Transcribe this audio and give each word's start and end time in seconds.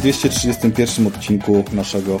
w 0.00 0.02
231 0.02 1.06
odcinku 1.06 1.64
naszego 1.72 2.16
e, 2.16 2.20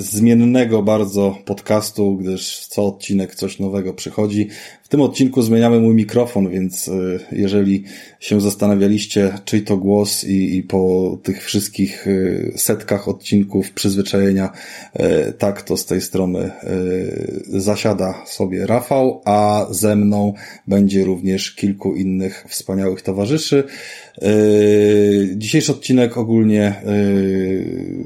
zmiennego 0.00 0.82
bardzo 0.82 1.36
podcastu, 1.44 2.16
gdyż 2.16 2.66
co 2.66 2.86
odcinek 2.86 3.34
coś 3.34 3.58
nowego 3.58 3.94
przychodzi. 3.94 4.48
Tym 4.92 5.00
odcinku 5.00 5.42
zmieniamy 5.42 5.80
mój 5.80 5.94
mikrofon, 5.94 6.50
więc 6.50 6.88
e, 6.88 6.92
jeżeli 7.32 7.84
się 8.20 8.40
zastanawialiście, 8.40 9.32
czyj 9.44 9.62
to 9.62 9.76
głos 9.76 10.24
i, 10.24 10.56
i 10.56 10.62
po 10.62 11.18
tych 11.22 11.44
wszystkich 11.44 12.06
e, 12.06 12.58
setkach 12.58 13.08
odcinków 13.08 13.70
przyzwyczajenia, 13.70 14.52
e, 14.92 15.32
tak 15.32 15.62
to 15.62 15.76
z 15.76 15.86
tej 15.86 16.00
strony 16.00 16.50
zasiada 17.48 18.22
sobie 18.26 18.66
Rafał, 18.66 19.22
a 19.24 19.66
ze 19.70 19.96
mną 19.96 20.34
będzie 20.66 21.04
również 21.04 21.54
kilku 21.54 21.94
innych 21.94 22.44
wspaniałych 22.48 23.02
towarzyszy. 23.02 23.64
Dzisiejszy 25.36 25.72
odcinek 25.72 26.18
ogólnie 26.18 26.82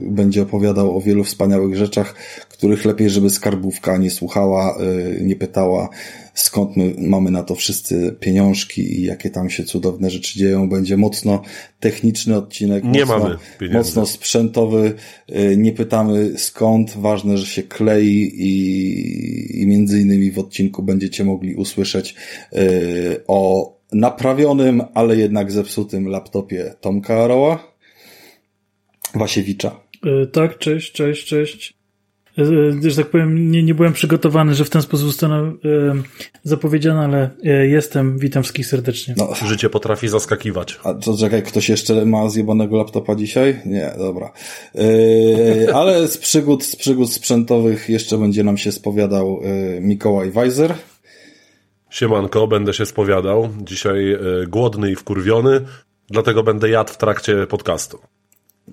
będzie 0.01 0.43
opowiadał 0.43 0.97
o 0.97 1.01
wielu 1.01 1.25
wspaniałych 1.25 1.77
rzeczach, 1.77 2.15
których 2.49 2.85
lepiej, 2.85 3.11
żeby 3.11 3.31
skarbówka 3.31 3.97
nie 3.97 4.11
słuchała, 4.11 4.79
nie 5.21 5.37
pytała, 5.37 5.89
skąd 6.37 6.77
my 6.77 6.95
mamy 6.99 7.31
na 7.31 7.43
to 7.43 7.55
wszyscy 7.55 8.17
pieniążki 8.21 9.01
i 9.01 9.03
jakie 9.05 9.31
tam 9.31 9.51
się 9.51 9.65
cudowne 9.65 10.11
rzeczy 10.11 10.39
dzieją. 10.39 10.69
Będzie 10.69 10.97
mocno 10.97 11.43
techniczny 11.81 12.37
odcinek, 12.37 12.85
Nie 12.85 13.01
mocno, 13.01 13.19
mamy 13.19 13.37
pieniędzy. 13.59 13.79
mocno 13.79 14.07
sprzętowy. 14.07 14.95
E, 15.29 15.57
Nie 15.57 15.73
pytamy 15.73 16.39
skąd, 16.39 16.91
ważne, 16.97 17.39
że 17.39 17.47
się 17.47 17.63
klei 17.63 18.33
i, 18.35 19.63
i 19.63 19.67
między 19.67 20.01
innymi 20.01 20.31
w 20.31 20.39
odcinku 20.39 20.83
będziecie 20.83 21.25
mogli 21.25 21.55
usłyszeć 21.55 22.15
e, 22.53 22.59
o 23.27 23.73
naprawionym, 23.93 24.83
ale 24.95 25.17
jednak 25.17 25.53
zepsutym 25.53 26.07
laptopie 26.09 26.75
Tomka 26.81 27.15
Aroła, 27.25 27.73
Wasiewicza. 29.15 29.81
E, 30.23 30.27
Tak, 30.27 30.59
cześć, 30.59 30.93
cześć, 30.93 31.27
cześć. 31.27 31.76
E, 32.39 32.43
e, 32.87 32.91
Że 32.91 32.97
tak 32.97 33.11
powiem, 33.11 33.51
nie, 33.51 33.63
nie 33.63 33.75
byłem 33.75 33.93
przygotowany, 33.93 34.55
że 34.55 34.65
w 34.65 34.71
ten 34.71 34.83
sposób 34.83 35.07
zostanę 35.07 35.37
e, 35.37 35.53
zapowiedziany, 36.43 37.01
ale 37.01 37.31
e, 37.45 37.67
jestem. 37.67 38.19
Witam 38.19 38.43
wszystkich 38.43 38.67
serdecznie. 38.67 39.15
No, 39.17 39.35
Życie 39.47 39.71
potrafi 39.71 40.09
zaskakiwać. 40.09 40.79
a 40.85 40.95
to 40.95 41.17
czekaj, 41.17 41.43
ktoś 41.43 41.69
jeszcze 41.69 42.05
ma 42.05 42.29
zjebanego 42.29 42.77
laptopa 42.77 43.15
dzisiaj? 43.15 43.61
Nie, 43.67 43.93
dobra. 43.99 44.33
Yy, 44.75 45.75
ale 45.75 46.09
z 46.09 46.19
przygód, 46.19 46.65
z 46.65 46.77
przygód 46.77 47.13
sprzętowych 47.13 47.89
jeszcze 47.89 48.19
będzie 48.19 48.45
nam 48.45 48.59
się 48.59 48.73
spowiadał 48.73 49.41
Mikołaj 49.81 50.31
Weiser. 50.31 50.75
Siemanko, 51.91 52.47
będę 52.47 52.73
się 52.75 52.87
spowiadał. 52.87 53.49
Dzisiaj 53.63 54.13
e, 54.13 54.19
głodny 54.47 54.91
i 54.91 54.97
wkurwiony, 54.97 55.61
dlatego 56.11 56.43
będę 56.43 56.69
jadł 56.69 56.93
w 56.93 56.97
trakcie 56.97 57.47
podcastu. 57.47 57.99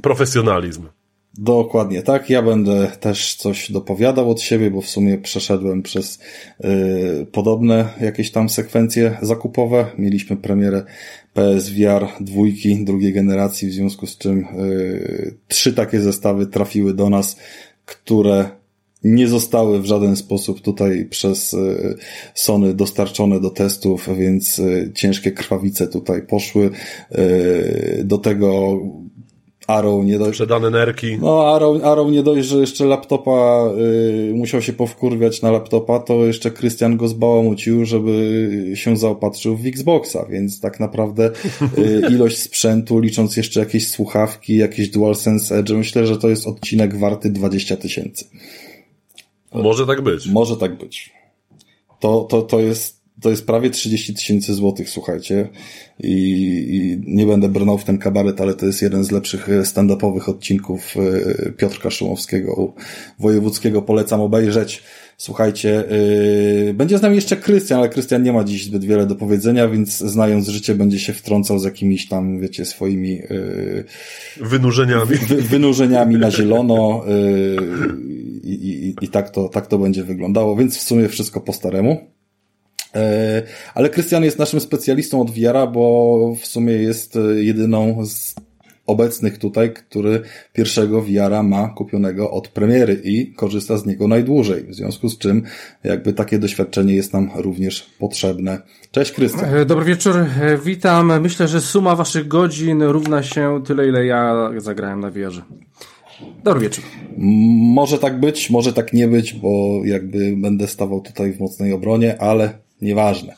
Profesjonalizm. 0.01 0.87
Dokładnie 1.37 2.01
tak. 2.01 2.29
Ja 2.29 2.41
będę 2.41 2.87
też 2.99 3.35
coś 3.35 3.71
dopowiadał 3.71 4.29
od 4.29 4.41
siebie, 4.41 4.71
bo 4.71 4.81
w 4.81 4.89
sumie 4.89 5.17
przeszedłem 5.17 5.81
przez 5.81 6.19
y, 6.65 7.25
podobne 7.31 7.89
jakieś 8.01 8.31
tam 8.31 8.49
sekwencje 8.49 9.17
zakupowe. 9.21 9.85
Mieliśmy 9.97 10.37
premierę 10.37 10.83
PSVR 11.33 12.07
dwójki 12.19 12.85
drugiej 12.85 13.13
generacji, 13.13 13.69
w 13.69 13.73
związku 13.73 14.07
z 14.07 14.17
czym 14.17 14.39
y, 14.39 15.35
trzy 15.47 15.73
takie 15.73 15.99
zestawy 16.01 16.47
trafiły 16.47 16.93
do 16.93 17.09
nas, 17.09 17.37
które 17.85 18.49
nie 19.03 19.27
zostały 19.27 19.81
w 19.81 19.85
żaden 19.85 20.15
sposób 20.15 20.61
tutaj 20.61 21.05
przez 21.05 21.53
y, 21.53 21.95
Sony 22.33 22.73
dostarczone 22.73 23.39
do 23.39 23.49
testów, 23.49 24.09
więc 24.17 24.61
ciężkie 24.93 25.31
krwawice 25.31 25.87
tutaj 25.87 26.21
poszły. 26.21 26.69
Do 28.03 28.17
tego 28.17 28.79
Arrow 29.67 30.05
nie 30.05 30.19
dość. 30.19 30.31
Przedane 30.31 30.69
nerki. 30.69 31.17
No, 31.21 31.55
Arrow, 31.55 31.83
Arrow 31.83 32.11
nie 32.11 32.23
dość, 32.23 32.47
że 32.47 32.57
jeszcze 32.57 32.85
laptopa 32.85 33.69
y, 33.77 34.33
musiał 34.35 34.61
się 34.61 34.73
powkurwiać 34.73 35.41
na 35.41 35.51
laptopa, 35.51 35.99
to 35.99 36.25
jeszcze 36.25 36.51
Krystian 36.51 36.97
go 36.97 37.07
zbałamucił, 37.07 37.85
żeby 37.85 38.71
się 38.75 38.97
zaopatrzył 38.97 39.57
w 39.57 39.65
Xboxa, 39.65 40.25
więc 40.29 40.59
tak 40.59 40.79
naprawdę 40.79 41.31
y, 41.77 42.01
ilość 42.15 42.37
sprzętu, 42.37 42.99
licząc 42.99 43.37
jeszcze 43.37 43.59
jakieś 43.59 43.89
słuchawki, 43.89 44.57
jakieś 44.57 44.89
DualSense 44.89 45.57
Edge, 45.57 45.71
myślę, 45.71 46.07
że 46.07 46.17
to 46.17 46.29
jest 46.29 46.47
odcinek 46.47 46.97
warty 46.97 47.29
20 47.29 47.77
tysięcy. 47.77 48.25
Może 49.53 49.87
tak 49.87 50.01
być. 50.01 50.27
Może 50.27 50.57
tak 50.57 50.77
być. 50.77 51.13
To, 51.99 52.21
to, 52.29 52.41
to 52.41 52.59
jest 52.59 53.02
to 53.23 53.29
jest 53.29 53.45
prawie 53.45 53.69
30 53.69 54.13
tysięcy 54.13 54.53
złotych, 54.53 54.89
słuchajcie. 54.89 55.49
I, 55.99 56.13
I 56.69 57.01
nie 57.15 57.25
będę 57.25 57.49
brnął 57.49 57.77
w 57.77 57.83
ten 57.83 57.97
kabaret, 57.97 58.41
ale 58.41 58.53
to 58.53 58.65
jest 58.65 58.81
jeden 58.81 59.03
z 59.03 59.11
lepszych 59.11 59.49
e, 59.49 59.65
stand-upowych 59.65 60.29
odcinków 60.29 60.95
e, 60.97 61.51
Piotrka 61.51 61.89
Szumowskiego 61.89 62.73
Wojewódzkiego. 63.19 63.81
Polecam 63.81 64.21
obejrzeć. 64.21 64.83
Słuchajcie, 65.17 65.83
yy, 66.65 66.73
będzie 66.73 66.97
z 66.97 67.01
nami 67.01 67.15
jeszcze 67.15 67.37
Krystian, 67.37 67.79
ale 67.79 67.89
Krystian 67.89 68.23
nie 68.23 68.33
ma 68.33 68.43
dziś 68.43 68.65
zbyt 68.65 68.85
wiele 68.85 69.05
do 69.05 69.15
powiedzenia, 69.15 69.67
więc 69.67 69.97
znając 69.97 70.47
życie 70.47 70.75
będzie 70.75 70.99
się 70.99 71.13
wtrącał 71.13 71.59
z 71.59 71.63
jakimiś 71.63 72.07
tam, 72.07 72.39
wiecie, 72.39 72.65
swoimi 72.65 73.09
yy, 73.09 73.83
Wynurzeniami. 74.41 75.15
wy, 75.27 75.41
wynurzeniami 75.41 76.15
na 76.15 76.31
zielono 76.31 77.05
yy, 77.07 77.57
i, 78.43 78.53
i, 78.53 79.05
i 79.05 79.07
tak, 79.07 79.29
to, 79.29 79.49
tak 79.49 79.67
to 79.67 79.77
będzie 79.77 80.03
wyglądało, 80.03 80.55
więc 80.55 80.77
w 80.77 80.81
sumie 80.81 81.09
wszystko 81.09 81.41
po 81.41 81.53
staremu. 81.53 82.12
E, 82.95 83.43
Ale 83.73 83.89
Krystian 83.89 84.23
jest 84.23 84.39
naszym 84.39 84.59
specjalistą 84.59 85.21
od 85.21 85.31
VR-a, 85.31 85.67
bo 85.67 86.35
w 86.41 86.47
sumie 86.47 86.73
jest 86.73 87.15
e, 87.15 87.19
jedyną 87.19 88.05
z 88.05 88.35
obecnych 88.87 89.37
tutaj, 89.37 89.73
który 89.73 90.21
pierwszego 90.53 91.01
VR-a 91.01 91.43
ma 91.43 91.67
kupionego 91.67 92.31
od 92.31 92.47
premiery 92.47 93.01
i 93.03 93.33
korzysta 93.33 93.77
z 93.77 93.85
niego 93.85 94.07
najdłużej. 94.07 94.63
W 94.63 94.73
związku 94.73 95.09
z 95.09 95.17
czym 95.17 95.43
jakby 95.83 96.13
takie 96.13 96.39
doświadczenie 96.39 96.95
jest 96.95 97.13
nam 97.13 97.31
również 97.35 97.89
potrzebne. 97.99 98.61
Cześć 98.91 99.11
Krystian. 99.11 99.55
E, 99.55 99.65
Dobry 99.65 99.85
wieczór, 99.85 100.15
witam. 100.65 101.21
Myślę, 101.21 101.47
że 101.47 101.61
suma 101.61 101.95
waszych 101.95 102.27
godzin 102.27 102.83
równa 102.83 103.23
się 103.23 103.63
tyle, 103.65 103.87
ile 103.87 104.05
ja 104.05 104.49
zagrałem 104.57 104.99
na 104.99 105.11
wieży. 105.11 105.41
Dobry 106.43 106.61
wieczór. 106.61 106.83
Może 107.73 107.97
tak 107.97 108.19
być, 108.19 108.49
może 108.49 108.73
tak 108.73 108.93
nie 108.93 109.07
być, 109.07 109.33
bo 109.33 109.81
jakby 109.85 110.35
będę 110.37 110.67
stawał 110.67 111.01
tutaj 111.01 111.33
w 111.33 111.39
mocnej 111.39 111.73
obronie, 111.73 112.21
ale 112.21 112.62
nieważne. 112.83 113.35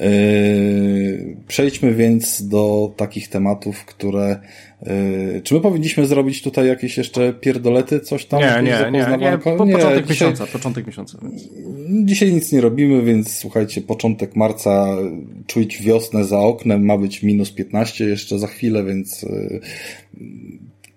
Yy, 0.00 1.36
Przejdźmy 1.48 1.94
więc 1.94 2.48
do 2.48 2.92
takich 2.96 3.28
tematów, 3.28 3.84
które. 3.84 4.40
Yy, 4.82 5.40
czy 5.44 5.54
my 5.54 5.60
powinniśmy 5.60 6.06
zrobić 6.06 6.42
tutaj 6.42 6.68
jakieś 6.68 6.96
jeszcze 6.96 7.32
pierdolety, 7.32 8.00
coś 8.00 8.26
tam? 8.26 8.40
Nie, 8.40 8.62
nie, 8.62 8.90
nie, 8.90 9.16
nie. 9.18 9.38
Po, 9.38 9.56
początek 9.56 10.06
dzisiaj, 10.06 10.28
miesiąca, 10.28 10.46
początek 10.52 10.86
miesiąca. 10.86 11.18
Więc. 11.22 11.48
Dzisiaj 12.04 12.32
nic 12.32 12.52
nie 12.52 12.60
robimy, 12.60 13.02
więc 13.02 13.36
słuchajcie, 13.36 13.80
początek 13.80 14.36
marca, 14.36 14.86
czuć 15.46 15.82
wiosnę 15.82 16.24
za 16.24 16.38
oknem, 16.38 16.84
ma 16.84 16.98
być 16.98 17.22
minus 17.22 17.52
15 17.52 18.04
jeszcze 18.04 18.38
za 18.38 18.46
chwilę, 18.46 18.84
więc 18.84 19.22
yy, 19.22 19.60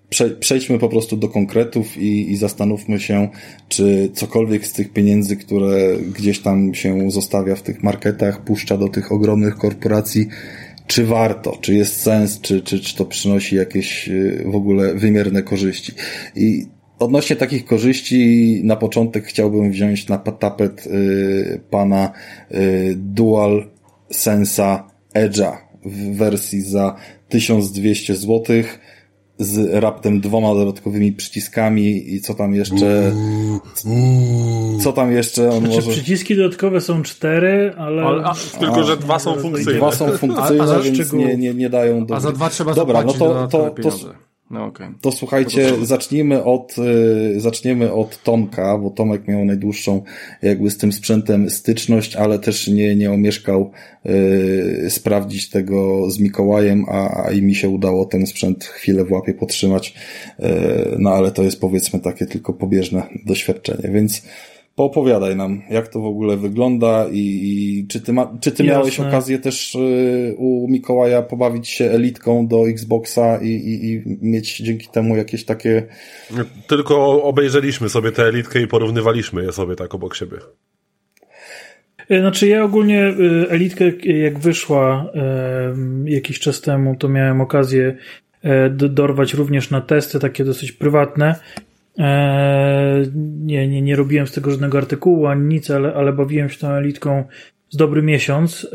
prze, 0.10 0.30
przejdźmy 0.30 0.80
po 0.80 0.90
prostu 0.90 1.18
do 1.18 1.30
konkretów 1.30 1.98
i, 1.98 2.32
i 2.32 2.38
zastanówmy 2.38 3.00
się, 3.00 3.30
czy 3.70 4.10
cokolwiek 4.14 4.68
z 4.68 4.74
tych 4.74 4.94
pieniędzy, 4.94 5.38
które 5.38 5.98
gdzieś 5.98 6.40
tam 6.40 6.74
się 6.74 7.12
zostawia 7.12 7.56
w 7.56 7.62
tych 7.62 7.84
marketach, 7.84 8.44
puszcza 8.44 8.78
do 8.78 8.88
tych 8.88 9.12
ogromnych 9.12 9.56
korporacji, 9.56 10.28
czy 10.88 11.06
warto, 11.06 11.58
czy 11.62 11.74
jest 11.74 12.02
sens, 12.02 12.42
czy, 12.42 12.62
czy, 12.62 12.80
czy 12.80 12.96
to 12.96 13.06
przynosi 13.06 13.56
jakieś 13.56 14.08
yy, 14.08 14.44
w 14.46 14.56
ogóle 14.56 14.94
wymierne 14.94 15.44
korzyści. 15.44 15.92
I 16.36 16.66
odnośnie 17.00 17.36
takich 17.36 17.66
korzyści 17.66 18.62
na 18.64 18.76
początek 18.76 19.26
chciałbym 19.26 19.72
wziąć 19.72 20.08
na 20.08 20.18
tapet 20.18 20.86
yy, 20.86 21.62
pana 21.70 22.12
yy, 22.52 22.60
Dual 22.96 23.70
Sensa 24.12 24.88
Edge'a 25.14 25.58
w 25.86 26.16
wersji 26.16 26.62
za 26.62 26.96
1200 27.30 28.16
złotych 28.16 28.80
z 29.40 29.74
raptem 29.74 30.22
dwoma 30.22 30.54
dodatkowymi 30.54 31.12
przyciskami 31.14 32.14
i 32.14 32.22
co 32.22 32.34
tam 32.34 32.54
jeszcze 32.54 33.12
co 34.84 34.94
tam 34.94 35.12
jeszcze 35.12 35.50
on 35.50 35.60
Znaczy, 35.60 35.76
może 35.76 35.92
przyciski 35.92 36.36
dodatkowe 36.36 36.82
są 36.82 37.04
cztery, 37.04 37.74
ale... 37.78 38.04
Ale, 38.04 38.24
a, 38.24 38.36
tylko, 38.60 38.84
że 38.84 38.98
dwa 38.98 39.20
są 39.20 39.36
funkcyjne. 39.36 39.74
dwa 39.74 39.92
są 39.92 40.08
funkcyjne, 40.18 40.62
A- 40.62 40.64
a 40.64 40.68
za 40.68 40.80
więc 40.80 41.14
nie, 41.14 41.38
nie, 41.38 41.54
nie 41.54 41.70
dają 41.70 42.06
do... 42.06 42.16
A 42.16 42.20
za 42.20 42.32
dwa 42.32 42.50
trzeba 42.50 42.74
Dobra, 42.74 43.04
no 43.04 43.14
to, 43.14 43.48
to, 43.48 43.70
to. 43.70 44.27
No 44.52 44.66
okej. 44.66 44.88
to 45.02 45.12
słuchajcie, 45.12 45.86
zacznijmy 45.86 46.44
od, 46.44 46.76
y, 47.36 47.40
zaczniemy 47.40 47.94
od 47.94 48.24
Tomka, 48.24 48.78
bo 48.78 48.90
Tomek 48.90 49.28
miał 49.28 49.46
najdłuższą 49.46 50.04
jakby 50.42 50.72
z 50.72 50.78
tym 50.78 50.92
sprzętem 50.92 51.50
styczność, 51.50 52.16
ale 52.16 52.40
też 52.40 52.68
nie, 52.68 52.96
nie 52.96 53.12
omieszkał 53.12 53.72
y, 54.06 54.90
sprawdzić 54.90 55.50
tego 55.50 56.10
z 56.12 56.20
Mikołajem, 56.20 56.86
a, 56.90 57.24
a 57.24 57.32
i 57.32 57.42
mi 57.42 57.56
się 57.56 57.70
udało 57.70 58.06
ten 58.06 58.28
sprzęt 58.28 58.64
chwilę 58.64 59.06
w 59.06 59.12
łapie 59.12 59.34
potrzymać, 59.34 59.94
y, 60.40 60.44
no 61.00 61.10
ale 61.10 61.32
to 61.32 61.44
jest 61.44 61.62
powiedzmy 61.62 62.00
takie 62.00 62.26
tylko 62.26 62.54
pobieżne 62.54 63.04
doświadczenie, 63.26 63.90
więc 63.94 64.22
poopowiadaj 64.78 65.36
nam, 65.36 65.62
jak 65.70 65.88
to 65.88 66.00
w 66.00 66.06
ogóle 66.06 66.38
wygląda 66.38 67.06
i, 67.12 67.20
i 67.20 67.88
czy 67.88 68.02
ty, 68.02 68.14
ma, 68.14 68.38
czy 68.42 68.52
ty 68.52 68.64
miałeś 68.64 69.00
okazję 69.00 69.40
też 69.40 69.76
y, 69.76 70.36
u 70.38 70.68
Mikołaja 70.68 71.22
pobawić 71.22 71.70
się 71.70 71.86
elitką 71.86 72.48
do 72.48 72.68
Xboxa 72.70 73.38
i, 73.42 73.48
i, 73.48 73.94
i 73.94 74.04
mieć 74.22 74.58
dzięki 74.58 74.88
temu 74.88 75.16
jakieś 75.16 75.46
takie... 75.46 75.84
Tylko 76.68 77.24
obejrzeliśmy 77.24 77.90
sobie 77.90 78.12
tę 78.12 78.24
elitkę 78.24 78.62
i 78.62 78.68
porównywaliśmy 78.68 79.44
je 79.44 79.52
sobie 79.52 79.76
tak 79.76 79.96
obok 79.96 80.16
siebie. 80.16 80.38
E, 82.10 82.20
znaczy 82.20 82.48
ja 82.48 82.64
ogólnie 82.64 83.02
e, 83.02 83.14
Elitkę 83.50 83.92
jak 84.04 84.40
wyszła 84.40 85.12
jakiś 86.06 86.40
czas 86.40 86.62
temu, 86.62 86.96
to 86.96 87.10
miałem 87.10 87.42
okazję 87.42 87.98
e, 88.42 88.70
dorwać 88.70 89.34
również 89.34 89.72
na 89.72 89.82
testy 89.82 90.20
takie 90.20 90.44
dosyć 90.44 90.72
prywatne. 90.72 91.36
Nie, 93.24 93.68
nie, 93.68 93.82
nie 93.82 93.96
robiłem 93.96 94.28
z 94.28 94.32
tego 94.32 94.52
żadnego 94.52 94.78
artykułu 94.78 95.28
ani 95.28 95.46
nic, 95.48 95.72
ale, 95.72 95.94
ale 95.94 96.14
bawiłem 96.14 96.50
się 96.50 96.60
tą 96.60 96.70
Elitką 96.72 97.24
z 97.70 97.78
dobry 97.78 98.02
miesiąc. 98.02 98.68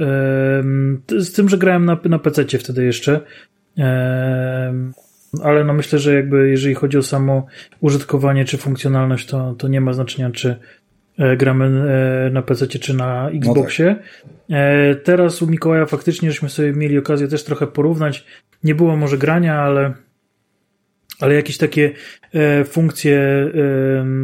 Z 1.19 1.33
tym, 1.33 1.49
że 1.49 1.59
grałem 1.59 1.85
na, 1.85 1.99
na 2.05 2.19
PC 2.19 2.45
wtedy 2.59 2.85
jeszcze. 2.85 3.21
Ale 5.43 5.65
no 5.65 5.73
myślę, 5.73 5.99
że 5.99 6.15
jakby 6.15 6.51
jeżeli 6.51 6.75
chodzi 6.75 6.99
o 6.99 7.03
samo 7.03 7.47
użytkowanie 7.81 8.45
czy 8.45 8.59
funkcjonalność, 8.59 9.27
to, 9.27 9.55
to 9.59 9.69
nie 9.69 9.81
ma 9.81 9.93
znaczenia, 9.93 10.31
czy, 10.31 10.57
E, 11.19 11.37
gramy 11.37 11.65
e, 12.27 12.31
na 12.31 12.43
PC 12.43 12.67
czy 12.67 12.95
na 12.95 13.31
Xboxie. 13.31 13.87
No 13.87 14.57
tak. 14.57 15.03
Teraz 15.05 15.43
u 15.43 15.47
Mikołaja 15.47 15.87
faktycznie 15.87 16.31
żeśmy 16.31 16.49
sobie 16.49 16.73
mieli 16.73 16.99
okazję 16.99 17.29
też 17.29 17.45
trochę 17.45 17.67
porównać. 17.67 18.27
Nie 18.65 18.75
było 18.75 18.97
może 18.97 19.19
grania, 19.19 19.61
ale, 19.61 19.95
ale 21.20 21.35
jakieś 21.35 21.59
takie 21.59 21.91
funkcje 22.64 23.47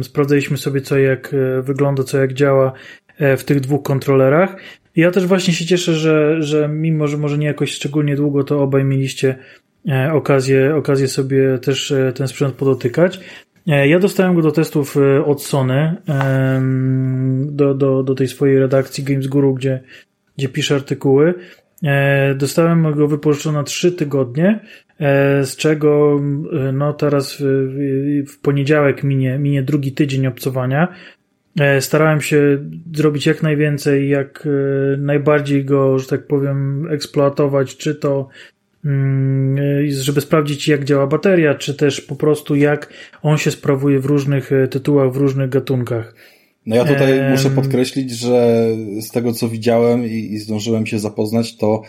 sprawdzaliśmy 0.03 0.57
sobie, 0.57 0.81
co 0.81 0.97
jak 0.97 1.35
wygląda, 1.61 2.03
co 2.03 2.17
jak 2.17 2.33
działa 2.33 2.73
w 3.19 3.43
tych 3.43 3.59
dwóch 3.59 3.83
kontrolerach. 3.83 4.55
Ja 4.95 5.11
też 5.11 5.25
właśnie 5.25 5.53
się 5.53 5.65
cieszę, 5.65 5.93
że, 5.93 6.43
że 6.43 6.67
mimo, 6.67 7.07
że 7.07 7.17
może 7.17 7.37
nie 7.37 7.47
jakoś 7.47 7.71
szczególnie 7.71 8.15
długo, 8.15 8.43
to 8.43 8.61
obaj 8.61 8.85
mieliście 8.85 9.35
okazję, 10.13 10.75
okazję 10.75 11.07
sobie 11.07 11.57
też 11.57 11.93
ten 12.15 12.27
sprzęt 12.27 12.55
podotykać. 12.55 13.19
E, 13.69 13.87
ja 13.87 13.99
dostałem 13.99 14.35
go 14.35 14.41
do 14.41 14.51
testów 14.51 14.97
e, 14.97 15.25
od 15.25 15.43
Sony, 15.43 15.95
do, 17.45 17.73
do, 17.73 18.03
do 18.03 18.15
tej 18.15 18.27
swojej 18.27 18.59
redakcji 18.59 19.03
Games 19.03 19.27
Guru, 19.27 19.53
gdzie, 19.53 19.83
gdzie 20.37 20.49
piszę 20.49 20.75
artykuły. 20.75 21.33
E, 21.83 22.35
dostałem 22.35 22.95
go 22.95 23.07
wypożyczony 23.07 23.57
na 23.57 23.63
trzy 23.63 23.91
tygodnie, 23.91 24.59
z 25.43 25.55
czego 25.55 26.19
no 26.73 26.93
teraz 26.93 27.37
w, 28.27 28.39
poniedziałek 28.41 29.03
minie, 29.03 29.39
minie 29.39 29.63
drugi 29.63 29.91
tydzień 29.91 30.27
obcowania. 30.27 30.87
Starałem 31.79 32.21
się 32.21 32.57
zrobić 32.93 33.25
jak 33.25 33.43
najwięcej, 33.43 34.09
jak 34.09 34.47
najbardziej 34.97 35.65
go, 35.65 35.99
że 35.99 36.07
tak 36.07 36.27
powiem, 36.27 36.87
eksploatować, 36.91 37.77
czy 37.77 37.95
to 37.95 38.29
Mm, 38.85 39.57
żeby 39.91 40.21
sprawdzić, 40.21 40.67
jak 40.67 40.85
działa 40.85 41.07
bateria, 41.07 41.55
czy 41.55 41.73
też 41.73 42.01
po 42.01 42.15
prostu 42.15 42.55
jak 42.55 42.93
on 43.21 43.37
się 43.37 43.51
sprawuje 43.51 43.99
w 43.99 44.05
różnych 44.05 44.51
e, 44.51 44.67
tytułach, 44.67 45.13
w 45.13 45.17
różnych 45.17 45.49
gatunkach. 45.49 46.15
No 46.65 46.75
ja 46.75 46.85
tutaj 46.85 47.31
muszę 47.31 47.49
podkreślić, 47.49 48.11
że 48.11 48.67
z 49.01 49.11
tego 49.11 49.33
co 49.33 49.49
widziałem 49.49 50.05
i, 50.05 50.33
i 50.33 50.37
zdążyłem 50.37 50.85
się 50.85 50.99
zapoznać, 50.99 51.57
to 51.57 51.81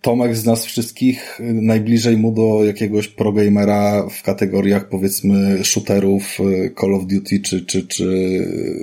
Tomek 0.00 0.36
z 0.36 0.44
nas 0.44 0.64
wszystkich 0.64 1.40
najbliżej 1.40 2.16
mu 2.16 2.32
do 2.32 2.64
jakiegoś 2.64 3.08
progamera 3.08 4.08
w 4.10 4.22
kategoriach 4.22 4.88
powiedzmy 4.88 5.64
shooterów 5.64 6.40
y, 6.40 6.74
Call 6.80 6.94
of 6.94 7.06
Duty 7.06 7.40
czy, 7.40 7.66
czy, 7.66 7.86
czy 7.86 8.06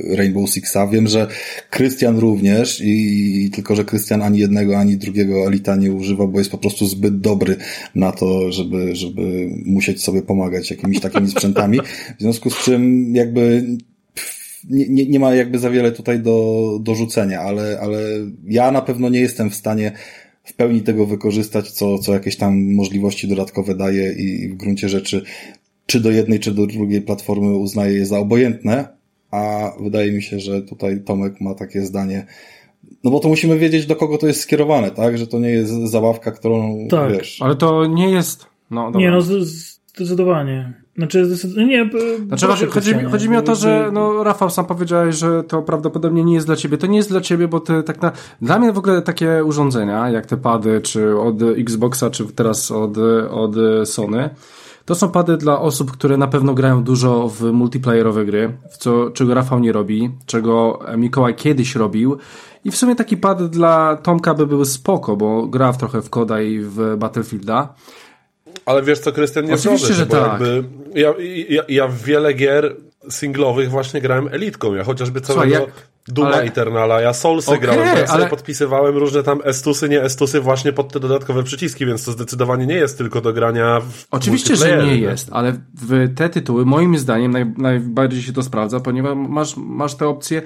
Rainbow 0.10 0.50
Sixa. 0.50 0.88
Wiem, 0.92 1.08
że 1.08 1.28
Krystian 1.70 2.20
również 2.20 2.82
i, 2.82 3.46
i 3.46 3.50
tylko, 3.50 3.76
że 3.76 3.86
Krystian 3.86 4.22
ani 4.22 4.40
jednego, 4.40 4.78
ani 4.78 4.98
drugiego 4.98 5.48
Elita 5.48 5.76
nie 5.76 5.92
używa, 5.92 6.28
bo 6.28 6.40
jest 6.40 6.52
po 6.52 6.58
prostu 6.58 6.86
zbyt 6.86 7.20
dobry 7.20 7.56
na 7.96 8.12
to, 8.12 8.52
żeby, 8.52 8.96
żeby 8.96 9.50
musieć 9.66 10.04
sobie 10.04 10.22
pomagać 10.22 10.72
jakimiś 10.72 11.00
takimi 11.00 11.30
sprzętami. 11.30 11.80
W 12.20 12.22
związku 12.22 12.50
z 12.50 12.58
czym 12.58 13.16
jakby 13.16 13.66
nie, 14.70 14.90
nie, 14.90 15.06
nie 15.06 15.20
ma 15.20 15.36
jakby 15.36 15.60
za 15.60 15.70
wiele 15.70 15.92
tutaj 15.92 16.20
do, 16.20 16.80
do 16.82 16.96
rzucenia, 16.96 17.42
ale, 17.42 17.80
ale 17.82 18.00
ja 18.48 18.72
na 18.72 18.82
pewno 18.82 19.10
nie 19.10 19.20
jestem 19.20 19.50
w 19.50 19.56
stanie 19.56 19.92
w 20.46 20.54
pełni 20.54 20.82
tego 20.82 21.06
wykorzystać, 21.06 21.72
co, 21.72 22.00
co 22.00 22.14
jakieś 22.14 22.38
tam 22.38 22.74
możliwości 22.74 23.28
dodatkowe 23.28 23.76
daje 23.76 24.12
i 24.14 24.50
w 24.50 24.56
gruncie 24.56 24.90
rzeczy 24.90 25.22
czy 25.86 26.00
do 26.00 26.12
jednej, 26.12 26.40
czy 26.40 26.52
do 26.52 26.68
drugiej 26.68 27.02
platformy 27.02 27.56
uznaje 27.58 27.94
je 27.94 28.06
za 28.06 28.20
obojętne, 28.20 28.88
a 29.32 29.72
wydaje 29.80 30.12
mi 30.12 30.24
się, 30.24 30.40
że 30.40 30.62
tutaj 30.62 31.02
Tomek 31.06 31.42
ma 31.42 31.56
takie 31.56 31.82
zdanie, 31.82 32.26
no 33.04 33.12
bo 33.12 33.20
to 33.20 33.28
musimy 33.28 33.58
wiedzieć, 33.58 33.86
do 33.86 33.96
kogo 33.96 34.18
to 34.18 34.28
jest 34.28 34.42
skierowane, 34.42 34.92
tak? 34.92 35.18
Że 35.18 35.28
to 35.28 35.40
nie 35.40 35.50
jest 35.50 35.72
zabawka, 35.72 36.32
którą 36.32 36.88
tak, 36.90 37.12
wiesz. 37.12 37.42
Ale 37.42 37.56
to 37.56 37.86
nie 37.86 38.10
jest. 38.10 38.46
No, 38.72 38.86
dobra. 38.86 39.02
Nie, 39.02 39.12
no 39.12 39.22
zdecydowanie. 39.22 40.85
Znaczy, 40.98 41.28
nie. 41.68 41.90
Znaczy, 42.28 42.48
chodzi, 42.48 42.66
chodzi, 42.66 42.96
mi, 42.96 43.04
chodzi 43.04 43.30
mi 43.30 43.38
o 43.38 43.42
to, 43.42 43.56
że 43.56 43.90
no, 43.94 44.24
Rafał 44.24 44.50
sam 44.50 44.66
powiedziałeś, 44.66 45.16
że 45.16 45.44
to 45.44 45.62
prawdopodobnie 45.62 46.24
nie 46.24 46.34
jest 46.34 46.48
dla 46.48 46.56
ciebie. 46.56 46.78
To 46.78 46.88
nie 46.88 46.98
jest 46.98 47.10
dla 47.10 47.22
ciebie, 47.22 47.48
bo 47.48 47.60
ty 47.60 47.84
tak 47.84 48.02
na. 48.02 48.12
Dla 48.42 48.60
mnie 48.60 48.74
w 48.74 48.78
ogóle 48.78 49.02
takie 49.02 49.44
urządzenia, 49.46 50.10
jak 50.10 50.26
te 50.26 50.38
pady, 50.38 50.82
czy 50.82 51.20
od 51.20 51.42
Xboxa, 51.42 52.10
czy 52.10 52.26
teraz 52.26 52.72
od, 52.72 52.98
od 53.32 53.56
Sony, 53.86 54.30
to 54.86 54.96
są 54.96 55.12
pady 55.12 55.38
dla 55.38 55.60
osób, 55.62 55.92
które 55.92 56.18
na 56.18 56.28
pewno 56.28 56.54
grają 56.54 56.84
dużo 56.84 57.30
w 57.30 57.42
multiplayerowe 57.42 58.26
gry, 58.26 58.58
w 58.72 58.78
co, 58.78 59.10
czego 59.10 59.34
Rafał 59.34 59.60
nie 59.60 59.72
robi, 59.72 60.12
czego 60.26 60.80
Mikołaj 60.98 61.36
kiedyś 61.36 61.76
robił. 61.76 62.18
I 62.66 62.72
w 62.72 62.78
sumie 62.78 62.96
taki 62.96 63.18
pad 63.18 63.44
dla 63.44 63.96
Tomka 63.96 64.34
by 64.34 64.48
był 64.48 64.66
spoko, 64.66 65.18
bo 65.18 65.48
gra 65.48 65.72
w 65.72 65.78
trochę 65.78 66.02
w 66.02 66.10
Koda 66.10 66.42
i 66.42 66.60
w 66.60 66.96
Battlefielda. 66.98 67.74
Ale 68.66 68.84
wiesz 68.84 69.00
co, 69.00 69.12
Krystian, 69.12 69.46
nie 69.46 69.54
Oczywiście, 69.54 69.94
że 69.94 70.08
tak. 70.08 70.32
Jakby, 70.32 70.64
ja, 70.96 71.14
ja, 71.50 71.64
ja 71.68 71.88
w 71.88 72.04
wiele 72.04 72.34
gier 72.34 72.76
singlowych 73.10 73.70
właśnie 73.70 74.02
grałem 74.02 74.28
elitką. 74.28 74.76
Ja 74.76 74.84
chociażby 74.84 75.22
całego 75.22 75.56
Słuchaj, 75.56 75.68
jak... 75.68 75.96
Duma 76.08 76.30
ale... 76.30 76.44
Eternala, 76.44 77.02
ja 77.02 77.14
Soulsy 77.14 77.50
okay, 77.50 77.62
grałem, 77.62 77.98
ja 77.98 78.08
ale... 78.08 78.28
podpisywałem 78.28 78.98
różne 78.98 79.24
tam 79.24 79.42
estusy, 79.44 79.90
nie 79.90 80.02
estusy 80.02 80.42
właśnie 80.42 80.74
pod 80.74 80.94
te 80.94 81.00
dodatkowe 81.00 81.44
przyciski, 81.44 81.86
więc 81.86 82.06
to 82.06 82.12
zdecydowanie 82.12 82.66
nie 82.66 82.76
jest 82.76 82.98
tylko 82.98 83.22
do 83.22 83.34
grania 83.34 83.80
w 83.80 84.06
Oczywiście, 84.12 84.56
że 84.56 84.86
nie 84.86 84.98
jest, 84.98 85.30
ale 85.32 85.54
w 85.88 86.16
te 86.16 86.30
tytuły 86.30 86.66
moim 86.66 86.98
zdaniem 86.98 87.32
naj, 87.32 87.46
najbardziej 87.58 88.22
się 88.22 88.34
to 88.34 88.44
sprawdza, 88.44 88.80
ponieważ 88.80 89.16
masz, 89.16 89.58
masz 89.58 89.96
te 89.96 90.08
opcje 90.08 90.42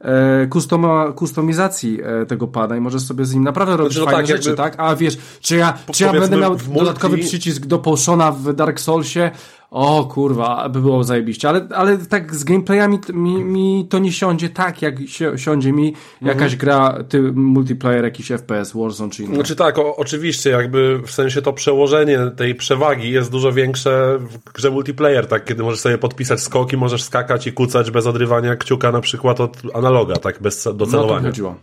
e, 0.00 0.46
customa, 0.46 1.12
kustomizacji 1.12 2.00
e, 2.02 2.26
tego 2.26 2.46
pada 2.46 2.76
i 2.76 2.80
możesz 2.80 3.02
sobie 3.02 3.24
z 3.24 3.34
nim 3.34 3.44
naprawdę 3.44 3.76
robić 3.76 3.92
znaczy, 3.92 4.06
no 4.06 4.12
fajne 4.12 4.28
tak, 4.28 4.36
rzeczy, 4.36 4.56
tak? 4.56 4.74
A 4.78 4.96
wiesz, 4.96 5.18
czy 5.40 5.56
ja, 5.56 5.78
czy 5.92 6.04
ja 6.04 6.12
będę 6.12 6.36
miał 6.36 6.56
dodatkowy 6.56 7.18
przycisk 7.18 7.66
do 7.66 7.78
Potiona 7.78 8.32
w 8.32 8.52
Dark 8.52 8.80
Soulsie? 8.80 9.30
O 9.70 10.04
kurwa, 10.04 10.68
by 10.68 10.80
było 10.80 11.04
zajebiście. 11.04 11.48
Ale, 11.48 11.66
ale 11.74 11.98
tak 11.98 12.36
z 12.36 12.44
gameplayami 12.44 12.98
mi, 13.12 13.44
mi 13.44 13.86
to 13.90 13.98
nie 13.98 14.12
siądzie 14.12 14.48
tak, 14.48 14.82
jak 14.82 14.98
si 14.98 15.24
siądzie 15.36 15.72
mi 15.72 15.94
jakaś 16.22 16.52
mhm. 16.52 16.58
gra, 16.58 17.04
ty, 17.08 17.32
multiplayer, 17.32 18.04
jakiś 18.04 18.28
FPS, 18.28 18.72
Warzone 18.72 19.10
czy 19.10 19.22
inny. 19.22 19.34
Znaczy 19.34 19.56
tak, 19.56 19.78
o, 19.78 19.96
oczywiście, 19.96 20.50
jakby 20.50 21.02
w 21.06 21.10
sensie 21.10 21.42
to 21.42 21.52
przełożenie 21.52 22.18
tej 22.36 22.54
przewagi 22.54 23.10
jest 23.10 23.30
dużo 23.30 23.52
większe 23.52 24.18
w 24.20 24.52
grze 24.52 24.70
multiplayer, 24.70 25.26
tak, 25.26 25.44
kiedy 25.44 25.62
możesz 25.62 25.80
sobie 25.80 25.98
podpisać 25.98 26.40
skoki, 26.40 26.76
możesz 26.76 27.02
skakać 27.02 27.46
i 27.46 27.52
kucać 27.52 27.90
bez 27.90 28.06
odrywania 28.06 28.56
kciuka 28.56 28.92
na 28.92 29.00
przykład 29.00 29.40
od 29.40 29.56
analoga, 29.74 30.16
tak, 30.16 30.42
bez 30.42 30.68
docelowania. 30.74 31.14
No 31.14 31.20
to 31.20 31.28
chodziło. 31.28 31.56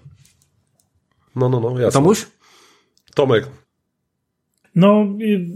No, 1.35 1.49
no, 1.49 1.59
no, 1.59 1.79
jasne. 1.79 1.91
Tomuś? 1.91 2.25
Tomek. 3.15 3.47
No, 4.77 5.07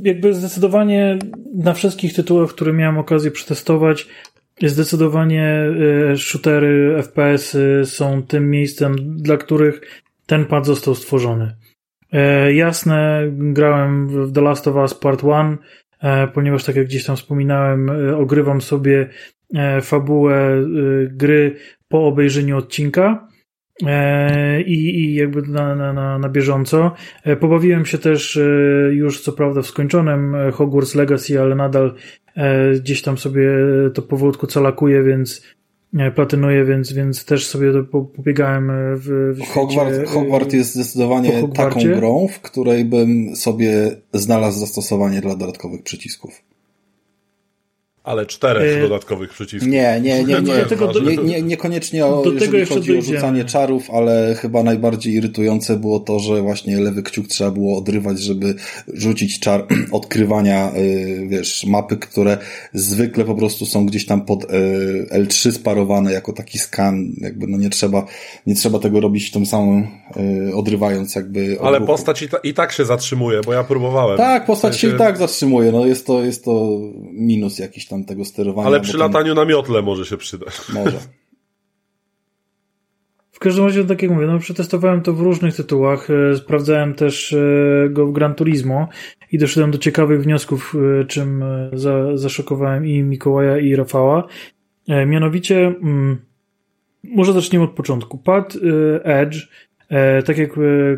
jakby 0.04 0.34
zdecydowanie 0.34 1.20
na 1.56 1.74
wszystkich 1.74 2.14
tytułach, 2.14 2.50
które 2.50 2.74
miałem 2.74 2.98
okazję 2.98 3.32
przetestować, 3.32 4.08
zdecydowanie 4.64 5.46
e, 6.12 6.18
shootery, 6.18 6.98
FPS 7.04 7.56
-y 7.56 7.86
są 7.86 8.24
tym 8.24 8.50
miejscem, 8.50 8.96
dla 9.18 9.38
których 9.38 9.82
ten 10.26 10.46
pad 10.46 10.66
został 10.66 10.96
stworzony. 10.96 11.56
E, 12.12 12.54
jasne, 12.54 13.24
grałem 13.32 14.08
w 14.08 14.32
The 14.34 14.42
Last 14.42 14.68
of 14.68 14.76
Us 14.76 14.94
Part 14.94 15.24
1, 15.24 15.58
e, 16.02 16.28
ponieważ 16.28 16.64
tak 16.64 16.76
jak 16.76 16.86
gdzieś 16.86 17.06
tam 17.06 17.16
wspominałem, 17.16 17.90
ogrywam 18.18 18.62
sobie 18.62 19.10
fabułę 19.82 20.64
gry 21.08 21.56
po 21.88 22.08
obejrzeniu 22.08 22.58
odcinka 22.58 23.28
E, 23.28 23.31
i, 24.66 25.00
i 25.00 25.16
jakby 25.16 25.42
na, 25.42 25.94
na, 25.94 26.20
na 26.20 26.30
bieżąco. 26.30 26.92
E, 27.24 27.36
pobawiłem 27.36 27.86
się 27.86 27.98
też 27.98 28.38
e, 28.38 28.42
już 28.94 29.22
co 29.22 29.32
prawda 29.32 29.62
w 29.62 29.68
skończonym 29.68 30.36
Hogwarts 30.54 30.96
Legacy, 30.96 31.42
ale 31.42 31.56
nadal 31.56 31.94
gdzieś 32.80 33.02
tam 33.02 33.18
sobie 33.18 33.50
to 33.94 34.02
powolutku 34.02 34.48
calakuję, 34.48 35.04
więc 35.04 35.42
platynuję, 36.16 36.66
więc, 36.66 36.94
więc 36.94 37.26
też 37.26 37.48
sobie 37.48 37.72
to 37.72 38.04
pobiegałem 38.04 38.72
w, 38.96 39.36
w 39.36 39.48
Hogwart, 39.48 40.08
Hogwart 40.08 40.54
jest 40.54 40.76
zdecydowanie 40.76 41.44
taką 41.56 41.80
grą, 41.80 42.28
w 42.28 42.40
której 42.40 42.86
bym 42.86 43.36
sobie 43.36 43.96
znalazł 44.14 44.60
zastosowanie 44.60 45.22
dla 45.22 45.36
dodatkowych 45.36 45.84
przycisków. 45.84 46.51
Ale 48.12 48.26
czterech 48.26 48.78
e... 48.78 48.82
dodatkowych 48.82 49.30
przycisków. 49.30 49.72
Nie, 49.72 50.00
nie, 50.02 50.24
nie, 50.24 50.42
nie, 50.42 50.66
nie, 51.04 51.18
nie 51.18 51.42
niekoniecznie 51.42 52.06
o, 52.06 52.24
do 52.24 52.32
jeżeli 52.32 52.66
chodzi 52.66 52.98
o 52.98 53.02
rzucanie 53.02 53.46
czarów, 53.46 53.90
ale 53.92 54.36
chyba 54.36 54.64
najbardziej 54.64 55.14
irytujące 55.14 55.78
było 55.78 56.00
to, 56.00 56.20
że 56.20 56.42
właśnie 56.42 56.80
lewy 56.80 57.04
kciuk 57.04 57.28
trzeba 57.28 57.52
było 57.52 57.78
odrywać, 57.78 58.20
żeby 58.20 58.56
rzucić 58.94 59.40
czar 59.40 59.68
odkrywania, 59.92 60.72
y, 60.76 61.28
wiesz, 61.28 61.66
mapy, 61.66 61.98
które 61.98 62.38
zwykle 62.74 63.26
po 63.26 63.36
prostu 63.36 63.66
są 63.66 63.86
gdzieś 63.86 64.06
tam 64.06 64.26
pod 64.26 64.44
y, 64.44 64.48
L3 65.12 65.52
sparowane 65.52 66.12
jako 66.14 66.34
taki 66.34 66.60
skan, 66.60 67.12
jakby 67.18 67.48
no 67.48 67.58
nie 67.58 67.70
trzeba, 67.70 68.06
nie 68.48 68.56
trzeba 68.56 68.80
tego 68.80 69.00
robić 69.00 69.32
tą 69.32 69.46
samą, 69.46 69.88
odrywając 70.54 71.16
jakby 71.16 71.58
Ale 71.62 71.80
ruchu. 71.80 71.92
postać 71.92 72.22
i, 72.22 72.30
ta, 72.30 72.38
i 72.38 72.54
tak 72.54 72.72
się 72.72 72.86
zatrzymuje, 72.86 73.42
bo 73.46 73.54
ja 73.54 73.64
próbowałem. 73.64 74.18
Tak, 74.18 74.46
postać 74.46 74.74
w 74.74 74.80
sensie... 74.80 74.90
się 74.90 74.96
i 74.96 75.00
tak 75.00 75.18
zatrzymuje, 75.18 75.72
no 75.72 75.86
jest 75.86 76.08
to, 76.08 76.24
jest 76.24 76.46
to 76.46 76.80
minus 77.14 77.60
jakiś 77.60 77.88
tam 77.88 78.01
tego 78.06 78.26
sterowania. 78.26 78.68
Ale 78.68 78.82
przy 78.82 78.98
lataniu 78.98 79.36
na 79.36 79.46
miotle 79.46 79.82
może 79.82 80.06
się 80.06 80.18
przydać. 80.18 80.62
Może. 80.74 81.00
W 83.32 83.40
każdym 83.40 83.66
razie, 83.66 83.84
tak 83.86 84.02
jak 84.02 84.12
mówię, 84.12 84.28
no, 84.28 84.40
przetestowałem 84.40 85.02
to 85.02 85.14
w 85.14 85.22
różnych 85.22 85.56
tytułach. 85.56 86.08
E, 86.10 86.36
sprawdzałem 86.36 86.94
też 86.94 87.34
e, 87.34 87.90
go 87.90 88.08
w 88.08 88.12
Gran 88.12 88.36
Turismo 88.36 88.88
i 89.32 89.38
doszedłem 89.38 89.72
do 89.72 89.78
ciekawych 89.78 90.22
wniosków, 90.22 90.76
e, 91.02 91.06
czym 91.06 91.44
za, 91.74 92.18
zaszokowałem 92.18 92.88
i 92.88 93.04
Mikołaja, 93.04 93.58
i 93.58 93.76
Rafała. 93.76 94.28
Mianowicie, 95.08 95.68
mm, 95.68 96.18
może 97.04 97.34
zaczniemy 97.34 97.66
od 97.66 97.72
początku. 97.72 98.18
Pad 98.18 98.58
Edge, 99.04 99.48
tak 100.26 100.38
jak 100.38 100.50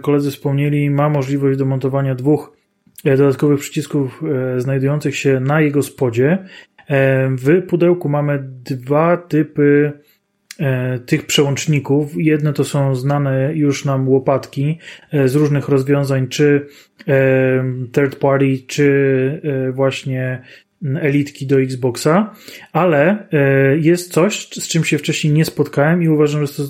koledzy 0.01 0.31
wspomnieli, 0.31 0.89
ma 0.89 1.09
możliwość 1.09 1.59
do 1.59 1.65
montowania 1.65 2.15
dwóch 2.15 2.57
dodatkowych 3.03 3.59
przycisków 3.59 4.21
znajdujących 4.57 5.17
się 5.17 5.39
na 5.39 5.61
jego 5.61 5.83
spodzie. 5.83 6.45
E, 6.89 7.29
w 7.29 7.61
pudełku 7.67 8.09
mamy 8.09 8.39
dwa 8.63 9.17
typy 9.17 9.91
e, 10.59 10.99
tych 10.99 11.25
przełączników. 11.25 12.11
Jedne 12.17 12.53
to 12.53 12.63
są 12.63 12.95
znane 12.95 13.51
już 13.55 13.85
nam 13.85 14.09
łopatki 14.09 14.79
e, 15.11 15.27
z 15.27 15.35
różnych 15.35 15.69
rozwiązań, 15.69 16.27
czy 16.27 16.67
third 17.93 18.15
party, 18.15 18.59
czy 18.67 19.41
właśnie 19.73 20.41
elitki 21.01 21.47
do 21.47 21.61
Xboxa, 21.61 22.33
ale 22.73 23.27
jest 23.81 24.11
coś, 24.11 24.47
z 24.49 24.67
czym 24.67 24.83
się 24.83 24.97
wcześniej 24.97 25.33
nie 25.33 25.45
spotkałem 25.45 26.03
i 26.03 26.09
uważam, 26.09 26.45
że 26.45 26.53
to 26.53 26.63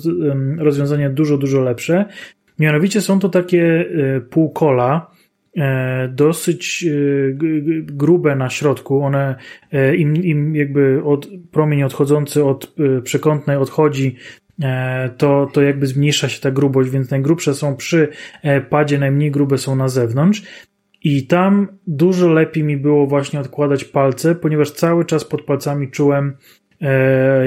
rozwiązanie 0.58 1.10
dużo, 1.10 1.38
dużo 1.38 1.60
lepsze. 1.60 2.04
Mianowicie 2.58 3.00
są 3.00 3.18
to 3.18 3.28
takie 3.28 3.84
półkola, 4.30 5.13
dosyć 6.08 6.84
e, 6.84 6.94
grube 7.82 8.36
na 8.36 8.50
środku. 8.50 9.02
One, 9.02 9.36
e, 9.72 9.96
im, 9.96 10.16
im 10.16 10.56
jakby 10.56 11.00
od, 11.04 11.28
promień 11.52 11.82
odchodzący 11.82 12.44
od 12.44 12.74
przekątnej 13.04 13.56
odchodzi, 13.56 14.16
to, 15.16 15.48
to 15.52 15.62
jakby 15.62 15.86
zmniejsza 15.86 16.28
się 16.28 16.40
ta 16.40 16.50
grubość, 16.50 16.90
więc 16.90 17.10
najgrubsze 17.10 17.54
są 17.54 17.76
przy 17.76 18.08
padzie, 18.70 18.98
najmniej 18.98 19.30
grube 19.30 19.58
są 19.58 19.76
na 19.76 19.88
zewnątrz. 19.88 20.42
I 21.04 21.26
tam 21.26 21.68
dużo 21.86 22.28
lepiej 22.28 22.64
mi 22.64 22.76
było 22.76 23.06
właśnie 23.06 23.40
odkładać 23.40 23.84
palce, 23.84 24.34
ponieważ 24.34 24.70
cały 24.70 25.04
czas 25.04 25.24
pod 25.24 25.42
palcami 25.42 25.90
czułem 25.90 26.36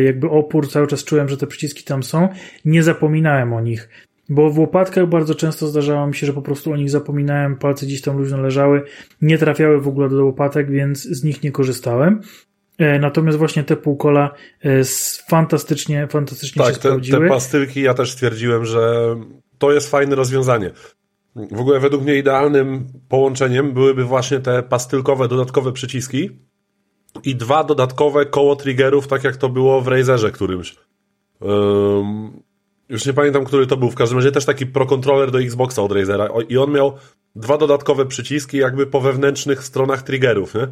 jakby 0.05 0.29
opór, 0.29 0.69
cały 0.69 0.87
czas 0.87 1.03
czułem, 1.03 1.29
że 1.29 1.37
te 1.37 1.47
przyciski 1.47 1.83
tam 1.83 2.03
są. 2.03 2.29
Nie 2.65 2.83
zapominałem 2.83 3.53
o 3.53 3.61
nich. 3.61 3.89
Bo 4.29 4.49
w 4.49 4.59
łopatkach 4.59 5.09
bardzo 5.09 5.35
często 5.35 5.67
zdarzało 5.67 6.07
mi 6.07 6.15
się, 6.15 6.27
że 6.27 6.33
po 6.33 6.41
prostu 6.41 6.71
o 6.71 6.77
nich 6.77 6.89
zapominałem, 6.89 7.57
palce 7.57 7.85
gdzieś 7.85 8.01
tam 8.01 8.17
luźno 8.17 8.41
leżały, 8.41 8.83
nie 9.21 9.37
trafiały 9.37 9.81
w 9.81 9.87
ogóle 9.87 10.09
do 10.09 10.25
łopatek, 10.25 10.71
więc 10.71 11.03
z 11.03 11.23
nich 11.23 11.43
nie 11.43 11.51
korzystałem. 11.51 12.21
E, 12.77 12.99
natomiast 12.99 13.37
właśnie 13.37 13.63
te 13.63 13.75
półkola 13.75 14.33
e, 14.63 14.83
fantastycznie, 15.27 16.07
fantastycznie 16.07 16.63
tak, 16.63 16.75
się 16.75 16.79
te, 16.81 16.89
sprawdziły. 16.89 17.19
te 17.19 17.29
pastylki 17.29 17.81
ja 17.81 17.93
też 17.93 18.11
stwierdziłem, 18.11 18.65
że 18.65 19.15
to 19.57 19.71
jest 19.71 19.91
fajne 19.91 20.15
rozwiązanie. 20.15 20.71
W 21.51 21.59
ogóle 21.59 21.79
według 21.79 22.03
mnie 22.03 22.15
idealnym 22.15 22.87
połączeniem 23.09 23.73
byłyby 23.73 24.03
właśnie 24.03 24.39
te 24.39 24.63
pastylkowe 24.63 25.27
dodatkowe 25.27 25.71
przyciski 25.71 26.29
i 27.23 27.35
dwa 27.35 27.63
dodatkowe 27.63 28.25
koło 28.25 28.55
triggerów, 28.55 29.07
tak 29.07 29.23
jak 29.23 29.37
to 29.37 29.49
było 29.49 29.81
w 29.81 29.87
Razerze 29.87 30.31
którymś. 30.31 30.75
Um, 31.41 32.46
już 32.89 33.05
nie 33.05 33.13
pamiętam, 33.13 33.45
który 33.45 33.67
to 33.67 33.77
był. 33.77 33.91
W 33.91 33.95
każdym 33.95 34.17
razie 34.17 34.31
też 34.31 34.45
taki 34.45 34.65
pro 34.65 34.85
controller 34.85 35.31
do 35.31 35.41
Xboxa 35.41 35.81
od 35.81 35.91
Razera. 35.91 36.29
I 36.49 36.57
on 36.57 36.71
miał 36.71 36.93
dwa 37.35 37.57
dodatkowe 37.57 38.05
przyciski 38.05 38.57
jakby 38.57 38.87
po 38.87 39.01
wewnętrznych 39.01 39.63
stronach 39.63 40.03
triggerów, 40.03 40.55
nie? 40.55 40.67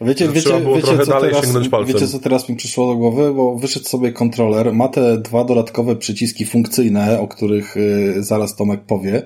Wiecie, 0.00 0.28
wiecie, 0.28 0.50
wiecie, 0.76 0.98
co 1.04 1.20
teraz, 1.20 1.52
wiecie, 1.86 2.06
co 2.08 2.18
teraz 2.18 2.48
mi 2.48 2.56
przyszło 2.56 2.86
do 2.86 2.94
głowy? 2.94 3.34
Bo 3.34 3.56
wyszedł 3.56 3.86
sobie 3.86 4.12
kontroler, 4.12 4.72
ma 4.72 4.88
te 4.88 5.18
dwa 5.18 5.44
dodatkowe 5.44 5.96
przyciski 5.96 6.46
funkcyjne, 6.46 7.20
o 7.20 7.28
których 7.28 7.76
y, 7.76 8.14
zaraz 8.18 8.56
Tomek 8.56 8.80
powie. 8.80 9.22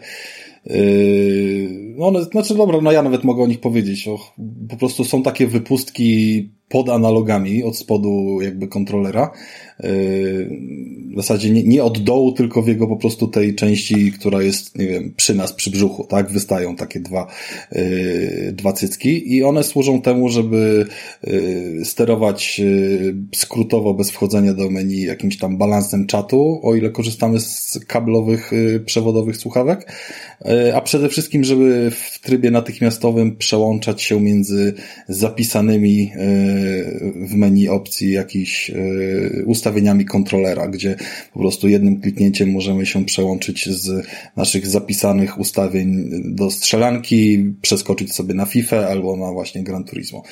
Yy, 0.67 1.95
no 1.97 2.07
one, 2.07 2.25
znaczy 2.25 2.55
dobra, 2.55 2.81
no 2.81 2.93
ja 2.93 3.02
nawet 3.02 3.25
mogę 3.25 3.43
o 3.43 3.47
nich 3.47 3.61
powiedzieć. 3.61 4.09
Och, 4.09 4.33
po 4.69 4.76
prostu 4.76 5.05
są 5.05 5.23
takie 5.23 5.47
wypustki 5.47 6.49
pod 6.69 6.88
analogami 6.88 7.64
od 7.64 7.76
spodu 7.76 8.40
jakby 8.40 8.69
kontrolera. 8.69 9.31
W 11.12 11.17
zasadzie 11.17 11.50
nie, 11.50 11.62
nie 11.62 11.85
od 11.85 11.99
dołu, 11.99 12.33
tylko 12.33 12.62
w 12.62 12.69
jego 12.69 12.87
po 12.87 12.97
prostu 12.97 13.29
tej 13.29 13.55
części, 13.55 14.12
która 14.12 14.43
jest, 14.43 14.79
nie 14.79 14.87
wiem, 14.87 15.14
przy 15.17 15.35
nas, 15.35 15.52
przy 15.52 15.71
brzuchu, 15.71 16.05
tak? 16.05 16.33
Wystają 16.33 16.76
takie 16.76 17.00
dwa, 17.00 17.26
yy, 17.73 18.52
dwa 18.52 18.73
cycki 18.73 19.37
i 19.37 19.45
one 19.45 19.64
służą 19.64 20.02
temu, 20.02 20.29
żeby 20.29 20.87
yy, 21.25 21.85
sterować 21.85 22.59
yy, 22.59 23.14
skrótowo, 23.35 23.95
bez 23.95 24.11
wchodzenia 24.11 24.55
do 24.55 24.71
menu 24.71 25.02
jakimś 25.02 25.38
tam 25.38 25.59
balansem 25.59 26.07
czatu, 26.07 26.61
o 26.62 26.75
ile 26.75 26.90
korzystamy 26.90 27.40
z 27.40 27.79
kablowych, 27.87 28.52
yy, 28.52 28.81
przewodowych 28.81 29.37
słuchawek, 29.37 29.87
yy, 29.88 30.30
a 30.75 30.81
przede 30.81 31.09
wszystkim, 31.09 31.45
żeby 31.45 31.91
w 31.91 32.21
trybie 32.21 32.51
natychmiastowym 32.51 33.37
przełączać 33.37 34.03
się 34.03 34.21
między 34.21 34.75
zapisanymi 35.09 35.99
yy, 35.99 36.11
w 37.27 37.35
menu 37.35 37.69
opcji 37.69 38.13
jakichś 38.13 38.71
ustawieniami 39.47 39.71
ustawieniami 39.81 40.05
kontrolera, 40.05 40.69
gdzie 40.69 40.97
po 41.33 41.41
prostu 41.41 41.69
jednym 41.69 42.01
kliknięciem 42.01 42.51
możemy 42.51 42.87
się 42.87 43.05
przełączyć 43.05 43.69
z 43.69 44.07
naszych 44.37 44.67
zapisanych 44.67 45.39
ustawień 45.39 46.11
do 46.25 46.51
strzelanki, 46.51 47.45
przeskoczyć 47.63 48.15
sobie 48.15 48.35
na 48.35 48.47
FIFA 48.47 48.77
albo 48.77 49.17
na 49.17 49.33
właśnie 49.33 49.63
Gran 49.63 49.85
Turismo. 49.85 50.23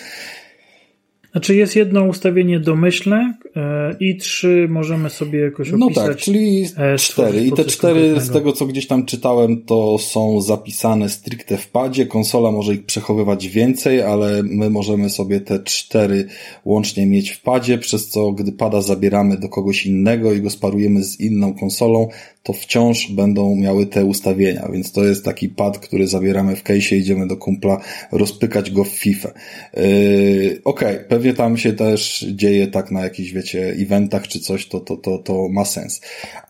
Znaczy 1.33 1.57
jest 1.57 1.77
jedno 1.77 2.05
ustawienie 2.05 2.61
domyślne 2.61 3.35
e, 3.57 3.97
i 4.01 4.17
trzy 4.17 4.67
możemy 4.71 5.11
sobie 5.11 5.39
jakoś 5.39 5.69
opisać. 5.73 5.97
No 5.97 6.03
tak, 6.03 6.17
czyli 6.17 6.67
e, 6.77 6.97
cztery. 6.99 7.45
I 7.45 7.53
te 7.53 7.65
cztery 7.65 8.21
z 8.21 8.31
tego, 8.31 8.53
co 8.53 8.67
gdzieś 8.67 8.87
tam 8.87 9.07
czytałem, 9.07 9.63
to 9.63 9.99
są 9.99 10.41
zapisane 10.41 11.09
stricte 11.09 11.57
w 11.57 11.69
padzie. 11.69 12.07
Konsola 12.07 12.51
może 12.51 12.75
ich 12.75 12.85
przechowywać 12.85 13.49
więcej, 13.49 14.03
ale 14.03 14.43
my 14.43 14.71
możemy 14.71 15.11
sobie 15.11 15.41
te 15.41 15.59
cztery 15.59 16.27
łącznie 16.65 17.07
mieć 17.07 17.31
w 17.31 17.43
padzie, 17.43 17.79
przez 17.79 18.09
co 18.09 18.33
gdy 18.33 18.53
pada 18.53 18.83
zabieramy 18.83 19.39
do 19.39 19.49
kogoś 19.49 19.87
innego 19.87 20.33
i 20.33 20.41
go 20.41 20.51
sparujemy 20.51 21.05
z 21.05 21.21
inną 21.21 21.55
konsolą, 21.55 22.09
to 22.49 22.53
wciąż 22.53 23.11
będą 23.11 23.57
miały 23.57 23.87
te 23.87 24.05
ustawienia, 24.05 24.69
więc 24.73 24.93
to 24.93 25.05
jest 25.05 25.25
taki 25.25 25.49
pad, 25.49 25.79
który 25.79 26.07
zabieramy 26.07 26.57
w 26.57 26.63
case, 26.63 26.97
idziemy 26.97 27.27
do 27.27 27.37
kumpla 27.37 27.81
rozpykać 28.13 28.71
go 28.71 28.85
w 28.85 28.89
FIFA. 28.89 29.29
Yy, 29.77 30.61
Okej, 30.65 30.95
okay, 30.95 31.09
pewnie 31.09 31.35
tam 31.35 31.57
się 31.57 31.73
też 31.73 32.27
dzieje 32.33 32.67
tak 32.67 32.91
na 32.91 33.03
jakichś, 33.03 33.33
wiecie, 33.33 33.75
eventach 33.79 34.29
czy 34.29 34.41
coś, 34.41 34.69
to, 34.69 34.81
to, 34.81 34.97
to, 34.97 35.19
to 35.19 35.49
ma 35.49 35.65
sens. 35.65 36.01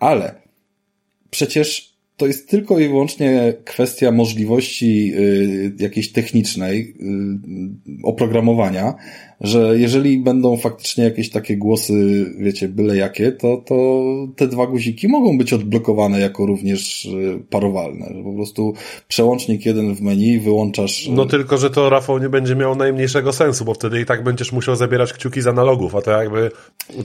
Ale 0.00 0.34
przecież 1.30 1.87
to 2.18 2.26
jest 2.26 2.48
tylko 2.48 2.78
i 2.78 2.88
wyłącznie 2.88 3.54
kwestia 3.64 4.12
możliwości 4.12 5.12
y, 5.14 5.72
jakiejś 5.78 6.12
technicznej 6.12 6.80
y, 6.80 8.04
oprogramowania, 8.04 8.94
że 9.40 9.78
jeżeli 9.78 10.18
będą 10.18 10.56
faktycznie 10.56 11.04
jakieś 11.04 11.30
takie 11.30 11.56
głosy, 11.56 12.26
wiecie, 12.38 12.68
byle 12.68 12.96
jakie, 12.96 13.32
to, 13.32 13.62
to 13.66 14.04
te 14.36 14.46
dwa 14.46 14.66
guziki 14.66 15.08
mogą 15.08 15.38
być 15.38 15.52
odblokowane 15.52 16.20
jako 16.20 16.46
również 16.46 17.04
y, 17.04 17.42
parowalne. 17.50 18.06
Że 18.14 18.22
po 18.22 18.32
prostu 18.32 18.74
przełącznik 19.08 19.66
jeden 19.66 19.94
w 19.94 20.00
menu 20.00 20.40
wyłączasz. 20.40 21.08
No 21.12 21.26
tylko, 21.26 21.58
że 21.58 21.70
to 21.70 21.90
Rafał 21.90 22.18
nie 22.18 22.28
będzie 22.28 22.56
miał 22.56 22.76
najmniejszego 22.76 23.32
sensu, 23.32 23.64
bo 23.64 23.74
wtedy 23.74 24.00
i 24.00 24.06
tak 24.06 24.24
będziesz 24.24 24.52
musiał 24.52 24.76
zabierać 24.76 25.12
kciuki 25.12 25.40
z 25.40 25.46
analogów, 25.46 25.94
a 25.94 26.02
to 26.02 26.10
jakby 26.10 26.50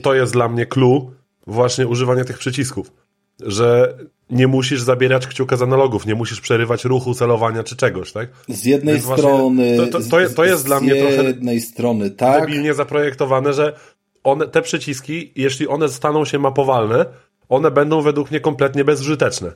to 0.02 0.14
jest 0.14 0.32
dla 0.32 0.48
mnie 0.48 0.66
clue 0.66 1.10
właśnie 1.46 1.86
używania 1.86 2.24
tych 2.24 2.38
przycisków. 2.38 3.03
Że 3.40 3.94
nie 4.30 4.46
musisz 4.46 4.82
zabierać 4.82 5.26
kciuka 5.26 5.56
z 5.56 5.62
analogów, 5.62 6.06
nie 6.06 6.14
musisz 6.14 6.40
przerywać 6.40 6.84
ruchu, 6.84 7.14
celowania 7.14 7.62
czy 7.62 7.76
czegoś, 7.76 8.12
tak? 8.12 8.28
Z 8.48 8.64
jednej 8.64 8.94
Więc 8.94 9.06
strony. 9.06 9.76
To, 9.76 9.86
to, 9.86 10.08
to, 10.10 10.20
jest, 10.20 10.36
to 10.36 10.44
jest 10.44 10.64
dla 10.64 10.80
mnie 10.80 10.96
trochę. 10.96 11.22
Z 11.22 11.24
jednej 11.24 11.60
strony, 11.60 12.10
tak. 12.10 12.40
Debilnie 12.40 12.74
zaprojektowane, 12.74 13.52
że 13.52 13.76
one, 14.24 14.48
te 14.48 14.62
przyciski, 14.62 15.32
jeśli 15.36 15.68
one 15.68 15.88
staną 15.88 16.24
się 16.24 16.38
mapowalne, 16.38 17.06
one 17.48 17.70
będą 17.70 18.02
według 18.02 18.30
mnie 18.30 18.40
kompletnie 18.40 18.84
bezużyteczne. 18.84 19.52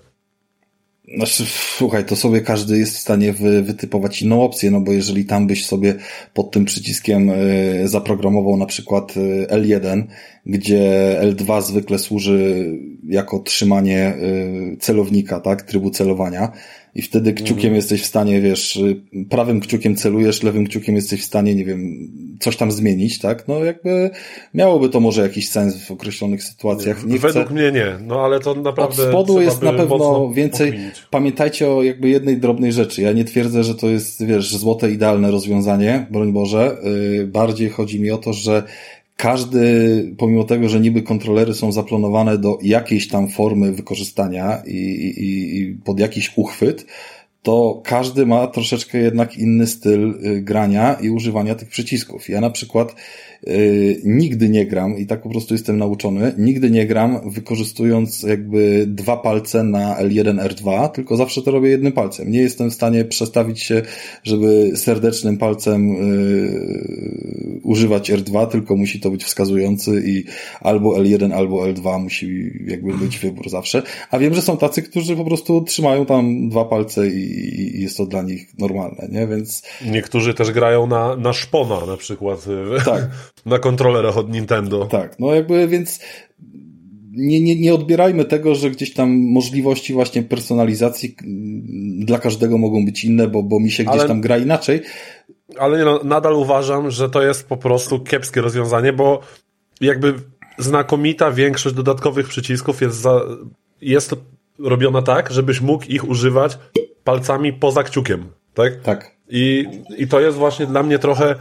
Znaczy, 1.16 1.44
słuchaj, 1.76 2.04
to 2.04 2.16
sobie 2.16 2.40
każdy 2.40 2.78
jest 2.78 2.96
w 2.96 3.00
stanie 3.00 3.32
wy, 3.32 3.62
wytypować 3.62 4.22
inną 4.22 4.42
opcję, 4.42 4.70
no 4.70 4.80
bo 4.80 4.92
jeżeli 4.92 5.24
tam 5.24 5.46
byś 5.46 5.66
sobie 5.66 5.94
pod 6.34 6.50
tym 6.50 6.64
przyciskiem 6.64 7.30
y, 7.30 7.88
zaprogramował 7.88 8.56
na 8.56 8.66
przykład 8.66 9.16
y, 9.16 9.46
L1, 9.50 10.02
gdzie 10.46 11.16
L2 11.22 11.62
zwykle 11.62 11.98
służy 11.98 12.66
jako 13.08 13.38
trzymanie 13.38 14.14
y, 14.16 14.76
celownika, 14.80 15.40
tak, 15.40 15.62
trybu 15.62 15.90
celowania, 15.90 16.52
i 16.98 17.02
wtedy 17.02 17.32
kciukiem 17.32 17.56
mhm. 17.56 17.74
jesteś 17.74 18.02
w 18.02 18.06
stanie, 18.06 18.40
wiesz, 18.40 18.80
prawym 19.30 19.60
kciukiem 19.60 19.96
celujesz, 19.96 20.42
lewym 20.42 20.66
kciukiem 20.66 20.94
jesteś 20.94 21.20
w 21.22 21.24
stanie, 21.24 21.54
nie 21.54 21.64
wiem, 21.64 22.08
coś 22.40 22.56
tam 22.56 22.72
zmienić, 22.72 23.18
tak? 23.18 23.48
No 23.48 23.64
jakby 23.64 24.10
miałoby 24.54 24.88
to 24.88 25.00
może 25.00 25.22
jakiś 25.22 25.48
sens 25.48 25.84
w 25.84 25.90
określonych 25.90 26.42
sytuacjach. 26.42 27.06
Nie 27.06 27.18
Według 27.18 27.44
chcę... 27.44 27.54
mnie 27.54 27.72
nie, 27.72 27.86
no 28.06 28.20
ale 28.24 28.40
to 28.40 28.54
naprawdę... 28.54 29.02
Od 29.02 29.08
spodu 29.08 29.40
jest 29.40 29.62
na 29.62 29.72
pewno 29.72 30.32
więcej... 30.32 30.68
Okminić. 30.68 31.06
Pamiętajcie 31.10 31.70
o 31.70 31.82
jakby 31.82 32.08
jednej 32.08 32.36
drobnej 32.36 32.72
rzeczy. 32.72 33.02
Ja 33.02 33.12
nie 33.12 33.24
twierdzę, 33.24 33.64
że 33.64 33.74
to 33.74 33.88
jest, 33.88 34.24
wiesz, 34.26 34.56
złote, 34.56 34.90
idealne 34.90 35.30
rozwiązanie, 35.30 36.06
broń 36.10 36.32
Boże. 36.32 36.76
Yy, 36.84 37.26
bardziej 37.26 37.68
chodzi 37.68 38.00
mi 38.00 38.10
o 38.10 38.18
to, 38.18 38.32
że 38.32 38.62
każdy, 39.18 40.14
pomimo 40.18 40.44
tego, 40.44 40.68
że 40.68 40.80
niby 40.80 41.02
kontrolery 41.02 41.54
są 41.54 41.72
zaplanowane 41.72 42.38
do 42.38 42.58
jakiejś 42.62 43.08
tam 43.08 43.28
formy 43.28 43.72
wykorzystania 43.72 44.62
i, 44.66 44.76
i, 44.76 45.58
i 45.58 45.74
pod 45.84 46.00
jakiś 46.00 46.32
uchwyt, 46.36 46.86
to 47.42 47.82
każdy 47.84 48.26
ma 48.26 48.46
troszeczkę 48.46 48.98
jednak 48.98 49.38
inny 49.38 49.66
styl 49.66 50.20
y, 50.24 50.42
grania 50.42 50.94
i 50.94 51.10
używania 51.10 51.54
tych 51.54 51.68
przycisków. 51.68 52.28
Ja 52.28 52.40
na 52.40 52.50
przykład 52.50 52.94
yy, 53.46 54.00
nigdy 54.04 54.48
nie 54.48 54.66
gram 54.66 54.98
i 54.98 55.06
tak 55.06 55.22
po 55.22 55.30
prostu 55.30 55.54
jestem 55.54 55.78
nauczony, 55.78 56.34
nigdy 56.38 56.70
nie 56.70 56.86
gram 56.86 57.30
wykorzystując 57.30 58.22
jakby 58.22 58.84
dwa 58.86 59.16
palce 59.16 59.64
na 59.64 60.02
L1, 60.02 60.48
R2, 60.48 60.88
tylko 60.88 61.16
zawsze 61.16 61.42
to 61.42 61.50
robię 61.50 61.70
jednym 61.70 61.92
palcem. 61.92 62.30
Nie 62.30 62.40
jestem 62.40 62.70
w 62.70 62.74
stanie 62.74 63.04
przestawić 63.04 63.62
się, 63.62 63.82
żeby 64.24 64.72
serdecznym 64.76 65.38
palcem 65.38 65.88
yy, 65.88 67.60
używać 67.62 68.10
R2, 68.10 68.46
tylko 68.46 68.76
musi 68.76 69.00
to 69.00 69.10
być 69.10 69.24
wskazujący 69.24 70.02
i 70.06 70.24
albo 70.60 70.96
L1, 70.96 71.32
albo 71.32 71.62
L2 71.62 72.00
musi 72.00 72.50
jakby 72.66 72.98
być 72.98 73.18
wybór 73.18 73.50
zawsze. 73.50 73.82
A 74.10 74.18
wiem, 74.18 74.34
że 74.34 74.42
są 74.42 74.56
tacy, 74.56 74.82
którzy 74.82 75.16
po 75.16 75.24
prostu 75.24 75.64
trzymają 75.64 76.06
tam 76.06 76.48
dwa 76.48 76.64
palce 76.64 77.08
i 77.08 77.38
i 77.58 77.82
jest 77.82 77.96
to 77.96 78.06
dla 78.06 78.22
nich 78.22 78.58
normalne, 78.58 79.08
nie? 79.10 79.26
Więc... 79.26 79.62
Niektórzy 79.86 80.34
też 80.34 80.50
grają 80.50 80.86
na, 80.86 81.16
na 81.16 81.32
szpona 81.32 81.86
na 81.86 81.96
przykład, 81.96 82.44
tak. 82.84 83.08
Na 83.46 83.58
kontrolerach 83.58 84.18
od 84.18 84.32
Nintendo. 84.32 84.86
Tak, 84.86 85.18
no 85.18 85.34
jakby 85.34 85.68
więc 85.68 86.00
nie, 87.18 87.40
nie, 87.40 87.60
nie 87.60 87.74
odbierajmy 87.74 88.24
tego, 88.24 88.54
że 88.54 88.70
gdzieś 88.70 88.94
tam 88.94 89.32
możliwości 89.32 89.92
właśnie 89.92 90.22
personalizacji 90.22 91.16
dla 91.98 92.18
każdego 92.18 92.58
mogą 92.58 92.84
być 92.84 93.04
inne, 93.04 93.28
bo, 93.28 93.42
bo 93.42 93.60
mi 93.60 93.70
się 93.70 93.84
gdzieś 93.84 93.98
Ale... 93.98 94.08
tam 94.08 94.20
gra 94.20 94.38
inaczej. 94.38 94.80
Ale 95.58 95.78
nie, 95.78 95.84
no, 95.84 96.00
nadal 96.04 96.34
uważam, 96.34 96.90
że 96.90 97.10
to 97.10 97.22
jest 97.22 97.48
po 97.48 97.56
prostu 97.56 98.00
kiepskie 98.00 98.40
rozwiązanie, 98.40 98.92
bo 98.92 99.20
jakby 99.80 100.14
znakomita 100.58 101.30
większość 101.30 101.74
dodatkowych 101.74 102.28
przycisków 102.28 102.82
jest, 102.82 102.96
za, 102.96 103.20
jest 103.80 104.14
robiona 104.58 105.02
tak, 105.02 105.32
żebyś 105.32 105.60
mógł 105.60 105.84
ich 105.84 106.08
używać 106.08 106.58
palcami 107.04 107.52
poza 107.52 107.82
kciukiem, 107.82 108.24
tak? 108.54 108.80
Tak. 108.82 109.16
I, 109.28 109.64
i 109.98 110.08
to 110.08 110.20
jest 110.20 110.38
właśnie 110.38 110.66
dla 110.66 110.82
mnie 110.82 110.98
trochę 110.98 111.24
mm, 111.24 111.38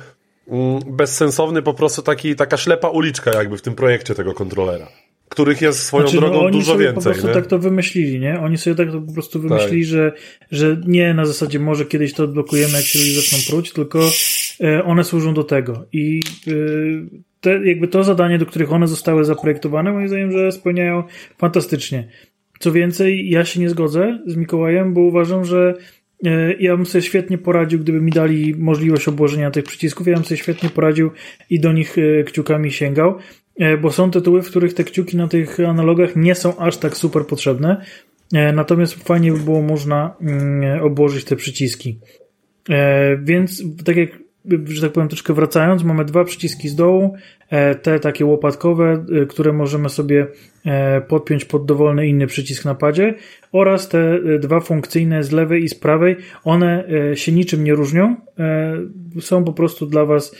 bezsensowny 0.87 1.61
po 1.61 1.73
prostu 1.73 2.01
taki, 2.01 2.35
taka 2.35 2.57
ślepa 2.57 2.89
uliczka 2.89 3.31
jakby 3.31 3.57
w 3.57 3.61
tym 3.61 3.75
projekcie 3.75 4.15
tego 4.15 4.33
kontrolera. 4.33 4.87
Których 5.29 5.61
jest 5.61 5.79
swoją 5.79 6.03
znaczy, 6.03 6.15
no, 6.15 6.21
drogą 6.21 6.43
no, 6.43 6.49
dużo 6.49 6.71
sobie 6.71 6.85
więcej. 6.85 7.03
po 7.03 7.09
prostu 7.09 7.27
nie? 7.27 7.33
tak 7.33 7.47
to 7.47 7.59
wymyślili, 7.59 8.19
nie? 8.19 8.39
Oni 8.39 8.57
sobie 8.57 8.75
tak 8.75 8.91
to 8.91 9.01
po 9.01 9.13
prostu 9.13 9.41
wymyślili, 9.41 9.81
tak. 9.81 9.89
że, 9.89 10.11
że 10.51 10.81
nie 10.85 11.13
na 11.13 11.25
zasadzie 11.25 11.59
może 11.59 11.85
kiedyś 11.85 12.13
to 12.13 12.23
odblokujemy, 12.23 12.73
jak 12.73 12.85
się 12.85 12.99
ludzie 12.99 13.21
zaczną 13.21 13.37
pruć, 13.49 13.73
tylko 13.73 14.09
e, 14.63 14.83
one 14.83 15.03
służą 15.03 15.33
do 15.33 15.43
tego. 15.43 15.85
I 15.93 16.19
e, 16.47 16.51
te, 17.41 17.67
jakby 17.67 17.87
to 17.87 18.03
zadanie, 18.03 18.37
do 18.37 18.45
których 18.45 18.73
one 18.73 18.87
zostały 18.87 19.25
zaprojektowane, 19.25 19.91
moim 19.91 20.07
zdaniem, 20.07 20.31
że 20.31 20.51
spełniają 20.51 21.03
fantastycznie. 21.37 22.07
Co 22.59 22.71
więcej, 22.71 23.29
ja 23.29 23.45
się 23.45 23.59
nie 23.59 23.69
zgodzę 23.69 24.19
z 24.25 24.35
Mikołajem, 24.35 24.93
bo 24.93 25.01
uważam, 25.01 25.45
że 25.45 25.73
ja 26.59 26.75
bym 26.75 26.85
sobie 26.85 27.01
świetnie 27.01 27.37
poradził, 27.37 27.79
gdyby 27.79 28.01
mi 28.01 28.11
dali 28.11 28.55
możliwość 28.55 29.07
obłożenia 29.07 29.51
tych 29.51 29.63
przycisków. 29.63 30.07
Ja 30.07 30.13
bym 30.13 30.23
sobie 30.23 30.37
świetnie 30.37 30.69
poradził 30.69 31.11
i 31.49 31.59
do 31.59 31.73
nich 31.73 31.97
e, 31.97 32.23
kciukami 32.23 32.71
sięgał, 32.71 33.17
e, 33.59 33.77
bo 33.77 33.91
są 33.91 34.11
tytuły, 34.11 34.41
w 34.41 34.49
których 34.49 34.73
te 34.73 34.83
kciuki 34.83 35.17
na 35.17 35.27
tych 35.27 35.59
analogach 35.59 36.15
nie 36.15 36.35
są 36.35 36.57
aż 36.57 36.77
tak 36.77 36.97
super 36.97 37.25
potrzebne. 37.25 37.85
Natomiast 38.53 39.03
fajnie 39.03 39.31
by 39.31 39.39
było 39.39 39.61
można 39.61 40.15
mm, 40.21 40.83
obłożyć 40.83 41.25
te 41.25 41.35
przyciski. 41.35 41.99
Więc 43.23 43.63
tak 43.85 43.95
jak 43.95 44.09
że 44.65 44.81
tak 44.81 44.91
powiem, 44.91 45.09
troszkę 45.09 45.33
wracając, 45.33 45.83
mamy 45.83 46.05
dwa 46.05 46.23
przyciski 46.23 46.69
z 46.69 46.75
dołu, 46.75 47.13
e, 47.49 47.75
te 47.75 47.99
takie 47.99 48.25
łopatkowe, 48.25 49.05
e, 49.21 49.25
które 49.25 49.53
możemy 49.53 49.89
sobie 49.89 50.27
e, 50.65 51.01
podpiąć 51.01 51.45
pod 51.45 51.65
dowolny 51.65 52.07
inny 52.07 52.27
przycisk 52.27 52.65
na 52.65 52.75
padzie 52.75 53.13
oraz 53.51 53.89
te 53.89 54.19
dwa 54.39 54.59
funkcyjne 54.59 55.23
z 55.23 55.31
lewej 55.31 55.63
i 55.63 55.69
z 55.69 55.75
prawej. 55.75 56.15
One 56.43 56.83
się 57.13 57.31
niczym 57.31 57.63
nie 57.63 57.75
różnią, 57.75 58.15
są 59.21 59.43
po 59.43 59.53
prostu 59.53 59.85
dla 59.85 60.05
Was 60.05 60.35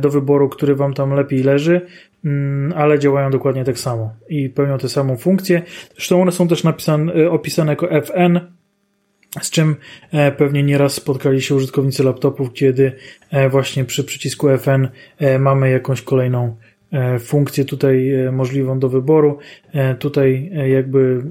do 0.00 0.10
wyboru, 0.10 0.48
który 0.48 0.74
Wam 0.74 0.94
tam 0.94 1.10
lepiej 1.10 1.42
leży, 1.42 1.80
mm, 2.24 2.72
ale 2.76 2.98
działają 2.98 3.30
dokładnie 3.30 3.64
tak 3.64 3.78
samo 3.78 4.12
i 4.28 4.48
pełnią 4.48 4.78
tę 4.78 4.88
samą 4.88 5.16
funkcję. 5.16 5.62
Zresztą 5.94 6.22
one 6.22 6.32
są 6.32 6.48
też 6.48 6.64
napisane, 6.64 7.30
opisane 7.30 7.72
jako 7.72 7.88
FN, 8.02 8.40
z 9.42 9.50
czym 9.50 9.76
e, 10.12 10.32
pewnie 10.32 10.62
nieraz 10.62 10.94
spotkali 10.94 11.42
się 11.42 11.54
użytkownicy 11.54 12.04
laptopów, 12.04 12.52
kiedy 12.52 12.92
e, 13.30 13.48
właśnie 13.48 13.84
przy 13.84 14.04
przycisku 14.04 14.48
FN 14.58 14.88
e, 15.18 15.38
mamy 15.38 15.70
jakąś 15.70 16.02
kolejną 16.02 16.56
funkcję 17.20 17.64
tutaj 17.64 18.12
możliwą 18.32 18.78
do 18.78 18.88
wyboru. 18.88 19.38
Tutaj 19.98 20.50
jakby 20.66 21.22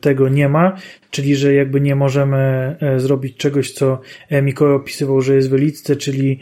tego 0.00 0.28
nie 0.28 0.48
ma, 0.48 0.76
czyli 1.10 1.36
że 1.36 1.54
jakby 1.54 1.80
nie 1.80 1.94
możemy 1.94 2.76
zrobić 2.96 3.36
czegoś, 3.36 3.72
co 3.72 4.00
Mikołaj 4.42 4.74
opisywał, 4.74 5.20
że 5.20 5.34
jest 5.34 5.50
w 5.50 5.54
elitce, 5.54 5.96
czyli 5.96 6.40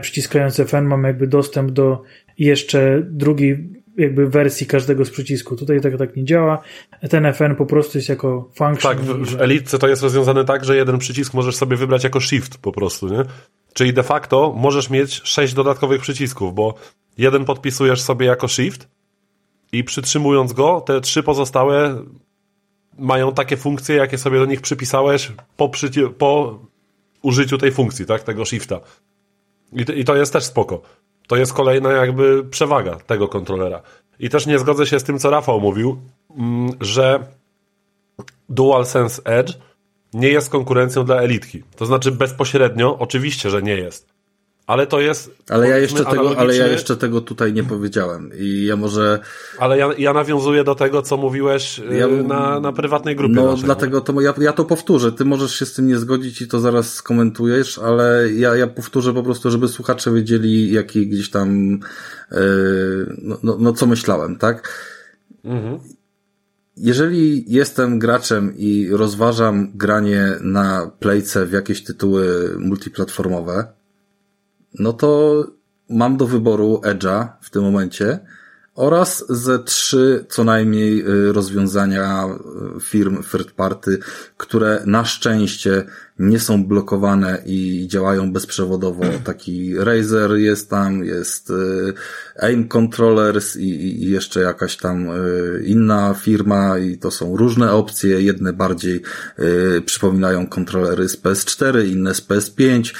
przyciskając 0.00 0.60
FN 0.60 0.84
mamy 0.84 1.08
jakby 1.08 1.26
dostęp 1.26 1.70
do 1.70 2.02
jeszcze 2.38 3.02
drugiej 3.10 3.68
jakby 3.98 4.28
wersji 4.28 4.66
każdego 4.66 5.04
z 5.04 5.10
przycisku. 5.10 5.56
Tutaj 5.56 5.80
tak, 5.80 5.98
tak 5.98 6.16
nie 6.16 6.24
działa. 6.24 6.58
Ten 7.10 7.26
FN 7.34 7.54
po 7.54 7.66
prostu 7.66 7.98
jest 7.98 8.08
jako 8.08 8.50
function. 8.54 8.96
Tak, 8.96 9.00
w, 9.00 9.36
w 9.36 9.40
Elitce 9.40 9.78
to 9.78 9.88
jest 9.88 10.02
rozwiązane 10.02 10.44
tak, 10.44 10.64
że 10.64 10.76
jeden 10.76 10.98
przycisk 10.98 11.34
możesz 11.34 11.56
sobie 11.56 11.76
wybrać 11.76 12.04
jako 12.04 12.20
shift 12.20 12.58
po 12.58 12.72
prostu, 12.72 13.08
nie? 13.08 13.24
Czyli 13.72 13.92
de 13.92 14.02
facto 14.02 14.54
możesz 14.56 14.90
mieć 14.90 15.20
sześć 15.24 15.54
dodatkowych 15.54 16.00
przycisków, 16.00 16.54
bo 16.54 16.74
jeden 17.18 17.44
podpisujesz 17.44 18.00
sobie 18.00 18.26
jako 18.26 18.48
shift 18.48 18.88
i 19.72 19.84
przytrzymując 19.84 20.52
go, 20.52 20.80
te 20.80 21.00
trzy 21.00 21.22
pozostałe 21.22 22.02
mają 22.98 23.32
takie 23.32 23.56
funkcje, 23.56 23.96
jakie 23.96 24.18
sobie 24.18 24.38
do 24.38 24.44
nich 24.44 24.60
przypisałeś 24.60 25.32
po, 25.56 25.70
po 26.18 26.58
użyciu 27.22 27.58
tej 27.58 27.72
funkcji, 27.72 28.06
tak? 28.06 28.22
Tego 28.22 28.44
shifta. 28.44 28.80
I 29.72 29.84
to, 29.84 29.92
I 29.92 30.04
to 30.04 30.16
jest 30.16 30.32
też 30.32 30.44
spoko. 30.44 30.82
To 31.28 31.36
jest 31.36 31.52
kolejna 31.52 31.92
jakby 31.92 32.44
przewaga 32.44 32.96
tego 32.96 33.28
kontrolera. 33.28 33.82
I 34.18 34.28
też 34.28 34.46
nie 34.46 34.58
zgodzę 34.58 34.86
się 34.86 35.00
z 35.00 35.04
tym, 35.04 35.18
co 35.18 35.30
Rafał 35.30 35.60
mówił, 35.60 36.00
mm, 36.36 36.70
że 36.80 37.26
DualSense 38.48 39.22
Edge 39.24 39.52
nie 40.12 40.28
jest 40.28 40.50
konkurencją 40.50 41.04
dla 41.04 41.16
Elitki. 41.16 41.62
To 41.76 41.86
znaczy 41.86 42.12
bezpośrednio, 42.12 42.98
oczywiście, 42.98 43.50
że 43.50 43.62
nie 43.62 43.74
jest 43.74 44.17
ale 44.68 44.86
to 44.86 45.00
jest. 45.00 45.30
Ale 45.48 45.68
ja 45.68 45.78
jeszcze 45.78 46.04
tego, 46.04 46.38
ale 46.38 46.56
ja 46.56 46.66
jeszcze 46.66 46.96
tego 46.96 47.20
tutaj 47.20 47.52
nie 47.52 47.64
powiedziałem. 47.64 48.30
I 48.38 48.64
ja 48.64 48.76
może. 48.76 49.18
Ale 49.58 49.78
ja, 49.78 49.90
ja 49.98 50.12
nawiązuję 50.12 50.64
do 50.64 50.74
tego, 50.74 51.02
co 51.02 51.16
mówiłeś 51.16 51.78
y, 51.78 51.96
ja, 51.96 52.06
na, 52.08 52.60
na 52.60 52.72
prywatnej 52.72 53.16
grupie. 53.16 53.34
No, 53.34 53.44
naszej, 53.44 53.64
dlatego 53.64 54.00
to 54.00 54.20
ja, 54.20 54.34
ja 54.38 54.52
to 54.52 54.64
powtórzę. 54.64 55.12
Ty 55.12 55.24
możesz 55.24 55.58
się 55.58 55.66
z 55.66 55.72
tym 55.72 55.88
nie 55.88 55.98
zgodzić 55.98 56.42
i 56.42 56.48
to 56.48 56.60
zaraz 56.60 56.94
skomentujesz, 56.94 57.78
ale 57.78 58.32
ja, 58.32 58.56
ja 58.56 58.66
powtórzę 58.66 59.14
po 59.14 59.22
prostu, 59.22 59.50
żeby 59.50 59.68
słuchacze 59.68 60.12
wiedzieli, 60.12 60.72
jaki 60.72 61.06
gdzieś 61.06 61.30
tam, 61.30 61.78
yy, 62.32 62.38
no, 63.22 63.38
no, 63.42 63.56
no, 63.60 63.72
co 63.72 63.86
myślałem, 63.86 64.36
tak? 64.36 64.78
Mhm. 65.44 65.78
Jeżeli 66.76 67.44
jestem 67.52 67.98
graczem 67.98 68.54
i 68.56 68.88
rozważam 68.90 69.72
granie 69.74 70.26
na 70.40 70.90
playce 70.98 71.46
w 71.46 71.52
jakieś 71.52 71.84
tytuły 71.84 72.54
multiplatformowe, 72.58 73.77
no 74.74 74.92
to 74.92 75.44
mam 75.90 76.16
do 76.16 76.26
wyboru 76.26 76.80
Edge'a 76.84 77.28
w 77.40 77.50
tym 77.50 77.62
momencie 77.62 78.18
oraz 78.74 79.24
ze 79.28 79.58
trzy 79.58 80.24
co 80.28 80.44
najmniej 80.44 81.00
y, 81.00 81.32
rozwiązania 81.32 82.24
y, 82.76 82.80
firm 82.80 83.22
third 83.22 83.52
party, 83.52 83.98
które 84.36 84.82
na 84.86 85.04
szczęście 85.04 85.84
nie 86.18 86.40
są 86.40 86.64
blokowane 86.64 87.42
i 87.46 87.86
działają 87.88 88.32
bezprzewodowo. 88.32 89.04
Taki 89.24 89.78
Razer 89.78 90.30
jest 90.36 90.70
tam, 90.70 91.04
jest 91.04 91.50
e, 91.50 92.44
Aim 92.46 92.68
Controllers 92.68 93.56
i, 93.56 93.68
i 94.02 94.10
jeszcze 94.10 94.40
jakaś 94.40 94.76
tam 94.76 95.10
e, 95.10 95.14
inna 95.64 96.14
firma 96.14 96.78
i 96.78 96.98
to 96.98 97.10
są 97.10 97.36
różne 97.36 97.72
opcje. 97.72 98.22
Jedne 98.22 98.52
bardziej 98.52 99.02
przypominają 99.86 100.46
kontrolery 100.46 101.08
z 101.08 101.22
PS4, 101.22 101.86
inne 101.86 102.14
z 102.14 102.20
PS5. 102.20 102.94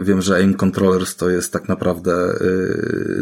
Wiem, 0.00 0.22
że 0.22 0.36
Aim 0.36 0.54
Controllers 0.54 1.16
to 1.16 1.30
jest 1.30 1.52
tak 1.52 1.68
naprawdę 1.68 2.12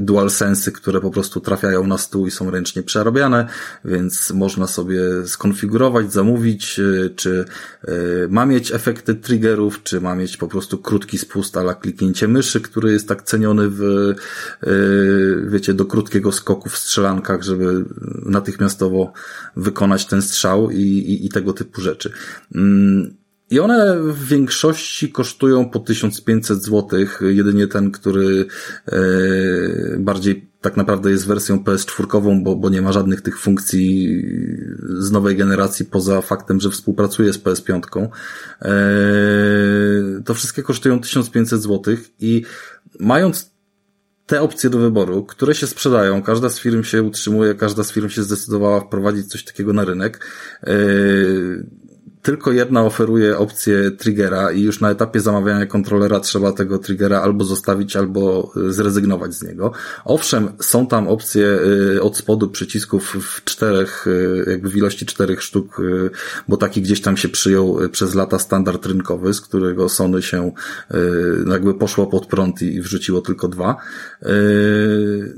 DualSense, 0.00 0.72
które 0.72 1.00
po 1.00 1.10
prostu 1.10 1.40
trafiają 1.40 1.86
na 1.86 1.98
stół 1.98 2.26
i 2.26 2.30
są 2.30 2.50
ręcznie 2.50 2.82
przerabiane, 2.82 3.48
więc 3.84 4.30
można 4.30 4.66
sobie 4.66 5.00
skonfigurować, 5.26 6.12
zamówić, 6.12 6.80
czy 7.16 7.44
ma 8.28 8.46
mieć 8.46 8.72
efekt 8.72 8.87
efekty 8.88 9.14
triggerów, 9.14 9.82
czy 9.82 10.00
ma 10.00 10.14
mieć 10.14 10.36
po 10.36 10.48
prostu 10.48 10.78
krótki 10.78 11.18
spust 11.18 11.56
ala 11.56 11.74
kliknięcie 11.74 12.28
myszy, 12.28 12.60
który 12.60 12.92
jest 12.92 13.08
tak 13.08 13.22
ceniony 13.22 13.68
w, 13.68 13.80
yy, 14.62 15.46
wiecie, 15.50 15.74
do 15.74 15.84
krótkiego 15.84 16.32
skoku 16.32 16.68
w 16.68 16.78
strzelankach, 16.78 17.42
żeby 17.42 17.84
natychmiastowo 18.26 19.12
wykonać 19.56 20.06
ten 20.06 20.22
strzał 20.22 20.70
i, 20.70 20.82
i, 20.82 21.26
i 21.26 21.28
tego 21.28 21.52
typu 21.52 21.80
rzeczy. 21.80 22.12
Mm, 22.54 23.14
I 23.50 23.60
one 23.60 24.02
w 24.02 24.24
większości 24.24 25.12
kosztują 25.12 25.70
po 25.70 25.78
1500 25.78 26.62
zł. 26.62 27.00
Jedynie 27.20 27.66
ten, 27.66 27.90
który 27.90 28.46
yy, 28.92 29.96
bardziej 29.98 30.47
tak 30.60 30.76
naprawdę 30.76 31.10
jest 31.10 31.26
wersją 31.26 31.58
PS4, 31.58 32.42
bo, 32.42 32.56
bo 32.56 32.68
nie 32.68 32.82
ma 32.82 32.92
żadnych 32.92 33.20
tych 33.20 33.40
funkcji 33.40 34.22
z 34.98 35.10
nowej 35.10 35.36
generacji 35.36 35.84
poza 35.84 36.20
faktem, 36.20 36.60
że 36.60 36.70
współpracuje 36.70 37.32
z 37.32 37.38
PS5. 37.38 38.08
Eee, 38.60 38.72
to 40.24 40.34
wszystkie 40.34 40.62
kosztują 40.62 41.00
1500 41.00 41.62
zł 41.62 41.96
i 42.20 42.42
mając 43.00 43.50
te 44.26 44.40
opcje 44.40 44.70
do 44.70 44.78
wyboru, 44.78 45.24
które 45.24 45.54
się 45.54 45.66
sprzedają, 45.66 46.22
każda 46.22 46.48
z 46.48 46.60
firm 46.60 46.82
się 46.82 47.02
utrzymuje, 47.02 47.54
każda 47.54 47.84
z 47.84 47.92
firm 47.92 48.08
się 48.08 48.22
zdecydowała 48.22 48.80
wprowadzić 48.80 49.26
coś 49.26 49.44
takiego 49.44 49.72
na 49.72 49.84
rynek. 49.84 50.26
Eee, 50.62 50.74
tylko 52.22 52.52
jedna 52.52 52.82
oferuje 52.82 53.38
opcję 53.38 53.90
triggera 53.90 54.52
i 54.52 54.62
już 54.62 54.80
na 54.80 54.90
etapie 54.90 55.20
zamawiania 55.20 55.66
kontrolera 55.66 56.20
trzeba 56.20 56.52
tego 56.52 56.78
triggera 56.78 57.20
albo 57.20 57.44
zostawić, 57.44 57.96
albo 57.96 58.52
y, 58.56 58.72
zrezygnować 58.72 59.34
z 59.34 59.42
niego. 59.42 59.72
Owszem, 60.04 60.48
są 60.60 60.86
tam 60.86 61.08
opcje 61.08 61.58
y, 61.96 62.02
od 62.02 62.16
spodu 62.16 62.48
przycisków 62.48 63.16
w 63.20 63.44
czterech, 63.44 64.06
y, 64.06 64.44
jakby 64.50 64.68
w 64.68 64.76
ilości 64.76 65.06
czterech 65.06 65.42
sztuk, 65.42 65.82
bo 66.48 66.56
taki 66.56 66.82
gdzieś 66.82 67.00
tam 67.00 67.16
się 67.16 67.28
przyjął 67.28 67.78
przez 67.92 68.14
lata 68.14 68.38
standard 68.38 68.86
rynkowy, 68.86 69.34
z 69.34 69.40
którego 69.40 69.88
Sony 69.88 70.22
się 70.22 70.52
jakby 71.50 71.74
poszło 71.74 72.06
pod 72.06 72.26
prąd 72.26 72.62
i 72.62 72.80
wrzuciło 72.80 73.20
tylko 73.20 73.48
dwa. 73.48 73.76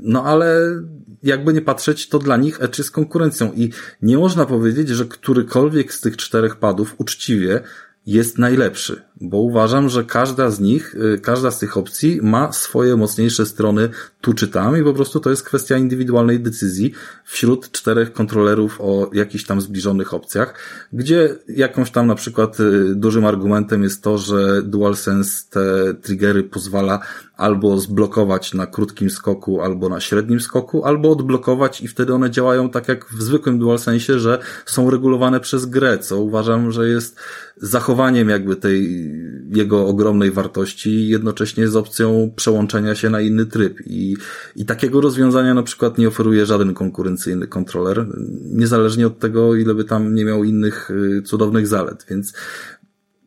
No 0.01 0.23
ale 0.23 0.75
jakby 1.23 1.53
nie 1.53 1.61
patrzeć, 1.61 2.09
to 2.09 2.19
dla 2.19 2.37
nich 2.37 2.61
Edge 2.61 2.77
jest 2.77 2.91
konkurencją. 2.91 3.53
I 3.53 3.71
nie 4.01 4.17
można 4.17 4.45
powiedzieć, 4.45 4.89
że 4.89 5.05
którykolwiek 5.05 5.93
z 5.93 6.01
tych 6.01 6.17
czterech 6.17 6.55
padów 6.55 6.95
uczciwie 6.97 7.61
jest 8.05 8.37
najlepszy, 8.37 9.01
bo 9.21 9.37
uważam, 9.37 9.89
że 9.89 10.03
każda 10.03 10.49
z 10.49 10.59
nich, 10.59 10.95
y, 10.95 11.19
każda 11.19 11.51
z 11.51 11.59
tych 11.59 11.77
opcji 11.77 12.19
ma 12.23 12.51
swoje 12.51 12.95
mocniejsze 12.95 13.45
strony 13.45 13.89
tu 14.21 14.33
czy 14.33 14.47
tam 14.47 14.77
i 14.77 14.83
po 14.83 14.93
prostu 14.93 15.19
to 15.19 15.29
jest 15.29 15.43
kwestia 15.43 15.77
indywidualnej 15.77 16.39
decyzji 16.39 16.91
wśród 17.25 17.71
czterech 17.71 18.13
kontrolerów 18.13 18.81
o 18.81 19.09
jakichś 19.13 19.45
tam 19.45 19.61
zbliżonych 19.61 20.13
opcjach, 20.13 20.53
gdzie 20.93 21.35
jakąś 21.47 21.91
tam 21.91 22.07
na 22.07 22.15
przykład 22.15 22.59
y, 22.59 22.95
dużym 22.95 23.25
argumentem 23.25 23.83
jest 23.83 24.03
to, 24.03 24.17
że 24.17 24.61
DualSense 24.61 25.43
te 25.49 25.93
triggery 25.93 26.43
pozwala 26.43 26.99
albo 27.37 27.79
zblokować 27.79 28.53
na 28.53 28.67
krótkim 28.67 29.09
skoku, 29.09 29.61
albo 29.61 29.89
na 29.89 29.99
średnim 29.99 30.39
skoku, 30.39 30.85
albo 30.85 31.11
odblokować 31.11 31.81
i 31.81 31.87
wtedy 31.87 32.13
one 32.13 32.31
działają 32.31 32.69
tak 32.69 32.87
jak 32.87 33.05
w 33.05 33.21
zwykłym 33.21 33.59
DualSense, 33.59 34.19
że 34.19 34.39
są 34.65 34.89
regulowane 34.89 35.39
przez 35.39 35.65
grę, 35.65 35.97
co 35.97 36.17
uważam, 36.17 36.71
że 36.71 36.89
jest 36.89 37.19
zachowaniem 37.57 38.29
jakby 38.29 38.55
tej 38.55 39.10
jego 39.51 39.87
ogromnej 39.87 40.31
wartości 40.31 41.07
jednocześnie 41.07 41.67
z 41.67 41.75
opcją 41.75 42.31
przełączenia 42.35 42.95
się 42.95 43.09
na 43.09 43.21
inny 43.21 43.45
tryb. 43.45 43.77
I, 43.85 44.17
i 44.55 44.65
takiego 44.65 45.01
rozwiązania 45.01 45.53
na 45.53 45.63
przykład 45.63 45.97
nie 45.97 46.07
oferuje 46.07 46.45
żaden 46.45 46.73
konkurencyjny 46.73 47.47
kontroler, 47.47 48.07
niezależnie 48.43 49.07
od 49.07 49.19
tego, 49.19 49.55
ile 49.55 49.75
by 49.75 49.83
tam 49.83 50.15
nie 50.15 50.25
miał 50.25 50.43
innych 50.43 50.91
y, 50.91 51.21
cudownych 51.21 51.67
zalet, 51.67 52.05
więc 52.09 52.33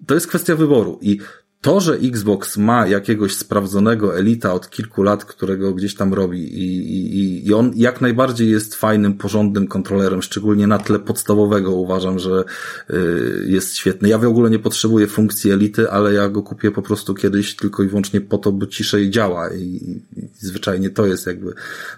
to 0.07 0.15
jest 0.15 0.27
kwestia 0.27 0.57
wyboru. 0.57 0.99
I 1.03 1.19
to, 1.65 1.81
że 1.81 1.95
Xbox 1.95 2.57
ma 2.57 2.87
jakiegoś 2.87 3.37
sprawdzonego 3.37 4.19
elita 4.19 4.53
od 4.53 4.71
kilku 4.71 5.03
lat, 5.03 5.25
którego 5.25 5.73
gdzieś 5.73 5.95
tam 5.95 6.15
robi 6.15 6.39
i, 6.39 6.79
i, 6.97 7.47
i 7.49 7.55
on 7.55 7.73
jak 7.77 8.01
najbardziej 8.01 8.51
jest 8.51 8.75
fajnym, 8.75 9.15
porządnym 9.15 9.67
kontrolerem, 9.67 10.23
szczególnie 10.23 10.67
na 10.67 10.79
tle 10.79 10.99
podstawowego 10.99 11.73
uważam, 11.73 12.19
że 12.19 12.45
y, 12.91 13.45
jest 13.47 13.77
świetny. 13.77 14.09
Ja 14.09 14.19
w 14.19 14.25
ogóle 14.25 14.51
nie 14.51 14.59
potrzebuję 14.59 15.07
funkcji 15.07 15.51
elity, 15.51 15.91
ale 15.91 16.13
ja 16.13 16.29
go 16.29 16.43
kupię 16.43 16.71
po 16.71 16.83
prostu 16.83 17.15
kiedyś 17.15 17.57
tylko 17.57 17.83
i 17.83 17.89
wyłącznie 17.89 18.21
po 18.21 18.39
to, 18.39 18.53
bo 18.53 18.67
ciszej 18.67 19.11
działa 19.11 19.51
i, 19.55 19.63
i 19.63 20.01
zwyczajnie 20.39 20.91
to 20.91 21.07
jest 21.07 21.27
jakby 21.27 21.55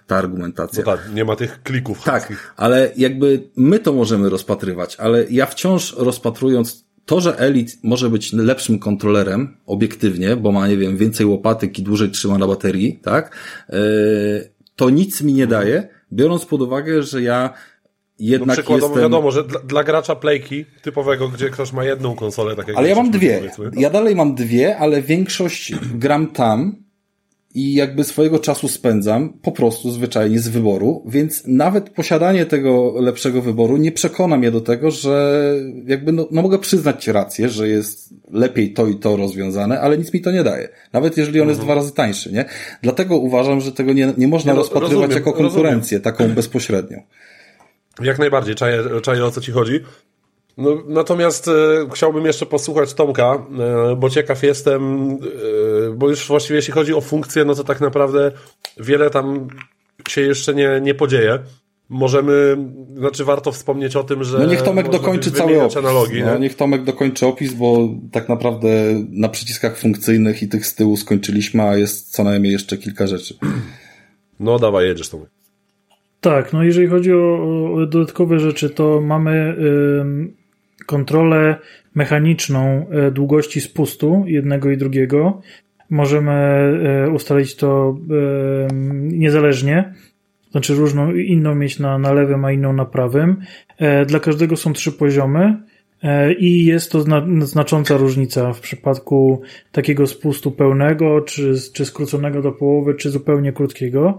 ta 0.07 0.17
argumentacja. 0.17 0.85
No 0.87 0.97
tak, 0.97 1.15
nie 1.15 1.25
ma 1.25 1.37
tych 1.37 1.63
klików. 1.63 2.03
Tak, 2.05 2.33
ale 2.57 2.93
jakby 2.97 3.43
my 3.57 3.79
to 3.79 3.93
możemy 3.93 4.31
rozpatrywać, 4.31 4.97
ale 4.97 5.25
ja 5.31 5.47
wciąż 5.47 5.95
rozpatrując 5.97 6.87
to, 7.07 7.21
że 7.21 7.39
Elite 7.39 7.73
może 7.83 8.11
być 8.11 8.33
lepszym 8.33 8.79
kontrolerem, 8.79 9.57
obiektywnie, 9.67 10.37
bo 10.37 10.53
ma, 10.53 10.69
nie 10.69 10.77
wiem, 10.77 10.97
więcej 10.97 11.27
łopatek 11.27 11.79
i 11.79 11.83
dłużej 11.83 12.11
trzyma 12.11 12.39
na 12.39 12.47
baterii, 12.47 13.01
tak, 13.03 13.37
yy, 13.69 13.79
to 14.77 14.91
nic 14.91 15.23
mi 15.23 15.33
nie 15.33 15.47
daje, 15.47 15.89
biorąc 16.13 16.45
pod 16.45 16.63
uwagę, 16.63 17.03
że 17.03 17.23
ja 17.23 17.55
jednak 18.19 18.49
no 18.49 18.53
przykładowo 18.55 18.87
jestem... 18.87 19.03
wiadomo, 19.03 19.31
że 19.31 19.45
dla, 19.45 19.61
dla, 19.61 19.85
gracza 19.85 20.17
playki 20.17 20.65
typowego, 20.83 21.29
gdzie 21.29 21.51
ktoś 21.51 21.73
ma 21.73 21.85
jedną 21.85 22.17
konsolę, 22.17 22.57
tak 22.57 22.69
jak 22.69 22.77
Ale 22.77 22.89
ja 22.89 22.95
mam 22.95 23.11
dwie. 23.11 23.37
Powiedzmy. 23.37 23.71
Ja 23.81 23.91
dalej 23.91 24.17
mam 24.17 24.35
dwie, 24.35 24.79
ale 24.79 25.03
większość 25.03 25.75
gram 25.95 26.27
tam, 26.27 26.77
i 27.57 27.75
jakby 27.75 28.05
swojego 28.05 28.39
czasu 28.39 28.69
spędzam 28.69 29.33
po 29.43 29.53
prostu 29.53 29.91
zwyczajnie 29.91 30.39
z 30.39 30.49
wyboru, 30.49 31.03
więc 31.07 31.43
nawet 31.47 31.91
posiadanie 31.91 32.47
tego 32.47 32.95
lepszego 33.01 33.43
wyboru 33.43 33.77
nie 33.77 33.93
przekona 33.93 34.37
mnie 34.37 34.51
do 34.51 34.61
tego, 34.61 34.91
że 34.91 35.43
jakby 35.87 36.13
no, 36.13 36.29
no 36.31 36.43
mogę 36.43 36.59
przyznać 36.59 37.09
rację, 37.09 37.49
że 37.49 37.69
jest 37.69 38.15
lepiej 38.31 38.73
to 38.73 38.87
i 38.87 38.97
to 38.97 39.17
rozwiązane, 39.17 39.81
ale 39.81 39.99
nic 39.99 40.15
mi 40.15 40.21
to 40.21 40.33
nie 40.33 40.45
daje. 40.45 40.69
Nawet 40.93 41.17
jeżeli 41.17 41.41
on 41.41 41.49
jest 41.49 41.61
mhm. 41.61 41.67
dwa 41.67 41.83
razy 41.83 41.95
tańszy, 41.95 42.33
nie? 42.33 42.45
Dlatego 42.83 43.17
uważam, 43.17 43.61
że 43.61 43.73
tego 43.73 43.93
nie, 43.93 44.15
nie 44.19 44.29
można 44.29 44.53
no, 44.53 44.59
rozpatrywać 44.59 44.93
rozumiem, 44.93 45.11
jako 45.19 45.33
konkurencję, 45.33 45.99
rozumiem. 45.99 46.17
taką 46.17 46.35
bezpośrednią. 46.35 47.03
Jak 48.03 48.19
najbardziej, 48.19 48.55
czaję, 48.55 48.85
czaję 49.03 49.25
o 49.25 49.31
co 49.31 49.41
ci 49.41 49.53
chodzi. 49.53 49.81
No, 50.57 50.83
natomiast 50.89 51.49
e, 51.49 51.53
chciałbym 51.95 52.25
jeszcze 52.25 52.47
posłuchać 52.47 52.95
Tomka, 52.95 53.47
e, 53.93 53.97
bo 53.97 54.11
ciekaw 54.11 54.43
jestem, 54.43 55.11
e, 55.11 55.95
bo 55.97 56.09
już 56.09 56.29
właściwie 56.29 56.57
jeśli 56.57 56.73
chodzi 56.73 56.95
o 56.95 57.01
funkcję, 57.01 57.45
no 57.45 57.55
to 57.55 57.65
tak 57.65 57.81
naprawdę 57.81 58.33
wiele 58.77 59.11
tam 59.11 59.49
się 60.09 60.21
jeszcze 60.21 60.55
nie, 60.55 60.81
nie 60.83 60.95
podzieje. 60.95 61.39
Możemy, 61.89 62.57
znaczy 62.97 63.25
warto 63.25 63.53
wspomnieć 63.53 63.97
o 63.97 64.05
tym, 64.05 64.25
że. 64.25 64.39
No 64.39 64.47
niech 64.47 64.63
Tomek 64.63 64.91
dokończy 64.91 65.31
cały 65.31 65.63
opis. 65.63 65.77
Analogii, 65.77 66.23
no, 66.23 66.39
niech 66.39 66.55
Tomek 66.55 66.85
dokończy 66.85 67.27
opis, 67.27 67.55
bo 67.55 67.89
tak 68.13 68.29
naprawdę 68.29 68.69
na 69.11 69.29
przyciskach 69.29 69.79
funkcyjnych 69.79 70.43
i 70.43 70.49
tych 70.49 70.67
z 70.67 70.75
tyłu 70.75 70.97
skończyliśmy, 70.97 71.63
a 71.63 71.77
jest 71.77 72.13
co 72.13 72.25
najmniej 72.25 72.53
jeszcze 72.53 72.79
kilka 72.79 73.07
rzeczy. 73.07 73.39
No 74.41 74.59
dawaj, 74.59 74.87
jedziesz 74.87 75.09
Tomek. 75.09 75.29
Tak, 76.21 76.53
no 76.53 76.63
jeżeli 76.63 76.89
chodzi 76.89 77.13
o, 77.13 77.75
o 77.75 77.87
dodatkowe 77.87 78.39
rzeczy, 78.39 78.71
to 78.71 79.01
mamy 79.01 79.57
kontrolę 80.87 81.57
mechaniczną 81.95 82.87
e, 82.91 83.11
długości 83.11 83.61
spustu 83.61 84.25
jednego 84.27 84.71
i 84.71 84.77
drugiego. 84.77 85.41
Możemy 85.91 86.33
e, 86.33 87.11
ustalić 87.11 87.57
to 87.57 87.99
e, 88.11 88.75
niezależnie, 88.93 89.95
znaczy 90.51 90.75
różną, 90.75 91.13
inną 91.13 91.55
mieć 91.55 91.79
na, 91.79 91.99
na 91.99 92.13
lewym, 92.13 92.45
a 92.45 92.53
inną 92.53 92.73
na 92.73 92.85
prawym. 92.85 93.37
Dla 94.07 94.21
każdego 94.21 94.57
są 94.57 94.73
trzy 94.73 94.93
poziomy. 94.93 95.57
I 96.39 96.65
jest 96.65 96.93
to 96.93 97.05
znacząca 97.41 97.97
różnica 97.97 98.53
w 98.53 98.61
przypadku 98.61 99.43
takiego 99.73 100.07
spustu 100.07 100.51
pełnego, 100.51 101.21
czy, 101.21 101.55
czy 101.75 101.85
skróconego 101.85 102.43
do 102.43 102.53
połowy, 102.53 102.95
czy 102.95 103.11
zupełnie 103.11 103.53
krótkiego. 103.53 104.19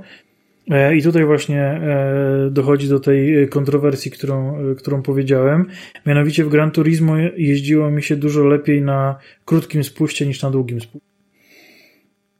E, 0.71 0.97
I 0.97 1.01
tutaj 1.01 1.25
właśnie 1.25 1.62
e, 1.62 2.49
dochodzi 2.51 2.89
do 2.89 2.99
tej 2.99 3.49
kontrowersji, 3.49 4.12
którą, 4.12 4.58
którą 4.77 5.01
powiedziałem. 5.01 5.65
Mianowicie 6.06 6.45
w 6.45 6.49
Gran 6.49 6.71
Turismo 6.71 7.17
jeździło 7.38 7.91
mi 7.91 8.03
się 8.03 8.15
dużo 8.15 8.43
lepiej 8.45 8.82
na 8.82 9.17
krótkim 9.45 9.84
spuście 9.84 10.25
niż 10.25 10.41
na 10.41 10.51
długim 10.51 10.82
spuście. 10.82 11.08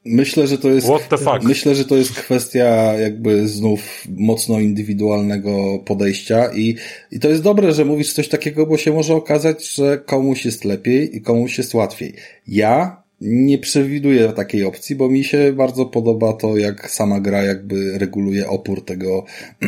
Myślę, 0.04 0.46
że 0.46 0.58
to 0.58 0.70
jest. 0.70 0.86
What 0.86 1.08
the 1.08 1.18
fuck? 1.18 1.42
Myślę, 1.42 1.74
że 1.74 1.84
to 1.84 1.96
jest 1.96 2.12
kwestia 2.12 2.66
jakby 2.94 3.48
znów 3.48 4.04
mocno 4.08 4.60
indywidualnego 4.60 5.78
podejścia 5.84 6.54
i, 6.54 6.76
i 7.12 7.20
to 7.20 7.28
jest 7.28 7.42
dobre, 7.42 7.72
że 7.72 7.84
mówisz 7.84 8.12
coś 8.12 8.28
takiego, 8.28 8.66
bo 8.66 8.76
się 8.78 8.92
może 8.92 9.14
okazać, 9.14 9.74
że 9.74 9.98
komuś 9.98 10.44
jest 10.44 10.64
lepiej 10.64 11.16
i 11.16 11.20
komuś 11.20 11.58
jest 11.58 11.74
łatwiej. 11.74 12.14
Ja 12.46 12.97
nie 13.20 13.58
przewiduję 13.58 14.28
takiej 14.28 14.64
opcji, 14.64 14.96
bo 14.96 15.08
mi 15.08 15.24
się 15.24 15.52
bardzo 15.52 15.86
podoba 15.86 16.32
to, 16.32 16.56
jak 16.56 16.90
sama 16.90 17.20
gra 17.20 17.42
jakby 17.42 17.98
reguluje 17.98 18.48
opór 18.48 18.84
tego 18.84 19.24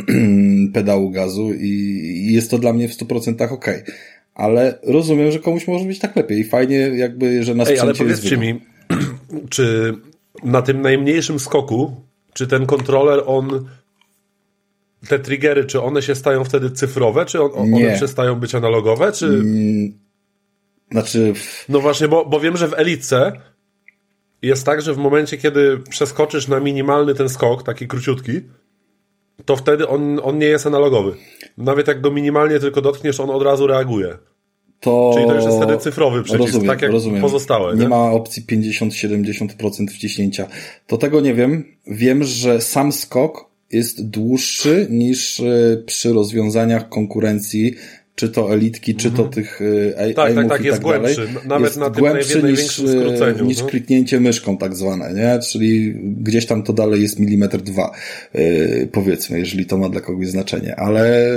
pedału 0.74 1.10
gazu 1.10 1.52
i 1.52 2.32
jest 2.32 2.50
to 2.50 2.58
dla 2.58 2.72
mnie 2.72 2.88
w 2.88 2.96
100% 2.96 3.52
ok. 3.52 3.66
Ale 4.34 4.78
rozumiem, 4.82 5.30
że 5.30 5.38
komuś 5.38 5.68
może 5.68 5.84
być 5.84 5.98
tak 5.98 6.16
lepiej 6.16 6.38
i 6.38 6.44
fajnie 6.44 6.76
jakby, 6.76 7.42
że 7.42 7.54
na 7.54 7.64
Ej, 7.64 7.78
ale 7.78 7.94
powiedzcie 7.94 8.36
mi, 8.36 8.60
czy 9.50 9.94
na 10.44 10.62
tym 10.62 10.82
najmniejszym 10.82 11.38
skoku, 11.38 11.96
czy 12.32 12.46
ten 12.46 12.66
kontroler, 12.66 13.22
on 13.26 13.68
te 15.08 15.18
triggery, 15.18 15.64
czy 15.64 15.82
one 15.82 16.02
się 16.02 16.14
stają 16.14 16.44
wtedy 16.44 16.70
cyfrowe, 16.70 17.26
czy 17.26 17.42
on, 17.42 17.74
one 17.74 17.94
przestają 17.94 18.34
być 18.40 18.54
analogowe, 18.54 19.12
czy... 19.12 19.26
Mm, 19.26 20.09
znaczy... 20.90 21.32
No 21.68 21.80
właśnie, 21.80 22.08
bo, 22.08 22.24
bo 22.24 22.40
wiem, 22.40 22.56
że 22.56 22.68
w 22.68 22.74
Elitce 22.74 23.32
jest 24.42 24.66
tak, 24.66 24.82
że 24.82 24.94
w 24.94 24.98
momencie, 24.98 25.38
kiedy 25.38 25.78
przeskoczysz 25.90 26.48
na 26.48 26.60
minimalny 26.60 27.14
ten 27.14 27.28
skok, 27.28 27.62
taki 27.62 27.88
króciutki, 27.88 28.40
to 29.44 29.56
wtedy 29.56 29.88
on, 29.88 30.20
on 30.22 30.38
nie 30.38 30.46
jest 30.46 30.66
analogowy. 30.66 31.12
Nawet 31.58 31.88
jak 31.88 32.00
go 32.00 32.10
minimalnie 32.10 32.60
tylko 32.60 32.80
dotkniesz, 32.82 33.20
on 33.20 33.30
od 33.30 33.42
razu 33.42 33.66
reaguje. 33.66 34.18
To... 34.80 35.10
Czyli 35.14 35.26
to 35.26 35.34
już 35.34 35.44
jest 35.44 35.56
wtedy 35.56 35.78
cyfrowy 35.78 36.22
przycisk, 36.22 36.46
rozumiem, 36.46 36.66
tak 36.66 36.82
jak 36.82 36.92
rozumiem. 36.92 37.22
pozostałe. 37.22 37.74
Nie, 37.74 37.82
nie 37.82 37.88
ma 37.88 38.10
opcji 38.10 38.42
50-70% 38.42 39.86
wciśnięcia. 39.94 40.46
To 40.86 40.96
tego 40.96 41.20
nie 41.20 41.34
wiem. 41.34 41.64
Wiem, 41.86 42.24
że 42.24 42.60
sam 42.60 42.92
skok 42.92 43.50
jest 43.72 44.08
dłuższy 44.08 44.86
niż 44.90 45.40
e, 45.40 45.82
przy 45.86 46.12
rozwiązaniach 46.12 46.88
konkurencji 46.88 47.74
czy 48.20 48.28
to 48.28 48.54
elitki, 48.54 48.94
czy 48.94 49.10
to 49.10 49.22
mhm. 49.22 49.30
tych 49.30 49.60
e, 49.96 50.14
Tak, 50.14 50.34
tak, 50.34 50.48
tak, 50.48 50.64
jest 50.64 50.76
tak 50.76 50.82
głębszy. 50.82 51.28
Nawet 51.44 51.68
jest 51.68 51.80
na 51.80 51.90
tym 51.90 52.00
głębszy 52.00 52.42
niż, 52.42 52.72
skróceniu. 52.72 53.44
Niż 53.44 53.60
no. 53.60 53.66
kliknięcie 53.66 54.20
myszką 54.20 54.56
tak 54.56 54.74
zwane, 54.74 55.14
nie? 55.14 55.38
Czyli 55.50 55.94
gdzieś 56.02 56.46
tam 56.46 56.62
to 56.62 56.72
dalej 56.72 57.02
jest 57.02 57.18
milimetr 57.18 57.58
dwa, 57.58 57.90
yy, 58.34 58.88
powiedzmy, 58.92 59.38
jeżeli 59.38 59.66
to 59.66 59.78
ma 59.78 59.88
dla 59.88 60.00
kogoś 60.00 60.28
znaczenie. 60.28 60.76
Ale 60.76 61.30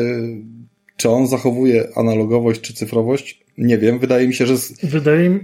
czy 0.98 1.10
on 1.10 1.28
zachowuje 1.28 1.88
analogowość 1.96 2.62
czy 2.62 2.74
cyfrowość? 2.74 3.44
Nie 3.58 3.78
wiem, 3.78 4.00
wydaje 4.00 4.28
mi 4.28 4.34
się, 4.34 4.46
że... 4.46 4.56
Wydaje 4.84 5.30
mi... 5.30 5.40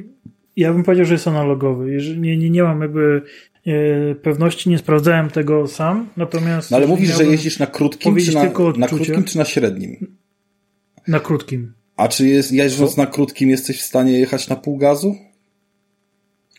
Ja 0.55 0.73
bym 0.73 0.83
powiedział, 0.83 1.05
że 1.05 1.13
jest 1.13 1.27
analogowy. 1.27 1.97
Nie, 2.17 2.37
nie, 2.37 2.49
nie 2.49 2.63
mam 2.63 2.81
jakby 2.81 3.21
e, 3.67 4.15
pewności, 4.15 4.69
nie 4.69 4.77
sprawdzałem 4.77 5.29
tego 5.29 5.67
sam, 5.67 6.09
natomiast... 6.17 6.71
No 6.71 6.77
ale 6.77 6.87
mówisz, 6.87 7.17
że 7.17 7.25
jeździsz 7.25 7.59
na 7.59 7.67
krótkim, 7.67 8.15
czy 8.17 8.33
na, 8.33 8.43
na 8.77 8.87
krótkim, 8.87 9.23
czy 9.23 9.37
na 9.37 9.45
średnim? 9.45 10.19
Na 11.09 11.19
krótkim. 11.19 11.73
A 11.97 12.07
czy 12.07 12.27
jest, 12.27 12.51
jeżdżąc 12.51 12.97
na 12.97 13.05
krótkim 13.05 13.49
jesteś 13.49 13.81
w 13.81 13.85
stanie 13.85 14.19
jechać 14.19 14.49
na 14.49 14.55
pół 14.55 14.77
gazu? 14.77 15.15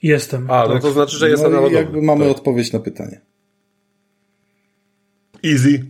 Jestem. 0.03 0.51
A, 0.51 0.67
no 0.67 0.73
tak. 0.73 0.83
to 0.83 0.93
znaczy, 0.93 1.17
że 1.17 1.31
jest 1.31 1.43
no 1.43 1.49
analogowy. 1.49 1.75
jakby 1.75 2.03
mamy 2.03 2.25
tak. 2.25 2.37
odpowiedź 2.37 2.73
na 2.73 2.81
pytanie. 2.81 3.21
Easy. 5.45 5.85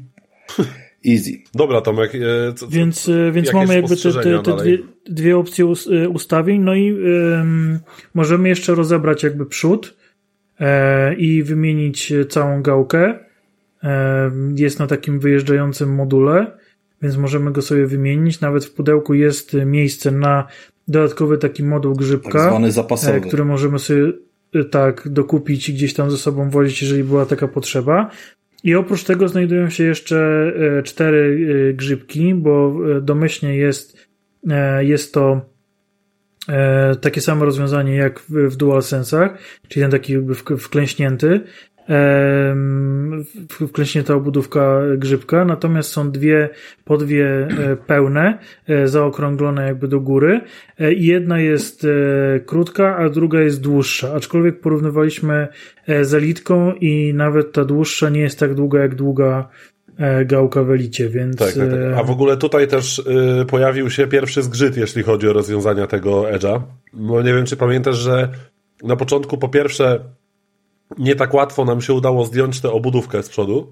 Easy. 1.06 1.32
Dobra, 1.54 1.80
Tomek. 1.80 2.14
E, 2.14 2.54
co, 2.54 2.68
więc 2.68 3.08
e, 3.08 3.32
więc 3.32 3.52
mamy 3.52 3.74
jakby 3.74 3.96
te, 3.96 4.12
te, 4.12 4.42
te 4.42 4.56
dwie, 4.56 4.78
dwie 5.06 5.36
opcje 5.36 5.64
e, 5.64 6.08
ustawień, 6.08 6.60
no 6.60 6.74
i 6.74 6.92
um, 6.92 7.80
możemy 8.14 8.48
jeszcze 8.48 8.74
rozebrać 8.74 9.22
jakby 9.22 9.46
przód 9.46 9.96
e, 10.60 11.14
i 11.14 11.42
wymienić 11.42 12.12
całą 12.28 12.62
gałkę. 12.62 13.18
E, 13.82 14.30
jest 14.56 14.78
na 14.78 14.86
takim 14.86 15.20
wyjeżdżającym 15.20 15.94
module, 15.94 16.59
więc 17.02 17.16
możemy 17.16 17.52
go 17.52 17.62
sobie 17.62 17.86
wymienić. 17.86 18.40
Nawet 18.40 18.64
w 18.64 18.72
pudełku 18.72 19.14
jest 19.14 19.54
miejsce 19.66 20.10
na 20.10 20.46
dodatkowy 20.88 21.38
taki 21.38 21.64
moduł 21.64 21.94
grzybka, 21.94 22.38
tak 22.38 22.48
zwany 22.48 22.72
zapasowy. 22.72 23.20
który 23.20 23.44
możemy 23.44 23.78
sobie 23.78 24.12
tak 24.70 25.08
dokupić 25.08 25.68
i 25.68 25.74
gdzieś 25.74 25.94
tam 25.94 26.10
ze 26.10 26.16
sobą 26.16 26.50
wozić, 26.50 26.82
jeżeli 26.82 27.04
była 27.04 27.26
taka 27.26 27.48
potrzeba. 27.48 28.10
I 28.64 28.74
oprócz 28.74 29.04
tego 29.04 29.28
znajdują 29.28 29.70
się 29.70 29.84
jeszcze 29.84 30.52
e, 30.78 30.82
cztery 30.82 31.48
e, 31.70 31.74
grzybki, 31.74 32.34
bo 32.34 32.74
e, 32.96 33.00
domyślnie 33.00 33.56
jest, 33.56 34.10
jest 34.80 35.14
to 35.14 35.50
takie 37.00 37.20
samo 37.20 37.44
rozwiązanie 37.44 37.94
jak 37.94 38.20
w 38.28 38.56
DualSense'ach, 38.56 39.28
czyli 39.68 39.82
ten 39.82 39.90
taki 39.90 40.12
jakby 40.12 40.34
wklęśnięty, 40.34 41.40
wklęśnięta 43.66 44.14
obudówka 44.14 44.80
grzybka, 44.96 45.44
natomiast 45.44 45.90
są 45.90 46.10
dwie 46.10 46.48
podwie 46.84 47.26
e, 47.26 47.76
pełne, 47.76 48.38
e, 48.68 48.88
zaokrąglone 48.88 49.66
jakby 49.66 49.88
do 49.88 50.00
góry 50.00 50.40
e, 50.78 50.92
jedna 50.92 51.40
jest 51.40 51.86
krótka, 52.46 52.96
a 52.96 53.08
druga 53.08 53.40
jest 53.40 53.60
dłuższa, 53.60 54.14
aczkolwiek 54.14 54.60
porównywaliśmy 54.60 55.48
z 56.02 56.14
elitką 56.14 56.72
i 56.72 57.14
nawet 57.14 57.52
ta 57.52 57.64
dłuższa 57.64 58.08
nie 58.08 58.20
jest 58.20 58.38
tak 58.38 58.54
długa 58.54 58.80
jak 58.80 58.94
długa 58.94 59.48
gałka 60.26 60.64
w 60.64 60.70
elicie, 60.70 61.08
więc... 61.08 61.36
Tak, 61.36 61.54
tak, 61.54 61.70
tak. 61.70 61.98
A 61.98 62.02
w 62.02 62.10
ogóle 62.10 62.36
tutaj 62.36 62.68
też 62.68 62.98
y, 62.98 63.46
pojawił 63.46 63.90
się 63.90 64.06
pierwszy 64.06 64.42
zgrzyt, 64.42 64.76
jeśli 64.76 65.02
chodzi 65.02 65.28
o 65.28 65.32
rozwiązania 65.32 65.86
tego 65.86 66.22
Edge'a. 66.22 66.60
No 66.94 67.22
nie 67.22 67.34
wiem, 67.34 67.46
czy 67.46 67.56
pamiętasz, 67.56 67.96
że 67.96 68.28
na 68.82 68.96
początku 68.96 69.38
po 69.38 69.48
pierwsze 69.48 70.00
nie 70.98 71.14
tak 71.14 71.34
łatwo 71.34 71.64
nam 71.64 71.80
się 71.80 71.94
udało 71.94 72.24
zdjąć 72.24 72.60
tę 72.60 72.72
obudówkę 72.72 73.22
z 73.22 73.28
przodu. 73.28 73.66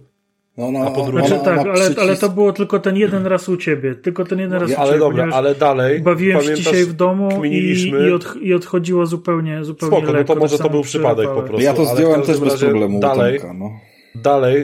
No, 0.59 0.71
no, 0.71 0.79
a 0.79 0.91
po 0.91 1.03
drugie, 1.03 1.29
znaczy, 1.29 1.45
tak, 1.45 1.59
ale, 1.59 1.91
ale 2.01 2.17
to 2.17 2.29
było 2.29 2.53
tylko 2.53 2.79
ten 2.79 2.97
jeden 2.97 3.27
raz 3.27 3.49
u 3.49 3.57
ciebie. 3.57 3.95
Tylko 3.95 4.25
ten 4.25 4.39
jeden 4.39 4.61
raz 4.61 4.71
no, 4.71 4.77
u 4.77 4.79
ciebie. 4.79 4.89
Ale 4.89 4.99
dobra, 4.99 5.29
ale 5.33 5.55
dalej. 5.55 6.01
Bawiłem 6.01 6.43
się 6.43 6.55
dzisiaj 6.55 6.85
w 6.85 6.93
domu 6.93 7.45
i, 7.45 7.83
i, 8.07 8.13
od, 8.13 8.37
i 8.37 8.55
odchodziło 8.55 9.07
zupełnie, 9.07 9.65
zupełnie 9.65 9.97
Spoko, 9.97 10.13
lekko, 10.13 10.35
no 10.35 10.35
to 10.35 10.41
może 10.41 10.59
to 10.59 10.71
był 10.71 10.83
przypadek 10.83 11.29
po 11.29 11.43
prostu. 11.43 11.65
Ja 11.65 11.75
to 11.75 11.85
zdjąłem 11.85 12.23
też 12.23 12.41
bez 12.41 12.61
problemu 12.61 13.01
dalej, 13.01 13.41
no. 13.55 13.71
Dalej 14.15 14.63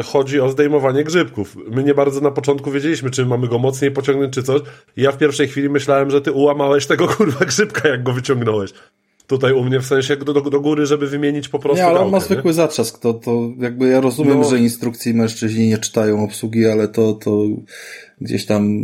y, 0.00 0.02
chodzi 0.04 0.40
o 0.40 0.48
zdejmowanie 0.48 1.04
grzybków. 1.04 1.56
My 1.70 1.84
nie 1.84 1.94
bardzo 1.94 2.20
na 2.20 2.30
początku 2.30 2.70
wiedzieliśmy, 2.70 3.10
czy 3.10 3.26
mamy 3.26 3.48
go 3.48 3.58
mocniej 3.58 3.90
pociągnąć, 3.90 4.34
czy 4.34 4.42
coś. 4.42 4.60
Ja 4.96 5.12
w 5.12 5.18
pierwszej 5.18 5.48
chwili 5.48 5.68
myślałem, 5.68 6.10
że 6.10 6.20
ty 6.20 6.32
ułamałeś 6.32 6.86
tego 6.86 7.08
kurwa 7.16 7.44
grzybka, 7.44 7.88
jak 7.88 8.02
go 8.02 8.12
wyciągnąłeś 8.12 8.72
tutaj 9.32 9.52
u 9.52 9.64
mnie, 9.64 9.80
w 9.80 9.86
sensie 9.86 10.16
do, 10.16 10.32
do, 10.32 10.40
do 10.40 10.60
góry, 10.60 10.86
żeby 10.86 11.06
wymienić 11.06 11.48
po 11.48 11.58
prostu 11.58 11.84
Nie, 11.84 11.86
ale 11.86 12.00
on 12.00 12.10
ma 12.10 12.20
zwykły 12.20 12.50
nie? 12.50 12.54
zatrzask, 12.54 12.98
to, 12.98 13.14
to 13.14 13.50
jakby 13.58 13.88
ja 13.88 14.00
rozumiem, 14.00 14.38
no. 14.38 14.44
że 14.44 14.58
instrukcji 14.58 15.14
mężczyźni 15.14 15.68
nie 15.68 15.78
czytają 15.78 16.24
obsługi, 16.24 16.66
ale 16.66 16.88
to, 16.88 17.12
to 17.12 17.44
gdzieś 18.20 18.46
tam... 18.46 18.82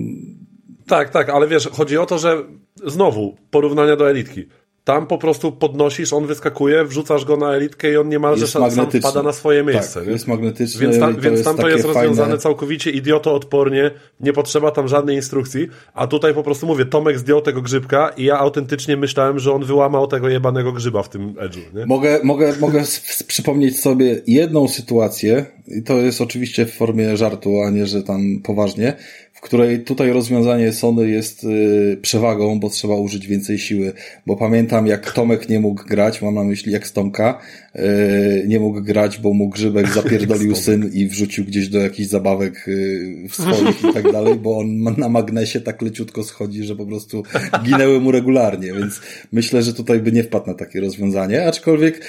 Tak, 0.86 1.10
tak, 1.10 1.28
ale 1.28 1.48
wiesz, 1.48 1.68
chodzi 1.72 1.98
o 1.98 2.06
to, 2.06 2.18
że 2.18 2.44
znowu, 2.86 3.36
porównania 3.50 3.96
do 3.96 4.10
elitki. 4.10 4.48
Tam 4.88 5.06
po 5.06 5.18
prostu 5.18 5.52
podnosisz, 5.52 6.12
on 6.12 6.26
wyskakuje, 6.26 6.84
wrzucasz 6.84 7.24
go 7.24 7.36
na 7.36 7.54
elitkę 7.54 7.92
i 7.92 7.96
on 7.96 8.08
niemalże 8.08 8.40
jest 8.40 8.52
sam 8.52 8.88
pada 9.02 9.22
na 9.22 9.32
swoje 9.32 9.64
tak, 9.64 9.74
miejsce. 9.74 10.00
Tak, 10.00 10.08
jest 10.08 10.26
magnetyczny. 10.26 10.80
Więc, 10.80 10.98
ta, 10.98 11.12
więc 11.12 11.44
tam 11.44 11.56
to 11.56 11.68
jest 11.68 11.84
rozwiązane 11.84 12.28
fajne... 12.28 12.38
całkowicie 12.38 12.90
idiotoodpornie, 12.90 13.90
nie 14.20 14.32
potrzeba 14.32 14.70
tam 14.70 14.88
żadnej 14.88 15.16
instrukcji, 15.16 15.68
a 15.94 16.06
tutaj 16.06 16.34
po 16.34 16.42
prostu 16.42 16.66
mówię, 16.66 16.84
Tomek 16.84 17.18
zdjął 17.18 17.40
tego 17.40 17.62
grzybka 17.62 18.08
i 18.08 18.24
ja 18.24 18.38
autentycznie 18.38 18.96
myślałem, 18.96 19.38
że 19.38 19.52
on 19.52 19.64
wyłamał 19.64 20.06
tego 20.06 20.28
jebanego 20.28 20.72
grzyba 20.72 21.02
w 21.02 21.08
tym 21.08 21.34
edge'u. 21.34 21.74
Nie? 21.74 21.86
Mogę, 21.86 22.20
mogę, 22.22 22.54
mogę 22.60 22.84
przypomnieć 23.26 23.80
sobie 23.80 24.22
jedną 24.26 24.68
sytuację, 24.68 25.46
i 25.66 25.82
to 25.82 25.96
jest 25.96 26.20
oczywiście 26.20 26.66
w 26.66 26.74
formie 26.74 27.16
żartu, 27.16 27.60
a 27.66 27.70
nie, 27.70 27.86
że 27.86 28.02
tam 28.02 28.20
poważnie, 28.44 28.96
w 29.38 29.40
której 29.40 29.84
tutaj 29.84 30.12
rozwiązanie 30.12 30.72
Sony 30.72 31.10
jest 31.10 31.44
y, 31.44 31.98
przewagą, 32.02 32.60
bo 32.60 32.70
trzeba 32.70 32.94
użyć 32.94 33.26
więcej 33.26 33.58
siły. 33.58 33.92
Bo 34.26 34.36
pamiętam, 34.36 34.86
jak 34.86 35.12
Tomek 35.12 35.48
nie 35.48 35.60
mógł 35.60 35.84
grać, 35.84 36.22
mam 36.22 36.34
na 36.34 36.44
myśli 36.44 36.72
jak 36.72 36.86
Stomka, 36.86 37.38
y, 37.76 38.44
nie 38.46 38.60
mógł 38.60 38.82
grać, 38.82 39.18
bo 39.18 39.32
mu 39.32 39.48
grzybek 39.48 39.88
zapierdolił 39.94 40.56
syn 40.56 40.90
i 40.92 41.06
wrzucił 41.06 41.44
gdzieś 41.44 41.68
do 41.68 41.78
jakichś 41.78 42.08
zabawek 42.08 42.68
y, 42.68 43.28
swoich 43.30 43.84
i 43.84 43.92
tak 43.92 44.12
dalej, 44.12 44.34
bo 44.34 44.58
on 44.58 44.82
na 44.82 45.08
magnesie 45.08 45.60
tak 45.60 45.82
leciutko 45.82 46.24
schodzi, 46.24 46.64
że 46.64 46.76
po 46.76 46.86
prostu 46.86 47.22
ginęły 47.64 48.00
mu 48.00 48.12
regularnie, 48.12 48.72
więc 48.72 49.00
myślę, 49.32 49.62
że 49.62 49.74
tutaj 49.74 50.00
by 50.00 50.12
nie 50.12 50.22
wpadł 50.22 50.46
na 50.46 50.54
takie 50.54 50.80
rozwiązanie, 50.80 51.46
aczkolwiek 51.46 52.00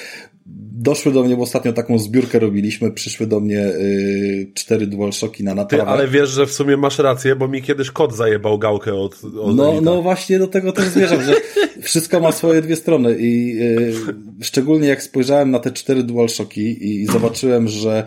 doszły 0.79 1.11
do 1.11 1.23
mnie, 1.23 1.35
bo 1.35 1.43
ostatnio 1.43 1.73
taką 1.73 1.99
zbiórkę 1.99 2.39
robiliśmy, 2.39 2.91
przyszły 2.91 3.27
do 3.27 3.39
mnie 3.39 3.59
y, 3.59 4.51
cztery 4.53 4.87
DualShocki 4.87 5.43
na 5.43 5.55
naprawę. 5.55 5.83
Ty, 5.83 5.89
ale 5.89 6.07
wiesz, 6.07 6.29
że 6.29 6.45
w 6.45 6.53
sumie 6.53 6.77
masz 6.77 6.99
rację, 6.99 7.35
bo 7.35 7.47
mi 7.47 7.61
kiedyś 7.61 7.91
kot 7.91 8.15
zajebał 8.15 8.59
gałkę 8.59 8.93
od, 8.93 9.23
od 9.23 9.55
No, 9.55 9.81
no 9.81 10.01
właśnie 10.01 10.39
do 10.39 10.47
tego 10.47 10.71
też 10.71 10.85
zmierzam, 10.85 11.23
że 11.23 11.35
wszystko 11.81 12.19
ma 12.19 12.31
swoje 12.31 12.61
dwie 12.61 12.75
strony 12.75 13.15
i 13.19 13.61
y, 13.61 13.93
szczególnie 14.41 14.87
jak 14.87 15.03
spojrzałem 15.03 15.51
na 15.51 15.59
te 15.59 15.71
cztery 15.71 16.03
DualShocki 16.03 17.01
i 17.01 17.05
zobaczyłem, 17.05 17.67
że 17.67 18.05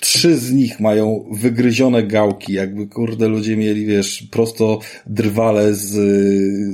trzy 0.00 0.38
z 0.38 0.52
nich 0.52 0.80
mają 0.80 1.24
wygryzione 1.32 2.02
gałki, 2.02 2.52
jakby 2.52 2.86
kurde 2.86 3.28
ludzie 3.28 3.56
mieli, 3.56 3.86
wiesz, 3.86 4.28
prosto 4.30 4.78
drwale 5.06 5.74
z, 5.74 5.92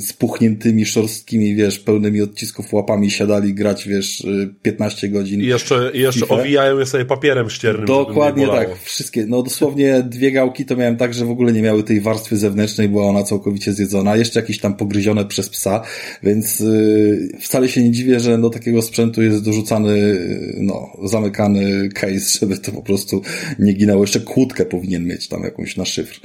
z 0.04 0.12
puchniętymi 0.12 0.86
szorstkimi, 0.86 1.54
wiesz, 1.54 1.78
pełnymi 1.78 2.22
odcisków 2.22 2.72
łapami 2.72 3.10
siadali 3.10 3.54
grać, 3.54 3.88
wiesz, 3.88 4.26
15 4.62 5.08
godzin. 5.08 5.40
I 5.40 5.46
jeszcze, 5.46 5.90
i 5.94 6.00
jeszcze 6.00 6.28
owijają 6.28 6.78
je 6.78 6.86
sobie 6.86 7.04
papierem 7.04 7.50
ściernym. 7.50 7.86
Dokładnie 7.86 8.46
tak, 8.46 8.78
wszystkie, 8.78 9.26
no 9.26 9.42
dosłownie 9.42 10.02
dwie 10.02 10.32
gałki 10.32 10.64
to 10.64 10.76
miałem 10.76 10.96
tak, 10.96 11.14
że 11.14 11.24
w 11.24 11.30
ogóle 11.30 11.52
nie 11.52 11.62
miały 11.62 11.82
tej 11.82 12.00
warstwy 12.00 12.36
zewnętrznej, 12.36 12.88
była 12.88 13.08
ona 13.08 13.22
całkowicie 13.22 13.72
zjedzona, 13.72 14.16
jeszcze 14.16 14.40
jakieś 14.40 14.58
tam 14.58 14.74
pogryzione 14.74 15.24
przez 15.24 15.48
psa, 15.48 15.82
więc 16.22 16.60
yy, 16.60 17.28
wcale 17.40 17.68
się 17.68 17.82
nie 17.82 17.90
dziwię, 17.90 18.20
że 18.20 18.38
do 18.38 18.50
takiego 18.50 18.82
sprzętu 18.82 19.22
jest 19.22 19.44
dorzucany, 19.44 20.18
no, 20.56 20.90
zamykany 21.04 21.88
case, 21.88 22.38
żeby 22.40 22.58
to 22.58 22.72
po 22.72 22.82
prostu 22.82 23.11
prostu 23.20 23.54
nie 23.58 23.72
ginęło. 23.72 24.02
Jeszcze 24.02 24.20
kłódkę 24.20 24.66
powinien 24.66 25.06
mieć 25.06 25.28
tam 25.28 25.42
jakąś 25.42 25.76
na 25.76 25.84
szyfr. 25.84 26.20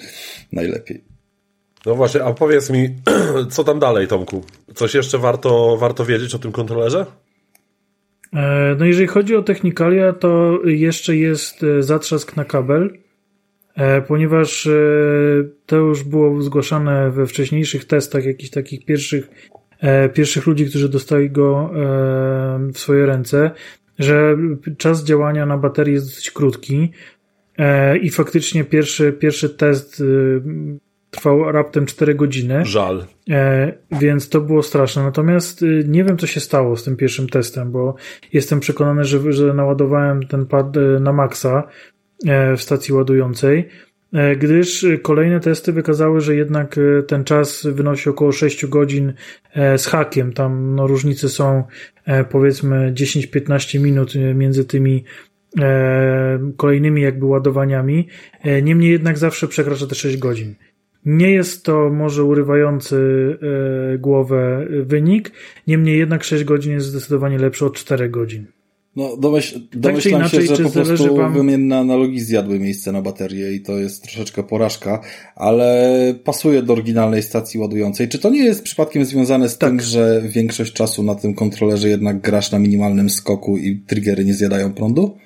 Najlepiej. 0.51 1.03
No 1.85 1.95
właśnie, 1.95 2.23
a 2.23 2.33
powiedz 2.33 2.69
mi, 2.69 2.89
co 3.51 3.63
tam 3.63 3.79
dalej, 3.79 4.07
Tomku? 4.07 4.43
Coś 4.75 4.93
jeszcze 4.93 5.17
warto, 5.17 5.77
warto 5.77 6.05
wiedzieć 6.05 6.35
o 6.35 6.39
tym 6.39 6.51
kontrolerze? 6.51 7.05
E, 8.33 8.75
no 8.79 8.85
jeżeli 8.85 9.07
chodzi 9.07 9.35
o 9.35 9.43
technikalia, 9.43 10.13
to 10.13 10.59
jeszcze 10.65 11.15
jest 11.15 11.63
e, 11.63 11.83
zatrzask 11.83 12.35
na 12.35 12.45
kabel, 12.45 12.97
e, 13.75 14.01
ponieważ 14.01 14.69
to 15.65 15.75
już 15.75 16.03
było 16.03 16.41
zgłaszane 16.41 17.11
we 17.11 17.27
wcześniejszych 17.27 17.85
testach, 17.85 18.25
jakichś 18.25 18.49
takich 18.49 18.85
pierwszych, 18.85 19.29
pierwszych 20.13 20.47
ludzi, 20.47 20.65
którzy 20.65 20.89
dostali 20.89 21.29
go 21.29 21.71
w 22.73 22.79
swoje 22.79 23.05
ręce 23.05 23.51
że 23.99 24.37
czas 24.77 25.03
działania 25.03 25.45
na 25.45 25.57
baterii 25.57 25.93
jest 25.93 26.07
dosyć 26.07 26.31
krótki 26.31 26.91
e, 27.57 27.97
i 27.97 28.09
faktycznie 28.09 28.63
pierwszy, 28.63 29.13
pierwszy 29.13 29.49
test 29.49 29.99
y, 29.99 30.41
trwał 31.11 31.51
raptem 31.51 31.85
4 31.85 32.15
godziny. 32.15 32.65
Żal. 32.65 33.05
E, 33.29 33.73
więc 33.91 34.29
to 34.29 34.41
było 34.41 34.63
straszne. 34.63 35.03
Natomiast 35.03 35.63
y, 35.63 35.85
nie 35.87 36.03
wiem, 36.03 36.17
co 36.17 36.27
się 36.27 36.39
stało 36.39 36.77
z 36.77 36.83
tym 36.83 36.95
pierwszym 36.95 37.29
testem, 37.29 37.71
bo 37.71 37.95
jestem 38.33 38.59
przekonany, 38.59 39.03
że, 39.03 39.33
że 39.33 39.53
naładowałem 39.53 40.27
ten 40.27 40.45
pad 40.45 40.77
y, 40.77 40.99
na 40.99 41.13
maksa 41.13 41.67
e, 42.25 42.57
w 42.57 42.61
stacji 42.61 42.93
ładującej 42.93 43.69
gdyż 44.39 44.85
kolejne 45.01 45.39
testy 45.39 45.73
wykazały, 45.73 46.21
że 46.21 46.35
jednak 46.35 46.77
e, 46.77 47.03
ten 47.03 47.23
czas 47.23 47.67
wynosi 47.71 48.09
około 48.09 48.31
6 48.31 48.65
godzin 48.65 49.13
e, 49.53 49.77
z 49.77 49.85
hakiem. 49.85 50.33
Tam 50.33 50.75
no, 50.75 50.87
różnice 50.87 51.29
są 51.29 51.63
powiedzmy 52.29 52.93
10-15 52.93 53.79
minut 53.79 54.13
między 54.35 54.65
tymi 54.65 55.03
kolejnymi 56.57 57.01
jakby 57.01 57.25
ładowaniami. 57.25 58.07
Niemniej 58.63 58.91
jednak 58.91 59.17
zawsze 59.17 59.47
przekracza 59.47 59.87
te 59.87 59.95
6 59.95 60.17
godzin. 60.17 60.55
Nie 61.05 61.31
jest 61.31 61.65
to 61.65 61.89
może 61.89 62.23
urywający 62.23 62.97
głowę 63.99 64.67
wynik, 64.83 65.31
niemniej 65.67 65.99
jednak 65.99 66.23
6 66.23 66.43
godzin 66.43 66.73
jest 66.73 66.87
zdecydowanie 66.87 67.37
lepszy 67.37 67.65
od 67.65 67.73
4 67.73 68.09
godzin. 68.09 68.45
No, 68.97 69.17
domyśl, 69.17 69.59
tak 69.59 69.79
domyślam 69.79 70.21
inaczej, 70.21 70.47
się, 70.47 70.55
że 70.55 70.63
po 70.63 70.69
prostu 70.69 71.15
wam... 71.15 71.33
wymienne 71.33 71.77
analogii 71.77 72.19
zjadły 72.19 72.59
miejsce 72.59 72.91
na 72.91 73.01
baterię 73.01 73.53
i 73.53 73.61
to 73.61 73.77
jest 73.77 74.03
troszeczkę 74.03 74.43
porażka, 74.43 75.01
ale 75.35 76.13
pasuje 76.23 76.63
do 76.63 76.73
oryginalnej 76.73 77.23
stacji 77.23 77.59
ładującej. 77.59 78.09
Czy 78.09 78.19
to 78.19 78.29
nie 78.29 78.43
jest 78.43 78.63
przypadkiem 78.63 79.05
związane 79.05 79.49
z 79.49 79.57
tak. 79.57 79.69
tym, 79.69 79.79
że 79.79 80.21
większość 80.25 80.73
czasu 80.73 81.03
na 81.03 81.15
tym 81.15 81.33
kontrolerze 81.33 81.89
jednak 81.89 82.21
grasz 82.21 82.51
na 82.51 82.59
minimalnym 82.59 83.09
skoku 83.09 83.57
i 83.57 83.83
triggery 83.87 84.25
nie 84.25 84.33
zjadają 84.33 84.73
prądu? 84.73 85.17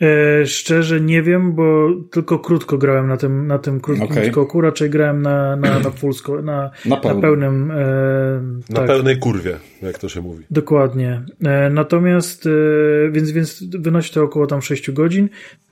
E, 0.00 0.46
szczerze 0.46 1.00
nie 1.00 1.22
wiem, 1.22 1.52
bo 1.52 1.90
tylko 2.10 2.38
krótko 2.38 2.78
grałem 2.78 3.08
na 3.08 3.16
tym, 3.16 3.46
na 3.46 3.58
tym 3.58 3.80
krótkim 3.80 4.06
okay. 4.10 4.30
skoku. 4.30 4.60
Raczej 4.60 4.90
grałem 4.90 5.22
na, 5.22 5.56
na, 5.56 5.78
na 5.78 5.90
full 5.90 6.12
sko- 6.12 6.42
na, 6.42 6.70
na, 6.86 6.96
pełnym. 6.96 7.20
na 7.20 7.22
pełnym. 7.22 7.70
E, 7.70 7.74
na 8.70 8.76
tak. 8.76 8.86
pełnej 8.86 9.18
kurwie, 9.18 9.56
jak 9.82 9.98
to 9.98 10.08
się 10.08 10.20
mówi. 10.20 10.44
Dokładnie. 10.50 11.22
E, 11.44 11.70
natomiast, 11.70 12.46
e, 12.46 12.50
więc, 13.10 13.30
więc 13.30 13.64
wynosi 13.64 14.14
to 14.14 14.22
około 14.22 14.46
tam 14.46 14.62
6 14.62 14.90
godzin. 14.90 15.28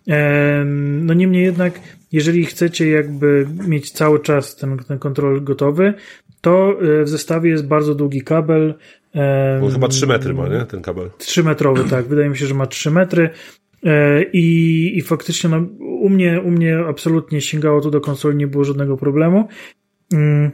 E, 0.08 0.64
no 1.00 1.14
niemniej 1.14 1.44
jednak, 1.44 1.80
jeżeli 2.12 2.44
chcecie 2.44 2.90
jakby 2.90 3.46
mieć 3.66 3.90
cały 3.90 4.20
czas 4.20 4.56
ten, 4.56 4.78
ten 4.78 4.98
kontroler 4.98 5.42
gotowy, 5.42 5.94
to 6.40 6.76
e, 7.00 7.04
w 7.04 7.08
zestawie 7.08 7.50
jest 7.50 7.66
bardzo 7.66 7.94
długi 7.94 8.22
kabel. 8.22 8.74
Bo 9.60 9.68
chyba 9.68 9.88
3 9.88 10.06
metry 10.06 10.34
ma, 10.34 10.48
nie? 10.48 10.66
Ten 10.66 10.82
kabel. 10.82 11.10
3 11.18 11.44
metrowy, 11.44 11.84
tak. 11.90 12.06
Wydaje 12.06 12.28
mi 12.28 12.36
się, 12.36 12.46
że 12.46 12.54
ma 12.54 12.66
3 12.66 12.90
metry. 12.90 13.30
E, 13.84 14.22
I, 14.32 14.98
i 14.98 15.02
faktycznie 15.02 15.50
no, 15.50 15.66
u, 15.80 16.08
mnie, 16.08 16.40
u 16.44 16.50
mnie 16.50 16.78
absolutnie 16.88 17.40
sięgało 17.40 17.80
to 17.80 17.90
do 17.90 18.00
konsoli, 18.00 18.36
nie 18.36 18.46
było 18.46 18.64
żadnego 18.64 18.96
problemu. 18.96 19.48
Mm. 20.12 20.50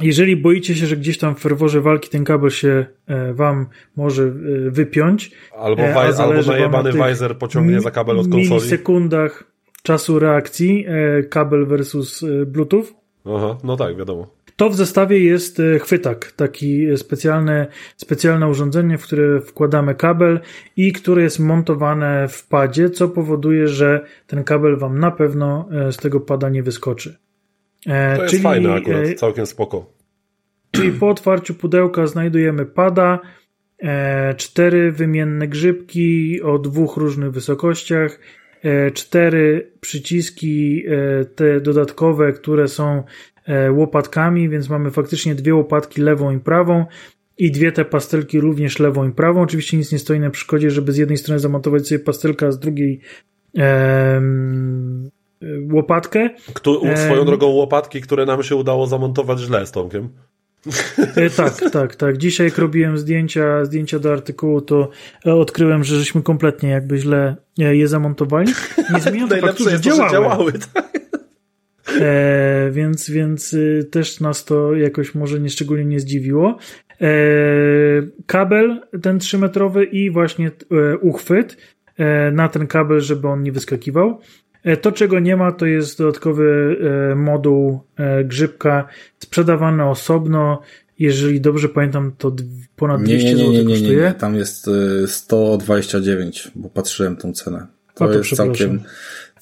Jeżeli 0.00 0.36
boicie 0.36 0.74
się, 0.74 0.86
że 0.86 0.96
gdzieś 0.96 1.18
tam 1.18 1.34
w 1.34 1.38
ferworze 1.38 1.80
walki 1.80 2.10
ten 2.10 2.24
kabel 2.24 2.50
się 2.50 2.86
e, 3.06 3.34
wam 3.34 3.66
może 3.96 4.22
e, 4.22 4.30
wypiąć, 4.70 5.30
albo, 5.58 5.82
waj, 5.82 6.12
albo 6.18 6.42
najebany 6.42 6.92
Weiser 6.92 7.38
pociągnie 7.38 7.80
za 7.80 7.90
kabel 7.90 8.18
od 8.18 8.28
konsoli. 8.28 8.60
W 8.60 8.64
sekundach 8.64 9.44
czasu 9.82 10.18
reakcji 10.18 10.86
kabel 11.30 11.66
versus 11.66 12.24
Bluetooth. 12.46 12.84
Aha, 13.24 13.58
no 13.64 13.76
tak, 13.76 13.96
wiadomo. 13.96 14.41
To 14.56 14.70
w 14.70 14.76
zestawie 14.76 15.18
jest 15.18 15.60
e, 15.60 15.78
chwytak, 15.78 16.32
taki 16.32 16.96
specjalne, 16.96 17.66
specjalne 17.96 18.48
urządzenie, 18.48 18.98
w 18.98 19.02
które 19.02 19.40
wkładamy 19.40 19.94
kabel 19.94 20.40
i 20.76 20.92
które 20.92 21.22
jest 21.22 21.38
montowane 21.38 22.28
w 22.28 22.48
padzie, 22.48 22.90
co 22.90 23.08
powoduje, 23.08 23.68
że 23.68 24.06
ten 24.26 24.44
kabel 24.44 24.76
wam 24.76 24.98
na 24.98 25.10
pewno 25.10 25.68
e, 25.72 25.92
z 25.92 25.96
tego 25.96 26.20
pada 26.20 26.48
nie 26.48 26.62
wyskoczy. 26.62 27.16
E, 27.86 28.16
to 28.16 28.22
jest 28.22 28.30
czyli, 28.30 28.42
fajne 28.42 28.72
akurat, 28.72 29.14
całkiem 29.16 29.46
spoko. 29.46 29.92
Czyli 30.70 30.92
po 30.92 31.08
otwarciu 31.08 31.54
pudełka 31.54 32.06
znajdujemy 32.06 32.66
pada, 32.66 33.20
cztery 34.36 34.92
wymienne 34.92 35.48
grzybki 35.48 36.42
o 36.42 36.58
dwóch 36.58 36.96
różnych 36.96 37.30
wysokościach, 37.30 38.20
cztery 38.94 39.70
przyciski 39.80 40.84
te 41.34 41.60
dodatkowe, 41.60 42.32
które 42.32 42.68
są 42.68 43.02
łopatkami, 43.72 44.48
więc 44.48 44.68
mamy 44.68 44.90
faktycznie 44.90 45.34
dwie 45.34 45.54
łopatki 45.54 46.00
lewą 46.00 46.30
i 46.30 46.40
prawą 46.40 46.86
i 47.38 47.50
dwie 47.50 47.72
te 47.72 47.84
pastelki 47.84 48.40
również 48.40 48.78
lewą 48.78 49.08
i 49.08 49.12
prawą. 49.12 49.42
Oczywiście 49.42 49.76
nic 49.76 49.92
nie 49.92 49.98
stoi 49.98 50.20
na 50.20 50.30
przeszkodzie, 50.30 50.70
żeby 50.70 50.92
z 50.92 50.96
jednej 50.96 51.18
strony 51.18 51.38
zamontować 51.38 51.88
sobie 51.88 51.98
pastelkę, 51.98 52.46
a 52.46 52.52
z 52.52 52.58
drugiej 52.58 53.00
e, 53.58 54.22
łopatkę. 55.72 56.30
Kto, 56.54 56.80
swoją 56.96 57.24
drogą 57.24 57.46
łopatki, 57.46 58.00
które 58.00 58.26
nam 58.26 58.42
się 58.42 58.56
udało 58.56 58.86
zamontować 58.86 59.40
źle 59.40 59.66
z 59.66 59.70
Tomkiem. 59.70 60.08
E, 61.16 61.30
tak, 61.30 61.70
tak, 61.72 61.96
tak. 61.96 62.18
Dzisiaj 62.18 62.46
jak 62.46 62.58
robiłem 62.58 62.98
zdjęcia, 62.98 63.64
zdjęcia 63.64 63.98
do 63.98 64.12
artykułu, 64.12 64.60
to 64.60 64.88
odkryłem, 65.24 65.84
że 65.84 65.98
żeśmy 65.98 66.22
kompletnie 66.22 66.68
jakby 66.68 66.98
źle 66.98 67.36
je 67.58 67.88
zamontowali. 67.88 68.52
Nie 68.94 69.00
zmienia 69.00 69.26
faktu, 69.40 69.70
że 69.70 69.80
działały. 69.80 70.10
działały 70.10 70.52
tak? 70.52 70.92
E, 72.00 72.70
więc, 72.72 73.10
więc 73.10 73.52
y, 73.52 73.88
też 73.90 74.20
nas 74.20 74.44
to 74.44 74.74
jakoś 74.74 75.14
może 75.14 75.40
nieszczególnie 75.40 75.84
nie 75.84 76.00
zdziwiło. 76.00 76.58
E, 77.00 77.06
kabel 78.26 78.80
ten 79.02 79.18
3-metrowy 79.18 79.86
i 79.92 80.10
właśnie 80.10 80.50
e, 80.70 80.98
uchwyt 80.98 81.56
e, 81.96 82.30
na 82.30 82.48
ten 82.48 82.66
kabel, 82.66 83.00
żeby 83.00 83.28
on 83.28 83.42
nie 83.42 83.52
wyskakiwał. 83.52 84.20
E, 84.64 84.76
to, 84.76 84.92
czego 84.92 85.20
nie 85.20 85.36
ma, 85.36 85.52
to 85.52 85.66
jest 85.66 85.98
dodatkowy 85.98 86.76
e, 87.12 87.14
moduł 87.14 87.80
grzybka 88.24 88.88
sprzedawany 89.18 89.84
osobno. 89.84 90.60
Jeżeli 90.98 91.40
dobrze 91.40 91.68
pamiętam, 91.68 92.12
to 92.18 92.36
ponad 92.76 93.02
200 93.02 93.28
nie, 93.28 93.34
nie, 93.34 93.48
nie, 93.48 93.56
zł 93.56 93.70
kosztuje. 93.70 93.96
Nie, 93.96 94.02
nie, 94.02 94.14
tam 94.14 94.34
jest 94.34 94.70
129, 95.06 96.50
bo 96.54 96.68
patrzyłem 96.68 97.16
tą 97.16 97.32
cenę. 97.32 97.66
To, 97.94 98.08
to 98.08 98.12
jest 98.12 98.30
całkiem, 98.30 98.80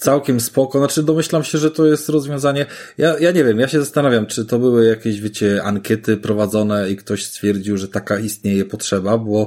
całkiem 0.01 0.41
spoko. 0.41 0.79
Znaczy 0.79 1.03
domyślam 1.03 1.45
się, 1.45 1.59
że 1.59 1.71
to 1.71 1.87
jest 1.87 2.09
rozwiązanie. 2.09 2.67
Ja, 2.99 3.19
ja 3.19 3.31
nie 3.31 3.45
wiem, 3.45 3.61
ja 3.61 3.69
się 3.69 3.81
zastanawiam, 3.81 4.27
czy 4.27 4.45
to 4.45 4.59
były 4.59 4.87
jakieś, 4.87 5.21
wiecie, 5.21 5.63
ankiety 5.63 6.17
prowadzone 6.17 6.91
i 6.91 6.97
ktoś 6.97 7.25
stwierdził, 7.25 7.77
że 7.77 7.89
taka 7.89 8.19
istnieje 8.19 8.65
potrzeba, 8.65 9.19
bo 9.19 9.47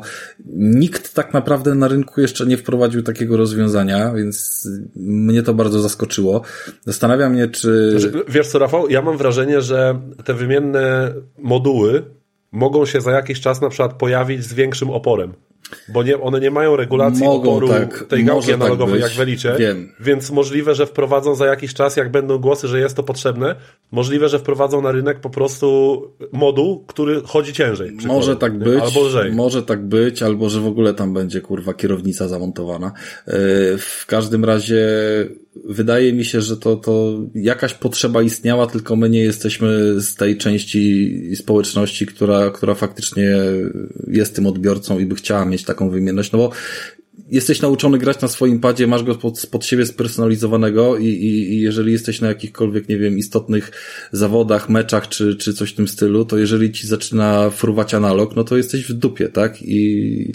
nikt 0.55 1.13
tak 1.13 1.33
naprawdę 1.33 1.75
na 1.75 1.87
rynku 1.87 2.21
jeszcze 2.21 2.45
nie 2.45 2.57
wprowadził 2.57 3.03
takiego 3.03 3.37
rozwiązania, 3.37 4.13
więc 4.13 4.67
mnie 4.95 5.43
to 5.43 5.53
bardzo 5.53 5.81
zaskoczyło. 5.81 6.41
Zastanawiam 6.85 7.33
mnie, 7.33 7.47
czy... 7.47 7.91
Znaczy, 7.99 8.23
wiesz 8.27 8.47
co, 8.47 8.59
Rafał, 8.59 8.89
ja 8.89 9.01
mam 9.01 9.17
wrażenie, 9.17 9.61
że 9.61 9.99
te 10.25 10.33
wymienne 10.33 11.13
moduły 11.37 12.03
mogą 12.51 12.85
się 12.85 13.01
za 13.01 13.11
jakiś 13.11 13.41
czas 13.41 13.61
na 13.61 13.69
przykład 13.69 13.93
pojawić 13.93 14.43
z 14.43 14.53
większym 14.53 14.89
oporem. 14.89 15.33
Bo 15.87 16.03
nie, 16.03 16.19
one 16.21 16.39
nie 16.39 16.51
mają 16.51 16.75
regulacji 16.75 17.23
Mogą 17.23 17.51
oporu 17.51 17.67
tak, 17.67 18.05
tej 18.07 18.23
gałki 18.25 18.45
tak 18.47 18.55
analogowej 18.55 18.93
być. 18.93 19.03
jak 19.03 19.11
w 19.11 19.19
Elicie, 19.19 19.55
Wiem. 19.59 19.89
więc 19.99 20.31
możliwe, 20.31 20.75
że 20.75 20.85
wprowadzą 20.85 21.35
za 21.35 21.45
jakiś 21.45 21.73
czas, 21.73 21.97
jak 21.97 22.11
będą 22.11 22.37
głosy, 22.37 22.67
że 22.67 22.79
jest 22.79 22.95
to 22.95 23.03
potrzebne, 23.03 23.55
możliwe, 23.91 24.29
że 24.29 24.39
wprowadzą 24.39 24.81
na 24.81 24.91
rynek 24.91 25.19
po 25.19 25.29
prostu 25.29 26.01
moduł, 26.31 26.83
który 26.87 27.21
chodzi 27.21 27.53
ciężej. 27.53 27.91
Może 28.05 28.35
tak 28.35 28.53
nie? 28.53 28.59
być, 28.59 28.83
Albo 28.83 29.01
lżej. 29.03 29.31
może 29.31 29.63
tak 29.63 29.85
być, 29.85 30.23
albo 30.23 30.49
że 30.49 30.59
w 30.61 30.67
ogóle 30.67 30.93
tam 30.93 31.13
będzie 31.13 31.41
kurwa 31.41 31.73
kierownica 31.73 32.27
zamontowana. 32.27 32.91
Yy, 33.27 33.33
W 33.77 34.05
każdym 34.07 34.45
razie 34.45 34.87
wydaje 35.65 36.13
mi 36.13 36.25
się, 36.25 36.41
że 36.41 36.57
to, 36.57 36.75
to 36.75 37.13
jakaś 37.35 37.73
potrzeba 37.73 38.21
istniała, 38.21 38.67
tylko 38.67 38.95
my 38.95 39.09
nie 39.09 39.19
jesteśmy 39.19 40.01
z 40.01 40.15
tej 40.15 40.37
części 40.37 41.21
społeczności, 41.35 42.05
która, 42.05 42.49
która 42.49 42.75
faktycznie 42.75 43.35
jest 44.07 44.35
tym 44.35 44.47
odbiorcą 44.47 44.99
i 44.99 45.05
by 45.05 45.15
chciała 45.15 45.45
mieć 45.45 45.62
taką 45.65 45.89
wymienność, 45.89 46.31
no 46.31 46.39
bo 46.39 46.51
jesteś 47.29 47.61
nauczony 47.61 47.97
grać 47.97 48.21
na 48.21 48.27
swoim 48.27 48.59
padzie, 48.59 48.87
masz 48.87 49.03
go 49.03 49.15
pod, 49.15 49.47
pod 49.51 49.65
siebie 49.65 49.85
spersonalizowanego 49.85 50.97
i, 50.97 51.05
i, 51.05 51.53
i 51.53 51.61
jeżeli 51.61 51.91
jesteś 51.91 52.21
na 52.21 52.27
jakichkolwiek, 52.27 52.89
nie 52.89 52.97
wiem, 52.97 53.17
istotnych 53.17 53.71
zawodach, 54.11 54.69
meczach 54.69 55.07
czy, 55.07 55.35
czy 55.35 55.53
coś 55.53 55.71
w 55.71 55.75
tym 55.75 55.87
stylu, 55.87 56.25
to 56.25 56.37
jeżeli 56.37 56.71
ci 56.71 56.87
zaczyna 56.87 57.49
fruwać 57.49 57.93
analog, 57.93 58.35
no 58.35 58.43
to 58.43 58.57
jesteś 58.57 58.85
w 58.85 58.93
dupie, 58.93 59.29
tak? 59.29 59.61
I 59.61 60.31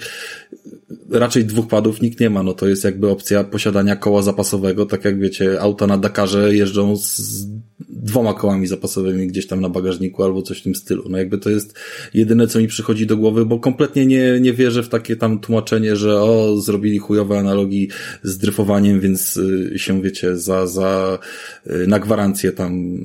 raczej 1.11 1.45
dwóch 1.45 1.69
padów 1.69 2.03
nikt 2.03 2.21
nie 2.21 2.31
ma, 2.31 2.43
no 2.43 2.53
to 2.53 2.69
jest 2.69 2.85
jakby 2.85 3.09
opcja 3.09 3.45
posiadania 3.45 3.97
koła 3.97 4.23
zapasowego, 4.23 4.87
tak 4.87 5.05
jak 5.05 5.21
wiecie, 5.21 5.61
auta 5.61 5.87
na 5.87 5.99
Dakarze 5.99 6.55
jeżdżą 6.55 6.97
z, 6.97 7.47
dwoma 7.89 8.35
kołami 8.35 8.67
zapasowymi 8.67 9.27
gdzieś 9.27 9.47
tam 9.47 9.61
na 9.61 9.69
bagażniku 9.69 10.25
albo 10.25 10.43
coś 10.43 10.61
w 10.61 10.63
tym 10.63 10.75
stylu. 10.75 11.05
No 11.09 11.19
jakby 11.19 11.39
to 11.39 11.51
jest 11.51 11.79
jedyne, 12.15 12.47
co 12.47 12.59
mi 12.59 12.67
przychodzi 12.67 13.07
do 13.07 13.17
głowy, 13.17 13.47
bo 13.47 13.59
kompletnie 13.59 14.07
nie, 14.07 14.41
nie 14.41 14.53
wierzę 14.53 14.83
w 14.83 14.89
takie 14.89 15.17
tam 15.17 15.39
tłumaczenie, 15.39 15.97
że 15.97 16.21
o, 16.21 16.57
zrobili 16.57 16.99
chujowe 16.99 17.39
analogii 17.39 17.89
z 18.23 18.39
dryfowaniem, 18.39 19.01
więc 19.01 19.37
y, 19.37 19.73
się, 19.77 20.03
wiecie, 20.03 20.37
za, 20.37 20.67
za, 20.67 21.19
y, 21.67 21.87
na 21.87 21.99
gwarancję 21.99 22.53
tam, 22.53 22.99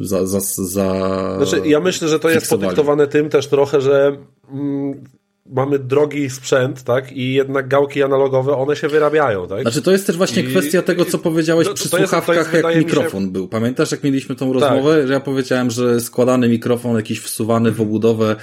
za, 0.00 0.26
za, 0.26 0.40
za 0.40 1.36
Znaczy, 1.46 1.68
ja 1.68 1.80
myślę, 1.80 2.08
że 2.08 2.18
to 2.18 2.28
jest 2.30 2.40
fiksowali. 2.40 2.62
podyktowane 2.62 3.06
tym 3.06 3.28
też 3.28 3.46
trochę, 3.46 3.80
że 3.80 4.16
mm, 4.52 5.04
mamy 5.50 5.78
drogi 5.78 6.30
sprzęt, 6.30 6.82
tak? 6.82 7.12
I 7.12 7.34
jednak 7.34 7.68
gałki 7.68 8.02
analogowe, 8.02 8.56
one 8.56 8.76
się 8.76 8.88
wyrabiają, 8.88 9.48
tak? 9.48 9.62
Znaczy 9.62 9.82
to 9.82 9.92
jest 9.92 10.06
też 10.06 10.16
właśnie 10.16 10.42
I- 10.42 10.46
kwestia 10.46 10.82
tego, 10.82 11.04
co 11.04 11.18
powiedziałeś 11.18 11.68
to- 11.68 11.74
przy 11.74 11.90
to 11.90 11.98
jest- 11.98 12.10
to 12.10 12.16
jest, 12.16 12.26
słuchawkach, 12.26 12.36
jak 12.36 12.48
wydaje 12.62 12.76
mi 12.76 12.82
się- 12.82 12.86
mikrofon 12.88 13.30
był. 13.30 13.48
Pamiętasz, 13.48 13.90
jak 13.90 14.04
mieliśmy 14.04 14.34
tą 14.34 14.52
rozmowę, 14.52 15.06
że 15.06 15.12
ja 15.12 15.20
powiedziałem, 15.20 15.70
że 15.70 16.00
składany 16.00 16.48
mikrofon 16.48 16.96
jakiś 16.96 17.20
wsuwany 17.20 17.72
w 17.72 17.80
obudowę 17.80 18.36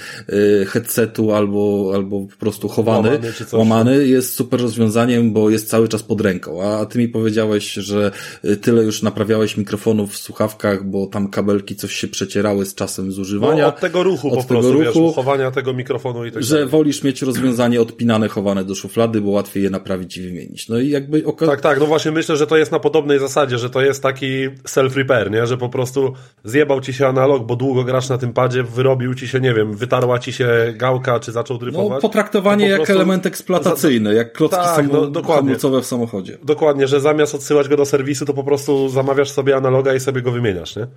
y, 0.61 0.65
headsetu 0.65 1.31
albo, 1.31 1.91
albo 1.95 2.21
po 2.21 2.37
prostu 2.39 2.67
chowany, 2.69 3.09
Łamany 3.09 3.33
łamany 3.53 4.07
jest 4.07 4.35
super 4.35 4.61
rozwiązaniem, 4.61 5.33
bo 5.33 5.49
jest 5.49 5.69
cały 5.69 5.87
czas 5.87 6.03
pod 6.03 6.21
ręką. 6.21 6.63
A 6.63 6.85
ty 6.85 6.99
mi 6.99 7.07
powiedziałeś, 7.07 7.73
że 7.73 8.11
y, 8.45 8.57
tyle 8.57 8.83
już 8.83 9.01
naprawiałeś 9.01 9.57
mikrofonów 9.57 10.11
w 10.13 10.17
słuchawkach, 10.17 10.83
bo 10.85 11.07
tam 11.07 11.27
kabelki 11.27 11.75
coś 11.75 11.93
się 11.93 12.07
przecierały 12.07 12.65
z 12.65 12.75
czasem 12.75 13.11
zużywania. 13.11 13.61
No, 13.63 13.67
od 13.69 13.79
tego 13.79 14.03
ruchu 14.03 14.27
Od 14.27 14.33
po 14.33 14.41
tego 14.41 14.47
prostu, 14.53 14.71
ruchu, 14.83 15.05
wiesz, 15.07 15.15
chowania 15.15 15.51
tego 15.51 15.73
mikrofonu 15.73 16.25
i 16.25 16.31
tak 16.31 16.43
że 16.43 16.55
dalej. 16.55 16.69
Wolisz 16.93 17.03
mieć 17.03 17.21
rozwiązanie 17.21 17.81
odpinane, 17.81 18.27
chowane 18.29 18.63
do 18.63 18.75
szuflady, 18.75 19.21
bo 19.21 19.29
łatwiej 19.29 19.63
je 19.63 19.69
naprawić 19.69 20.17
i 20.17 20.21
wymienić. 20.21 20.69
No 20.69 20.79
i 20.79 20.89
jakby 20.89 21.23
oka- 21.23 21.45
Tak, 21.47 21.61
tak, 21.61 21.79
no 21.79 21.85
właśnie 21.85 22.11
myślę, 22.11 22.35
że 22.37 22.47
to 22.47 22.57
jest 22.57 22.71
na 22.71 22.79
podobnej 22.79 23.19
zasadzie, 23.19 23.57
że 23.57 23.69
to 23.69 23.81
jest 23.81 24.03
taki 24.03 24.49
self-repair, 24.49 25.31
nie? 25.31 25.47
Że 25.47 25.57
po 25.57 25.69
prostu 25.69 26.13
zjebał 26.43 26.81
ci 26.81 26.93
się 26.93 27.07
analog, 27.07 27.45
bo 27.45 27.55
długo 27.55 27.83
grasz 27.83 28.09
na 28.09 28.17
tym 28.17 28.33
padzie, 28.33 28.63
wyrobił 28.63 29.15
ci 29.15 29.27
się, 29.27 29.39
nie 29.39 29.53
wiem, 29.53 29.73
wytarła 29.77 30.19
ci 30.19 30.33
się 30.33 30.73
gałka, 30.75 31.19
czy 31.19 31.31
zaczął 31.31 31.57
dryfować. 31.57 31.89
No, 31.89 32.01
potraktowanie 32.01 32.65
to 32.65 32.67
po 32.67 32.71
jak 32.71 32.77
prostu- 32.79 32.93
element 32.93 33.25
eksploatacyjny, 33.25 34.13
jak 34.13 34.33
klocki 34.33 34.57
Tak, 34.57 34.75
samo, 34.75 34.93
no, 34.93 35.07
dokładnie. 35.07 35.55
w 35.81 35.85
samochodzie. 35.85 36.37
Dokładnie, 36.43 36.87
że 36.87 36.99
zamiast 36.99 37.35
odsyłać 37.35 37.67
go 37.69 37.77
do 37.77 37.85
serwisu, 37.85 38.25
to 38.25 38.33
po 38.33 38.43
prostu 38.43 38.89
zamawiasz 38.89 39.31
sobie 39.31 39.55
analoga 39.55 39.93
i 39.93 39.99
sobie 39.99 40.21
go 40.21 40.31
wymieniasz, 40.31 40.75
nie? 40.75 40.87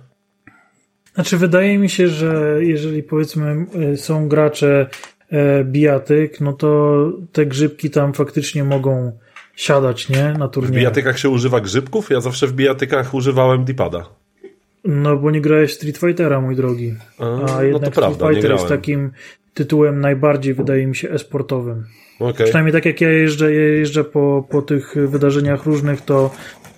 Znaczy, 1.15 1.37
wydaje 1.37 1.77
mi 1.77 1.89
się, 1.89 2.07
że 2.07 2.57
jeżeli 2.59 3.03
powiedzmy 3.03 3.65
y, 3.93 3.97
są 3.97 4.27
gracze 4.27 4.87
bijatyk, 5.63 6.41
no 6.41 6.53
to 6.53 7.11
te 7.31 7.45
grzybki 7.45 7.89
tam 7.89 8.13
faktycznie 8.13 8.63
mogą 8.63 9.11
siadać, 9.55 10.09
nie? 10.09 10.33
Na 10.39 10.47
W 10.47 10.71
bijatykach 10.71 11.19
się 11.19 11.29
używa 11.29 11.61
grzybków? 11.61 12.09
Ja 12.09 12.21
zawsze 12.21 12.47
w 12.47 12.53
bijatykach 12.53 13.13
używałem 13.13 13.65
dipada. 13.65 14.09
No 14.83 15.17
bo 15.17 15.31
nie 15.31 15.41
grałeś 15.41 15.73
Street 15.73 15.97
Fightera, 15.97 16.41
mój 16.41 16.55
drogi. 16.55 16.95
A, 17.19 17.25
A 17.25 17.37
no 17.37 17.47
to 17.47 17.63
jednak 17.63 17.93
prawda, 17.93 18.15
Street 18.17 18.35
Fighter 18.35 18.51
jest 18.51 18.67
takim 18.67 19.11
tytułem 19.53 19.99
najbardziej, 19.99 20.53
wydaje 20.53 20.87
mi 20.87 20.95
się, 20.95 21.09
esportowym. 21.09 21.85
Okej. 22.19 22.45
Przynajmniej 22.45 22.73
tak 22.73 22.85
jak 22.85 23.01
ja 23.01 23.09
jeżdżę, 23.09 23.53
ja 23.53 23.61
jeżdżę 23.61 24.03
po, 24.03 24.47
po 24.49 24.61
tych 24.61 24.95
wydarzeniach 25.07 25.65
różnych, 25.65 26.01
to 26.01 26.31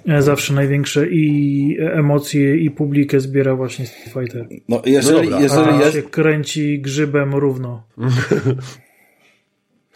e, 0.08 0.22
zawsze 0.22 0.54
największe 0.54 1.08
i 1.10 1.78
emocje 1.80 2.58
i 2.58 2.72
publikę 2.72 3.20
zbiera 3.20 3.56
właśnie 3.56 3.86
Street 3.86 4.14
Fighter. 4.14 4.48
No, 4.70 4.82
jeżeli, 4.86 5.30
dobra, 5.30 5.42
jeżeli 5.42 5.70
A 5.70 5.82
jest, 5.82 5.96
się 5.96 6.02
kręci 6.02 6.80
grzybem 6.80 7.36
równo. 7.36 7.84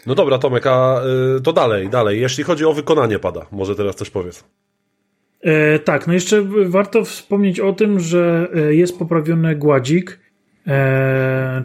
No 0.06 0.16
dobra, 0.16 0.38
Tomek, 0.38 0.68
a 0.68 1.02
y, 1.38 1.42
to 1.42 1.54
dalej, 1.54 1.90
dalej. 1.90 2.22
Jeśli 2.22 2.44
chodzi 2.44 2.66
o 2.66 2.74
wykonanie 2.74 3.20
pada, 3.20 3.46
może 3.52 3.76
teraz 3.76 3.96
coś 3.96 4.10
powiedz. 4.10 4.44
E, 5.42 5.80
tak, 5.80 6.08
no 6.08 6.14
jeszcze 6.14 6.42
warto 6.66 7.06
wspomnieć 7.06 7.60
o 7.60 7.74
tym, 7.74 8.00
że 8.00 8.50
e, 8.56 8.76
jest 8.76 9.00
poprawiony 9.00 9.56
gładzik, 9.56 10.12
e, 10.12 10.23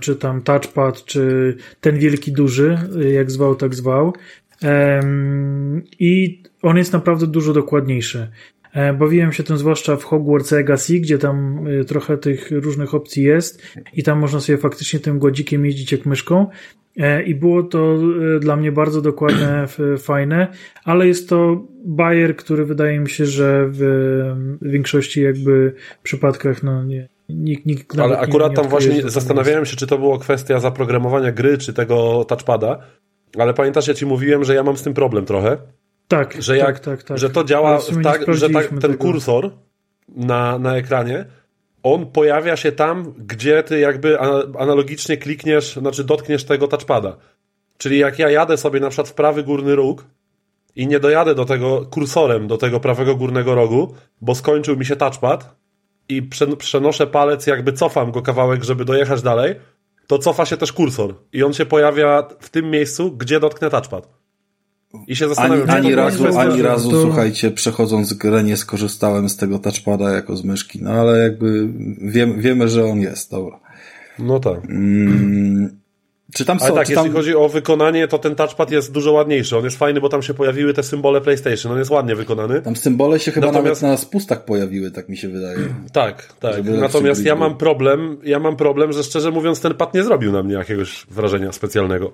czy 0.00 0.16
tam 0.16 0.42
touchpad, 0.42 1.04
czy 1.04 1.56
ten 1.80 1.98
wielki 1.98 2.32
duży, 2.32 2.78
e, 3.00 3.10
jak 3.10 3.30
zwał, 3.30 3.54
tak 3.54 3.74
zwał. 3.74 4.12
I 5.98 6.42
on 6.62 6.76
jest 6.76 6.92
naprawdę 6.92 7.26
dużo 7.26 7.52
dokładniejszy. 7.52 8.28
E, 8.72 8.92
Bawiłem 8.92 9.32
się 9.32 9.42
tym 9.42 9.58
zwłaszcza 9.58 9.96
w 9.96 10.04
Hogwarts 10.04 10.50
Legacy, 10.50 11.00
gdzie 11.00 11.18
tam 11.18 11.66
e, 11.66 11.84
trochę 11.84 12.18
tych 12.18 12.50
różnych 12.50 12.94
opcji 12.94 13.22
jest 13.22 13.62
i 13.94 14.02
tam 14.02 14.18
można 14.18 14.40
sobie 14.40 14.58
faktycznie 14.58 15.00
tym 15.00 15.18
gładzikiem 15.18 15.66
jeździć 15.66 15.92
jak 15.92 16.06
myszką. 16.06 16.46
E, 16.96 17.22
I 17.22 17.34
było 17.34 17.62
to 17.62 17.98
e, 18.36 18.40
dla 18.40 18.56
mnie 18.56 18.72
bardzo 18.72 19.02
dokładne, 19.02 19.66
fajne, 19.98 20.48
ale 20.84 21.06
jest 21.06 21.28
to 21.28 21.66
bajer, 21.84 22.36
który 22.36 22.64
wydaje 22.64 23.00
mi 23.00 23.10
się, 23.10 23.26
że 23.26 23.68
w 23.70 23.82
większości 24.62 25.22
jakby 25.22 25.74
przypadkach 26.02 26.62
no 26.62 26.84
nie, 26.84 27.08
nikt, 27.28 27.66
nikt 27.66 27.98
Ale 27.98 28.08
nie- 28.08 28.18
akurat 28.18 28.50
nie 28.50 28.56
tam 28.56 28.64
odkryje, 28.66 28.82
że 28.82 28.90
właśnie 28.96 29.10
zastanawiałem 29.10 29.66
się, 29.66 29.76
czy 29.76 29.86
to 29.86 29.98
było 29.98 30.18
kwestia 30.18 30.60
zaprogramowania 30.60 31.32
gry, 31.32 31.58
czy 31.58 31.72
tego 31.72 32.24
touchpada. 32.24 32.78
Ale 33.38 33.54
pamiętasz, 33.54 33.88
ja 33.88 33.94
ci 33.94 34.06
mówiłem, 34.06 34.44
że 34.44 34.54
ja 34.54 34.62
mam 34.62 34.76
z 34.76 34.82
tym 34.82 34.94
problem 34.94 35.24
trochę. 35.26 35.56
Tak, 36.08 36.42
Że, 36.42 36.52
tak, 36.58 36.68
jak, 36.68 36.80
tak, 36.80 37.02
tak. 37.02 37.18
że 37.18 37.30
to 37.30 37.44
działa 37.44 37.78
nie 37.96 38.02
tak, 38.02 38.34
że 38.34 38.50
tak, 38.50 38.68
ten 38.68 38.78
tego. 38.78 38.96
kursor 38.96 39.50
na, 40.16 40.58
na 40.58 40.76
ekranie, 40.76 41.24
on 41.82 42.06
pojawia 42.06 42.56
się 42.56 42.72
tam, 42.72 43.14
gdzie 43.18 43.62
ty 43.62 43.78
jakby 43.78 44.20
analogicznie 44.58 45.16
klikniesz, 45.16 45.76
znaczy 45.76 46.04
dotkniesz 46.04 46.44
tego 46.44 46.68
touchpada. 46.68 47.16
Czyli 47.78 47.98
jak 47.98 48.18
ja 48.18 48.30
jadę 48.30 48.56
sobie 48.56 48.80
na 48.80 48.88
przykład 48.88 49.08
w 49.08 49.14
prawy 49.14 49.42
górny 49.42 49.74
róg 49.74 50.04
i 50.76 50.86
nie 50.86 51.00
dojadę 51.00 51.34
do 51.34 51.44
tego 51.44 51.86
kursorem, 51.86 52.46
do 52.46 52.56
tego 52.56 52.80
prawego 52.80 53.16
górnego 53.16 53.54
rogu, 53.54 53.94
bo 54.20 54.34
skończył 54.34 54.76
mi 54.76 54.84
się 54.86 54.96
touchpad 54.96 55.56
i 56.08 56.22
przen- 56.22 56.56
przenoszę 56.56 57.06
palec, 57.06 57.46
jakby 57.46 57.72
cofam 57.72 58.12
go 58.12 58.22
kawałek, 58.22 58.64
żeby 58.64 58.84
dojechać 58.84 59.22
dalej, 59.22 59.54
to 60.06 60.18
cofa 60.18 60.46
się 60.46 60.56
też 60.56 60.72
kursor 60.72 61.14
i 61.32 61.42
on 61.42 61.52
się 61.52 61.66
pojawia 61.66 62.28
w 62.40 62.50
tym 62.50 62.70
miejscu, 62.70 63.12
gdzie 63.16 63.40
dotknę 63.40 63.70
touchpad. 63.70 64.08
I 65.06 65.16
się 65.16 65.24
ani, 65.24 65.34
zastanawiam, 65.34 65.70
ani 65.70 65.90
była 65.90 66.04
razu, 66.04 66.24
kwestia, 66.24 66.40
ani 66.40 66.62
razu, 66.62 66.90
to- 66.90 67.02
słuchajcie, 67.02 67.50
przechodząc 67.50 68.12
grę 68.12 68.42
nie 68.44 68.56
skorzystałem 68.56 69.28
z 69.28 69.36
tego 69.36 69.58
touchpada 69.58 70.10
jako 70.10 70.36
z 70.36 70.44
myszki, 70.44 70.78
no 70.82 70.90
ale 70.90 71.18
jakby 71.18 71.68
wiem, 72.02 72.40
wiemy, 72.40 72.68
że 72.68 72.84
on 72.84 73.00
jest, 73.00 73.30
dobra. 73.30 73.60
No 74.18 74.40
tak. 74.40 74.64
Mm, 74.64 75.78
czy 76.34 76.44
tam 76.44 76.58
Ale 76.60 76.68
są, 76.68 76.74
tak, 76.74 76.86
czy 76.86 76.92
jeśli 76.92 77.04
tam, 77.04 77.12
chodzi 77.12 77.34
o 77.34 77.48
wykonanie, 77.48 78.08
to 78.08 78.18
ten 78.18 78.34
touchpad 78.34 78.70
jest 78.70 78.92
dużo 78.92 79.12
ładniejszy. 79.12 79.56
On 79.56 79.64
jest 79.64 79.78
fajny, 79.78 80.00
bo 80.00 80.08
tam 80.08 80.22
się 80.22 80.34
pojawiły 80.34 80.74
te 80.74 80.82
symbole 80.82 81.20
PlayStation. 81.20 81.72
On 81.72 81.78
jest 81.78 81.90
ładnie 81.90 82.14
wykonany. 82.14 82.62
tam 82.62 82.76
symbole 82.76 83.18
się 83.18 83.30
chyba 83.32 83.46
Natomiast- 83.46 83.82
nawet 83.82 83.82
na 83.82 83.96
spustach 83.96 84.44
pojawiły, 84.44 84.90
tak 84.90 85.08
mi 85.08 85.16
się 85.16 85.28
wydaje. 85.28 85.58
Tak, 85.92 86.32
tak. 86.40 86.64
Natomiast 86.64 87.24
ja 87.24 87.36
mam 87.36 87.56
problem, 87.56 88.18
ja 88.24 88.38
mam 88.38 88.56
problem, 88.56 88.92
że 88.92 89.04
szczerze 89.04 89.30
mówiąc 89.30 89.60
ten 89.60 89.74
pad 89.74 89.94
nie 89.94 90.04
zrobił 90.04 90.32
na 90.32 90.42
mnie 90.42 90.54
jakiegoś 90.54 91.06
wrażenia 91.10 91.52
specjalnego. 91.52 92.12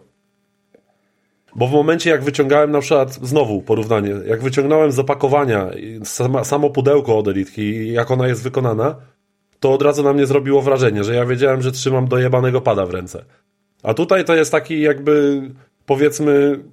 Bo 1.56 1.66
w 1.66 1.72
momencie 1.72 2.10
jak 2.10 2.24
wyciągałem 2.24 2.70
na 2.70 2.80
przykład, 2.80 3.14
znowu 3.14 3.62
porównanie, 3.62 4.14
jak 4.26 4.42
wyciągnąłem 4.42 4.92
z 4.92 4.98
opakowania 4.98 5.70
sama, 6.04 6.44
samo 6.44 6.70
pudełko 6.70 7.18
od 7.18 7.28
Elitki 7.28 7.62
i 7.62 7.92
jak 7.92 8.10
ona 8.10 8.28
jest 8.28 8.42
wykonana, 8.42 8.96
to 9.60 9.72
od 9.72 9.82
razu 9.82 10.02
na 10.02 10.12
mnie 10.12 10.26
zrobiło 10.26 10.62
wrażenie, 10.62 11.04
że 11.04 11.14
ja 11.14 11.26
wiedziałem, 11.26 11.62
że 11.62 11.72
trzymam 11.72 12.08
dojebanego 12.08 12.60
pada 12.60 12.86
w 12.86 12.90
ręce. 12.90 13.24
A 13.84 13.94
tutaj 13.94 14.24
to 14.24 14.34
jest 14.34 14.52
taki 14.52 14.80
jakby, 14.80 15.42
powiedzmy, 15.86 16.64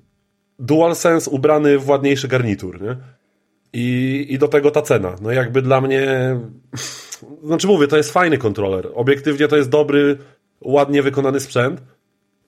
DualSense 0.59 1.31
ubrany 1.31 1.79
w 1.79 1.89
ładniejszy 1.89 2.27
garnitur, 2.27 2.81
nie? 2.81 2.97
I, 3.73 4.25
I 4.29 4.37
do 4.37 4.47
tego 4.47 4.71
ta 4.71 4.81
cena. 4.81 5.15
No 5.21 5.31
jakby 5.31 5.61
dla 5.61 5.81
mnie... 5.81 6.07
Znaczy 7.47 7.67
mówię, 7.67 7.87
to 7.87 7.97
jest 7.97 8.11
fajny 8.11 8.37
kontroler. 8.37 8.87
Obiektywnie 8.93 9.47
to 9.47 9.57
jest 9.57 9.69
dobry, 9.69 10.17
ładnie 10.61 11.03
wykonany 11.03 11.39
sprzęt, 11.39 11.81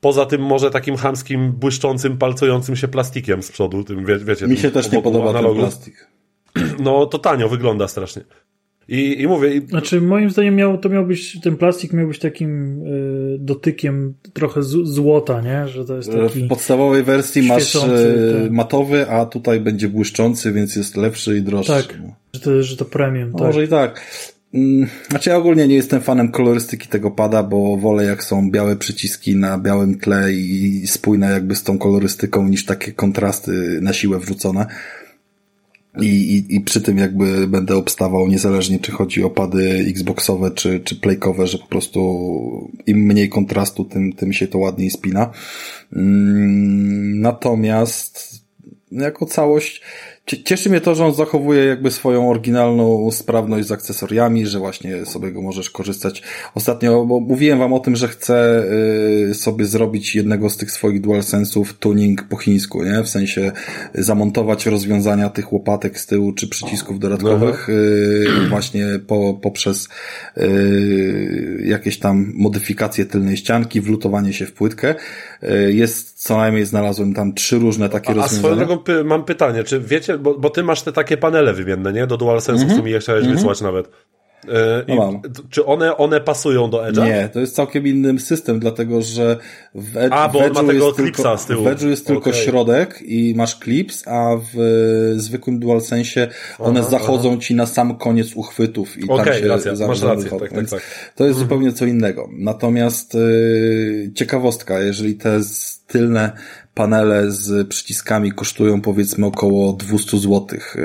poza 0.01 0.25
tym 0.25 0.41
może 0.41 0.71
takim 0.71 0.95
chamskim, 0.97 1.51
błyszczącym, 1.51 2.17
palcującym 2.17 2.75
się 2.75 2.87
plastikiem 2.87 3.43
z 3.43 3.51
przodu, 3.51 3.83
tym 3.83 4.05
wie, 4.05 4.17
wiecie. 4.17 4.47
Mi 4.47 4.57
się 4.57 4.71
też 4.71 4.91
nie 4.91 5.01
podoba 5.01 5.29
analogu. 5.29 5.61
ten 5.61 5.69
plastik. 5.69 6.07
No 6.79 7.05
to 7.05 7.19
tanio 7.19 7.49
wygląda 7.49 7.87
strasznie. 7.87 8.21
I, 8.87 9.21
i 9.21 9.27
mówię. 9.27 9.55
I... 9.55 9.67
Znaczy, 9.67 10.01
moim 10.01 10.29
zdaniem 10.29 10.55
miał, 10.55 10.77
to 10.77 10.89
miał 10.89 11.05
być, 11.05 11.41
ten 11.41 11.57
plastik 11.57 11.93
miał 11.93 12.07
być 12.07 12.19
takim 12.19 12.81
y, 12.87 13.37
dotykiem 13.39 14.13
trochę 14.33 14.63
z, 14.63 14.87
złota, 14.87 15.41
nie? 15.41 15.67
Że 15.67 15.85
to 15.85 15.95
jest 15.95 16.11
taki 16.11 16.45
W 16.45 16.47
podstawowej 16.47 17.03
wersji 17.03 17.43
masz 17.43 17.75
y, 17.75 18.47
matowy, 18.51 19.09
a 19.09 19.25
tutaj 19.25 19.59
będzie 19.59 19.89
błyszczący, 19.89 20.51
więc 20.51 20.75
jest 20.75 20.97
lepszy 20.97 21.37
i 21.37 21.41
droższy. 21.41 21.71
Tak, 21.71 21.99
że 22.33 22.39
to, 22.39 22.63
że 22.63 22.77
to 22.77 22.85
premium. 22.85 23.31
No, 23.31 23.37
tak. 23.37 23.47
Może 23.47 23.63
i 23.63 23.67
tak. 23.67 24.01
Mm, 24.53 24.87
znaczy 25.09 25.29
ja 25.29 25.37
ogólnie 25.37 25.67
nie 25.67 25.75
jestem 25.75 26.01
fanem 26.01 26.31
kolorystyki 26.31 26.87
tego 26.87 27.11
pada, 27.11 27.43
bo 27.43 27.77
wolę 27.77 28.03
jak 28.03 28.23
są 28.23 28.51
białe 28.51 28.75
przyciski 28.75 29.35
na 29.35 29.57
białym 29.57 29.99
tle 29.99 30.33
i 30.33 30.83
spójne 30.87 31.31
jakby 31.31 31.55
z 31.55 31.63
tą 31.63 31.77
kolorystyką 31.77 32.47
niż 32.47 32.65
takie 32.65 32.91
kontrasty 32.91 33.79
na 33.81 33.93
siłę 33.93 34.19
wrzucone. 34.19 34.65
I, 36.01 36.05
i, 36.05 36.55
I 36.55 36.61
przy 36.61 36.81
tym 36.81 36.97
jakby 36.97 37.47
będę 37.47 37.75
obstawał 37.75 38.27
niezależnie 38.27 38.79
czy 38.79 38.91
chodzi 38.91 39.23
o 39.23 39.29
pady 39.29 39.85
Xboxowe 39.87 40.51
czy, 40.51 40.79
czy 40.79 40.95
playkowe, 40.95 41.47
że 41.47 41.57
po 41.57 41.67
prostu 41.67 42.71
im 42.87 42.97
mniej 42.97 43.29
kontrastu, 43.29 43.85
tym, 43.85 44.13
tym 44.13 44.33
się 44.33 44.47
to 44.47 44.57
ładniej 44.57 44.89
spina. 44.89 45.31
Mm, 45.95 47.21
natomiast 47.21 48.43
jako 48.91 49.25
całość 49.25 49.81
Cieszy 50.25 50.69
mnie 50.69 50.81
to, 50.81 50.95
że 50.95 51.05
on 51.05 51.13
zachowuje 51.13 51.65
jakby 51.65 51.91
swoją 51.91 52.29
oryginalną 52.29 53.11
sprawność 53.11 53.67
z 53.67 53.71
akcesoriami, 53.71 54.45
że 54.45 54.59
właśnie 54.59 55.05
sobie 55.05 55.31
go 55.31 55.41
możesz 55.41 55.69
korzystać. 55.69 56.23
Ostatnio, 56.55 57.05
bo 57.05 57.19
mówiłem 57.19 57.59
wam 57.59 57.73
o 57.73 57.79
tym, 57.79 57.95
że 57.95 58.07
chcę 58.07 58.63
y, 59.29 59.33
sobie 59.33 59.65
zrobić 59.65 60.15
jednego 60.15 60.49
z 60.49 60.57
tych 60.57 60.71
swoich 60.71 61.01
DualSense'ów 61.01 61.65
tuning 61.79 62.23
po 62.23 62.37
chińsku, 62.37 62.83
nie? 62.83 63.03
W 63.03 63.09
sensie 63.09 63.51
zamontować 63.95 64.65
rozwiązania 64.65 65.29
tych 65.29 65.53
łopatek 65.53 65.99
z 65.99 66.05
tyłu 66.05 66.33
czy 66.33 66.47
przycisków 66.47 66.99
dodatkowych 66.99 67.69
y, 67.69 68.25
właśnie 68.49 68.85
po, 69.07 69.33
poprzez 69.33 69.89
y, 70.37 71.63
jakieś 71.65 71.99
tam 71.99 72.33
modyfikacje 72.35 73.05
tylnej 73.05 73.37
ścianki, 73.37 73.81
wlutowanie 73.81 74.33
się 74.33 74.45
w 74.45 74.53
płytkę. 74.53 74.95
Jest 75.67 76.13
co 76.23 76.37
najmniej 76.37 76.65
znalazłem 76.65 77.13
tam 77.13 77.33
trzy 77.33 77.59
różne 77.59 77.89
takie 77.89 78.09
a, 78.09 78.13
rozwiązania. 78.13 78.53
A 78.53 78.55
swoją 78.55 78.55
drogą 78.55 79.03
mam 79.09 79.25
pytanie, 79.25 79.63
czy 79.63 79.79
wiecie, 79.79 80.12
bo, 80.17 80.33
bo 80.39 80.49
ty 80.49 80.63
masz 80.63 80.81
te 80.81 80.91
takie 80.91 81.17
panele 81.17 81.53
wymienne, 81.53 81.93
nie? 81.93 82.07
Do 82.07 82.17
DualSense, 82.17 82.63
mm 82.63 82.73
-hmm. 82.73 82.77
co 82.77 82.83
mi 82.83 82.91
je 82.91 82.99
chciałeś 82.99 83.23
mm 83.23 83.35
wysłać 83.35 83.61
nawet. 83.61 83.89
Yy, 84.47 84.95
no 84.95 85.21
czy 85.49 85.65
one, 85.65 85.97
one 85.97 86.21
pasują 86.21 86.69
do 86.69 86.77
Edge'a? 86.77 87.05
Nie, 87.05 87.29
to 87.33 87.39
jest 87.39 87.55
całkiem 87.55 87.87
inny 87.87 88.19
system, 88.19 88.59
dlatego 88.59 89.01
że 89.01 89.37
w, 89.75 89.97
Edge, 89.97 90.13
a, 90.13 90.29
bo 90.29 90.39
w 90.39 90.43
Edge'u 90.43 90.67
tego 90.67 90.93
klipsa 90.93 91.37
z 91.37 91.45
tyłu. 91.45 91.63
W 91.63 91.67
Edge'u 91.67 91.87
jest 91.87 92.07
tylko 92.07 92.29
okay. 92.29 92.41
środek 92.41 93.01
i 93.01 93.33
masz 93.35 93.55
clips, 93.55 94.07
a 94.07 94.37
w 94.53 95.13
zwykłym 95.15 95.59
DualSense 95.59 96.27
one 96.59 96.79
aha, 96.79 96.89
zachodzą 96.89 97.29
aha. 97.31 97.41
ci 97.41 97.55
na 97.55 97.65
sam 97.65 97.97
koniec 97.97 98.35
uchwytów 98.35 98.97
i 98.97 99.09
okay, 99.09 99.25
tam 99.25 99.33
się 99.33 99.47
racja, 99.47 99.87
masz 99.87 100.01
rację, 100.01 100.29
tak, 100.29 100.39
tak, 100.39 100.69
tak. 100.69 100.81
To 101.15 101.25
jest 101.25 101.39
mhm. 101.39 101.49
zupełnie 101.49 101.73
co 101.73 101.85
innego. 101.85 102.29
Natomiast 102.31 103.13
yy, 103.13 104.11
ciekawostka, 104.15 104.79
jeżeli 104.79 105.15
te 105.15 105.39
tylne 105.87 106.31
panele 106.73 107.31
z 107.31 107.67
przyciskami 107.67 108.31
kosztują 108.31 108.81
powiedzmy 108.81 109.25
około 109.25 109.73
200 109.73 110.17
zł, 110.17 110.47
e, 110.51 110.79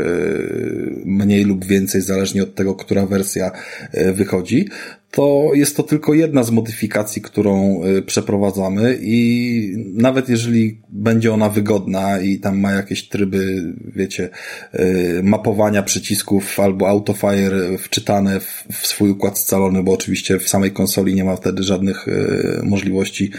mniej 1.05 1.45
lub 1.45 1.64
więcej, 1.64 2.01
zależnie 2.01 2.43
od 2.43 2.55
tego, 2.55 2.74
która 2.74 3.07
wersja 3.07 3.51
e, 3.93 4.12
wychodzi, 4.12 4.68
to 5.11 5.50
jest 5.54 5.76
to 5.76 5.82
tylko 5.82 6.14
jedna 6.14 6.42
z 6.42 6.50
modyfikacji, 6.50 7.22
którą 7.22 7.84
y, 7.84 8.02
przeprowadzamy 8.02 8.98
i 9.00 9.92
nawet 9.94 10.28
jeżeli 10.28 10.80
będzie 10.88 11.32
ona 11.32 11.48
wygodna 11.48 12.18
i 12.20 12.38
tam 12.38 12.61
ma 12.61 12.72
jakieś 12.72 13.09
tryby, 13.09 13.74
wiecie, 13.94 14.28
y, 14.74 15.20
mapowania 15.24 15.82
przycisków 15.82 16.61
albo 16.61 16.88
autofire 16.88 17.78
wczytane 17.78 18.40
w 18.72 18.86
swój 18.86 19.11
układ 19.11 19.38
scalony, 19.38 19.82
bo 19.82 19.92
oczywiście 19.92 20.38
w 20.38 20.48
samej 20.48 20.70
konsoli 20.70 21.14
nie 21.14 21.24
ma 21.24 21.36
wtedy 21.36 21.62
żadnych 21.62 22.09
y, 22.09 22.61
możliwości 22.62 23.30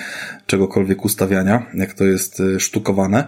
czegokolwiek 0.46 1.06
ustawiania, 1.06 1.66
jak 1.74 1.94
to 1.94 2.06
jest 2.06 2.42
sztukowane, 2.60 3.28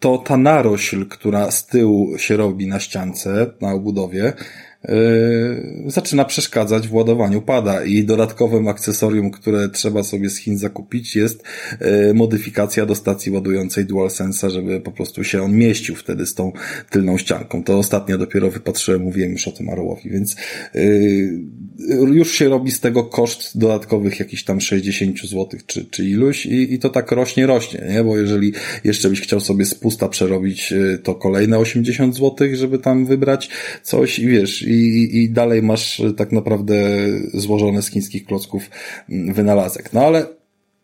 to 0.00 0.18
ta 0.18 0.36
narośl, 0.36 1.06
która 1.06 1.50
z 1.50 1.66
tyłu 1.66 2.18
się 2.18 2.36
robi 2.36 2.66
na 2.66 2.80
ściance, 2.80 3.46
na 3.60 3.72
obudowie, 3.72 4.32
Yy, 4.88 5.90
zaczyna 5.90 6.24
przeszkadzać 6.24 6.88
w 6.88 6.94
ładowaniu 6.94 7.42
pada 7.42 7.84
i 7.84 8.04
dodatkowym 8.04 8.68
akcesorium, 8.68 9.30
które 9.30 9.68
trzeba 9.68 10.02
sobie 10.02 10.30
z 10.30 10.38
Chin 10.38 10.58
zakupić 10.58 11.16
jest 11.16 11.42
yy, 11.80 12.14
modyfikacja 12.14 12.86
do 12.86 12.94
stacji 12.94 13.32
ładującej 13.32 13.86
DualSense'a, 13.86 14.50
żeby 14.50 14.80
po 14.80 14.92
prostu 14.92 15.24
się 15.24 15.42
on 15.42 15.56
mieścił 15.56 15.94
wtedy 15.94 16.26
z 16.26 16.34
tą 16.34 16.52
tylną 16.90 17.18
ścianką. 17.18 17.64
To 17.64 17.78
ostatnio 17.78 18.18
dopiero 18.18 18.50
wypatrzyłem, 18.50 19.02
mówiłem 19.02 19.32
już 19.32 19.48
o 19.48 19.52
tym 19.52 19.68
Arłowi, 19.68 20.10
więc 20.10 20.36
yy, 20.74 21.42
już 22.12 22.32
się 22.32 22.48
robi 22.48 22.70
z 22.70 22.80
tego 22.80 23.04
koszt 23.04 23.58
dodatkowych 23.58 24.18
jakichś 24.18 24.44
tam 24.44 24.60
60 24.60 25.20
zł 25.20 25.60
czy, 25.66 25.84
czy 25.84 26.04
iluś 26.04 26.46
i, 26.46 26.74
i 26.74 26.78
to 26.78 26.90
tak 26.90 27.12
rośnie, 27.12 27.46
rośnie, 27.46 27.86
nie? 27.90 28.04
Bo 28.04 28.18
jeżeli 28.18 28.52
jeszcze 28.84 29.08
byś 29.08 29.20
chciał 29.20 29.40
sobie 29.40 29.64
z 29.64 29.74
pusta 29.74 30.08
przerobić, 30.08 30.74
to 31.02 31.14
kolejne 31.14 31.58
80 31.58 32.16
zł, 32.16 32.48
żeby 32.52 32.78
tam 32.78 33.06
wybrać 33.06 33.50
coś 33.82 34.18
i 34.18 34.26
wiesz, 34.26 34.71
i, 34.74 35.22
i 35.22 35.30
dalej 35.30 35.62
masz 35.62 36.02
tak 36.16 36.32
naprawdę 36.32 36.74
złożone 37.34 37.82
z 37.82 37.90
chińskich 37.90 38.24
klocków 38.24 38.70
mm, 39.08 39.34
wynalazek. 39.34 39.92
No 39.92 40.00
ale 40.00 40.26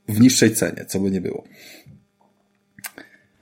w 0.09 0.21
niższej 0.21 0.55
cenie, 0.55 0.85
co 0.85 1.01
by 1.01 1.11
nie 1.11 1.21
było. 1.21 1.45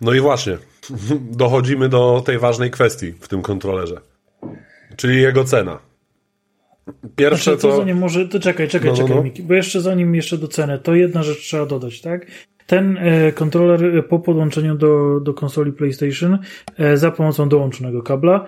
No 0.01 0.14
i 0.14 0.20
właśnie, 0.20 0.59
dochodzimy 1.42 1.88
do 1.88 2.22
tej 2.26 2.38
ważnej 2.38 2.70
kwestii 2.70 3.12
w 3.20 3.28
tym 3.28 3.42
kontrolerze, 3.42 4.01
czyli 4.97 5.22
jego 5.22 5.44
cena. 5.44 5.78
Pierwsze 7.16 7.51
znaczy, 7.51 7.62
to... 7.62 7.68
to... 7.68 7.76
Zanim 7.76 7.99
może, 7.99 8.28
to 8.28 8.40
czekaj, 8.40 8.68
czekaj, 8.68 8.90
no, 8.90 8.92
no 8.92 9.03
czekaj, 9.03 9.16
no, 9.16 9.22
Miki, 9.22 9.42
bo 9.42 9.55
jeszcze 9.55 9.80
zanim 9.80 10.14
jeszcze 10.14 10.38
do 10.38 10.49
ceny, 10.49 10.78
to 10.78 10.94
jedna 10.94 11.22
rzecz 11.22 11.38
trzeba 11.38 11.66
dodać, 11.66 12.01
tak? 12.01 12.26
Ten 12.66 12.99
e, 12.99 13.32
kontroler 13.32 13.97
e, 13.97 14.03
po 14.03 14.18
podłączeniu 14.18 14.76
do, 14.76 15.20
do 15.20 15.34
konsoli 15.34 15.72
PlayStation 15.72 16.38
e, 16.78 16.97
za 16.97 17.11
pomocą 17.11 17.49
dołączonego 17.49 18.03
kabla 18.03 18.47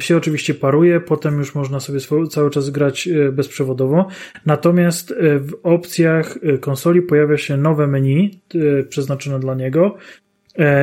się 0.00 0.16
oczywiście 0.16 0.54
paruje, 0.54 1.00
potem 1.00 1.38
już 1.38 1.54
można 1.54 1.80
sobie 1.80 2.00
cały 2.30 2.50
czas 2.50 2.70
grać 2.70 3.08
bezprzewodowo. 3.32 4.08
Natomiast 4.46 5.14
w 5.20 5.52
opcjach 5.62 6.38
konsoli 6.60 7.02
pojawia 7.02 7.36
się 7.36 7.56
nowe 7.56 7.86
menu 7.86 8.40
przeznaczone 8.88 9.40
dla 9.40 9.54
niego. 9.54 9.96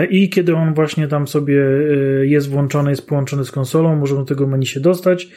I 0.10 0.30
kiedy 0.30 0.56
on 0.56 0.74
właśnie 0.74 1.08
tam 1.08 1.28
sobie 1.28 1.64
jest 2.22 2.50
włączony, 2.50 2.90
jest 2.90 3.08
połączony 3.08 3.46
z 3.46 3.52
konsolą, 3.52 3.96
możemy 3.96 4.20
do 4.22 4.26
tego 4.26 4.48
menu 4.48 4.66
się 4.66 4.80
dostać 4.80 5.30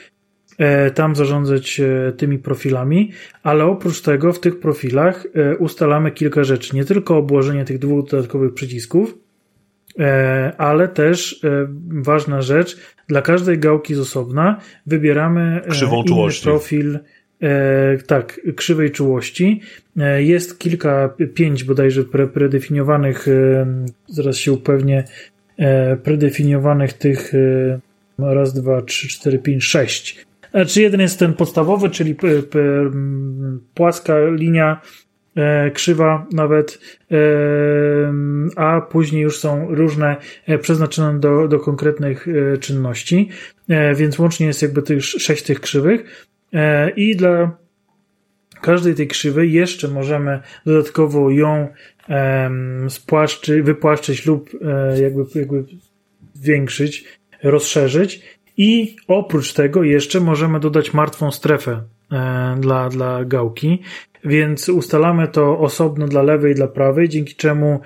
E, 0.59 0.91
tam 0.91 1.16
zarządzać 1.16 1.80
e, 1.80 2.12
tymi 2.12 2.39
profilami, 2.39 3.11
ale 3.43 3.64
oprócz 3.64 4.01
tego 4.01 4.33
w 4.33 4.41
tych 4.41 4.61
profilach 4.61 5.26
e, 5.35 5.57
ustalamy 5.57 6.11
kilka 6.11 6.45
rzeczy. 6.45 6.76
Nie 6.76 6.85
tylko 6.85 7.16
obłożenie 7.16 7.64
tych 7.64 7.78
dwóch 7.78 8.11
dodatkowych 8.11 8.55
przycisków, 8.55 9.18
ale 10.59 10.88
też 10.88 11.40
ważna 11.88 12.43
rzecz, 12.43 12.76
dla 13.09 13.22
każdej 13.22 13.59
gałki 13.59 13.95
z 13.95 13.99
osobna 13.99 14.61
wybieramy 14.86 15.61
Krzywą 15.68 15.97
inny 15.97 16.05
czułości. 16.05 16.45
profil 16.45 16.99
tak, 18.07 18.40
krzywej 18.57 18.90
czułości. 18.90 19.61
Jest 20.18 20.59
kilka, 20.59 21.14
pięć 21.34 21.64
bodajże 21.64 22.05
pre, 22.05 22.26
predefiniowanych, 22.26 23.26
zaraz 24.07 24.36
się 24.36 24.53
upewnię, 24.53 25.05
predefiniowanych 26.03 26.93
tych 26.93 27.32
raz, 28.18 28.55
dwa, 28.55 28.82
trzy, 28.82 29.09
cztery, 29.09 29.38
pięć, 29.38 29.64
sześć 29.64 30.26
czy 30.68 30.82
jeden 30.82 31.01
jest 31.01 31.18
ten 31.18 31.34
podstawowy, 31.34 31.90
czyli 31.90 32.16
płaska 33.74 34.14
linia, 34.30 34.80
e, 34.80 34.86
krzywa 35.74 36.26
nawet, 36.33 36.78
e, 37.11 37.16
a 38.57 38.80
później 38.80 39.22
już 39.22 39.39
są 39.39 39.74
różne 39.74 40.16
e, 40.47 40.59
przeznaczone 40.59 41.20
do, 41.20 41.49
do 41.49 41.61
konkretnych 41.61 42.26
czynności, 42.61 43.28
więc 43.97 44.18
łącznie 44.18 44.47
jest 44.47 44.62
jakby 44.62 44.83
tych 44.83 45.05
sześć 45.05 45.43
tych 45.43 45.61
krzywych. 45.61 46.28
I 46.97 47.16
dla 47.16 47.57
każdej 48.61 48.95
tej 48.95 49.09
krzywej 49.09 49.53
jeszcze 49.53 49.89
możemy 49.89 50.41
dodatkowo 50.66 51.30
ją 51.30 51.68
spłaszczy, 52.89 53.62
wypłaszczyć 53.62 54.26
lub 54.26 54.51
jakby, 55.03 55.24
jakby 55.35 55.64
zwiększyć, 56.35 57.05
rozszerzyć. 57.43 58.22
I 58.57 58.97
oprócz 59.09 59.53
tego 59.53 59.83
jeszcze 59.83 60.20
możemy 60.20 60.61
dodać 60.61 60.95
martwą 60.95 61.30
strefę 61.30 61.83
e, 62.12 62.57
dla, 62.61 62.89
dla 62.89 63.24
gałki, 63.24 63.83
więc 64.25 64.68
ustalamy 64.68 65.29
to 65.29 65.59
osobno 65.59 66.09
dla 66.09 66.23
lewej 66.23 66.53
i 66.53 66.55
dla 66.55 66.68
prawej, 66.68 67.09
dzięki 67.09 67.35
czemu 67.35 67.81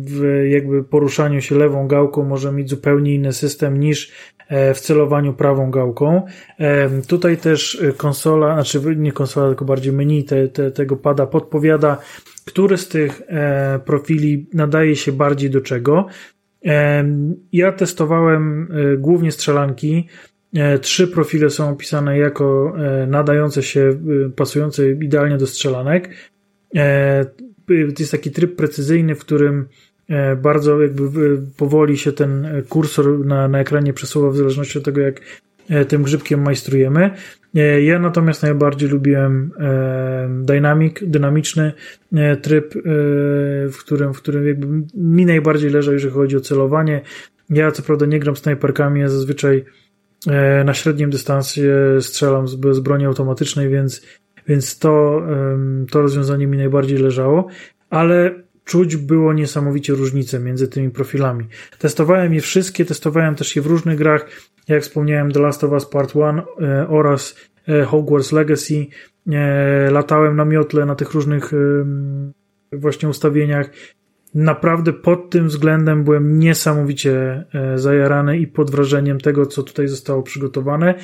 w 0.00 0.44
jakby 0.50 0.84
poruszaniu 0.84 1.40
się 1.40 1.58
lewą 1.58 1.88
gałką 1.88 2.24
może 2.24 2.52
mieć 2.52 2.70
zupełnie 2.70 3.14
inny 3.14 3.32
system 3.32 3.80
niż 3.80 4.12
w 4.74 4.80
celowaniu 4.80 5.32
prawą 5.32 5.70
gałką. 5.70 6.22
Tutaj 7.08 7.36
też 7.36 7.84
konsola, 7.96 8.54
znaczy 8.54 8.96
nie 8.96 9.12
konsola, 9.12 9.48
tylko 9.48 9.64
bardziej 9.64 9.92
menu 9.92 10.24
te, 10.24 10.48
te, 10.48 10.70
tego 10.70 10.96
pada 10.96 11.26
podpowiada, 11.26 11.98
który 12.44 12.76
z 12.76 12.88
tych 12.88 13.22
profili 13.84 14.46
nadaje 14.54 14.96
się 14.96 15.12
bardziej 15.12 15.50
do 15.50 15.60
czego. 15.60 16.06
Ja 17.52 17.72
testowałem 17.72 18.68
głównie 18.98 19.32
strzelanki, 19.32 20.06
E, 20.06 20.29
trzy 20.80 21.08
profile 21.08 21.50
są 21.50 21.70
opisane 21.70 22.18
jako 22.18 22.74
e, 22.78 23.06
nadające 23.06 23.62
się, 23.62 23.80
e, 24.26 24.30
pasujące 24.30 24.90
idealnie 24.90 25.36
do 25.36 25.46
strzelanek. 25.46 26.10
Jest 27.98 28.10
taki 28.10 28.30
tryb 28.30 28.56
precyzyjny, 28.56 29.14
w 29.14 29.18
którym 29.18 29.68
bardzo 30.42 30.82
jakby 30.82 31.38
powoli 31.56 31.98
się 31.98 32.12
ten 32.12 32.62
kursor 32.68 33.26
na, 33.26 33.48
na 33.48 33.60
ekranie 33.60 33.92
przesuwa 33.92 34.30
w 34.30 34.36
zależności 34.36 34.78
od 34.78 34.84
tego, 34.84 35.00
jak 35.00 35.20
tym 35.88 36.02
grzybkiem 36.02 36.42
majstrujemy. 36.42 37.10
Ja 37.82 37.98
natomiast 37.98 38.42
najbardziej 38.42 38.88
lubiłem 38.88 39.52
dynamic, 40.28 40.96
dynamiczny 41.02 41.72
tryb, 42.42 42.74
w 43.72 43.76
którym, 43.78 44.14
w 44.14 44.18
którym 44.18 44.46
jakby 44.46 44.66
mi 44.94 45.26
najbardziej 45.26 45.70
leżał, 45.70 45.94
jeżeli 45.94 46.14
chodzi 46.14 46.36
o 46.36 46.40
celowanie. 46.40 47.00
Ja 47.50 47.70
co 47.70 47.82
prawda 47.82 48.06
nie 48.06 48.20
gram 48.20 48.36
snajperkami, 48.36 49.00
ja 49.00 49.08
zazwyczaj 49.08 49.64
E, 49.64 49.79
na 50.64 50.74
średnim 50.74 51.10
dystansie 51.10 51.62
strzelam 52.00 52.48
z, 52.48 52.60
z 52.70 52.80
broni 52.80 53.06
automatycznej, 53.06 53.68
więc, 53.68 54.06
więc 54.48 54.78
to, 54.78 55.22
to 55.90 56.02
rozwiązanie 56.02 56.46
mi 56.46 56.58
najbardziej 56.58 56.98
leżało, 56.98 57.46
ale 57.90 58.34
czuć 58.64 58.96
było 58.96 59.32
niesamowicie 59.32 59.92
różnice 59.92 60.40
między 60.40 60.68
tymi 60.68 60.90
profilami. 60.90 61.46
Testowałem 61.78 62.34
je 62.34 62.40
wszystkie, 62.40 62.84
testowałem 62.84 63.34
też 63.34 63.56
je 63.56 63.62
w 63.62 63.66
różnych 63.66 63.98
grach, 63.98 64.26
jak 64.68 64.82
wspomniałem 64.82 65.32
The 65.32 65.40
Last 65.40 65.64
of 65.64 65.72
Us 65.72 65.86
Part 65.86 66.14
1 66.14 66.38
e, 66.38 66.88
oraz 66.88 67.36
e, 67.68 67.84
Hogwarts 67.84 68.32
Legacy. 68.32 68.86
Latałem 69.90 70.36
na 70.36 70.44
miotle 70.44 70.86
na 70.86 70.94
tych 70.94 71.12
różnych 71.12 71.52
właśnie 72.72 73.08
ustawieniach 73.08 73.70
naprawdę 74.34 74.92
pod 74.92 75.30
tym 75.30 75.48
względem 75.48 76.04
byłem 76.04 76.38
niesamowicie 76.38 77.44
e, 77.54 77.78
zajarany 77.78 78.38
i 78.38 78.46
pod 78.46 78.70
wrażeniem 78.70 79.20
tego, 79.20 79.46
co 79.46 79.62
tutaj 79.62 79.88
zostało 79.88 80.22
przygotowane. 80.22 80.94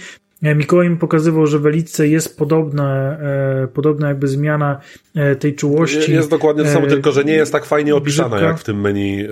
E, 0.42 0.54
Mikołaj 0.54 0.90
mi 0.90 0.96
pokazywał, 0.96 1.46
że 1.46 1.58
w 1.58 1.66
Elitce 1.66 2.08
jest 2.08 2.38
podobna, 2.38 3.18
e, 3.20 3.68
podobna 3.74 4.08
jakby 4.08 4.28
zmiana 4.28 4.80
tej 5.38 5.54
czułości. 5.54 6.12
Jest 6.12 6.30
dokładnie 6.30 6.64
to 6.64 6.70
samo, 6.70 6.86
tylko 6.86 7.12
że 7.12 7.24
nie 7.24 7.34
jest 7.34 7.52
tak 7.52 7.64
fajnie 7.64 7.96
opisana 7.96 8.28
grzybka. 8.28 8.46
jak 8.46 8.58
w 8.58 8.64
tym 8.64 8.80
menu 8.80 9.28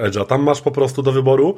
Edge'a. 0.00 0.26
Tam 0.26 0.42
masz 0.42 0.60
po 0.60 0.70
prostu 0.70 1.02
do 1.02 1.12
wyboru, 1.12 1.56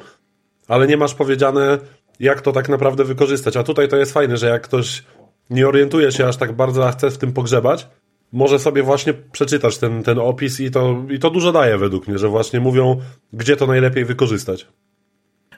ale 0.67 0.87
nie 0.87 0.97
masz 0.97 1.15
powiedziane, 1.15 1.77
jak 2.19 2.41
to 2.41 2.51
tak 2.51 2.69
naprawdę 2.69 3.03
wykorzystać. 3.03 3.57
A 3.57 3.63
tutaj 3.63 3.87
to 3.87 3.97
jest 3.97 4.13
fajne, 4.13 4.37
że 4.37 4.47
jak 4.47 4.61
ktoś 4.61 5.03
nie 5.49 5.67
orientuje 5.67 6.11
się 6.11 6.27
aż 6.27 6.37
tak 6.37 6.51
bardzo, 6.51 6.87
a 6.87 6.91
chce 6.91 7.11
w 7.11 7.17
tym 7.17 7.33
pogrzebać, 7.33 7.87
może 8.31 8.59
sobie 8.59 8.83
właśnie 8.83 9.13
przeczytać 9.13 9.77
ten, 9.77 10.03
ten 10.03 10.19
opis 10.19 10.59
i 10.59 10.71
to, 10.71 11.05
i 11.09 11.19
to 11.19 11.29
dużo 11.29 11.51
daje 11.51 11.77
według 11.77 12.07
mnie, 12.07 12.17
że 12.17 12.27
właśnie 12.27 12.59
mówią, 12.59 13.01
gdzie 13.33 13.57
to 13.57 13.67
najlepiej 13.67 14.05
wykorzystać. 14.05 14.67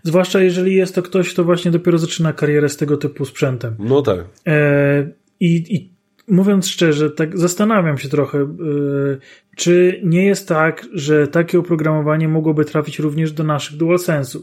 Zwłaszcza 0.03 0.41
jeżeli 0.41 0.75
jest 0.75 0.95
to 0.95 1.01
ktoś, 1.01 1.33
kto 1.33 1.43
właśnie 1.43 1.71
dopiero 1.71 1.97
zaczyna 1.97 2.33
karierę 2.33 2.69
z 2.69 2.77
tego 2.77 2.97
typu 2.97 3.25
sprzętem. 3.25 3.75
No 3.79 4.01
tak. 4.01 4.25
E, 4.47 5.09
i, 5.39 5.75
I 5.75 5.93
mówiąc 6.27 6.67
szczerze, 6.67 7.09
tak 7.09 7.37
zastanawiam 7.37 7.97
się 7.97 8.09
trochę, 8.09 8.37
e, 8.39 8.47
czy 9.57 10.01
nie 10.03 10.25
jest 10.25 10.47
tak, 10.47 10.87
że 10.93 11.27
takie 11.27 11.59
oprogramowanie 11.59 12.27
mogłoby 12.27 12.65
trafić 12.65 12.99
również 12.99 13.31
do 13.31 13.43
naszych 13.43 13.77
DualSense'ów. 13.77 14.41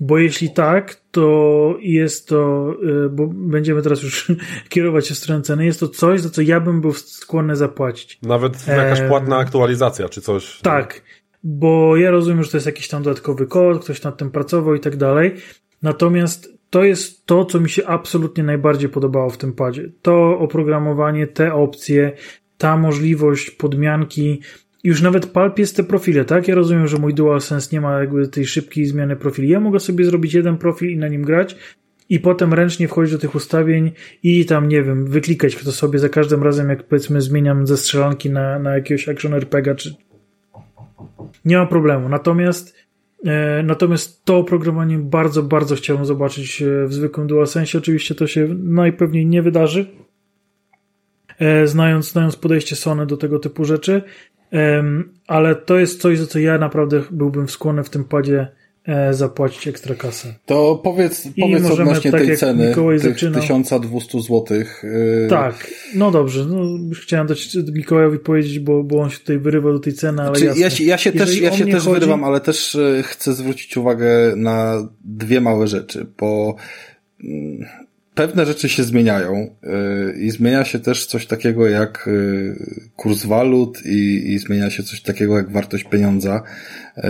Bo 0.00 0.18
jeśli 0.18 0.50
tak, 0.50 1.00
to 1.10 1.76
jest 1.80 2.28
to, 2.28 2.72
y, 3.06 3.08
bo 3.08 3.26
będziemy 3.26 3.82
teraz 3.82 4.02
już 4.02 4.32
kierować 4.68 5.08
się 5.08 5.14
w 5.14 5.18
stronę 5.18 5.42
ceny, 5.42 5.64
jest 5.64 5.80
to 5.80 5.88
coś, 5.88 6.20
za 6.20 6.30
co 6.30 6.42
ja 6.42 6.60
bym 6.60 6.80
był 6.80 6.92
skłonny 6.92 7.56
zapłacić. 7.56 8.18
Nawet 8.22 8.66
jakaś 8.66 9.00
płatna 9.00 9.36
aktualizacja 9.36 10.08
czy 10.08 10.20
coś. 10.20 10.60
Tak, 10.60 11.02
bo 11.44 11.96
ja 11.96 12.10
rozumiem, 12.10 12.42
że 12.42 12.50
to 12.50 12.56
jest 12.56 12.66
jakiś 12.66 12.88
tam 12.88 13.02
dodatkowy 13.02 13.46
kod, 13.46 13.84
ktoś 13.84 14.02
nad 14.02 14.16
tym 14.16 14.30
pracował 14.30 14.74
i 14.74 14.80
tak 14.80 14.96
dalej. 14.96 15.34
Natomiast 15.82 16.60
to 16.70 16.84
jest 16.84 17.26
to, 17.26 17.44
co 17.44 17.60
mi 17.60 17.70
się 17.70 17.86
absolutnie 17.86 18.44
najbardziej 18.44 18.88
podobało 18.88 19.30
w 19.30 19.38
tym 19.38 19.52
padzie. 19.52 19.90
To 20.02 20.38
oprogramowanie, 20.38 21.26
te 21.26 21.54
opcje, 21.54 22.12
ta 22.58 22.76
możliwość 22.76 23.50
podmianki 23.50 24.40
już 24.84 25.02
nawet 25.02 25.26
palp 25.26 25.58
jest 25.58 25.76
te 25.76 25.84
profile, 25.84 26.24
tak? 26.24 26.48
Ja 26.48 26.54
rozumiem, 26.54 26.86
że 26.86 26.98
mój 26.98 27.14
DualSense 27.14 27.68
nie 27.72 27.80
ma 27.80 28.00
jakby 28.00 28.28
tej 28.28 28.46
szybkiej 28.46 28.86
zmiany 28.86 29.16
profili. 29.16 29.48
Ja 29.48 29.60
mogę 29.60 29.80
sobie 29.80 30.04
zrobić 30.04 30.34
jeden 30.34 30.58
profil 30.58 30.90
i 30.90 30.96
na 30.96 31.08
nim 31.08 31.22
grać 31.22 31.56
i 32.08 32.20
potem 32.20 32.54
ręcznie 32.54 32.88
wchodzić 32.88 33.12
do 33.12 33.18
tych 33.18 33.34
ustawień 33.34 33.92
i 34.22 34.46
tam, 34.46 34.68
nie 34.68 34.82
wiem, 34.82 35.06
wyklikać 35.06 35.56
to 35.56 35.72
sobie 35.72 35.98
za 35.98 36.08
każdym 36.08 36.42
razem, 36.42 36.68
jak 36.68 36.82
powiedzmy 36.82 37.20
zmieniam 37.20 37.66
ze 37.66 37.76
strzelanki 37.76 38.30
na, 38.30 38.58
na 38.58 38.74
jakiegoś 38.74 39.08
action 39.08 39.34
RPG, 39.34 39.74
czy... 39.74 39.94
Nie 41.44 41.56
ma 41.56 41.66
problemu. 41.66 42.08
Natomiast 42.08 42.76
e, 43.26 43.62
natomiast 43.62 44.24
to 44.24 44.36
oprogramowanie 44.36 44.98
bardzo, 44.98 45.42
bardzo 45.42 45.76
chciałbym 45.76 46.06
zobaczyć 46.06 46.62
e, 46.62 46.86
w 46.86 46.94
zwykłym 46.94 47.26
DualSense. 47.26 47.78
Oczywiście 47.78 48.14
to 48.14 48.26
się 48.26 48.48
najpewniej 48.58 49.26
nie 49.26 49.42
wydarzy, 49.42 49.86
e, 51.38 51.66
znając, 51.66 52.12
znając 52.12 52.36
podejście 52.36 52.76
Sony 52.76 53.06
do 53.06 53.16
tego 53.16 53.38
typu 53.38 53.64
rzeczy 53.64 54.02
ale 55.26 55.54
to 55.54 55.78
jest 55.78 56.00
coś, 56.00 56.18
za 56.18 56.26
co 56.26 56.38
ja 56.38 56.58
naprawdę 56.58 57.02
byłbym 57.10 57.48
skłonny 57.48 57.84
w 57.84 57.90
tym 57.90 58.04
padzie 58.04 58.48
e, 58.84 59.14
zapłacić 59.14 59.68
ekstra 59.68 59.94
kasę. 59.94 60.34
To 60.46 60.80
powiedz, 60.84 61.28
powiedz 61.40 61.62
możemy, 61.62 61.90
odnośnie 61.90 62.10
tak 62.10 62.20
tej 62.20 62.36
ceny, 62.36 62.68
Mikołaj 62.68 63.00
tych 63.00 63.12
zaczynał, 63.12 63.40
1200 63.40 64.20
zł. 64.20 64.44
Yy... 64.58 65.26
Tak, 65.30 65.70
no 65.94 66.10
dobrze, 66.10 66.44
no, 66.44 66.94
chciałem 66.94 67.26
dać 67.26 67.56
Mikołajowi 67.72 68.18
powiedzieć, 68.18 68.58
bo, 68.58 68.84
bo 68.84 69.00
on 69.00 69.10
się 69.10 69.18
tutaj 69.18 69.38
wyrywa 69.38 69.72
do 69.72 69.78
tej 69.78 69.92
ceny, 69.92 70.22
ale 70.22 70.38
znaczy, 70.38 70.60
ja, 70.60 70.68
ja 70.80 70.98
się 70.98 71.12
też, 71.12 71.40
ja 71.40 71.52
się 71.52 71.66
też 71.66 71.84
chodzi... 71.84 71.94
wyrywam, 71.94 72.24
ale 72.24 72.40
też 72.40 72.74
e, 72.74 73.02
chcę 73.02 73.32
zwrócić 73.32 73.76
uwagę 73.76 74.08
na 74.36 74.88
dwie 75.04 75.40
małe 75.40 75.66
rzeczy, 75.66 76.06
bo 76.18 76.56
mm, 77.24 77.66
pewne 78.14 78.46
rzeczy 78.46 78.68
się 78.68 78.84
zmieniają 78.84 79.54
y, 80.14 80.18
i 80.18 80.30
zmienia 80.30 80.64
się 80.64 80.78
też 80.78 81.06
coś 81.06 81.26
takiego 81.26 81.68
jak 81.68 82.08
y, 82.08 82.90
kurs 82.96 83.24
walut 83.24 83.86
i, 83.86 84.32
i 84.32 84.38
zmienia 84.38 84.70
się 84.70 84.82
coś 84.82 85.02
takiego 85.02 85.36
jak 85.36 85.50
wartość 85.50 85.84
pieniądza. 85.84 86.42
Y, 86.98 87.00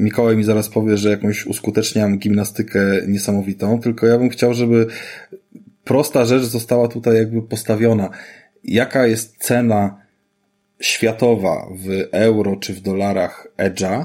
Mikołaj 0.00 0.36
mi 0.36 0.44
zaraz 0.44 0.68
powie, 0.68 0.96
że 0.96 1.10
jakąś 1.10 1.46
uskuteczniam 1.46 2.18
gimnastykę 2.18 2.80
niesamowitą, 3.08 3.80
tylko 3.80 4.06
ja 4.06 4.18
bym 4.18 4.28
chciał, 4.28 4.54
żeby 4.54 4.86
prosta 5.84 6.24
rzecz 6.24 6.42
została 6.42 6.88
tutaj 6.88 7.16
jakby 7.16 7.42
postawiona. 7.42 8.10
Jaka 8.64 9.06
jest 9.06 9.36
cena 9.36 10.00
światowa 10.80 11.68
w 11.76 12.08
euro 12.12 12.56
czy 12.56 12.74
w 12.74 12.80
dolarach 12.80 13.48
Edge'a 13.58 14.04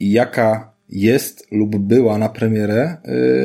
i 0.00 0.12
jaka 0.12 0.72
jest 0.88 1.46
lub 1.50 1.76
była 1.76 2.18
na 2.18 2.28
premierę 2.28 2.96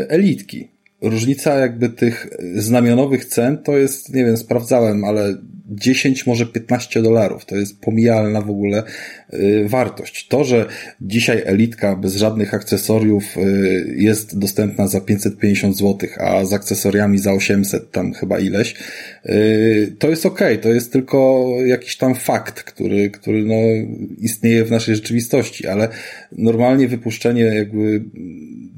Elitki 0.09 0.76
różnica 1.01 1.55
jakby 1.55 1.89
tych 1.89 2.27
znamionowych 2.55 3.25
cen 3.25 3.57
to 3.57 3.77
jest, 3.77 4.13
nie 4.13 4.25
wiem, 4.25 4.37
sprawdzałem, 4.37 5.03
ale 5.03 5.37
10, 5.69 6.25
może 6.25 6.45
15 6.45 7.01
dolarów. 7.01 7.45
To 7.45 7.55
jest 7.55 7.81
pomijalna 7.81 8.41
w 8.41 8.49
ogóle 8.49 8.83
y, 9.33 9.65
wartość. 9.67 10.27
To, 10.27 10.43
że 10.43 10.65
dzisiaj 11.01 11.41
elitka 11.45 11.95
bez 11.95 12.15
żadnych 12.15 12.53
akcesoriów 12.53 13.37
y, 13.37 13.95
jest 13.97 14.39
dostępna 14.39 14.87
za 14.87 15.01
550 15.01 15.77
zł, 15.77 16.09
a 16.17 16.45
z 16.45 16.53
akcesoriami 16.53 17.17
za 17.17 17.31
800 17.31 17.91
tam 17.91 18.13
chyba 18.13 18.39
ileś, 18.39 18.75
y, 19.25 19.95
to 19.99 20.09
jest 20.09 20.25
ok. 20.25 20.39
To 20.61 20.69
jest 20.69 20.93
tylko 20.93 21.47
jakiś 21.65 21.97
tam 21.97 22.15
fakt, 22.15 22.63
który, 22.63 23.09
który 23.09 23.43
no, 23.43 23.55
istnieje 24.17 24.65
w 24.65 24.71
naszej 24.71 24.95
rzeczywistości, 24.95 25.67
ale 25.67 25.89
normalnie 26.31 26.87
wypuszczenie 26.87 27.43
jakby 27.43 28.03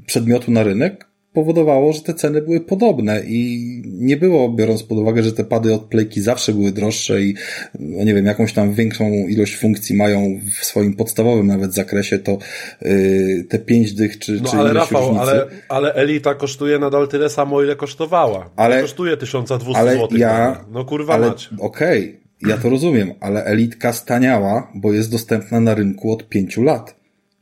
przedmiotu 0.06 0.50
na 0.50 0.62
rynek 0.62 1.09
powodowało, 1.32 1.92
że 1.92 2.00
te 2.00 2.14
ceny 2.14 2.42
były 2.42 2.60
podobne 2.60 3.22
i 3.26 3.82
nie 3.84 4.16
było, 4.16 4.48
biorąc 4.48 4.82
pod 4.82 4.98
uwagę, 4.98 5.22
że 5.22 5.32
te 5.32 5.44
pady 5.44 5.74
od 5.74 5.84
Playki 5.84 6.20
zawsze 6.20 6.52
były 6.52 6.72
droższe 6.72 7.22
i, 7.22 7.34
no 7.80 8.04
nie 8.04 8.14
wiem, 8.14 8.26
jakąś 8.26 8.52
tam 8.52 8.74
większą 8.74 9.10
ilość 9.10 9.56
funkcji 9.56 9.96
mają 9.96 10.40
w 10.60 10.64
swoim 10.64 10.94
podstawowym 10.94 11.46
nawet 11.46 11.74
zakresie, 11.74 12.18
to 12.18 12.38
yy, 12.82 13.44
te 13.48 13.58
pięć 13.58 13.92
dych 13.92 14.18
czy, 14.18 14.40
no, 14.42 14.50
czy 14.50 14.56
ale 14.56 14.72
Rafał, 14.72 15.00
różnicy. 15.00 15.20
ale, 15.20 15.46
ale 15.68 15.94
Elita 15.94 16.34
kosztuje 16.34 16.78
nadal 16.78 17.08
tyle 17.08 17.28
samo, 17.28 17.62
ile 17.62 17.76
kosztowała. 17.76 18.50
Ale 18.56 18.82
kosztuje 18.82 19.16
1200 19.16 19.80
ale 19.80 19.92
zł. 19.92 20.08
Ja, 20.18 20.64
no 20.72 20.84
kurwa 20.84 21.14
ale, 21.14 21.28
mać. 21.28 21.50
Okej, 21.58 22.02
okay, 22.04 22.50
ja 22.50 22.56
to 22.56 22.70
rozumiem, 22.70 23.12
ale 23.20 23.44
Elitka 23.44 23.92
staniała, 23.92 24.72
bo 24.74 24.92
jest 24.92 25.10
dostępna 25.10 25.60
na 25.60 25.74
rynku 25.74 26.12
od 26.12 26.28
pięciu 26.28 26.62
lat 26.62 26.99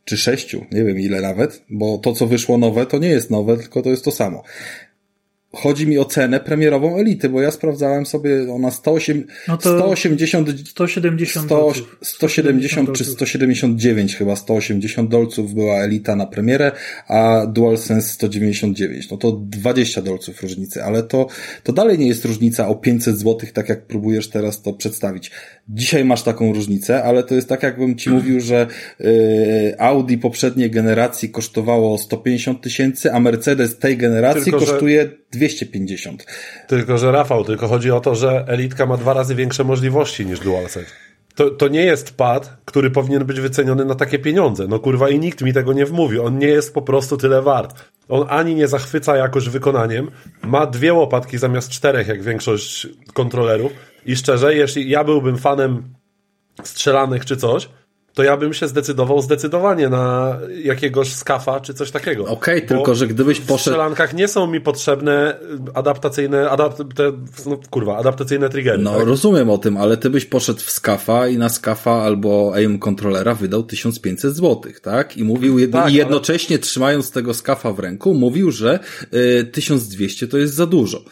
czy 0.09 0.17
sześciu, 0.17 0.65
nie 0.73 0.85
wiem 0.85 1.01
ile 1.01 1.21
nawet, 1.21 1.63
bo 1.71 1.99
to 1.99 2.13
co 2.13 2.27
wyszło 2.27 2.59
nowe 2.59 2.87
to 2.87 2.99
nie 2.99 3.09
jest 3.09 3.31
nowe, 3.31 3.57
tylko 3.57 3.83
to 3.83 3.91
jest 3.91 4.05
to 4.05 4.11
samo. 4.11 4.43
Chodzi 5.53 5.87
mi 5.87 5.99
o 5.99 6.05
cenę 6.05 6.41
premierową 6.41 6.99
Elity, 6.99 7.29
bo 7.29 7.41
ja 7.41 7.51
sprawdzałem 7.51 8.07
sobie, 8.07 8.53
ona 8.53 8.71
108, 8.71 9.27
no 9.49 9.59
180, 9.61 10.69
170 10.69 11.47
100, 11.47 11.73
170 12.03 12.93
czy 12.93 13.05
179 13.05 14.17
chyba, 14.17 14.37
180 14.37 15.11
dolców 15.11 15.55
była 15.55 15.75
Elita 15.75 16.17
na 16.17 16.27
premierę, 16.27 16.73
a 17.07 17.47
DualSense 17.47 18.09
199. 18.09 19.11
No 19.11 19.17
to 19.17 19.33
20 19.33 20.03
dolców 20.03 20.43
różnicy, 20.43 20.85
ale 20.85 21.03
to, 21.03 21.27
to 21.63 21.73
dalej 21.73 21.99
nie 21.99 22.09
jest 22.09 22.25
różnica 22.25 22.69
o 22.69 22.75
500 22.75 23.19
złotych, 23.19 23.53
tak 23.53 23.69
jak 23.69 23.87
próbujesz 23.87 24.31
teraz 24.31 24.63
to 24.63 24.73
przedstawić. 24.73 25.31
Dzisiaj 25.69 26.05
masz 26.05 26.23
taką 26.23 26.53
różnicę, 26.53 27.05
ale 27.05 27.23
to 27.23 27.35
jest 27.35 27.49
tak, 27.49 27.63
jakbym 27.63 27.97
ci 27.97 28.11
mówił, 28.11 28.41
że 28.41 28.67
yy, 29.01 29.09
Audi 29.79 30.17
poprzedniej 30.17 30.71
generacji 30.71 31.31
kosztowało 31.31 31.99
150 31.99 32.63
tysięcy, 32.63 33.13
a 33.13 33.21
Mercedes 33.21 33.79
tej 33.79 33.97
generacji 33.97 34.43
Tylko, 34.43 34.59
kosztuje 34.59 35.03
że 35.03 35.28
250. 35.33 36.27
Tylko, 36.69 36.99
że 36.99 37.13
Rafał, 37.13 37.45
tylko 37.45 37.69
chodzi 37.69 37.91
o 37.91 38.01
to, 38.01 38.15
że 38.15 38.45
Elitka 38.49 38.87
ma 38.87 38.97
dwa 38.97 39.15
razy 39.15 39.35
większe 39.35 39.65
możliwości 39.65 40.27
niż 40.27 40.41
DualSense. 40.41 40.91
To, 41.35 41.51
to 41.51 41.69
nie 41.69 41.83
jest 41.83 42.17
pad, 42.17 42.57
który 42.65 42.91
powinien 42.91 43.25
być 43.25 43.41
wyceniony 43.41 43.85
na 43.85 43.95
takie 43.95 44.19
pieniądze. 44.19 44.67
No 44.69 44.79
kurwa 44.79 45.09
i 45.09 45.19
nikt 45.19 45.43
mi 45.43 45.53
tego 45.53 45.73
nie 45.73 45.87
wmówi. 45.87 46.19
On 46.19 46.39
nie 46.39 46.47
jest 46.47 46.75
po 46.75 46.83
prostu 46.83 47.17
tyle 47.17 47.43
wart. 47.43 47.75
On 48.09 48.27
ani 48.29 48.55
nie 48.55 48.69
zachwyca 48.69 49.17
jakoś 49.17 49.49
wykonaniem, 49.49 50.11
ma 50.43 50.67
dwie 50.67 50.93
łopatki 50.93 51.39
zamiast 51.39 51.71
czterech, 51.71 52.09
jak 52.09 52.23
większość 52.23 52.87
kontrolerów. 53.13 53.73
I 54.07 54.17
szczerze, 54.17 54.55
jeśli 54.55 54.91
ja 54.91 55.05
byłbym 55.05 55.39
fanem 55.39 55.83
strzelanych 56.63 57.25
czy 57.25 57.37
coś, 57.37 57.69
to 58.15 58.23
ja 58.23 58.37
bym 58.37 58.55
się 58.55 58.69
zdecydował 58.69 59.23
zdecydowanie 59.23 59.89
na 59.89 60.39
jakiegoś 60.65 61.13
skafa 61.13 61.61
czy 61.61 61.75
coś 61.75 61.91
takiego. 61.91 62.23
Okej, 62.23 62.57
okay, 62.57 62.69
tylko 62.69 62.95
że 62.95 63.07
gdybyś 63.07 63.41
poszedł... 63.41 63.59
W 63.59 63.61
strzelankach 63.61 64.15
nie 64.15 64.29
są 64.29 64.47
mi 64.47 64.61
potrzebne 64.61 65.37
adaptacyjne, 65.75 66.51
adapt... 66.51 66.77
te, 66.95 67.13
no, 67.47 67.59
kurwa, 67.71 67.97
adaptacyjne 67.97 68.49
triggery. 68.49 68.79
No 68.79 68.95
tak? 68.95 69.07
rozumiem 69.07 69.51
o 69.51 69.59
tym, 69.59 69.77
ale 69.77 69.97
ty 69.97 70.11
byś 70.11 70.25
poszedł 70.25 70.61
w 70.61 70.71
skafa 70.71 71.29
i 71.29 71.39
na 71.39 71.49
skafa 71.49 71.93
albo 71.93 72.53
aim 72.55 72.79
kontrolera 72.79 73.35
wydał 73.35 73.63
1500 73.63 74.35
zł, 74.35 74.73
tak? 74.83 75.17
I 75.17 75.25
mówił 75.25 75.59
jed... 75.59 75.73
tak, 75.73 75.93
i 75.93 75.95
jednocześnie 75.95 76.57
ale... 76.57 76.63
trzymając 76.63 77.11
tego 77.11 77.35
skafa 77.35 77.73
w 77.73 77.79
ręku, 77.79 78.15
mówił, 78.15 78.51
że 78.51 78.79
y, 79.15 79.45
1200 79.45 80.29
to 80.29 80.39
jest 80.39 80.55
za 80.55 80.67
dużo. 80.67 81.05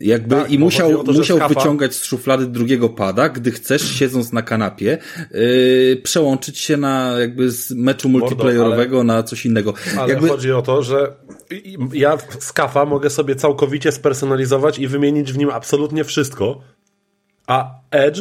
Jakby 0.00 0.36
tak, 0.36 0.50
i 0.50 0.58
musiał, 0.58 1.04
to, 1.04 1.12
musiał 1.12 1.36
skafa... 1.36 1.54
wyciągać 1.54 1.94
z 1.94 2.04
szuflady 2.04 2.46
drugiego 2.46 2.88
pada, 2.88 3.28
gdy 3.28 3.50
chcesz, 3.50 3.94
siedząc 3.94 4.32
na 4.32 4.42
kanapie, 4.42 4.98
yy, 5.30 6.00
przełączyć 6.02 6.58
się 6.58 6.76
na 6.76 7.14
jakby 7.20 7.50
z 7.50 7.70
meczu 7.70 8.08
multiplayerowego 8.08 8.96
ale, 8.96 9.04
na 9.04 9.22
coś 9.22 9.46
innego. 9.46 9.74
Ale 9.98 10.08
jakby... 10.08 10.28
chodzi 10.28 10.52
o 10.52 10.62
to, 10.62 10.82
że 10.82 11.16
ja 11.92 12.18
z 12.38 12.52
kafa 12.52 12.84
mogę 12.84 13.10
sobie 13.10 13.36
całkowicie 13.36 13.92
spersonalizować 13.92 14.78
i 14.78 14.88
wymienić 14.88 15.32
w 15.32 15.38
nim 15.38 15.50
absolutnie 15.50 16.04
wszystko, 16.04 16.60
a 17.46 17.74
Edge 17.90 18.20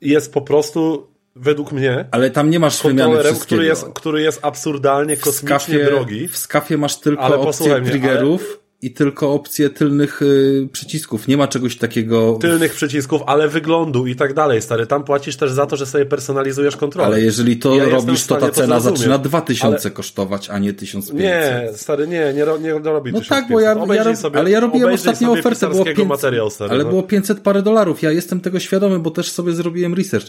jest 0.00 0.32
po 0.32 0.40
prostu 0.40 1.10
według 1.36 1.72
mnie. 1.72 2.04
Ale 2.10 2.30
tam 2.30 2.50
nie 2.50 2.58
masz 2.58 2.82
wymiany 2.82 3.18
wszystkiego. 3.18 3.44
Który 3.44 3.64
jest, 3.64 3.84
który 3.94 4.22
jest 4.22 4.38
absurdalnie 4.42 5.16
kosmicznie 5.16 5.58
w 5.58 5.62
skafie, 5.62 5.84
drogi. 5.84 6.28
W 6.28 6.36
skafie 6.36 6.78
masz 6.78 6.96
tylko 6.96 7.40
opcję 7.40 7.82
triggerów. 7.82 8.59
I 8.82 8.90
tylko 8.90 9.32
opcje 9.32 9.70
tylnych 9.70 10.22
y, 10.22 10.68
przycisków. 10.72 11.28
Nie 11.28 11.36
ma 11.36 11.48
czegoś 11.48 11.76
takiego. 11.76 12.38
Tylnych 12.40 12.72
przycisków, 12.72 13.22
ale 13.26 13.48
wyglądu 13.48 14.06
i 14.06 14.16
tak 14.16 14.34
dalej, 14.34 14.62
stary. 14.62 14.86
Tam 14.86 15.04
płacisz 15.04 15.36
też 15.36 15.52
za 15.52 15.66
to, 15.66 15.76
że 15.76 15.86
sobie 15.86 16.06
personalizujesz 16.06 16.76
kontrolę. 16.76 17.06
Ale 17.06 17.20
jeżeli 17.20 17.56
to 17.56 17.74
ja 17.74 17.84
robisz, 17.84 18.26
to 18.26 18.36
ta 18.36 18.50
cena 18.50 18.74
to 18.74 18.80
zaczyna 18.80 19.18
2000 19.18 19.88
ale... 19.88 19.90
kosztować, 19.90 20.50
a 20.50 20.58
nie 20.58 20.72
1500. 20.72 21.24
Nie, 21.24 21.78
stary, 21.78 22.08
nie, 22.08 22.32
nie, 22.34 22.46
nie, 22.60 22.72
robi 22.72 23.12
No 23.12 23.20
tak, 23.28 23.48
bo 23.48 23.60
ja, 23.60 23.76
ja 23.94 24.16
sobie, 24.16 24.38
ale 24.38 24.50
ja 24.50 24.60
robiłem 24.60 24.94
ostatnią 24.94 25.32
ofertę, 25.32 25.68
było 25.68 25.84
500, 25.84 26.06
materiał, 26.06 26.50
stary, 26.50 26.70
ale 26.70 26.84
no. 26.84 26.90
było 26.90 27.02
500 27.02 27.40
parę 27.40 27.62
dolarów. 27.62 28.02
Ja 28.02 28.12
jestem 28.12 28.40
tego 28.40 28.60
świadomy, 28.60 28.98
bo 28.98 29.10
też 29.10 29.30
sobie 29.30 29.52
zrobiłem 29.52 29.94
research. 29.94 30.26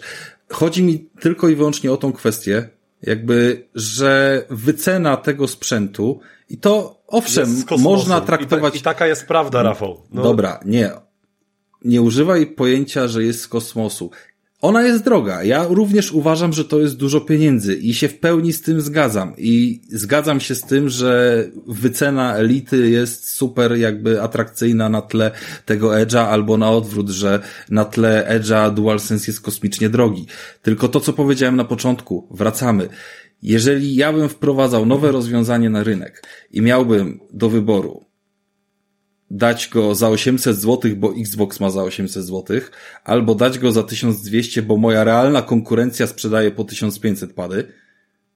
Chodzi 0.49 0.83
mi 0.83 1.09
tylko 1.19 1.49
i 1.49 1.55
wyłącznie 1.55 1.91
o 1.91 1.97
tą 1.97 2.13
kwestię, 2.13 2.69
jakby, 3.03 3.67
że 3.75 4.43
wycena 4.49 5.17
tego 5.17 5.47
sprzętu 5.47 6.19
i 6.49 6.57
to 6.57 7.01
owszem, 7.07 7.63
można 7.77 8.21
traktować. 8.21 8.75
I, 8.75 8.81
ta, 8.81 8.91
I, 8.91 8.93
taka 8.93 9.07
jest 9.07 9.27
prawda, 9.27 9.63
Rafał. 9.63 10.01
No. 10.11 10.23
Dobra, 10.23 10.59
nie. 10.65 10.91
Nie 11.85 12.01
używaj 12.01 12.47
pojęcia, 12.47 13.07
że 13.07 13.23
jest 13.23 13.41
z 13.41 13.47
kosmosu. 13.47 14.11
Ona 14.62 14.84
jest 14.84 15.03
droga. 15.03 15.43
Ja 15.43 15.68
również 15.70 16.12
uważam, 16.12 16.53
że 16.53 16.66
to 16.66 16.80
jest 16.80 16.97
dużo 16.97 17.22
pieniędzy 17.22 17.76
i 17.76 17.93
się 17.93 18.07
w 18.07 18.20
pełni 18.20 18.53
z 18.53 18.62
tym 18.62 18.82
zgadzam. 18.82 19.34
I 19.38 19.82
zgadzam 19.89 20.39
się 20.39 20.55
z 20.55 20.62
tym, 20.62 20.89
że 20.89 21.43
wycena 21.68 22.36
elity 22.36 22.89
jest 22.89 23.30
super 23.30 23.78
jakby 23.78 24.22
atrakcyjna 24.22 24.89
na 24.89 25.01
tle 25.01 25.32
tego 25.66 25.89
Edge'a 25.89 26.26
albo 26.26 26.57
na 26.57 26.72
odwrót, 26.72 27.09
że 27.09 27.39
na 27.70 27.86
tle 27.86 28.39
Edge'a 28.39 28.74
DualSense 28.74 29.32
jest 29.32 29.41
kosmicznie 29.41 29.89
drogi. 29.89 30.26
Tylko 30.62 30.88
to, 30.88 30.99
co 30.99 31.14
powiedziałem 31.14 31.55
na 31.55 31.66
początku, 31.66 32.28
wracamy. 32.32 32.89
Jeżeli 33.43 33.95
ja 33.95 34.14
bym 34.14 34.30
wprowadzał 34.30 34.86
nowe 34.86 35.12
rozwiązanie 35.12 35.70
na 35.70 35.84
rynek 35.84 36.28
i 36.51 36.62
miałbym 36.62 37.20
do 37.34 37.49
wyboru 37.49 38.11
dać 39.32 39.67
go 39.67 39.95
za 39.95 40.09
800 40.09 40.57
zł, 40.57 40.91
bo 40.97 41.13
Xbox 41.17 41.59
ma 41.59 41.69
za 41.69 41.84
800 41.84 42.23
zł, 42.23 42.59
albo 43.03 43.36
dać 43.36 43.59
go 43.59 43.71
za 43.71 43.84
1200, 43.84 44.61
bo 44.61 44.77
moja 44.77 45.03
realna 45.03 45.41
konkurencja 45.41 46.07
sprzedaje 46.07 46.51
po 46.51 46.63
1500 46.63 47.34
pady, 47.34 47.67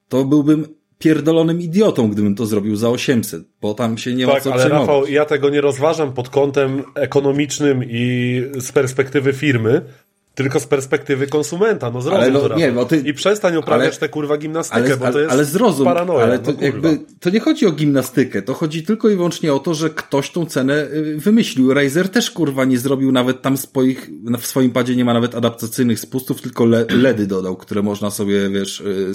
to 0.10 0.26
byłbym 0.26 0.68
pierdolonym 1.00 1.62
idiotą, 1.62 2.10
gdybym 2.10 2.36
to 2.36 2.46
zrobił 2.46 2.76
za 2.76 2.90
800, 2.90 3.44
bo 3.62 3.74
tam 3.74 3.98
się 3.98 4.14
nie 4.14 4.26
tak, 4.26 4.36
ma 4.36 4.42
co 4.42 4.54
ale 4.54 4.60
przejmować. 4.60 4.88
Rafał, 4.88 5.08
ja 5.08 5.26
tego 5.26 5.50
nie 5.50 5.62
rozważam 5.62 6.14
pod 6.14 6.30
kątem 6.30 6.84
ekonomicznym 6.96 7.84
i 7.84 8.42
z 8.58 8.72
perspektywy 8.72 9.34
firmy, 9.34 9.82
tylko 10.36 10.60
z 10.60 10.68
perspektywy 10.68 11.28
konsumenta, 11.28 11.92
no 11.92 12.02
zrozum 12.02 12.34
no, 12.34 12.50
to 12.50 12.56
nie, 12.56 12.72
bo 12.72 12.86
ty, 12.86 12.98
I 12.98 13.14
przestań 13.14 13.58
uprawiać 13.58 13.90
ale, 13.90 13.98
tę 13.98 14.10
kurwa 14.10 14.38
gimnastykę, 14.38 14.84
ale, 14.84 14.98
bo 14.98 15.12
to 15.12 15.20
jest 15.20 15.32
ale 15.32 15.46
zrozum, 15.46 15.86
paranoja. 15.86 16.24
Ale 16.24 16.40
to, 16.40 16.52
no, 16.52 16.58
jakby, 16.62 17.00
to 17.20 17.30
nie 17.30 17.40
chodzi 17.40 17.66
o 17.66 17.72
gimnastykę, 17.72 18.42
to 18.42 18.54
chodzi 18.54 18.84
tylko 18.84 19.10
i 19.10 19.16
wyłącznie 19.16 19.54
o 19.54 19.60
to, 19.60 19.74
że 19.74 19.90
ktoś 19.90 20.32
tą 20.32 20.46
cenę 20.46 20.88
y, 20.94 21.18
wymyślił. 21.18 21.74
Razer 21.74 22.10
też 22.10 22.32
kurwa 22.32 22.66
nie 22.66 22.78
zrobił 22.78 23.12
nawet 23.12 23.42
tam 23.42 23.58
swoich, 23.58 24.10
w 24.40 24.46
swoim 24.46 24.72
padzie 24.72 24.96
nie 24.96 25.06
ma 25.06 25.14
nawet 25.14 25.36
adaptacyjnych 25.36 26.00
spustów, 26.00 26.42
tylko 26.42 26.66
LEDy 26.90 27.28
dodał, 27.28 27.56
które 27.56 27.82
można 27.82 28.12
sobie, 28.12 28.50
wiesz, 28.50 28.80
y, 28.82 29.14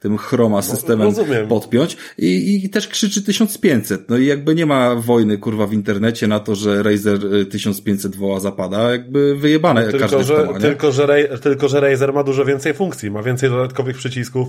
tym 0.00 0.18
chroma 0.18 0.56
no, 0.56 0.62
systemem 0.62 1.12
podpiąć. 1.48 1.96
I, 2.18 2.60
i 2.64 2.70
też 2.70 2.88
krzyczy 2.88 3.22
1500. 3.22 4.08
No 4.08 4.16
i 4.16 4.26
jakby 4.26 4.54
nie 4.54 4.66
ma 4.66 4.94
wojny 4.94 5.38
kurwa 5.38 5.66
w 5.66 5.72
internecie 5.72 6.26
na 6.26 6.40
to, 6.40 6.54
że 6.54 6.82
Razer 6.82 7.18
1500 7.50 8.14
y, 8.14 8.18
woła 8.18 8.40
zapada, 8.40 8.90
jakby 8.90 9.36
wyjebane 9.36 9.82
tylko, 9.82 9.98
każdy 9.98 10.24
że, 10.24 10.46
ma, 10.46 10.58
tylko, 10.58 10.92
że, 10.92 11.28
tylko, 11.42 11.68
że 11.68 11.80
Razer 11.80 12.12
ma 12.12 12.24
dużo 12.24 12.44
więcej 12.44 12.74
funkcji, 12.74 13.10
ma 13.10 13.22
więcej 13.22 13.50
dodatkowych 13.50 13.96
przycisków, 13.96 14.48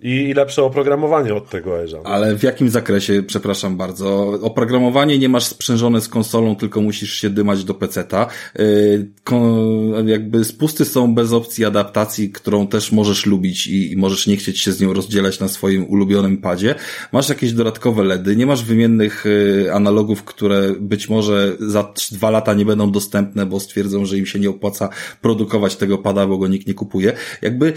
i 0.00 0.34
lepsze 0.34 0.62
oprogramowanie 0.62 1.34
od 1.34 1.50
tego 1.50 1.70
Edge'a. 1.70 2.00
Ale 2.04 2.36
w 2.36 2.42
jakim 2.42 2.68
zakresie, 2.68 3.22
przepraszam 3.22 3.76
bardzo, 3.76 4.38
oprogramowanie 4.42 5.18
nie 5.18 5.28
masz 5.28 5.44
sprzężone 5.44 6.00
z 6.00 6.08
konsolą, 6.08 6.56
tylko 6.56 6.80
musisz 6.80 7.12
się 7.12 7.30
dymać 7.30 7.64
do 7.64 7.74
peceta. 7.74 8.26
Yy, 8.54 10.04
jakby 10.04 10.44
spusty 10.44 10.84
są 10.84 11.14
bez 11.14 11.32
opcji 11.32 11.64
adaptacji, 11.64 12.30
którą 12.30 12.66
też 12.66 12.92
możesz 12.92 13.26
lubić 13.26 13.66
i, 13.66 13.92
i 13.92 13.96
możesz 13.96 14.26
nie 14.26 14.36
chcieć 14.36 14.60
się 14.60 14.72
z 14.72 14.80
nią 14.80 14.92
rozdzielać 14.92 15.40
na 15.40 15.48
swoim 15.48 15.84
ulubionym 15.90 16.38
padzie. 16.38 16.74
Masz 17.12 17.28
jakieś 17.28 17.52
dodatkowe 17.52 18.04
LEDy, 18.04 18.36
nie 18.36 18.46
masz 18.46 18.64
wymiennych 18.64 19.24
yy, 19.24 19.72
analogów, 19.72 20.24
które 20.24 20.72
być 20.80 21.08
może 21.08 21.56
za 21.60 21.92
dwa 22.12 22.30
lata 22.30 22.54
nie 22.54 22.64
będą 22.64 22.92
dostępne, 22.92 23.46
bo 23.46 23.60
stwierdzą, 23.60 24.04
że 24.06 24.18
im 24.18 24.26
się 24.26 24.38
nie 24.38 24.50
opłaca 24.50 24.88
produkować 25.22 25.76
tego 25.76 25.98
pada, 25.98 26.26
bo 26.26 26.38
go 26.38 26.48
nikt 26.48 26.66
nie 26.66 26.74
kupuje. 26.74 27.12
Jakby 27.42 27.72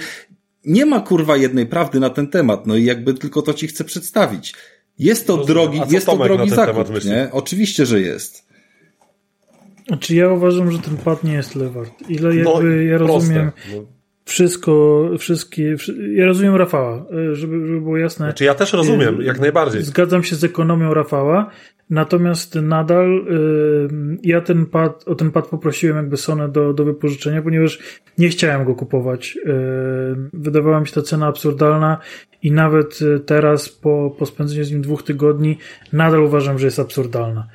nie 0.67 0.85
ma 0.85 0.99
kurwa 0.99 1.37
jednej 1.37 1.65
prawdy 1.65 1.99
na 1.99 2.09
ten 2.09 2.27
temat, 2.27 2.67
no 2.67 2.75
i 2.75 2.83
jakby 2.83 3.13
tylko 3.13 3.41
to 3.41 3.53
ci 3.53 3.67
chcę 3.67 3.83
przedstawić. 3.83 4.53
Jest 4.99 5.27
to 5.27 5.37
drogi, 5.37 5.81
jest 5.89 6.05
to 6.05 6.17
drogi 6.17 6.49
zakup, 6.49 7.05
nie? 7.05 7.29
Oczywiście, 7.31 7.85
że 7.85 8.01
jest. 8.01 8.47
Znaczy 9.87 10.15
ja 10.15 10.29
uważam, 10.29 10.71
że 10.71 10.79
ten 10.79 10.97
pad 10.97 11.23
nie 11.23 11.33
jest 11.33 11.53
tyle 11.53 11.69
wart. 11.69 11.91
Ile 12.09 12.29
no 12.29 12.35
jakby 12.35 12.69
no, 12.69 12.81
ja 12.81 12.97
rozumiem 12.97 13.51
no. 13.73 13.83
wszystko, 14.25 15.03
wszystkie, 15.19 15.75
ja 16.15 16.25
rozumiem 16.25 16.55
Rafała, 16.55 17.05
e, 17.31 17.35
żeby, 17.35 17.67
żeby 17.67 17.81
było 17.81 17.97
jasne. 17.97 18.25
Znaczy 18.25 18.43
ja 18.43 18.55
też 18.55 18.73
rozumiem, 18.73 19.21
jak 19.21 19.39
najbardziej. 19.39 19.83
Zgadzam 19.83 20.23
się 20.23 20.35
z 20.35 20.43
ekonomią 20.43 20.93
Rafała, 20.93 21.49
Natomiast 21.89 22.55
nadal 22.55 23.27
y, 23.27 24.17
ja 24.23 24.41
ten 24.41 24.65
pad, 24.65 25.03
o 25.07 25.15
ten 25.15 25.31
pad 25.31 25.47
poprosiłem 25.47 25.97
jakby 25.97 26.17
Sony 26.17 26.49
do, 26.49 26.73
do 26.73 26.85
wypożyczenia, 26.85 27.41
ponieważ 27.41 27.79
nie 28.17 28.29
chciałem 28.29 28.65
go 28.65 28.75
kupować. 28.75 29.37
Y, 29.37 29.49
wydawała 30.33 30.79
mi 30.79 30.87
się 30.87 30.93
ta 30.93 31.01
cena 31.01 31.27
absurdalna 31.27 31.97
i 32.43 32.51
nawet 32.51 33.01
y, 33.01 33.19
teraz 33.19 33.69
po, 33.69 34.15
po 34.19 34.25
spędzeniu 34.25 34.63
z 34.63 34.71
nim 34.71 34.81
dwóch 34.81 35.03
tygodni 35.03 35.57
nadal 35.93 36.23
uważam, 36.23 36.59
że 36.59 36.67
jest 36.67 36.79
absurdalna. 36.79 37.47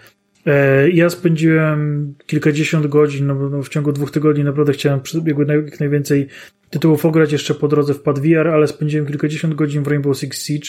Ja 0.92 1.10
spędziłem 1.10 2.14
kilkadziesiąt 2.26 2.86
godzin, 2.86 3.26
no, 3.26 3.34
no 3.34 3.62
w 3.62 3.68
ciągu 3.68 3.92
dwóch 3.92 4.10
tygodni 4.10 4.44
naprawdę 4.44 4.72
chciałem 4.72 5.00
jak 5.48 5.80
najwięcej 5.80 6.28
tytułów 6.70 7.06
ograć 7.06 7.32
jeszcze 7.32 7.54
po 7.54 7.68
drodze 7.68 7.94
w 7.94 8.02
pad 8.02 8.18
VR, 8.18 8.48
ale 8.48 8.66
spędziłem 8.66 9.06
kilkadziesiąt 9.06 9.54
godzin 9.54 9.82
w 9.82 9.86
Rainbow 9.86 10.18
Six 10.18 10.46
Siege 10.46 10.68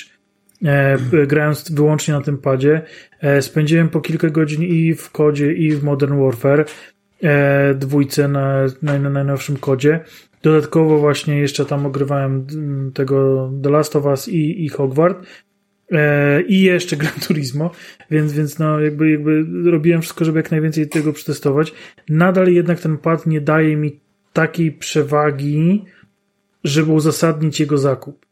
grając 1.28 1.72
wyłącznie 1.72 2.14
na 2.14 2.22
tym 2.22 2.38
padzie. 2.38 2.82
E, 3.22 3.42
spędziłem 3.42 3.90
po 3.90 4.02
kilka 4.02 4.30
godzin 4.30 4.64
i 4.64 4.94
w 4.94 5.12
kodzie, 5.12 5.54
i 5.54 5.76
w 5.76 5.84
Modern 5.84 6.24
Warfare 6.24 6.66
e, 7.24 7.74
dwójce 7.74 8.28
na, 8.28 8.66
na, 8.82 9.00
na 9.00 9.10
najnowszym 9.10 9.58
kodzie. 9.58 10.00
Dodatkowo 10.42 10.98
właśnie 10.98 11.40
jeszcze 11.40 11.66
tam 11.66 11.86
ogrywałem 11.86 12.48
tego 12.94 13.52
The 13.64 13.70
Last 13.70 13.96
of 13.96 14.06
Us 14.06 14.28
i, 14.28 14.66
i 14.66 14.70
Hogwart 14.70 15.26
e, 15.92 16.42
i 16.42 16.62
jeszcze 16.62 16.98
Gran 17.02 17.14
Turismo, 17.28 17.72
więc, 18.12 18.34
więc 18.34 18.60
no 18.60 18.80
jakby, 18.80 19.12
jakby 19.12 19.46
robiłem 19.72 20.02
wszystko, 20.02 20.26
żeby 20.26 20.40
jak 20.40 20.52
najwięcej 20.52 20.90
tego 20.90 21.14
przetestować. 21.14 21.74
Nadal 22.10 22.48
jednak 22.48 22.80
ten 22.80 22.98
pad 22.98 23.26
nie 23.28 23.42
daje 23.42 23.76
mi 23.76 24.00
takiej 24.34 24.72
przewagi, 24.72 25.86
żeby 26.64 26.92
uzasadnić 26.92 27.60
jego 27.60 27.78
zakup. 27.78 28.23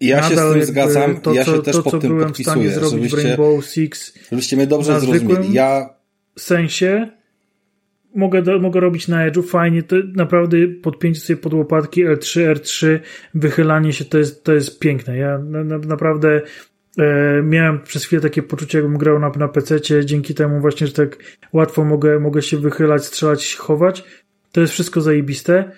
Ja 0.00 0.20
Nadal 0.20 0.54
się 0.54 0.62
z 0.62 0.66
tym 0.66 0.74
zgadzam, 0.74 1.20
to, 1.20 1.34
ja 1.34 1.44
się 1.44 1.62
też 1.62 1.76
to, 1.76 1.82
pod 1.82 2.00
tym 2.00 2.18
podpisuję, 2.18 2.70
żebyście, 2.70 3.36
Six 3.62 4.14
żebyście 4.30 4.56
mnie 4.56 4.66
dobrze 4.66 5.00
zrozumieli. 5.00 5.52
Ja 5.52 5.96
sensie 6.38 7.08
mogę, 8.14 8.58
mogę 8.58 8.80
robić 8.80 9.08
na 9.08 9.30
Edge'u, 9.30 9.42
fajnie, 9.42 9.82
to 9.82 9.96
naprawdę 10.14 10.56
podpięcie 10.82 11.20
sobie 11.20 11.36
pod 11.36 11.54
łopatki 11.54 12.06
L3, 12.06 12.54
R3, 12.54 12.98
wychylanie 13.34 13.92
się, 13.92 14.04
to 14.04 14.18
jest, 14.18 14.44
to 14.44 14.52
jest 14.52 14.78
piękne. 14.78 15.16
Ja 15.16 15.38
na, 15.38 15.64
na, 15.64 15.78
naprawdę 15.78 16.42
e, 16.98 17.42
miałem 17.42 17.80
przez 17.82 18.04
chwilę 18.04 18.22
takie 18.22 18.42
poczucie, 18.42 18.78
jakbym 18.78 18.98
grał 18.98 19.18
na, 19.18 19.30
na 19.36 19.48
PC, 19.48 19.80
dzięki 20.04 20.34
temu 20.34 20.60
właśnie, 20.60 20.86
że 20.86 20.92
tak 20.92 21.16
łatwo 21.52 21.84
mogę, 21.84 22.20
mogę 22.20 22.42
się 22.42 22.56
wychylać, 22.56 23.04
strzelać, 23.04 23.56
chować. 23.56 24.04
To 24.52 24.60
jest 24.60 24.72
wszystko 24.72 25.00
zajebiste. 25.00 25.70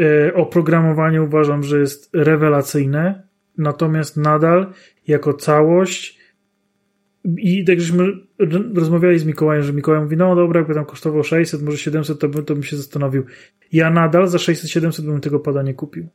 E, 0.00 0.34
oprogramowanie 0.34 1.22
uważam, 1.22 1.62
że 1.62 1.78
jest 1.78 2.10
rewelacyjne, 2.12 3.27
natomiast 3.58 4.16
nadal 4.16 4.72
jako 5.06 5.34
całość 5.34 6.18
i 7.24 7.64
tak 7.64 7.80
żeśmy 7.80 8.12
rozmawiali 8.74 9.18
z 9.18 9.24
Mikołajem, 9.24 9.62
że 9.62 9.72
Mikołaj 9.72 10.00
mówi, 10.00 10.16
no 10.16 10.36
dobra, 10.36 10.60
jakby 10.60 10.74
tam 10.74 10.84
kosztował 10.84 11.24
600, 11.24 11.62
może 11.62 11.78
700, 11.78 12.18
to, 12.18 12.28
by, 12.28 12.42
to 12.42 12.54
bym 12.54 12.62
się 12.62 12.76
zastanowił. 12.76 13.24
Ja 13.72 13.90
nadal 13.90 14.28
za 14.28 14.38
600-700 14.38 15.00
bym 15.00 15.20
tego 15.20 15.40
pada 15.40 15.62
nie 15.62 15.74
kupił. 15.74 16.08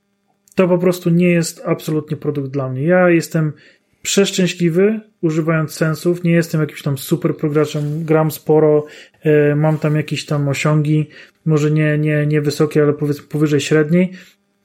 To 0.56 0.68
po 0.68 0.78
prostu 0.78 1.10
nie 1.10 1.30
jest 1.30 1.62
absolutnie 1.66 2.18
produkt 2.18 2.50
dla 2.50 2.70
mnie. 2.70 2.84
Ja 2.84 3.10
jestem 3.10 3.54
przeszczęśliwy, 4.02 5.00
używając 5.22 5.74
sensów, 5.74 6.24
nie 6.24 6.32
jestem 6.32 6.62
jakimś 6.62 6.82
tam 6.82 6.98
super 6.98 7.38
prograczem, 7.38 8.06
gram 8.06 8.32
sporo, 8.32 8.86
e, 9.22 9.56
mam 9.56 9.78
tam 9.78 9.96
jakieś 9.96 10.26
tam 10.26 10.48
osiągi, 10.48 11.10
może 11.46 11.72
nie, 11.72 11.98
nie, 11.98 12.28
nie 12.28 12.42
wysokie, 12.42 12.84
ale 12.84 12.94
powiedzmy 12.94 13.28
powyżej 13.28 13.60
średniej. 13.60 14.12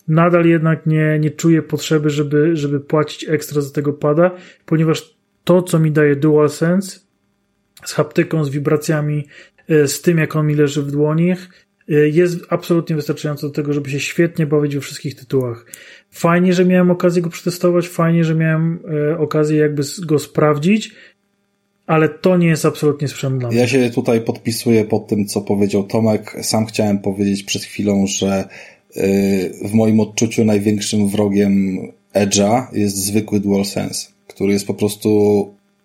Nadal 0.09 0.46
jednak 0.46 0.86
nie, 0.86 1.18
nie 1.20 1.30
czuję 1.30 1.62
potrzeby, 1.62 2.11
żeby, 2.11 2.56
żeby 2.56 2.80
płacić 2.80 3.28
ekstra 3.28 3.61
za 3.61 3.70
tego 3.70 3.92
pada, 3.92 4.30
ponieważ 4.66 5.18
to, 5.44 5.62
co 5.62 5.78
mi 5.78 5.92
daje 5.92 6.16
DualSense 6.16 7.00
z 7.84 7.92
haptyką, 7.92 8.44
z 8.44 8.50
wibracjami, 8.50 9.26
e, 9.68 9.88
z 9.88 10.02
tym, 10.02 10.18
jak 10.18 10.36
on 10.36 10.46
mi 10.46 10.54
leży 10.54 10.82
w 10.82 10.90
dłoniach, 10.90 11.38
e, 11.88 11.92
jest 12.09 12.38
absolutnie 12.48 12.96
wystarczająco 12.96 13.48
do 13.48 13.54
tego, 13.54 13.72
żeby 13.72 13.90
się 13.90 14.00
świetnie 14.00 14.46
bawić 14.46 14.74
we 14.74 14.80
wszystkich 14.80 15.14
tytułach. 15.14 15.66
Fajnie, 16.11 16.52
że 16.52 16.64
miałem 16.64 16.90
okazję 16.90 17.22
go 17.22 17.30
przetestować, 17.30 17.88
fajnie, 17.88 18.24
że 18.24 18.34
miałem 18.34 18.78
e, 19.12 19.18
okazję 19.18 19.59
jakby 19.59 19.82
go 20.06 20.18
sprawdzić, 20.18 20.94
ale 21.86 22.09
to 22.09 22.36
nie 22.36 22.48
jest 22.48 22.66
absolutnie 22.66 23.09
sprzęt 23.09 23.38
dla 23.38 23.48
mnie. 23.48 23.59
Ja 23.59 23.66
się 23.66 23.90
tutaj 23.90 24.20
podpisuję 24.20 24.84
pod 24.84 25.06
tym, 25.06 25.26
co 25.26 25.40
powiedział 25.40 25.84
Tomek. 25.84 26.36
Sam 26.42 26.66
chciałem 26.66 26.98
powiedzieć 26.98 27.42
przed 27.42 27.62
chwilą, 27.62 28.06
że 28.06 28.48
w 29.64 29.72
moim 29.72 30.01
odczuciu 30.01 30.44
największym 30.44 31.09
wrogiem 31.09 31.78
Edge'a 32.14 32.66
jest 32.72 32.96
zwykły 32.96 33.40
DualSense 33.40 34.18
który 34.38 34.53
jest 34.53 34.66
po 34.66 34.74
prostu 34.74 35.11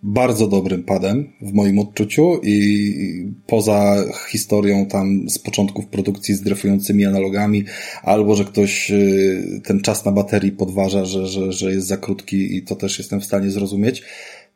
bardzo 0.04 0.48
dobrym 0.48 0.84
padem 0.84 1.34
w 1.42 1.54
moim 1.54 1.80
odczuciu 1.80 2.40
i 2.44 3.32
poza 3.48 3.96
historią 4.30 4.86
tam 4.86 5.30
z 5.30 5.40
początków 5.40 5.88
produkcji 5.88 6.36
z 6.36 6.42
dryfującymi 6.42 7.06
analogami, 7.06 7.64
albo 8.04 8.36
że 8.36 8.46
ktoś 8.46 8.92
y, 8.92 9.62
ten 9.64 9.82
czas 9.82 10.06
na 10.06 10.12
baterii 10.12 10.52
podważa, 10.52 11.06
że, 11.06 11.28
że, 11.28 11.52
że 11.52 11.72
jest 11.72 11.88
za 11.88 11.98
krótki 11.98 12.56
i 12.56 12.64
to 12.64 12.76
też 12.76 12.98
jestem 12.98 13.22
w 13.22 13.26
stanie 13.26 13.50
zrozumieć, 13.50 14.04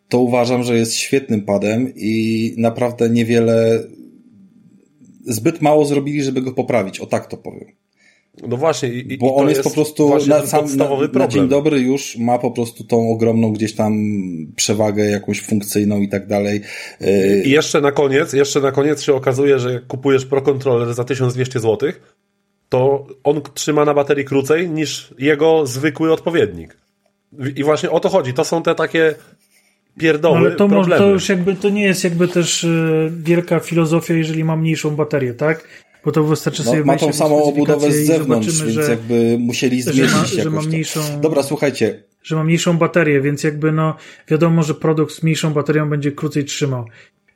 to 0.09 0.19
uważam, 0.19 0.63
że 0.63 0.77
jest 0.77 0.95
świetnym 0.95 1.41
padem 1.41 1.93
i 1.95 2.53
naprawdę 2.57 3.09
niewiele, 3.09 3.83
zbyt 5.25 5.61
mało 5.61 5.85
zrobili, 5.85 6.23
żeby 6.23 6.41
go 6.41 6.51
poprawić, 6.51 6.99
o 6.99 7.05
tak 7.05 7.27
to 7.27 7.37
powiem. 7.37 7.65
No 8.47 8.57
właśnie. 8.57 8.89
I, 8.89 9.17
Bo 9.17 9.35
on 9.35 9.49
jest, 9.49 9.57
jest, 9.57 9.69
po 9.69 9.75
prostu 9.75 10.09
na, 10.27 10.45
sam, 10.45 10.65
na, 10.77 10.89
na, 11.13 11.27
dzień 11.27 11.47
dobry 11.47 11.79
już 11.79 12.17
ma 12.17 12.39
po 12.39 12.51
prostu 12.51 12.83
tą 12.83 13.09
ogromną 13.09 13.53
gdzieś 13.53 13.75
tam 13.75 13.93
przewagę 14.55 15.05
jakąś 15.05 15.41
funkcyjną 15.41 16.01
i 16.01 16.09
tak 16.09 16.27
dalej. 16.27 16.61
I 17.45 17.49
jeszcze 17.49 17.81
na 17.81 17.91
koniec, 17.91 18.33
jeszcze 18.33 18.61
na 18.61 18.71
koniec 18.71 19.01
się 19.01 19.13
okazuje, 19.13 19.59
że 19.59 19.73
jak 19.73 19.87
kupujesz 19.87 20.25
Pro 20.25 20.41
Controller 20.41 20.93
za 20.93 21.03
1200 21.03 21.59
zł, 21.59 21.91
to 22.69 23.07
on 23.23 23.41
trzyma 23.53 23.85
na 23.85 23.93
baterii 23.93 24.25
krócej 24.25 24.69
niż 24.69 25.13
jego 25.19 25.65
zwykły 25.65 26.13
odpowiednik. 26.13 26.77
I 27.55 27.63
właśnie 27.63 27.91
o 27.91 27.99
to 27.99 28.09
chodzi. 28.09 28.33
To 28.33 28.43
są 28.43 28.63
te 28.63 28.75
takie 28.75 29.15
pierdoły, 29.99 30.39
no, 30.39 30.45
ale 30.45 30.55
to, 30.55 30.67
problemy. 30.67 31.03
to 31.03 31.09
już 31.09 31.29
jakby 31.29 31.55
to 31.55 31.69
nie 31.69 31.83
jest 31.83 32.03
jakby 32.03 32.27
też 32.27 32.63
y, 32.63 33.11
wielka 33.23 33.59
filozofia, 33.59 34.13
jeżeli 34.13 34.43
ma 34.43 34.55
mniejszą 34.55 34.95
baterię, 34.95 35.33
tak? 35.33 35.67
Bo 36.07 36.11
to 36.11 36.23
wystarczy 36.23 36.63
no, 36.65 36.71
sobie 36.71 36.83
Ma 36.83 36.97
tą 36.97 37.13
samą 37.13 37.43
obudowę 37.43 37.91
z 37.91 38.05
zewnątrz, 38.05 38.63
więc 38.63 38.73
że, 38.73 38.91
jakby 38.91 39.37
musieli 39.39 39.81
zmienić 39.81 40.11
że 40.11 40.17
ma, 40.17 40.25
że 40.25 40.49
ma 40.49 40.61
mniejszą, 40.61 41.21
Dobra, 41.21 41.43
słuchajcie. 41.43 42.03
Że 42.23 42.35
ma 42.35 42.43
mniejszą 42.43 42.77
baterię, 42.77 43.21
więc 43.21 43.43
jakby 43.43 43.71
no 43.71 43.95
wiadomo, 44.27 44.63
że 44.63 44.73
produkt 44.73 45.13
z 45.13 45.23
mniejszą 45.23 45.53
baterią 45.53 45.89
będzie 45.89 46.11
krócej 46.11 46.45
trzymał. 46.45 46.85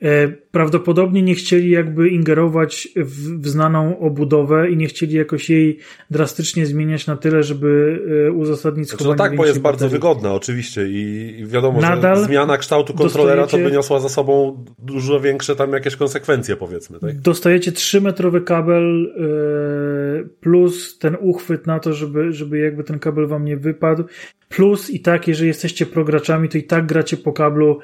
E, 0.02 0.28
prawdopodobnie 0.52 1.22
nie 1.22 1.36
chcieli 1.36 1.70
jakby 1.70 2.10
ingerować 2.10 2.88
w, 2.96 3.48
znaną 3.48 4.00
obudowę 4.00 4.70
i 4.70 4.78
nie 4.78 4.88
chcieli 4.88 5.16
jakoś 5.16 5.50
jej 5.50 5.80
drastycznie 6.12 6.66
zmieniać 6.66 7.08
na 7.08 7.18
tyle, 7.18 7.44
żeby 7.44 8.00
e, 8.28 8.32
uzasadnić 8.32 8.90
znaczy, 8.90 9.06
No 9.06 9.16
tak, 9.16 9.36
bo 9.36 9.46
jest 9.46 9.60
baterii. 9.60 9.64
bardzo 9.64 9.90
wygodna 9.90 10.34
oczywiście 10.34 10.88
i 10.90 11.44
wiadomo, 11.46 11.82
Nadal 11.82 12.18
że 12.18 12.26
zmiana 12.26 12.58
kształtu 12.58 12.94
kontrolera 12.94 13.48
to 13.48 13.58
by 13.58 13.72
niosła 13.72 14.00
za 14.00 14.10
sobą 14.10 14.66
dużo 14.80 15.20
większe 15.20 15.56
tam 15.56 15.74
jakieś 15.74 15.96
konsekwencje 15.96 16.56
powiedzmy. 16.56 17.00
Tak? 17.00 17.20
Dostajecie 17.20 17.72
3-metrowy 17.72 18.44
kabel 18.44 19.14
e, 19.16 20.30
plus 20.40 20.98
ten 20.98 21.18
uchwyt 21.20 21.68
na 21.68 21.80
to, 21.80 21.94
żeby, 21.94 22.34
żeby 22.34 22.60
jakby 22.60 22.84
ten 22.84 23.00
kabel 23.00 23.28
wam 23.28 23.46
nie 23.46 23.58
wypadł 23.58 24.04
plus 24.50 24.90
i 24.90 25.00
tak, 25.00 25.28
jeżeli 25.28 25.48
jesteście 25.48 25.86
prograczami, 25.86 26.50
to 26.50 26.58
i 26.58 26.64
tak 26.64 26.86
gracie 26.86 27.18
po 27.18 27.34
kablu 27.34 27.80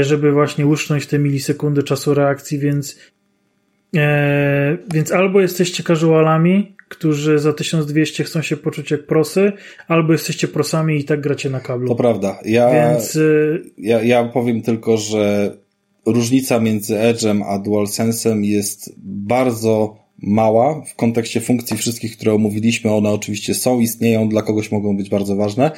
żeby 0.00 0.32
właśnie 0.32 0.66
uszcząć 0.66 1.06
te 1.06 1.18
milisekundy 1.46 1.82
czasu 1.82 2.14
reakcji, 2.14 2.58
więc 2.58 2.96
e, 3.96 4.78
więc 4.92 5.12
albo 5.12 5.40
jesteście 5.40 5.82
casualami, 5.82 6.76
którzy 6.88 7.38
za 7.38 7.52
1200 7.52 8.24
chcą 8.24 8.42
się 8.42 8.56
poczuć 8.56 8.90
jak 8.90 9.06
prosy, 9.06 9.52
albo 9.88 10.12
jesteście 10.12 10.48
prosami 10.48 10.98
i 10.98 11.04
tak 11.04 11.20
gracie 11.20 11.50
na 11.50 11.60
kablu. 11.60 11.88
To 11.88 11.94
prawda. 11.94 12.38
Ja, 12.44 12.70
więc, 12.70 13.16
e, 13.16 13.20
ja, 13.78 14.02
ja 14.02 14.24
powiem 14.24 14.62
tylko, 14.62 14.96
że 14.96 15.56
różnica 16.06 16.60
między 16.60 16.94
Edge'em 16.94 17.42
a 17.46 17.58
DualSense'em 17.58 18.44
jest 18.44 18.94
bardzo 18.98 19.96
mała 20.18 20.82
w 20.84 20.94
kontekście 20.94 21.40
funkcji 21.40 21.76
wszystkich, 21.76 22.16
które 22.16 22.34
omówiliśmy. 22.34 22.92
One 22.92 23.10
oczywiście 23.10 23.54
są, 23.54 23.80
istnieją, 23.80 24.28
dla 24.28 24.42
kogoś 24.42 24.72
mogą 24.72 24.96
być 24.96 25.10
bardzo 25.10 25.36
ważne, 25.36 25.70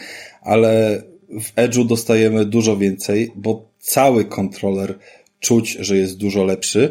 ale 0.42 1.02
w 1.28 1.54
Edge'u 1.54 1.86
dostajemy 1.86 2.44
dużo 2.44 2.76
więcej, 2.76 3.30
bo 3.36 3.68
cały 3.78 4.24
kontroler 4.24 4.98
czuć, 5.40 5.70
że 5.80 5.96
jest 5.96 6.18
dużo 6.18 6.44
lepszy. 6.44 6.90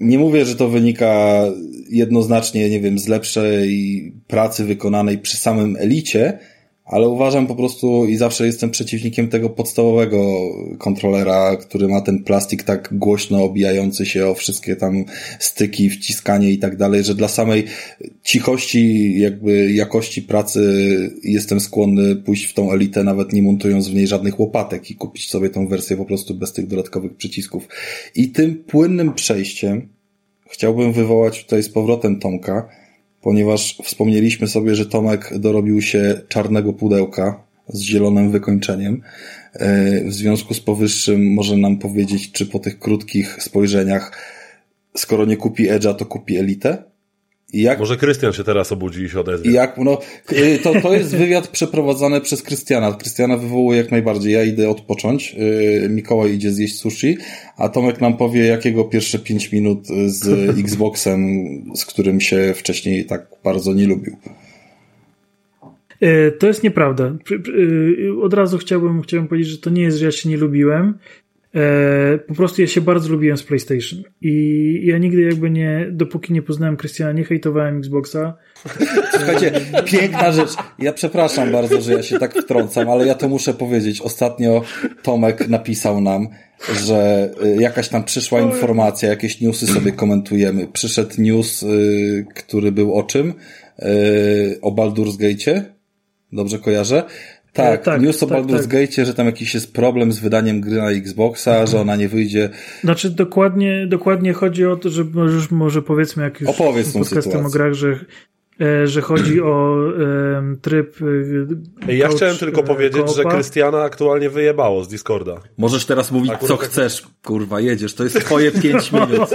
Nie 0.00 0.18
mówię, 0.18 0.44
że 0.44 0.56
to 0.56 0.68
wynika 0.68 1.42
jednoznacznie, 1.90 2.70
nie 2.70 2.80
wiem, 2.80 2.98
z 2.98 3.08
lepszej 3.08 4.12
pracy 4.26 4.64
wykonanej 4.64 5.18
przy 5.18 5.36
samym 5.36 5.76
elicie, 5.76 6.38
ale 6.86 7.08
uważam 7.08 7.46
po 7.46 7.54
prostu 7.54 8.06
i 8.06 8.16
zawsze 8.16 8.46
jestem 8.46 8.70
przeciwnikiem 8.70 9.28
tego 9.28 9.50
podstawowego 9.50 10.38
kontrolera, 10.78 11.56
który 11.56 11.88
ma 11.88 12.00
ten 12.00 12.24
plastik 12.24 12.62
tak 12.62 12.88
głośno 12.92 13.44
obijający 13.44 14.06
się 14.06 14.26
o 14.26 14.34
wszystkie 14.34 14.76
tam 14.76 15.04
styki, 15.38 15.90
wciskanie 15.90 16.50
i 16.50 16.58
tak 16.58 16.76
dalej, 16.76 17.04
że 17.04 17.14
dla 17.14 17.28
samej 17.28 17.64
cichości, 18.22 19.14
jakby 19.20 19.72
jakości 19.72 20.22
pracy 20.22 20.60
jestem 21.22 21.60
skłonny 21.60 22.16
pójść 22.16 22.44
w 22.44 22.54
tą 22.54 22.72
elitę, 22.72 23.04
nawet 23.04 23.32
nie 23.32 23.42
montując 23.42 23.88
w 23.88 23.94
niej 23.94 24.06
żadnych 24.06 24.40
łopatek 24.40 24.90
i 24.90 24.94
kupić 24.94 25.30
sobie 25.30 25.50
tą 25.50 25.68
wersję 25.68 25.96
po 25.96 26.04
prostu 26.04 26.34
bez 26.34 26.52
tych 26.52 26.66
dodatkowych 26.66 27.16
przycisków. 27.16 27.68
I 28.14 28.28
tym 28.28 28.64
płynnym 28.64 29.14
przejściem 29.14 29.88
chciałbym 30.50 30.92
wywołać 30.92 31.42
tutaj 31.42 31.62
z 31.62 31.68
powrotem 31.68 32.20
Tomka, 32.20 32.68
ponieważ 33.26 33.78
wspomnieliśmy 33.84 34.46
sobie, 34.46 34.74
że 34.74 34.86
Tomek 34.86 35.38
dorobił 35.38 35.82
się 35.82 36.20
czarnego 36.28 36.72
pudełka 36.72 37.44
z 37.68 37.80
zielonym 37.80 38.30
wykończeniem. 38.30 39.02
E, 39.52 40.04
w 40.04 40.12
związku 40.12 40.54
z 40.54 40.60
powyższym 40.60 41.32
może 41.34 41.56
nam 41.56 41.78
powiedzieć, 41.78 42.32
czy 42.32 42.46
po 42.46 42.58
tych 42.58 42.78
krótkich 42.78 43.42
spojrzeniach, 43.42 44.12
skoro 44.96 45.24
nie 45.24 45.36
kupi 45.36 45.70
Edge'a, 45.70 45.94
to 45.94 46.06
kupi 46.06 46.36
Elite? 46.36 46.84
Jak, 47.52 47.78
Może 47.78 47.96
Krystian 47.96 48.32
się 48.32 48.44
teraz 48.44 48.72
obudzi 48.72 49.02
i 49.02 49.08
się 49.08 49.20
odezwie. 49.20 49.50
Jak, 49.50 49.78
no, 49.78 49.98
y, 50.32 50.58
to, 50.58 50.80
to 50.80 50.94
jest 50.94 51.16
wywiad 51.16 51.48
przeprowadzany 51.48 52.20
przez 52.20 52.42
Krystiana. 52.42 52.92
Krystiana 52.92 53.36
wywołuje 53.36 53.78
jak 53.78 53.90
najbardziej. 53.90 54.32
Ja 54.32 54.44
idę 54.44 54.70
odpocząć, 54.70 55.36
y, 55.84 55.88
Mikołaj 55.88 56.32
idzie 56.32 56.52
zjeść 56.52 56.78
sushi, 56.78 57.16
a 57.56 57.68
Tomek 57.68 58.00
nam 58.00 58.16
powie, 58.16 58.46
jakiego 58.46 58.84
pierwsze 58.84 59.18
5 59.18 59.52
minut 59.52 59.86
z 60.06 60.28
Xboxem, 60.64 61.20
z 61.74 61.84
którym 61.84 62.20
się 62.20 62.54
wcześniej 62.54 63.04
tak 63.04 63.26
bardzo 63.44 63.74
nie 63.74 63.86
lubił. 63.86 64.16
To 66.38 66.46
jest 66.46 66.62
nieprawda. 66.62 67.16
Od 68.22 68.34
razu 68.34 68.58
chciałbym, 68.58 69.02
chciałbym 69.02 69.28
powiedzieć, 69.28 69.52
że 69.52 69.58
to 69.58 69.70
nie 69.70 69.82
jest, 69.82 69.98
że 69.98 70.04
ja 70.04 70.12
się 70.12 70.28
nie 70.28 70.36
lubiłem. 70.36 70.98
E, 71.56 72.18
po 72.18 72.34
prostu 72.34 72.60
ja 72.62 72.66
się 72.66 72.80
bardzo 72.80 73.08
lubiłem 73.08 73.36
z 73.36 73.42
PlayStation 73.42 74.02
i 74.20 74.80
ja 74.84 74.98
nigdy 74.98 75.22
jakby 75.22 75.50
nie, 75.50 75.86
dopóki 75.90 76.32
nie 76.32 76.42
poznałem 76.42 76.76
Krystiana, 76.76 77.12
nie 77.12 77.24
hejtowałem 77.24 77.78
Xboxa. 77.78 78.34
Słuchajcie, 79.16 79.52
piękna 79.84 80.32
rzecz. 80.32 80.50
Ja 80.78 80.92
przepraszam 80.92 81.52
bardzo, 81.52 81.80
że 81.80 81.92
ja 81.92 82.02
się 82.02 82.18
tak 82.18 82.34
wtrącam, 82.34 82.90
ale 82.90 83.06
ja 83.06 83.14
to 83.14 83.28
muszę 83.28 83.54
powiedzieć. 83.54 84.00
Ostatnio 84.00 84.62
Tomek 85.02 85.48
napisał 85.48 86.00
nam, 86.00 86.28
że 86.86 87.30
y, 87.44 87.62
jakaś 87.62 87.88
tam 87.88 88.04
przyszła 88.04 88.40
informacja, 88.40 89.08
jakieś 89.08 89.40
newsy 89.40 89.66
sobie 89.66 89.92
komentujemy. 89.92 90.66
Przyszedł 90.72 91.14
news, 91.18 91.62
y, 91.62 92.26
który 92.34 92.72
był 92.72 92.94
o 92.94 93.02
czym? 93.02 93.34
Y, 93.82 94.58
o 94.62 94.70
Baldur's 94.70 95.16
Gate'cie? 95.18 95.62
Dobrze 96.32 96.58
kojarzę? 96.58 97.02
Tak, 97.56 97.82
tak 97.82 98.02
news 98.02 98.22
o 98.22 98.26
tak, 98.26 98.38
Baldur's 98.38 98.60
tak. 98.60 98.66
Gate, 98.66 99.04
że 99.04 99.14
tam 99.14 99.26
jakiś 99.26 99.54
jest 99.54 99.72
problem 99.72 100.12
z 100.12 100.18
wydaniem 100.18 100.60
gry 100.60 100.76
na 100.76 100.90
Xboxa, 100.90 101.50
mhm. 101.50 101.66
że 101.66 101.80
ona 101.80 101.96
nie 101.96 102.08
wyjdzie. 102.08 102.50
Znaczy 102.84 103.10
dokładnie, 103.10 103.86
dokładnie 103.86 104.32
chodzi 104.32 104.66
o 104.66 104.76
to, 104.76 104.90
że 104.90 105.04
możesz, 105.04 105.50
może 105.50 105.82
powiedzmy 105.82 106.22
jak 106.22 106.40
już 106.40 106.50
Opowiedz 106.50 106.92
podcastem 106.92 107.46
o 107.46 107.50
grach, 107.50 107.74
że 107.74 107.98
e, 108.60 108.86
że 108.86 109.00
chodzi 109.00 109.40
o 109.42 109.76
um, 110.34 110.58
tryb. 110.62 110.96
E, 111.88 111.96
ja 111.96 112.08
chciałem 112.08 112.36
tylko 112.36 112.62
powiedzieć, 112.62 113.14
że 113.16 113.24
Krystiana 113.24 113.82
aktualnie 113.82 114.30
wyjebało 114.30 114.84
z 114.84 114.88
Discorda. 114.88 115.40
Możesz 115.58 115.86
teraz 115.86 116.12
mówić, 116.12 116.32
co 116.46 116.56
chcesz, 116.56 117.02
kurwa, 117.24 117.60
jedziesz. 117.60 117.94
To 117.94 118.04
jest 118.04 118.20
twoje 118.20 118.52
pięć 118.52 118.92
minut. 118.92 119.30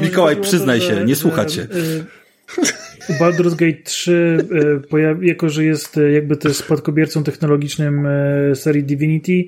Mikołaj, 0.00 0.36
przyznaj 0.36 0.80
się, 0.80 1.04
nie 1.04 1.16
słuchacie. 1.16 1.68
Baldur's 3.08 3.54
Gate 3.54 3.82
3, 3.82 4.38
e, 4.92 5.26
jako 5.26 5.48
że 5.48 5.64
jest 5.64 5.98
e, 5.98 6.12
jakby 6.12 6.36
też 6.36 6.56
spadkobiercą 6.56 7.24
technologicznym 7.24 8.06
e, 8.06 8.54
serii 8.54 8.84
Divinity, 8.84 9.44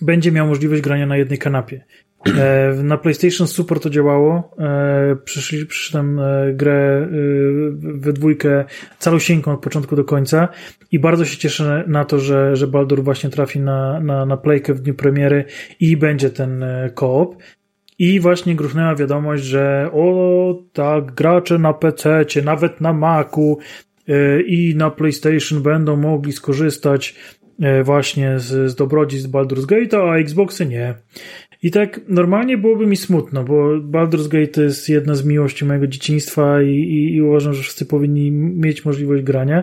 będzie 0.00 0.32
miał 0.32 0.46
możliwość 0.46 0.82
grania 0.82 1.06
na 1.06 1.16
jednej 1.16 1.38
kanapie. 1.38 1.84
Na 2.82 2.98
PlayStation 2.98 3.46
Super 3.46 3.80
to 3.80 3.90
działało. 3.90 4.56
Przyszli, 5.24 5.66
tam 5.92 6.20
grę 6.54 7.08
we 7.80 8.12
dwójkę 8.12 8.64
calusieńką 8.98 9.52
od 9.52 9.60
początku 9.60 9.96
do 9.96 10.04
końca 10.04 10.48
i 10.92 10.98
bardzo 10.98 11.24
się 11.24 11.36
cieszę 11.36 11.84
na 11.86 12.04
to, 12.04 12.18
że, 12.18 12.56
że 12.56 12.66
Baldur 12.66 13.04
właśnie 13.04 13.30
trafi 13.30 13.60
na, 13.60 14.00
na, 14.00 14.26
na 14.26 14.36
playkę 14.36 14.74
w 14.74 14.80
dniu 14.80 14.94
premiery 14.94 15.44
i 15.80 15.96
będzie 15.96 16.30
ten 16.30 16.64
koop. 16.94 17.36
I 18.00 18.20
właśnie 18.20 18.54
gruchnęła 18.56 18.94
wiadomość, 18.94 19.44
że 19.44 19.90
o 19.92 20.62
tak, 20.72 21.14
gracze 21.14 21.58
na 21.58 21.72
PC, 21.72 22.24
nawet 22.44 22.80
na 22.80 22.92
Macu 22.92 23.58
yy, 24.06 24.42
i 24.42 24.74
na 24.76 24.90
PlayStation 24.90 25.62
będą 25.62 25.96
mogli 25.96 26.32
skorzystać 26.32 27.14
yy, 27.58 27.84
właśnie 27.84 28.38
z, 28.38 28.70
z 28.70 28.74
dobrodziejstw 28.74 29.30
Baldur's 29.30 29.66
Gate, 29.66 30.02
a 30.02 30.16
Xboxy 30.16 30.66
nie. 30.66 30.94
I 31.62 31.70
tak 31.70 32.00
normalnie 32.08 32.58
byłoby 32.58 32.86
mi 32.86 32.96
smutno, 32.96 33.44
bo 33.44 33.78
Baldur's 33.78 34.28
Gate 34.28 34.52
to 34.52 34.62
jest 34.62 34.88
jedna 34.88 35.14
z 35.14 35.24
miłości 35.24 35.64
mojego 35.64 35.86
dzieciństwa 35.86 36.62
i, 36.62 36.68
i, 36.68 37.14
i 37.14 37.22
uważam, 37.22 37.54
że 37.54 37.62
wszyscy 37.62 37.86
powinni 37.86 38.30
mieć 38.32 38.84
możliwość 38.84 39.22
grania. 39.22 39.62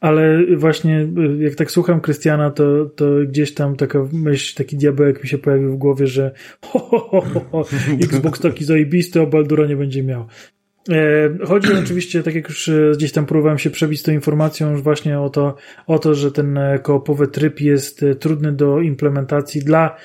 Ale 0.00 0.46
właśnie 0.56 1.00
y, 1.00 1.44
jak 1.44 1.54
tak 1.54 1.70
słucham 1.70 2.00
Krystiana, 2.00 2.50
to, 2.50 2.84
to 2.84 3.04
gdzieś 3.28 3.54
tam 3.54 3.76
taka 3.76 3.98
myśl, 4.12 4.56
taki 4.56 4.76
diabełek 4.76 5.22
mi 5.22 5.28
się 5.28 5.38
pojawił 5.38 5.72
w 5.72 5.76
głowie, 5.76 6.06
że 6.06 6.32
ho, 6.64 6.78
ho, 6.78 7.20
ho, 7.20 7.40
ho, 7.52 7.64
Xbox 8.02 8.40
taki 8.40 8.64
zajebisty, 8.64 9.20
a 9.20 9.26
Baldura 9.26 9.66
nie 9.66 9.76
będzie 9.76 10.02
miał. 10.02 10.26
E, 10.88 11.46
chodzi 11.46 11.68
oczywiście, 11.72 12.22
tak 12.22 12.34
jak 12.34 12.48
już 12.48 12.68
e, 12.68 12.92
gdzieś 12.94 13.12
tam 13.12 13.26
próbowałem 13.26 13.58
się 13.58 13.70
przebić 13.70 14.00
z 14.00 14.02
tą 14.02 14.12
informacją, 14.12 14.82
właśnie 14.82 15.20
o 15.20 15.30
to, 15.30 15.56
o 15.86 15.98
to, 15.98 16.14
że 16.14 16.32
ten 16.32 16.58
e, 16.58 16.78
koopowy 16.78 17.28
tryb 17.28 17.60
jest 17.60 18.04
trudny 18.20 18.52
do 18.52 18.80
implementacji 18.80 19.60
dla 19.60 19.96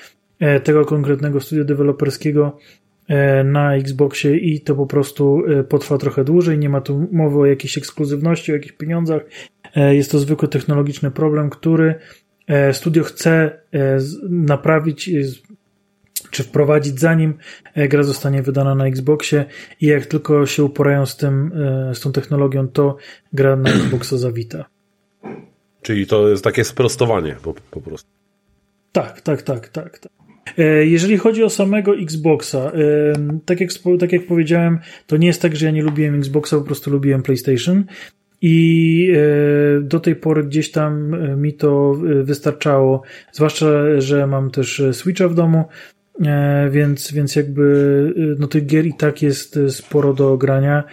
tego 0.64 0.84
konkretnego 0.84 1.40
studia 1.40 1.64
deweloperskiego 1.64 2.58
na 3.44 3.74
Xboxie 3.74 4.36
i 4.36 4.60
to 4.60 4.74
po 4.74 4.86
prostu 4.86 5.42
potrwa 5.68 5.98
trochę 5.98 6.24
dłużej. 6.24 6.58
Nie 6.58 6.68
ma 6.68 6.80
tu 6.80 7.08
mowy 7.12 7.38
o 7.38 7.46
jakiejś 7.46 7.78
ekskluzywności, 7.78 8.52
o 8.52 8.54
jakichś 8.54 8.74
pieniądzach 8.74 9.22
jest 9.74 10.10
to 10.10 10.18
zwykły 10.18 10.48
technologiczny 10.48 11.10
problem, 11.10 11.50
który 11.50 11.94
e, 12.46 12.74
studio 12.74 13.04
chce 13.04 13.32
e, 13.72 13.98
naprawić 14.28 15.10
czy 16.30 16.42
wprowadzić 16.42 17.00
zanim 17.00 17.34
gra 17.76 18.02
zostanie 18.02 18.42
wydana 18.42 18.74
na 18.74 18.86
Xboxie 18.86 19.44
i 19.80 19.86
jak 19.86 20.06
tylko 20.06 20.46
się 20.46 20.64
uporają 20.64 21.06
z 21.06 21.16
tym, 21.16 21.50
z 21.92 22.00
tą 22.00 22.12
technologią, 22.12 22.68
to 22.68 22.96
gra 23.32 23.56
na 23.56 23.70
Xboxa 23.84 24.18
zawita. 24.18 24.64
Czyli 25.82 26.06
to 26.06 26.28
jest 26.28 26.44
takie 26.44 26.64
sprostowanie 26.64 27.36
po, 27.42 27.54
po 27.70 27.80
prostu. 27.80 28.10
Tak, 28.92 29.20
tak, 29.20 29.42
tak, 29.42 29.68
tak, 29.68 29.98
tak. 29.98 30.12
Jeżeli 30.84 31.18
chodzi 31.18 31.44
o 31.44 31.50
samego 31.50 31.96
Xboxa, 31.96 32.72
tak 33.44 33.60
jak, 33.60 33.70
tak 34.00 34.12
jak 34.12 34.26
powiedziałem, 34.26 34.78
to 35.06 35.16
nie 35.16 35.26
jest 35.26 35.42
tak, 35.42 35.56
że 35.56 35.66
ja 35.66 35.72
nie 35.72 35.82
lubiłem 35.82 36.14
Xboxa, 36.14 36.58
po 36.58 36.64
prostu 36.64 36.90
lubiłem 36.90 37.22
PlayStation. 37.22 37.84
I 38.46 39.08
e, 39.12 39.80
do 39.80 40.00
tej 40.00 40.16
pory 40.16 40.44
gdzieś 40.44 40.70
tam 40.70 41.14
e, 41.14 41.36
mi 41.36 41.54
to 41.54 41.96
e, 42.20 42.22
wystarczało, 42.22 43.02
zwłaszcza, 43.32 43.66
że 44.00 44.26
mam 44.26 44.50
też 44.50 44.82
Switcha 44.92 45.28
w 45.28 45.34
domu, 45.34 45.64
więc, 46.70 47.12
więc 47.12 47.36
jakby 47.36 48.34
no 48.38 48.46
tych 48.46 48.66
gier 48.66 48.86
i 48.86 48.94
tak 48.94 49.22
jest 49.22 49.58
sporo 49.68 50.14
do 50.14 50.36
grania. 50.36 50.84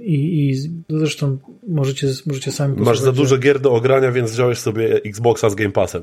I, 0.00 0.48
i 0.50 0.54
zresztą 0.88 1.38
możecie, 1.68 2.08
możecie 2.26 2.52
sami 2.52 2.76
Masz 2.82 3.00
za 3.00 3.12
dużo 3.12 3.38
gier 3.38 3.60
do 3.60 3.72
ogrania, 3.72 4.12
więc 4.12 4.32
wziąłeś 4.32 4.58
sobie 4.58 4.94
Xboxa 4.94 5.50
z 5.50 5.54
Game 5.54 5.70
Passem. 5.70 6.02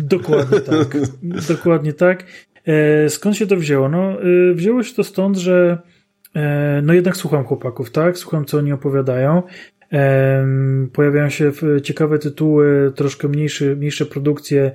Dokładnie 0.00 0.60
tak. 0.72 0.96
Dokładnie 1.48 1.92
tak. 1.92 2.24
Skąd 3.08 3.36
się 3.36 3.46
to 3.46 3.56
wzięło? 3.56 3.88
No, 3.88 4.16
wzięło 4.54 4.82
się 4.82 4.94
to 4.94 5.04
stąd, 5.04 5.36
że 5.36 5.78
no 6.82 6.92
jednak 6.92 7.16
słucham 7.16 7.44
chłopaków, 7.44 7.90
tak? 7.90 8.18
Słucham, 8.18 8.44
co 8.44 8.58
oni 8.58 8.72
opowiadają. 8.72 9.42
Pojawiają 10.92 11.28
się 11.28 11.52
ciekawe 11.82 12.18
tytuły, 12.18 12.92
troszkę 12.94 13.28
mniejsze, 13.28 13.64
mniejsze 13.64 14.06
produkcje 14.06 14.72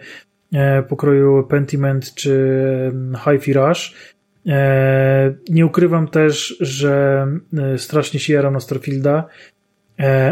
e, 0.53 0.83
pokroju 0.83 1.43
Pentiment 1.43 2.13
czy 2.13 2.61
Hi-Fi 3.23 3.53
Rush. 3.53 3.95
E, 4.47 5.33
nie 5.49 5.65
ukrywam 5.65 6.07
też, 6.07 6.57
że 6.59 7.27
strasznie 7.77 8.19
się 8.19 8.33
jaram 8.33 8.53
na 8.53 8.59
Starfielda, 8.59 9.27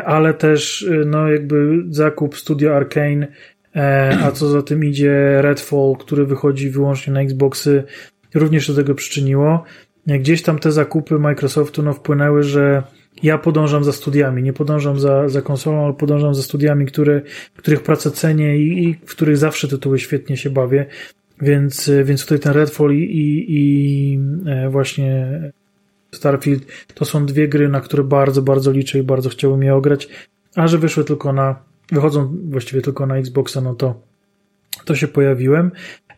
ale 0.05 0.34
też 0.34 0.89
no 1.05 1.32
jakby 1.32 1.84
zakup 1.89 2.38
Studio 2.38 2.76
Arcane, 2.76 3.28
a 4.24 4.32
co 4.32 4.47
za 4.47 4.61
tym 4.61 4.86
idzie 4.86 5.41
Redfall, 5.41 5.95
który 5.99 6.26
wychodzi 6.26 6.69
wyłącznie 6.69 7.13
na 7.13 7.22
Xboxy, 7.22 7.84
również 8.36 8.67
do 8.67 8.76
tego 8.76 8.95
przyczyniło 8.95 9.63
gdzieś 10.08 10.41
tam 10.41 10.60
te 10.60 10.72
zakupy 10.72 11.20
Microsoftu 11.20 11.84
no, 11.84 11.93
wpłynęły, 11.93 12.43
że 12.43 12.84
ja 13.24 13.38
podążam 13.38 13.84
za 13.84 13.91
studiami, 13.91 14.43
nie 14.43 14.54
podążam 14.54 14.99
za, 14.99 15.30
za 15.30 15.41
konsolą, 15.41 15.86
ale 15.86 15.93
podążam 15.93 16.36
za 16.36 16.43
studiami, 16.43 16.86
które, 16.86 17.22
których 17.56 17.84
pracę 17.84 18.12
cenię 18.12 18.58
i, 18.58 18.84
i 18.84 18.93
w 18.93 19.12
których 19.12 19.38
zawsze 19.38 19.68
tytuły 19.68 19.99
świetnie 19.99 20.38
się 20.38 20.49
bawię. 20.49 20.86
Więc, 21.41 21.91
więc 22.04 22.22
tutaj 22.22 22.39
ten 22.39 22.54
Redfall 22.54 22.93
i, 22.93 23.04
i, 23.04 23.45
i 23.49 24.20
e, 24.47 24.70
właśnie 24.70 25.41
Starfield 26.12 26.66
to 26.93 27.06
są 27.06 27.26
dwie 27.26 27.47
gry, 27.47 27.70
na 27.70 27.82
które 27.82 28.04
bardzo, 28.04 28.41
bardzo 28.41 28.72
liczę 28.72 28.99
i 28.99 29.04
bardzo 29.04 29.30
chciałbym 29.30 29.64
je 29.64 29.76
ograć. 29.76 30.10
A 30.56 30.68
że 30.68 30.78
wyszły 30.78 31.04
tylko 31.04 31.34
na, 31.34 31.56
wychodzą 31.91 32.38
właściwie 32.49 32.82
tylko 32.82 33.06
na 33.06 33.18
Xboxa, 33.18 33.62
no 33.62 33.76
to 33.76 34.02
to 34.86 34.95
się 34.95 35.08
pojawiłem. 35.08 35.72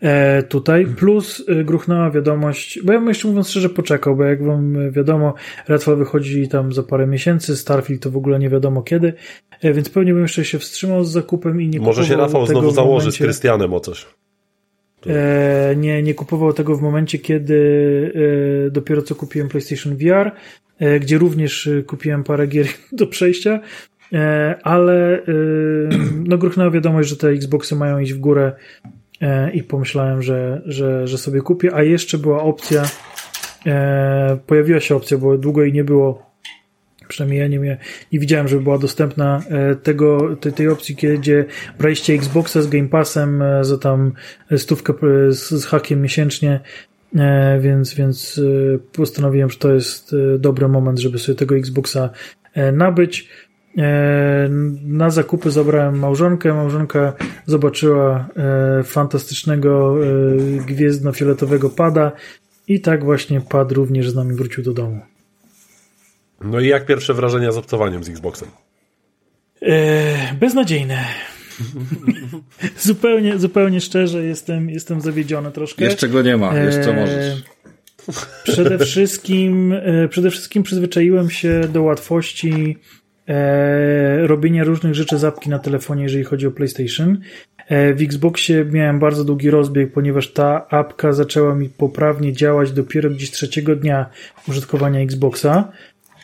E, 0.04 0.44
tutaj, 0.44 0.86
plus 0.86 1.44
e, 1.48 1.64
gruchnęła 1.64 2.12
wiadomość, 2.12 2.80
bo 2.84 2.94
ja 2.94 3.00
bym 3.00 3.08
jeszcze 3.08 3.28
mówiąc 3.28 3.50
szczerze 3.50 3.70
poczekał, 3.70 4.16
bo 4.16 4.24
jak 4.24 4.44
wam 4.44 4.92
wiadomo, 4.92 5.34
Redfall 5.68 5.98
wychodzi 5.98 6.48
tam 6.48 6.74
za 6.74 6.84
parę 6.84 7.08
miesięcy, 7.08 7.58
Starfield 7.58 8.02
to 8.02 8.12
w 8.12 8.18
ogóle 8.18 8.40
nie 8.40 8.50
wiadomo 8.50 8.82
kiedy, 8.82 9.14
e, 9.62 9.74
więc 9.74 9.90
pewnie 9.90 10.14
bym 10.14 10.22
jeszcze 10.22 10.46
się 10.46 10.60
wstrzymał 10.60 11.04
z 11.04 11.12
zakupem 11.12 11.62
i 11.62 11.68
nie 11.68 11.80
Może 11.80 12.06
się 12.06 12.18
Rafał 12.18 12.46
znowu 12.46 12.72
założy 12.72 13.06
momencie, 13.06 13.24
z 13.24 13.26
Krystianem 13.26 13.74
o 13.74 13.80
coś. 13.80 14.06
E, 15.08 15.76
nie, 15.78 16.04
nie 16.04 16.14
kupował 16.14 16.54
tego 16.54 16.76
w 16.76 16.82
momencie, 16.82 17.20
kiedy 17.20 18.14
e, 18.68 18.70
dopiero 18.70 19.02
co 19.02 19.16
kupiłem 19.16 19.50
PlayStation 19.50 19.96
VR, 19.98 20.32
e, 20.80 21.00
gdzie 21.00 21.18
również 21.18 21.70
kupiłem 21.88 22.24
parę 22.24 22.48
gier 22.48 22.68
do 22.92 23.08
przejścia, 23.08 23.60
ale 24.64 25.22
no 26.26 26.38
gruchnęła 26.38 26.72
wiadomość, 26.72 27.10
że 27.10 27.18
te 27.18 27.30
Xboxy 27.30 27.76
mają 27.76 28.00
iść 28.00 28.14
w 28.14 28.20
górę 28.20 28.52
e, 28.86 29.03
i 29.54 29.64
pomyślałem, 29.64 30.22
że, 30.22 30.62
że, 30.66 31.08
że 31.08 31.18
sobie 31.18 31.42
kupię, 31.42 31.76
a 31.76 31.84
jeszcze 31.84 32.18
była 32.18 32.44
opcja, 32.44 32.84
e, 33.66 34.38
pojawiła 34.48 34.80
się 34.80 34.96
opcja, 34.96 35.18
bo 35.18 35.38
długo 35.38 35.62
jej 35.64 35.74
nie 35.74 35.84
było, 35.84 36.34
przynajmniej 37.08 37.40
ja 37.40 37.48
nie, 37.48 37.78
nie 38.12 38.20
widziałem, 38.20 38.48
żeby 38.48 38.64
była 38.64 38.78
dostępna 38.78 39.44
e, 39.50 39.76
tego, 39.76 40.36
tej, 40.36 40.54
tej 40.54 40.68
opcji, 40.68 40.96
gdzie 40.96 41.46
braliście 41.80 42.14
Xboxa 42.14 42.62
z 42.62 42.68
Game 42.68 42.88
Passem 42.88 43.42
e, 43.42 43.64
za 43.64 43.78
tam 43.78 44.12
stówkę 44.58 44.94
z, 45.30 45.50
z 45.50 45.66
hakiem 45.66 46.02
miesięcznie, 46.02 46.60
e, 47.16 47.60
więc, 47.60 47.94
więc 47.94 48.42
postanowiłem, 48.94 49.50
że 49.50 49.58
to 49.58 49.74
jest 49.74 50.16
dobry 50.40 50.68
moment, 50.68 51.00
żeby 51.00 51.20
sobie 51.20 51.36
tego 51.36 51.56
Xboxa 51.56 52.10
nabyć. 52.74 53.30
Na 54.84 55.10
zakupy 55.10 55.52
zabrałem 55.52 56.00
małżonkę. 56.00 56.54
Małżonka 56.54 57.14
zobaczyła 57.46 58.30
fantastycznego 58.84 59.96
gwiezdno-fioletowego 60.66 61.70
pada 61.70 62.12
i 62.68 62.82
tak 62.82 63.04
właśnie 63.04 63.42
pad 63.42 63.72
również 63.72 64.10
z 64.10 64.16
nami 64.16 64.36
wrócił 64.36 64.64
do 64.64 64.74
domu. 64.74 65.02
No 66.42 66.60
i 66.60 66.68
jak 66.68 66.86
pierwsze 66.86 67.14
wrażenia 67.14 67.52
z 67.52 67.58
obcowaniem 67.58 68.04
z 68.04 68.10
Xboxem? 68.10 68.50
Beznadziejne. 70.40 71.06
zupełnie, 72.80 73.40
zupełnie 73.40 73.82
szczerze 73.82 74.24
jestem, 74.24 74.70
jestem 74.70 75.02
zawiedziony 75.02 75.52
troszkę. 75.52 75.86
Jeszcze 75.86 76.10
go 76.10 76.22
nie 76.22 76.38
ma, 76.38 76.58
jeszcze 76.58 76.94
możesz. 76.94 77.44
Przede 78.44 78.86
wszystkim, 78.86 79.74
e, 79.74 80.08
przede 80.08 80.32
wszystkim 80.32 80.64
przyzwyczaiłem 80.64 81.30
się 81.30 81.62
do 81.74 81.84
łatwości 81.84 82.78
e, 83.28 84.28
robienia 84.28 84.64
różnych 84.64 84.96
rzeczy 84.96 85.18
zapki 85.18 85.50
na 85.50 85.60
telefonie, 85.60 86.04
jeżeli 86.04 86.24
chodzi 86.24 86.48
o 86.48 86.52
PlayStation. 86.52 87.18
E, 87.68 87.94
w 87.94 88.02
Xboxie 88.02 88.66
miałem 88.66 89.00
bardzo 89.00 89.24
długi 89.24 89.50
rozbieg, 89.50 89.94
ponieważ 89.94 90.34
ta 90.34 90.68
apka 90.70 91.14
zaczęła 91.14 91.56
mi 91.56 91.70
poprawnie 91.70 92.34
działać 92.34 92.72
dopiero 92.72 93.10
gdzieś 93.10 93.32
trzeciego 93.32 93.76
dnia 93.76 94.10
użytkowania 94.48 95.00
Xboxa. 95.00 95.72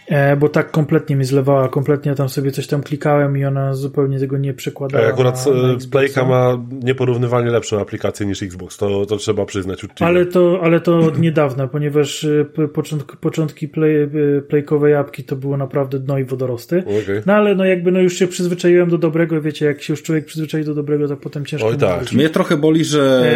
E, 0.09 0.37
bo 0.37 0.49
tak 0.49 0.71
kompletnie 0.71 1.15
mi 1.15 1.25
zlewała, 1.25 1.69
kompletnie 1.69 2.15
tam 2.15 2.29
sobie 2.29 2.51
coś 2.51 2.67
tam 2.67 2.83
klikałem 2.83 3.37
i 3.37 3.45
ona 3.45 3.73
zupełnie 3.73 4.19
tego 4.19 4.37
nie 4.37 4.53
przekładała. 4.53 5.03
Tak, 5.03 5.13
akurat 5.13 5.45
na, 5.45 5.53
na 5.53 5.77
Playka 5.91 6.25
ma 6.25 6.65
nieporównywalnie 6.83 7.51
lepszą 7.51 7.81
aplikację 7.81 8.25
niż 8.25 8.43
Xbox, 8.43 8.77
to, 8.77 9.05
to 9.05 9.17
trzeba 9.17 9.45
przyznać 9.45 9.83
uczciwie. 9.83 10.07
Ale 10.07 10.25
to, 10.25 10.59
ale 10.63 10.81
to 10.81 10.99
od 10.99 11.19
niedawna, 11.25 11.67
ponieważ 11.67 12.23
e, 12.23 12.45
początki, 12.67 13.17
początki 13.17 13.67
play, 13.67 14.03
e, 14.03 14.41
Playkowej 14.41 14.95
apki 14.95 15.23
to 15.23 15.35
było 15.35 15.57
naprawdę 15.57 15.99
dno 15.99 16.19
i 16.19 16.23
wodorosty. 16.23 16.83
Okay. 17.03 17.23
No 17.25 17.33
ale 17.33 17.55
no 17.55 17.65
jakby 17.65 17.91
no 17.91 17.99
już 17.99 18.13
się 18.13 18.27
przyzwyczaiłem 18.27 18.89
do 18.89 18.97
dobrego, 18.97 19.41
wiecie, 19.41 19.65
jak 19.65 19.81
się 19.81 19.93
już 19.93 20.03
człowiek 20.03 20.25
przyzwyczai 20.25 20.63
do 20.63 20.73
dobrego, 20.73 21.07
to 21.07 21.17
potem 21.17 21.45
ciężko. 21.45 21.67
Oj 21.67 21.77
tak. 21.77 22.11
Mnie 22.11 22.29
trochę 22.29 22.57
boli, 22.57 22.85
że 22.85 23.31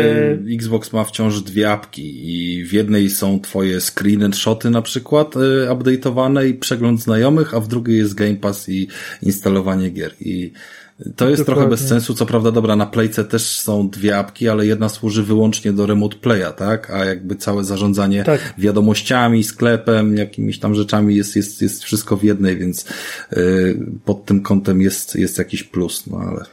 e... 0.50 0.54
Xbox 0.54 0.94
ma 0.94 1.04
wciąż 1.04 1.42
dwie 1.42 1.72
apki 1.72 2.04
i 2.24 2.66
w 2.66 2.74
jednej 2.74 3.10
są 3.10 3.40
twoje 3.40 3.82
screenshoty 3.82 4.70
na 4.70 4.82
przykład 4.82 5.36
update'owane 5.70 6.48
i 6.48 6.54
przegląd 6.64 7.01
znajomych, 7.01 7.53
a 7.53 7.59
w 7.59 7.68
drugiej 7.68 7.97
jest 7.97 8.14
Game 8.14 8.36
Pass 8.36 8.70
i 8.70 8.88
instalowanie 9.22 9.89
gier. 9.89 10.11
I 10.20 10.51
to 10.97 11.30
jest 11.30 11.41
Dokładnie. 11.41 11.45
trochę 11.45 11.70
bez 11.70 11.88
sensu, 11.88 12.14
co 12.14 12.26
prawda, 12.26 12.51
dobra, 12.51 12.76
na 12.76 12.86
Playce 12.86 13.24
też 13.24 13.41
są 13.41 13.89
dwie 13.89 14.18
apki, 14.18 14.49
ale 14.49 14.66
jedna 14.66 14.89
służy 14.89 15.24
wyłącznie 15.24 15.74
do 15.74 15.86
remote 15.86 16.18
playa, 16.18 16.53
tak? 16.57 16.91
A 16.91 17.05
jakby 17.05 17.36
całe 17.36 17.64
zarządzanie 17.64 18.24
tak. 18.24 18.53
wiadomościami, 18.57 19.43
sklepem, 19.43 20.18
jakimiś 20.18 20.59
tam 20.59 20.76
rzeczami 20.76 21.16
jest, 21.16 21.36
jest, 21.36 21.61
jest 21.61 21.84
wszystko 21.84 22.18
w 22.18 22.24
jednej, 22.24 22.57
więc 22.57 22.86
yy, 23.32 23.80
pod 24.05 24.26
tym 24.26 24.41
kątem 24.41 24.82
jest, 24.82 25.16
jest 25.16 25.38
jakiś 25.38 25.64
plus, 25.64 26.07
no 26.07 26.18
ale... 26.18 26.45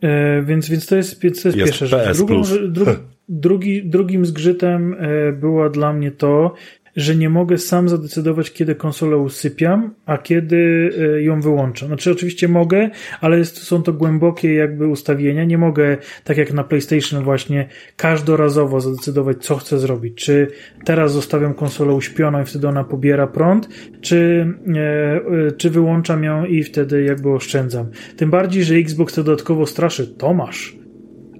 E, 0.00 0.42
więc, 0.42 0.68
więc 0.68 0.86
to 0.86 0.96
jest, 0.96 1.20
to 1.20 1.26
jest, 1.26 1.44
jest 1.44 1.56
pierwsza 1.56 1.86
rzecz. 1.86 2.16
Drugą, 2.16 2.42
dru, 2.68 2.86
drugi, 3.28 3.84
drugim 3.84 4.26
zgrzytem 4.26 4.96
e, 4.98 5.32
była 5.32 5.70
dla 5.70 5.92
mnie 5.92 6.10
to, 6.10 6.54
że 6.96 7.16
nie 7.16 7.30
mogę 7.30 7.58
sam 7.58 7.88
zadecydować, 7.88 8.52
kiedy 8.52 8.74
konsolę 8.74 9.16
usypiam, 9.16 9.94
a 10.06 10.18
kiedy 10.18 10.90
e, 11.16 11.22
ją 11.22 11.40
wyłączam. 11.40 11.88
Znaczy, 11.88 12.10
oczywiście 12.10 12.48
mogę, 12.48 12.90
ale 13.20 13.38
jest, 13.38 13.58
są 13.58 13.82
to 13.82 13.92
głębokie 13.92 14.54
jakby 14.54 14.86
ustawienia. 14.86 15.44
Nie 15.44 15.58
mogę, 15.58 15.96
tak 16.24 16.36
jak 16.36 16.52
na 16.52 16.64
PlayStation, 16.64 17.24
właśnie 17.24 17.68
każdorazowo 17.96 18.80
zadecydować, 18.80 19.44
co 19.44 19.56
chcę 19.56 19.78
zrobić. 19.78 20.24
Czy 20.24 20.46
teraz 20.84 21.12
zostawiam 21.12 21.54
konsolę 21.54 21.94
uśpioną 21.94 22.42
i 22.42 22.44
wtedy 22.44 22.68
ona 22.68 22.84
pobiera 22.84 23.26
prąd, 23.26 23.68
czy, 24.00 24.46
e, 24.74 24.78
e, 24.78 25.52
czy 25.52 25.70
wyłączam 25.70 26.24
ją 26.24 26.44
i 26.44 26.62
wtedy 26.62 27.02
jakby 27.02 27.30
oszczędzam. 27.30 27.86
Tym 28.16 28.30
bardziej, 28.30 28.64
że 28.64 28.74
Xbox 28.74 29.14
to 29.14 29.24
dodatkowo 29.24 29.66
straszy. 29.66 30.06
Tomasz, 30.06 30.79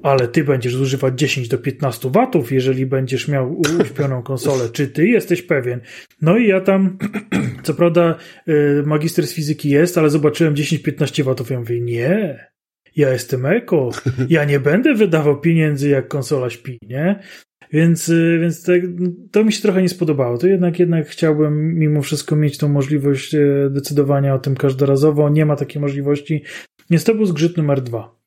ale 0.03 0.29
ty 0.29 0.45
będziesz 0.45 0.75
zużywać 0.77 1.19
10 1.19 1.49
do 1.49 1.59
15 1.59 2.11
watów, 2.11 2.53
jeżeli 2.53 2.87
będziesz 2.87 3.29
miał 3.29 3.61
uśpioną 3.81 4.23
konsolę. 4.23 4.69
Czy 4.73 4.89
ty 4.89 5.09
jesteś 5.09 5.43
pewien? 5.43 5.81
No 6.23 6.37
i 6.37 6.49
ja 6.49 6.61
tam, 6.61 6.99
co 7.63 7.75
prawda, 7.75 8.17
y, 8.49 8.83
magister 8.87 9.27
z 9.27 9.35
fizyki 9.35 9.71
jest, 9.71 9.99
ale 9.99 10.11
zobaczyłem 10.11 10.55
10-15 10.55 11.23
watów. 11.23 11.51
Ja 11.51 11.59
mówię, 11.59 11.81
nie, 11.81 12.39
ja 12.97 13.13
jestem 13.13 13.47
eko. 13.47 13.91
Ja 14.29 14.45
nie 14.45 14.61
będę 14.61 14.95
wydawał 14.95 15.41
pieniędzy, 15.41 15.89
jak 15.89 16.09
konsola 16.09 16.51
śpi, 16.51 16.79
nie? 16.83 17.21
Więc, 17.73 18.09
y, 18.09 18.39
więc 18.41 18.65
tak, 18.65 18.81
to 19.31 19.45
mi 19.45 19.53
się 19.53 19.63
trochę 19.63 19.83
nie 19.83 19.89
spodobało. 19.89 20.39
To 20.39 20.47
jednak, 20.47 20.79
jednak 20.79 21.09
chciałbym 21.09 21.79
mimo 21.79 22.03
wszystko 22.03 22.37
mieć 22.37 22.59
tą 22.59 22.69
możliwość 22.69 23.35
y, 23.35 23.69
decydowania 23.71 24.35
o 24.35 24.39
tym 24.39 24.57
każdorazowo. 24.57 25.29
Nie 25.29 25.47
ma 25.47 25.57
takiej 25.57 25.83
możliwości. 25.83 26.45
Więc 26.91 27.05
to 27.05 27.15
był 27.15 27.27
zgrzyt 27.27 27.57
numer 27.57 27.83
dwa. 27.83 28.20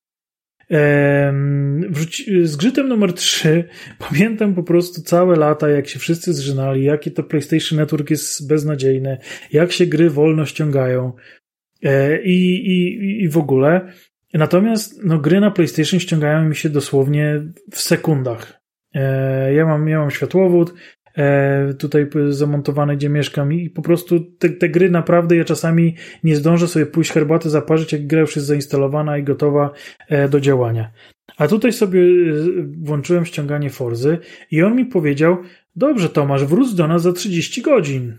Zgrzytem 2.43 2.87
numer 2.87 3.13
3 3.13 3.63
pamiętam 3.99 4.55
po 4.55 4.63
prostu 4.63 5.01
całe 5.01 5.35
lata, 5.35 5.69
jak 5.69 5.87
się 5.87 5.99
wszyscy 5.99 6.33
zżynali, 6.33 6.83
jakie 6.83 7.11
to 7.11 7.23
PlayStation 7.23 7.79
Network 7.79 8.09
jest 8.09 8.47
beznadziejne, 8.47 9.17
jak 9.51 9.71
się 9.71 9.85
gry 9.85 10.09
wolno 10.09 10.45
ściągają 10.45 11.13
e, 11.83 12.21
i, 12.21 12.55
i, 12.67 13.23
i 13.23 13.29
w 13.29 13.37
ogóle. 13.37 13.93
Natomiast 14.33 15.03
no, 15.03 15.19
gry 15.19 15.39
na 15.39 15.51
PlayStation 15.51 15.99
ściągają 15.99 16.45
mi 16.45 16.55
się 16.55 16.69
dosłownie 16.69 17.41
w 17.71 17.81
sekundach. 17.81 18.61
E, 18.93 19.53
ja 19.53 19.65
mam, 19.65 19.87
ja 19.87 19.99
mam 19.99 20.11
światłowód, 20.11 20.73
tutaj 21.79 22.07
zamontowany, 22.29 22.95
gdzie 22.95 23.09
mieszkam 23.09 23.53
i 23.53 23.69
po 23.69 23.81
prostu 23.81 24.19
te, 24.19 24.49
te 24.49 24.69
gry 24.69 24.89
naprawdę 24.89 25.35
ja 25.35 25.43
czasami 25.43 25.95
nie 26.23 26.35
zdążę 26.35 26.67
sobie 26.67 26.85
pójść 26.85 27.11
herbaty 27.11 27.49
zaparzyć, 27.49 27.93
jak 27.93 28.07
gra 28.07 28.21
już 28.21 28.35
jest 28.35 28.47
zainstalowana 28.47 29.17
i 29.17 29.23
gotowa 29.23 29.71
e, 30.09 30.29
do 30.29 30.39
działania. 30.39 30.91
A 31.37 31.47
tutaj 31.47 31.73
sobie 31.73 32.01
e, 32.01 32.05
włączyłem 32.81 33.25
ściąganie 33.25 33.69
Forzy 33.69 34.17
i 34.51 34.63
on 34.63 34.75
mi 34.75 34.85
powiedział, 34.85 35.37
dobrze 35.75 36.09
Tomasz, 36.09 36.45
wróć 36.45 36.73
do 36.73 36.87
nas 36.87 37.01
za 37.01 37.13
30 37.13 37.61
godzin. 37.61 38.17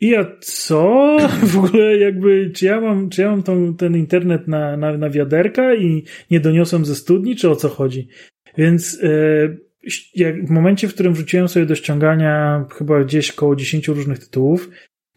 I 0.00 0.08
ja 0.08 0.26
co? 0.40 1.16
W 1.52 1.58
ogóle 1.58 1.98
jakby, 1.98 2.50
czy 2.54 2.66
ja 2.66 2.80
mam, 2.80 3.10
czy 3.10 3.22
ja 3.22 3.30
mam 3.30 3.42
tą, 3.42 3.76
ten 3.76 3.96
internet 3.96 4.48
na, 4.48 4.76
na, 4.76 4.98
na 4.98 5.10
wiaderka 5.10 5.74
i 5.74 6.04
nie 6.30 6.40
doniosłem 6.40 6.84
ze 6.84 6.94
studni, 6.94 7.36
czy 7.36 7.50
o 7.50 7.56
co 7.56 7.68
chodzi? 7.68 8.08
Więc 8.58 9.00
jak 9.02 9.50
w 10.44 10.50
momencie, 10.50 10.88
w 10.88 10.94
którym 10.94 11.14
wrzuciłem 11.14 11.48
sobie 11.48 11.66
do 11.66 11.74
ściągania 11.74 12.64
chyba 12.78 13.04
gdzieś 13.04 13.32
koło 13.32 13.56
10 13.56 13.88
różnych 13.88 14.18
tytułów, 14.18 14.70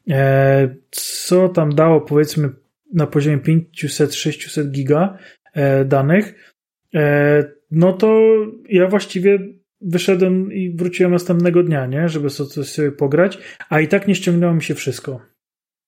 e, 0.10 0.76
co 0.92 1.50
tam 1.50 1.76
dało 1.76 2.02
powiedzmy 2.02 2.50
na 2.94 3.08
poziomie 3.08 3.38
500-600 3.38 4.72
giga 4.72 5.18
e, 5.54 5.86
danych, 5.86 6.54
e, 6.96 7.44
no 7.72 7.94
to 7.94 8.22
ja 8.70 8.88
właściwie 8.88 9.40
wyszedłem 9.82 10.54
i 10.54 10.70
wróciłem 10.70 11.12
następnego 11.12 11.64
dnia, 11.64 11.86
nie, 11.86 12.10
żeby 12.10 12.30
sobie 12.30 12.92
pograć, 12.92 13.38
a 13.70 13.80
i 13.80 13.88
tak 13.88 14.08
nie 14.08 14.16
ściągnęło 14.16 14.54
mi 14.54 14.64
się 14.64 14.76
wszystko 14.76 15.22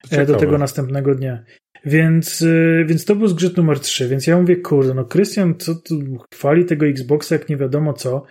Ciekawe. 0.03 0.25
do 0.25 0.35
tego 0.35 0.57
następnego 0.57 1.15
dnia. 1.15 1.43
Więc, 1.85 2.45
więc 2.85 3.05
to 3.05 3.15
był 3.15 3.27
zgrzyt 3.27 3.57
numer 3.57 3.79
3. 3.79 4.07
Więc 4.07 4.27
ja 4.27 4.41
mówię, 4.41 4.55
kurde, 4.55 4.93
no 4.93 5.05
Krystian, 5.05 5.55
co 5.57 5.75
tu 5.75 5.95
chwali 6.33 6.65
tego 6.65 6.85
Xboxa, 6.85 7.35
jak 7.35 7.49
nie 7.49 7.57
wiadomo 7.57 7.93
co. 7.93 8.25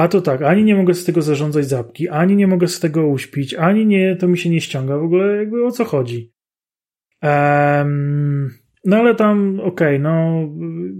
A 0.00 0.08
to 0.08 0.20
tak, 0.20 0.42
ani 0.42 0.64
nie 0.64 0.74
mogę 0.74 0.94
z 0.94 1.04
tego 1.04 1.22
zarządzać 1.22 1.68
zapki, 1.68 2.08
ani 2.08 2.36
nie 2.36 2.46
mogę 2.46 2.68
z 2.68 2.80
tego 2.80 3.06
uśpić, 3.06 3.54
ani 3.54 3.86
nie, 3.86 4.16
to 4.16 4.28
mi 4.28 4.38
się 4.38 4.50
nie 4.50 4.60
ściąga. 4.60 4.98
W 4.98 5.02
ogóle 5.02 5.36
jakby 5.36 5.66
o 5.66 5.70
co 5.70 5.84
chodzi. 5.84 6.32
Um, 7.22 8.50
no 8.84 8.96
ale 8.96 9.14
tam, 9.14 9.60
okej, 9.60 9.68
okay, 9.68 9.98
no 9.98 10.42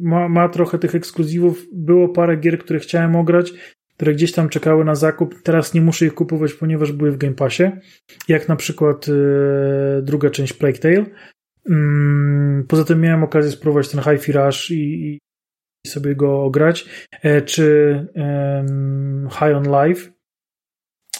ma, 0.02 0.28
ma 0.28 0.48
trochę 0.48 0.78
tych 0.78 0.94
ekskluzywów. 0.94 1.66
Było 1.72 2.08
parę 2.08 2.36
gier, 2.36 2.58
które 2.58 2.78
chciałem 2.78 3.16
ograć, 3.16 3.52
które 3.96 4.14
gdzieś 4.14 4.32
tam 4.32 4.48
czekały 4.48 4.84
na 4.84 4.94
zakup. 4.94 5.42
Teraz 5.42 5.74
nie 5.74 5.80
muszę 5.80 6.06
ich 6.06 6.14
kupować, 6.14 6.52
ponieważ 6.52 6.92
były 6.92 7.12
w 7.12 7.18
Game 7.18 7.34
Passie. 7.34 7.70
Jak 8.28 8.48
na 8.48 8.56
przykład 8.56 9.06
e, 9.08 10.02
druga 10.02 10.30
część 10.30 10.52
Plague 10.52 10.78
Tale. 10.78 11.04
Um, 11.70 12.64
poza 12.68 12.84
tym 12.84 13.00
miałem 13.00 13.22
okazję 13.22 13.50
spróbować 13.50 13.88
ten 13.88 14.00
High 14.00 14.34
Rush 14.34 14.70
i, 14.70 15.18
sobie 15.86 16.14
go 16.14 16.44
ograć, 16.44 16.86
e, 17.22 17.42
czy 17.42 18.06
High 19.30 19.56
on 19.56 19.64
Life. 19.64 20.10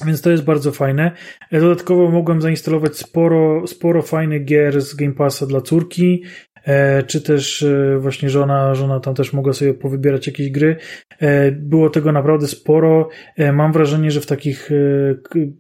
Więc 0.07 0.23
to 0.23 0.31
jest 0.31 0.45
bardzo 0.45 0.73
fajne. 0.73 1.13
Dodatkowo 1.53 2.11
mogłem 2.11 2.43
zainstalować 2.43 2.97
sporo, 2.97 3.67
sporo 3.67 4.03
fajnych 4.03 4.45
gier 4.45 4.81
z 4.81 4.95
Game 4.95 5.13
Passa 5.13 5.47
dla 5.47 5.61
córki, 5.61 6.23
e, 6.65 7.03
czy 7.03 7.23
też 7.23 7.63
e, 7.63 7.99
właśnie 7.99 8.31
żona, 8.31 8.75
żona 8.75 9.01
tam 9.01 9.15
też 9.15 9.33
mogła 9.33 9.53
sobie 9.53 9.75
powybierać 9.75 10.27
jakieś 10.27 10.51
gry. 10.51 10.77
E, 11.19 11.53
było 11.53 11.91
tego 11.91 12.13
naprawdę 12.13 12.47
sporo. 12.47 13.09
Mam 13.53 13.73
wrażenie, 13.73 14.11
że 14.11 14.21
w 14.21 14.27
takich, 14.27 14.71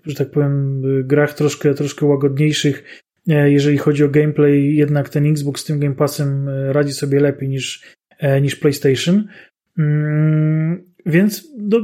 że 0.04 0.14
tak 0.14 0.30
powiem, 0.30 0.82
grach 1.06 1.34
troszkę, 1.34 1.74
troszkę 1.74 2.06
łagodniejszych, 2.06 3.02
jeżeli 3.26 3.78
chodzi 3.78 4.04
o 4.04 4.08
gameplay, 4.08 4.74
jednak 4.76 5.08
ten 5.08 5.26
Xbox 5.26 5.62
z 5.62 5.64
tym 5.64 5.80
Game 5.80 5.94
Passem 5.94 6.48
radzi 6.48 6.92
sobie 6.92 7.20
lepiej 7.20 7.48
niż, 7.48 7.96
niż 8.40 8.56
PlayStation. 8.56 9.24
Mm, 9.78 10.84
więc 11.06 11.48
do, 11.58 11.80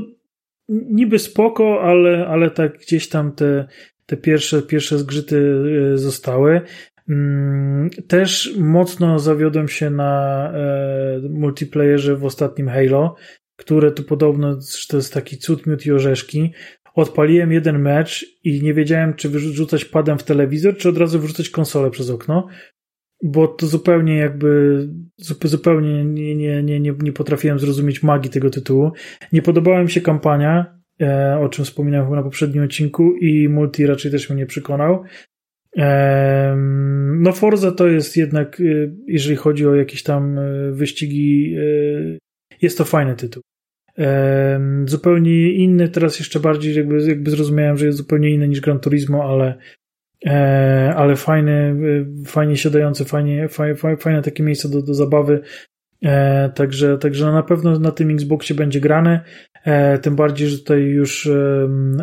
niby 0.69 1.19
spoko, 1.19 1.83
ale, 1.83 2.27
ale 2.27 2.51
tak 2.51 2.79
gdzieś 2.79 3.09
tam 3.09 3.33
te, 3.33 3.67
te 4.07 4.17
pierwsze, 4.17 4.63
pierwsze 4.63 4.99
zgrzyty 4.99 5.55
e, 5.93 5.99
zostały. 5.99 6.61
Mm, 7.09 7.91
też 8.09 8.55
mocno 8.59 9.19
zawiodłem 9.19 9.69
się 9.69 9.91
na 9.91 10.53
e, 10.55 11.21
multiplayerze 11.31 12.17
w 12.17 12.25
ostatnim 12.25 12.69
Halo, 12.69 13.15
które 13.57 13.93
tu 13.93 14.03
podobno 14.03 14.59
to 14.89 14.97
jest 14.97 15.15
taki 15.15 15.39
cud, 15.39 15.67
miód 15.67 15.87
i 15.87 15.93
orzeszki. 15.93 16.53
Odpaliłem 16.95 17.53
jeden 17.53 17.79
mecz 17.79 18.27
i 18.45 18.63
nie 18.63 18.75
wiedziałem, 18.75 19.15
czy 19.15 19.29
wyrzucać 19.29 19.85
padem 19.85 20.19
w 20.19 20.23
telewizor, 20.23 20.77
czy 20.77 20.89
od 20.89 20.99
razu 20.99 21.21
wyrzucać 21.21 21.51
konsolę 21.51 21.91
przez 21.91 22.11
okno 22.11 22.49
bo 23.23 23.49
to 23.49 23.67
zupełnie 23.67 24.17
jakby 24.17 24.79
zupełnie 25.45 26.05
nie, 26.05 26.37
nie, 26.37 26.63
nie, 26.63 26.81
nie, 26.81 26.95
nie 27.03 27.13
potrafiłem 27.13 27.59
zrozumieć 27.59 28.03
magii 28.03 28.31
tego 28.31 28.51
tytułu. 28.51 28.93
Nie 29.33 29.43
podobała 29.43 29.83
mi 29.83 29.91
się 29.91 30.01
kampania, 30.01 30.79
e, 31.01 31.39
o 31.39 31.49
czym 31.49 31.65
wspominałem 31.65 32.15
na 32.15 32.23
poprzednim 32.23 32.65
odcinku 32.65 33.17
i 33.17 33.49
multi 33.49 33.87
raczej 33.87 34.11
też 34.11 34.31
mnie 34.31 34.39
nie 34.39 34.47
przekonał. 34.47 35.03
E, 35.77 36.57
no 37.19 37.33
Forza 37.33 37.73
to 37.73 37.89
jest 37.89 38.17
jednak, 38.17 38.61
e, 38.61 38.65
jeżeli 39.07 39.37
chodzi 39.37 39.67
o 39.67 39.75
jakieś 39.75 40.03
tam 40.03 40.39
wyścigi, 40.73 41.57
jest 42.63 42.79
to 42.79 42.85
fajny 42.85 43.17
tytuł. 43.17 43.43
Zupełnie 44.85 45.53
inny, 45.53 45.89
teraz 45.89 46.19
jeszcze 46.19 46.41
bardziej 46.41 46.75
jakby, 46.75 47.03
jakby 47.03 47.31
zrozumiałem, 47.31 47.77
że 47.77 47.87
jest 47.87 47.99
zupełnie 47.99 48.31
inny 48.31 48.49
niż 48.49 48.61
Gran 48.61 48.81
Turismo, 48.81 49.25
ale 49.25 49.59
E, 49.59 49.86
ale 50.97 51.17
fajny, 51.17 51.53
e, 51.53 52.27
fajnie 52.27 52.57
siadający, 52.57 53.05
fajnie, 53.05 53.49
fajne, 53.49 53.97
fajne 53.97 54.23
takie 54.23 54.43
miejsce 54.43 54.69
do, 54.69 54.83
do 54.83 54.95
zabawy. 54.95 55.41
E, 56.05 56.51
także, 56.55 56.99
także 56.99 57.33
na 57.33 57.43
pewno 57.43 57.79
na 57.79 57.91
tym 57.91 58.11
Xboxie 58.11 58.57
będzie 58.57 58.81
grane. 58.81 59.21
Tym 60.03 60.17
bardziej, 60.17 60.49
że 60.49 60.59
tutaj 60.59 60.83
już 60.83 61.31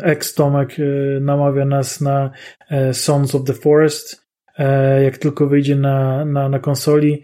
ex 0.01 0.33
Tomek 0.33 0.75
namawia 1.21 1.65
nas 1.65 2.01
na 2.01 2.31
Sons 2.91 3.35
of 3.35 3.43
the 3.43 3.53
Forest, 3.53 4.27
jak 5.03 5.17
tylko 5.17 5.47
wyjdzie 5.47 5.75
na, 5.75 6.25
na, 6.25 6.49
na 6.49 6.59
konsoli, 6.59 7.23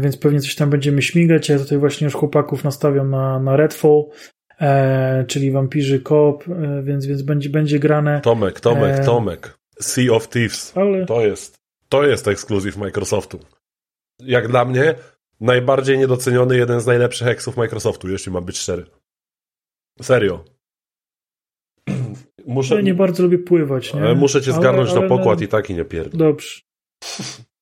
więc 0.00 0.16
pewnie 0.16 0.40
coś 0.40 0.54
tam 0.54 0.70
będziemy 0.70 1.02
śmigać. 1.02 1.48
Ja 1.48 1.58
tutaj 1.58 1.78
właśnie 1.78 2.04
już 2.04 2.14
chłopaków 2.14 2.64
nastawiam 2.64 3.10
na, 3.10 3.38
na 3.38 3.56
Redfall, 3.56 4.04
czyli 5.26 5.50
Wampirzy 5.50 6.00
Coop, 6.00 6.44
więc, 6.82 7.06
więc 7.06 7.22
będzie, 7.22 7.50
będzie 7.50 7.78
grane. 7.78 8.20
Tomek, 8.20 8.60
Tomek, 8.60 9.04
Tomek. 9.04 9.58
Sea 9.80 10.12
of 10.12 10.28
Thieves. 10.28 10.76
Ale... 10.76 11.06
To 11.06 11.26
jest, 11.26 11.56
to 11.88 12.04
jest 12.04 12.28
ekskluzyw 12.28 12.76
Microsoftu. 12.76 13.40
Jak 14.20 14.48
dla 14.48 14.64
mnie, 14.64 14.94
najbardziej 15.40 15.98
niedoceniony, 15.98 16.56
jeden 16.56 16.80
z 16.80 16.86
najlepszych 16.86 17.28
eksów 17.28 17.56
Microsoftu, 17.56 18.10
jeśli 18.10 18.32
mam 18.32 18.44
być 18.44 18.58
szczery. 18.58 18.86
Serio. 20.02 20.44
Muszę... 22.46 22.74
Ja 22.74 22.80
nie 22.80 22.94
bardzo 22.94 23.22
lubię 23.22 23.38
pływać, 23.38 23.94
nie? 23.94 24.14
Muszę 24.14 24.42
cię 24.42 24.52
zgarnąć 24.52 24.90
ale, 24.90 24.98
ale 24.98 25.08
na 25.08 25.16
pokład 25.16 25.38
no... 25.38 25.44
i 25.44 25.48
tak 25.48 25.70
i 25.70 25.74
nie 25.74 25.84
pierdol. 25.84 26.18
Dobrze. 26.18 26.60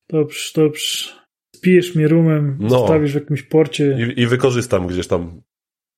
Dobrze, 0.09 0.51
dobrze. 0.55 1.09
Spijesz 1.57 1.95
mnie 1.95 2.09
rumem, 2.09 2.57
no. 2.61 2.87
stawisz 2.87 3.13
w 3.13 3.15
jakimś 3.15 3.43
porcie. 3.43 3.99
I, 4.17 4.21
I 4.21 4.27
wykorzystam 4.27 4.87
gdzieś 4.87 5.07
tam 5.07 5.43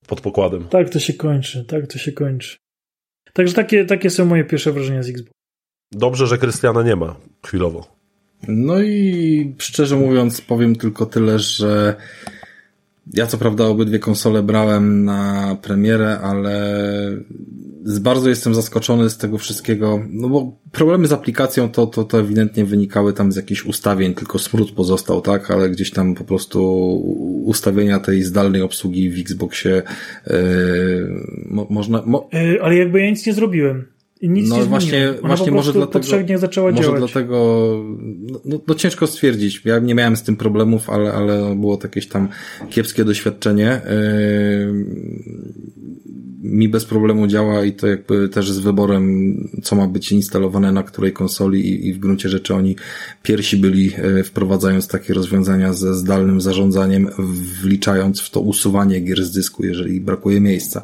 pod 0.07 0.21
pokładem. 0.21 0.69
Tak 0.69 0.91
to 0.91 0.99
się 0.99 1.13
kończy, 1.13 1.65
tak 1.65 1.87
to 1.87 1.99
się 1.99 2.13
kończy. 2.13 2.57
Także 3.33 3.55
takie, 3.55 3.85
takie 3.85 4.11
są 4.11 4.25
moje 4.25 4.45
pierwsze 4.45 4.73
wrażenia 4.73 5.03
z 5.03 5.09
Xbox. 5.09 5.35
Dobrze, 5.95 6.27
że 6.27 6.39
Krystiana 6.39 6.83
nie 6.83 6.97
ma 6.97 7.17
chwilowo. 7.47 7.87
No 8.49 8.83
i 8.83 9.55
szczerze 9.59 9.97
mówiąc, 9.97 10.41
powiem 10.41 10.77
tylko 10.77 11.07
tyle, 11.07 11.39
że 11.39 11.97
ja 13.13 13.27
co 13.27 13.39
prawda 13.39 13.67
obydwie 13.67 13.99
konsole 13.99 14.43
brałem 14.43 15.05
na 15.05 15.57
premierę, 15.63 16.19
ale 16.21 16.81
z 17.85 17.99
bardzo 17.99 18.29
jestem 18.29 18.55
zaskoczony 18.55 19.11
z 19.11 19.19
tego 19.19 19.39
wszystkiego, 19.39 20.01
no 20.11 20.29
bo 20.29 20.57
problemy 20.73 21.07
z 21.07 21.13
aplikacją 21.13 21.69
to, 21.69 21.87
to, 21.87 22.05
to 22.05 22.21
ewidentnie 22.21 22.65
wynikały 22.65 23.13
tam 23.13 23.33
z 23.33 23.37
jakichś 23.37 23.65
ustawień, 23.65 24.15
tylko 24.15 24.39
smród 24.39 24.73
pozostał, 24.73 25.21
tak, 25.21 25.51
ale 25.51 25.71
gdzieś 25.71 25.91
tam 25.91 26.15
po 26.15 26.25
prostu 26.25 26.63
ustawienia 27.45 28.01
tej 28.01 28.23
zdalnej 28.23 28.63
obsługi 28.63 29.11
w 29.11 29.21
Xboxie 29.21 29.83
yy, 30.27 30.35
mo, 31.47 31.67
można... 31.71 32.03
Mo... 32.07 32.29
Yy, 32.33 32.63
ale 32.63 32.77
jakby 32.77 33.01
ja 33.01 33.11
nic 33.11 33.27
nie 33.27 33.35
zrobiłem. 33.35 33.94
Nic 34.29 34.49
no 34.49 34.57
nie 34.57 34.65
właśnie, 34.65 35.09
Ona 35.09 35.29
właśnie 35.29 35.53
może 35.53 35.73
dlatego, 35.73 35.93
po 35.93 36.01
trzech 36.01 36.25
dniach 36.25 36.39
zaczęła 36.39 36.71
może 36.71 36.83
działać. 36.83 37.01
dlatego, 37.01 37.37
no, 38.21 38.41
no, 38.45 38.61
no, 38.67 38.75
ciężko 38.75 39.07
stwierdzić. 39.07 39.63
Ja 39.65 39.79
nie 39.79 39.95
miałem 39.95 40.17
z 40.17 40.23
tym 40.23 40.37
problemów, 40.37 40.91
ale, 40.91 41.13
ale 41.13 41.57
było 41.57 41.77
to 41.77 41.87
jakieś 41.87 42.09
tam 42.09 42.29
kiepskie 42.71 43.05
doświadczenie. 43.05 43.81
Yy, 43.85 44.85
mi 46.43 46.69
bez 46.69 46.85
problemu 46.85 47.27
działa 47.27 47.65
i 47.65 47.73
to 47.73 47.87
jakby 47.87 48.29
też 48.29 48.51
z 48.51 48.59
wyborem, 48.59 49.35
co 49.63 49.77
ma 49.77 49.87
być 49.87 50.13
instalowane 50.13 50.73
na 50.73 50.83
której 50.83 51.13
konsoli 51.13 51.69
i, 51.69 51.89
i 51.89 51.95
w 51.95 51.99
gruncie 51.99 52.29
rzeczy 52.29 52.55
oni 52.55 52.77
pierwsi 53.23 53.57
byli 53.57 53.85
yy, 53.85 54.25
wprowadzając 54.25 54.89
takie 54.89 55.15
rozwiązania 55.15 55.73
ze 55.73 55.95
zdalnym 55.95 56.41
zarządzaniem, 56.41 57.09
wliczając 57.63 58.21
w 58.21 58.31
to 58.31 58.41
usuwanie 58.41 59.01
gier 59.01 59.25
z 59.25 59.33
dysku, 59.33 59.67
jeżeli 59.67 60.01
brakuje 60.01 60.41
miejsca. 60.41 60.83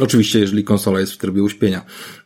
Oczywiście, 0.00 0.40
jeżeli 0.40 0.64
konsola 0.64 1.00
jest 1.00 1.12
w 1.12 1.18
trybie 1.18 1.42
uśpienia. 1.42 1.84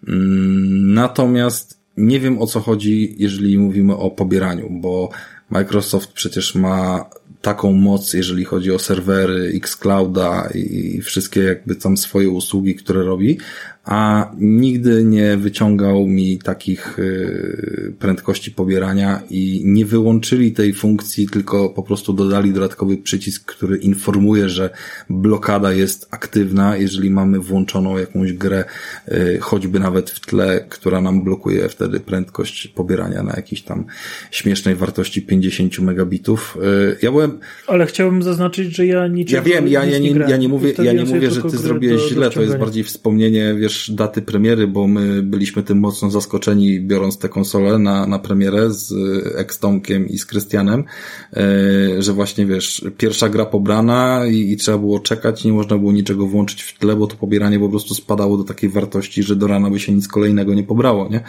Mm, 0.09 0.95
natomiast 0.95 1.81
nie 1.97 2.21
wiem 2.21 2.43
o 2.43 2.47
co 2.47 2.61
chodzi, 2.61 3.15
jeżeli 3.19 3.59
mówimy 3.59 3.97
o 3.97 4.11
pobieraniu, 4.11 4.69
bo 4.71 5.11
Microsoft 5.51 6.13
przecież 6.13 6.55
ma 6.55 7.11
taką 7.43 7.73
moc, 7.73 8.13
jeżeli 8.13 8.45
chodzi 8.45 8.73
o 8.73 8.79
serwery, 8.79 9.53
Xclouda 9.55 10.49
i 10.55 11.01
wszystkie 11.01 11.41
jakby 11.41 11.77
tam 11.77 11.97
swoje 11.97 12.31
usługi, 12.31 12.75
które 12.75 13.03
robi, 13.03 13.39
a 13.87 14.31
nigdy 14.39 15.05
nie 15.05 15.37
wyciągał 15.37 16.07
mi 16.07 16.39
takich 16.39 16.99
y, 16.99 17.95
prędkości 17.99 18.51
pobierania 18.51 19.23
i 19.31 19.63
nie 19.65 19.85
wyłączyli 19.85 20.53
tej 20.53 20.75
funkcji, 20.75 21.29
tylko 21.29 21.69
po 21.69 21.83
prostu 21.83 22.13
dodali 22.13 22.53
dodatkowy 22.53 22.97
przycisk, 22.97 23.45
który 23.45 23.77
informuje, 23.77 24.49
że 24.49 24.71
blokada 25.11 25.73
jest 25.73 26.09
aktywna, 26.11 26.77
jeżeli 26.77 27.11
mamy 27.11 27.41
włączoną 27.41 27.99
jakąś 27.99 28.33
grę, 28.33 28.65
y, 29.09 29.39
choćby 29.41 29.81
nawet 29.81 30.11
w 30.11 30.21
tle, 30.21 30.67
która 30.69 31.01
nam 31.01 31.25
blokuje 31.25 31.69
wtedy 31.69 32.01
prędkość 32.01 32.69
pobierania 32.69 33.23
na 33.23 33.33
jakiejś 33.37 33.63
tam 33.63 33.85
śmiesznej 34.31 34.75
wartości 34.75 35.23
50 35.23 35.79
megabitów. 35.79 36.59
Y, 36.93 36.97
ja 37.03 37.11
byłem... 37.11 37.39
Ale 37.67 37.87
chciałbym 37.87 38.23
zaznaczyć, 38.23 38.77
że 38.77 38.87
ja 38.87 39.07
niczego 39.07 39.37
Ja 39.37 39.55
wiem, 39.55 39.69
ja, 39.69 39.85
ja, 39.85 39.99
nie, 39.99 40.11
ja 40.11 40.37
nie 40.37 40.49
mówię, 40.49 40.73
ja 40.83 40.93
nie 40.93 41.05
mówię, 41.05 41.31
że 41.31 41.43
ty 41.43 41.59
zrobiłeś 41.59 42.03
do, 42.03 42.09
źle, 42.09 42.27
do 42.27 42.31
to 42.31 42.43
jest 42.43 42.57
bardziej 42.57 42.85
wspomnienie, 42.85 43.55
wiesz, 43.55 43.76
też 43.77 43.91
daty 43.91 44.23
premiery, 44.23 44.67
bo 44.67 44.87
my 44.87 45.23
byliśmy 45.23 45.63
tym 45.63 45.79
mocno 45.79 46.11
zaskoczeni, 46.11 46.81
biorąc 46.81 47.19
tę 47.19 47.29
konsolę 47.29 47.79
na, 47.79 48.07
na 48.07 48.19
premierę 48.19 48.71
z 48.71 48.93
Ekstomkiem 49.37 50.09
i 50.09 50.19
z 50.19 50.27
Krystianem, 50.27 50.85
e, 51.33 52.03
że 52.03 52.13
właśnie 52.13 52.47
wiesz, 52.47 52.85
pierwsza 52.99 53.29
gra 53.29 53.47
pobrana 53.47 54.27
i, 54.27 54.53
i 54.53 54.57
trzeba 54.57 54.79
było 54.79 55.01
czekać, 55.01 55.45
nie 55.45 55.53
można 55.53 55.79
było 55.79 55.93
niczego 55.93 56.27
włączyć 56.27 56.63
w 56.63 56.79
tle, 56.79 56.97
bo 56.97 57.07
to 57.07 57.17
pobieranie 57.17 57.59
po 57.59 57.69
prostu 57.69 57.95
spadało 57.95 58.37
do 58.37 58.45
takiej 58.45 58.71
wartości, 58.71 59.23
że 59.23 59.37
do 59.37 59.47
rana 59.47 59.71
by 59.71 59.81
się 59.81 59.93
nic 59.93 60.09
kolejnego 60.09 60.55
nie 60.55 60.65
pobrało, 60.65 61.09
nie? 61.09 61.21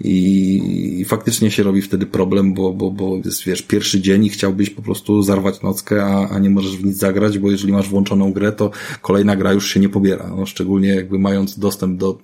I, 0.00 1.00
i 1.00 1.04
faktycznie 1.04 1.50
się 1.50 1.62
robi 1.62 1.82
wtedy 1.82 2.06
problem, 2.06 2.54
bo, 2.54 2.72
bo, 2.72 2.90
bo 2.90 3.16
jest, 3.24 3.44
wiesz, 3.44 3.62
pierwszy 3.62 4.00
dzień 4.00 4.24
i 4.24 4.28
chciałbyś 4.28 4.70
po 4.70 4.82
prostu 4.82 5.22
zarwać 5.22 5.62
nockę, 5.62 6.04
a, 6.04 6.28
a 6.28 6.38
nie 6.38 6.50
możesz 6.50 6.76
w 6.76 6.84
nic 6.84 6.96
zagrać, 6.96 7.38
bo 7.38 7.50
jeżeli 7.50 7.72
masz 7.72 7.88
włączoną 7.88 8.32
grę, 8.32 8.52
to 8.52 8.70
kolejna 9.02 9.36
gra 9.36 9.52
już 9.52 9.68
się 9.68 9.80
nie 9.80 9.88
pobiera. 9.88 10.32
No, 10.36 10.46
szczególnie 10.46 10.88
jakby 10.88 11.18
mając 11.18 11.58
dostęp 11.58 11.89
dostęp 11.96 11.98
do 11.98 12.18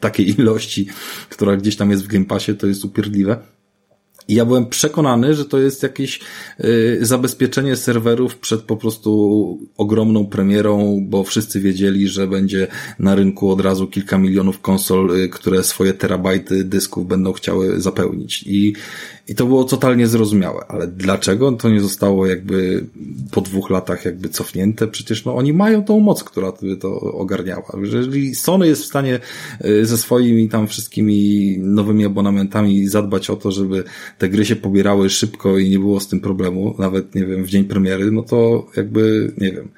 takiej 0.00 0.30
ilości, 0.40 0.86
która 1.28 1.56
gdzieś 1.56 1.76
tam 1.76 1.90
jest 1.90 2.04
w 2.04 2.08
Game 2.08 2.24
Passie, 2.24 2.54
to 2.54 2.66
jest 2.66 2.84
upierdliwe. 2.84 3.38
I 4.28 4.34
ja 4.34 4.44
byłem 4.44 4.66
przekonany, 4.66 5.34
że 5.34 5.44
to 5.44 5.58
jest 5.58 5.82
jakieś 5.82 6.20
y, 6.64 6.98
zabezpieczenie 7.02 7.76
serwerów 7.76 8.36
przed 8.36 8.62
po 8.62 8.76
prostu 8.76 9.58
ogromną 9.76 10.26
premierą, 10.26 11.00
bo 11.08 11.24
wszyscy 11.24 11.60
wiedzieli, 11.60 12.08
że 12.08 12.26
będzie 12.26 12.66
na 12.98 13.14
rynku 13.14 13.50
od 13.50 13.60
razu 13.60 13.86
kilka 13.86 14.18
milionów 14.18 14.60
konsol, 14.60 15.10
y, 15.16 15.28
które 15.28 15.64
swoje 15.64 15.94
terabajty 15.94 16.64
dysków 16.64 17.06
będą 17.06 17.32
chciały 17.32 17.80
zapełnić. 17.80 18.44
I, 18.46 18.74
i 19.28 19.34
to 19.34 19.46
było 19.46 19.64
totalnie 19.64 20.06
zrozumiałe. 20.06 20.64
Ale 20.68 20.86
dlaczego 20.86 21.52
to 21.52 21.68
nie 21.68 21.80
zostało 21.80 22.26
jakby 22.26 22.84
po 23.30 23.40
dwóch 23.40 23.70
latach 23.70 24.04
jakby 24.04 24.28
cofnięte? 24.28 24.88
Przecież 24.88 25.24
no 25.24 25.36
oni 25.36 25.52
mają 25.52 25.84
tą 25.84 26.00
moc, 26.00 26.24
która 26.24 26.52
to 26.80 27.00
ogarniała. 27.00 27.78
Jeżeli 27.82 28.34
Sony 28.34 28.66
jest 28.66 28.82
w 28.82 28.86
stanie 28.86 29.20
y, 29.64 29.86
ze 29.86 29.98
swoimi 29.98 30.48
tam 30.48 30.68
wszystkimi 30.68 31.58
nowymi 31.58 32.04
abonamentami 32.04 32.88
zadbać 32.88 33.30
o 33.30 33.36
to, 33.36 33.50
żeby 33.50 33.84
te 34.18 34.28
gry 34.28 34.44
się 34.44 34.56
pobierały 34.56 35.10
szybko 35.10 35.58
i 35.58 35.70
nie 35.70 35.78
było 35.78 36.00
z 36.00 36.08
tym 36.08 36.20
problemu, 36.20 36.74
nawet 36.78 37.14
nie 37.14 37.26
wiem, 37.26 37.44
w 37.44 37.48
dzień 37.48 37.64
premiery, 37.64 38.10
no 38.10 38.22
to 38.22 38.66
jakby, 38.76 39.32
nie 39.38 39.52
wiem, 39.52 39.68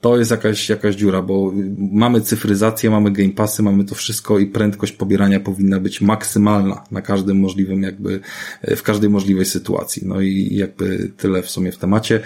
to 0.00 0.18
jest 0.18 0.30
jakaś, 0.30 0.68
jakaś 0.68 0.94
dziura, 0.94 1.22
bo 1.22 1.52
mamy 1.78 2.20
cyfryzację, 2.20 2.90
mamy 2.90 3.10
game 3.10 3.30
passy, 3.30 3.62
mamy 3.62 3.84
to 3.84 3.94
wszystko 3.94 4.38
i 4.38 4.46
prędkość 4.46 4.92
pobierania 4.92 5.40
powinna 5.40 5.80
być 5.80 6.00
maksymalna 6.00 6.84
na 6.90 7.02
każdym 7.02 7.40
możliwym 7.40 7.82
jakby, 7.82 8.20
w 8.76 8.82
każdej 8.82 9.10
możliwej 9.10 9.44
sytuacji. 9.44 10.02
No 10.06 10.20
i 10.20 10.48
jakby 10.56 11.12
tyle 11.16 11.42
w 11.42 11.50
sumie 11.50 11.72
w 11.72 11.78
temacie. 11.78 12.20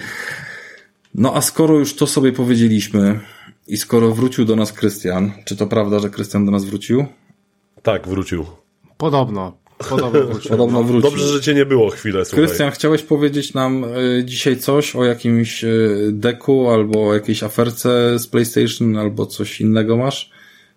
No 1.14 1.34
a 1.34 1.40
skoro 1.40 1.78
już 1.78 1.96
to 1.96 2.06
sobie 2.06 2.32
powiedzieliśmy 2.32 3.20
i 3.66 3.76
skoro 3.76 4.14
wrócił 4.14 4.44
do 4.44 4.56
nas 4.56 4.72
Krystian, 4.72 5.32
czy 5.44 5.56
to 5.56 5.66
prawda, 5.66 5.98
że 5.98 6.10
Krystian 6.10 6.46
do 6.46 6.52
nas 6.52 6.64
wrócił? 6.64 7.06
Tak, 7.82 8.08
wrócił. 8.08 8.46
Podobno. 8.96 9.61
Podobno 9.88 10.22
wrócił. 10.26 10.50
Podobno 10.50 10.82
wrócił. 10.82 11.10
Dobrze, 11.10 11.28
że 11.28 11.40
cię 11.40 11.54
nie 11.54 11.66
było 11.66 11.90
chwilę, 11.90 12.24
słuchaj. 12.24 12.44
Krystian, 12.44 12.70
chciałeś 12.70 13.02
powiedzieć 13.02 13.54
nam 13.54 13.84
y, 13.84 14.22
dzisiaj 14.24 14.56
coś 14.56 14.96
o 14.96 15.04
jakimś 15.04 15.64
y, 15.64 16.10
deku 16.12 16.70
albo 16.70 17.08
o 17.08 17.14
jakiejś 17.14 17.42
aferce 17.42 18.18
z 18.18 18.26
PlayStation 18.26 18.96
albo 18.96 19.26
coś 19.26 19.60
innego 19.60 19.96
masz? 19.96 20.30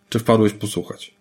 Czy 0.09 0.19
wpadłeś 0.19 0.53
posłuchać? 0.53 1.15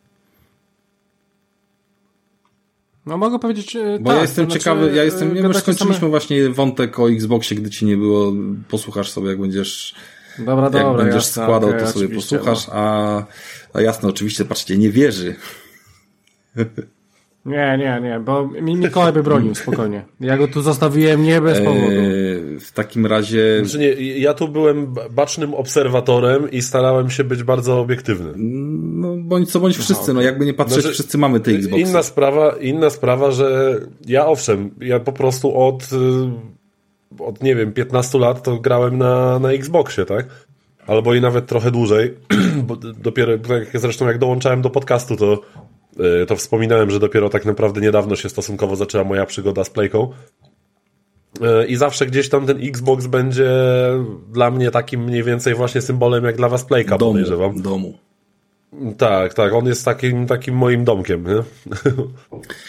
No 3.07 3.19
mogę 3.19 3.39
powiedzieć, 3.39 3.77
e, 3.77 3.99
Bo 4.01 4.11
tak, 4.11 4.17
ja 4.17 4.23
jestem 4.23 4.47
to 4.47 4.51
znaczy, 4.51 4.65
ciekawy, 4.65 4.97
ja 4.97 5.05
jestem, 5.05 5.29
e, 5.29 5.31
nie, 5.31 5.41
już 5.41 5.43
gadacie 5.43 5.61
skończyliśmy 5.61 6.07
same- 6.07 6.11
właśnie 6.11 6.51
wątek 6.51 6.99
o 6.99 7.11
Xboxie, 7.11 7.57
gdy 7.57 7.71
ci 7.71 7.85
nie 7.85 7.97
było, 7.97 8.33
posłuchasz 8.69 9.11
sobie, 9.11 9.29
jak 9.29 9.41
będziesz, 9.41 9.95
Dobra, 10.39 10.65
jak 10.65 10.73
dobra, 10.73 10.95
będziesz 10.95 11.15
jasne, 11.15 11.43
składał, 11.43 11.71
okej, 11.71 11.81
to 11.83 11.89
sobie 11.93 12.09
posłuchasz, 12.09 12.67
a, 12.73 13.25
a 13.73 13.81
jasno, 13.81 14.09
oczywiście, 14.09 14.45
patrzcie, 14.45 14.79
nie 14.79 14.91
wierzy. 14.91 15.35
Nie, 17.47 17.79
nie, 17.79 18.01
nie, 18.03 18.21
bo 18.21 18.47
mi 18.47 18.77
Mikołaj 18.77 19.13
by 19.13 19.23
bronił, 19.23 19.55
spokojnie. 19.65 20.05
Ja 20.21 20.37
go 20.37 20.49
tu 20.49 20.63
zostawiłem 20.63 21.23
nie 21.23 21.41
bez 21.41 21.59
powodu. 21.59 21.81
Eee, 21.81 22.61
w 22.61 22.73
takim 22.73 23.07
razie, 23.07 23.59
Znaczy 23.65 23.79
nie, 23.79 24.19
ja 24.19 24.35
tu 24.35 24.49
byłem 24.49 24.95
bacznym 25.11 25.55
obserwatorem 25.55 26.51
i 26.51 26.63
starałem 26.63 27.11
się 27.11 27.25
być 27.25 27.43
bardzo 27.43 27.81
obiektywny. 27.81 28.33
no, 28.37 29.17
bądź 29.17 29.51
co 29.51 29.61
bądź 29.61 29.77
wszyscy, 29.77 30.13
no 30.13 30.21
jakby 30.23 30.47
nie 30.47 30.55
patrzeć, 30.55 30.81
Znaczy, 30.81 30.95
wszyscy 30.95 31.19
mamy 31.19 31.41
te 31.41 31.51
Xboxy. 31.51 31.81
Inna 31.81 32.03
sprawa, 32.03 32.51
inna 32.61 32.91
sprawa, 32.91 33.31
że 33.31 33.81
ja 34.07 34.27
owszem, 34.27 34.71
ja 34.81 35.01
po 35.01 35.13
prostu 35.13 35.59
od, 35.59 35.83
y, 35.83 37.23
od 37.23 37.43
nie 37.43 37.55
wiem, 37.55 37.73
15 37.73 38.19
lat 38.19 38.43
to 38.43 38.59
grałem 38.59 38.99
na, 38.99 39.39
na 39.39 39.53
Xboxie, 39.53 40.05
tak? 40.05 40.27
Albo 40.87 41.15
i 41.15 41.21
nawet 41.21 41.47
trochę 41.47 41.71
dłużej, 41.71 42.15
bo 42.67 42.77
dopiero, 42.77 43.39
tak 43.39 43.81
zresztą 43.81 44.07
jak 44.07 44.19
dołączałem 44.19 44.63
do 44.63 44.71
podcastu, 44.71 45.17
to, 45.17 45.41
to 46.27 46.37
wspominałem, 46.37 46.91
że 46.91 47.01
dopiero 47.01 47.29
tak 47.29 47.45
naprawdę 47.45 47.81
niedawno 47.81 48.17
się 48.17 48.29
stosunkowo 48.29 48.77
zaczęła 48.77 49.05
moja 49.05 49.27
przygoda 49.27 49.65
z 49.65 49.71
Playką. 49.71 50.11
Y, 51.63 51.67
I 51.67 51.77
zawsze 51.77 52.07
gdzieś 52.07 52.29
tam 52.29 52.47
ten 52.47 52.59
Xbox 52.69 53.07
będzie 53.07 53.51
dla 54.33 54.51
mnie 54.51 54.71
takim 54.71 55.05
mniej 55.05 55.23
więcej 55.23 55.55
właśnie 55.55 55.81
symbolem 55.81 56.25
jak 56.25 56.37
dla 56.37 56.49
was 56.49 56.65
Playka, 56.65 56.99
domu, 56.99 57.13
podejrzewam. 57.13 57.63
domu. 57.63 57.99
Tak, 58.99 59.35
tak, 59.35 59.53
on 59.53 59.67
jest 59.67 59.85
takim, 59.85 60.27
takim 60.27 60.55
moim 60.57 60.85
domkiem, 60.85 61.25
nie? 61.27 61.43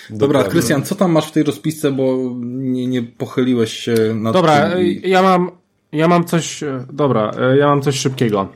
Dobra. 0.19 0.43
Krystian, 0.43 0.83
co 0.83 0.95
tam 0.95 1.11
masz 1.11 1.27
w 1.27 1.31
tej 1.31 1.43
rozpisce, 1.43 1.91
bo 1.91 2.17
nie, 2.45 2.87
nie 2.87 3.03
pochyliłeś 3.03 3.73
się 3.73 3.95
nad 4.15 4.33
Dobra, 4.33 4.69
tym. 4.69 4.81
i- 4.81 5.09
ja 5.09 5.21
mam, 5.21 5.51
ja 5.91 6.07
mam 6.07 6.25
coś, 6.25 6.63
e, 6.63 6.85
dobra, 6.93 7.31
e, 7.39 7.57
ja 7.57 7.67
mam 7.67 7.81
coś 7.81 7.95
szybkiego. 7.99 8.47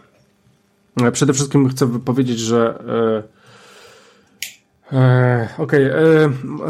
E, 1.01 1.11
Przede 1.11 1.33
wszystkim 1.33 1.69
chcę 1.69 1.99
powiedzieć, 2.05 2.39
że 2.39 2.83
e, 2.87 2.93
e, 3.17 3.23
okej, 5.57 5.85
e, 5.85 5.93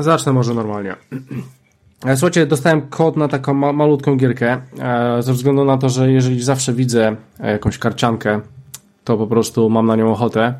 zacznę 0.04 0.34
może 0.34 0.54
normalnie. 0.54 0.96
E, 2.06 2.18
Słuchajcie, 2.18 2.46
dostałem 2.46 2.82
kod 2.82 3.18
na 3.18 3.28
taką 3.28 3.54
ma 3.54 3.74
malutką 3.74 4.18
gierkę, 4.18 4.58
e, 4.80 5.24
ze 5.24 5.34
względu 5.34 5.66
na 5.66 5.78
to, 5.78 5.90
że 5.90 6.12
jeżeli 6.12 6.44
zawsze 6.44 6.74
widzę 6.74 7.16
e, 7.40 7.52
jakąś 7.52 7.78
karciankę, 7.78 8.40
to 9.04 9.18
po 9.18 9.28
prostu 9.28 9.70
mam 9.70 9.86
na 9.86 9.96
nią 9.96 10.12
ochotę. 10.12 10.54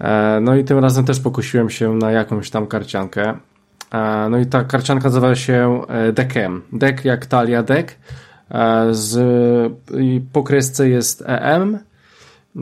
E, 0.00 0.38
No 0.42 0.54
i 0.56 0.64
tym 0.64 0.78
razem 0.78 1.04
też 1.04 1.20
pokusiłem 1.20 1.70
się 1.70 1.94
na 1.94 2.10
jakąś 2.10 2.50
tam 2.50 2.66
karciankę. 2.66 3.34
E, 3.92 4.28
No 4.30 4.38
i 4.38 4.46
ta 4.46 4.64
karcianka 4.64 5.04
nazywa 5.08 5.34
się 5.34 5.82
e, 5.88 6.12
Deckem. 6.12 6.62
Deck 6.72 7.04
jak 7.04 7.26
talia 7.26 7.62
deck. 7.62 7.96
E, 8.50 8.86
Z, 8.94 9.18
i 9.98 10.20
po 10.32 10.42
kresce 10.42 10.88
jest 10.88 11.22
EM. 11.26 11.78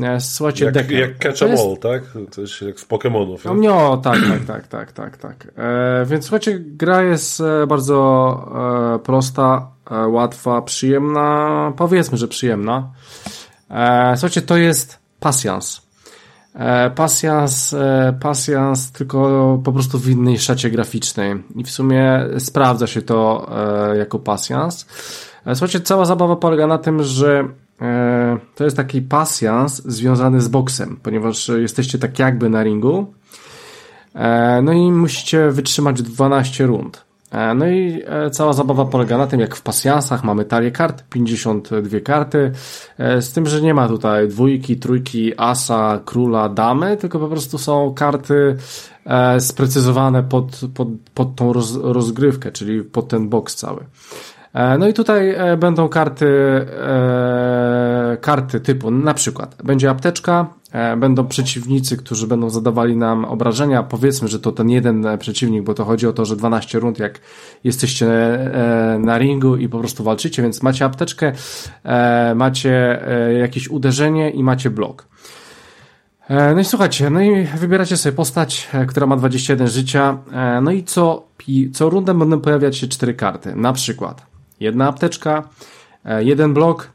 E, 0.03 0.21
Słuchajcie, 0.21 0.65
Jak, 0.75 0.91
jak 0.91 1.19
catch 1.19 1.41
jest- 1.41 1.65
all, 1.65 1.77
tak? 1.77 2.03
To 2.35 2.41
jest 2.41 2.62
jak 2.62 2.81
z 2.81 2.87
Pokémonów. 2.89 3.39
no, 3.45 3.55
nie? 3.55 3.61
nie, 3.61 3.73
o, 3.75 3.97
tak, 3.97 4.19
tak, 4.29 4.45
tak, 4.45 4.66
tak, 4.66 4.93
tak, 4.93 5.16
tak. 5.16 5.47
E, 5.57 6.07
więc 6.07 6.25
słuchajcie, 6.25 6.59
gra 6.59 7.03
jest 7.03 7.41
e, 7.41 7.66
bardzo 7.66 8.53
e, 8.95 8.99
prosta, 8.99 9.69
e, 9.91 10.09
łatwa, 10.09 10.62
przyjemna, 10.62 11.73
powiedzmy, 11.77 12.19
że 12.19 12.29
przyjemna. 12.29 12.93
E, 13.71 14.16
słuchajcie, 14.16 14.43
to 14.43 14.57
jest 14.57 14.99
pasjans. 15.21 15.85
Pasjans, 16.95 17.75
pasjans 18.21 18.93
tylko 18.93 19.19
po 19.65 19.73
prostu 19.73 19.99
w 19.99 20.09
innej 20.09 20.39
szacie 20.39 20.71
graficznej 20.71 21.43
i 21.57 21.65
w 21.65 21.71
sumie 21.71 22.27
sprawdza 22.39 22.87
się 22.87 23.03
to 23.03 23.51
jako 23.99 24.19
pasjans. 24.19 24.87
Słuchajcie, 25.55 25.81
cała 25.81 26.05
zabawa 26.05 26.37
polega 26.37 26.66
na 26.66 26.79
tym, 26.79 27.03
że 27.03 27.45
to 28.55 28.65
jest 28.65 28.77
taki 28.77 29.03
pasjans 29.03 29.83
związany 29.83 30.41
z 30.41 30.49
boksem, 30.49 30.97
ponieważ 31.03 31.49
jesteście 31.49 31.99
tak 31.99 32.19
jakby 32.19 32.51
na 32.51 32.63
ringu, 32.63 33.07
E, 34.15 34.63
No 34.63 34.73
i 34.73 34.93
musicie 34.93 35.51
wytrzymać 35.51 36.03
12 36.03 36.67
rund. 36.67 37.05
E, 37.31 37.55
No 37.55 37.67
i 37.67 38.03
e, 38.07 38.31
cała 38.31 38.53
zabawa 38.53 38.85
polega 38.85 39.19
na 39.19 39.27
tym, 39.27 39.41
jak 39.41 39.57
w 39.57 39.63
pasjansach 39.63 40.25
mamy 40.25 40.45
talię 40.45 40.71
kart, 40.71 41.05
52 41.11 42.01
karty, 42.01 42.53
e, 42.99 43.23
z 43.23 43.33
tym, 43.33 43.47
że 43.47 43.63
nie 43.63 43.75
ma 43.75 43.89
tutaj 43.89 44.29
dwójki, 44.29 44.77
trójki, 44.77 45.33
asa, 45.37 46.01
króla, 46.05 46.49
damy, 46.49 46.97
tylko 46.97 47.19
po 47.19 47.29
prostu 47.29 47.59
są 47.59 47.95
karty 47.95 48.57
e, 49.05 49.41
sprecyzowane 49.41 50.23
pod, 50.23 50.61
pod, 50.75 50.89
pod 51.15 51.37
tą 51.37 51.53
roz, 51.53 51.77
rozgrywkę, 51.83 52.53
czyli 52.53 52.83
pod 52.83 53.09
ten 53.09 53.29
boks 53.29 53.55
cały. 53.55 53.85
E, 54.55 54.78
No 54.78 54.89
i 54.89 54.93
tutaj 54.93 55.31
e, 55.31 55.56
będą 55.56 55.89
karty, 55.89 56.26
e, 56.26 58.16
karty 58.20 58.60
typu, 58.60 58.90
na 58.90 59.14
przykład 59.14 59.56
będzie 59.64 59.90
apteczka, 59.90 60.47
będą 60.97 61.26
przeciwnicy, 61.26 61.97
którzy 61.97 62.26
będą 62.26 62.51
zadawali 62.51 62.97
nam 62.97 63.24
obrażenia. 63.24 63.82
Powiedzmy, 63.82 64.28
że 64.28 64.40
to 64.40 64.52
ten 64.52 64.70
jeden 64.70 65.06
przeciwnik, 65.18 65.62
bo 65.62 65.74
to 65.74 65.85
chodzi 65.85 66.06
o 66.06 66.12
to, 66.12 66.24
że 66.24 66.36
12 66.36 66.78
rund, 66.78 66.98
jak 66.98 67.20
jesteście 67.64 68.09
na 68.98 69.18
ringu 69.18 69.56
i 69.56 69.68
po 69.68 69.78
prostu 69.78 70.05
walczycie, 70.05 70.43
więc 70.43 70.62
macie 70.62 70.85
apteczkę, 70.85 71.32
macie 72.35 73.01
jakieś 73.40 73.68
uderzenie 73.68 74.31
i 74.31 74.43
macie 74.43 74.70
blok. 74.70 75.06
No 76.31 76.60
i 76.60 76.64
słuchajcie, 76.64 77.10
no 77.10 77.20
i 77.20 77.44
wybieracie 77.44 77.97
sobie 77.97 78.16
postać, 78.16 78.68
która 78.89 79.06
ma 79.06 79.16
21 79.16 79.68
życia. 79.68 80.18
No 80.62 80.70
i 80.70 80.85
co, 80.85 81.26
co 81.72 81.90
rundę 81.90 82.14
będą 82.14 82.40
pojawiać 82.40 82.76
się 82.76 82.89
cztery 82.89 83.14
karty. 83.14 83.56
Na 83.56 83.72
przykład 83.72 84.34
jedna 84.60 84.89
apteczka, 84.89 85.48
e, 86.05 86.24
jeden 86.24 86.55
blok 86.55 86.90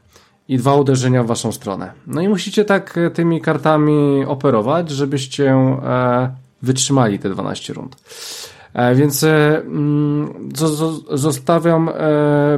i 0.48 0.58
dwa 0.58 0.74
uderzenia 0.74 1.22
w 1.22 1.26
waszą 1.26 1.52
stronę. 1.52 1.92
No 2.06 2.20
i 2.20 2.28
musicie 2.28 2.64
tak 2.64 2.98
e, 2.98 3.10
tymi 3.10 3.40
kartami 3.40 4.24
operować, 4.24 4.90
żebyście 4.90 5.52
e, 5.52 6.30
wytrzymali 6.62 7.18
te 7.18 7.30
12 7.30 7.72
rund. 7.72 7.96
Więc 8.94 9.24
mm, 9.24 10.48
zo- 10.54 10.74
zo- 10.76 11.16
zostawiam. 11.18 11.90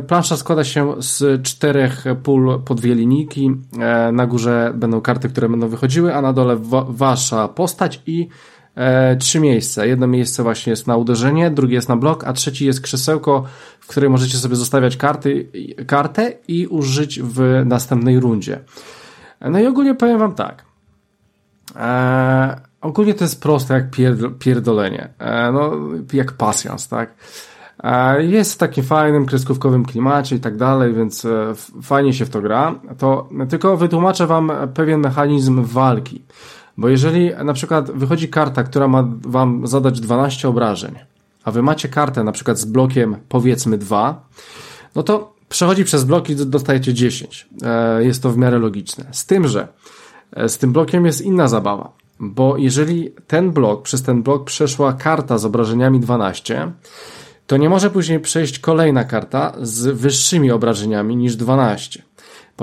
Plansza 0.07 0.37
składa 0.37 0.65
się 0.65 0.95
z 0.99 1.43
czterech 1.43 2.05
pól 2.23 2.61
po 2.65 2.75
dwie 2.75 2.95
linijki. 2.95 3.51
Na 4.13 4.27
górze 4.27 4.73
będą 4.75 5.01
karty, 5.01 5.29
które 5.29 5.49
będą 5.49 5.69
wychodziły, 5.69 6.15
a 6.15 6.23
na 6.23 6.33
dole 6.33 6.57
wa- 6.57 6.85
wasza 6.89 7.49
postać 7.49 8.03
i 8.07 8.29
e, 8.75 9.17
trzy 9.17 9.41
miejsca. 9.41 9.85
Jedno 9.85 10.07
miejsce 10.07 10.43
właśnie 10.43 10.71
jest 10.71 10.87
na 10.87 10.97
uderzenie, 10.97 11.51
drugie 11.51 11.75
jest 11.75 11.89
na 11.89 11.97
blok, 11.97 12.25
a 12.25 12.33
trzeci 12.33 12.67
jest 12.67 12.81
krzesełko, 12.81 13.45
w 13.81 13.87
której 13.87 14.11
możecie 14.11 14.39
sobie 14.39 14.57
zostawiać 14.57 14.97
karty, 14.97 15.49
kartę 15.87 16.33
i 16.49 16.67
użyć 16.67 17.21
w 17.23 17.63
następnej 17.67 18.21
rundzie. 18.21 18.61
No 19.41 19.61
i 19.61 19.67
ogólnie 19.67 19.95
powiem 19.95 20.19
wam 20.19 20.35
tak. 20.35 20.65
E, 21.77 22.61
ogólnie 22.81 23.15
to 23.15 23.25
jest 23.25 23.43
proste 23.43 23.75
jak 23.75 23.91
pierd- 23.91 24.39
pierdolenie. 24.39 25.09
E, 25.19 25.53
no, 25.53 25.73
jak 26.13 26.33
pasjans, 26.33 26.89
tak? 26.89 27.15
Jest 28.19 28.55
w 28.55 28.57
takim 28.57 28.85
fajnym, 28.85 29.27
kreskówkowym 29.27 29.85
klimacie 29.85 30.37
i 30.37 30.41
tak 30.41 30.57
dalej, 30.57 30.95
więc 30.95 31.25
e, 31.25 31.53
fajnie 31.83 32.13
się 32.13 32.25
w 32.25 32.31
to 32.31 32.43
gra. 32.43 32.75
To 32.99 33.29
tylko 33.49 33.77
wytłumaczę 33.77 34.27
wam 34.27 34.53
pewien 34.75 35.01
mechanizm 35.01 35.65
walki. 35.65 36.23
Bo 36.77 36.89
jeżeli 36.89 37.31
na 37.45 37.53
przykład 37.53 37.91
wychodzi 37.91 38.29
karta, 38.29 38.65
która 38.65 38.89
ma 38.89 39.09
wam 39.23 39.67
zadać 39.67 40.01
12 40.01 40.49
obrażeń, 40.49 40.95
a 41.45 41.51
wy 41.51 41.63
macie 41.63 41.89
kartę 41.89 42.25
na 42.25 42.33
przykład 42.33 42.59
z 42.59 42.65
blokiem 42.65 43.17
powiedzmy 43.29 43.79
2, 43.79 44.29
no 44.95 45.03
to 45.03 45.35
przechodzi 45.49 45.85
przez 45.85 46.05
bloki, 46.05 46.37
dostajecie 46.37 46.95
10. 46.95 47.49
E, 47.63 48.05
jest 48.05 48.23
to 48.23 48.31
w 48.31 48.37
miarę 48.37 48.59
logiczne. 48.59 49.05
Z 49.13 49.27
tym, 49.27 49.49
że 49.49 49.69
e, 50.33 50.49
z 50.49 50.59
tym 50.59 50.73
blokiem 50.73 51.07
jest 51.07 51.21
inna 51.21 51.49
zabawa. 51.49 51.93
Bo 52.21 52.57
jeżeli 52.57 53.11
ten 53.27 53.51
blok, 53.51 53.83
przez 53.83 54.03
ten 54.03 54.23
blok 54.23 54.45
przeszła 54.45 54.93
karta 54.93 55.39
z 55.39 55.45
obrażeniami 55.45 56.01
12, 56.01 56.73
to 57.47 57.57
nie 57.57 57.69
może 57.69 57.91
później 57.91 58.21
przejść 58.21 58.59
kolejna 58.59 59.05
karta 59.05 59.53
z 59.63 59.97
wyższymi 59.97 60.51
obrażeniami 60.51 61.17
niż 61.17 61.37
12 61.37 62.03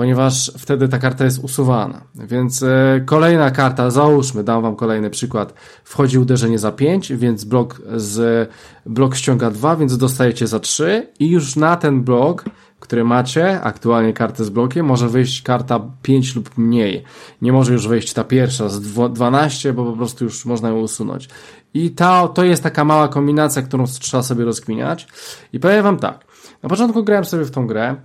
ponieważ 0.00 0.52
wtedy 0.58 0.88
ta 0.88 0.98
karta 0.98 1.24
jest 1.24 1.44
usuwana. 1.44 2.00
Więc 2.14 2.62
e, 2.62 3.00
kolejna 3.06 3.50
karta, 3.50 3.90
załóżmy, 3.90 4.44
dam 4.44 4.62
wam 4.62 4.76
kolejny 4.76 5.10
przykład, 5.10 5.54
wchodzi 5.84 6.18
uderzenie 6.18 6.58
za 6.58 6.72
5, 6.72 7.12
więc 7.12 7.44
blok 7.44 7.82
z 7.96 8.50
blok 8.86 9.16
ściąga 9.16 9.50
2, 9.50 9.76
więc 9.76 9.96
dostajecie 9.96 10.46
za 10.46 10.60
3 10.60 11.08
i 11.18 11.30
już 11.30 11.56
na 11.56 11.76
ten 11.76 12.02
blok, 12.02 12.44
który 12.80 13.04
macie, 13.04 13.60
aktualnie 13.60 14.12
kartę 14.12 14.44
z 14.44 14.50
blokiem, 14.50 14.86
może 14.86 15.08
wejść 15.08 15.42
karta 15.42 15.80
5 16.02 16.36
lub 16.36 16.58
mniej. 16.58 17.04
Nie 17.42 17.52
może 17.52 17.72
już 17.72 17.88
wejść 17.88 18.12
ta 18.12 18.24
pierwsza 18.24 18.68
z 18.68 18.80
12, 18.80 19.72
bo 19.72 19.84
po 19.84 19.92
prostu 19.92 20.24
już 20.24 20.44
można 20.44 20.68
ją 20.68 20.78
usunąć. 20.78 21.28
I 21.74 21.90
ta, 21.90 22.28
to 22.28 22.44
jest 22.44 22.62
taka 22.62 22.84
mała 22.84 23.08
kombinacja, 23.08 23.62
którą 23.62 23.84
trzeba 23.86 24.22
sobie 24.22 24.44
rozkminiać. 24.44 25.08
I 25.52 25.60
powiem 25.60 25.82
wam 25.82 25.96
tak. 25.96 26.24
Na 26.62 26.68
początku 26.68 27.04
grałem 27.04 27.24
sobie 27.24 27.44
w 27.44 27.50
tą 27.50 27.66
grę. 27.66 27.96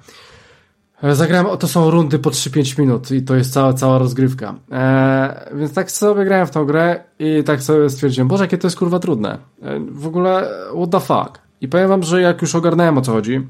E, 1.04 1.16
zagrałem, 1.16 1.58
to 1.58 1.68
są 1.68 1.92
rundy 1.92 2.20
po 2.20 2.30
3-5 2.30 2.80
minut 2.80 3.12
i 3.12 3.22
to 3.22 3.36
jest 3.36 3.54
cała, 3.54 3.74
cała 3.74 3.98
rozgrywka. 3.98 4.56
Eee, 4.72 5.32
więc 5.54 5.74
tak 5.74 5.92
sobie 5.92 6.26
grałem 6.26 6.48
w 6.48 6.52
tą 6.52 6.66
grę 6.66 7.04
i 7.20 7.44
tak 7.44 7.62
sobie 7.62 7.90
stwierdziłem, 7.90 8.28
boże, 8.28 8.44
jakie 8.44 8.58
to 8.58 8.68
jest 8.68 8.78
kurwa 8.78 9.00
trudne. 9.00 9.38
E, 9.62 9.80
w 9.80 10.08
ogóle, 10.08 10.50
what 10.76 10.90
the 10.90 11.00
fuck. 11.00 11.40
I 11.62 11.68
powiem 11.68 11.90
wam, 11.90 12.04
że 12.04 12.22
jak 12.22 12.42
już 12.42 12.56
ogarnąłem 12.56 12.98
o 12.98 13.02
co 13.02 13.12
chodzi, 13.12 13.48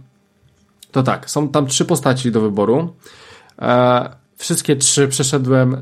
to 0.92 1.04
tak, 1.04 1.30
są 1.30 1.50
tam 1.50 1.68
trzy 1.68 1.86
postaci 1.86 2.32
do 2.32 2.42
wyboru. 2.42 2.94
Eee, 3.60 4.10
wszystkie 4.38 4.76
trzy 4.76 5.08
przeszedłem 5.08 5.74
e, 5.74 5.80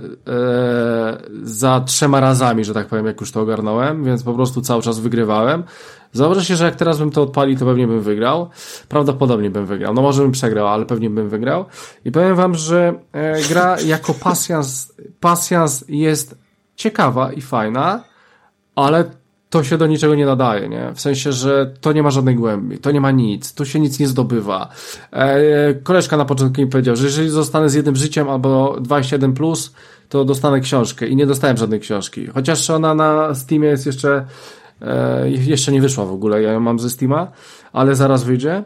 za 1.44 1.82
trzema 1.82 2.20
razami, 2.20 2.66
że 2.66 2.74
tak 2.74 2.88
powiem, 2.88 3.06
jak 3.06 3.22
już 3.22 3.32
to 3.32 3.42
ogarnąłem, 3.42 4.04
więc 4.04 4.24
po 4.24 4.34
prostu 4.34 4.62
cały 4.62 4.82
czas 4.82 5.00
wygrywałem. 5.00 5.64
Założę 6.12 6.46
się, 6.46 6.56
że 6.56 6.66
jak 6.66 6.76
teraz 6.76 7.00
bym 7.00 7.12
to 7.12 7.22
odpalił, 7.22 7.58
to 7.58 7.66
pewnie 7.66 7.88
bym 7.88 8.02
wygrał. 8.02 8.50
Prawdopodobnie 8.90 9.50
bym 9.50 9.66
wygrał. 9.66 9.94
No 9.94 10.02
może 10.02 10.22
bym 10.22 10.32
przegrał, 10.32 10.68
ale 10.68 10.86
pewnie 10.86 11.10
bym 11.10 11.30
wygrał. 11.30 11.66
I 12.06 12.12
powiem 12.12 12.36
wam, 12.36 12.56
że 12.56 12.94
e, 13.12 13.42
gra 13.42 13.82
jako 13.82 14.14
pasjans, 14.14 14.94
pasjans 15.20 15.86
jest 15.88 16.36
ciekawa 16.76 17.34
i 17.34 17.42
fajna, 17.42 18.04
ale 18.76 19.23
to 19.54 19.64
się 19.64 19.78
do 19.78 19.88
niczego 19.88 20.16
nie 20.16 20.26
nadaje, 20.26 20.70
nie? 20.70 20.92
W 20.96 21.02
sensie, 21.02 21.32
że 21.32 21.74
to 21.82 21.94
nie 21.94 22.04
ma 22.04 22.12
żadnej 22.12 22.36
głębi, 22.36 22.78
to 22.78 22.92
nie 22.92 23.02
ma 23.02 23.12
nic, 23.12 23.54
tu 23.54 23.66
się 23.66 23.80
nic 23.80 24.00
nie 24.00 24.08
zdobywa. 24.08 24.70
E, 25.12 25.74
koleżka 25.74 26.18
na 26.18 26.26
początku 26.26 26.62
mi 26.62 26.68
powiedział, 26.68 26.96
że 26.96 27.06
jeżeli 27.06 27.30
zostanę 27.30 27.70
z 27.70 27.74
jednym 27.74 27.96
życiem 27.96 28.30
albo 28.30 28.78
27+, 28.80 29.34
plus, 29.34 29.74
to 30.10 30.26
dostanę 30.26 30.60
książkę 30.60 31.08
i 31.08 31.16
nie 31.16 31.26
dostałem 31.26 31.58
żadnej 31.58 31.80
książki. 31.80 32.28
Chociaż 32.28 32.70
ona 32.70 32.96
na 32.96 33.36
Steamie 33.36 33.68
jest 33.68 33.86
jeszcze 33.86 34.26
E, 34.84 35.30
jeszcze 35.30 35.72
nie 35.72 35.82
wyszła 35.82 36.06
w 36.06 36.12
ogóle, 36.12 36.42
ja 36.42 36.52
ją 36.52 36.60
mam 36.60 36.80
ze 36.80 36.90
Steama, 36.90 37.32
ale 37.74 37.96
zaraz 37.96 38.24
wyjdzie. 38.24 38.64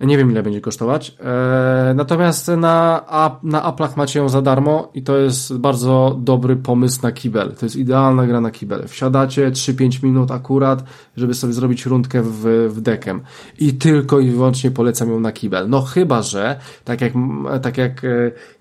Nie 0.00 0.18
wiem 0.18 0.30
ile 0.30 0.42
będzie 0.42 0.60
kosztować. 0.60 1.16
E, 1.20 1.94
natomiast 1.94 2.48
na, 2.48 3.04
na 3.42 3.72
Apple'ach 3.72 3.96
macie 3.96 4.18
ją 4.18 4.28
za 4.28 4.42
darmo 4.42 4.90
i 4.94 5.02
to 5.02 5.16
jest 5.16 5.56
bardzo 5.56 6.16
dobry 6.20 6.56
pomysł 6.56 7.02
na 7.02 7.12
kibel. 7.12 7.54
To 7.54 7.66
jest 7.66 7.76
idealna 7.76 8.26
gra 8.26 8.40
na 8.40 8.50
kibel. 8.50 8.88
Wsiadacie 8.88 9.50
3-5 9.50 10.04
minut 10.04 10.30
akurat, 10.30 10.84
żeby 11.16 11.34
sobie 11.34 11.52
zrobić 11.52 11.86
rundkę 11.86 12.22
w, 12.22 12.68
w 12.70 12.80
dekiem. 12.80 13.20
I 13.58 13.74
tylko 13.74 14.20
i 14.20 14.30
wyłącznie 14.30 14.70
polecam 14.70 15.10
ją 15.10 15.20
na 15.20 15.32
kibel. 15.32 15.68
No 15.68 15.82
chyba, 15.82 16.22
że 16.22 16.60
tak 16.84 17.00
jak, 17.00 17.12
tak 17.62 17.78
jak 17.78 18.04
e, 18.04 18.08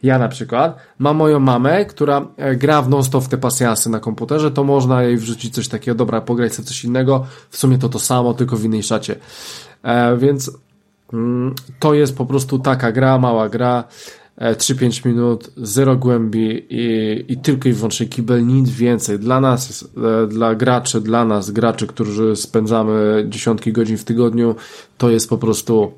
ja 0.04 0.20
na 0.20 0.28
przykład 0.28 0.78
mam 1.00 1.16
moją 1.16 1.40
mamę, 1.40 1.86
która 1.86 2.28
e, 2.38 2.56
gra 2.56 2.82
w 2.82 2.90
non-stop 2.90 3.24
w 3.24 3.28
te 3.28 3.38
pasjansy 3.38 3.90
na 3.90 4.00
komputerze, 4.00 4.52
to 4.52 4.64
można 4.64 5.04
jej 5.04 5.18
wrzucić 5.18 5.54
coś 5.54 5.68
takiego, 5.68 5.96
dobra, 5.96 6.22
pograć 6.22 6.56
sobie 6.56 6.68
coś 6.68 6.84
innego. 6.84 7.26
W 7.50 7.58
sumie 7.58 7.78
to 7.78 7.90
to 7.90 8.00
samo, 8.00 8.34
tylko 8.34 8.58
w 8.58 8.64
innej 8.64 8.84
szacie. 8.84 9.16
Więc 10.18 10.52
to 11.80 11.94
jest 11.94 12.18
po 12.18 12.26
prostu 12.26 12.60
taka 12.60 12.92
gra, 12.92 13.18
mała 13.18 13.50
gra, 13.50 13.84
3-5 14.38 15.08
e, 15.08 15.10
minut, 15.10 15.52
zero 15.58 15.96
głębi 15.96 16.66
i, 16.70 17.26
i 17.28 17.38
tylko 17.38 17.70
i 17.70 17.74
wyłącznie 17.74 18.06
kibel, 18.06 18.48
nic 18.48 18.70
więcej. 18.70 19.20
Dla 19.20 19.42
nas, 19.42 19.90
e, 20.24 20.28
dla 20.28 20.56
graczy, 20.56 21.02
dla 21.02 21.26
nas, 21.26 21.52
graczy, 21.52 21.88
którzy 21.88 22.36
spędzamy 22.36 23.26
dziesiątki 23.30 23.72
godzin 23.72 23.98
w 23.98 24.04
tygodniu, 24.04 24.56
to 24.98 25.10
jest 25.10 25.30
po 25.30 25.38
prostu 25.38 25.92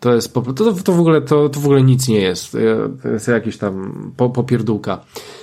to 0.00 0.14
jest 0.14 0.34
po, 0.34 0.42
to, 0.42 0.72
to 0.72 0.92
w 0.92 1.00
ogóle 1.00 1.20
to, 1.20 1.48
to 1.48 1.60
w 1.60 1.64
ogóle 1.64 1.82
nic 1.82 2.08
nie 2.08 2.20
jest. 2.20 2.54
E, 2.54 2.58
to 3.02 3.08
jest 3.08 3.28
jakiś 3.28 3.56
tam 3.56 3.92
popierdółka. 4.16 4.94
E, 4.94 5.37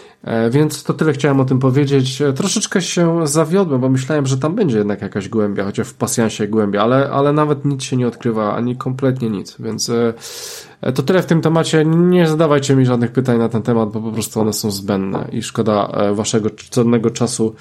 więc 0.49 0.83
to 0.83 0.93
tyle 0.93 1.13
chciałem 1.13 1.39
o 1.39 1.45
tym 1.45 1.59
powiedzieć. 1.59 2.21
E, 2.21 2.33
troszeczkę 2.33 2.81
się 2.81 3.27
zawiodłem, 3.27 3.81
bo 3.81 3.89
myślałem, 3.89 4.25
że 4.25 4.37
tam 4.37 4.55
będzie 4.55 4.77
jednak 4.77 5.01
jakaś 5.01 5.29
głębia, 5.29 5.63
chociaż 5.63 5.87
w 5.87 5.93
pasjansie 5.93 6.47
głębia, 6.47 6.81
ale, 6.81 7.09
ale 7.09 7.33
nawet 7.33 7.65
nic 7.65 7.83
się 7.83 7.97
nie 7.97 8.07
odkrywa, 8.07 8.55
ani 8.55 8.75
kompletnie 8.75 9.29
nic. 9.29 9.55
Więc 9.59 9.89
e, 9.89 10.93
to 10.93 11.03
tyle 11.03 11.21
w 11.21 11.25
tym 11.25 11.41
temacie. 11.41 11.85
Nie 11.85 12.27
zadawajcie 12.27 12.75
mi 12.75 12.85
żadnych 12.85 13.11
pytań 13.11 13.37
na 13.37 13.49
ten 13.49 13.61
temat, 13.61 13.91
bo 13.91 14.01
po 14.01 14.11
prostu 14.11 14.41
one 14.41 14.53
są 14.53 14.71
zbędne 14.71 15.27
i 15.31 15.43
szkoda 15.43 15.91
waszego 16.13 16.49
cennego 16.69 17.09
czasu 17.09 17.55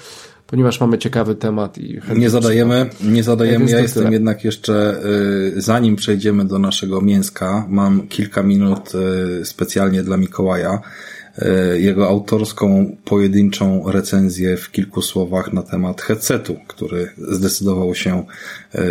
ponieważ 0.47 0.81
mamy 0.81 0.97
ciekawy 0.97 1.35
temat 1.35 1.77
i 1.77 1.99
nie 2.15 2.29
zadajemy, 2.29 2.89
nie 3.03 3.23
zadajemy. 3.23 3.71
Ja 3.71 3.79
jestem 3.79 4.03
tyle. 4.03 4.13
jednak 4.13 4.43
jeszcze, 4.43 5.01
zanim 5.57 5.95
przejdziemy 5.95 6.45
do 6.45 6.59
naszego 6.59 7.01
mięska, 7.01 7.65
mam 7.69 8.07
kilka 8.07 8.43
minut 8.43 8.91
specjalnie 9.43 10.03
dla 10.03 10.17
Mikołaja. 10.17 10.81
E, 11.39 11.79
jego 11.79 12.07
autorską, 12.07 12.95
pojedynczą 13.05 13.91
recenzję 13.91 14.57
w 14.57 14.71
kilku 14.71 15.01
słowach 15.01 15.53
na 15.53 15.63
temat 15.63 16.01
headsetu, 16.01 16.55
który 16.67 17.11
zdecydował 17.17 17.95
się 17.95 18.25
e, 18.75 18.83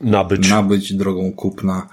nabyć, 0.00 0.50
nabyć 0.50 0.94
drogą 0.94 1.32
kupna. 1.32 1.88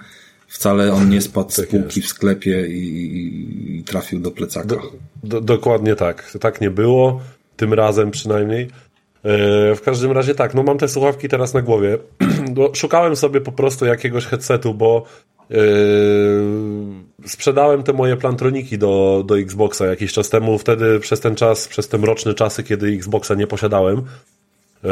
Wcale 0.48 0.92
on 0.92 1.08
nie 1.08 1.20
spadł 1.20 1.50
z 1.50 1.56
tak 1.56 1.68
półki 1.68 2.00
w 2.00 2.06
sklepie 2.06 2.66
i, 2.66 3.78
i, 3.78 3.84
trafił 3.84 4.20
do 4.20 4.30
plecaka. 4.30 4.68
Do, 4.68 4.80
do, 5.24 5.40
dokładnie 5.40 5.96
tak. 5.96 6.36
Tak 6.40 6.60
nie 6.60 6.70
było. 6.70 7.20
Tym 7.56 7.74
razem 7.74 8.10
przynajmniej. 8.10 8.68
E, 9.24 9.74
w 9.74 9.80
każdym 9.84 10.12
razie 10.12 10.34
tak, 10.34 10.54
no 10.54 10.62
mam 10.62 10.78
te 10.78 10.88
słuchawki 10.88 11.28
teraz 11.28 11.54
na 11.54 11.62
głowie. 11.62 11.98
Szukałem 12.74 13.16
sobie 13.16 13.40
po 13.40 13.52
prostu 13.52 13.86
jakiegoś 13.86 14.26
headsetu, 14.26 14.74
bo 14.74 15.04
sprzedałem 17.26 17.82
te 17.82 17.92
moje 17.92 18.16
plantroniki 18.16 18.78
do, 18.78 19.24
do 19.26 19.38
Xboxa 19.38 19.86
jakiś 19.86 20.12
czas 20.12 20.28
temu. 20.28 20.58
Wtedy 20.58 21.00
przez 21.00 21.20
ten 21.20 21.34
czas, 21.34 21.68
przez 21.68 21.88
te 21.88 21.98
mroczne 21.98 22.34
czasy, 22.34 22.62
kiedy 22.62 22.86
Xboxa 22.86 23.34
nie 23.34 23.46
posiadałem. 23.46 24.02
Yy, 24.84 24.90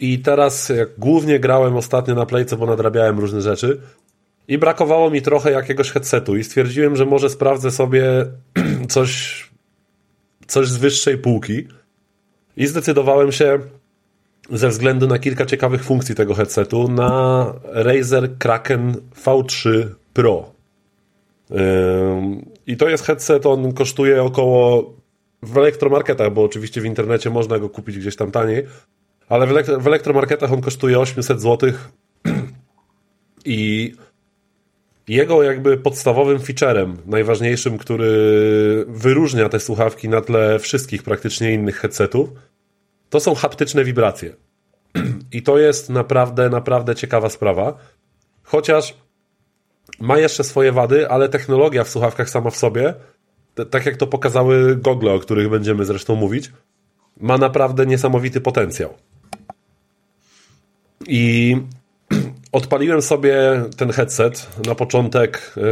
I 0.00 0.18
teraz 0.18 0.68
jak 0.68 0.88
głównie 0.98 1.40
grałem 1.40 1.76
ostatnio 1.76 2.14
na 2.14 2.26
Playce, 2.26 2.56
bo 2.56 2.66
nadrabiałem 2.66 3.18
różne 3.18 3.42
rzeczy. 3.42 3.80
I 4.48 4.58
brakowało 4.58 5.10
mi 5.10 5.22
trochę 5.22 5.50
jakiegoś 5.50 5.90
headsetu 5.90 6.36
i 6.36 6.44
stwierdziłem, 6.44 6.96
że 6.96 7.06
może 7.06 7.30
sprawdzę 7.30 7.70
sobie 7.70 8.26
coś, 8.88 9.44
coś 10.46 10.68
z 10.68 10.76
wyższej 10.76 11.18
półki. 11.18 11.68
I 12.56 12.66
zdecydowałem 12.66 13.32
się 13.32 13.58
ze 14.50 14.68
względu 14.68 15.06
na 15.06 15.18
kilka 15.18 15.46
ciekawych 15.46 15.84
funkcji 15.84 16.14
tego 16.14 16.34
headsetu 16.34 16.88
na 16.88 17.54
Razer 17.64 18.38
Kraken 18.38 18.94
V3 19.24 19.86
Pro. 20.12 20.52
I 22.66 22.76
to 22.76 22.88
jest 22.88 23.04
headset, 23.04 23.46
on 23.46 23.72
kosztuje 23.72 24.22
około 24.22 24.92
w 25.42 25.58
elektromarketach, 25.58 26.32
bo 26.32 26.44
oczywiście 26.44 26.80
w 26.80 26.84
internecie 26.84 27.30
można 27.30 27.58
go 27.58 27.68
kupić 27.68 27.98
gdzieś 27.98 28.16
tam 28.16 28.30
taniej, 28.30 28.66
ale 29.28 29.46
w, 29.46 29.50
elektro, 29.50 29.80
w 29.80 29.86
elektromarketach 29.86 30.52
on 30.52 30.60
kosztuje 30.60 30.98
800 30.98 31.40
zł 31.40 31.72
i 33.44 33.92
jego 35.08 35.42
jakby 35.42 35.76
podstawowym 35.76 36.40
featurem, 36.40 36.96
najważniejszym, 37.06 37.78
który 37.78 38.84
wyróżnia 38.88 39.48
te 39.48 39.60
słuchawki 39.60 40.08
na 40.08 40.20
tle 40.20 40.58
wszystkich 40.58 41.02
praktycznie 41.02 41.54
innych 41.54 41.76
headsetów, 41.76 42.28
to 43.10 43.20
są 43.20 43.34
haptyczne 43.34 43.84
wibracje. 43.84 44.34
I 45.32 45.42
to 45.42 45.58
jest 45.58 45.90
naprawdę, 45.90 46.48
naprawdę 46.48 46.94
ciekawa 46.94 47.30
sprawa. 47.30 47.78
Chociaż 48.42 48.94
ma 50.00 50.18
jeszcze 50.18 50.44
swoje 50.44 50.72
wady, 50.72 51.10
ale 51.10 51.28
technologia 51.28 51.84
w 51.84 51.88
słuchawkach 51.88 52.30
sama 52.30 52.50
w 52.50 52.56
sobie, 52.56 52.94
tak 53.70 53.86
jak 53.86 53.96
to 53.96 54.06
pokazały 54.06 54.76
gogle, 54.76 55.12
o 55.12 55.18
których 55.18 55.48
będziemy 55.48 55.84
zresztą 55.84 56.14
mówić, 56.14 56.52
ma 57.20 57.38
naprawdę 57.38 57.86
niesamowity 57.86 58.40
potencjał. 58.40 58.94
I 61.06 61.56
odpaliłem 62.52 63.02
sobie 63.02 63.62
ten 63.76 63.92
headset 63.92 64.48
na 64.66 64.74
początek 64.74 65.52
yy, 65.56 65.62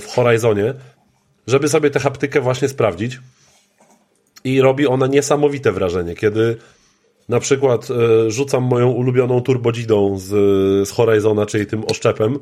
w 0.00 0.06
Horizonie, 0.14 0.74
żeby 1.46 1.68
sobie 1.68 1.90
tę 1.90 2.00
haptykę 2.00 2.40
właśnie 2.40 2.68
sprawdzić. 2.68 3.20
I 4.44 4.60
robi 4.60 4.86
ona 4.86 5.06
niesamowite 5.06 5.72
wrażenie, 5.72 6.14
kiedy 6.14 6.56
na 7.28 7.40
przykład 7.40 7.90
yy, 7.90 8.30
rzucam 8.30 8.62
moją 8.64 8.90
ulubioną 8.90 9.40
turbodzidą 9.40 10.18
z, 10.18 10.28
z 10.88 10.90
Horizona, 10.90 11.46
czyli 11.46 11.66
tym 11.66 11.84
oszczepem 11.84 12.38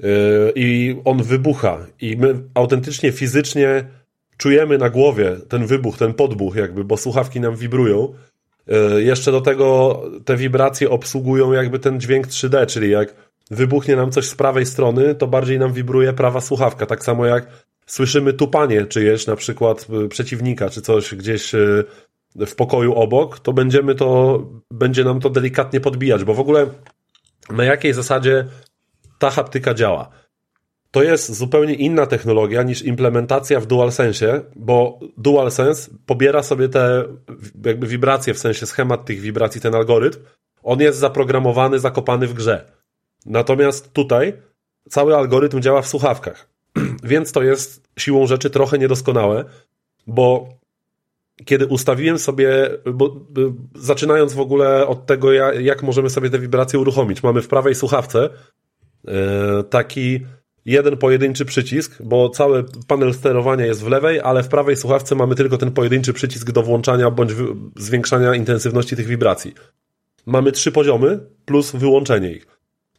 yy, 0.00 0.08
i 0.54 0.96
on 1.04 1.22
wybucha 1.22 1.86
i 2.00 2.16
my 2.16 2.34
autentycznie 2.54 3.12
fizycznie 3.12 3.84
czujemy 4.36 4.78
na 4.78 4.90
głowie 4.90 5.36
ten 5.48 5.66
wybuch, 5.66 5.98
ten 5.98 6.14
podbuch 6.14 6.56
jakby, 6.56 6.84
bo 6.84 6.96
słuchawki 6.96 7.40
nam 7.40 7.56
wibrują. 7.56 8.14
Jeszcze 8.96 9.32
do 9.32 9.40
tego 9.40 10.00
te 10.24 10.36
wibracje 10.36 10.90
obsługują 10.90 11.52
jakby 11.52 11.78
ten 11.78 12.00
dźwięk 12.00 12.26
3D, 12.26 12.66
czyli 12.66 12.90
jak 12.90 13.14
wybuchnie 13.50 13.96
nam 13.96 14.10
coś 14.10 14.28
z 14.28 14.34
prawej 14.34 14.66
strony, 14.66 15.14
to 15.14 15.26
bardziej 15.26 15.58
nam 15.58 15.72
wibruje 15.72 16.12
prawa 16.12 16.40
słuchawka. 16.40 16.86
Tak 16.86 17.04
samo 17.04 17.26
jak 17.26 17.46
słyszymy 17.92 18.32
tupanie 18.32 18.86
czyjeś, 18.86 19.26
na 19.26 19.36
przykład 19.36 19.86
y, 20.04 20.08
przeciwnika, 20.08 20.70
czy 20.70 20.82
coś 20.82 21.14
gdzieś 21.14 21.54
y, 21.54 21.84
w 22.46 22.54
pokoju 22.54 22.94
obok, 22.94 23.38
to 23.38 23.52
będziemy 23.52 23.94
to, 23.94 24.38
będzie 24.70 25.04
nam 25.04 25.20
to 25.20 25.30
delikatnie 25.30 25.80
podbijać, 25.80 26.24
bo 26.24 26.34
w 26.34 26.40
ogóle 26.40 26.66
na 27.50 27.64
jakiej 27.64 27.92
zasadzie 27.92 28.46
ta 29.18 29.30
haptyka 29.30 29.74
działa? 29.74 30.10
To 30.90 31.02
jest 31.02 31.34
zupełnie 31.34 31.74
inna 31.74 32.06
technologia 32.06 32.62
niż 32.62 32.82
implementacja 32.82 33.60
w 33.60 33.66
DualSense, 33.66 34.42
bo 34.56 34.98
DualSense 35.16 35.90
pobiera 36.06 36.42
sobie 36.42 36.68
te 36.68 37.04
jakby 37.64 37.86
wibracje, 37.86 38.34
w 38.34 38.38
sensie 38.38 38.66
schemat 38.66 39.04
tych 39.04 39.20
wibracji, 39.20 39.60
ten 39.60 39.74
algorytm. 39.74 40.20
On 40.62 40.80
jest 40.80 40.98
zaprogramowany, 40.98 41.78
zakopany 41.78 42.26
w 42.26 42.34
grze. 42.34 42.72
Natomiast 43.26 43.92
tutaj 43.92 44.32
cały 44.90 45.16
algorytm 45.16 45.60
działa 45.60 45.82
w 45.82 45.88
słuchawkach. 45.88 46.51
Więc 47.04 47.32
to 47.32 47.42
jest 47.42 47.88
siłą 47.98 48.26
rzeczy 48.26 48.50
trochę 48.50 48.78
niedoskonałe, 48.78 49.44
bo 50.06 50.48
kiedy 51.44 51.66
ustawiłem 51.66 52.18
sobie, 52.18 52.70
bo, 52.94 53.16
zaczynając 53.74 54.32
w 54.32 54.40
ogóle 54.40 54.86
od 54.86 55.06
tego, 55.06 55.32
jak 55.60 55.82
możemy 55.82 56.10
sobie 56.10 56.30
te 56.30 56.38
wibracje 56.38 56.78
uruchomić, 56.78 57.22
mamy 57.22 57.42
w 57.42 57.48
prawej 57.48 57.74
słuchawce 57.74 58.30
e, 59.08 59.64
taki 59.70 60.20
jeden 60.64 60.96
pojedynczy 60.96 61.44
przycisk, 61.44 62.02
bo 62.02 62.28
cały 62.28 62.64
panel 62.88 63.14
sterowania 63.14 63.66
jest 63.66 63.84
w 63.84 63.88
lewej, 63.88 64.20
ale 64.20 64.42
w 64.42 64.48
prawej 64.48 64.76
słuchawce 64.76 65.14
mamy 65.14 65.34
tylko 65.34 65.58
ten 65.58 65.72
pojedynczy 65.72 66.12
przycisk 66.12 66.50
do 66.50 66.62
włączania 66.62 67.10
bądź 67.10 67.30
zwiększania 67.76 68.34
intensywności 68.34 68.96
tych 68.96 69.06
wibracji. 69.06 69.54
Mamy 70.26 70.52
trzy 70.52 70.72
poziomy 70.72 71.20
plus 71.44 71.72
wyłączenie 71.72 72.32
ich. 72.32 72.46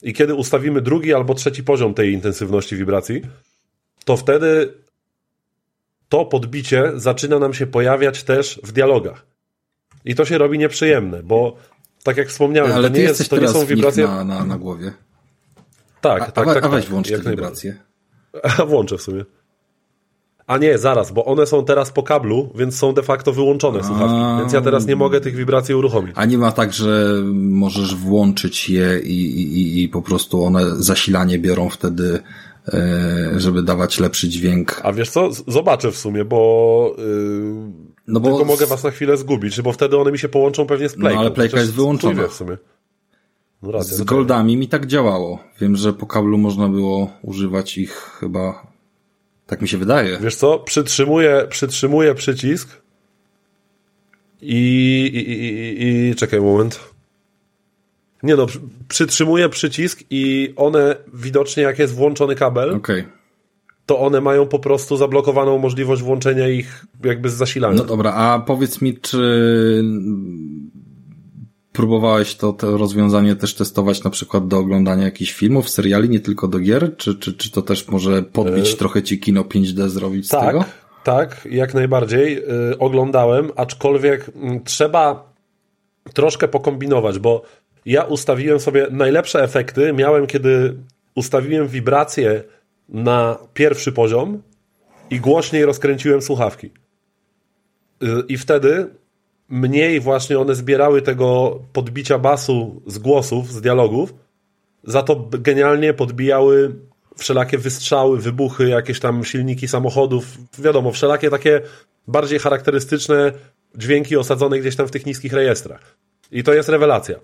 I 0.01 0.13
kiedy 0.13 0.33
ustawimy 0.33 0.81
drugi 0.81 1.13
albo 1.13 1.33
trzeci 1.33 1.63
poziom 1.63 1.93
tej 1.93 2.13
intensywności 2.13 2.75
wibracji, 2.75 3.21
to 4.05 4.17
wtedy 4.17 4.73
to 6.09 6.25
podbicie 6.25 6.91
zaczyna 6.95 7.39
nam 7.39 7.53
się 7.53 7.67
pojawiać 7.67 8.23
też 8.23 8.59
w 8.63 8.71
dialogach. 8.71 9.25
I 10.05 10.15
to 10.15 10.25
się 10.25 10.37
robi 10.37 10.59
nieprzyjemne, 10.59 11.23
bo 11.23 11.55
tak 12.03 12.17
jak 12.17 12.27
wspomniałem, 12.27 12.71
ale 12.71 12.89
to 12.89 12.97
nie, 12.97 13.03
jest, 13.03 13.29
to 13.29 13.37
nie 13.37 13.47
są 13.47 13.65
wibracje. 13.65 14.07
Na, 14.07 14.23
na, 14.23 14.45
na 14.45 14.57
głowie. 14.57 14.93
Tak, 16.01 16.21
a, 16.21 16.31
tak, 16.31 16.47
a, 16.47 16.53
tak. 16.53 16.63
A 16.63 16.69
weź 16.69 16.83
tak, 16.83 16.91
włącz 16.91 17.09
te 17.09 17.19
wibracje. 17.19 17.77
A 18.57 18.65
włączę 18.65 18.97
w 18.97 19.01
sumie. 19.01 19.25
A 20.47 20.57
nie, 20.57 20.77
zaraz, 20.77 21.11
bo 21.11 21.25
one 21.25 21.45
są 21.45 21.65
teraz 21.65 21.91
po 21.91 22.03
kablu, 22.03 22.49
więc 22.55 22.77
są 22.77 22.93
de 22.93 23.03
facto 23.03 23.33
wyłączone 23.33 23.79
a... 23.79 23.83
słuchawki, 23.83 24.39
więc 24.39 24.53
ja 24.53 24.61
teraz 24.61 24.85
nie 24.85 24.95
mogę 24.95 25.21
tych 25.21 25.35
wibracji 25.35 25.75
uruchomić. 25.75 26.11
A 26.15 26.25
nie 26.25 26.37
ma 26.37 26.51
tak, 26.51 26.73
że 26.73 27.21
możesz 27.33 27.95
włączyć 27.95 28.69
je 28.69 28.99
i, 28.99 29.41
i, 29.41 29.83
i 29.83 29.89
po 29.89 30.01
prostu 30.01 30.43
one 30.43 30.75
zasilanie 30.75 31.39
biorą 31.39 31.69
wtedy 31.69 32.19
żeby 33.37 33.63
dawać 33.63 33.99
lepszy 33.99 34.29
dźwięk. 34.29 34.81
A 34.83 34.93
wiesz 34.93 35.09
co, 35.09 35.29
zobaczę 35.47 35.91
w 35.91 35.97
sumie, 35.97 36.25
bo, 36.25 36.95
yy, 36.97 37.03
no 38.07 38.19
bo 38.19 38.29
tylko 38.29 38.45
mogę 38.45 38.65
was 38.65 38.83
na 38.83 38.91
chwilę 38.91 39.17
zgubić, 39.17 39.61
bo 39.61 39.71
wtedy 39.71 39.97
one 39.97 40.11
mi 40.11 40.19
się 40.19 40.29
połączą 40.29 40.65
pewnie 40.65 40.89
z 40.89 40.93
playką. 40.93 41.15
No 41.15 41.21
ale 41.21 41.31
playka 41.31 41.59
jest 41.59 41.73
wyłączona. 41.73 42.27
w 42.27 42.33
sumie. 42.33 42.57
No 43.63 43.71
racja, 43.71 43.95
z 43.95 43.99
no 43.99 44.05
goldami 44.05 44.57
mi 44.57 44.67
tak 44.67 44.85
działało. 44.85 45.39
Wiem, 45.61 45.75
że 45.75 45.93
po 45.93 46.05
kablu 46.05 46.37
można 46.37 46.69
było 46.69 47.11
używać 47.21 47.77
ich 47.77 47.91
chyba, 48.19 48.67
tak 49.47 49.61
mi 49.61 49.67
się 49.67 49.77
wydaje. 49.77 50.17
Wiesz 50.21 50.35
co, 50.35 50.59
przytrzymuję, 50.59 51.47
przytrzymuję 51.49 52.15
przycisk 52.15 52.81
i, 54.41 54.55
i, 55.13 55.31
i, 55.31 55.83
i, 55.83 56.09
i 56.09 56.15
czekaj 56.15 56.41
moment. 56.41 56.92
Nie 58.23 58.35
no, 58.35 58.45
przytrzymuję 58.87 59.49
przycisk 59.49 60.03
i 60.09 60.53
one 60.55 60.95
widocznie 61.13 61.63
jak 61.63 61.79
jest 61.79 61.95
włączony 61.95 62.35
kabel, 62.35 62.75
okay. 62.75 63.03
to 63.85 63.99
one 63.99 64.21
mają 64.21 64.47
po 64.47 64.59
prostu 64.59 64.97
zablokowaną 64.97 65.57
możliwość 65.57 66.01
włączenia 66.01 66.47
ich 66.47 66.85
jakby 67.03 67.29
z 67.29 67.33
zasilania. 67.33 67.77
No 67.77 67.83
dobra, 67.83 68.13
a 68.13 68.39
powiedz 68.39 68.81
mi, 68.81 68.97
czy 68.97 69.83
próbowałeś 71.73 72.35
to, 72.35 72.53
to 72.53 72.77
rozwiązanie 72.77 73.35
też 73.35 73.53
testować 73.53 74.03
na 74.03 74.09
przykład 74.09 74.47
do 74.47 74.57
oglądania 74.57 75.03
jakichś 75.03 75.33
filmów, 75.33 75.69
seriali, 75.69 76.09
nie 76.09 76.19
tylko 76.19 76.47
do 76.47 76.59
gier? 76.59 76.97
Czy, 76.97 77.15
czy, 77.15 77.33
czy 77.33 77.51
to 77.51 77.61
też 77.61 77.87
może 77.87 78.23
podbić 78.23 78.73
e... 78.73 78.77
trochę 78.77 79.03
ci 79.03 79.19
kino 79.19 79.41
5D 79.41 79.87
zrobić 79.87 80.29
tak, 80.29 80.41
z 80.41 80.45
tego? 80.45 80.65
Tak, 81.03 81.47
jak 81.51 81.73
najbardziej. 81.73 82.35
Yy, 82.35 82.77
oglądałem, 82.79 83.51
aczkolwiek 83.55 84.31
yy, 84.35 84.61
trzeba 84.65 85.33
troszkę 86.13 86.47
pokombinować, 86.47 87.19
bo 87.19 87.41
ja 87.85 88.03
ustawiłem 88.03 88.59
sobie 88.59 88.87
najlepsze 88.91 89.43
efekty. 89.43 89.93
Miałem, 89.93 90.27
kiedy 90.27 90.77
ustawiłem 91.15 91.67
wibrację 91.67 92.43
na 92.89 93.37
pierwszy 93.53 93.91
poziom 93.91 94.41
i 95.09 95.19
głośniej 95.19 95.65
rozkręciłem 95.65 96.21
słuchawki. 96.21 96.71
Y, 98.03 98.07
I 98.27 98.37
wtedy 98.37 98.87
mniej 99.49 99.99
właśnie 99.99 100.39
one 100.39 100.55
zbierały 100.55 101.01
tego 101.01 101.59
podbicia 101.73 102.19
basu 102.19 102.81
z 102.87 102.99
głosów, 102.99 103.51
z 103.51 103.61
dialogów, 103.61 104.13
za 104.83 105.03
to 105.03 105.29
genialnie 105.31 105.93
podbijały 105.93 106.75
wszelakie 107.17 107.57
wystrzały, 107.57 108.19
wybuchy, 108.19 108.69
jakieś 108.69 108.99
tam 108.99 109.23
silniki 109.23 109.67
samochodów, 109.67 110.37
wiadomo, 110.59 110.91
wszelakie 110.91 111.29
takie 111.29 111.61
bardziej 112.07 112.39
charakterystyczne 112.39 113.31
dźwięki 113.75 114.17
osadzone 114.17 114.59
gdzieś 114.59 114.75
tam 114.75 114.87
w 114.87 114.91
tych 114.91 115.05
niskich 115.05 115.33
rejestrach. 115.33 115.97
I 116.31 116.43
to 116.43 116.53
jest 116.53 116.69
rewelacja 116.69 117.19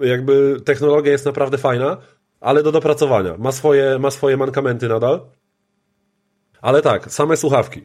jakby 0.00 0.60
technologia 0.64 1.12
jest 1.12 1.26
naprawdę 1.26 1.58
fajna, 1.58 1.96
ale 2.40 2.62
do 2.62 2.72
dopracowania. 2.72 3.36
Ma 3.38 3.52
swoje, 3.52 3.98
ma 3.98 4.10
swoje 4.10 4.36
mankamenty 4.36 4.88
nadal. 4.88 5.20
Ale 6.60 6.82
tak, 6.82 7.12
same 7.12 7.36
słuchawki. 7.36 7.82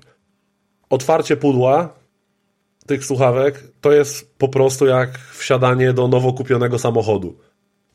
Otwarcie 0.90 1.38
pudła 1.38 2.00
tych 2.86 3.06
słuchawek 3.06 3.64
to 3.82 3.92
jest 3.92 4.38
po 4.38 4.48
prostu 4.48 4.86
jak 4.86 5.18
wsiadanie 5.18 5.94
do 5.94 6.08
nowo 6.08 6.34
kupionego 6.34 6.80
samochodu. 6.80 7.38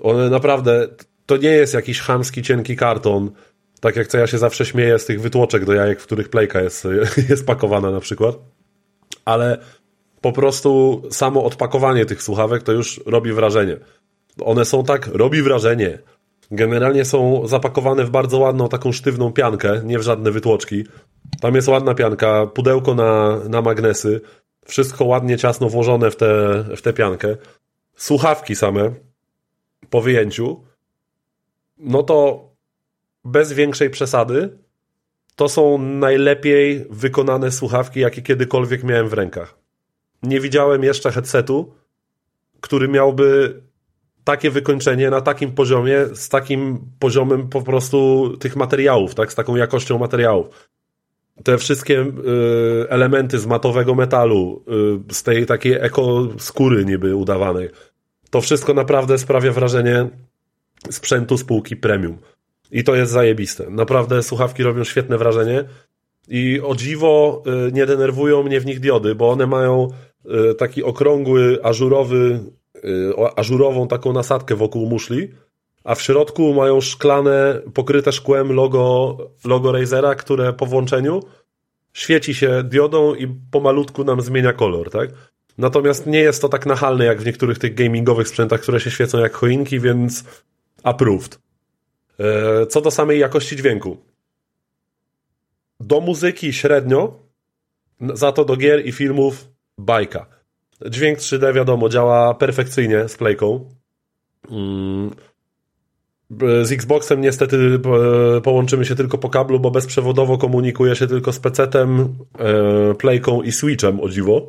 One 0.01 0.31
naprawdę, 0.31 0.89
to 1.27 1.37
nie 1.37 1.49
jest 1.49 1.75
jakiś 1.75 2.01
chamski, 2.01 2.43
cienki 2.43 2.77
karton, 2.77 3.31
tak 3.81 3.97
jak 3.97 4.07
co 4.07 4.19
ja 4.19 4.27
się 4.27 4.39
zawsze 4.39 4.67
śmieję 4.67 4.99
z 4.99 5.05
tych 5.05 5.21
wytłoczek 5.21 5.65
do 5.65 5.75
jajek, 5.75 6.01
w 6.01 6.07
których 6.07 6.29
plejka 6.29 6.61
jest, 6.61 6.89
jest 7.31 7.47
pakowana 7.47 7.91
na 7.91 8.01
przykład. 8.01 8.37
Ale 9.25 9.59
po 10.21 10.33
prostu 10.33 11.03
samo 11.11 11.45
odpakowanie 11.45 12.07
tych 12.07 12.23
słuchawek 12.23 12.63
to 12.63 12.73
już 12.73 13.01
robi 13.07 13.33
wrażenie. 13.33 13.77
One 14.41 14.65
są 14.65 14.85
tak, 14.85 15.07
robi 15.07 15.43
wrażenie. 15.43 15.99
Generalnie 16.51 17.05
są 17.05 17.47
zapakowane 17.47 18.05
w 18.05 18.11
bardzo 18.11 18.39
ładną, 18.39 18.69
taką 18.69 18.93
sztywną 18.93 19.33
piankę, 19.33 19.83
nie 19.85 19.99
w 19.99 20.03
żadne 20.03 20.31
wytłoczki. 20.31 20.85
Tam 21.41 21.55
jest 21.55 21.69
ładna 21.69 21.95
pianka, 21.95 22.47
pudełko 22.47 22.95
na, 22.95 23.39
na 23.49 23.63
magnesy, 23.63 24.21
wszystko 24.67 25.05
ładnie, 25.05 25.37
ciasno 25.37 25.69
włożone 25.69 26.11
w 26.11 26.17
tę 26.17 26.65
w 26.77 26.83
tę 26.83 26.93
piankę. 26.93 27.37
Słuchawki 27.97 28.57
same 28.57 28.91
po 29.91 30.01
wyjęciu, 30.01 30.65
no 31.79 32.03
to 32.03 32.49
bez 33.25 33.53
większej 33.53 33.91
przesady, 33.91 34.59
to 35.37 35.49
są 35.49 35.79
najlepiej 35.79 36.87
wykonane 36.91 37.51
słuchawki, 37.51 38.01
jakie 38.01 38.23
kiedykolwiek 38.23 38.85
miałem 38.85 39.09
w 39.09 39.13
rękach. 39.13 39.59
Nie 40.23 40.41
widziałem 40.41 40.85
jeszcze 40.85 41.13
headsetu, 41.13 41.75
który 42.61 42.89
miałby 42.89 43.61
takie 44.25 44.51
wykończenie 44.51 45.11
na 45.11 45.21
takim 45.21 45.53
poziomie, 45.53 46.07
z 46.15 46.29
takim 46.29 46.79
poziomem 46.99 47.49
po 47.49 47.63
prostu 47.63 48.31
tych 48.39 48.57
materiałów, 48.57 49.15
tak, 49.15 49.33
z 49.33 49.35
taką 49.35 49.57
jakością 49.57 49.99
materiałów. 49.99 50.71
Te 51.45 51.59
wszystkie 51.59 52.01
y, 52.01 52.89
elementy 52.89 53.39
z 53.39 53.47
matowego 53.47 53.95
metalu, 53.95 54.65
y, 55.11 55.15
z 55.15 55.23
tej 55.23 55.47
takiej 55.47 55.73
eko 55.81 56.29
skóry 56.39 56.85
niby 56.85 57.17
udawanej, 57.17 57.71
to 58.31 58.41
wszystko 58.41 58.75
naprawdę 58.75 59.19
sprawia 59.19 59.53
wrażenie 59.53 60.09
sprzętu 60.91 61.39
spółki 61.39 61.77
premium. 61.77 62.19
I 62.71 62.85
to 62.85 62.95
jest 62.95 63.13
zajebiste. 63.13 63.71
Naprawdę 63.71 64.23
słuchawki 64.23 64.63
robią 64.63 64.85
świetne 64.85 65.19
wrażenie. 65.19 65.65
I 66.29 66.61
o 66.61 66.75
dziwo 66.75 67.43
y, 67.69 67.73
nie 67.73 67.87
denerwują 67.87 68.43
mnie 68.43 68.61
w 68.61 68.67
nich 68.67 68.81
diody, 68.81 69.15
bo 69.15 69.31
one 69.31 69.47
mają 69.47 69.89
y, 70.51 70.55
taki 70.55 70.83
okrągły, 70.83 71.59
ażurowy 71.63 72.41
ażurową 73.37 73.89
taką 73.89 74.13
nasadkę 74.13 74.55
wokół 74.55 74.87
muszli, 74.87 75.29
a 75.85 75.95
w 75.95 76.03
środku 76.03 76.55
mają 76.55 76.81
szklane, 76.81 77.61
pokryte 77.75 78.13
szkłem 78.13 78.53
logo, 78.53 79.17
logo 79.45 79.73
Razera, 79.73 80.15
które 80.15 80.53
po 80.53 80.67
włączeniu 80.67 81.21
świeci 81.93 82.35
się 82.35 82.63
diodą 82.63 83.15
i 83.15 83.27
pomalutku 83.51 84.05
nam 84.05 84.21
zmienia 84.21 84.53
kolor, 84.53 84.91
tak? 84.91 85.11
Natomiast 85.59 86.07
nie 86.07 86.19
jest 86.19 86.43
to 86.43 86.49
tak 86.49 86.67
nachalne 86.67 87.05
jak 87.05 87.23
w 87.23 87.27
niektórych 87.27 87.59
tych 87.59 87.75
gamingowych 87.75 88.29
sprzętach, 88.29 88.61
które 88.61 88.81
się 88.81 88.91
świecą 88.91 89.19
jak 89.19 89.35
choinki, 89.35 89.81
więc 89.81 90.25
approved. 90.83 91.39
E, 92.21 92.67
co 92.67 92.81
do 92.81 92.91
samej 92.91 93.19
jakości 93.19 93.57
dźwięku. 93.57 93.97
Do 95.81 96.01
muzyki 96.01 96.53
średnio, 96.53 97.19
za 98.01 98.33
to 98.33 98.45
do 98.45 98.57
gier 98.57 98.87
i 98.87 98.93
filmów 98.93 99.49
bajka. 99.79 100.27
Dźwięk 100.91 101.19
3D 101.19 101.55
wiadomo 101.55 101.89
działa 101.89 102.35
perfekcyjnie 102.35 103.09
z 103.09 103.17
playką. 103.17 103.71
Mm. 104.51 105.11
Z 106.63 106.73
Xboxem 106.73 107.21
niestety 107.21 107.81
połączymy 108.43 108.85
się 108.85 108.95
tylko 108.95 109.19
po 109.19 109.29
kablu, 109.29 109.61
bo 109.61 109.71
bezprzewodowo 109.71 110.39
komunikuje 110.39 110.97
się 110.97 111.07
tylko 111.07 111.33
z 111.33 111.41
PC-tem, 111.41 112.09
e, 112.39 112.95
playką 112.95 113.43
i 113.43 113.53
Switchem, 113.53 114.01
o 114.01 114.09
dziwo. 114.09 114.47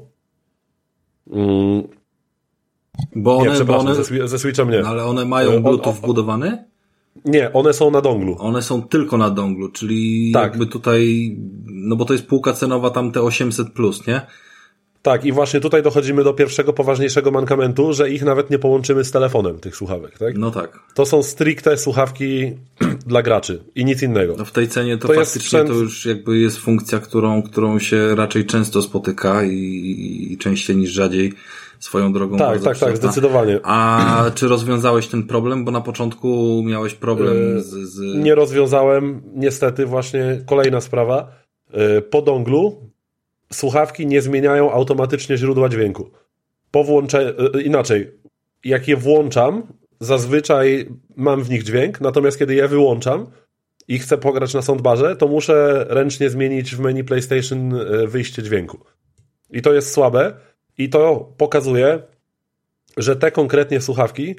Mm. 1.31 1.83
Bo 3.15 3.37
one, 3.37 3.49
nie, 3.49 3.55
przepraszam, 3.55 3.85
bo 3.85 3.91
one, 3.91 4.03
ze, 4.03 4.27
ze 4.27 4.39
Switchem 4.39 4.71
nie. 4.71 4.81
No 4.81 4.89
ale 4.89 5.05
one 5.05 5.25
mają 5.25 5.51
e, 5.51 5.59
Bluetooth 5.59 5.93
wbudowany? 5.93 6.65
Nie, 7.25 7.53
one 7.53 7.73
są 7.73 7.91
na 7.91 8.01
donglu. 8.01 8.35
One 8.39 8.61
są 8.61 8.81
tylko 8.81 9.17
na 9.17 9.29
donglu, 9.29 9.71
czyli 9.71 10.31
tak. 10.31 10.43
jakby 10.43 10.67
tutaj, 10.67 11.31
no 11.65 11.95
bo 11.95 12.05
to 12.05 12.13
jest 12.13 12.27
półka 12.27 12.53
cenowa 12.53 12.89
tam 12.89 13.11
te 13.11 13.21
800 13.21 13.73
plus, 13.73 14.07
nie? 14.07 14.21
Tak, 15.05 15.25
i 15.25 15.31
właśnie 15.31 15.59
tutaj 15.59 15.83
dochodzimy 15.83 16.23
do 16.23 16.33
pierwszego 16.33 16.73
poważniejszego 16.73 17.31
mankamentu, 17.31 17.93
że 17.93 18.09
ich 18.09 18.23
nawet 18.23 18.49
nie 18.49 18.59
połączymy 18.59 19.03
z 19.03 19.11
telefonem, 19.11 19.59
tych 19.59 19.75
słuchawek, 19.75 20.17
tak? 20.17 20.37
No 20.37 20.51
tak. 20.51 20.79
To 20.93 21.05
są 21.05 21.23
stricte 21.23 21.77
słuchawki 21.77 22.51
dla 23.07 23.21
graczy 23.21 23.63
i 23.75 23.85
nic 23.85 24.03
innego. 24.03 24.35
No 24.37 24.45
w 24.45 24.51
tej 24.51 24.67
cenie 24.67 24.97
to, 24.97 25.07
to 25.07 25.13
faktycznie 25.13 25.41
sprzęt... 25.41 25.69
to 25.69 25.75
już 25.75 26.05
jakby 26.05 26.37
jest 26.37 26.57
funkcja, 26.57 26.99
którą, 26.99 27.43
którą 27.43 27.79
się 27.79 28.15
raczej 28.15 28.45
często 28.45 28.81
spotyka 28.81 29.43
i, 29.43 30.27
i 30.31 30.37
częściej 30.37 30.75
niż 30.75 30.89
rzadziej 30.89 31.33
swoją 31.79 32.13
drogą. 32.13 32.37
Tak, 32.37 32.61
tak, 32.61 32.77
tak, 32.77 32.97
zdecydowanie. 32.97 33.59
A 33.63 34.31
czy 34.35 34.47
rozwiązałeś 34.47 35.07
ten 35.07 35.23
problem? 35.23 35.65
Bo 35.65 35.71
na 35.71 35.81
początku 35.81 36.61
miałeś 36.65 36.93
problem 36.93 37.61
z, 37.61 37.65
z... 37.65 38.15
Nie 38.23 38.35
rozwiązałem, 38.35 39.21
niestety, 39.35 39.85
właśnie 39.85 40.41
kolejna 40.45 40.81
sprawa. 40.81 41.31
E, 41.73 42.01
po 42.01 42.21
donglu 42.21 42.94
słuchawki 43.53 44.07
nie 44.07 44.21
zmieniają 44.21 44.71
automatycznie 44.71 45.37
źródła 45.37 45.69
dźwięku. 45.69 46.11
Po 46.71 46.83
włącze... 46.83 47.33
Inaczej, 47.63 48.11
jak 48.63 48.87
je 48.87 48.97
włączam, 48.97 49.63
zazwyczaj 49.99 50.89
mam 51.15 51.43
w 51.43 51.49
nich 51.49 51.63
dźwięk, 51.63 52.01
natomiast 52.01 52.39
kiedy 52.39 52.55
je 52.55 52.67
wyłączam 52.67 53.27
i 53.87 53.99
chcę 53.99 54.17
pograć 54.17 54.53
na 54.53 54.61
soundbarze, 54.61 55.15
to 55.15 55.27
muszę 55.27 55.85
ręcznie 55.89 56.29
zmienić 56.29 56.75
w 56.75 56.79
menu 56.79 57.03
PlayStation 57.03 57.73
e, 57.73 58.07
wyjście 58.07 58.43
dźwięku. 58.43 58.79
I 59.49 59.61
to 59.61 59.73
jest 59.73 59.91
słabe, 59.91 60.33
i 60.77 60.89
to 60.89 61.33
pokazuje, 61.37 61.99
że 62.97 63.15
te 63.15 63.31
konkretnie 63.31 63.81
słuchawki, 63.81 64.35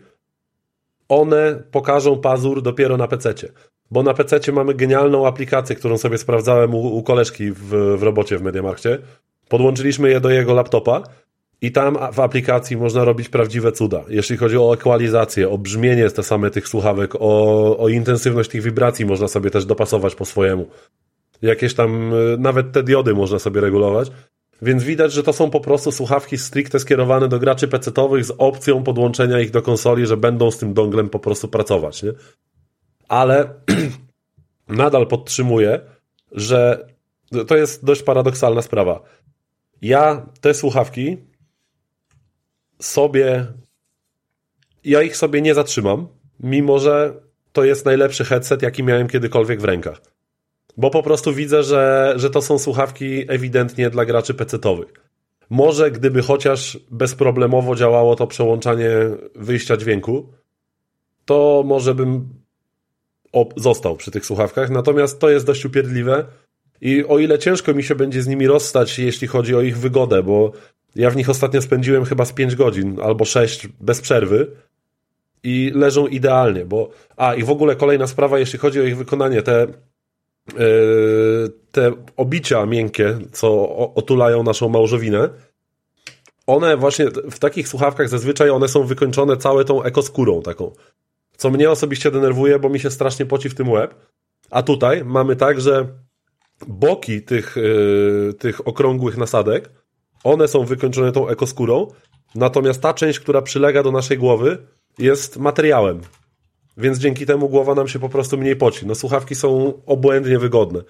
one 1.08 1.62
pokażą 1.70 2.20
pazur 2.20 2.62
dopiero 2.62 2.96
na 2.96 3.08
PC. 3.08 3.34
Bo 3.90 4.02
na 4.02 4.14
PC 4.14 4.52
mamy 4.52 4.74
genialną 4.74 5.26
aplikację, 5.26 5.76
którą 5.76 5.98
sobie 5.98 6.18
sprawdzałem 6.18 6.74
u, 6.74 6.78
u 6.78 7.02
koleżki 7.02 7.52
w, 7.52 7.96
w 7.98 8.02
robocie 8.02 8.38
w 8.38 8.42
Mediamarkcie. 8.42 8.98
Podłączyliśmy 9.48 10.10
je 10.10 10.20
do 10.20 10.30
jego 10.30 10.54
laptopa 10.54 11.02
i 11.60 11.72
tam 11.72 11.98
w 12.12 12.20
aplikacji 12.20 12.76
można 12.76 13.04
robić 13.04 13.28
prawdziwe 13.28 13.72
cuda. 13.72 14.04
Jeśli 14.08 14.36
chodzi 14.36 14.58
o 14.58 14.74
ekwalizację, 14.74 15.50
o 15.50 15.58
brzmienie 15.58 16.10
te 16.10 16.22
same 16.22 16.50
tych 16.50 16.68
słuchawek, 16.68 17.14
o, 17.14 17.78
o 17.78 17.88
intensywność 17.88 18.50
tych 18.50 18.62
wibracji 18.62 19.06
można 19.06 19.28
sobie 19.28 19.50
też 19.50 19.64
dopasować 19.64 20.14
po 20.14 20.24
swojemu. 20.24 20.66
Jakieś 21.42 21.74
tam, 21.74 22.14
y, 22.14 22.36
nawet 22.38 22.72
te 22.72 22.82
diody 22.82 23.14
można 23.14 23.38
sobie 23.38 23.60
regulować. 23.60 24.10
Więc 24.62 24.84
widać, 24.84 25.12
że 25.12 25.22
to 25.22 25.32
są 25.32 25.50
po 25.50 25.60
prostu 25.60 25.92
słuchawki 25.92 26.38
stricte 26.38 26.78
skierowane 26.78 27.28
do 27.28 27.38
graczy 27.38 27.68
PC-owych 27.68 28.24
z 28.24 28.32
opcją 28.38 28.82
podłączenia 28.82 29.40
ich 29.40 29.50
do 29.50 29.62
konsoli, 29.62 30.06
że 30.06 30.16
będą 30.16 30.50
z 30.50 30.58
tym 30.58 30.74
donglem 30.74 31.08
po 31.08 31.18
prostu 31.18 31.48
pracować. 31.48 32.02
Nie? 32.02 32.12
Ale 33.08 33.54
nadal 34.68 35.06
podtrzymuję, 35.06 35.80
że 36.32 36.86
to 37.46 37.56
jest 37.56 37.84
dość 37.84 38.02
paradoksalna 38.02 38.62
sprawa. 38.62 39.02
Ja 39.82 40.26
te 40.40 40.54
słuchawki 40.54 41.16
sobie 42.80 43.46
ja 44.86 45.02
ich 45.02 45.16
sobie 45.16 45.42
nie 45.42 45.54
zatrzymam, 45.54 46.08
mimo 46.40 46.78
że 46.78 47.14
to 47.52 47.64
jest 47.64 47.84
najlepszy 47.84 48.24
headset, 48.24 48.62
jaki 48.62 48.82
miałem 48.82 49.08
kiedykolwiek 49.08 49.60
w 49.60 49.64
rękach. 49.64 50.00
Bo 50.76 50.90
po 50.90 51.02
prostu 51.02 51.32
widzę, 51.32 51.62
że, 51.62 52.14
że 52.16 52.30
to 52.30 52.42
są 52.42 52.58
słuchawki 52.58 53.24
ewidentnie 53.28 53.90
dla 53.90 54.04
graczy 54.04 54.34
PC-owych. 54.34 54.92
Może 55.50 55.90
gdyby 55.90 56.22
chociaż 56.22 56.78
bezproblemowo 56.90 57.76
działało 57.76 58.16
to 58.16 58.26
przełączanie 58.26 58.90
wyjścia 59.34 59.76
dźwięku, 59.76 60.32
to 61.24 61.62
może 61.66 61.94
bym 61.94 62.28
został 63.56 63.96
przy 63.96 64.10
tych 64.10 64.26
słuchawkach. 64.26 64.70
Natomiast 64.70 65.18
to 65.18 65.30
jest 65.30 65.46
dość 65.46 65.64
upierdliwe 65.64 66.24
i 66.80 67.04
o 67.04 67.18
ile 67.18 67.38
ciężko 67.38 67.74
mi 67.74 67.84
się 67.84 67.94
będzie 67.94 68.22
z 68.22 68.26
nimi 68.26 68.46
rozstać, 68.46 68.98
jeśli 68.98 69.28
chodzi 69.28 69.54
o 69.54 69.60
ich 69.60 69.78
wygodę, 69.78 70.22
bo 70.22 70.52
ja 70.94 71.10
w 71.10 71.16
nich 71.16 71.30
ostatnio 71.30 71.62
spędziłem 71.62 72.04
chyba 72.04 72.24
z 72.24 72.32
5 72.32 72.56
godzin 72.56 72.96
albo 73.02 73.24
6 73.24 73.68
bez 73.80 74.00
przerwy 74.00 74.46
i 75.42 75.72
leżą 75.74 76.06
idealnie, 76.06 76.64
bo 76.64 76.90
a 77.16 77.34
i 77.34 77.44
w 77.44 77.50
ogóle 77.50 77.76
kolejna 77.76 78.06
sprawa, 78.06 78.38
jeśli 78.38 78.58
chodzi 78.58 78.80
o 78.80 78.84
ich 78.84 78.96
wykonanie, 78.96 79.42
te 79.42 79.66
E, 80.54 80.58
te 81.72 81.92
obicia 82.16 82.66
miękkie, 82.66 83.18
co 83.32 83.68
otulają 83.94 84.42
naszą 84.42 84.68
małżowinę, 84.68 85.28
one 86.46 86.76
właśnie 86.76 87.06
w 87.30 87.38
takich 87.38 87.68
słuchawkach 87.68 88.08
zazwyczaj 88.08 88.50
one 88.50 88.68
są 88.68 88.82
wykończone 88.82 89.36
całe 89.36 89.64
tą 89.64 89.82
ekoskórą 89.82 90.42
taką. 90.42 90.72
Co 91.36 91.50
mnie 91.50 91.70
osobiście 91.70 92.10
denerwuje, 92.10 92.58
bo 92.58 92.68
mi 92.68 92.80
się 92.80 92.90
strasznie 92.90 93.26
poci 93.26 93.48
w 93.48 93.54
tym 93.54 93.70
łeb. 93.70 93.94
A 94.50 94.62
tutaj 94.62 95.04
mamy 95.04 95.36
tak, 95.36 95.60
że 95.60 95.86
boki 96.68 97.22
tych, 97.22 97.56
yy, 97.56 98.34
tych 98.38 98.68
okrągłych 98.68 99.16
nasadek, 99.16 99.70
one 100.24 100.48
są 100.48 100.64
wykończone 100.64 101.12
tą 101.12 101.28
ekoskórą, 101.28 101.88
natomiast 102.34 102.82
ta 102.82 102.94
część, 102.94 103.20
która 103.20 103.42
przylega 103.42 103.82
do 103.82 103.92
naszej 103.92 104.18
głowy, 104.18 104.58
jest 104.98 105.36
materiałem 105.36 106.00
więc 106.76 106.98
dzięki 106.98 107.26
temu 107.26 107.48
głowa 107.48 107.74
nam 107.74 107.88
się 107.88 107.98
po 107.98 108.08
prostu 108.08 108.38
mniej 108.38 108.56
poci. 108.56 108.86
No 108.86 108.94
słuchawki 108.94 109.34
są 109.34 109.72
obłędnie 109.86 110.38
wygodne. 110.38 110.80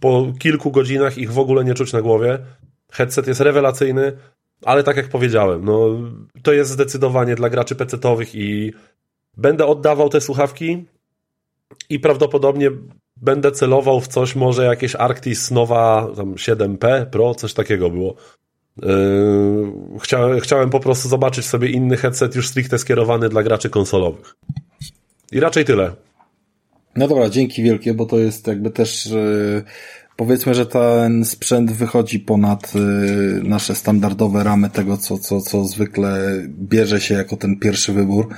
Po 0.00 0.32
kilku 0.38 0.70
godzinach 0.70 1.18
ich 1.18 1.32
w 1.32 1.38
ogóle 1.38 1.64
nie 1.64 1.74
czuć 1.74 1.92
na 1.92 2.02
głowie. 2.02 2.38
Headset 2.92 3.26
jest 3.26 3.40
rewelacyjny, 3.40 4.12
ale 4.64 4.82
tak 4.84 4.96
jak 4.96 5.08
powiedziałem, 5.08 5.64
no 5.64 5.88
to 6.42 6.52
jest 6.52 6.70
zdecydowanie 6.70 7.34
dla 7.34 7.50
graczy 7.50 7.74
PC-owych 7.74 8.34
i 8.34 8.72
będę 9.38 9.66
oddawał 9.66 10.08
te 10.08 10.20
słuchawki 10.20 10.84
i 11.90 12.00
prawdopodobnie 12.00 12.70
będę 13.16 13.52
celował 13.52 14.00
w 14.00 14.08
coś, 14.08 14.36
może 14.36 14.64
jakieś 14.64 14.94
Arctis 14.94 15.50
nowa 15.50 16.08
tam 16.16 16.34
7P 16.34 17.06
Pro, 17.06 17.34
coś 17.34 17.54
takiego 17.54 17.90
było. 17.90 18.14
Yy, 18.82 19.72
chciałem, 20.00 20.40
chciałem 20.40 20.70
po 20.70 20.80
prostu 20.80 21.08
zobaczyć 21.08 21.46
sobie 21.46 21.70
inny 21.70 21.96
headset 21.96 22.34
już 22.34 22.48
stricte 22.48 22.78
skierowany 22.78 23.28
dla 23.28 23.42
graczy 23.42 23.70
konsolowych. 23.70 24.34
I 25.32 25.40
raczej 25.40 25.64
tyle. 25.64 25.92
No 26.96 27.08
dobra, 27.08 27.30
dzięki 27.30 27.62
wielkie, 27.62 27.94
bo 27.94 28.06
to 28.06 28.18
jest 28.18 28.46
jakby 28.46 28.70
też 28.70 29.06
yy, 29.06 29.64
powiedzmy, 30.18 30.54
że 30.54 30.66
ten 30.66 31.24
sprzęt 31.24 31.72
wychodzi 31.72 32.20
ponad 32.20 32.72
y, 32.76 32.78
nasze 33.42 33.74
standardowe 33.74 34.44
ramy 34.44 34.70
tego, 34.70 34.96
co, 34.96 35.18
co, 35.18 35.40
co 35.40 35.64
zwykle 35.64 36.18
bierze 36.48 37.00
się 37.00 37.14
jako 37.14 37.36
ten 37.36 37.56
pierwszy 37.56 37.92
wybór. 37.92 38.28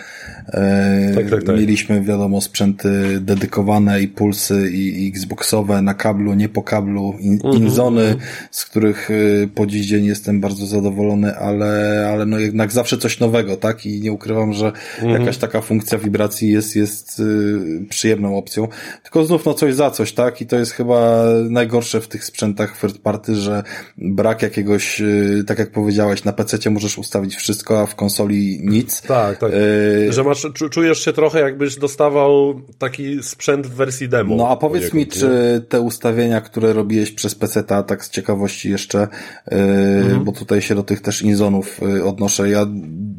E, 0.49 1.13
tak, 1.15 1.31
tak, 1.31 1.45
tak. 1.45 1.57
Mieliśmy, 1.57 2.03
wiadomo, 2.03 2.41
sprzęty 2.41 3.21
dedykowane 3.21 4.03
i 4.03 4.09
pulsy 4.09 4.71
i, 4.73 5.05
i 5.05 5.09
Xboxowe 5.09 5.83
na 5.83 5.95
kablu, 5.95 6.35
nie 6.35 6.49
po 6.49 6.63
kablu, 6.63 7.15
in, 7.21 7.39
-hmm. 7.39 7.57
Inzony, 7.57 8.17
z 8.51 8.65
których 8.65 9.11
y, 9.11 9.49
po 9.55 9.67
dziś 9.67 9.87
dzień 9.87 10.05
jestem 10.05 10.41
bardzo 10.41 10.67
zadowolony, 10.67 11.37
ale, 11.37 12.07
ale 12.13 12.27
no 12.27 12.39
jednak 12.39 12.73
zawsze 12.73 12.99
coś 12.99 13.21
nowego, 13.21 13.57
tak? 13.57 13.87
I 13.87 14.01
nie 14.01 14.13
ukrywam, 14.13 14.53
że 14.53 14.73
-hmm. 15.01 15.21
jakaś 15.21 15.37
taka 15.39 15.61
funkcja 15.61 15.99
wibracji 15.99 16.51
jest, 16.51 16.77
jest 16.77 17.21
y, 17.21 17.87
przyjemną 17.89 18.37
opcją. 18.37 18.69
Tylko 19.03 19.25
znów 19.25 19.47
no 19.47 19.55
coś 19.55 19.75
za 19.75 19.91
coś, 19.91 20.13
tak? 20.13 20.41
I 20.41 20.47
to 20.47 20.59
jest 20.59 20.73
chyba 20.73 21.25
naj 21.51 21.70
najgorsze 21.71 22.01
w 22.01 22.09
tych 22.09 22.25
sprzętach 22.25 22.81
third 22.81 22.99
party, 22.99 23.35
że 23.35 23.63
brak 23.99 24.43
jakiegoś, 24.43 25.01
y, 25.01 25.45
tak 25.47 25.59
jak 25.59 25.73
powiedziałeś, 25.73 26.25
na 26.25 26.33
PC 26.33 26.71
możesz 26.71 26.99
ustawić 26.99 27.37
wszystko, 27.37 27.81
a 27.81 27.87
w 27.87 27.95
konsoli 27.95 28.61
nic. 28.63 29.03
Tak, 29.03 29.39
tak. 29.39 29.53
Y 29.53 30.13
że 30.13 30.25
masz, 30.25 30.47
czujesz 30.71 31.05
się 31.05 31.13
trochę 31.13 31.41
jakbyś 31.41 31.77
dostawał 31.77 32.61
taki 32.79 33.23
sprzęt 33.23 33.67
w 33.67 33.75
wersji 33.75 34.09
demo. 34.09 34.37
No 34.37 34.49
a 34.49 34.57
powiedz 34.57 34.95
mi, 34.95 35.07
czy 35.07 35.63
te 35.69 35.81
ustawienia, 35.81 36.41
które 36.41 36.73
robiłeś 36.73 37.11
przez 37.11 37.35
PC, 37.35 37.65
a 37.69 37.83
tak 37.83 38.05
z 38.05 38.11
ciekawości 38.11 38.71
jeszcze, 38.71 39.09
y 39.53 39.57
mhm. 39.57 40.25
bo 40.25 40.33
tutaj 40.33 40.63
się 40.63 40.75
do 40.75 40.83
tych 40.83 41.01
też 41.01 41.23
inzonów 41.23 41.81
y, 41.83 42.05
odnoszę. 42.05 42.51
Ja 42.51 42.67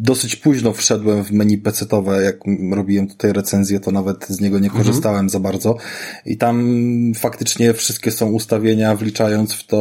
dosyć 0.01 0.35
późno 0.35 0.73
wszedłem 0.73 1.23
w 1.23 1.31
menu 1.31 1.57
pecetowe, 1.57 2.23
jak 2.23 2.39
robiłem 2.71 3.07
tutaj 3.07 3.33
recenzję, 3.33 3.79
to 3.79 3.91
nawet 3.91 4.27
z 4.27 4.41
niego 4.41 4.59
nie 4.59 4.67
mhm. 4.67 4.83
korzystałem 4.83 5.29
za 5.29 5.39
bardzo 5.39 5.77
i 6.25 6.37
tam 6.37 6.81
faktycznie 7.15 7.73
wszystkie 7.73 8.11
są 8.11 8.31
ustawienia, 8.31 8.95
wliczając 8.95 9.53
w 9.53 9.67
to 9.67 9.77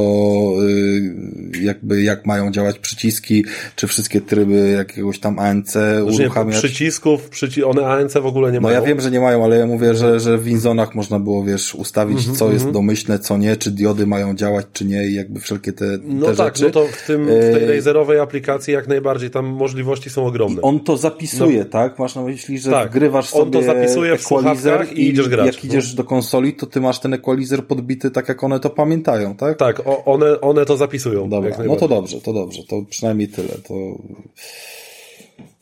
y, 1.55 1.63
jakby 1.63 2.03
jak 2.03 2.27
mają 2.27 2.51
działać 2.51 2.79
przyciski, 2.79 3.45
czy 3.77 3.87
wszystkie 3.87 4.21
tryby 4.21 4.75
jakiegoś 4.77 5.21
tam 5.21 5.39
ANC 5.39 5.71
znaczy, 5.71 6.05
uruchamiać. 6.05 6.57
Przycisków, 6.57 7.29
przyci 7.29 7.65
one 7.65 7.87
ANC 7.87 8.13
w 8.13 8.27
ogóle 8.27 8.53
nie 8.53 8.61
mają. 8.61 8.77
No 8.77 8.81
ja 8.81 8.89
wiem, 8.89 9.01
że 9.01 9.11
nie 9.11 9.21
mają, 9.21 9.45
ale 9.45 9.59
ja 9.59 9.67
mówię, 9.67 9.95
że, 9.95 10.21
że 10.21 10.39
w 10.39 10.45
Winzonach 10.45 10.95
można 10.95 11.19
było, 11.19 11.45
wiesz, 11.45 11.75
ustawić, 11.75 12.19
mhm, 12.19 12.37
co 12.37 12.45
jest 12.45 12.67
mhm. 12.67 12.73
domyślne, 12.73 13.19
co 13.19 13.39
nie, 13.39 13.57
czy 13.57 13.71
diody 13.71 14.07
mają 14.07 14.35
działać, 14.35 14.67
czy 14.73 14.85
nie 14.85 15.09
i 15.09 15.15
jakby 15.15 15.41
wszelkie 15.41 15.73
te, 15.73 15.85
no 16.05 16.27
te 16.27 16.37
tak, 16.37 16.57
rzeczy. 16.57 16.65
No 16.65 16.71
to 16.71 16.87
w, 16.87 17.07
tym, 17.07 17.27
w 17.27 17.29
tej 17.29 17.77
Razerowej 17.77 18.19
aplikacji 18.19 18.75
jak 18.75 18.89
najbardziej 18.89 19.31
tam 19.31 19.47
możliwości 19.47 20.10
są 20.11 20.27
ogromne. 20.27 20.61
I 20.61 20.63
on 20.63 20.81
to 20.81 20.97
zapisuje, 20.97 21.59
no. 21.59 21.65
tak? 21.65 21.99
Masz 21.99 22.15
na 22.15 22.23
myśli, 22.23 22.59
że 22.59 22.71
tak. 22.71 22.91
wgrywasz 22.91 23.29
sobie 23.29 23.43
on 23.43 23.51
to 23.51 23.63
zapisuje 23.63 24.19
w 24.19 24.21
equalizer 24.21 24.87
i 24.95 25.09
idziesz 25.09 25.29
grać. 25.29 25.47
Jak 25.47 25.65
idziesz 25.65 25.91
no. 25.91 25.97
do 25.97 26.05
konsoli, 26.05 26.55
to 26.55 26.67
ty 26.67 26.81
masz 26.81 27.01
ten 27.01 27.15
equalizer 27.15 27.67
podbity 27.67 28.11
tak, 28.11 28.29
jak 28.29 28.45
one 28.45 28.61
to 28.61 28.71
pamiętają, 28.71 29.37
tak? 29.37 29.59
Tak, 29.59 29.83
one, 30.05 30.41
one 30.41 30.65
to 30.65 30.77
zapisują. 30.77 31.29
Dobra, 31.29 31.57
no 31.67 31.77
to 31.77 31.89
dobrze, 31.89 32.21
to 32.21 32.33
dobrze, 32.33 32.63
to 32.69 32.83
przynajmniej 32.91 33.29
tyle. 33.29 33.49
To... 33.49 33.75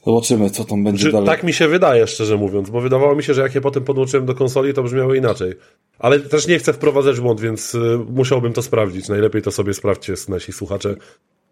Zobaczymy, 0.06 0.50
co 0.50 0.64
tam 0.64 0.84
będzie 0.84 1.12
dalej. 1.12 1.26
Tak 1.26 1.42
mi 1.42 1.52
się 1.52 1.68
wydaje, 1.68 2.06
szczerze 2.06 2.36
mówiąc, 2.36 2.70
bo 2.70 2.80
wydawało 2.80 3.14
mi 3.14 3.22
się, 3.22 3.34
że 3.34 3.42
jak 3.42 3.54
je 3.54 3.60
potem 3.60 3.84
podłączyłem 3.84 4.26
do 4.26 4.34
konsoli, 4.34 4.74
to 4.74 4.82
brzmiało 4.82 5.14
inaczej. 5.14 5.52
Ale 5.98 6.20
też 6.20 6.46
nie 6.46 6.58
chcę 6.58 6.72
wprowadzać 6.72 7.16
w 7.16 7.20
błąd, 7.20 7.40
więc 7.40 7.74
y, 7.74 7.98
musiałbym 8.10 8.52
to 8.52 8.62
sprawdzić. 8.62 9.08
Najlepiej 9.08 9.42
to 9.42 9.50
sobie 9.50 9.74
sprawdźcie, 9.74 10.14
nasi 10.28 10.52
słuchacze. 10.52 10.94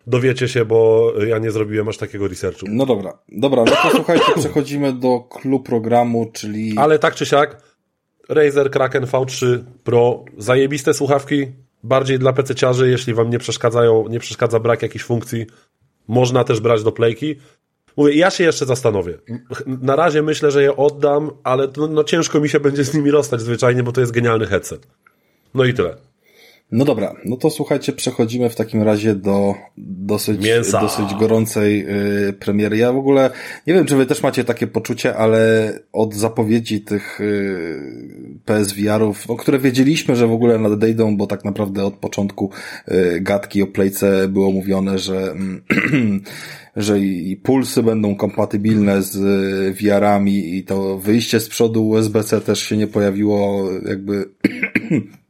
Dowiecie 0.06 0.48
się, 0.48 0.64
bo 0.64 1.12
ja 1.26 1.38
nie 1.38 1.50
zrobiłem 1.50 1.88
aż 1.88 1.96
takiego 1.96 2.28
researchu. 2.28 2.66
No 2.68 2.86
dobra, 2.86 3.18
dobra, 3.28 3.64
no 3.64 3.72
to 3.82 3.90
słuchajcie, 3.90 4.32
przechodzimy 4.38 4.92
do 4.92 5.20
klub 5.20 5.66
programu, 5.66 6.30
czyli... 6.32 6.78
Ale 6.78 6.98
tak 6.98 7.14
czy 7.14 7.26
siak, 7.26 7.62
Razer 8.28 8.70
Kraken 8.70 9.04
V3 9.04 9.58
Pro, 9.84 10.24
zajebiste 10.38 10.94
słuchawki, 10.94 11.46
bardziej 11.82 12.18
dla 12.18 12.32
PC-ciarzy, 12.32 12.86
jeśli 12.86 13.14
wam 13.14 13.30
nie 13.30 13.38
przeszkadzają, 13.38 14.08
nie 14.08 14.20
przeszkadza 14.20 14.60
brak 14.60 14.82
jakichś 14.82 15.04
funkcji, 15.04 15.46
można 16.08 16.44
też 16.44 16.60
brać 16.60 16.82
do 16.82 16.92
playki. 16.92 17.36
Mówię, 17.96 18.14
ja 18.14 18.30
się 18.30 18.44
jeszcze 18.44 18.66
zastanowię. 18.66 19.18
Na 19.66 19.96
razie 19.96 20.22
myślę, 20.22 20.50
że 20.50 20.62
je 20.62 20.76
oddam, 20.76 21.30
ale 21.44 21.68
no, 21.76 21.86
no 21.86 22.04
ciężko 22.04 22.40
mi 22.40 22.48
się 22.48 22.60
będzie 22.60 22.84
z 22.84 22.94
nimi 22.94 23.10
rozstać 23.10 23.40
zwyczajnie, 23.40 23.82
bo 23.82 23.92
to 23.92 24.00
jest 24.00 24.12
genialny 24.12 24.46
headset. 24.46 24.86
No 25.54 25.64
i 25.64 25.74
tyle. 25.74 25.96
No 26.72 26.84
dobra, 26.84 27.14
no 27.24 27.36
to 27.36 27.50
słuchajcie, 27.50 27.92
przechodzimy 27.92 28.50
w 28.50 28.56
takim 28.56 28.82
razie 28.82 29.14
do 29.14 29.54
dosyć, 29.78 30.40
Mięsa. 30.44 30.80
dosyć 30.80 31.14
gorącej 31.14 31.86
y, 32.28 32.32
premiery. 32.32 32.76
Ja 32.76 32.92
w 32.92 32.96
ogóle 32.96 33.30
nie 33.66 33.74
wiem, 33.74 33.84
czy 33.84 33.96
wy 33.96 34.06
też 34.06 34.22
macie 34.22 34.44
takie 34.44 34.66
poczucie, 34.66 35.16
ale 35.16 35.72
od 35.92 36.14
zapowiedzi 36.14 36.80
tych 36.80 37.20
y, 37.20 38.40
PSVR-ów, 38.44 39.30
o 39.30 39.36
które 39.36 39.58
wiedzieliśmy, 39.58 40.16
że 40.16 40.26
w 40.26 40.32
ogóle 40.32 40.58
nadejdą, 40.58 41.16
bo 41.16 41.26
tak 41.26 41.44
naprawdę 41.44 41.84
od 41.84 41.94
początku 41.94 42.50
y, 42.88 43.20
gadki 43.20 43.62
o 43.62 43.66
Playce 43.66 44.28
było 44.28 44.52
mówione, 44.52 44.98
że 44.98 45.34
że 46.76 47.00
i 47.00 47.36
pulsy 47.36 47.82
będą 47.82 48.16
kompatybilne 48.16 49.02
z 49.02 49.16
VR-ami 49.76 50.56
i 50.56 50.64
to 50.64 50.98
wyjście 50.98 51.40
z 51.40 51.48
przodu 51.48 51.88
USB-C 51.88 52.40
też 52.40 52.62
się 52.62 52.76
nie 52.76 52.86
pojawiło 52.86 53.68
jakby 53.88 54.24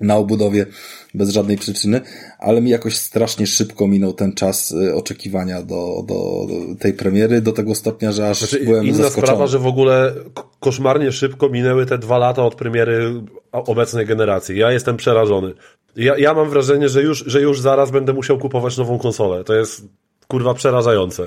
na 0.00 0.16
obudowie 0.16 0.66
bez 1.14 1.30
żadnej 1.30 1.56
przyczyny, 1.56 2.00
ale 2.38 2.60
mi 2.60 2.70
jakoś 2.70 2.96
strasznie 2.96 3.46
szybko 3.46 3.88
minął 3.88 4.12
ten 4.12 4.32
czas 4.32 4.70
y, 4.70 4.94
oczekiwania 4.94 5.62
do, 5.62 6.04
do, 6.06 6.46
tej 6.78 6.92
premiery, 6.92 7.40
do 7.40 7.52
tego 7.52 7.74
stopnia, 7.74 8.12
że 8.12 8.30
aż 8.30 8.38
znaczy, 8.38 8.64
byłem 8.64 8.86
Inna 8.86 8.96
zaskoczony. 8.96 9.26
sprawa, 9.26 9.46
że 9.46 9.58
w 9.58 9.66
ogóle 9.66 10.12
koszmarnie 10.60 11.12
szybko 11.12 11.48
minęły 11.48 11.86
te 11.86 11.98
dwa 11.98 12.18
lata 12.18 12.44
od 12.44 12.54
premiery 12.54 13.22
obecnej 13.52 14.06
generacji. 14.06 14.58
Ja 14.58 14.72
jestem 14.72 14.96
przerażony. 14.96 15.52
Ja, 15.96 16.18
ja 16.18 16.34
mam 16.34 16.50
wrażenie, 16.50 16.88
że 16.88 17.02
już, 17.02 17.24
że 17.26 17.40
już 17.40 17.60
zaraz 17.60 17.90
będę 17.90 18.12
musiał 18.12 18.38
kupować 18.38 18.76
nową 18.76 18.98
konsolę. 18.98 19.44
To 19.44 19.54
jest 19.54 19.88
kurwa 20.28 20.54
przerażające. 20.54 21.26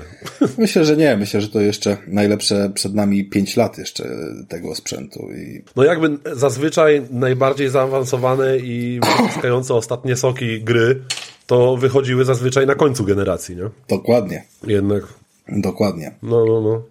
Myślę, 0.58 0.84
że 0.84 0.96
nie. 0.96 1.16
Myślę, 1.16 1.40
że 1.40 1.48
to 1.48 1.60
jeszcze 1.60 1.96
najlepsze 2.06 2.70
przed 2.74 2.94
nami 2.94 3.24
5 3.24 3.56
lat 3.56 3.78
jeszcze 3.78 4.04
tego 4.48 4.74
sprzętu. 4.74 5.28
I... 5.32 5.62
No 5.76 5.84
jakby 5.84 6.18
zazwyczaj 6.32 7.02
najbardziej 7.10 7.68
zaawansowane 7.68 8.58
i 8.58 9.00
wyciskające 9.18 9.74
ostatnie 9.74 10.16
soki 10.16 10.60
gry 10.60 11.02
to 11.46 11.76
wychodziły 11.76 12.24
zazwyczaj 12.24 12.66
na 12.66 12.74
końcu 12.74 13.04
generacji, 13.04 13.56
nie? 13.56 13.70
Dokładnie. 13.88 14.44
Jednak. 14.66 15.02
Dokładnie. 15.48 16.14
No, 16.22 16.44
no, 16.46 16.60
no. 16.60 16.82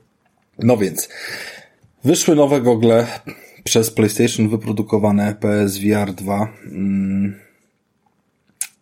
No 0.59 0.77
więc, 0.77 1.09
wyszły 2.03 2.35
nowe 2.35 2.61
gogle 2.61 3.07
przez 3.63 3.91
PlayStation 3.91 4.49
wyprodukowane 4.49 5.35
PSVR 5.35 6.13
2. 6.13 6.53
Mm. 6.65 7.35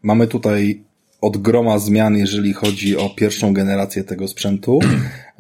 Mamy 0.04 0.28
tutaj 0.28 0.84
od 1.22 1.38
groma 1.38 1.80
zmian, 1.80 2.18
jeżeli 2.18 2.54
chodzi 2.54 2.98
o 2.98 3.10
pierwszą 3.10 3.54
generację 3.54 4.04
tego 4.04 4.28
sprzętu. 4.28 4.80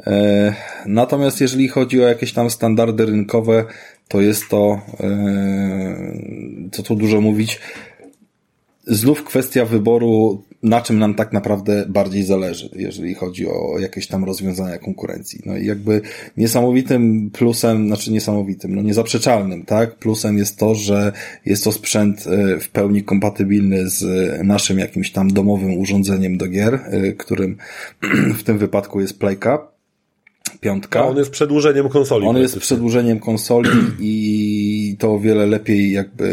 E, 0.07 0.53
natomiast 0.85 1.41
jeżeli 1.41 1.67
chodzi 1.67 2.03
o 2.03 2.07
jakieś 2.07 2.33
tam 2.33 2.49
standardy 2.49 3.05
rynkowe, 3.05 3.65
to 4.07 4.21
jest 4.21 4.49
to, 4.49 4.81
e, 4.99 5.09
co 6.71 6.83
tu 6.83 6.95
dużo 6.95 7.21
mówić, 7.21 7.59
znów 8.87 9.23
kwestia 9.23 9.65
wyboru, 9.65 10.43
na 10.63 10.81
czym 10.81 10.99
nam 10.99 11.13
tak 11.13 11.34
naprawdę 11.34 11.85
bardziej 11.89 12.23
zależy, 12.23 12.69
jeżeli 12.75 13.13
chodzi 13.13 13.47
o 13.47 13.79
jakieś 13.79 14.07
tam 14.07 14.23
rozwiązania 14.23 14.77
konkurencji. 14.77 15.41
No 15.45 15.57
i 15.57 15.65
jakby 15.65 16.01
niesamowitym 16.38 17.29
plusem, 17.29 17.88
znaczy 17.88 18.11
niesamowitym, 18.11 18.75
no 18.75 18.81
niezaprzeczalnym, 18.81 19.65
tak? 19.65 19.95
Plusem 19.95 20.38
jest 20.38 20.57
to, 20.57 20.75
że 20.75 21.11
jest 21.45 21.63
to 21.63 21.71
sprzęt 21.71 22.27
e, 22.27 22.59
w 22.59 22.69
pełni 22.69 23.03
kompatybilny 23.03 23.89
z 23.89 24.03
naszym 24.43 24.79
jakimś 24.79 25.11
tam 25.11 25.34
domowym 25.34 25.77
urządzeniem 25.77 26.38
do 26.38 26.47
gier, 26.47 26.73
e, 26.73 27.13
którym 27.13 27.57
w 28.39 28.43
tym 28.43 28.57
wypadku 28.57 29.01
jest 29.01 29.19
Playka 29.19 29.76
piątka. 30.49 30.99
A 30.99 31.03
on 31.03 31.17
jest 31.17 31.29
przedłużeniem 31.29 31.89
konsoli. 31.89 32.27
On 32.27 32.37
jest 32.37 32.59
przedłużeniem 32.59 33.19
konsoli 33.19 33.69
i 33.99 34.95
to 34.99 35.13
o 35.13 35.19
wiele 35.19 35.45
lepiej 35.45 35.91
jakby 35.91 36.27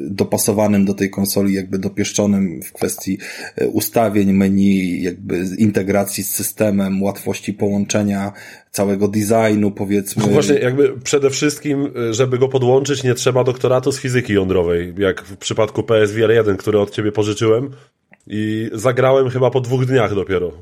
dopasowanym 0.00 0.84
do 0.84 0.94
tej 0.94 1.10
konsoli, 1.10 1.54
jakby 1.54 1.78
dopieszczonym 1.78 2.62
w 2.62 2.72
kwestii 2.72 3.18
e, 3.56 3.68
ustawień 3.68 4.32
menu, 4.32 5.02
jakby 5.02 5.44
integracji 5.58 6.24
z 6.24 6.34
systemem, 6.34 7.02
łatwości 7.02 7.54
połączenia, 7.54 8.32
całego 8.70 9.08
designu, 9.08 9.70
powiedzmy. 9.70 10.22
No 10.26 10.28
właśnie, 10.28 10.54
jakby 10.54 11.00
przede 11.00 11.30
wszystkim, 11.30 11.92
e, 12.10 12.14
żeby 12.14 12.38
go 12.38 12.48
podłączyć, 12.48 13.02
nie 13.02 13.14
trzeba 13.14 13.44
doktoratu 13.44 13.92
z 13.92 14.00
fizyki 14.00 14.32
jądrowej, 14.32 14.94
jak 14.98 15.22
w 15.22 15.36
przypadku 15.36 15.82
PSVR 15.82 16.30
1, 16.30 16.56
który 16.56 16.78
od 16.78 16.90
ciebie 16.90 17.12
pożyczyłem. 17.12 17.70
I 18.28 18.70
zagrałem 18.72 19.30
chyba 19.30 19.50
po 19.50 19.60
dwóch 19.60 19.86
dniach 19.86 20.14
dopiero. 20.14 20.52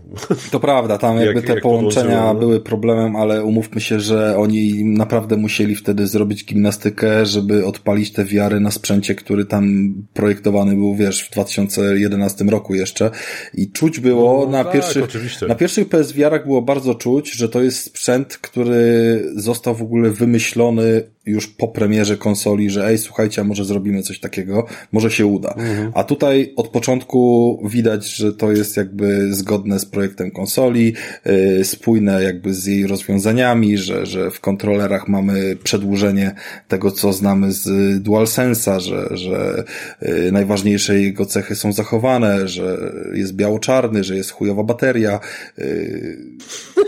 To 0.50 0.60
prawda, 0.60 0.98
tam 0.98 1.16
jakby 1.20 1.34
jak, 1.34 1.46
te 1.46 1.54
jak 1.54 1.62
połączenia 1.62 2.24
no. 2.24 2.34
były 2.34 2.60
problemem, 2.60 3.16
ale 3.16 3.44
umówmy 3.44 3.80
się, 3.80 4.00
że 4.00 4.36
oni 4.36 4.84
naprawdę 4.84 5.36
musieli 5.36 5.74
wtedy 5.74 6.06
zrobić 6.06 6.44
gimnastykę, 6.44 7.26
żeby 7.26 7.66
odpalić 7.66 8.12
te 8.12 8.24
wiary 8.24 8.60
na 8.60 8.70
sprzęcie, 8.70 9.14
który 9.14 9.44
tam 9.44 9.94
projektowany 10.14 10.76
był, 10.76 10.94
wiesz, 10.94 11.22
w 11.22 11.30
2011 11.30 12.44
roku 12.44 12.74
jeszcze. 12.74 13.10
I 13.54 13.70
czuć 13.70 14.00
było 14.00 14.44
no, 14.44 14.50
na, 14.50 14.64
tak, 14.64 14.72
pierwszych, 14.72 15.04
oczywiście. 15.04 15.46
na 15.46 15.54
pierwszych 15.54 15.88
PSVR-ach 15.88 16.46
było 16.46 16.62
bardzo 16.62 16.94
czuć, 16.94 17.32
że 17.32 17.48
to 17.48 17.62
jest 17.62 17.78
sprzęt, 17.84 18.36
który 18.36 19.22
został 19.36 19.74
w 19.74 19.82
ogóle 19.82 20.10
wymyślony 20.10 21.13
już 21.26 21.46
po 21.46 21.68
premierze 21.68 22.16
konsoli, 22.16 22.70
że 22.70 22.86
ej, 22.86 22.98
słuchajcie, 22.98 23.40
a 23.40 23.44
może 23.44 23.64
zrobimy 23.64 24.02
coś 24.02 24.20
takiego, 24.20 24.66
może 24.92 25.10
się 25.10 25.26
uda. 25.26 25.48
Mhm. 25.48 25.92
A 25.94 26.04
tutaj 26.04 26.52
od 26.56 26.68
początku 26.68 27.58
widać, 27.64 28.06
że 28.06 28.32
to 28.32 28.52
jest 28.52 28.76
jakby 28.76 29.34
zgodne 29.34 29.78
z 29.78 29.86
projektem 29.86 30.30
konsoli, 30.30 30.94
yy, 31.24 31.64
spójne 31.64 32.22
jakby 32.22 32.54
z 32.54 32.66
jej 32.66 32.86
rozwiązaniami, 32.86 33.78
że, 33.78 34.06
że 34.06 34.30
w 34.30 34.40
kontrolerach 34.40 35.08
mamy 35.08 35.56
przedłużenie 35.64 36.34
tego, 36.68 36.90
co 36.90 37.12
znamy 37.12 37.52
z 37.52 37.68
DualSense'a, 38.02 38.80
że, 38.80 39.16
że 39.16 39.64
yy, 40.02 40.32
najważniejsze 40.32 41.00
jego 41.00 41.26
cechy 41.26 41.54
są 41.54 41.72
zachowane, 41.72 42.48
że 42.48 42.92
jest 43.14 43.34
biało-czarny, 43.34 44.04
że 44.04 44.16
jest 44.16 44.30
chujowa 44.30 44.62
bateria. 44.62 45.20
Yy... 45.58 46.18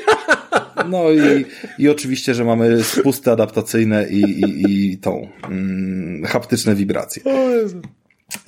No 0.91 1.11
i, 1.11 1.45
i 1.79 1.89
oczywiście, 1.89 2.35
że 2.35 2.45
mamy 2.45 2.85
spusty 2.85 3.31
adaptacyjne 3.31 4.09
i, 4.09 4.21
i, 4.21 4.93
i 4.93 4.99
tą 4.99 5.29
mm, 5.49 6.25
haptyczne 6.25 6.75
wibracje. 6.75 7.23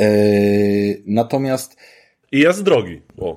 E, 0.00 0.10
natomiast 1.06 1.76
i 2.32 2.38
jest 2.38 2.62
drogi. 2.62 3.02
O. 3.18 3.36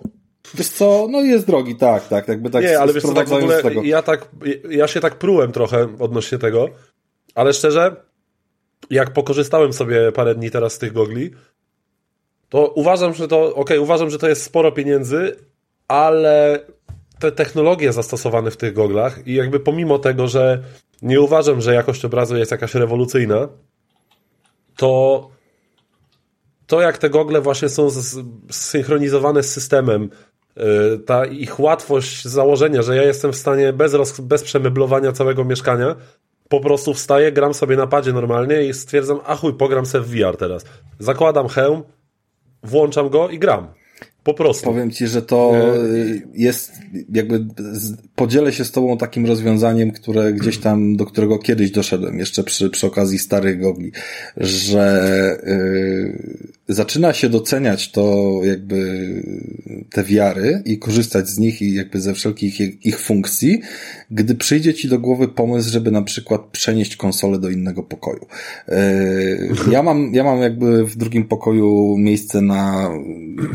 Wiesz 0.54 0.70
co, 0.70 1.08
no 1.10 1.22
jest 1.22 1.48
drogi, 1.48 1.76
tak, 1.76 2.08
tak, 2.08 2.28
jakby 2.28 2.50
tak 2.50 2.64
Nie, 2.64 2.80
ale 2.80 2.94
wiesz 2.94 3.04
co, 3.04 3.14
tak 3.14 3.30
w 3.30 3.34
ogóle, 3.34 3.64
tego. 3.64 3.84
ja 3.84 4.02
tak, 4.02 4.30
ja 4.70 4.88
się 4.88 5.00
tak 5.00 5.16
prułem 5.16 5.52
trochę 5.52 5.88
odnośnie 6.00 6.38
tego, 6.38 6.70
ale 7.36 7.54
szczerze, 7.54 7.96
jak 8.90 9.14
pokorzystałem 9.14 9.74
sobie 9.74 10.12
parę 10.12 10.36
dni 10.36 10.52
teraz 10.52 10.74
z 10.74 10.78
tych 10.78 10.94
gogli, 10.94 11.32
to 12.50 12.68
uważam, 12.68 13.14
że 13.14 13.28
to, 13.28 13.42
okej, 13.42 13.54
okay, 13.56 13.80
uważam, 13.80 14.10
że 14.10 14.18
to 14.18 14.28
jest 14.28 14.44
sporo 14.44 14.72
pieniędzy, 14.72 15.36
ale 15.88 16.60
te 17.22 17.32
technologie 17.32 17.94
zastosowane 17.94 18.52
w 18.52 18.58
tych 18.58 18.74
goglach 18.74 19.28
i 19.28 19.34
jakby 19.34 19.60
pomimo 19.60 20.00
tego, 20.00 20.28
że 20.28 20.64
nie 21.02 21.22
uważam, 21.22 21.62
że 21.62 21.74
jakość 21.74 22.06
obrazu 22.06 22.38
jest 22.38 22.52
jakaś 22.52 22.76
rewolucyjna, 22.76 23.48
to 24.76 25.30
to 26.68 26.82
jak 26.82 26.98
te 26.98 27.10
gogle 27.10 27.42
właśnie 27.42 27.70
są 27.70 27.88
zsynchronizowane 28.50 29.44
z 29.44 29.54
systemem, 29.54 30.10
y, 30.58 31.00
ta 31.00 31.26
ich 31.26 31.60
łatwość 31.60 32.26
założenia, 32.26 32.82
że 32.82 32.96
ja 32.96 33.04
jestem 33.04 33.32
w 33.32 33.36
stanie 33.36 33.74
bez, 33.74 33.94
roz, 33.94 34.20
bez 34.20 34.44
przemeblowania 34.44 35.12
całego 35.12 35.46
mieszkania, 35.46 35.96
po 36.50 36.60
prostu 36.60 36.94
wstaję, 36.94 37.32
gram 37.32 37.54
sobie 37.54 37.76
na 37.76 37.88
padzie 37.88 38.14
normalnie 38.14 38.64
i 38.64 38.74
stwierdzam, 38.74 39.20
a 39.26 39.36
chuj, 39.36 39.54
pogram 39.54 39.86
sobie 39.86 40.04
w 40.04 40.10
VR 40.10 40.38
teraz. 40.38 40.66
Zakładam 41.00 41.48
hełm, 41.48 41.84
włączam 42.64 43.10
go 43.10 43.30
i 43.30 43.40
gram. 43.40 43.68
Po 44.24 44.34
prostu. 44.34 44.64
Powiem 44.64 44.92
ci, 44.92 45.08
że 45.08 45.22
to 45.22 45.54
jest 46.34 46.72
jakby 47.14 47.46
podzielę 48.16 48.54
się 48.54 48.66
z 48.66 48.72
tobą 48.72 48.98
takim 48.98 49.26
rozwiązaniem, 49.26 49.92
które 49.92 50.34
gdzieś 50.34 50.58
tam, 50.58 50.96
do 50.96 51.06
którego 51.06 51.40
kiedyś 51.40 51.72
doszedłem, 51.72 52.20
jeszcze 52.20 52.44
przy, 52.44 52.70
przy 52.70 52.88
okazji 52.88 53.20
starych 53.20 53.62
gogli, 53.62 53.92
że 54.38 55.38
yy, 55.46 56.52
zaczyna 56.74 57.14
się 57.14 57.30
doceniać 57.30 57.92
to 57.92 58.32
jakby 58.44 59.08
te 59.92 60.04
wiary 60.04 60.62
i 60.66 60.78
korzystać 60.78 61.30
z 61.30 61.38
nich 61.38 61.62
i 61.62 61.74
jakby 61.74 62.02
ze 62.02 62.14
wszelkich 62.14 62.60
ich, 62.60 62.86
ich 62.86 63.00
funkcji, 63.00 63.62
gdy 64.12 64.36
przyjdzie 64.36 64.74
ci 64.74 64.88
do 64.90 65.00
głowy 65.00 65.28
pomysł, 65.28 65.70
żeby 65.70 65.92
na 65.92 66.02
przykład 66.02 66.42
przenieść 66.52 66.96
konsolę 66.96 67.40
do 67.40 67.50
innego 67.50 67.84
pokoju. 67.84 68.26
Yy, 68.68 68.76
ja 69.72 69.84
mam, 69.84 70.14
ja 70.14 70.24
mam 70.24 70.42
jakby 70.42 70.86
w 70.86 70.96
drugim 70.96 71.28
pokoju 71.28 71.98
miejsce 71.98 72.42
na, 72.42 72.90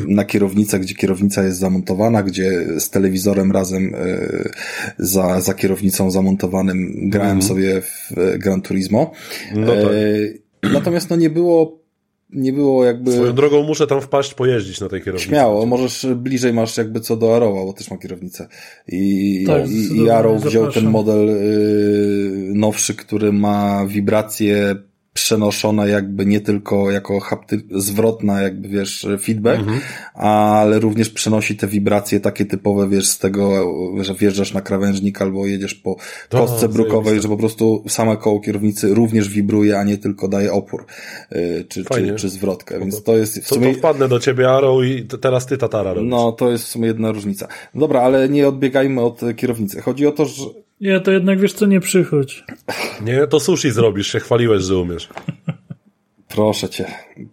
na 0.09 0.25
kierownicę, 0.25 0.81
gdzie 0.81 0.95
kierownica 0.95 1.43
jest 1.43 1.59
zamontowana, 1.59 2.23
gdzie 2.23 2.81
z 2.81 2.91
telewizorem 2.91 3.53
razem 3.53 3.83
yy, 3.83 4.51
za, 4.99 5.41
za 5.41 5.55
kierownicą 5.55 6.11
zamontowanym 6.11 7.11
grałem 7.11 7.39
-hmm. 7.39 7.49
sobie 7.49 7.81
w 7.81 8.13
Gran 8.39 8.63
Turismo. 8.63 9.13
No 9.55 9.67
tak. 9.67 9.85
Yy, 9.85 10.39
natomiast 10.73 11.11
no 11.11 11.17
nie 11.17 11.31
było 11.31 11.86
nie 12.37 12.53
było 12.53 12.85
jakby... 12.85 13.13
Swoją 13.13 13.33
drogą 13.33 13.63
muszę 13.63 13.87
tam 13.87 14.01
wpaść, 14.01 14.35
pojeździć 14.35 14.81
na 14.81 14.89
tej 14.89 15.01
kierownicy. 15.03 15.29
Śmiało, 15.29 15.67
możesz, 15.67 16.07
bliżej 16.17 16.53
masz 16.53 16.77
jakby 16.77 17.01
co 17.01 17.17
do 17.17 17.37
Arrowa, 17.37 17.65
bo 17.65 17.73
też 17.73 17.91
ma 17.91 17.99
kierownicę. 17.99 18.49
I, 18.89 19.45
tak, 19.47 19.71
i, 19.71 19.97
i 19.97 20.11
Arrow 20.11 20.43
wziął 20.43 20.73
ten 20.73 20.85
model 20.85 21.29
y, 21.29 22.53
nowszy, 22.55 22.95
który 22.95 23.33
ma 23.33 23.87
wibracje 23.87 24.77
przenoszona 25.17 25.87
jakby 25.87 26.27
nie 26.27 26.41
tylko 26.41 26.91
jako 26.91 27.21
hapty, 27.21 27.63
zwrotna 27.71 28.43
jakby 28.43 28.69
wiesz 28.69 29.07
feedback, 29.23 29.59
mhm. 29.59 29.81
ale 30.15 30.79
również 30.79 31.11
przenosi 31.11 31.57
te 31.57 31.67
wibracje 31.67 32.21
takie 32.21 32.45
typowe 32.45 32.89
wiesz 32.89 33.09
z 33.09 33.19
tego, 33.19 33.73
że 34.01 34.15
wjeżdżasz 34.15 34.55
na 34.55 34.61
krawężnik 34.61 35.23
albo 35.23 35.47
jedziesz 35.47 35.75
po 35.75 35.97
kostce 36.31 36.69
brukowej, 36.69 37.23
że 37.23 37.29
po 37.29 37.37
prostu 37.37 37.85
same 37.89 38.17
koło 38.17 38.41
kierownicy 38.41 38.95
również 38.95 39.29
wibruje, 39.29 39.79
a 39.79 39.85
nie 39.85 39.99
tylko 39.99 40.29
daje 40.29 40.53
opór 40.53 40.87
yy, 41.31 41.65
czy, 41.69 41.85
czy, 41.85 42.15
czy 42.15 42.29
zwrotkę, 42.29 42.79
więc 42.79 43.03
to 43.03 43.17
jest 43.17 43.39
w 43.39 43.49
sumie... 43.49 43.67
To, 43.67 43.73
to 43.73 43.79
wpadnę 43.79 44.09
do 44.09 44.21
ciebie 44.21 44.51
Arrow 44.51 44.85
i 44.85 45.07
teraz 45.21 45.47
ty 45.47 45.59
Tatara 45.59 45.93
robisz. 45.93 46.11
No 46.11 46.33
to 46.33 46.51
jest 46.51 46.65
w 46.65 46.69
sumie 46.69 46.87
jedna 46.87 47.13
różnica. 47.13 47.49
Dobra, 47.75 48.01
ale 48.01 48.29
nie 48.29 48.49
odbiegajmy 48.49 49.01
od 49.01 49.21
kierownicy. 49.37 49.81
Chodzi 49.81 50.07
o 50.07 50.13
to, 50.13 50.25
że 50.25 50.66
ja 50.81 51.01
to 51.01 51.11
jednak 51.11 51.41
wiesz 51.41 51.53
co, 51.53 51.67
nie 51.67 51.81
przychodź. 51.81 52.45
Nie, 53.01 53.27
to 53.27 53.41
sushi 53.41 53.71
zrobisz, 53.71 54.13
się 54.13 54.21
chwaliłeś, 54.21 54.63
że 54.63 54.77
umiesz. 54.77 55.09
Proszę 56.37 56.69
cię. 56.69 56.85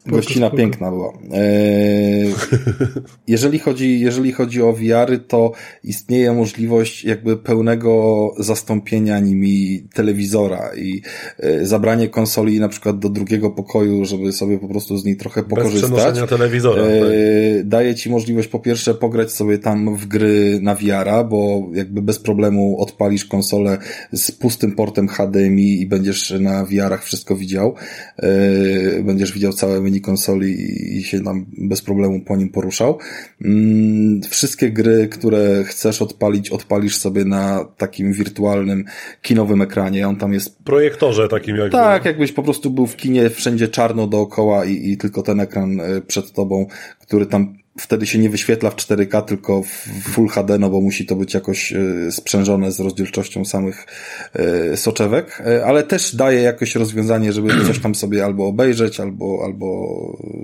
Gościna 0.06 0.48
spoko. 0.48 0.58
piękna 0.58 0.92
była. 0.92 1.14
Eee, 1.32 2.34
jeżeli, 3.28 3.60
chodzi, 3.60 4.00
jeżeli 4.00 4.32
chodzi 4.32 4.62
o 4.62 4.74
VR-y, 4.74 5.20
to 5.20 5.52
istnieje 5.84 6.34
możliwość 6.34 7.04
jakby 7.04 7.38
pełnego 7.38 8.32
zastąpienia 8.40 9.20
nimi 9.20 9.88
telewizora 9.94 10.76
i 10.76 11.02
e, 11.40 11.66
zabranie 11.66 12.10
konsoli 12.10 12.60
na 12.60 12.70
przykład 12.70 13.00
do 13.00 13.10
drugiego 13.10 13.50
pokoju, 13.50 14.06
żeby 14.06 14.32
sobie 14.32 14.60
po 14.60 14.68
prostu 14.68 14.98
z 14.98 15.06
niej 15.06 15.18
trochę 15.18 15.44
pokorzystać. 15.44 15.92
Bez 15.92 16.00
przenoszenia 16.00 16.28
telewizora. 16.28 16.84
E, 16.84 17.00
tak. 17.00 17.68
daje 17.68 17.96
ci 17.96 18.10
możliwość 18.10 18.48
po 18.48 18.60
pierwsze 18.60 18.96
pograć 18.96 19.32
sobie 19.32 19.58
tam 19.58 19.96
w 19.96 20.06
gry 20.06 20.60
na 20.62 20.76
VR-a, 20.76 21.24
bo 21.24 21.70
jakby 21.74 22.02
bez 22.02 22.20
problemu 22.20 22.82
odpalisz 22.82 23.26
konsolę 23.26 23.78
z 24.12 24.32
pustym 24.32 24.76
portem 24.76 25.08
HDMI 25.08 25.82
i 25.82 25.88
będziesz 25.88 26.34
na 26.40 26.66
VR-ach 26.66 27.04
wszystko 27.04 27.36
widział. 27.36 27.76
E, 28.18 28.93
będziesz 29.02 29.34
widział 29.34 29.53
całe 29.53 29.82
menu 29.82 30.02
konsoli 30.02 30.56
i 30.98 31.03
się 31.03 31.24
tam 31.24 31.45
bez 31.57 31.82
problemu 31.82 32.22
po 32.22 32.36
nim 32.36 32.49
poruszał. 32.49 32.99
Mm, 33.45 34.22
wszystkie 34.30 34.72
gry, 34.72 35.07
które 35.07 35.64
chcesz 35.64 36.02
odpalić, 36.02 36.49
odpalisz 36.49 36.98
sobie 36.98 37.26
na 37.26 37.65
takim 37.78 38.14
wirtualnym, 38.14 38.86
kinowym 39.22 39.61
ekranie. 39.61 40.07
On 40.07 40.15
tam 40.15 40.34
jest... 40.34 40.64
Projektorze 40.64 41.28
takim 41.28 41.56
jakby. 41.56 41.72
Tak, 41.72 42.06
jakbyś 42.06 42.32
po 42.32 42.44
prostu 42.44 42.70
był 42.70 42.88
w 42.88 42.95
kinie, 42.95 43.30
wszędzie 43.30 43.68
czarno 43.68 44.07
dookoła 44.07 44.65
i, 44.65 44.91
i 44.91 44.98
tylko 44.98 45.22
ten 45.22 45.40
ekran 45.40 45.80
e, 45.80 46.02
przed 46.02 46.32
tobą, 46.32 46.65
który 46.99 47.26
tam 47.26 47.62
wtedy 47.78 48.08
się 48.08 48.20
nie 48.20 48.30
wyświetla 48.30 48.70
w 48.70 48.76
4K, 48.76 49.22
tylko 49.22 49.64
w 49.64 49.68
Full 50.04 50.28
HD, 50.28 50.58
no 50.58 50.70
bo 50.70 50.82
musi 50.82 51.06
to 51.06 51.16
być 51.16 51.34
jakoś 51.34 51.74
e, 51.74 52.12
sprzężone 52.12 52.72
z 52.72 52.80
rozdzielczością 52.80 53.45
samych 53.45 53.86
e, 54.34 54.78
soczewek, 54.78 55.41
e, 55.45 55.66
ale 55.66 55.84
też 55.84 56.16
daje 56.16 56.41
jakoś 56.41 56.76
rozwiązanie, 56.76 57.34
żeby 57.34 57.50
coś 57.68 57.80
tam 57.80 57.95
sobie 57.95 58.26
albo 58.26 58.48
obejrzeć, 58.48 59.00
albo, 59.00 59.40
albo 59.44 59.68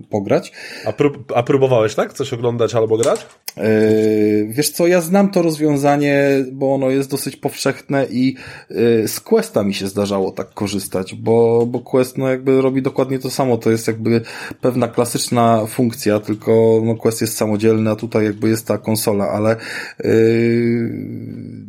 pograć. 0.09 0.51
A, 0.85 0.93
prób 0.93 1.31
a 1.35 1.43
próbowałeś 1.43 1.95
tak? 1.95 2.13
Coś 2.13 2.33
oglądać 2.33 2.75
albo 2.75 2.97
grać? 2.97 3.25
Wiesz 4.49 4.69
co, 4.69 4.87
ja 4.87 5.01
znam 5.01 5.31
to 5.31 5.41
rozwiązanie, 5.41 6.45
bo 6.51 6.73
ono 6.75 6.89
jest 6.89 7.09
dosyć 7.09 7.35
powszechne 7.35 8.05
i 8.11 8.35
z 9.07 9.19
Questa 9.19 9.63
mi 9.63 9.73
się 9.73 9.87
zdarzało 9.87 10.31
tak 10.31 10.53
korzystać, 10.53 11.15
bo, 11.15 11.65
bo 11.65 11.79
Quest 11.79 12.17
no 12.17 12.27
jakby 12.27 12.61
robi 12.61 12.81
dokładnie 12.81 13.19
to 13.19 13.29
samo, 13.29 13.57
to 13.57 13.71
jest 13.71 13.87
jakby 13.87 14.21
pewna 14.61 14.87
klasyczna 14.87 15.65
funkcja, 15.65 16.19
tylko 16.19 16.81
no 16.85 16.95
Quest 16.95 17.18
jest 17.21 17.37
samodzielny, 17.37 17.89
a 17.89 17.95
tutaj 17.95 18.25
jakby 18.25 18.49
jest 18.49 18.67
ta 18.67 18.77
konsola, 18.77 19.29
ale 19.29 19.55
yy, 20.03 21.68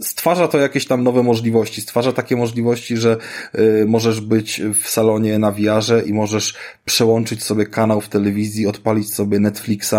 stwarza 0.00 0.48
to 0.48 0.58
jakieś 0.58 0.86
tam 0.86 1.04
nowe 1.04 1.22
możliwości. 1.22 1.80
Stwarza 1.80 2.12
takie 2.12 2.36
możliwości, 2.36 2.96
że 2.96 3.16
y, 3.58 3.84
możesz 3.88 4.20
być 4.20 4.62
w 4.82 4.88
salonie 4.88 5.38
na 5.38 5.52
wiarze 5.52 6.02
i 6.06 6.12
możesz 6.12 6.54
przełączyć 6.84 7.42
sobie 7.42 7.66
kanał 7.66 8.00
w 8.00 8.08
telewizji, 8.08 8.66
odpalić 8.66 9.14
sobie 9.14 9.40
Netflixa. 9.40 9.94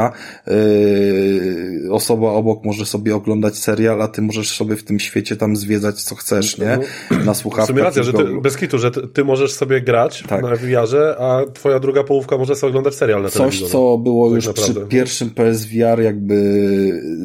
Y, 0.47 1.87
osoba 1.91 2.31
obok 2.31 2.65
może 2.65 2.85
sobie 2.85 3.15
oglądać 3.15 3.57
serial, 3.57 4.01
a 4.01 4.07
ty 4.07 4.21
możesz 4.21 4.49
sobie 4.57 4.75
w 4.75 4.83
tym 4.83 4.99
świecie 4.99 5.35
tam 5.35 5.55
zwiedzać 5.55 6.03
co 6.03 6.15
chcesz, 6.15 6.57
nie? 6.57 6.79
Na 7.25 7.33
słuchawkach. 7.33 7.65
W 7.65 7.67
sumie 7.67 7.83
racja, 7.83 8.03
że 8.03 8.13
ty, 8.13 8.23
bez 8.41 8.57
kitu, 8.57 8.79
że 8.79 8.91
ty, 8.91 9.07
ty 9.07 9.23
możesz 9.23 9.53
sobie 9.53 9.81
grać 9.81 10.23
tak. 10.27 10.43
na 10.43 10.55
wiarze, 10.55 11.15
a 11.19 11.51
twoja 11.53 11.79
druga 11.79 12.03
połówka 12.03 12.37
może 12.37 12.55
sobie 12.55 12.69
oglądać 12.69 12.95
serial 12.95 13.23
na 13.23 13.29
telewizji. 13.29 13.61
Coś, 13.61 13.71
co 13.71 13.97
było 13.97 14.29
tak 14.29 14.35
już 14.35 14.47
naprawdę. 14.47 14.73
przy 14.73 14.89
pierwszym 14.89 15.29
PSVR 15.29 16.01
jakby 16.01 16.41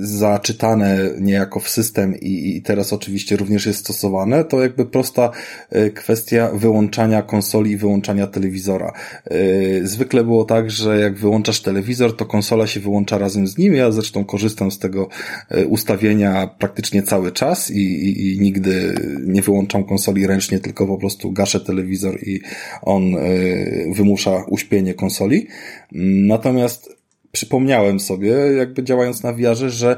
zaczytane 0.00 1.10
niejako 1.20 1.60
w 1.60 1.68
system 1.68 2.14
i, 2.20 2.56
i 2.56 2.62
teraz 2.66 2.93
oczywiście 2.93 3.36
również 3.36 3.66
jest 3.66 3.78
stosowane, 3.78 4.44
to 4.44 4.62
jakby 4.62 4.86
prosta 4.86 5.30
e, 5.70 5.90
kwestia 5.90 6.51
wyłączania 6.55 7.22
konsoli 7.22 7.70
i 7.70 7.76
wyłączania 7.76 8.26
telewizora. 8.26 8.93
E, 9.24 9.86
zwykle 9.86 10.24
było 10.24 10.44
tak, 10.44 10.70
że 10.70 11.01
jak 11.01 11.18
wyłączasz 11.18 11.60
telewizor, 11.60 12.16
to 12.16 12.26
konsola 12.26 12.66
się 12.66 12.80
wyłącza 12.80 13.18
razem 13.18 13.47
z 13.47 13.59
nim. 13.59 13.74
Ja 13.74 13.90
zresztą 13.90 14.24
korzystam 14.24 14.70
z 14.70 14.78
tego 14.78 15.09
e, 15.51 15.66
ustawienia 15.66 16.47
praktycznie 16.59 17.02
cały 17.02 17.32
czas 17.32 17.70
i, 17.70 17.80
i, 17.80 18.34
i 18.34 18.40
nigdy 18.40 18.94
nie 19.26 19.43
wyłączam 19.43 19.84
konsoli 19.84 20.26
ręcznie, 20.26 20.59
tylko 20.59 20.86
po 20.86 20.98
prostu 20.98 21.32
gaszę 21.32 21.60
telewizor 21.60 22.18
i 22.22 22.40
on 22.82 23.02
wymusza 23.97 24.44
uśpienie 24.48 24.94
konsoli. 24.94 25.47
Natomiast 26.26 26.97
przypomniałem 27.32 28.01
sobie, 28.01 28.28
jakby 28.59 28.82
działając 28.82 29.22
na 29.22 29.34
wiarze, 29.34 29.70
że 29.70 29.97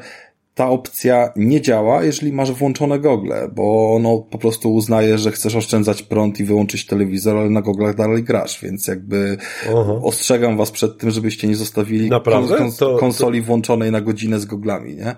ta 0.59 0.69
opcja 0.69 1.33
nie 1.37 1.61
działa, 1.61 2.05
jeżeli 2.05 2.33
masz 2.33 2.53
włączone 2.53 2.99
gogle, 2.99 3.49
bo 3.55 3.95
ono 3.95 4.19
po 4.19 4.39
prostu 4.39 4.75
uznaje, 4.75 5.19
że 5.19 5.33
chcesz 5.33 5.57
oszczędzać 5.57 6.03
prąd 6.03 6.41
i 6.41 6.45
wyłączyć 6.45 6.87
telewizor, 6.87 7.37
ale 7.37 7.51
na 7.51 7.63
goglach 7.63 7.95
dalej 7.97 8.23
grasz, 8.23 8.61
więc 8.63 8.87
jakby 8.87 9.37
Aha. 9.69 10.01
ostrzegam 10.03 10.57
was 10.57 10.71
przed 10.71 10.99
tym, 10.99 11.11
żebyście 11.11 11.49
nie 11.49 11.57
zostawili 11.57 12.11
kons 12.59 12.79
konsoli 13.01 13.41
to... 13.41 13.47
włączonej 13.47 13.93
na 13.93 14.01
godzinę 14.01 14.41
z 14.41 14.47
goglami, 14.47 14.95
nie? 14.95 15.17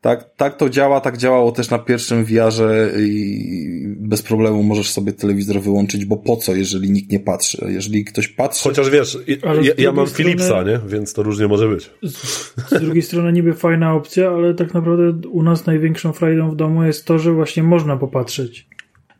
Tak, 0.00 0.36
tak 0.36 0.56
to 0.56 0.70
działa, 0.70 1.00
tak 1.00 1.16
działało 1.16 1.52
też 1.52 1.70
na 1.70 1.78
pierwszym 1.78 2.24
wiarze 2.24 2.90
i 2.98 3.96
bez 3.96 4.22
problemu 4.22 4.62
możesz 4.62 4.90
sobie 4.90 5.12
telewizor 5.12 5.60
wyłączyć, 5.60 6.04
bo 6.04 6.16
po 6.16 6.36
co, 6.36 6.54
jeżeli 6.54 6.90
nikt 6.90 7.12
nie 7.12 7.20
patrzy? 7.20 7.66
Jeżeli 7.68 8.04
ktoś 8.04 8.28
patrzy... 8.28 8.62
Chociaż 8.62 8.90
wiesz, 8.90 9.18
ja, 9.62 9.72
ja 9.78 9.92
mam 9.92 10.06
strony, 10.06 10.30
Philipsa, 10.30 10.62
nie? 10.62 10.80
Więc 10.86 11.12
to 11.12 11.22
różnie 11.22 11.48
może 11.48 11.68
być. 11.68 11.90
Z, 12.02 12.54
z 12.68 12.80
drugiej 12.80 13.02
strony 13.02 13.32
niby 13.32 13.54
fajna 13.54 13.94
opcja, 13.94 14.30
ale 14.30 14.54
tak 14.54 14.74
naprawdę 14.74 15.28
u 15.28 15.42
nas 15.42 15.66
największą 15.66 16.12
frajdą 16.12 16.50
w 16.50 16.56
domu 16.56 16.84
jest 16.84 17.04
to, 17.04 17.18
że 17.18 17.32
właśnie 17.32 17.62
można 17.62 17.96
popatrzeć. 17.96 18.68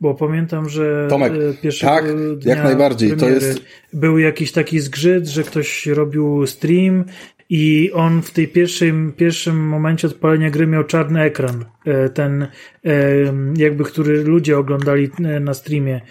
Bo 0.01 0.15
pamiętam, 0.15 0.69
że 0.69 1.07
Tomek, 1.09 1.33
e, 1.33 1.53
pierwszego 1.61 1.91
tak, 1.91 2.05
dnia 2.37 2.55
jak 2.55 2.63
najbardziej. 2.63 3.17
To 3.17 3.29
jest... 3.29 3.61
był 3.93 4.17
jakiś 4.17 4.51
taki 4.51 4.79
zgrzyt, 4.79 5.27
że 5.27 5.43
ktoś 5.43 5.85
robił 5.85 6.47
stream 6.47 7.05
i 7.49 7.91
on 7.93 8.21
w 8.21 8.31
tej 8.31 8.47
pierwszym, 8.47 9.13
pierwszym 9.17 9.67
momencie 9.67 10.07
odpalenia 10.07 10.49
gry 10.49 10.67
miał 10.67 10.83
czarny 10.83 11.21
ekran, 11.21 11.65
e, 11.85 12.09
ten 12.09 12.47
jakby, 13.55 13.83
który 13.83 14.23
ludzie 14.23 14.57
oglądali 14.57 15.09
na 15.41 15.53
streamie 15.53 16.01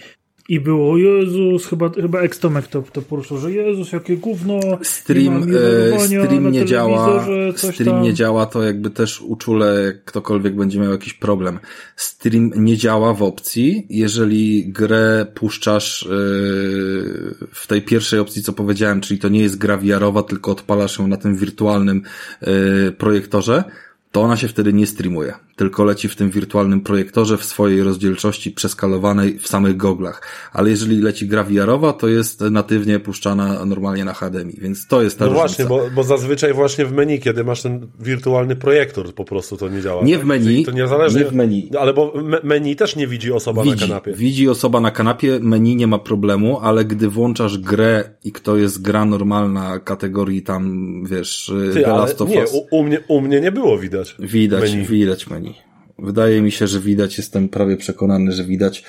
i 0.48 0.60
było, 0.60 0.98
Jezus, 0.98 1.66
chyba, 1.66 1.90
chyba 1.90 2.20
Ekstomek 2.20 2.66
to, 2.66 2.82
to 2.92 3.02
poruszył, 3.02 3.38
że 3.38 3.52
Jezus, 3.52 3.92
jakie 3.92 4.16
gówno. 4.16 4.60
Stream, 4.82 5.50
nie, 5.50 6.00
stream 6.06 6.52
nie 6.52 6.64
działa. 6.64 7.26
Stream 7.56 7.96
tam. 7.96 8.02
nie 8.02 8.14
działa, 8.14 8.46
to 8.46 8.62
jakby 8.62 8.90
też 8.90 9.20
uczule, 9.20 9.82
jak 9.82 10.04
ktokolwiek 10.04 10.56
będzie 10.56 10.80
miał 10.80 10.92
jakiś 10.92 11.14
problem. 11.14 11.58
Stream 11.96 12.50
nie 12.56 12.76
działa 12.76 13.14
w 13.14 13.22
opcji, 13.22 13.86
jeżeli 13.90 14.72
grę 14.72 15.26
puszczasz 15.34 16.02
yy, 16.02 17.34
w 17.52 17.66
tej 17.66 17.82
pierwszej 17.82 18.20
opcji, 18.20 18.42
co 18.42 18.52
powiedziałem, 18.52 19.00
czyli 19.00 19.20
to 19.20 19.28
nie 19.28 19.40
jest 19.40 19.58
gra 19.58 19.78
wiarowa, 19.78 20.22
tylko 20.22 20.50
odpalasz 20.50 20.98
ją 20.98 21.06
na 21.06 21.16
tym 21.16 21.36
wirtualnym 21.36 22.02
yy, 22.40 22.92
projektorze, 22.92 23.64
to 24.12 24.22
ona 24.22 24.36
się 24.36 24.48
wtedy 24.48 24.72
nie 24.72 24.86
streamuje 24.86 25.34
tylko 25.58 25.84
leci 25.84 26.08
w 26.08 26.16
tym 26.16 26.30
wirtualnym 26.30 26.80
projektorze 26.80 27.36
w 27.36 27.44
swojej 27.44 27.82
rozdzielczości 27.82 28.50
przeskalowanej 28.50 29.38
w 29.38 29.48
samych 29.48 29.76
goglach. 29.76 30.22
Ale 30.52 30.70
jeżeli 30.70 30.96
leci 31.00 31.26
gra 31.26 31.44
VR-owa, 31.44 31.92
to 31.92 32.08
jest 32.08 32.40
natywnie 32.40 33.00
puszczana 33.00 33.64
normalnie 33.64 34.04
na 34.04 34.12
HDMI, 34.14 34.54
więc 34.60 34.86
to 34.86 35.02
jest 35.02 35.18
ta 35.18 35.24
No 35.26 35.32
różnica. 35.32 35.48
właśnie, 35.48 35.64
bo, 35.64 35.94
bo 35.94 36.02
zazwyczaj 36.02 36.54
właśnie 36.54 36.86
w 36.86 36.92
menu, 36.92 37.20
kiedy 37.20 37.44
masz 37.44 37.62
ten 37.62 37.86
wirtualny 38.00 38.56
projektor, 38.56 39.14
po 39.14 39.24
prostu 39.24 39.56
to 39.56 39.68
nie 39.68 39.82
działa. 39.82 40.04
Nie 40.04 40.14
tak? 40.16 40.24
w 40.24 40.26
menu, 40.26 40.64
to 40.64 40.70
niezależnie, 40.70 41.20
nie 41.20 41.26
w 41.26 41.34
menu. 41.34 41.70
Ale 41.78 41.94
bo 41.94 42.12
menu 42.42 42.76
też 42.76 42.96
nie 42.96 43.06
widzi 43.06 43.32
osoba 43.32 43.62
widzi, 43.62 43.76
na 43.76 43.86
kanapie. 43.86 44.12
Widzi 44.12 44.48
osoba 44.48 44.80
na 44.80 44.90
kanapie, 44.90 45.38
menu 45.42 45.76
nie 45.76 45.86
ma 45.86 45.98
problemu, 45.98 46.58
ale 46.60 46.84
gdy 46.84 47.08
włączasz 47.08 47.58
grę 47.58 48.10
i 48.24 48.32
to 48.32 48.56
jest 48.56 48.82
gra 48.82 49.04
normalna 49.04 49.78
kategorii 49.78 50.42
tam, 50.42 51.02
wiesz, 51.10 51.52
Ty, 51.74 51.80
The 51.80 51.90
Last 51.90 52.22
of 52.22 52.28
nie, 52.28 52.40
Us. 52.40 52.52
u, 52.52 52.76
u, 52.76 52.84
mnie, 52.84 53.00
u 53.08 53.20
mnie 53.20 53.40
nie 53.40 53.52
było 53.52 53.78
widać. 53.78 53.97
Widać, 54.18 54.72
menu. 54.72 54.86
widać 54.86 55.26
menu. 55.26 55.54
Wydaje 55.98 56.42
mi 56.42 56.52
się, 56.52 56.66
że 56.66 56.80
widać, 56.80 57.18
jestem 57.18 57.48
prawie 57.48 57.76
przekonany, 57.76 58.32
że 58.32 58.44
widać. 58.44 58.84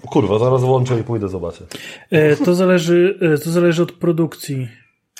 Kurwa, 0.00 0.38
zaraz 0.38 0.62
włączę 0.62 1.00
i 1.00 1.02
pójdę 1.02 1.28
zobaczę. 1.28 1.66
E, 2.10 2.36
to 2.36 2.54
zależy, 2.54 3.18
e, 3.20 3.38
to 3.38 3.50
zależy 3.50 3.82
od 3.82 3.92
produkcji. 3.92 4.68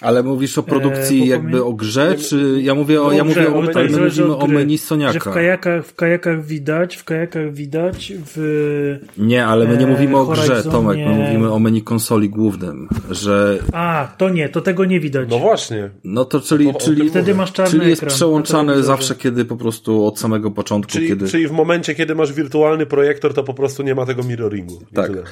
Ale 0.00 0.22
mówisz 0.22 0.58
o 0.58 0.62
produkcji 0.62 1.22
E, 1.22 1.26
jakby 1.26 1.64
o 1.64 1.72
grze, 1.72 2.14
czy 2.14 2.58
ja 2.62 2.74
mówię 2.74 3.02
o, 3.02 3.12
ja 3.12 3.24
grze, 3.24 3.50
mówię 3.50 3.70
o, 3.70 3.72
tak 3.72 3.90
mówimy 3.90 4.36
o 4.36 4.46
menu 4.46 4.78
Że 4.78 4.82
w 4.84 4.86
Soniaka. 4.86 5.32
kajakach, 5.32 5.86
w 5.86 5.94
kajakach 5.94 6.44
widać, 6.44 6.96
w 6.96 7.04
kajakach 7.04 7.52
widać, 7.52 8.12
w... 8.26 8.98
Nie, 9.18 9.46
ale 9.46 9.68
my 9.68 9.76
nie 9.76 9.84
e, 9.84 9.90
mówimy 9.90 10.16
o 10.16 10.26
grze, 10.26 10.42
Horizonie- 10.42 10.72
Tomek, 10.72 10.98
my 10.98 11.14
mówimy 11.14 11.52
o 11.52 11.58
menu 11.58 11.82
konsoli 11.82 12.28
głównym, 12.28 12.88
że 13.10 13.58
A, 13.72 14.08
to 14.18 14.28
nie, 14.28 14.48
to 14.48 14.60
tego 14.60 14.84
nie 14.84 15.00
widać. 15.00 15.28
No 15.30 15.38
właśnie. 15.38 15.90
no 16.04 16.24
to 16.24 16.40
czyli, 16.40 16.66
No 16.66 16.72
to 16.72 16.78
czyli, 16.80 17.10
Wtedy 17.10 17.34
masz 17.34 17.52
czarny 17.52 17.70
czyli 17.78 17.90
jest 17.90 18.02
ekran 18.02 18.14
przełączane 18.16 18.82
zawsze, 18.82 19.14
kiedy 19.14 19.44
po 19.44 19.56
prostu 19.56 20.06
od 20.06 20.18
samego 20.18 20.50
początku, 20.50 20.92
Czyli, 20.92 21.08
kiedy... 21.08 21.28
czyli 21.28 21.48
w 21.48 21.52
momencie, 21.52 21.94
kiedy 21.94 22.14
masz 22.14 22.32
wirtualny 22.32 22.86
projektor, 22.86 23.34
to 23.34 23.44
po 23.44 23.54
prostu 23.54 23.82
nie 23.82 23.94
ma 23.94 24.06
tego 24.06 24.22
mirroringu. 24.22 24.82
Tak. 24.94 25.06
tyle? 25.06 25.22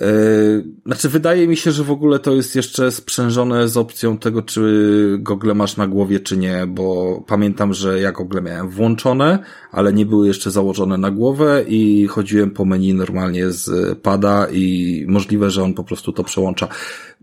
Yy, 0.00 0.64
znaczy, 0.86 1.08
wydaje 1.08 1.48
mi 1.48 1.56
się, 1.56 1.72
że 1.72 1.84
w 1.84 1.90
ogóle 1.90 2.18
to 2.18 2.34
jest 2.34 2.56
jeszcze 2.56 2.90
sprzężone 2.90 3.68
z 3.68 3.76
opcją 3.76 3.95
tego, 4.20 4.42
czy 4.42 5.16
gogle 5.20 5.54
masz 5.54 5.76
na 5.76 5.86
głowie, 5.86 6.20
czy 6.20 6.36
nie, 6.36 6.64
bo 6.68 7.20
pamiętam, 7.26 7.74
że 7.74 8.00
ja 8.00 8.12
gogle 8.12 8.42
miałem 8.42 8.68
włączone, 8.68 9.38
ale 9.72 9.92
nie 9.92 10.06
były 10.06 10.26
jeszcze 10.26 10.50
założone 10.50 10.98
na 10.98 11.10
głowę 11.10 11.64
i 11.68 12.06
chodziłem 12.06 12.50
po 12.50 12.64
menu 12.64 12.94
normalnie 12.94 13.50
z 13.50 13.98
pada 13.98 14.46
i 14.52 15.04
możliwe, 15.08 15.50
że 15.50 15.62
on 15.62 15.74
po 15.74 15.84
prostu 15.84 16.12
to 16.12 16.24
przełącza. 16.24 16.68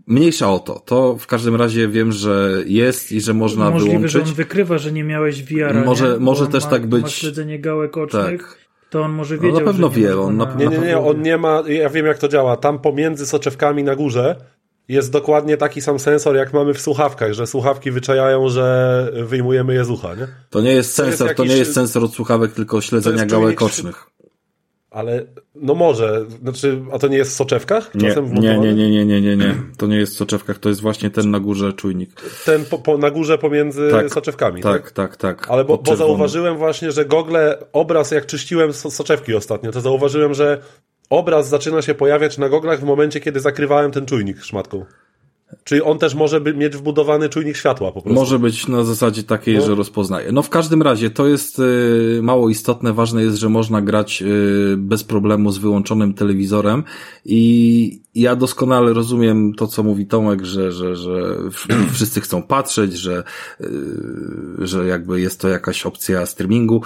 Mniejsza 0.06 0.52
o 0.52 0.58
to. 0.58 0.78
To 0.84 1.16
w 1.18 1.26
każdym 1.26 1.54
razie 1.56 1.88
wiem, 1.88 2.12
że 2.12 2.62
jest 2.66 3.12
i 3.12 3.20
że 3.20 3.34
można 3.34 3.70
Możliwe, 3.70 3.88
wyłączyć. 3.90 4.12
że 4.12 4.22
on 4.22 4.34
wykrywa, 4.34 4.78
że 4.78 4.92
nie 4.92 5.04
miałeś 5.04 5.42
VR. 5.42 5.84
Może- 5.84 6.16
może 6.20 6.46
też 6.46 6.64
ma, 6.64 6.70
tak 6.70 6.86
być. 6.86 7.02
Ma 7.02 7.08
śledzenie 7.08 7.58
gałek 7.58 7.96
ocznych, 7.96 8.42
Tak. 8.42 8.58
to 8.90 9.02
on 9.02 9.12
może 9.12 9.34
No, 9.36 9.40
wiedział, 9.42 9.60
na 9.60 9.66
pewno 9.66 9.88
że 9.90 10.00
nie 10.00 10.06
wie, 10.06 10.18
on 10.20 10.36
na- 10.36 10.54
Nie, 10.58 10.66
nie, 10.66 10.78
nie, 10.78 10.98
on 10.98 11.22
nie 11.22 11.38
ma, 11.38 11.62
ja 11.68 11.88
wiem 11.90 12.06
jak 12.06 12.18
to 12.18 12.28
działa. 12.28 12.56
Tam 12.56 12.78
pomiędzy 12.78 13.26
soczewkami 13.26 13.84
na 13.84 13.96
górze 13.96 14.36
jest 14.88 15.12
dokładnie 15.12 15.56
taki 15.56 15.80
sam 15.80 15.98
sensor, 15.98 16.36
jak 16.36 16.52
mamy 16.52 16.74
w 16.74 16.80
słuchawkach, 16.80 17.32
że 17.32 17.46
słuchawki 17.46 17.90
wyczajają, 17.90 18.48
że 18.48 19.08
wyjmujemy 19.24 19.74
je 19.74 19.84
z 19.84 19.90
ucha, 19.90 20.14
nie? 20.14 20.28
To 20.50 20.60
nie 20.60 20.72
jest 20.72 20.96
To 20.96 21.04
jest 21.04 21.18
sensor, 21.18 21.36
to 21.36 21.42
nie 21.44 21.48
jakiś- 21.48 21.58
jest 21.58 21.74
sensor 21.74 22.04
od 22.04 22.14
słuchawek, 22.14 22.52
tylko 22.52 22.80
śledzenia 22.80 23.26
gałek 23.26 23.62
ocznych. 23.62 24.06
Ale, 24.90 25.22
no 25.54 25.74
może, 25.74 26.24
znaczy, 26.42 26.80
a 26.92 26.98
to 26.98 27.08
nie 27.08 27.16
jest 27.16 27.30
w 27.30 27.34
soczewkach? 27.34 27.94
Nie, 27.94 28.14
nie, 28.32 28.58
nie, 28.58 28.74
nie, 28.74 28.90
nie, 28.90 29.04
nie, 29.06 29.20
nie, 29.20 29.36
nie. 29.36 29.54
To 29.78 29.86
nie 29.86 29.96
jest 29.96 30.14
w 30.14 30.16
soczewkach, 30.16 30.58
to 30.58 30.68
jest 30.68 30.80
właśnie 30.80 31.10
ten 31.10 31.30
na 31.30 31.40
górze 31.40 31.72
czujnik. 31.72 32.10
Ten 32.44 32.64
po, 32.64 32.78
po, 32.78 32.98
na 32.98 33.10
górze 33.10 33.38
pomiędzy 33.38 33.88
Tak, 33.90 34.10
soczewkami, 34.10 34.62
tak? 34.62 34.82
Tak, 34.82 34.90
tak, 34.92 35.16
tak. 35.16 35.50
Ale 35.50 35.64
bo, 35.64 35.78
bo 35.78 35.96
zauważyłem 35.96 36.56
właśnie, 36.56 36.92
że 36.92 37.04
gogle, 37.04 37.58
obraz, 37.72 38.10
jak 38.10 38.26
czyściłem 38.26 38.72
so, 38.72 38.90
soczewki 38.90 39.34
ostatnio, 39.34 39.72
to 39.72 39.80
zauważyłem, 39.80 40.34
że 40.34 40.62
obraz 41.10 41.48
zaczyna 41.48 41.82
się 41.82 41.94
pojawiać 41.94 42.38
na 42.38 42.48
goglach 42.48 42.80
w 42.80 42.84
momencie, 42.84 43.20
kiedy 43.20 43.40
zakrywałem 43.40 43.92
ten 43.92 44.06
czujnik 44.06 44.42
szmatką. 44.42 44.84
Czyli 45.64 45.82
on 45.82 45.98
też 45.98 46.14
może 46.14 46.40
by 46.40 46.54
mieć 46.54 46.76
wbudowany 46.76 47.28
czujnik 47.28 47.56
światła 47.56 47.92
po 47.92 48.02
prostu. 48.02 48.20
Może 48.20 48.38
być 48.38 48.68
na 48.68 48.84
zasadzie 48.84 49.22
takiej, 49.22 49.54
No. 49.54 49.66
że 49.66 49.74
rozpoznaje. 49.74 50.32
No 50.32 50.42
w 50.42 50.48
każdym 50.48 50.82
razie 50.82 51.10
to 51.10 51.26
jest 51.26 51.58
y, 51.58 52.20
mało 52.22 52.48
istotne. 52.48 52.92
Ważne 52.92 53.22
jest, 53.22 53.36
że 53.36 53.48
można 53.48 53.82
grać 53.82 54.22
y, 54.22 54.76
bez 54.76 55.04
problemu 55.04 55.50
z 55.50 55.58
wyłączonym 55.58 56.14
telewizorem 56.14 56.84
i 57.24 58.04
ja 58.14 58.36
doskonale 58.36 58.92
rozumiem 58.92 59.54
to, 59.54 59.66
co 59.66 59.82
mówi 59.82 60.06
Tomek, 60.06 60.44
że, 60.44 60.72
że, 60.72 60.96
że 60.96 61.36
wszyscy 61.94 62.20
chcą 62.20 62.42
patrzeć, 62.42 62.92
że, 62.92 63.24
y, 63.60 63.66
że 64.58 64.86
jakby 64.86 65.20
jest 65.20 65.40
to 65.40 65.48
jakaś 65.48 65.86
opcja 65.86 66.26
streamingu, 66.26 66.82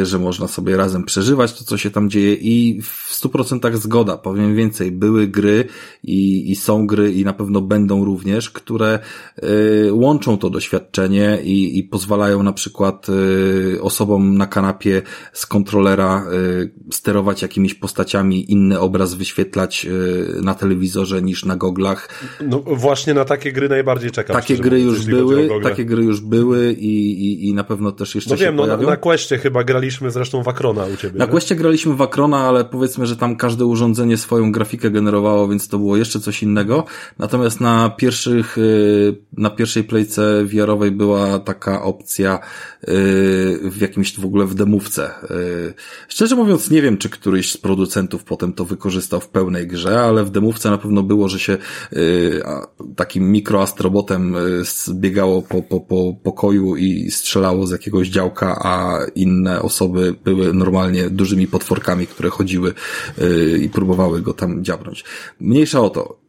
y, 0.00 0.06
że 0.06 0.18
można 0.18 0.48
sobie 0.48 0.76
razem 0.76 1.04
przeżywać 1.04 1.58
to, 1.58 1.64
co 1.64 1.78
się 1.78 1.90
tam 1.90 2.10
dzieje 2.10 2.34
i 2.34 2.82
w 2.82 3.12
100% 3.22 3.76
zgoda. 3.76 4.16
Powiem 4.16 4.56
więcej, 4.56 4.92
były 4.92 5.26
gry 5.26 5.64
i, 6.02 6.50
i 6.50 6.56
są 6.56 6.86
gry 6.86 7.12
i 7.12 7.24
na 7.24 7.32
pewno 7.32 7.60
będą 7.60 7.77
również, 7.86 8.50
które 8.50 8.98
y, 9.42 9.88
łączą 9.92 10.38
to 10.38 10.50
doświadczenie 10.50 11.38
i, 11.42 11.78
i 11.78 11.84
pozwalają 11.84 12.42
na 12.42 12.52
przykład 12.52 13.06
y, 13.08 13.82
osobom 13.82 14.36
na 14.36 14.46
kanapie 14.46 15.02
z 15.32 15.46
kontrolera 15.46 16.24
y, 16.32 16.70
sterować 16.92 17.42
jakimiś 17.42 17.74
postaciami, 17.74 18.52
inny 18.52 18.80
obraz 18.80 19.14
wyświetlać 19.14 19.86
na 20.42 20.54
telewizorze 20.54 21.22
niż 21.22 21.44
na 21.44 21.56
goglach. 21.56 22.08
No 22.40 22.58
właśnie 22.66 23.14
na 23.14 23.24
takie 23.24 23.52
gry 23.52 23.68
najbardziej 23.68 24.10
czekam. 24.10 24.36
Takie 24.36 24.54
szczerze 24.54 24.62
gry 24.62 24.80
już 24.80 25.06
były, 25.06 25.48
takie 25.62 25.84
gry 25.84 26.04
już 26.04 26.20
były 26.20 26.72
i, 26.72 27.24
i, 27.24 27.48
i 27.48 27.54
na 27.54 27.64
pewno 27.64 27.92
też 27.92 28.14
jeszcze 28.14 28.30
No 28.30 28.36
się 28.36 28.44
wiem, 28.44 28.56
no, 28.56 28.62
na, 28.66 28.74
pojawią. 28.74 28.90
na 28.90 28.96
Questie 28.96 29.38
chyba 29.38 29.64
graliśmy 29.64 30.10
zresztą 30.10 30.42
w 30.42 30.48
Akrona 30.48 30.84
u 30.94 30.96
ciebie. 30.96 31.18
Na 31.18 31.24
nie? 31.24 31.30
Questie 31.30 31.54
graliśmy 31.54 31.94
w 31.94 32.02
Akrona, 32.02 32.38
ale 32.38 32.64
powiedzmy, 32.64 33.06
że 33.06 33.16
tam 33.16 33.36
każde 33.36 33.64
urządzenie 33.64 34.16
swoją 34.16 34.52
grafikę 34.52 34.90
generowało, 34.90 35.48
więc 35.48 35.68
to 35.68 35.78
było 35.78 35.96
jeszcze 35.96 36.20
coś 36.20 36.42
innego. 36.42 36.84
Natomiast 37.18 37.57
na 37.60 37.90
pierwszych, 37.90 38.58
y, 38.58 39.16
na 39.36 39.50
pierwszej 39.50 39.84
playce 39.84 40.44
VR-owej 40.44 40.90
była 40.90 41.38
taka 41.38 41.82
opcja 41.82 42.38
y, 42.38 42.88
w 43.70 43.76
jakimś 43.80 44.18
w 44.18 44.24
ogóle 44.24 44.46
w 44.46 44.54
demówce. 44.54 45.10
Y, 45.30 45.74
Szczerze 46.08 46.36
mówiąc, 46.36 46.70
nie 46.70 46.82
wiem, 46.82 46.98
czy 46.98 47.08
któryś 47.08 47.52
z 47.52 47.56
producentów 47.56 48.24
potem 48.24 48.52
to 48.52 48.64
wykorzystał 48.64 49.20
w 49.20 49.28
pełnej 49.28 49.66
grze, 49.66 50.00
ale 50.00 50.24
w 50.24 50.30
demówce 50.30 50.70
na 50.70 50.78
pewno 50.78 51.02
było, 51.02 51.28
że 51.28 51.38
się 51.38 51.58
takim 52.96 53.32
mikroastrobotem 53.32 54.36
y, 54.36 54.62
biegało 54.94 55.42
po, 55.42 55.62
po, 55.62 55.80
po 55.80 56.14
pokoju 56.22 56.76
i 56.76 57.10
strzelało 57.10 57.66
z 57.66 57.70
jakiegoś 57.70 58.08
działka, 58.08 58.60
a 58.64 58.98
inne 59.14 59.62
osoby 59.62 60.14
były 60.24 60.54
normalnie 60.54 61.10
dużymi 61.10 61.46
potworkami, 61.46 62.06
które 62.06 62.30
chodziły 62.30 62.74
i 63.60 63.68
próbowały 63.68 64.22
go 64.22 64.34
tam 64.34 64.64
dziabnąć. 64.64 65.04
Mniejsza 65.40 65.80
o 65.80 65.90
to. 65.90 66.27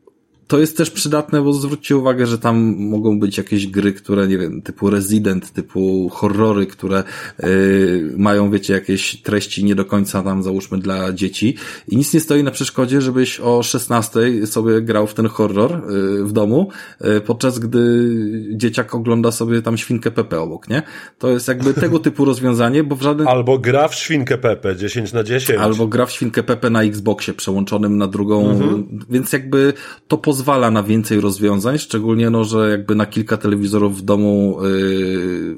To 0.50 0.60
jest 0.60 0.78
też 0.78 0.92
przydatne, 0.92 1.42
bo 1.42 1.54
zwróćcie 1.54 1.98
uwagę, 1.98 2.26
że 2.26 2.38
tam 2.38 2.76
mogą 2.78 3.20
być 3.20 3.38
jakieś 3.38 3.68
gry, 3.68 3.94
które, 3.94 4.28
nie 4.28 4.38
wiem, 4.38 4.62
typu 4.62 4.90
Resident, 4.90 5.52
typu 5.52 6.10
horrory, 6.10 6.66
które 6.68 7.04
y, 7.44 8.14
mają, 8.18 8.52
wiecie, 8.52 8.74
jakieś 8.74 9.22
treści 9.22 9.64
nie 9.64 9.76
do 9.76 9.86
końca 9.86 10.24
tam, 10.24 10.44
załóżmy, 10.44 10.78
dla 10.78 11.14
dzieci. 11.14 11.56
I 11.88 11.98
nic 11.98 12.14
nie 12.14 12.20
stoi 12.20 12.44
na 12.44 12.52
przeszkodzie, 12.52 13.02
żebyś 13.02 13.40
o 13.40 13.64
16 13.64 14.48
sobie 14.48 14.82
grał 14.82 15.08
w 15.08 15.14
ten 15.14 15.28
horror 15.28 15.72
y, 15.74 16.24
w 16.24 16.32
domu, 16.32 16.70
y, 17.18 17.22
podczas 17.22 17.60
gdy 17.60 18.10
dzieciak 18.56 18.96
ogląda 18.96 19.32
sobie 19.32 19.62
tam 19.62 19.78
świnkę 19.78 20.12
Pepe 20.12 20.40
obok, 20.42 20.70
nie? 20.70 20.82
To 21.20 21.30
jest 21.30 21.48
jakby 21.48 21.74
tego 21.74 22.00
typu 22.10 22.26
rozwiązanie, 22.26 22.84
bo 22.84 22.96
w 22.96 23.02
żaden... 23.02 23.28
Albo 23.28 23.58
gra 23.60 23.88
w 23.88 23.96
świnkę 23.96 24.38
Pepe 24.38 24.76
10 24.76 25.14
na 25.14 25.24
10. 25.24 25.60
Albo 25.60 25.88
gra 25.88 26.06
w 26.06 26.12
świnkę 26.12 26.44
Pepe 26.44 26.70
na 26.70 26.84
Xboxie 26.84 27.34
przełączonym 27.34 27.98
na 27.98 28.08
drugą, 28.08 28.50
Mhm. 28.50 29.00
więc 29.10 29.34
jakby 29.34 29.74
to 30.08 30.18
pozwala 30.40 30.72
na 30.72 30.84
więcej 30.84 31.22
rozwiązań, 31.22 31.78
szczególnie 31.78 32.30
no, 32.30 32.44
że 32.44 32.70
jakby 32.70 32.96
na 32.96 33.06
kilka 33.06 33.38
telewizorów 33.38 33.98
w 33.98 34.02
domu 34.02 34.60
yy, 34.62 35.56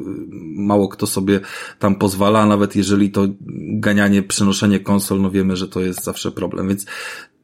mało 0.56 0.88
kto 0.88 1.08
sobie 1.08 1.40
tam 1.80 1.95
pozwala, 1.95 2.45
nawet 2.45 2.76
jeżeli 2.76 3.12
to 3.12 3.28
ganianie, 3.80 4.24
przenoszenie 4.24 4.80
konsol, 4.80 5.22
no 5.22 5.32
wiemy, 5.32 5.56
że 5.56 5.68
to 5.68 5.82
jest 5.82 6.03
zawsze 6.03 6.32
problem, 6.32 6.68
więc 6.68 6.86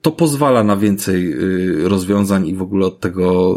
to 0.02 0.12
pozwala 0.12 0.64
na 0.64 0.78
więcej 0.78 1.34
y, 1.34 1.90
rozwiązań 1.90 2.48
i 2.48 2.56
w 2.56 2.62
ogóle 2.62 2.86
od 2.86 3.00
tego 3.00 3.56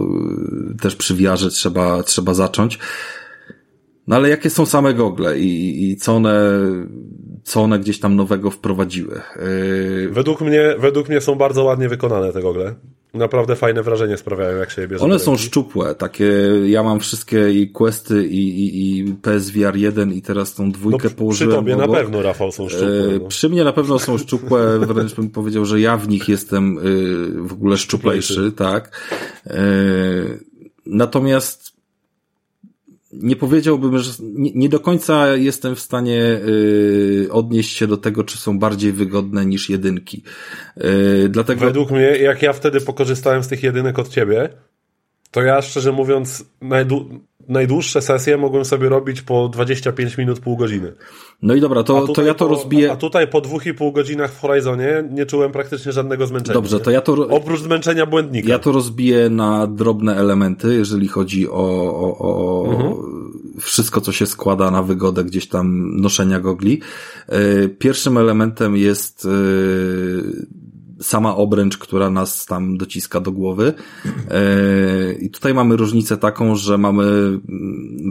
też 0.80 0.96
przy 0.96 1.14
wiarze 1.14 1.50
trzeba, 1.50 2.02
trzeba 2.02 2.34
zacząć. 2.34 2.78
No 4.06 4.16
ale 4.16 4.28
jakie 4.28 4.50
są 4.50 4.66
same 4.66 4.94
gogle 4.94 5.38
i, 5.38 5.90
i 5.90 5.96
co 5.96 6.16
one, 6.16 6.50
co 7.42 7.62
one 7.62 7.78
gdzieś 7.78 8.00
tam 8.00 8.16
nowego 8.16 8.50
wprowadziły? 8.50 9.20
Yy... 9.36 10.08
Według 10.10 10.40
mnie, 10.40 10.74
według 10.78 11.08
mnie 11.08 11.20
są 11.20 11.34
bardzo 11.34 11.64
ładnie 11.64 11.88
wykonane 11.88 12.32
te 12.32 12.42
gogle. 12.42 12.74
Naprawdę 13.14 13.56
fajne 13.56 13.82
wrażenie 13.82 14.16
sprawiają, 14.16 14.58
jak 14.58 14.70
się 14.70 14.82
je 14.82 14.88
bierze. 14.88 15.04
One 15.04 15.18
są 15.18 15.36
szczupłe, 15.36 15.94
takie, 15.94 16.32
ja 16.66 16.82
mam 16.82 17.00
wszystkie 17.00 17.52
i 17.52 17.70
Questy 17.70 18.26
i, 18.26 18.48
i, 18.48 18.98
i 18.98 19.14
PSVR 19.14 19.76
1 19.76 20.12
i 20.12 20.22
teraz 20.22 20.54
tą 20.54 20.72
dwójkę 20.72 21.08
no, 21.08 21.14
położyłem. 21.14 21.50
Przy 21.50 21.58
tobie 21.58 21.76
na 21.76 21.88
pewno, 21.88 22.22
Rafał, 22.22 22.52
są 22.52 22.68
szczupłe. 22.68 23.18
No. 23.20 23.28
Przy 23.28 23.48
mnie 23.48 23.64
na 23.64 23.72
pewno 23.72 23.98
są 23.98 24.18
szczupłe, 24.18 24.78
wręcz 24.86 25.14
bym 25.14 25.30
powiedział, 25.30 25.64
że 25.64 25.80
ja 25.80 25.96
w 25.96 26.08
nich 26.08 26.28
jestem 26.28 26.78
y, 26.78 27.42
w 27.42 27.52
ogóle 27.52 27.76
szczuplejszy, 27.76 28.52
tak. 28.52 29.00
Y, 29.46 29.50
natomiast 30.86 31.69
nie 33.12 33.36
powiedziałbym, 33.36 33.98
że 33.98 34.12
nie, 34.34 34.68
do 34.68 34.80
końca 34.80 35.36
jestem 35.36 35.76
w 35.76 35.80
stanie 35.80 36.12
yy, 36.12 37.28
odnieść 37.30 37.76
się 37.76 37.86
do 37.86 37.96
tego, 37.96 38.24
czy 38.24 38.38
są 38.38 38.58
bardziej 38.58 38.92
wygodne 38.92 39.46
niż 39.46 39.70
jedynki. 39.70 40.22
Yy, 40.76 41.28
dlatego... 41.28 41.64
Według 41.64 41.90
mnie, 41.90 42.02
jak 42.02 42.42
ja 42.42 42.52
wtedy 42.52 42.80
pokorzystałem 42.80 43.42
z 43.42 43.48
tych 43.48 43.62
jedynek 43.62 43.98
od 43.98 44.08
ciebie, 44.08 44.48
to 45.30 45.42
ja 45.42 45.62
szczerze 45.62 45.92
mówiąc, 45.92 46.44
najdłu 46.60 47.04
najdłuższe 47.50 48.02
sesje 48.02 48.36
mogłem 48.36 48.64
sobie 48.64 48.88
robić 48.88 49.22
po 49.22 49.48
25 49.48 50.18
minut, 50.18 50.40
pół 50.40 50.56
godziny. 50.56 50.92
No 51.42 51.54
i 51.54 51.60
dobra, 51.60 51.82
to, 51.82 52.08
to 52.08 52.22
ja 52.22 52.34
to 52.34 52.44
po, 52.44 52.54
rozbiję. 52.54 52.92
A 52.92 52.96
tutaj 52.96 53.28
po 53.28 53.40
dwóch 53.40 53.66
i 53.66 53.74
pół 53.74 53.92
godzinach 53.92 54.32
w 54.32 54.40
Horizonie 54.40 55.04
nie 55.10 55.26
czułem 55.26 55.52
praktycznie 55.52 55.92
żadnego 55.92 56.26
zmęczenia. 56.26 56.54
Dobrze, 56.54 56.80
to 56.80 56.90
ja 56.90 57.00
to. 57.00 57.28
Oprócz 57.28 57.60
zmęczenia 57.60 58.06
błędnika. 58.06 58.48
Ja 58.48 58.58
to 58.58 58.72
rozbiję 58.72 59.30
na 59.30 59.66
drobne 59.66 60.16
elementy, 60.16 60.74
jeżeli 60.74 61.08
chodzi 61.08 61.48
o, 61.48 61.54
o, 61.54 62.18
o 62.18 62.72
mhm. 62.72 62.94
wszystko, 63.60 64.00
co 64.00 64.12
się 64.12 64.26
składa 64.26 64.70
na 64.70 64.82
wygodę 64.82 65.24
gdzieś 65.24 65.48
tam 65.48 65.96
noszenia 66.00 66.40
gogli. 66.40 66.80
E, 67.28 67.68
pierwszym 67.68 68.18
elementem 68.18 68.76
jest 68.76 69.24
e, 69.24 69.28
sama 71.00 71.36
obręcz, 71.36 71.78
która 71.78 72.10
nas 72.10 72.46
tam 72.46 72.76
dociska 72.76 73.20
do 73.20 73.32
głowy. 73.32 73.74
E, 74.30 75.12
I 75.12 75.30
tutaj 75.30 75.54
mamy 75.54 75.76
różnicę 75.76 76.16
taką, 76.16 76.56
że 76.56 76.78
mamy 76.78 77.04
mm, 77.04 77.40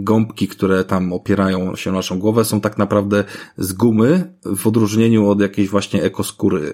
gąbki, 0.03 0.47
które 0.47 0.83
tam 0.83 1.13
opierają 1.13 1.75
się 1.75 1.91
na 1.91 1.99
naszą 1.99 2.19
głowę, 2.19 2.45
są 2.45 2.61
tak 2.61 2.77
naprawdę 2.77 3.23
z 3.57 3.73
gumy, 3.73 4.33
w 4.45 4.67
odróżnieniu 4.67 5.29
od 5.29 5.41
jakiejś 5.41 5.69
właśnie 5.69 6.03
ekoskóry 6.03 6.59
y, 6.59 6.73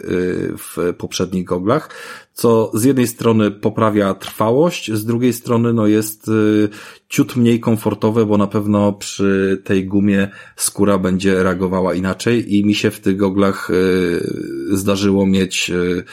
w 0.58 0.94
poprzednich 0.98 1.46
goglach 1.46 1.90
co 2.36 2.72
z 2.74 2.84
jednej 2.84 3.08
strony 3.08 3.52
poprawia 3.52 4.14
trwałość, 4.14 4.92
z 4.92 5.06
drugiej 5.06 5.34
strony 5.34 5.74
no 5.74 5.88
jest 5.88 6.28
y, 6.28 6.70
ciut 7.10 7.36
mniej 7.36 7.60
komfortowe, 7.60 8.26
bo 8.26 8.38
na 8.38 8.48
pewno 8.48 8.94
przy 8.94 9.62
tej 9.64 9.86
gumie 9.86 10.30
skóra 10.56 10.98
będzie 10.98 11.44
reagowała 11.44 11.94
inaczej 11.94 12.56
i 12.56 12.66
mi 12.66 12.76
się 12.76 12.92
w 12.92 13.00
tych 13.00 13.18
goglach 13.18 13.70
y, 13.70 14.78
zdarzyło 14.78 15.26
mieć 15.26 15.70
y, 15.70 16.04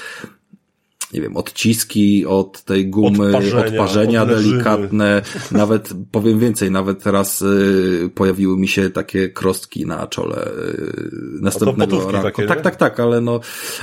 nie 1.13 1.21
wiem, 1.21 1.37
odciski 1.37 2.27
od 2.27 2.63
tej 2.63 2.91
gumy, 2.91 3.27
odparzenia, 3.27 3.67
odparzenia 3.67 4.27
delikatne, 4.27 5.23
nawet, 5.53 5.91
powiem 6.13 6.39
więcej, 6.39 6.71
nawet 6.71 7.03
teraz 7.03 7.43
y, 7.43 8.11
pojawiły 8.15 8.57
mi 8.57 8.69
się 8.69 8.91
takie 8.91 9.29
krostki 9.29 9.87
na 9.87 10.07
czole 10.07 10.47
y, 10.47 11.03
następnego 11.41 12.11
ranku. 12.13 12.43
tak, 12.47 12.61
tak, 12.61 12.77
tak, 12.77 13.01
ale 13.01 13.21
no, 13.21 13.41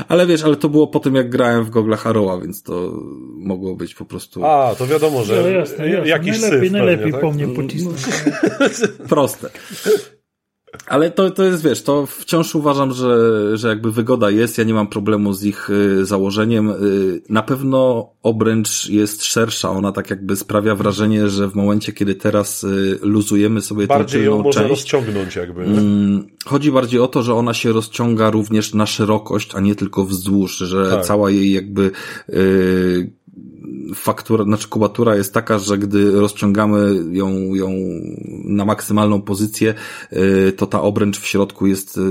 ale 0.07 0.27
wiesz, 0.27 0.43
ale 0.43 0.55
to 0.55 0.69
było 0.69 0.87
po 0.87 0.99
tym, 0.99 1.15
jak 1.15 1.29
grałem 1.29 1.65
w 1.65 1.69
goglach 1.69 1.99
Haroła, 1.99 2.39
więc 2.41 2.63
to 2.63 2.93
mogło 3.37 3.75
być 3.75 3.95
po 3.95 4.05
prostu... 4.05 4.45
A, 4.45 4.75
to 4.77 4.87
wiadomo, 4.87 5.23
że 5.23 5.41
no, 5.41 5.47
jasne, 5.47 5.89
jasne. 5.89 6.07
jakiś 6.07 6.41
najlepiej, 6.41 6.69
syf 6.69 6.71
najlepiej 6.71 6.97
pewnie, 6.97 7.11
tak? 7.11 7.21
po 7.21 7.31
mnie 7.31 7.47
pocisnąć. 7.47 7.99
Proste. 9.09 9.49
Ale 10.87 11.11
to, 11.11 11.31
to 11.31 11.43
jest, 11.43 11.63
wiesz, 11.63 11.83
to 11.83 12.05
wciąż 12.05 12.55
uważam, 12.55 12.93
że, 12.93 13.17
że 13.57 13.67
jakby 13.67 13.91
wygoda 13.91 14.29
jest, 14.29 14.57
ja 14.57 14.63
nie 14.63 14.73
mam 14.73 14.87
problemu 14.87 15.33
z 15.33 15.43
ich 15.43 15.69
y, 15.69 16.05
założeniem. 16.05 16.69
Y, 16.69 17.21
na 17.29 17.43
pewno 17.43 18.09
obręcz 18.23 18.89
jest 18.89 19.23
szersza, 19.23 19.69
ona 19.69 19.91
tak 19.91 20.09
jakby 20.09 20.35
sprawia 20.35 20.75
wrażenie, 20.75 21.27
że 21.27 21.47
w 21.47 21.55
momencie, 21.55 21.93
kiedy 21.93 22.15
teraz 22.15 22.63
y, 22.63 22.99
luzujemy 23.01 23.61
sobie 23.61 23.87
bardziej 23.87 24.21
tę 24.21 24.25
ją 24.25 24.43
część, 24.43 24.69
rozciągnąć 24.69 25.35
jakby. 25.35 25.63
Mm, 25.63 26.27
chodzi 26.45 26.71
bardziej 26.71 26.99
o 26.99 27.07
to, 27.07 27.23
że 27.23 27.35
ona 27.35 27.53
się 27.53 27.71
rozciąga 27.71 28.29
również 28.29 28.73
na 28.73 28.85
szerokość, 28.85 29.55
a 29.55 29.59
nie 29.59 29.75
tylko 29.75 30.05
wzdłuż, 30.05 30.57
że 30.57 30.89
tak. 30.89 31.05
cała 31.05 31.31
jej 31.31 31.51
jakby 31.51 31.91
faktura, 33.95 34.43
znaczy 34.43 34.67
kubatura 34.67 35.15
jest 35.15 35.33
taka, 35.33 35.59
że 35.59 35.77
gdy 35.77 36.11
rozciągamy 36.11 36.95
ją, 37.11 37.55
ją 37.55 37.69
na 38.43 38.65
maksymalną 38.65 39.21
pozycję, 39.21 39.73
y, 40.13 40.51
to 40.51 40.67
ta 40.67 40.81
obręcz 40.81 41.19
w 41.19 41.25
środku 41.25 41.67
jest 41.67 41.97
y, 41.97 42.01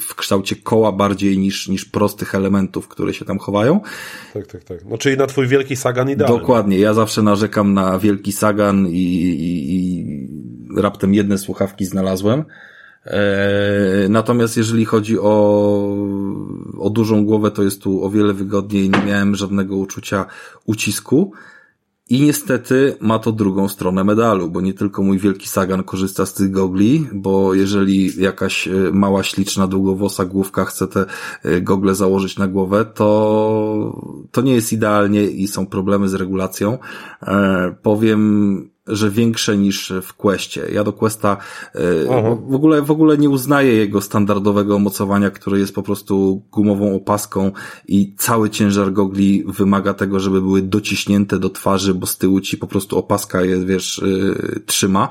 w 0.00 0.14
kształcie 0.16 0.56
koła 0.56 0.92
bardziej 0.92 1.38
niż, 1.38 1.68
niż 1.68 1.84
prostych 1.84 2.34
elementów, 2.34 2.88
które 2.88 3.14
się 3.14 3.24
tam 3.24 3.38
chowają. 3.38 3.80
Tak, 4.34 4.46
tak, 4.46 4.64
tak. 4.64 4.84
No 4.84 4.98
czyli 4.98 5.16
na 5.16 5.26
twój 5.26 5.46
wielki 5.46 5.76
sagan 5.76 6.10
idealny. 6.10 6.38
Dokładnie. 6.38 6.78
Ja 6.78 6.94
zawsze 6.94 7.22
narzekam 7.22 7.74
na 7.74 7.98
wielki 7.98 8.32
sagan 8.32 8.86
i, 8.88 8.92
i, 8.92 9.74
i 9.74 10.06
raptem 10.76 11.14
jedne 11.14 11.38
słuchawki 11.38 11.84
znalazłem. 11.84 12.44
E, 13.06 14.08
natomiast 14.08 14.56
jeżeli 14.56 14.84
chodzi 14.84 15.18
o, 15.18 15.96
o 16.78 16.90
dużą 16.90 17.24
głowę, 17.24 17.50
to 17.50 17.62
jest 17.62 17.82
tu 17.82 18.04
o 18.04 18.10
wiele 18.10 18.34
wygodniej. 18.34 18.90
Nie 18.90 19.02
miałem 19.06 19.34
żadnego 19.34 19.76
uczucia 19.76 20.26
ucisku. 20.64 21.32
I 22.08 22.20
niestety 22.20 22.96
ma 23.00 23.18
to 23.18 23.32
drugą 23.32 23.68
stronę 23.68 24.04
medalu, 24.04 24.50
bo 24.50 24.60
nie 24.60 24.74
tylko 24.74 25.02
mój 25.02 25.18
wielki 25.18 25.48
Sagan 25.48 25.84
korzysta 25.84 26.26
z 26.26 26.34
tych 26.34 26.50
gogli, 26.50 27.06
bo 27.12 27.54
jeżeli 27.54 28.22
jakaś 28.22 28.68
e, 28.68 28.72
mała, 28.92 29.22
śliczna, 29.22 29.66
długowosa 29.66 30.24
główka 30.24 30.64
chce 30.64 30.88
te 30.88 31.04
e, 31.42 31.60
gogle 31.60 31.94
założyć 31.94 32.38
na 32.38 32.48
głowę, 32.48 32.84
to, 32.94 34.02
to 34.30 34.42
nie 34.42 34.54
jest 34.54 34.72
idealnie 34.72 35.22
i 35.22 35.48
są 35.48 35.66
problemy 35.66 36.08
z 36.08 36.14
regulacją. 36.14 36.78
E, 37.22 37.74
powiem, 37.82 38.70
że 38.86 39.10
większe 39.10 39.56
niż 39.56 39.92
w 40.02 40.14
Questie. 40.14 40.60
Ja 40.72 40.84
do 40.84 40.92
Questa 40.92 41.36
e, 41.74 41.80
w 42.48 42.54
ogóle, 42.54 42.82
w 42.82 42.90
ogóle 42.90 43.18
nie 43.18 43.30
uznaję 43.30 43.72
jego 43.72 44.00
standardowego 44.00 44.78
mocowania, 44.78 45.30
które 45.30 45.58
jest 45.58 45.74
po 45.74 45.82
prostu 45.82 46.42
gumową 46.52 46.96
opaską 46.96 47.52
i 47.88 48.14
cały 48.18 48.50
ciężar 48.50 48.92
gogli 48.92 49.44
wymaga 49.46 49.94
tego, 49.94 50.20
żeby 50.20 50.40
były 50.40 50.62
dociśnięte 50.62 51.38
do 51.38 51.50
twarzy, 51.50 51.94
bo 51.94 52.06
z 52.06 52.16
tyłu 52.16 52.40
ci 52.40 52.58
po 52.58 52.66
prostu 52.66 52.98
opaska 52.98 53.42
je, 53.42 53.64
wiesz, 53.64 54.02
yy, 54.04 54.60
trzyma 54.66 55.08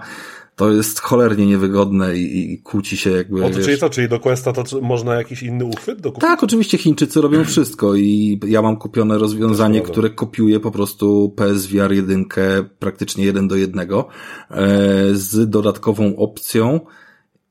to 0.55 0.71
jest 0.71 0.99
cholernie 0.99 1.45
niewygodne 1.45 2.17
i, 2.17 2.53
i 2.53 2.59
kłóci 2.59 2.97
się 2.97 3.11
jakby. 3.11 3.45
O, 3.45 3.49
to 3.49 3.55
wiesz... 3.55 3.65
czyli 3.65 3.77
co, 3.77 3.89
czyli 3.89 4.09
do 4.09 4.19
Questa 4.19 4.53
to 4.53 4.81
można 4.81 5.15
jakiś 5.15 5.43
inny 5.43 5.65
uchwyt 5.65 6.01
dokupić? 6.01 6.21
Tak, 6.21 6.43
oczywiście 6.43 6.77
Chińczycy 6.77 7.21
robią 7.21 7.43
wszystko 7.43 7.95
i 7.95 8.39
ja 8.47 8.61
mam 8.61 8.77
kupione 8.77 9.17
rozwiązanie, 9.17 9.81
które 9.81 10.09
kopiuje 10.09 10.59
po 10.59 10.71
prostu 10.71 11.33
PSVR 11.35 11.93
1 11.93 12.25
praktycznie 12.79 13.25
jeden 13.25 13.47
do 13.47 13.55
jednego 13.55 14.07
e, 14.51 14.55
z 15.13 15.49
dodatkową 15.49 16.15
opcją 16.15 16.79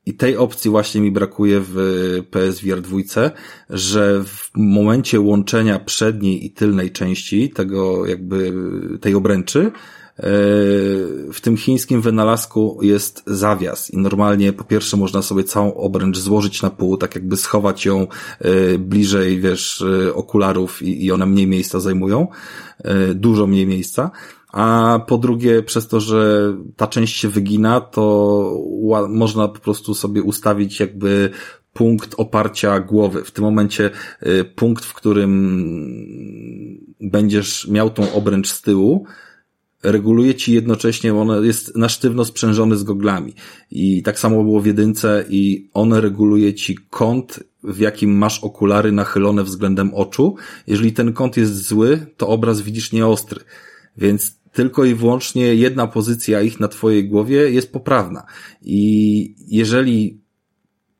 i 0.05 0.13
tej 0.13 0.37
opcji 0.37 0.71
właśnie 0.71 1.01
mi 1.01 1.11
brakuje 1.11 1.61
w 1.63 1.77
PSVR 2.31 2.81
2, 2.81 2.97
że 3.69 4.23
w 4.23 4.51
momencie 4.55 5.19
łączenia 5.19 5.79
przedniej 5.79 6.45
i 6.45 6.51
tylnej 6.51 6.91
części 6.91 7.49
tego 7.49 8.05
jakby 8.05 8.53
tej 9.01 9.15
obręczy 9.15 9.71
w 11.33 11.37
tym 11.41 11.57
chińskim 11.57 12.01
wynalazku 12.01 12.79
jest 12.81 13.23
zawias 13.27 13.91
i 13.91 13.97
normalnie 13.97 14.53
po 14.53 14.63
pierwsze 14.63 14.97
można 14.97 15.21
sobie 15.21 15.43
całą 15.43 15.73
obręcz 15.73 16.17
złożyć 16.17 16.61
na 16.61 16.69
pół, 16.69 16.97
tak 16.97 17.15
jakby 17.15 17.37
schować 17.37 17.85
ją 17.85 18.07
e, 18.39 18.77
bliżej, 18.77 19.39
wiesz, 19.39 19.81
e, 19.81 20.13
okularów 20.13 20.81
i, 20.81 21.11
one 21.11 21.25
mniej 21.25 21.47
miejsca 21.47 21.79
zajmują, 21.79 22.27
dużo 23.15 23.47
mniej 23.47 23.67
miejsca. 23.67 24.11
A 24.51 24.99
po 25.07 25.17
drugie, 25.17 25.63
przez 25.63 25.87
to, 25.87 25.99
że 25.99 26.53
ta 26.75 26.87
część 26.87 27.19
się 27.19 27.29
wygina, 27.29 27.81
to 27.81 28.57
można 29.09 29.47
po 29.47 29.59
prostu 29.59 29.93
sobie 29.93 30.23
ustawić 30.23 30.79
jakby 30.79 31.29
punkt 31.73 32.15
oparcia 32.17 32.79
głowy. 32.79 33.23
W 33.23 33.31
tym 33.31 33.43
momencie 33.43 33.89
punkt, 34.55 34.85
w 34.85 34.93
którym 34.93 35.31
będziesz 37.01 37.67
miał 37.67 37.89
tą 37.89 38.13
obręcz 38.13 38.49
z 38.49 38.61
tyłu, 38.61 39.05
reguluje 39.91 40.35
ci 40.35 40.53
jednocześnie, 40.53 41.15
on 41.15 41.45
jest 41.45 41.75
na 41.75 41.89
sztywno 41.89 42.25
sprzężony 42.25 42.77
z 42.77 42.83
goglami. 42.83 43.33
I 43.71 44.03
tak 44.03 44.19
samo 44.19 44.43
było 44.43 44.61
w 44.61 44.65
jedynce 44.65 45.25
i 45.29 45.69
on 45.73 45.93
reguluje 45.93 46.53
ci 46.53 46.77
kąt, 46.89 47.43
w 47.63 47.79
jakim 47.79 48.17
masz 48.17 48.39
okulary 48.39 48.91
nachylone 48.91 49.43
względem 49.43 49.93
oczu. 49.93 50.35
Jeżeli 50.67 50.93
ten 50.93 51.13
kąt 51.13 51.37
jest 51.37 51.67
zły, 51.67 52.05
to 52.17 52.27
obraz 52.27 52.61
widzisz 52.61 52.91
nieostry. 52.91 53.41
Więc 53.97 54.39
tylko 54.53 54.85
i 54.85 54.95
wyłącznie 54.95 55.55
jedna 55.55 55.87
pozycja 55.87 56.41
ich 56.41 56.59
na 56.59 56.67
twojej 56.67 57.09
głowie 57.09 57.51
jest 57.51 57.71
poprawna. 57.71 58.23
I 58.61 59.35
jeżeli 59.47 60.24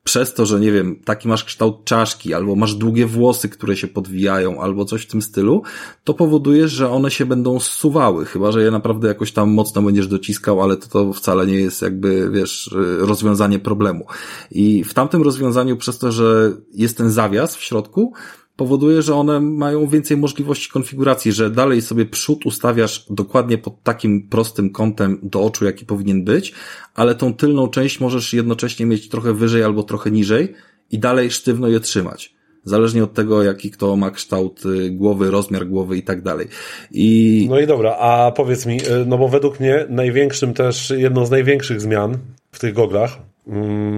przez 0.05 0.33
to, 0.33 0.45
że 0.45 0.59
nie 0.59 0.71
wiem, 0.71 0.95
taki 1.05 1.27
masz 1.27 1.43
kształt 1.43 1.85
czaszki, 1.85 2.33
albo 2.33 2.55
masz 2.55 2.75
długie 2.75 3.05
włosy, 3.05 3.49
które 3.49 3.77
się 3.77 3.87
podwijają, 3.87 4.61
albo 4.61 4.85
coś 4.85 5.01
w 5.01 5.07
tym 5.07 5.21
stylu, 5.21 5.63
to 6.03 6.13
powoduje, 6.13 6.67
że 6.67 6.89
one 6.89 7.11
się 7.11 7.25
będą 7.25 7.59
zsuwały, 7.59 8.25
chyba, 8.25 8.51
że 8.51 8.63
je 8.63 8.71
naprawdę 8.71 9.07
jakoś 9.07 9.31
tam 9.31 9.49
mocno 9.49 9.81
będziesz 9.81 10.07
dociskał, 10.07 10.61
ale 10.61 10.77
to, 10.77 10.87
to 10.87 11.13
wcale 11.13 11.47
nie 11.47 11.53
jest 11.53 11.81
jakby, 11.81 12.29
wiesz, 12.31 12.75
rozwiązanie 12.99 13.59
problemu. 13.59 14.05
I 14.51 14.83
w 14.83 14.93
tamtym 14.93 15.21
rozwiązaniu, 15.21 15.77
przez 15.77 15.97
to, 15.97 16.11
że 16.11 16.51
jest 16.73 16.97
ten 16.97 17.11
zawias 17.11 17.55
w 17.55 17.63
środku, 17.63 18.13
powoduje, 18.55 19.01
że 19.01 19.15
one 19.15 19.39
mają 19.39 19.87
więcej 19.87 20.17
możliwości 20.17 20.69
konfiguracji, 20.69 21.31
że 21.31 21.49
dalej 21.49 21.81
sobie 21.81 22.05
przód 22.05 22.45
ustawiasz 22.45 23.05
dokładnie 23.09 23.57
pod 23.57 23.83
takim 23.83 24.27
prostym 24.29 24.69
kątem 24.69 25.19
do 25.23 25.43
oczu, 25.43 25.65
jaki 25.65 25.85
powinien 25.85 26.23
być, 26.23 26.53
ale 26.95 27.15
tą 27.15 27.33
tylną 27.33 27.67
część 27.67 27.99
możesz 27.99 28.33
jednocześnie 28.33 28.85
mieć 28.85 29.09
trochę 29.09 29.33
wyżej 29.33 29.63
albo 29.63 29.83
trochę 29.83 30.11
niżej 30.11 30.53
i 30.91 30.99
dalej 30.99 31.31
sztywno 31.31 31.67
je 31.67 31.79
trzymać. 31.79 32.35
Zależnie 32.63 33.03
od 33.03 33.13
tego, 33.13 33.43
jaki 33.43 33.71
kto 33.71 33.95
ma 33.95 34.11
kształt 34.11 34.65
y, 34.65 34.89
głowy, 34.91 35.31
rozmiar 35.31 35.67
głowy 35.67 35.97
i 35.97 36.03
tak 36.03 36.21
dalej. 36.21 36.47
I... 36.91 37.47
No 37.49 37.59
i 37.59 37.67
dobra, 37.67 37.95
a 37.95 38.31
powiedz 38.31 38.65
mi, 38.65 38.77
y, 38.77 39.05
no 39.05 39.17
bo 39.17 39.27
według 39.27 39.59
mnie 39.59 39.85
największym 39.89 40.53
też, 40.53 40.89
jedną 40.89 41.25
z 41.25 41.31
największych 41.31 41.81
zmian 41.81 42.17
w 42.51 42.59
tych 42.59 42.73
goglach, 42.73 43.17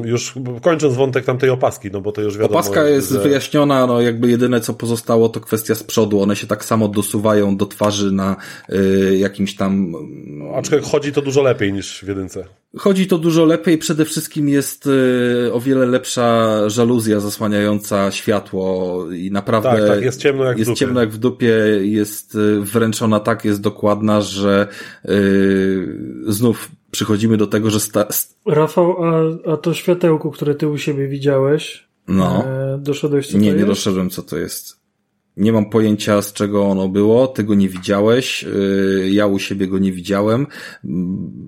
już 0.04 0.34
kończąc 0.62 0.96
wątek 0.96 1.26
tamtej 1.26 1.50
opaski, 1.50 1.90
no 1.92 2.02
bo 2.02 2.12
to 2.12 2.22
już 2.22 2.38
wiadomo. 2.38 2.60
Opaska 2.60 2.84
jest 2.84 3.12
że... 3.12 3.20
wyjaśniona, 3.20 3.88
no 3.88 4.02
jakby 4.02 4.30
jedyne 4.30 4.62
co 4.62 4.74
pozostało 4.74 5.30
to 5.30 5.40
kwestia 5.40 5.76
z 5.76 5.84
przodu. 5.84 6.22
One 6.22 6.36
się 6.36 6.48
tak 6.48 6.66
samo 6.66 6.88
dosuwają 6.88 7.58
do 7.58 7.66
twarzy 7.66 8.12
na 8.12 8.36
y, 8.70 9.18
jakimś 9.18 9.56
tam... 9.56 9.94
No, 10.28 10.56
aczkolwiek 10.56 10.88
chodzi 10.88 11.12
to 11.12 11.22
dużo 11.22 11.42
lepiej 11.42 11.74
niż 11.74 12.04
w 12.04 12.08
jedynce. 12.08 12.44
Chodzi 12.78 13.08
to 13.08 13.18
dużo 13.18 13.46
lepiej, 13.46 13.78
przede 13.78 14.06
wszystkim 14.06 14.50
jest 14.50 14.88
y, 14.88 15.54
o 15.54 15.60
wiele 15.60 15.86
lepsza 15.86 16.60
żaluzja 16.70 17.20
zasłaniająca 17.20 18.12
światło 18.12 19.06
i 19.12 19.32
naprawdę... 19.32 19.70
Tak, 19.70 19.88
tak, 19.88 20.02
jest 20.02 20.22
ciemno 20.22 20.44
jak 20.44 20.58
jest 20.58 20.70
w 20.70 20.74
dupie. 20.74 20.80
ciemno 20.80 21.00
jak 21.00 21.10
w 21.10 21.18
dupie, 21.18 21.54
jest 21.82 22.36
y, 22.36 22.62
wręczona 22.62 23.20
tak, 23.20 23.46
jest 23.46 23.62
dokładna, 23.62 24.22
że 24.22 24.68
y, 25.06 25.88
znów 26.28 26.72
przychodzimy 26.92 27.38
do 27.38 27.48
tego, 27.48 27.70
że... 27.70 27.80
Sta... 27.80 28.08
Rafał, 28.46 29.04
a, 29.04 29.22
a 29.52 29.58
to 29.58 29.74
światełko, 29.74 30.32
które 30.32 30.56
ty 30.56 30.68
u 30.68 30.78
siebie 30.78 31.08
widziałeś, 31.08 31.88
no. 32.08 32.46
E, 32.46 32.78
doszedłeś 32.82 33.28
co 33.28 33.38
Nie, 33.38 33.50
to 33.50 33.54
nie 33.54 33.60
jest? 33.60 33.68
doszedłem 33.68 34.10
co 34.10 34.24
to 34.24 34.38
jest. 34.38 34.78
Nie 35.38 35.52
mam 35.52 35.70
pojęcia 35.70 36.22
z 36.22 36.34
czego 36.34 36.66
ono 36.66 36.88
było, 36.88 37.28
ty 37.28 37.44
go 37.44 37.56
nie 37.56 37.70
widziałeś, 37.70 38.44
yy, 38.44 39.10
ja 39.12 39.28
u 39.28 39.40
siebie 39.40 39.68
go 39.68 39.80
nie 39.80 39.92
widziałem. 39.92 40.48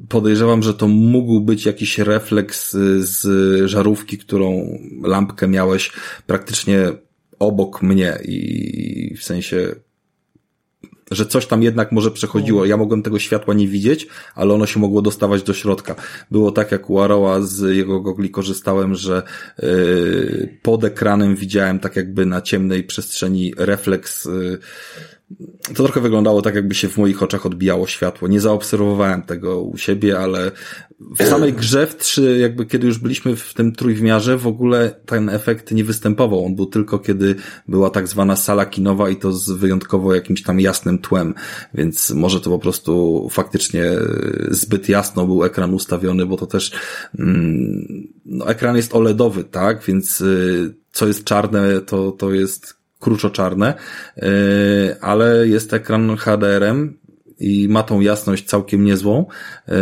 Podejrzewam, 0.09 0.63
że 0.63 0.73
to 0.73 0.87
mógł 0.87 1.41
być 1.41 1.65
jakiś 1.65 1.97
refleks 1.97 2.73
y, 2.73 3.03
z 3.03 3.25
żarówki, 3.69 4.17
którą 4.17 4.77
lampkę 5.03 5.47
miałeś 5.47 5.91
praktycznie 6.27 6.91
obok 7.39 7.81
mnie 7.81 8.19
i 8.25 9.15
w 9.17 9.23
sensie 9.23 9.75
że 11.11 11.25
coś 11.25 11.47
tam 11.47 11.63
jednak 11.63 11.91
może 11.91 12.11
przechodziło. 12.11 12.65
Ja 12.65 12.77
mogłem 12.77 13.03
tego 13.03 13.19
światła 13.19 13.53
nie 13.53 13.67
widzieć, 13.67 14.07
ale 14.35 14.53
ono 14.53 14.65
się 14.65 14.79
mogło 14.79 15.01
dostawać 15.01 15.43
do 15.43 15.53
środka. 15.53 15.95
Było 16.31 16.51
tak 16.51 16.71
jak 16.71 16.89
u 16.89 16.99
Aroa 16.99 17.41
z 17.41 17.75
jego 17.75 18.01
gogli 18.01 18.29
korzystałem, 18.29 18.95
że 18.95 19.23
yy, 19.59 20.57
pod 20.61 20.83
ekranem 20.83 21.35
widziałem 21.35 21.79
tak 21.79 21.95
jakby 21.95 22.25
na 22.25 22.41
ciemnej 22.41 22.83
przestrzeni 22.83 23.53
refleks 23.57 24.25
yy, 24.25 24.59
to 25.75 25.83
trochę 25.83 26.01
wyglądało 26.01 26.41
tak, 26.41 26.55
jakby 26.55 26.75
się 26.75 26.89
w 26.89 26.97
moich 26.97 27.23
oczach 27.23 27.45
odbijało 27.45 27.87
światło. 27.87 28.27
Nie 28.27 28.41
zaobserwowałem 28.41 29.21
tego 29.21 29.61
u 29.61 29.77
siebie, 29.77 30.19
ale 30.19 30.51
w 31.19 31.23
samej 31.23 31.53
grze 31.53 31.87
w 31.87 31.97
3, 31.97 32.37
jakby 32.39 32.65
kiedy 32.65 32.87
już 32.87 32.97
byliśmy 32.97 33.35
w 33.35 33.53
tym 33.53 33.75
trójwymiarze, 33.75 34.37
w 34.37 34.47
ogóle 34.47 34.95
ten 35.05 35.29
efekt 35.29 35.71
nie 35.71 35.83
występował. 35.83 36.45
On 36.45 36.55
był 36.55 36.65
tylko 36.65 36.99
kiedy 36.99 37.35
była 37.67 37.89
tak 37.89 38.07
zwana 38.07 38.35
sala 38.35 38.65
kinowa 38.65 39.09
i 39.09 39.15
to 39.15 39.33
z 39.33 39.51
wyjątkowo 39.51 40.15
jakimś 40.15 40.43
tam 40.43 40.59
jasnym 40.59 40.99
tłem, 40.99 41.33
więc 41.73 42.09
może 42.09 42.41
to 42.41 42.49
po 42.49 42.59
prostu 42.59 43.27
faktycznie 43.31 43.85
zbyt 44.49 44.89
jasno 44.89 45.25
był 45.25 45.43
ekran 45.43 45.73
ustawiony, 45.73 46.25
bo 46.25 46.37
to 46.37 46.47
też 46.47 46.71
mm, 47.19 48.07
no, 48.25 48.47
ekran 48.47 48.75
jest 48.75 48.95
OLEDowy, 48.95 49.43
tak, 49.43 49.83
więc 49.83 50.21
y, 50.21 50.75
co 50.91 51.07
jest 51.07 51.23
czarne, 51.23 51.81
to, 51.81 52.11
to 52.11 52.33
jest 52.33 52.78
kruczo-czarne, 52.99 53.73
y, 54.17 55.01
ale 55.01 55.47
jest 55.47 55.73
ekran 55.73 56.17
HDR-em 56.17 56.99
i 57.39 57.67
ma 57.69 57.83
tą 57.83 57.99
jasność 57.99 58.45
całkiem 58.45 58.83
niezłą. 58.83 59.25
Y, 59.69 59.73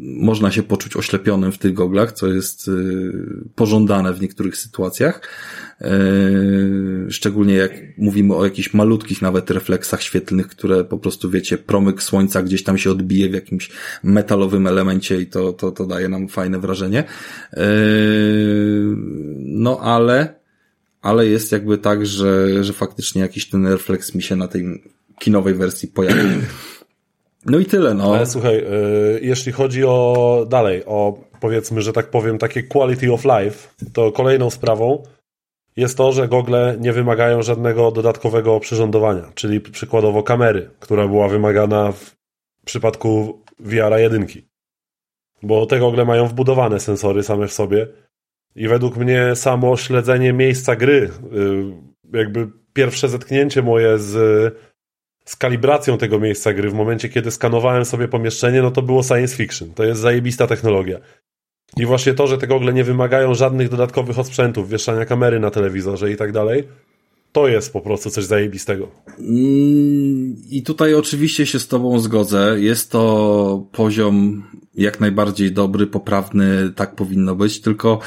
można 0.00 0.50
się 0.50 0.62
poczuć 0.62 0.96
oślepionym 0.96 1.52
w 1.52 1.58
tych 1.58 1.72
goglach, 1.72 2.12
co 2.12 2.26
jest 2.26 2.68
y, 2.68 3.12
pożądane 3.54 4.12
w 4.12 4.20
niektórych 4.20 4.56
sytuacjach. 4.56 5.20
Szczególnie 7.08 7.54
jak 7.54 7.72
mówimy 7.98 8.34
o 8.34 8.44
jakichś 8.44 8.74
malutkich 8.74 9.22
nawet 9.22 9.50
refleksach 9.50 10.02
świetlnych, 10.02 10.48
które 10.48 10.84
po 10.84 10.98
prostu 10.98 11.30
wiecie, 11.30 11.58
promyk 11.58 12.02
słońca 12.02 12.42
gdzieś 12.42 12.62
tam 12.64 12.78
się 12.78 12.90
odbije 12.90 13.28
w 13.28 13.34
jakimś 13.34 13.70
metalowym 14.02 14.66
elemencie 14.66 15.20
i 15.20 15.26
to, 15.26 15.52
to, 15.52 15.72
to 15.72 15.86
daje 15.86 16.08
nam 16.08 16.28
fajne 16.28 16.58
wrażenie. 16.58 17.04
No 19.38 19.80
ale 19.80 20.41
ale 21.02 21.26
jest 21.26 21.52
jakby 21.52 21.78
tak, 21.78 22.06
że, 22.06 22.64
że 22.64 22.72
faktycznie 22.72 23.22
jakiś 23.22 23.50
ten 23.50 23.66
refleks 23.66 24.14
mi 24.14 24.22
się 24.22 24.36
na 24.36 24.48
tej 24.48 24.82
kinowej 25.18 25.54
wersji 25.54 25.88
pojawił. 25.88 26.40
No 27.46 27.58
i 27.58 27.64
tyle, 27.64 27.94
no. 27.94 28.14
Ale 28.14 28.26
słuchaj, 28.26 28.54
yy, 28.54 29.20
jeśli 29.22 29.52
chodzi 29.52 29.84
o 29.84 30.46
dalej, 30.48 30.84
o 30.86 31.18
powiedzmy, 31.40 31.82
że 31.82 31.92
tak 31.92 32.10
powiem, 32.10 32.38
takie 32.38 32.62
quality 32.62 33.12
of 33.12 33.24
life, 33.24 33.68
to 33.92 34.12
kolejną 34.12 34.50
sprawą 34.50 35.02
jest 35.76 35.96
to, 35.96 36.12
że 36.12 36.28
gogle 36.28 36.76
nie 36.80 36.92
wymagają 36.92 37.42
żadnego 37.42 37.90
dodatkowego 37.90 38.60
przyrządowania, 38.60 39.32
czyli 39.34 39.60
przykładowo 39.60 40.22
kamery, 40.22 40.70
która 40.80 41.08
była 41.08 41.28
wymagana 41.28 41.92
w 41.92 42.16
przypadku 42.64 43.42
VR-a 43.58 43.98
jedynki. 43.98 44.42
Bo 45.42 45.66
te 45.66 45.78
gogle 45.78 46.04
mają 46.04 46.26
wbudowane 46.26 46.80
sensory 46.80 47.22
same 47.22 47.48
w 47.48 47.52
sobie, 47.52 47.86
i 48.56 48.68
według 48.68 48.96
mnie 48.96 49.36
samo 49.36 49.76
śledzenie 49.76 50.32
miejsca 50.32 50.76
gry, 50.76 51.10
y, 52.12 52.18
jakby 52.18 52.48
pierwsze 52.72 53.08
zetknięcie 53.08 53.62
moje 53.62 53.98
z, 53.98 54.14
z 55.24 55.36
kalibracją 55.36 55.98
tego 55.98 56.20
miejsca 56.20 56.52
gry 56.52 56.70
w 56.70 56.74
momencie, 56.74 57.08
kiedy 57.08 57.30
skanowałem 57.30 57.84
sobie 57.84 58.08
pomieszczenie, 58.08 58.62
no 58.62 58.70
to 58.70 58.82
było 58.82 59.02
science 59.02 59.36
fiction. 59.36 59.74
To 59.74 59.84
jest 59.84 60.00
zajebista 60.00 60.46
technologia. 60.46 60.98
I 61.76 61.86
właśnie 61.86 62.14
to, 62.14 62.26
że 62.26 62.38
te 62.38 62.46
gogle 62.46 62.72
nie 62.72 62.84
wymagają 62.84 63.34
żadnych 63.34 63.68
dodatkowych 63.68 64.18
osprzętów, 64.18 64.68
wieszania 64.68 65.04
kamery 65.04 65.40
na 65.40 65.50
telewizorze 65.50 66.12
i 66.12 66.16
tak 66.16 66.32
dalej, 66.32 66.68
to 67.32 67.48
jest 67.48 67.72
po 67.72 67.80
prostu 67.80 68.10
coś 68.10 68.24
zajebistego. 68.24 68.88
Mm, 69.18 70.36
I 70.50 70.62
tutaj 70.66 70.94
oczywiście 70.94 71.46
się 71.46 71.58
z 71.58 71.68
Tobą 71.68 71.98
zgodzę. 71.98 72.60
Jest 72.60 72.90
to 72.90 73.66
poziom 73.72 74.42
jak 74.74 75.00
najbardziej 75.00 75.52
dobry, 75.52 75.86
poprawny, 75.86 76.72
tak 76.76 76.94
powinno 76.94 77.34
być, 77.34 77.60
tylko 77.60 77.98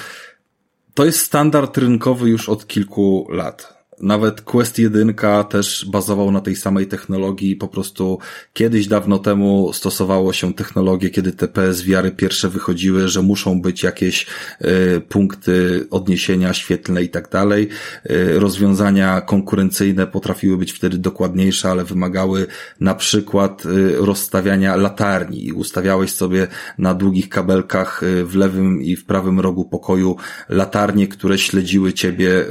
to 0.95 1.05
jest 1.05 1.19
standard 1.19 1.77
rynkowy 1.77 2.29
już 2.29 2.49
od 2.49 2.67
kilku 2.67 3.27
lat. 3.29 3.74
Nawet 4.01 4.41
Quest 4.41 4.79
1 4.79 5.13
też 5.49 5.85
bazował 5.91 6.31
na 6.31 6.41
tej 6.41 6.55
samej 6.55 6.87
technologii. 6.87 7.55
Po 7.55 7.67
prostu 7.67 8.19
kiedyś 8.53 8.87
dawno 8.87 9.19
temu 9.19 9.73
stosowało 9.73 10.33
się 10.33 10.53
technologię, 10.53 11.09
kiedy 11.09 11.31
te 11.31 11.47
PSVR-y 11.47 12.11
pierwsze 12.11 12.49
wychodziły, 12.49 13.07
że 13.07 13.21
muszą 13.21 13.61
być 13.61 13.83
jakieś 13.83 14.25
y, 14.61 15.01
punkty 15.09 15.87
odniesienia 15.91 16.53
świetlne 16.53 17.03
i 17.03 17.09
tak 17.09 17.29
dalej. 17.29 17.69
Y, 18.09 18.39
rozwiązania 18.39 19.21
konkurencyjne 19.21 20.07
potrafiły 20.07 20.57
być 20.57 20.71
wtedy 20.71 20.97
dokładniejsze, 20.97 21.71
ale 21.71 21.83
wymagały 21.83 22.47
na 22.79 22.95
przykład 22.95 23.65
y, 23.65 23.95
rozstawiania 23.97 24.75
latarni. 24.75 25.51
Ustawiałeś 25.51 26.11
sobie 26.11 26.47
na 26.77 26.93
długich 26.93 27.29
kabelkach 27.29 28.01
w 28.23 28.35
lewym 28.35 28.81
i 28.81 28.95
w 28.95 29.05
prawym 29.05 29.39
rogu 29.39 29.65
pokoju 29.65 30.15
latarnie, 30.49 31.07
które 31.07 31.37
śledziły 31.37 31.93
ciebie 31.93 32.45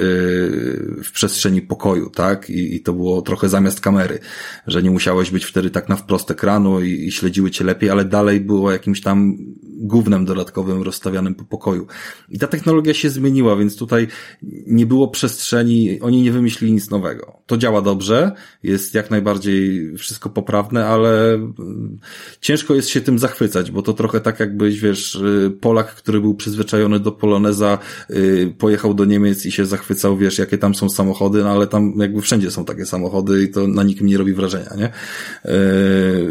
w 1.04 1.10
przestrzeni 1.12 1.33
przestrzeni 1.34 1.62
pokoju, 1.62 2.10
tak? 2.10 2.50
I, 2.50 2.74
I, 2.74 2.80
to 2.80 2.92
było 2.92 3.22
trochę 3.22 3.48
zamiast 3.48 3.80
kamery, 3.80 4.18
że 4.66 4.82
nie 4.82 4.90
musiałeś 4.90 5.30
być 5.30 5.44
wtedy 5.44 5.70
tak 5.70 5.88
na 5.88 5.96
wprost 5.96 6.30
ekranu 6.30 6.80
i, 6.80 7.06
i 7.06 7.12
śledziły 7.12 7.50
cię 7.50 7.64
lepiej, 7.64 7.90
ale 7.90 8.04
dalej 8.04 8.40
było 8.40 8.72
jakimś 8.72 9.00
tam 9.00 9.36
gównem 9.76 10.24
dodatkowym 10.24 10.82
rozstawianym 10.82 11.34
po 11.34 11.44
pokoju. 11.44 11.86
I 12.28 12.38
ta 12.38 12.46
technologia 12.46 12.94
się 12.94 13.10
zmieniła, 13.10 13.56
więc 13.56 13.76
tutaj 13.76 14.08
nie 14.66 14.86
było 14.86 15.08
przestrzeni, 15.08 16.00
oni 16.00 16.22
nie 16.22 16.32
wymyślili 16.32 16.72
nic 16.72 16.90
nowego. 16.90 17.40
To 17.46 17.56
działa 17.56 17.82
dobrze, 17.82 18.32
jest 18.62 18.94
jak 18.94 19.10
najbardziej 19.10 19.92
wszystko 19.96 20.30
poprawne, 20.30 20.86
ale 20.86 21.34
mm, 21.34 21.98
ciężko 22.40 22.74
jest 22.74 22.88
się 22.88 23.00
tym 23.00 23.18
zachwycać, 23.18 23.70
bo 23.70 23.82
to 23.82 23.92
trochę 23.92 24.20
tak 24.20 24.40
jakbyś, 24.40 24.80
wiesz, 24.80 25.14
y, 25.14 25.52
Polak, 25.60 25.94
który 25.94 26.20
był 26.20 26.34
przyzwyczajony 26.34 27.00
do 27.00 27.12
Poloneza, 27.12 27.78
y, 28.10 28.54
pojechał 28.58 28.94
do 28.94 29.04
Niemiec 29.04 29.46
i 29.46 29.52
się 29.52 29.66
zachwycał, 29.66 30.16
wiesz, 30.16 30.38
jakie 30.38 30.58
tam 30.58 30.74
są 30.74 30.90
samochody, 30.90 31.23
no 31.32 31.50
ale 31.50 31.66
tam 31.66 31.94
jakby 31.98 32.22
wszędzie 32.22 32.50
są 32.50 32.64
takie 32.64 32.86
samochody 32.86 33.42
i 33.42 33.48
to 33.48 33.68
na 33.68 33.82
nikim 33.82 34.06
nie 34.06 34.18
robi 34.18 34.32
wrażenia, 34.32 34.70
nie? 34.76 34.86
Y, 34.86 34.90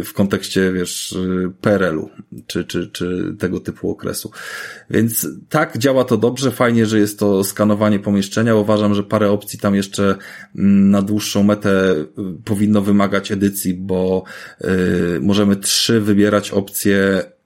w 0.04 0.12
kontekście, 0.14 0.72
wiesz, 0.72 1.18
PRL-u, 1.62 2.10
czy, 2.48 2.66
czy, 2.66 2.88
czy 2.88 3.36
tego 3.40 3.60
typu 3.60 3.90
okresu. 3.90 4.32
Więc 4.90 5.28
tak, 5.50 5.78
działa 5.78 6.04
to 6.04 6.18
dobrze, 6.18 6.52
fajnie, 6.52 6.86
że 6.86 7.00
jest 7.00 7.20
to 7.20 7.44
skanowanie 7.44 8.00
pomieszczenia. 8.00 8.56
Uważam, 8.56 8.96
że 8.96 9.04
parę 9.04 9.32
opcji 9.32 9.60
tam 9.60 9.76
jeszcze 9.76 10.16
mm, 10.56 10.90
na 10.90 11.02
dłuższą 11.02 11.44
metę 11.44 11.92
y, 11.92 12.06
powinno 12.46 12.82
wymagać 12.82 13.32
edycji, 13.32 13.74
bo 13.74 14.24
yy, 14.62 14.70
możemy 15.22 15.56
trzy 15.56 16.02
wybierać 16.02 16.52
opcje 16.52 16.94
Y, 16.94 17.43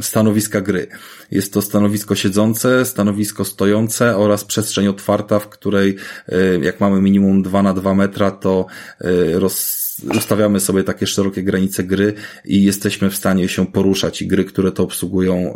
stanowiska 0.00 0.60
gry. 0.60 0.86
Jest 1.30 1.52
to 1.52 1.62
stanowisko 1.62 2.14
siedzące, 2.14 2.84
stanowisko 2.84 3.44
stojące 3.44 4.16
oraz 4.16 4.44
przestrzeń 4.44 4.88
otwarta, 4.88 5.38
w 5.38 5.48
której 5.48 5.96
y, 6.28 6.60
jak 6.62 6.80
mamy 6.80 7.02
minimum 7.02 7.42
2 7.42 7.62
na 7.62 7.74
2 7.74 7.94
metra, 7.94 8.30
to 8.30 8.66
y, 9.04 9.38
roz, 9.38 9.84
ustawiamy 10.18 10.60
sobie 10.60 10.84
takie 10.84 11.06
szerokie 11.06 11.42
granice 11.42 11.84
gry 11.84 12.14
i 12.44 12.62
jesteśmy 12.62 13.10
w 13.10 13.16
stanie 13.16 13.48
się 13.48 13.66
poruszać 13.66 14.22
i 14.22 14.26
gry, 14.26 14.44
które 14.44 14.72
to 14.72 14.82
obsługują 14.82 15.54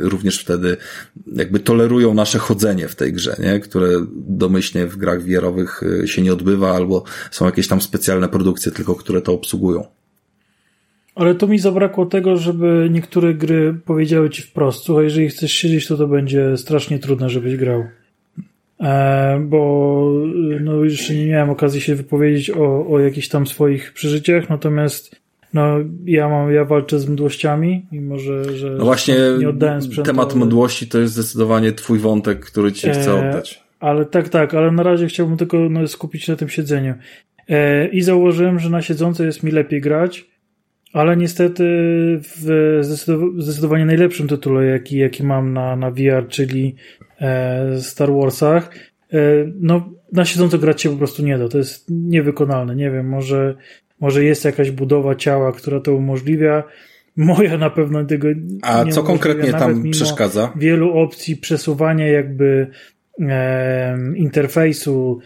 również 0.00 0.40
wtedy 0.40 0.76
jakby 1.36 1.60
tolerują 1.60 2.14
nasze 2.14 2.38
chodzenie 2.38 2.88
w 2.88 2.94
tej 2.94 3.12
grze, 3.12 3.36
nie? 3.38 3.60
które 3.60 3.88
domyślnie 4.16 4.86
w 4.86 4.96
grach 4.96 5.22
wierowych 5.22 5.80
się 6.04 6.22
nie 6.22 6.32
odbywa 6.32 6.74
albo 6.74 7.04
są 7.30 7.46
jakieś 7.46 7.68
tam 7.68 7.80
specjalne 7.80 8.28
produkcje 8.28 8.72
tylko, 8.72 8.94
które 8.94 9.22
to 9.22 9.32
obsługują. 9.32 9.95
Ale 11.16 11.34
to 11.34 11.46
mi 11.46 11.58
zabrakło 11.58 12.06
tego, 12.06 12.36
żeby 12.36 12.88
niektóre 12.90 13.34
gry 13.34 13.74
powiedziały 13.84 14.30
ci 14.30 14.42
wprost, 14.42 14.84
słuchaj, 14.84 15.04
jeżeli 15.04 15.28
chcesz 15.28 15.52
siedzieć, 15.52 15.86
to 15.86 15.96
to 15.96 16.06
będzie 16.06 16.56
strasznie 16.56 16.98
trudne, 16.98 17.30
żebyś 17.30 17.56
grał. 17.56 17.84
E, 18.80 19.40
bo 19.40 20.12
no, 20.60 20.84
jeszcze 20.84 21.14
nie 21.14 21.26
miałem 21.26 21.50
okazji 21.50 21.80
się 21.80 21.94
wypowiedzieć 21.94 22.50
o, 22.50 22.86
o 22.86 22.98
jakichś 23.00 23.28
tam 23.28 23.46
swoich 23.46 23.92
przeżyciach, 23.92 24.50
natomiast 24.50 25.16
no, 25.54 25.76
ja 26.04 26.28
mam, 26.28 26.52
ja 26.52 26.64
walczę 26.64 27.00
z 27.00 27.08
mdłościami, 27.08 27.86
mimo 27.92 28.18
że, 28.18 28.56
że 28.56 28.70
no 28.70 28.84
właśnie 28.84 29.14
nie 29.38 29.48
oddałem 29.48 29.82
sprzętu. 29.82 30.10
Temat 30.10 30.34
mdłości 30.34 30.86
to 30.86 30.98
jest 30.98 31.14
zdecydowanie 31.14 31.72
twój 31.72 31.98
wątek, 31.98 32.40
który 32.40 32.72
ci 32.72 32.90
chcę 32.90 33.10
e, 33.10 33.28
oddać. 33.28 33.62
Ale 33.80 34.04
tak, 34.04 34.28
tak, 34.28 34.54
ale 34.54 34.70
na 34.70 34.82
razie 34.82 35.06
chciałbym 35.06 35.36
tylko 35.36 35.56
no, 35.70 35.88
skupić 35.88 36.24
się 36.24 36.32
na 36.32 36.38
tym 36.38 36.48
siedzeniu. 36.48 36.94
E, 37.48 37.88
I 37.88 38.02
założyłem, 38.02 38.58
że 38.58 38.70
na 38.70 38.82
siedząco 38.82 39.24
jest 39.24 39.42
mi 39.42 39.50
lepiej 39.50 39.80
grać, 39.80 40.24
ale 40.96 41.16
niestety 41.16 41.64
w 42.22 42.78
zdecydowanie 43.38 43.84
najlepszym 43.84 44.28
tytule, 44.28 44.66
jaki, 44.66 44.98
jaki 44.98 45.24
mam 45.24 45.52
na, 45.52 45.76
na 45.76 45.90
VR, 45.90 46.28
czyli 46.28 46.74
e, 47.20 47.80
Star 47.80 48.12
Warsach, 48.12 48.70
e, 49.12 49.18
no 49.60 49.88
na 50.12 50.24
siedząco 50.24 50.58
grać 50.58 50.82
się 50.82 50.90
po 50.90 50.96
prostu 50.96 51.22
nie 51.22 51.38
da. 51.38 51.48
To 51.48 51.58
jest 51.58 51.86
niewykonalne. 51.90 52.76
Nie 52.76 52.90
wiem, 52.90 53.08
może, 53.08 53.54
może 54.00 54.24
jest 54.24 54.44
jakaś 54.44 54.70
budowa 54.70 55.14
ciała, 55.14 55.52
która 55.52 55.80
to 55.80 55.94
umożliwia. 55.94 56.62
Moja 57.16 57.58
na 57.58 57.70
pewno 57.70 58.04
tego 58.04 58.28
A 58.62 58.84
nie 58.84 58.92
co 58.92 59.02
konkretnie 59.02 59.52
tam 59.52 59.90
przeszkadza? 59.90 60.52
Wielu 60.56 60.98
opcji 60.98 61.36
przesuwania 61.36 62.06
jakby 62.06 62.66
interfejsu, 64.16 65.18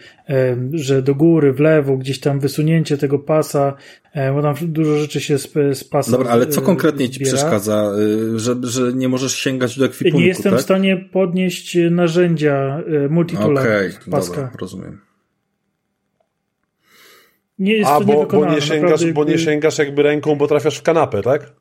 że 0.73 1.01
do 1.01 1.15
góry, 1.15 1.53
w 1.53 1.59
lewo, 1.59 1.97
gdzieś 1.97 2.19
tam 2.19 2.39
wysunięcie 2.39 2.97
tego 2.97 3.19
pasa, 3.19 3.75
bo 4.33 4.41
tam 4.41 4.55
dużo 4.61 4.97
rzeczy 4.97 5.21
się 5.21 5.37
z, 5.37 5.53
z 5.73 5.83
pasa 5.83 6.11
Dobra, 6.11 6.29
ale 6.29 6.47
co 6.47 6.61
konkretnie 6.61 7.09
ci 7.09 7.19
przeszkadza? 7.19 7.91
Y, 8.35 8.39
że, 8.39 8.55
że 8.63 8.93
nie 8.93 9.09
możesz 9.09 9.35
sięgać 9.35 9.79
do 9.79 9.85
ekwipunku, 9.85 10.19
Nie 10.19 10.27
jestem 10.27 10.51
tak? 10.51 10.61
w 10.61 10.63
stanie 10.63 10.97
podnieść 10.97 11.77
narzędzia 11.91 12.83
y, 13.05 13.09
multitool 13.09 13.57
okay, 13.57 13.91
paska. 14.11 14.35
Dobra, 14.35 14.51
rozumiem. 14.61 15.01
Nie 17.59 17.73
jest 17.73 17.89
A, 17.89 17.99
to 17.99 18.05
bo, 18.05 18.25
bo, 18.25 18.53
nie 18.53 18.61
sięgasz, 18.61 19.11
bo 19.11 19.23
nie 19.23 19.37
sięgasz 19.37 19.77
jakby 19.77 20.03
ręką, 20.03 20.35
bo 20.35 20.47
trafiasz 20.47 20.77
w 20.77 20.81
kanapę, 20.81 21.21
tak? 21.21 21.53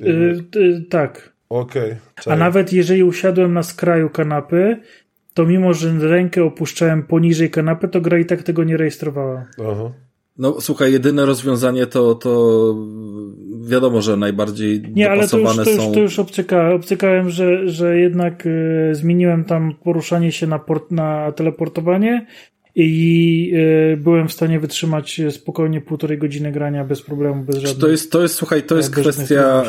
Yy, 0.00 0.44
yy, 0.54 0.84
tak. 0.90 1.32
Okej. 1.48 1.96
Okay, 2.20 2.34
A 2.34 2.36
nawet 2.36 2.72
jeżeli 2.72 3.02
usiadłem 3.02 3.52
na 3.52 3.62
skraju 3.62 4.10
kanapy, 4.10 4.80
to 5.34 5.46
mimo, 5.46 5.74
że 5.74 5.98
rękę 5.98 6.44
opuszczałem 6.44 7.02
poniżej 7.02 7.50
kanapy, 7.50 7.88
to 7.88 8.00
gra 8.00 8.18
i 8.18 8.24
tak 8.24 8.42
tego 8.42 8.64
nie 8.64 8.76
rejestrowała. 8.76 9.46
Aha. 9.58 9.92
No 10.38 10.60
słuchaj, 10.60 10.92
jedyne 10.92 11.26
rozwiązanie 11.26 11.86
to, 11.86 12.14
to 12.14 12.74
wiadomo, 13.64 14.02
że 14.02 14.16
najbardziej 14.16 14.82
Nie, 14.94 15.10
ale 15.10 15.28
to 15.28 15.38
już, 15.38 15.56
to 15.56 15.70
już, 15.70 15.94
to 15.94 16.00
już 16.00 16.18
obcykałem, 16.18 16.76
obcykałem 16.76 17.30
że, 17.30 17.68
że 17.68 17.98
jednak 17.98 18.46
y, 18.46 18.90
zmieniłem 18.92 19.44
tam 19.44 19.74
poruszanie 19.84 20.32
się 20.32 20.46
na, 20.46 20.58
port, 20.58 20.90
na 20.90 21.32
teleportowanie 21.32 22.26
i 22.74 23.52
e, 23.92 23.96
byłem 23.96 24.28
w 24.28 24.32
stanie 24.32 24.60
wytrzymać 24.60 25.20
spokojnie 25.30 25.80
półtorej 25.80 26.18
godziny 26.18 26.52
grania 26.52 26.84
bez 26.84 27.02
problemu, 27.02 27.44
bez 27.44 27.56
żadnych... 27.56 27.78
To 27.78 27.88
jest, 27.88 28.12
to 28.12 28.22
jest 28.22 28.34
słuchaj, 28.34 28.62
to 28.62 28.76
jest 28.76 28.90
kwestia, 28.90 29.62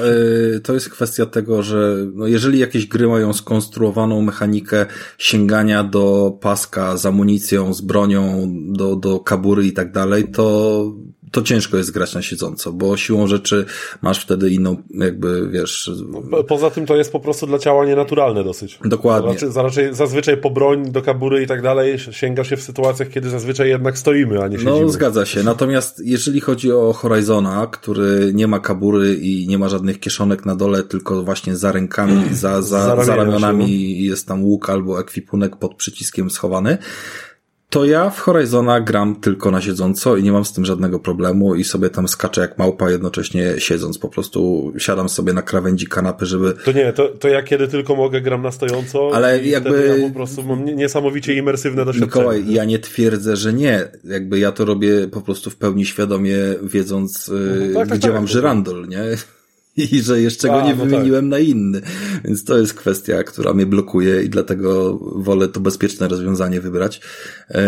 e, 0.56 0.60
to 0.60 0.74
jest 0.74 0.90
kwestia 0.90 1.26
tego, 1.26 1.64
że 1.64 1.96
no 2.14 2.28
jeżeli 2.28 2.60
jakieś 2.60 2.86
gry 2.86 3.08
mają 3.08 3.34
skonstruowaną 3.34 4.22
mechanikę 4.22 4.86
sięgania 5.18 5.84
do 5.84 6.38
paska 6.42 6.98
z 6.98 7.06
amunicją, 7.06 7.74
z 7.74 7.82
bronią, 7.82 8.48
do, 8.68 8.96
do 8.96 9.20
kabury 9.20 9.66
i 9.66 9.74
tak 9.74 9.92
dalej, 9.92 10.24
to 10.28 10.86
to 11.34 11.42
ciężko 11.42 11.78
jest 11.78 11.92
grać 11.92 12.14
na 12.14 12.22
siedząco, 12.22 12.74
bo 12.74 12.98
siłą 12.98 13.28
rzeczy 13.28 13.66
masz 14.02 14.22
wtedy 14.22 14.50
inną, 14.50 14.78
jakby, 14.90 15.50
wiesz... 15.50 15.92
Poza 16.48 16.72
tym 16.72 16.86
to 16.86 16.96
jest 16.96 17.12
po 17.12 17.20
prostu 17.20 17.48
dla 17.48 17.60
ciała 17.60 17.86
nienaturalne 17.86 18.44
dosyć. 18.44 18.80
Dokładnie. 18.86 19.32
Raczej, 19.32 19.50
raczej, 19.56 19.96
zazwyczaj 19.96 20.38
po 20.38 20.50
broń 20.50 20.92
do 20.92 21.02
kabury 21.02 21.44
i 21.44 21.48
tak 21.48 21.62
dalej 21.62 22.00
sięga 22.00 22.44
się 22.44 22.58
w 22.58 22.62
sytuacjach, 22.62 23.10
kiedy 23.10 23.30
zazwyczaj 23.30 23.70
jednak 23.70 23.98
stoimy, 23.98 24.44
a 24.44 24.48
nie 24.48 24.58
siedzimy. 24.58 24.82
No, 24.82 24.90
zgadza 24.90 25.26
się. 25.26 25.44
Natomiast 25.44 26.02
jeżeli 26.06 26.42
chodzi 26.42 26.72
o 26.72 26.94
Horizona, 26.94 27.68
który 27.72 28.32
nie 28.34 28.48
ma 28.48 28.60
kabury 28.60 29.16
i 29.16 29.48
nie 29.48 29.58
ma 29.58 29.70
żadnych 29.70 30.00
kieszonek 30.00 30.46
na 30.46 30.56
dole, 30.56 30.84
tylko 30.84 31.24
właśnie 31.24 31.56
za 31.56 31.72
rękami, 31.72 32.24
za, 32.32 32.62
za, 32.62 33.04
za 33.04 33.16
ramionami 33.16 34.04
jest 34.04 34.28
tam 34.28 34.44
łuk 34.44 34.70
albo 34.70 35.00
ekwipunek 35.00 35.56
pod 35.56 35.76
przyciskiem 35.76 36.30
schowany, 36.30 36.78
to 37.74 37.86
ja 37.86 38.10
w 38.10 38.20
Horizona 38.20 38.82
gram 38.82 39.16
tylko 39.16 39.52
na 39.52 39.62
siedząco 39.62 40.18
i 40.18 40.24
nie 40.24 40.32
mam 40.32 40.46
z 40.46 40.54
tym 40.54 40.66
żadnego 40.66 41.00
problemu 41.00 41.56
i 41.56 41.64
sobie 41.64 41.90
tam 41.90 42.08
skaczę 42.08 42.42
jak 42.42 42.58
małpa 42.58 42.92
jednocześnie 42.92 43.54
siedząc. 43.58 43.98
Po 43.98 44.10
prostu 44.10 44.72
siadam 44.78 45.10
sobie 45.10 45.34
na 45.34 45.42
krawędzi 45.42 45.88
kanapy, 45.88 46.26
żeby... 46.26 46.54
To 46.66 46.72
nie, 46.72 46.94
to, 46.94 47.08
to 47.08 47.28
ja 47.28 47.44
kiedy 47.44 47.68
tylko 47.68 47.96
mogę 47.96 48.22
gram 48.22 48.42
na 48.42 48.52
stojąco 48.52 49.12
Ale 49.14 49.44
jakby... 49.44 49.98
ja 50.02 50.08
po 50.08 50.14
prostu 50.14 50.44
mam 50.44 50.66
niesamowicie 50.66 51.34
imersywne 51.34 51.86
doświadczenie. 51.86 52.22
Mikołaj, 52.22 52.54
ja 52.54 52.66
nie 52.66 52.80
twierdzę, 52.80 53.36
że 53.36 53.54
nie. 53.54 53.88
Jakby 54.04 54.40
ja 54.40 54.52
to 54.52 54.66
robię 54.66 55.08
po 55.08 55.22
prostu 55.22 55.50
w 55.50 55.56
pełni 55.56 55.86
świadomie, 55.86 56.38
wiedząc, 56.64 57.32
no, 57.74 57.80
tak, 57.80 57.90
gdzie 57.90 58.08
tak, 58.08 58.14
mam 58.14 58.24
tak, 58.24 58.34
żyrandol, 58.34 58.88
nie? 58.88 59.04
i 59.78 60.02
że 60.02 60.22
jeszcze 60.22 60.48
go 60.48 60.62
nie 60.62 60.76
no 60.76 60.86
wymieniłem 60.86 61.26
tak. 61.26 61.32
na 61.32 61.40
inny. 61.40 61.82
Więc 62.26 62.44
to 62.44 62.58
jest 62.58 62.74
kwestia, 62.74 63.24
która 63.24 63.54
mnie 63.54 63.66
blokuje 63.66 64.24
i 64.24 64.30
dlatego 64.30 64.98
wolę 65.16 65.48
to 65.48 65.60
bezpieczne 65.60 66.08
rozwiązanie 66.08 66.62
wybrać. 66.62 67.02
Eee, 67.50 67.64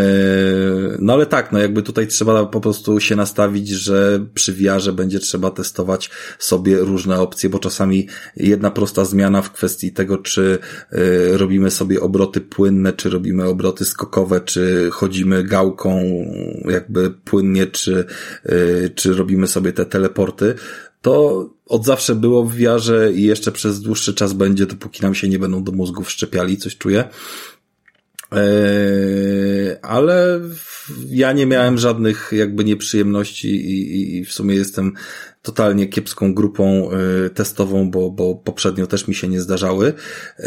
no 0.99 1.13
ale 1.13 1.25
tak, 1.25 1.51
no 1.51 1.59
jakby 1.59 1.81
tutaj 1.81 2.07
trzeba 2.07 2.45
po 2.45 2.61
prostu 2.61 2.99
się 2.99 3.15
nastawić, 3.15 3.69
że 3.69 4.25
przy 4.33 4.53
wiarze 4.53 4.93
będzie 4.93 5.19
trzeba 5.19 5.51
testować 5.51 6.09
sobie 6.39 6.77
różne 6.77 7.19
opcje, 7.19 7.49
bo 7.49 7.59
czasami 7.59 8.07
jedna 8.37 8.71
prosta 8.71 9.05
zmiana 9.05 9.41
w 9.41 9.51
kwestii 9.51 9.91
tego, 9.91 10.17
czy 10.17 10.59
e, 10.91 11.37
robimy 11.37 11.71
sobie 11.71 12.01
obroty 12.01 12.41
płynne, 12.41 12.93
czy 12.93 13.09
robimy 13.09 13.45
obroty 13.45 13.85
skokowe, 13.85 14.41
czy 14.41 14.89
chodzimy 14.91 15.43
gałką 15.43 16.01
jakby 16.65 17.11
płynnie, 17.11 17.67
czy, 17.67 18.05
e, 18.45 18.89
czy 18.89 19.13
robimy 19.13 19.47
sobie 19.47 19.73
te 19.73 19.85
teleporty, 19.85 20.55
to 21.05 21.49
od 21.65 21.85
zawsze 21.85 22.15
było 22.15 22.45
w 22.45 22.55
wiarze 22.55 23.11
i 23.13 23.23
jeszcze 23.23 23.51
przez 23.51 23.81
dłuższy 23.81 24.13
czas 24.13 24.33
będzie, 24.33 24.65
dopóki 24.65 25.01
nam 25.01 25.15
się 25.15 25.29
nie 25.29 25.39
będą 25.39 25.63
do 25.63 25.71
mózgu 25.71 26.03
wszczepiali, 26.03 26.57
coś 26.57 26.77
czuję. 26.77 27.03
Eee, 28.31 29.75
ale 29.81 30.41
ja 31.09 31.33
nie 31.33 31.45
miałem 31.45 31.77
żadnych 31.77 32.31
jakby 32.35 32.63
nieprzyjemności 32.63 33.71
i, 34.17 34.25
w 34.25 34.33
sumie 34.33 34.55
jestem 34.55 34.93
totalnie 35.41 35.87
kiepską 35.87 36.33
grupą 36.33 36.89
e, 36.91 37.29
testową, 37.29 37.91
bo, 37.91 38.11
bo 38.11 38.35
poprzednio 38.35 38.87
też 38.87 39.07
mi 39.07 39.15
się 39.15 39.27
nie 39.27 39.41
zdarzały. 39.41 39.93
Eee, 40.39 40.45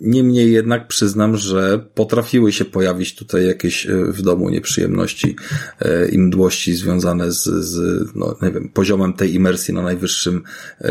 Niemniej 0.00 0.52
jednak 0.52 0.88
przyznam, 0.88 1.36
że 1.36 1.78
potrafiły 1.94 2.52
się 2.52 2.64
pojawić 2.64 3.14
tutaj 3.14 3.46
jakieś 3.46 3.86
e, 3.86 3.90
w 3.94 4.22
domu 4.22 4.50
nieprzyjemności 4.50 5.36
e, 5.80 6.08
i 6.08 6.18
mdłości 6.18 6.74
związane 6.74 7.32
z, 7.32 7.44
z 7.44 8.04
no, 8.14 8.36
nie 8.42 8.50
wiem, 8.50 8.68
poziomem 8.68 9.12
tej 9.12 9.34
imersji 9.34 9.74
na 9.74 9.82
najwyższym 9.82 10.42
e, 10.80 10.90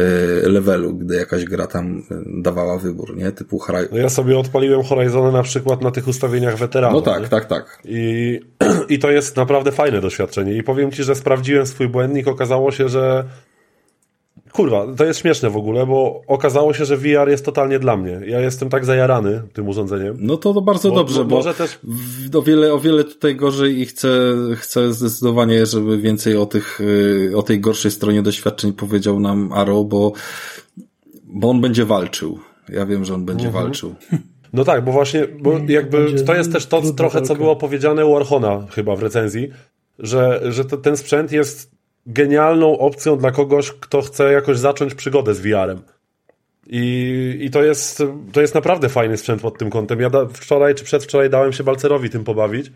levelu, 0.49 0.93
gdy 0.93 1.15
jakaś 1.15 1.45
gra 1.45 1.67
tam 1.67 2.03
dawała 2.25 2.77
wybór, 2.77 3.17
nie? 3.17 3.31
Typu 3.31 3.59
Horizon. 3.59 3.89
No 3.91 3.97
ja 3.97 4.09
sobie 4.09 4.39
odpaliłem 4.39 4.83
Horizon 4.83 5.33
na 5.33 5.43
przykład 5.43 5.81
na 5.81 5.91
tych 5.91 6.07
ustawieniach 6.07 6.57
weteranów. 6.57 7.05
No 7.05 7.11
tak, 7.11 7.21
nie? 7.23 7.29
tak, 7.29 7.45
tak. 7.45 7.79
I, 7.85 8.39
I 8.93 8.99
to 8.99 9.11
jest 9.11 9.37
naprawdę 9.37 9.71
fajne 9.71 10.01
doświadczenie. 10.01 10.57
I 10.57 10.63
powiem 10.63 10.91
Ci, 10.91 11.03
że 11.03 11.15
sprawdziłem 11.15 11.65
swój 11.65 11.87
błędnik, 11.87 12.27
okazało 12.27 12.71
się, 12.71 12.89
że 12.89 13.23
kurwa, 14.53 14.85
to 14.97 15.05
jest 15.05 15.19
śmieszne 15.19 15.49
w 15.49 15.57
ogóle, 15.57 15.85
bo 15.85 16.21
okazało 16.27 16.73
się, 16.73 16.85
że 16.85 16.97
VR 16.97 17.29
jest 17.29 17.45
totalnie 17.45 17.79
dla 17.79 17.97
mnie. 17.97 18.21
Ja 18.27 18.39
jestem 18.39 18.69
tak 18.69 18.85
zajarany 18.85 19.41
tym 19.53 19.67
urządzeniem. 19.67 20.17
No 20.19 20.37
to, 20.37 20.53
to 20.53 20.61
bardzo 20.61 20.89
Bo- 20.89 20.95
dobrze, 20.95 21.25
bo- 21.25 21.53
też- 21.53 21.79
o, 22.35 22.41
wiele, 22.41 22.73
o 22.73 22.79
wiele 22.79 23.03
tutaj 23.03 23.35
gorzej 23.35 23.79
i 23.79 23.85
chcę, 23.85 24.09
chcę 24.55 24.93
zdecydowanie, 24.93 25.65
żeby 25.65 25.97
więcej 25.97 26.37
o 26.37 26.45
tych, 26.45 26.81
y, 26.81 27.31
o 27.35 27.43
tej 27.43 27.59
gorszej 27.59 27.91
stronie 27.91 28.21
doświadczeń 28.21 28.73
powiedział 28.73 29.19
nam 29.19 29.53
Aro, 29.53 29.83
bo, 29.83 30.11
bo 31.23 31.49
on 31.49 31.61
będzie 31.61 31.85
walczył. 31.85 32.39
Ja 32.69 32.85
wiem, 32.85 33.05
że 33.05 33.13
on 33.13 33.25
będzie 33.25 33.45
Mhm. 33.47 33.63
walczył. 33.65 33.95
No 34.53 34.63
tak, 34.65 34.85
bo 34.85 34.91
właśnie, 34.91 35.27
bo 35.41 35.53
jakby 35.67 36.23
to 36.25 36.35
jest 36.35 36.51
też 36.53 36.65
to 36.65 36.81
trochę, 36.93 37.21
co 37.21 37.35
było 37.35 37.55
powiedziane 37.55 38.05
u 38.05 38.13
Orchona 38.15 38.67
chyba 38.71 38.95
w 38.95 39.01
recenzji, 39.03 39.49
że, 39.99 40.41
że 40.49 40.65
to, 40.65 40.77
ten 40.77 40.97
sprzęt 40.97 41.31
jest 41.31 41.71
genialną 42.07 42.77
opcją 42.77 43.17
dla 43.17 43.31
kogoś, 43.31 43.71
kto 43.71 44.01
chce 44.01 44.31
jakoś 44.31 44.57
zacząć 44.57 44.95
przygodę 44.95 45.33
z 45.33 45.39
VR-em. 45.39 45.81
I, 46.67 47.37
I 47.41 47.49
to 47.49 47.63
jest, 47.63 48.03
to 48.31 48.41
jest 48.41 48.55
naprawdę 48.55 48.89
fajny 48.89 49.17
sprzęt 49.17 49.41
pod 49.41 49.57
tym 49.57 49.69
kątem. 49.69 49.99
Ja 49.99 50.09
da, 50.09 50.25
wczoraj 50.25 50.75
czy 50.75 50.83
przedwczoraj 50.83 51.29
dałem 51.29 51.53
się 51.53 51.63
Balcerowi 51.63 52.09
tym 52.09 52.23
pobawić. 52.23 52.71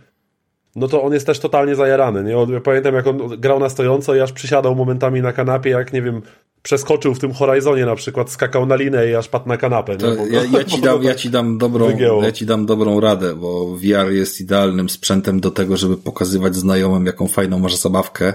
No 0.76 0.88
to 0.88 1.04
on 1.04 1.14
jest 1.14 1.26
też 1.26 1.40
totalnie 1.40 1.76
zajarany. 1.76 2.24
Nie? 2.24 2.54
Ja 2.54 2.62
pamiętam, 2.62 2.96
jak 2.96 3.08
on 3.08 3.18
grał 3.18 3.60
na 3.60 3.70
stojąco 3.70 4.16
i 4.16 4.20
aż 4.20 4.32
przysiadał 4.32 4.76
momentami 4.76 5.22
na 5.22 5.34
kanapie, 5.34 5.70
jak 5.70 5.94
nie 5.94 6.02
wiem, 6.02 6.22
przeskoczył 6.64 7.16
w 7.16 7.20
tym 7.20 7.34
Horizonie 7.34 7.86
na 7.86 7.96
przykład, 7.96 8.30
skakał 8.32 8.66
na 8.66 8.76
linę 8.76 9.10
i 9.10 9.16
aż 9.16 9.28
padł 9.28 9.50
na 9.50 9.58
kanapę. 9.58 9.98
To? 9.98 10.16
Bo- 10.16 10.26
ja, 10.26 10.42
ja, 10.52 10.64
ci 10.64 10.82
dam, 10.82 11.04
ja 11.04 11.16
ci 11.16 11.30
dam 11.30 11.58
dobrą, 11.58 11.88
Wygięło. 11.88 12.24
ja 12.24 12.32
ci 12.32 12.46
dam 12.46 12.66
dobrą 12.66 13.00
radę, 13.00 13.36
bo 13.36 13.66
VR 13.76 14.12
jest 14.12 14.42
idealnym 14.42 14.90
sprzętem 14.90 15.40
do 15.40 15.52
tego, 15.52 15.78
żeby 15.78 15.98
pokazywać 15.98 16.56
znajomym, 16.56 17.06
jaką 17.06 17.28
fajną 17.28 17.60
masz 17.60 17.76
zabawkę. 17.76 18.34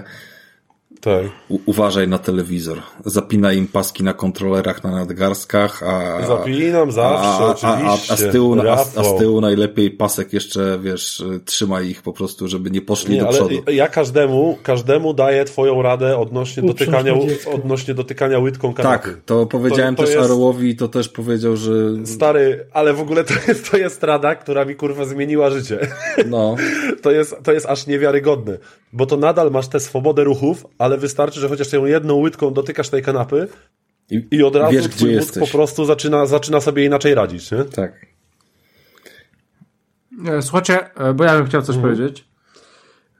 Tak. 1.01 1.23
U, 1.49 1.59
uważaj 1.65 2.07
na 2.07 2.17
telewizor. 2.17 2.77
Zapinaj 3.05 3.57
im 3.57 3.67
paski 3.67 4.03
na 4.03 4.13
kontrolerach, 4.13 4.83
na 4.83 4.91
nadgarstkach, 4.91 5.83
a... 5.83 6.25
Zapinam 6.27 6.91
zawsze, 6.91 7.67
a, 7.67 7.71
a, 7.73 7.83
a, 7.83 7.93
oczywiście. 7.93 8.13
a, 8.13 8.17
z 8.17 8.31
tyłu, 8.31 8.55
a, 8.69 8.73
a 8.73 9.03
z 9.03 9.17
tyłu 9.17 9.41
najlepiej 9.41 9.91
pasek 9.91 10.33
jeszcze, 10.33 10.79
wiesz, 10.83 11.23
trzymaj 11.45 11.87
ich 11.87 12.01
po 12.01 12.13
prostu, 12.13 12.47
żeby 12.47 12.71
nie 12.71 12.81
poszli 12.81 13.13
Nie, 13.13 13.19
do 13.21 13.27
ale 13.27 13.37
przodu. 13.37 13.55
ja 13.71 13.87
każdemu, 13.87 14.57
każdemu 14.63 15.13
daję 15.13 15.45
twoją 15.45 15.81
radę 15.81 16.17
odnośnie 16.17 16.63
dotykania, 16.63 17.13
odnośnie 17.53 17.93
dotykania 17.93 18.39
łydką 18.39 18.73
kanapy. 18.73 19.09
Tak, 19.09 19.17
to 19.25 19.45
powiedziałem 19.45 19.95
To- 19.95 20.01
to 20.03 20.07
też 20.07 20.15
jest- 20.15 20.25
Arołowi 20.25 20.69
i 20.69 20.75
to 20.75 20.87
też 20.87 21.09
powiedział, 21.09 21.55
że 21.57 21.71
Stary, 22.05 22.65
ale 22.73 22.93
w 22.93 23.01
ogóle 23.01 23.23
to 23.23 23.33
jest, 23.47 23.71
to 23.71 23.77
jest 23.77 24.03
rada, 24.03 24.35
która 24.35 24.65
mi 24.65 24.75
kurwa 24.75 25.05
zmieniła 25.05 25.49
życie. 25.49 25.79
no, 26.27 26.55
To 27.03 27.11
jest, 27.11 27.35
to 27.43 27.51
jest 27.51 27.65
aż 27.65 27.87
niewiarygodne. 27.87 28.57
Bo 28.93 29.05
to 29.05 29.17
nadal 29.17 29.51
masz 29.51 29.67
tę 29.67 29.79
swobodę 29.79 30.23
ruchów, 30.23 30.65
ale 30.77 30.97
wystarczy, 30.97 31.39
że 31.39 31.49
chociaż 31.49 31.69
tą 31.69 31.85
jedną 31.85 32.15
łydką 32.15 32.53
dotykasz 32.53 32.89
tej 32.89 33.01
kanapy 33.01 33.47
i, 34.09 34.27
i 34.31 34.43
od 34.43 34.55
razu 34.55 34.73
wiesz, 34.73 34.87
twój 34.87 35.15
mózg 35.15 35.39
po 35.39 35.47
prostu 35.47 35.85
zaczyna, 35.85 36.25
zaczyna 36.25 36.61
sobie 36.61 36.85
inaczej 36.85 37.15
radzić, 37.15 37.51
nie? 37.51 37.63
Tak. 37.65 38.05
E, 40.27 40.41
Słuchajcie, 40.41 40.95
e, 40.95 41.13
bo 41.13 41.23
ja 41.23 41.37
bym 41.37 41.45
chciał 41.45 41.61
coś 41.61 41.75
Mhm. 41.75 41.95
powiedzieć. 41.95 42.28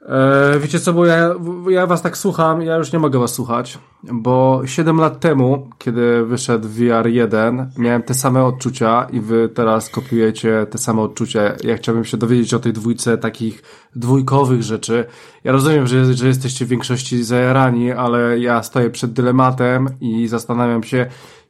E, 0.09 0.59
wiecie 0.59 0.79
co, 0.79 0.93
bo 0.93 1.05
ja, 1.05 1.29
ja 1.69 1.87
was 1.87 2.01
tak 2.01 2.17
słucham, 2.17 2.61
ja 2.61 2.75
już 2.75 2.93
nie 2.93 2.99
mogę 2.99 3.19
was 3.19 3.33
słuchać, 3.33 3.79
bo 4.03 4.61
7 4.65 4.97
lat 4.97 5.19
temu, 5.19 5.69
kiedy 5.77 6.25
wyszedł 6.25 6.67
VR 6.67 7.07
1, 7.07 7.71
miałem 7.77 8.03
te 8.03 8.13
same 8.13 8.43
odczucia 8.43 9.07
i 9.11 9.19
wy 9.19 9.49
teraz 9.49 9.89
kopiujecie 9.89 10.67
te 10.69 10.77
same 10.77 11.01
odczucia. 11.01 11.41
Ja 11.63 11.77
chciałbym 11.77 12.05
się 12.05 12.17
dowiedzieć 12.17 12.53
o 12.53 12.59
tej 12.59 12.73
dwójce 12.73 13.17
takich 13.17 13.63
dwójkowych 13.95 14.63
rzeczy. 14.63 15.05
Ja 15.43 15.51
rozumiem, 15.51 15.87
że, 15.87 16.13
że 16.13 16.27
jesteście 16.27 16.65
w 16.65 16.69
większości 16.69 17.23
zajarani, 17.23 17.91
ale 17.91 18.39
ja 18.39 18.63
stoję 18.63 18.89
przed 18.89 19.13
dylematem 19.13 19.89
i 20.01 20.27
zastanawiam 20.27 20.83
się, 20.83 21.09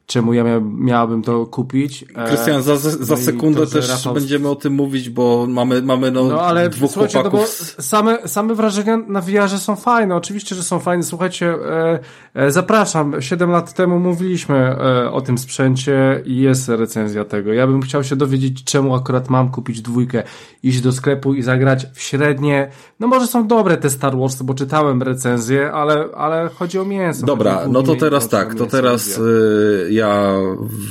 czemu 0.10 0.34
ja 0.34 0.44
mia, 0.44 0.60
miałabym 0.62 1.22
to 1.22 1.46
kupić. 1.46 2.06
E, 2.16 2.28
Krystian, 2.28 2.64
za, 2.64 2.78
za, 2.78 2.90
no 3.10 3.18
sekundę 3.18 3.60
to, 3.60 3.74
też 3.74 3.90
Rafał- 3.90 4.14
będziemy 4.14 4.50
o 4.50 4.56
tym 4.56 4.74
mówić, 4.74 5.10
bo 5.10 5.46
mamy, 5.50 5.82
mamy 5.82 6.12
no, 6.12 6.24
no 6.24 6.42
ale 6.42 6.70
dwóch 6.70 6.92
słuchajcie, 6.92 7.18
no 7.18 7.24
bo 7.24 7.30
chłopaków. 7.30 7.76
same, 7.80 8.28
same 8.28 8.56
wrażenia 8.56 8.98
na 8.98 9.22
VR-ze 9.22 9.60
są 9.60 9.76
fajne, 9.76 10.16
oczywiście, 10.16 10.56
że 10.56 10.64
są 10.64 10.80
fajne. 10.80 11.04
Słuchajcie, 11.04 11.54
e, 11.54 12.00
e, 12.34 12.52
zapraszam, 12.52 13.22
7 13.22 13.52
lat 13.52 13.74
temu 13.74 14.00
mówiliśmy 14.00 14.56
e, 14.56 15.12
o 15.12 15.22
tym 15.22 15.38
sprzęcie 15.38 16.22
i 16.26 16.38
jest 16.38 16.70
recenzja 16.70 17.26
tego. 17.26 17.54
Ja 17.54 17.68
bym 17.68 17.82
chciał 17.82 18.04
się 18.04 18.16
dowiedzieć, 18.16 18.64
czemu 18.64 18.96
akurat 18.96 19.30
mam 19.30 19.52
kupić 19.52 19.82
dwójkę, 19.82 20.24
iść 20.64 20.82
do 20.82 20.92
sklepu 20.92 21.34
i 21.34 21.42
zagrać 21.42 21.88
w 21.94 22.02
średnie. 22.02 22.70
No 23.00 23.08
może 23.08 23.28
są 23.28 23.48
dobre 23.48 23.78
te 23.78 23.90
Star 23.90 24.18
Warsy, 24.18 24.44
bo 24.44 24.54
czytałem 24.54 25.04
recenzję, 25.04 25.72
ale, 25.72 26.06
ale 26.16 26.50
chodzi 26.50 26.80
o 26.80 26.86
mięso. 26.86 27.26
Dobra, 27.26 27.62
no 27.68 27.84
to 27.84 27.96
teraz 27.96 28.30
tak, 28.30 28.56
to 28.56 28.66
teraz 28.66 29.18
y, 29.18 29.99
ja 30.00 30.34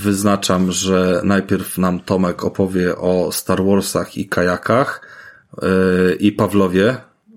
wyznaczam, 0.02 0.72
że 0.72 1.20
najpierw 1.24 1.78
nam 1.78 2.00
Tomek 2.00 2.44
opowie 2.44 2.96
o 2.96 3.32
Star 3.32 3.64
Warsach 3.64 4.16
i 4.16 4.28
kajakach 4.28 5.00
y, 5.62 6.14
i 6.14 6.32
Pawlowie, 6.32 6.96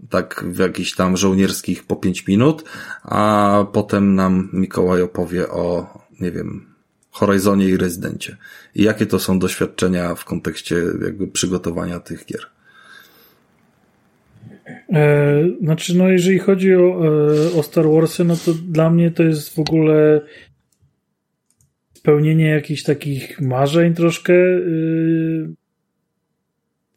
tak 0.09 0.45
w 0.47 0.59
jakichś 0.59 0.95
tam 0.95 1.17
żołnierskich 1.17 1.83
po 1.83 1.95
5 1.95 2.27
minut, 2.27 2.63
a 3.03 3.65
potem 3.73 4.15
nam 4.15 4.49
Mikołaj 4.53 5.01
opowie 5.01 5.49
o, 5.49 5.93
nie 6.19 6.31
wiem, 6.31 6.65
Horizonie 7.11 7.65
i 7.65 7.77
Rezydencie. 7.77 8.37
I 8.75 8.83
jakie 8.83 9.05
to 9.05 9.19
są 9.19 9.39
doświadczenia 9.39 10.15
w 10.15 10.25
kontekście 10.25 10.75
jakby 11.05 11.27
przygotowania 11.27 11.99
tych 11.99 12.25
gier. 12.25 12.41
E, 14.93 15.43
znaczy, 15.61 15.97
no 15.97 16.09
jeżeli 16.09 16.39
chodzi 16.39 16.75
o, 16.75 16.79
e, 16.79 17.59
o 17.59 17.63
Star 17.63 17.85
Warsy, 17.89 18.23
no 18.23 18.35
to 18.45 18.53
dla 18.53 18.89
mnie 18.89 19.11
to 19.11 19.23
jest 19.23 19.55
w 19.55 19.59
ogóle 19.59 20.21
spełnienie 22.01 22.49
jakichś 22.49 22.83
takich 22.83 23.41
marzeń 23.41 23.93
troszkę 23.93 24.33
y, 24.33 25.47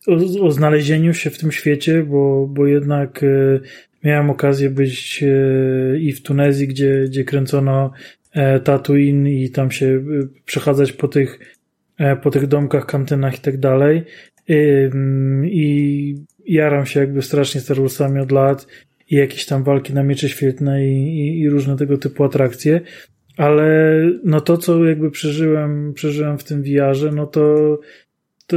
o, 0.07 0.45
o 0.47 0.51
znalezieniu 0.51 1.15
się 1.15 1.31
w 1.31 1.39
tym 1.39 1.53
świecie, 1.53 2.03
bo, 2.03 2.47
bo 2.47 2.67
jednak 2.67 3.23
y, 3.23 3.61
miałem 4.05 4.31
okazję 4.31 4.71
być 4.71 5.23
y, 5.23 5.99
i 6.01 6.13
w 6.13 6.23
Tunezji, 6.23 6.69
gdzie, 6.69 7.05
gdzie 7.05 7.25
kręcono 7.25 7.93
e, 8.33 8.61
Tatooine 8.61 9.31
i 9.31 9.51
tam 9.51 9.71
się 9.71 10.05
przechadzać 10.45 10.93
po 10.93 11.09
tych, 11.09 11.39
e, 11.99 12.17
po 12.17 12.31
tych 12.31 12.47
domkach, 12.47 12.87
kantynach 12.87 13.39
i 13.39 13.41
tak 13.41 13.57
dalej. 13.59 14.05
I 15.45 16.15
jaram 16.47 16.87
się 16.87 17.01
jakby 17.01 17.23
strasznie 17.23 17.61
Star 17.61 17.77
Warsami 17.77 18.21
od 18.21 18.33
lat 18.33 18.67
i 19.11 19.17
jakieś 19.17 19.47
tam 19.47 19.65
walki 19.65 19.93
na 19.95 20.03
miecze 20.03 20.29
świetne 20.29 20.87
i, 20.87 21.19
i, 21.19 21.41
i 21.41 21.49
różne 21.49 21.77
tego 21.77 21.99
typu 21.99 22.25
atrakcje. 22.25 22.81
Ale 23.37 24.01
no 24.25 24.41
to, 24.41 24.57
co 24.57 24.85
jakby 24.85 25.11
przeżyłem, 25.11 25.95
przeżyłem 25.95 26.39
w 26.39 26.45
tym 26.45 26.63
VR-ze, 26.63 27.11
no 27.11 27.27
to, 27.27 27.79
to 28.47 28.57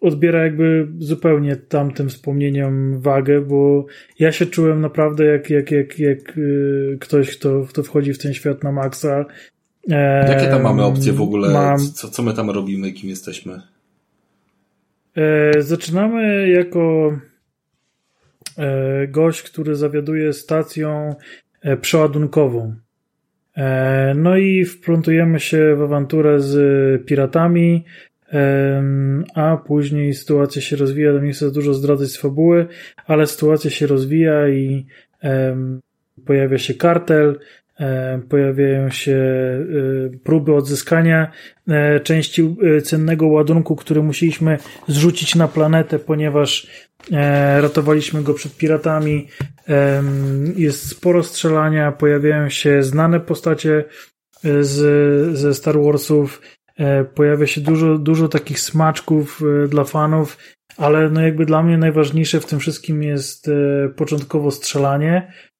odbiera 0.00 0.44
jakby 0.44 0.88
zupełnie 0.98 1.56
tamtym 1.56 2.08
wspomnieniom 2.08 3.00
wagę, 3.00 3.40
bo 3.40 3.86
ja 4.18 4.32
się 4.32 4.46
czułem 4.46 4.80
naprawdę 4.80 5.24
jak, 5.24 5.50
jak, 5.50 5.70
jak, 5.70 5.98
jak 5.98 6.38
y, 6.38 6.98
ktoś, 7.00 7.36
kto, 7.36 7.66
kto 7.68 7.82
wchodzi 7.82 8.12
w 8.12 8.18
ten 8.18 8.34
świat 8.34 8.64
na 8.64 8.72
maksa. 8.72 9.24
Jakie 10.28 10.46
tam 10.46 10.62
mamy 10.62 10.84
opcje 10.84 11.12
w 11.12 11.20
ogóle? 11.20 11.52
Mam, 11.52 11.78
Co, 11.78 12.08
co 12.08 12.22
my 12.22 12.34
tam 12.34 12.50
robimy 12.50 12.92
kim 12.92 13.10
jesteśmy? 13.10 13.60
E, 15.16 15.62
zaczynamy 15.62 16.48
jako 16.48 17.16
e, 18.58 19.06
gość, 19.08 19.42
który 19.42 19.76
zawiaduje 19.76 20.32
stacją 20.32 21.14
e, 21.62 21.76
przeładunkową. 21.76 22.74
E, 23.56 24.14
no 24.16 24.36
i 24.36 24.64
wplątujemy 24.64 25.40
się 25.40 25.76
w 25.76 25.82
awanturę 25.82 26.40
z 26.40 27.06
piratami, 27.06 27.84
a 29.34 29.56
później 29.56 30.14
sytuacja 30.14 30.62
się 30.62 30.76
rozwija. 30.76 31.12
Nie 31.12 31.32
chcę 31.32 31.50
dużo 31.50 31.74
zdradzać 31.74 32.08
z 32.08 32.16
fabuły, 32.16 32.66
ale 33.06 33.26
sytuacja 33.26 33.70
się 33.70 33.86
rozwija 33.86 34.48
i 34.48 34.86
pojawia 36.26 36.58
się 36.58 36.74
kartel, 36.74 37.38
pojawiają 38.28 38.90
się 38.90 39.14
e, 39.14 40.18
próby 40.18 40.54
odzyskania 40.54 41.30
e, 41.68 42.00
części 42.00 42.56
e, 42.76 42.82
cennego 42.82 43.26
ładunku, 43.26 43.76
który 43.76 44.02
musieliśmy 44.02 44.58
zrzucić 44.88 45.34
na 45.34 45.48
planetę, 45.48 45.98
ponieważ 45.98 46.66
e, 47.12 47.60
ratowaliśmy 47.60 48.22
go 48.22 48.34
przed 48.34 48.56
piratami. 48.56 49.28
Jest 50.56 50.88
sporo 50.88 51.22
strzelania, 51.22 51.92
pojawiają 51.92 52.48
się 52.48 52.82
znane 52.82 53.20
postacie 53.20 53.84
e, 54.44 54.64
z, 54.64 55.38
ze 55.38 55.54
Star 55.54 55.82
Warsów, 55.82 56.40
e, 56.78 57.04
pojawia 57.04 57.46
się 57.46 57.60
dużo, 57.60 57.98
dużo 57.98 58.28
takich 58.28 58.60
smaczków 58.60 59.42
e, 59.64 59.68
dla 59.68 59.84
fanów, 59.84 60.38
ale 60.76 61.10
no 61.10 61.20
jakby 61.20 61.46
dla 61.46 61.62
mnie 61.62 61.78
najważniejsze 61.78 62.40
w 62.40 62.46
tym 62.46 62.58
wszystkim 62.58 63.02
jest 63.02 63.48
e, 63.48 63.88
początkowo 63.88 64.50
strzelanie, 64.50 65.32
e, 65.32 65.53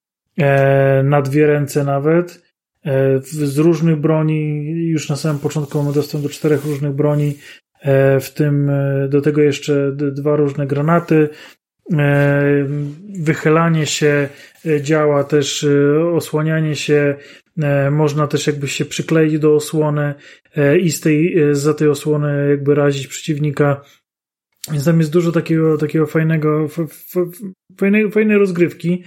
na 1.03 1.21
dwie 1.21 1.47
ręce 1.47 1.83
nawet, 1.83 2.41
e, 2.85 3.19
z 3.23 3.57
różnych 3.57 3.95
broni, 3.95 4.65
już 4.87 5.09
na 5.09 5.15
samym 5.15 5.39
początku 5.39 5.77
mamy 5.77 5.93
dostęp 5.93 6.23
do 6.23 6.29
czterech 6.29 6.65
różnych 6.65 6.91
broni, 6.91 7.37
e, 7.81 8.19
w 8.19 8.33
tym 8.33 8.69
e, 8.69 9.07
do 9.09 9.21
tego 9.21 9.41
jeszcze 9.41 9.91
dwa 9.91 10.35
różne 10.35 10.67
granaty, 10.67 11.29
e, 11.93 12.65
wychylanie 13.19 13.85
się 13.85 14.29
e, 14.65 14.81
działa 14.81 15.23
też, 15.23 15.63
e, 15.63 16.05
osłanianie 16.09 16.75
się. 16.75 17.15
E, 17.63 17.91
można 17.91 18.27
też 18.27 18.47
jakby 18.47 18.67
się 18.67 18.85
przykleić 18.85 19.39
do 19.39 19.55
osłony 19.55 20.13
e, 20.55 20.77
i 20.77 20.91
z 20.91 21.01
tej, 21.01 21.39
e, 21.39 21.55
za 21.55 21.73
tej 21.73 21.87
osłony 21.89 22.49
jakby 22.49 22.75
razić 22.75 23.07
przeciwnika. 23.07 23.81
Więc 24.71 24.85
tam 24.85 24.99
jest 24.99 25.11
dużo 25.11 25.31
takiego, 25.31 25.77
takiego 25.77 26.05
fajnego, 26.05 26.67
fajnej, 27.77 28.11
fajnej 28.11 28.37
rozgrywki. 28.37 29.03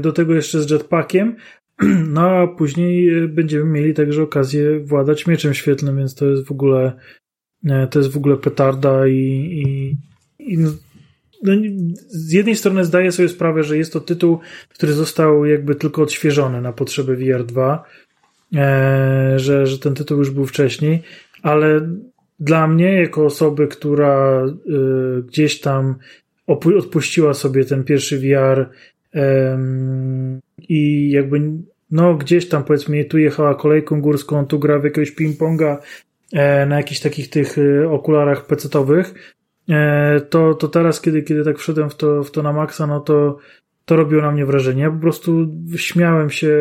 Do 0.00 0.12
tego 0.12 0.34
jeszcze 0.34 0.62
z 0.62 0.70
jetpackiem. 0.70 1.36
No 2.08 2.30
a 2.30 2.46
później 2.46 3.28
będziemy 3.28 3.64
mieli 3.64 3.94
także 3.94 4.22
okazję 4.22 4.80
władać 4.80 5.26
mieczem 5.26 5.54
świetlnym, 5.54 5.96
więc 5.96 6.14
to 6.14 6.26
jest 6.26 6.46
w 6.46 6.50
ogóle 6.50 6.92
to 7.90 7.98
jest 7.98 8.12
w 8.12 8.16
ogóle 8.16 8.36
petarda 8.36 9.06
i, 9.06 9.12
i, 9.18 9.96
i 10.52 10.58
no, 10.58 10.70
no, 11.42 11.52
z 12.08 12.32
jednej 12.32 12.56
strony 12.56 12.84
zdaję 12.84 13.12
sobie 13.12 13.28
sprawę, 13.28 13.64
że 13.64 13.78
jest 13.78 13.92
to 13.92 14.00
tytuł, 14.00 14.38
który 14.68 14.92
został 14.92 15.44
jakby 15.44 15.74
tylko 15.74 16.02
odświeżony 16.02 16.60
na 16.60 16.72
potrzeby 16.72 17.16
VR 17.16 17.44
2, 17.44 17.84
e, 18.54 19.38
że, 19.38 19.66
że 19.66 19.78
ten 19.78 19.94
tytuł 19.94 20.18
już 20.18 20.30
był 20.30 20.46
wcześniej, 20.46 21.02
ale 21.42 21.88
dla 22.42 22.66
mnie, 22.66 23.00
jako 23.02 23.24
osoby, 23.24 23.68
która 23.68 24.44
e, 24.44 25.22
gdzieś 25.22 25.60
tam 25.60 25.94
odpuściła 26.46 27.34
sobie 27.34 27.64
ten 27.64 27.84
pierwszy 27.84 28.18
VR 28.18 28.68
i 30.68 31.10
jakby 31.10 31.40
no 31.90 32.14
gdzieś 32.14 32.48
tam 32.48 32.64
powiedzmy 32.64 33.04
tu 33.04 33.18
jechała 33.18 33.54
kolejką 33.54 34.00
górską, 34.00 34.46
tu 34.46 34.58
gra 34.58 34.78
w 34.78 34.84
jakiegoś 34.84 35.12
ping-ponga 35.12 35.76
e, 36.32 36.66
na 36.66 36.76
jakichś 36.76 37.00
takich 37.00 37.30
tych 37.30 37.58
e, 37.58 37.90
okularach 37.90 38.46
pecetowych, 38.46 39.14
E, 39.68 40.20
to, 40.20 40.54
to 40.54 40.68
teraz, 40.68 41.00
kiedy, 41.00 41.22
kiedy 41.22 41.44
tak 41.44 41.58
wszedłem 41.58 41.90
w 41.90 41.94
to, 41.94 42.24
w 42.24 42.30
to 42.30 42.42
na 42.42 42.52
maksa, 42.52 42.86
no 42.86 43.00
to, 43.00 43.38
to 43.84 43.96
robiło 43.96 44.22
na 44.22 44.30
mnie 44.30 44.46
wrażenie. 44.46 44.82
Ja 44.82 44.90
po 44.90 45.00
prostu 45.00 45.48
śmiałem 45.76 46.30
się 46.30 46.56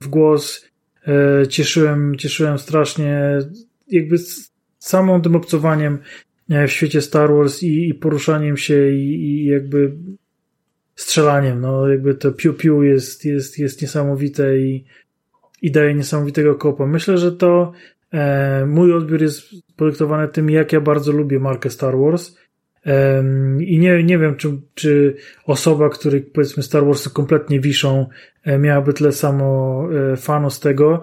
w 0.00 0.08
głos, 0.08 0.64
e, 1.06 1.46
cieszyłem, 1.46 2.16
cieszyłem 2.18 2.58
strasznie, 2.58 3.38
jakby 3.88 4.16
samą 4.84 5.22
tym 5.22 5.36
obcowaniem 5.36 5.98
e, 6.50 6.66
w 6.66 6.72
świecie 6.72 7.00
Star 7.02 7.34
Wars 7.34 7.62
i, 7.62 7.88
i 7.88 7.94
poruszaniem 7.94 8.56
się 8.56 8.90
i, 8.90 9.24
i 9.24 9.44
jakby 9.46 9.92
strzelaniem, 10.94 11.60
no 11.60 11.88
jakby 11.88 12.14
to 12.14 12.32
piu-piu 12.32 12.82
jest, 12.82 13.24
jest, 13.24 13.58
jest 13.58 13.82
niesamowite 13.82 14.58
i, 14.58 14.84
i 15.62 15.70
daje 15.70 15.94
niesamowitego 15.94 16.54
kopa. 16.54 16.86
Myślę, 16.86 17.18
że 17.18 17.32
to 17.32 17.72
E, 18.12 18.66
mój 18.66 18.92
odbiór 18.92 19.22
jest 19.22 19.42
podyktowany 19.76 20.28
tym, 20.28 20.50
jak 20.50 20.72
ja 20.72 20.80
bardzo 20.80 21.12
lubię 21.12 21.38
markę 21.38 21.70
Star 21.70 21.98
Wars. 21.98 22.36
I 23.60 23.78
nie, 23.78 24.02
nie 24.04 24.18
wiem, 24.18 24.36
czy, 24.36 24.60
czy 24.74 25.16
osoba, 25.44 25.88
której 25.88 26.22
powiedzmy 26.22 26.62
Star 26.62 26.86
Warsy 26.86 27.10
kompletnie 27.10 27.60
wiszą, 27.60 28.06
e, 28.44 28.58
miałaby 28.58 28.92
tyle 28.92 29.12
samo 29.12 29.88
e, 30.12 30.16
fanu 30.16 30.50
z 30.50 30.60
tego. 30.60 31.02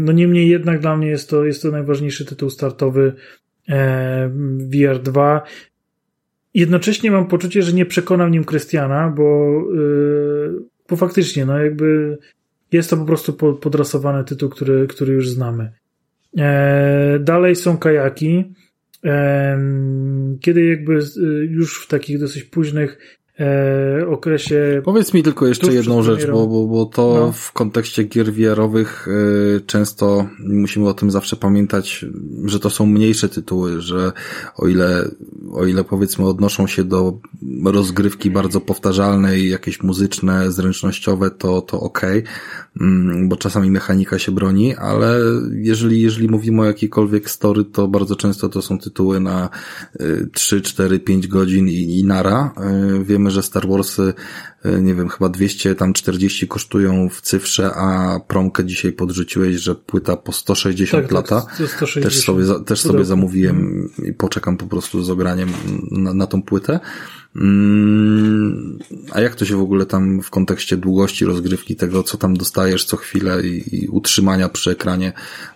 No 0.00 0.12
niemniej 0.12 0.48
jednak 0.48 0.80
dla 0.80 0.96
mnie 0.96 1.08
jest 1.08 1.30
to, 1.30 1.44
jest 1.44 1.62
to 1.62 1.70
najważniejszy 1.70 2.24
tytuł 2.24 2.50
startowy 2.50 3.12
VR 4.58 4.98
2. 5.02 5.42
Jednocześnie 6.54 7.10
mam 7.10 7.28
poczucie, 7.28 7.62
że 7.62 7.72
nie 7.72 7.86
przekonam 7.86 8.30
nim 8.30 8.44
Krystiana, 8.44 9.10
bo, 9.16 9.60
bo 10.88 10.96
faktycznie, 10.96 11.46
no 11.46 11.58
jakby 11.58 12.18
jest 12.72 12.90
to 12.90 12.96
po 12.96 13.04
prostu 13.04 13.32
podrasowany 13.32 14.24
tytuł, 14.24 14.48
który, 14.48 14.86
który 14.86 15.12
już 15.12 15.30
znamy. 15.30 15.72
E, 16.38 17.18
dalej 17.20 17.56
są 17.56 17.78
kajaki. 17.78 18.54
Kiedy 20.40 20.64
jakby 20.64 20.98
już 21.48 21.84
w 21.84 21.88
takich 21.88 22.18
dosyć 22.18 22.44
późnych 22.44 23.18
e, 23.40 24.08
okresie. 24.08 24.82
Powiedz 24.84 25.14
mi 25.14 25.22
tylko 25.22 25.46
jeszcze 25.46 25.72
jedną 25.72 26.02
rzecz, 26.02 26.26
bo, 26.26 26.46
bo, 26.46 26.66
bo 26.66 26.86
to 26.86 27.14
no. 27.20 27.32
w 27.32 27.52
kontekście 27.52 28.04
gier 28.04 28.32
VR-owych 28.32 29.08
e, 29.08 29.60
często 29.60 30.26
musimy 30.38 30.88
o 30.88 30.94
tym 30.94 31.10
zawsze 31.10 31.36
pamiętać, 31.36 32.06
że 32.44 32.60
to 32.60 32.70
są 32.70 32.86
mniejsze 32.86 33.28
tytuły, 33.28 33.80
że 33.80 34.12
o 34.56 34.68
ile, 34.68 35.08
o 35.52 35.66
ile 35.66 35.84
powiedzmy 35.84 36.26
odnoszą 36.26 36.66
się 36.66 36.84
do 36.84 37.18
rozgrywki 37.64 38.30
bardzo 38.30 38.60
powtarzalnej, 38.60 39.50
jakieś 39.50 39.82
muzyczne, 39.82 40.52
zręcznościowe, 40.52 41.30
to, 41.30 41.62
to 41.62 41.80
okej, 41.80 42.18
okay, 42.18 42.32
mm, 42.80 43.28
bo 43.28 43.36
czasami 43.36 43.70
mechanika 43.70 44.18
się 44.18 44.32
broni, 44.32 44.76
ale 44.76 45.18
jeżeli, 45.52 46.02
jeżeli 46.02 46.28
mówimy 46.28 46.62
o 46.62 46.64
jakiejkolwiek 46.64 47.30
story, 47.30 47.64
to 47.64 47.88
bardzo 47.88 48.16
często 48.16 48.48
to 48.48 48.62
są 48.62 48.78
tytuły 48.78 49.20
na 49.20 49.48
3, 50.32 50.60
4, 50.62 51.00
5 51.00 51.28
godzin 51.28 51.68
i, 51.68 51.98
i 51.98 52.04
nara. 52.04 52.54
E, 52.56 53.04
wiemy, 53.24 53.30
że 53.30 53.42
Star 53.42 53.68
Warsy, 53.68 54.14
e, 54.64 54.82
nie 54.82 54.94
wiem, 54.94 55.08
chyba 55.08 55.28
200, 55.28 55.74
tam 55.74 55.92
40 55.92 56.48
kosztują 56.48 57.08
w 57.08 57.20
cyfrze, 57.20 57.74
a 57.74 58.20
promkę 58.28 58.64
dzisiaj 58.64 58.92
podrzuciłeś, 58.92 59.56
że 59.56 59.74
płyta 59.74 60.16
po 60.16 60.32
160 60.32 61.04
tak, 61.04 61.12
lata. 61.12 61.40
Tak, 61.58 61.68
160. 61.68 62.04
Też 62.04 62.24
sobie, 62.24 62.64
też 62.64 62.80
sobie 62.80 63.04
zamówiłem 63.04 63.88
i 64.08 64.12
poczekam 64.12 64.56
po 64.56 64.66
prostu 64.66 65.02
z 65.02 65.10
ograniem 65.10 65.48
na, 65.90 66.14
na 66.14 66.26
tą 66.26 66.42
płytę. 66.42 66.80
Mm, 67.36 68.78
a 69.10 69.20
jak 69.20 69.34
to 69.34 69.44
się 69.44 69.56
w 69.56 69.60
ogóle 69.60 69.86
tam 69.86 70.22
w 70.22 70.30
kontekście 70.30 70.76
długości 70.76 71.24
rozgrywki, 71.24 71.76
tego 71.76 72.02
co 72.02 72.18
tam 72.18 72.36
dostajesz 72.36 72.84
co 72.84 72.96
chwilę 72.96 73.46
i, 73.46 73.84
i 73.84 73.88
utrzymania 73.88 74.48
przy 74.48 74.70
ekranie, 74.70 75.12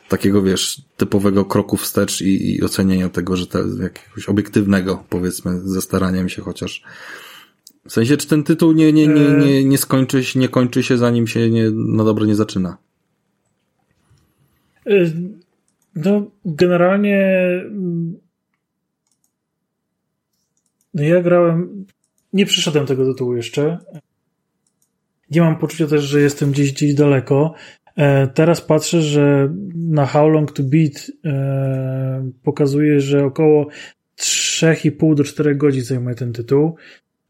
takiego 0.09 0.43
wiesz, 0.43 0.83
typowego 0.97 1.45
kroku 1.45 1.77
wstecz 1.77 2.21
i, 2.21 2.57
i 2.57 2.63
ocenienia 2.63 3.09
tego, 3.09 3.37
że 3.37 3.47
to 3.47 3.59
jakiegoś 3.59 4.29
obiektywnego, 4.29 5.05
powiedzmy, 5.09 5.61
ze 5.65 5.81
staraniem 5.81 6.29
się 6.29 6.43
chociaż. 6.43 6.83
W 7.89 7.93
sensie, 7.93 8.17
czy 8.17 8.29
ten 8.29 8.45
tytuł 8.45 8.73
nie, 8.73 8.93
nie, 8.93 9.07
nie, 9.07 9.31
nie, 9.31 9.65
nie 9.65 9.79
skończy 9.79 10.25
się, 10.25 10.39
nie 10.39 10.49
kończy 10.49 10.83
się, 10.83 10.99
zanim 10.99 11.27
się 11.27 11.51
nie, 11.51 11.71
na 11.71 12.05
dobre 12.05 12.27
nie 12.27 12.35
zaczyna? 12.35 12.77
E, 14.87 15.13
no, 15.95 16.31
generalnie 16.45 17.41
no 20.95 21.03
ja 21.03 21.23
grałem, 21.23 21.87
nie 22.33 22.47
przyszedłem 22.47 22.87
tego 22.87 23.13
tytułu 23.13 23.37
jeszcze. 23.37 23.79
Nie 25.31 25.41
mam 25.41 25.59
poczucia 25.59 25.87
też, 25.87 26.05
że 26.05 26.21
jestem 26.21 26.51
gdzieś, 26.51 26.73
gdzieś 26.73 26.95
daleko. 26.95 27.55
E, 27.97 28.27
teraz 28.27 28.61
patrzę, 28.61 29.03
że 29.03 29.55
na 29.75 30.07
How 30.07 30.29
Long 30.29 30.53
to 30.53 30.63
Beat 30.63 31.11
e, 31.25 32.31
pokazuje, 32.43 33.01
że 33.01 33.25
około 33.25 33.67
3,5 34.21 35.15
do 35.15 35.25
4 35.25 35.55
godzin 35.57 35.83
zajmuje 35.83 36.15
ten 36.15 36.33
tytuł. 36.33 36.77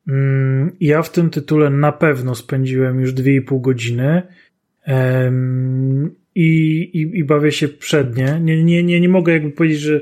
Mm, 0.09 0.71
ja 0.81 1.03
w 1.03 1.13
tym 1.13 1.31
tytule 1.31 1.71
na 1.71 1.93
pewno 1.93 2.35
spędziłem 2.35 3.01
już 3.01 3.15
2,5 3.15 3.61
godziny 3.61 4.23
i, 6.35 6.81
i, 6.93 7.19
i 7.19 7.25
bawię 7.25 7.53
się 7.53 7.69
przednie. 7.69 8.41
Nie, 8.41 8.65
nie, 8.65 8.83
nie, 8.83 9.01
nie 9.01 9.09
mogę 9.09 9.33
jakby 9.33 9.51
powiedzieć, 9.51 9.81
że 9.81 10.01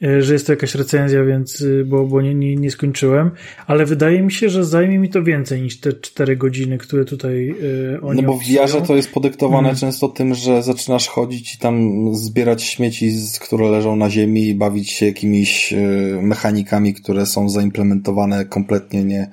że 0.00 0.32
jest 0.32 0.46
to 0.46 0.52
jakaś 0.52 0.74
recenzja, 0.74 1.24
więc, 1.24 1.60
y, 1.60 1.84
bo, 1.84 2.06
bo 2.06 2.22
nie, 2.22 2.34
nie, 2.34 2.56
nie 2.56 2.70
skończyłem, 2.70 3.30
ale 3.66 3.86
wydaje 3.86 4.22
mi 4.22 4.32
się, 4.32 4.48
że 4.48 4.64
zajmie 4.64 4.98
mi 4.98 5.08
to 5.08 5.22
więcej 5.22 5.62
niż 5.62 5.80
te 5.80 5.92
4 5.92 6.36
godziny, 6.36 6.78
które 6.78 7.04
tutaj 7.04 7.46
yy, 7.46 7.98
oni 8.02 8.22
No 8.22 8.28
bo 8.28 8.38
w 8.38 8.44
wiarze 8.44 8.82
to 8.82 8.96
jest 8.96 9.12
podyktowane 9.12 9.68
hmm. 9.68 9.76
często 9.76 10.08
tym, 10.08 10.34
że 10.34 10.62
zaczynasz 10.62 11.08
chodzić 11.08 11.54
i 11.54 11.58
tam 11.58 11.90
zbierać 12.14 12.62
śmieci, 12.62 13.12
które 13.40 13.70
leżą 13.70 13.96
na 13.96 14.10
ziemi 14.10 14.48
i 14.48 14.54
bawić 14.54 14.90
się 14.90 15.06
jakimiś 15.06 15.72
yy, 15.72 15.78
mechanikami, 16.22 16.94
które 16.94 17.26
są 17.26 17.48
zaimplementowane 17.48 18.44
kompletnie 18.44 19.04
nie, 19.04 19.30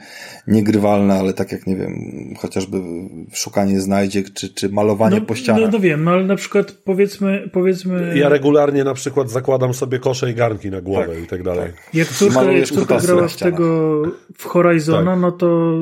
niegrywalne, 0.48 1.14
ale 1.14 1.34
tak 1.34 1.52
jak, 1.52 1.68
nie 1.68 1.76
wiem, 1.76 1.94
chociażby 2.38 2.78
szukanie 3.34 3.82
znajdziek, 3.82 4.34
czy, 4.34 4.54
czy 4.54 4.70
malowanie 4.70 5.20
no, 5.20 5.26
po 5.26 5.36
ścianach. 5.36 5.62
No, 5.62 5.70
no 5.72 5.80
wiem, 5.80 6.04
no 6.04 6.12
ale 6.12 6.24
na 6.24 6.36
przykład 6.36 6.72
powiedzmy, 6.72 7.50
powiedzmy... 7.54 8.18
Ja 8.18 8.30
regularnie 8.30 8.84
na 8.84 8.94
przykład 8.94 9.30
zakładam 9.30 9.74
sobie 9.74 10.00
kosze 10.00 10.32
i 10.32 10.34
garnki 10.34 10.55
na 10.72 10.82
głowę 10.82 11.08
tak, 11.08 11.24
i 11.24 11.28
tak 11.28 11.44
dalej. 11.44 11.72
Tak. 11.72 11.94
Jak 11.94 12.08
córka, 12.08 12.44
jak 12.44 12.66
córka 12.66 13.00
grała 13.00 13.28
w 13.28 13.38
tego 13.38 14.02
w 14.38 14.44
Horizona, 14.46 15.12
tak. 15.12 15.22
no 15.22 15.32
to 15.32 15.80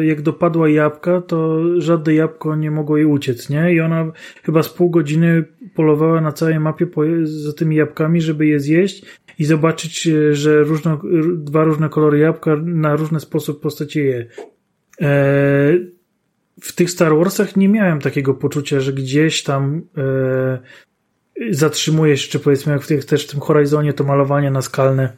y, 0.00 0.06
jak 0.06 0.22
dopadła 0.22 0.68
jabłka, 0.68 1.20
to 1.20 1.60
żadne 1.80 2.14
jabłko 2.14 2.56
nie 2.56 2.70
mogło 2.70 2.96
jej 2.96 3.06
uciec, 3.06 3.48
nie? 3.48 3.74
I 3.74 3.80
ona 3.80 4.12
chyba 4.42 4.62
z 4.62 4.68
pół 4.68 4.90
godziny 4.90 5.44
polowała 5.74 6.20
na 6.20 6.32
całej 6.32 6.60
mapie 6.60 6.86
po, 6.86 7.02
za 7.24 7.52
tymi 7.52 7.76
jabłkami, 7.76 8.20
żeby 8.20 8.46
je 8.46 8.60
zjeść 8.60 9.04
i 9.38 9.44
zobaczyć, 9.44 10.06
y, 10.06 10.34
że 10.34 10.62
różne, 10.62 10.98
dwa 11.34 11.64
różne 11.64 11.88
kolory 11.88 12.18
jabłka 12.18 12.56
na 12.64 12.96
różny 12.96 13.20
sposób 13.20 13.60
postacie 13.60 14.04
je. 14.04 14.26
E, 15.00 15.78
w 16.60 16.72
tych 16.74 16.90
Star 16.90 17.16
Warsach 17.16 17.56
nie 17.56 17.68
miałem 17.68 18.00
takiego 18.00 18.34
poczucia, 18.34 18.80
że 18.80 18.92
gdzieś 18.92 19.42
tam 19.42 19.82
e, 19.96 20.58
zatrzymujesz, 21.50 22.28
czy 22.28 22.38
powiedzmy 22.38 22.72
jak 22.72 22.82
w 22.82 22.86
tych, 22.86 23.04
też 23.04 23.26
w 23.26 23.30
tym 23.30 23.40
Horizonie 23.40 23.92
to 23.92 24.04
malowanie 24.04 24.50
na 24.50 24.62
skalne. 24.62 25.12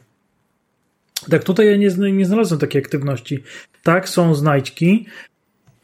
Tak 1.29 1.43
tutaj 1.43 1.65
ja 1.67 1.77
nie, 1.77 2.11
nie 2.11 2.25
znalazłem 2.25 2.59
takiej 2.59 2.81
aktywności. 2.81 3.43
Tak, 3.83 4.09
są 4.09 4.35
znajdźki, 4.35 5.05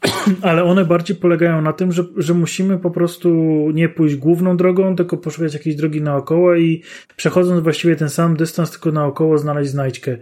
ale 0.42 0.64
one 0.64 0.84
bardziej 0.84 1.16
polegają 1.16 1.62
na 1.62 1.72
tym, 1.72 1.92
że, 1.92 2.04
że 2.16 2.34
musimy 2.34 2.78
po 2.78 2.90
prostu 2.90 3.30
nie 3.74 3.88
pójść 3.88 4.16
główną 4.16 4.56
drogą, 4.56 4.96
tylko 4.96 5.16
poszukać 5.16 5.54
jakiejś 5.54 5.76
drogi 5.76 6.02
naokoło 6.02 6.54
i 6.54 6.82
przechodząc 7.16 7.62
właściwie 7.62 7.96
ten 7.96 8.10
sam 8.10 8.36
dystans, 8.36 8.70
tylko 8.70 8.92
naokoło 8.92 9.38
znaleźć 9.38 9.70
znajdźkę. 9.70 10.16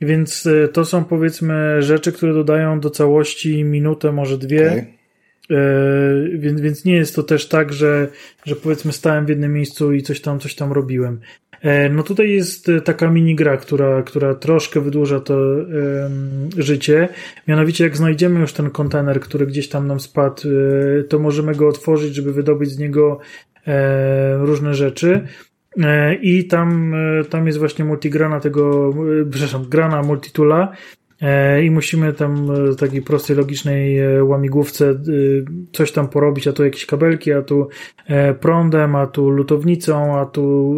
Więc 0.00 0.46
e, 0.46 0.68
to 0.68 0.84
są 0.84 1.04
powiedzmy 1.04 1.82
rzeczy, 1.82 2.12
które 2.12 2.34
dodają 2.34 2.80
do 2.80 2.90
całości 2.90 3.64
minutę, 3.64 4.12
może 4.12 4.38
dwie. 4.38 4.72
Okay 4.72 4.95
więc, 6.34 6.60
więc 6.60 6.84
nie 6.84 6.96
jest 6.96 7.16
to 7.16 7.22
też 7.22 7.48
tak, 7.48 7.72
że, 7.72 8.08
że 8.44 8.56
powiedzmy 8.56 8.92
stałem 8.92 9.26
w 9.26 9.28
jednym 9.28 9.52
miejscu 9.52 9.92
i 9.92 10.02
coś 10.02 10.20
tam, 10.20 10.40
coś 10.40 10.54
tam 10.54 10.72
robiłem. 10.72 11.20
No 11.90 12.02
tutaj 12.02 12.30
jest 12.30 12.70
taka 12.84 13.10
minigra, 13.10 13.56
która, 13.56 14.02
która 14.02 14.34
troszkę 14.34 14.80
wydłuża 14.80 15.20
to 15.20 15.38
życie. 16.56 17.08
Mianowicie 17.48 17.84
jak 17.84 17.96
znajdziemy 17.96 18.40
już 18.40 18.52
ten 18.52 18.70
kontener, 18.70 19.20
który 19.20 19.46
gdzieś 19.46 19.68
tam 19.68 19.86
nam 19.86 20.00
spadł, 20.00 20.42
to 21.08 21.18
możemy 21.18 21.54
go 21.54 21.68
otworzyć, 21.68 22.14
żeby 22.14 22.32
wydobyć 22.32 22.70
z 22.70 22.78
niego 22.78 23.18
e, 23.66 24.36
różne 24.38 24.74
rzeczy. 24.74 25.26
E, 25.82 26.14
I 26.14 26.44
tam, 26.44 26.94
e, 26.94 27.24
tam 27.24 27.46
jest 27.46 27.58
właśnie 27.58 27.84
multigrana 27.84 28.40
tego, 28.40 28.90
e, 28.90 29.30
przepraszam, 29.30 29.64
grana 29.68 30.02
multitula, 30.02 30.72
i 31.62 31.70
musimy 31.70 32.12
tam 32.12 32.46
w 32.72 32.76
takiej 32.76 33.02
prostej, 33.02 33.36
logicznej 33.36 33.98
łamigłówce 34.22 35.00
coś 35.72 35.92
tam 35.92 36.08
porobić, 36.08 36.48
a 36.48 36.52
tu 36.52 36.64
jakieś 36.64 36.86
kabelki, 36.86 37.32
a 37.32 37.42
tu 37.42 37.68
prądem, 38.40 38.96
a 38.96 39.06
tu 39.06 39.30
lutownicą, 39.30 40.18
a 40.18 40.26
tu 40.26 40.76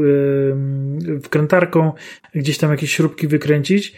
wkrętarką, 1.22 1.92
gdzieś 2.34 2.58
tam 2.58 2.70
jakieś 2.70 2.92
śrubki 2.92 3.28
wykręcić. 3.28 3.96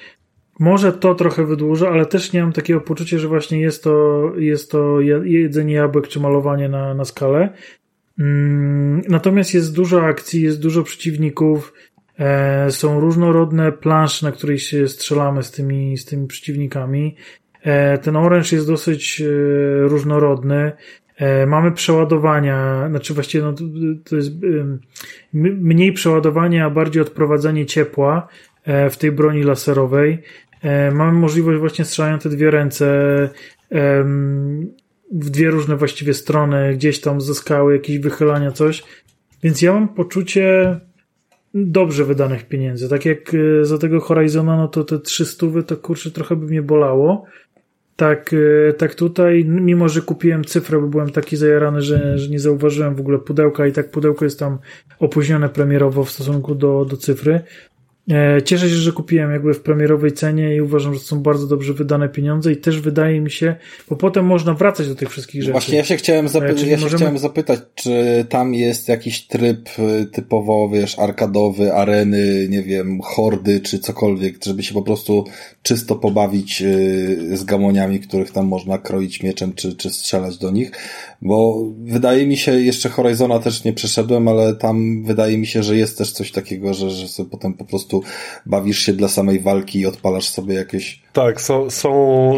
Może 0.60 0.92
to 0.92 1.14
trochę 1.14 1.46
wydłuża, 1.46 1.88
ale 1.88 2.06
też 2.06 2.32
nie 2.32 2.42
mam 2.42 2.52
takiego 2.52 2.80
poczucia, 2.80 3.18
że 3.18 3.28
właśnie 3.28 3.60
jest 3.60 3.84
to, 3.84 4.32
jest 4.36 4.70
to 4.70 5.00
jedzenie 5.24 5.74
jabłek 5.74 6.08
czy 6.08 6.20
malowanie 6.20 6.68
na, 6.68 6.94
na 6.94 7.04
skalę. 7.04 7.52
Mm, 8.18 9.02
natomiast 9.08 9.54
jest 9.54 9.74
dużo 9.74 10.02
akcji, 10.02 10.42
jest 10.42 10.62
dużo 10.62 10.82
przeciwników, 10.82 11.72
e, 11.72 11.89
są 12.68 13.00
różnorodne 13.00 13.72
plansze, 13.72 14.26
na 14.26 14.32
których 14.32 14.62
się 14.62 14.88
strzelamy 14.88 15.42
z 15.42 15.50
tymi, 15.50 15.96
z 15.96 16.04
tymi 16.04 16.26
przeciwnikami. 16.26 17.16
E, 17.62 17.98
ten 17.98 18.16
oręż 18.16 18.52
jest 18.52 18.66
dosyć 18.66 19.20
e, 19.20 19.24
różnorodny. 19.88 20.72
Mamy 21.46 21.72
przeładowania, 21.72 22.86
znaczy 22.88 23.14
właściwie 23.14 23.44
no, 23.44 23.52
to 24.04 24.16
jest 24.16 24.30
mniej 25.32 25.92
przeładowania, 25.92 26.66
a 26.66 26.70
bardziej 26.70 27.02
odprowadzanie 27.02 27.66
ciepła 27.66 28.28
w 28.90 28.96
tej 28.96 29.12
broni 29.12 29.42
laserowej. 29.42 30.22
Mamy 30.92 31.12
możliwość 31.12 31.58
właśnie 31.58 31.84
strzelania 31.84 32.18
te 32.18 32.28
dwie 32.28 32.50
ręce 32.50 32.86
w 35.12 35.30
dwie 35.30 35.50
różne 35.50 35.76
właściwie 35.76 36.14
strony, 36.14 36.74
gdzieś 36.74 37.00
tam 37.00 37.20
ze 37.20 37.34
skały, 37.34 37.72
jakieś 37.72 37.98
wychylania, 37.98 38.50
coś. 38.50 38.82
Więc 39.42 39.62
ja 39.62 39.72
mam 39.72 39.88
poczucie 39.88 40.80
dobrze 41.54 42.04
wydanych 42.04 42.48
pieniędzy. 42.48 42.88
Tak 42.88 43.06
jak 43.06 43.34
e, 43.34 43.64
za 43.64 43.78
tego 43.78 44.00
Horizona, 44.00 44.56
no 44.56 44.68
to 44.68 44.84
te 44.84 44.98
300 44.98 45.46
to 45.66 45.76
kurczę 45.76 46.10
trochę 46.10 46.36
by 46.36 46.46
mnie 46.46 46.62
bolało. 46.62 47.24
Tak, 47.96 48.34
e, 48.68 48.72
tak 48.72 48.94
tutaj, 48.94 49.44
mimo 49.44 49.88
że 49.88 50.02
kupiłem 50.02 50.44
cyfrę, 50.44 50.80
bo 50.80 50.86
byłem 50.86 51.10
taki 51.10 51.36
zajarany, 51.36 51.82
że, 51.82 52.18
że 52.18 52.30
nie 52.30 52.40
zauważyłem 52.40 52.94
w 52.94 53.00
ogóle 53.00 53.18
pudełka 53.18 53.66
i 53.66 53.72
tak 53.72 53.90
pudełko 53.90 54.24
jest 54.24 54.38
tam 54.38 54.58
opóźnione 54.98 55.48
premierowo 55.48 56.04
w 56.04 56.10
stosunku 56.10 56.54
do, 56.54 56.84
do 56.84 56.96
cyfry, 56.96 57.40
cieszę 58.44 58.68
się, 58.68 58.74
że 58.74 58.92
kupiłem 58.92 59.32
jakby 59.32 59.54
w 59.54 59.60
premierowej 59.60 60.12
cenie 60.12 60.56
i 60.56 60.60
uważam, 60.60 60.94
że 60.94 61.00
są 61.00 61.20
bardzo 61.22 61.46
dobrze 61.46 61.74
wydane 61.74 62.08
pieniądze 62.08 62.52
i 62.52 62.56
też 62.56 62.80
wydaje 62.80 63.20
mi 63.20 63.30
się, 63.30 63.56
bo 63.88 63.96
potem 63.96 64.26
można 64.26 64.54
wracać 64.54 64.88
do 64.88 64.94
tych 64.94 65.10
wszystkich 65.10 65.42
rzeczy. 65.42 65.52
Właśnie 65.52 65.78
ja 65.78 65.84
się 65.84 65.96
chciałem, 65.96 66.28
zapy- 66.28 66.66
ja 66.66 66.76
się 66.76 66.82
możemy... 66.82 66.96
chciałem 66.96 67.18
zapytać, 67.18 67.60
czy 67.74 68.24
tam 68.28 68.54
jest 68.54 68.88
jakiś 68.88 69.26
tryb 69.26 69.68
y, 69.78 70.06
typowo, 70.06 70.68
wiesz, 70.68 70.98
arkadowy, 70.98 71.72
areny, 71.72 72.46
nie 72.48 72.62
wiem, 72.62 73.00
hordy, 73.02 73.60
czy 73.60 73.78
cokolwiek, 73.78 74.44
żeby 74.44 74.62
się 74.62 74.74
po 74.74 74.82
prostu 74.82 75.24
czysto 75.62 75.96
pobawić 75.96 76.62
z 77.32 77.44
gamoniami, 77.44 78.00
których 78.00 78.30
tam 78.30 78.46
można 78.46 78.78
kroić 78.78 79.22
mieczem, 79.22 79.52
czy, 79.52 79.76
czy 79.76 79.90
strzelać 79.90 80.38
do 80.38 80.50
nich, 80.50 80.70
bo 81.22 81.64
wydaje 81.84 82.26
mi 82.26 82.36
się, 82.36 82.52
jeszcze 82.60 82.88
Horizona 82.88 83.38
też 83.38 83.64
nie 83.64 83.72
przeszedłem, 83.72 84.28
ale 84.28 84.54
tam 84.54 85.04
wydaje 85.04 85.38
mi 85.38 85.46
się, 85.46 85.62
że 85.62 85.76
jest 85.76 85.98
też 85.98 86.12
coś 86.12 86.32
takiego, 86.32 86.74
że, 86.74 86.90
że 86.90 87.08
sobie 87.08 87.30
potem 87.30 87.54
po 87.54 87.64
prostu 87.64 88.02
bawisz 88.46 88.78
się 88.78 88.92
dla 88.92 89.08
samej 89.08 89.40
walki 89.40 89.80
i 89.80 89.86
odpalasz 89.86 90.28
sobie 90.28 90.54
jakieś... 90.54 91.02
Tak, 91.12 91.40
są, 91.40 91.70
są, 91.70 91.90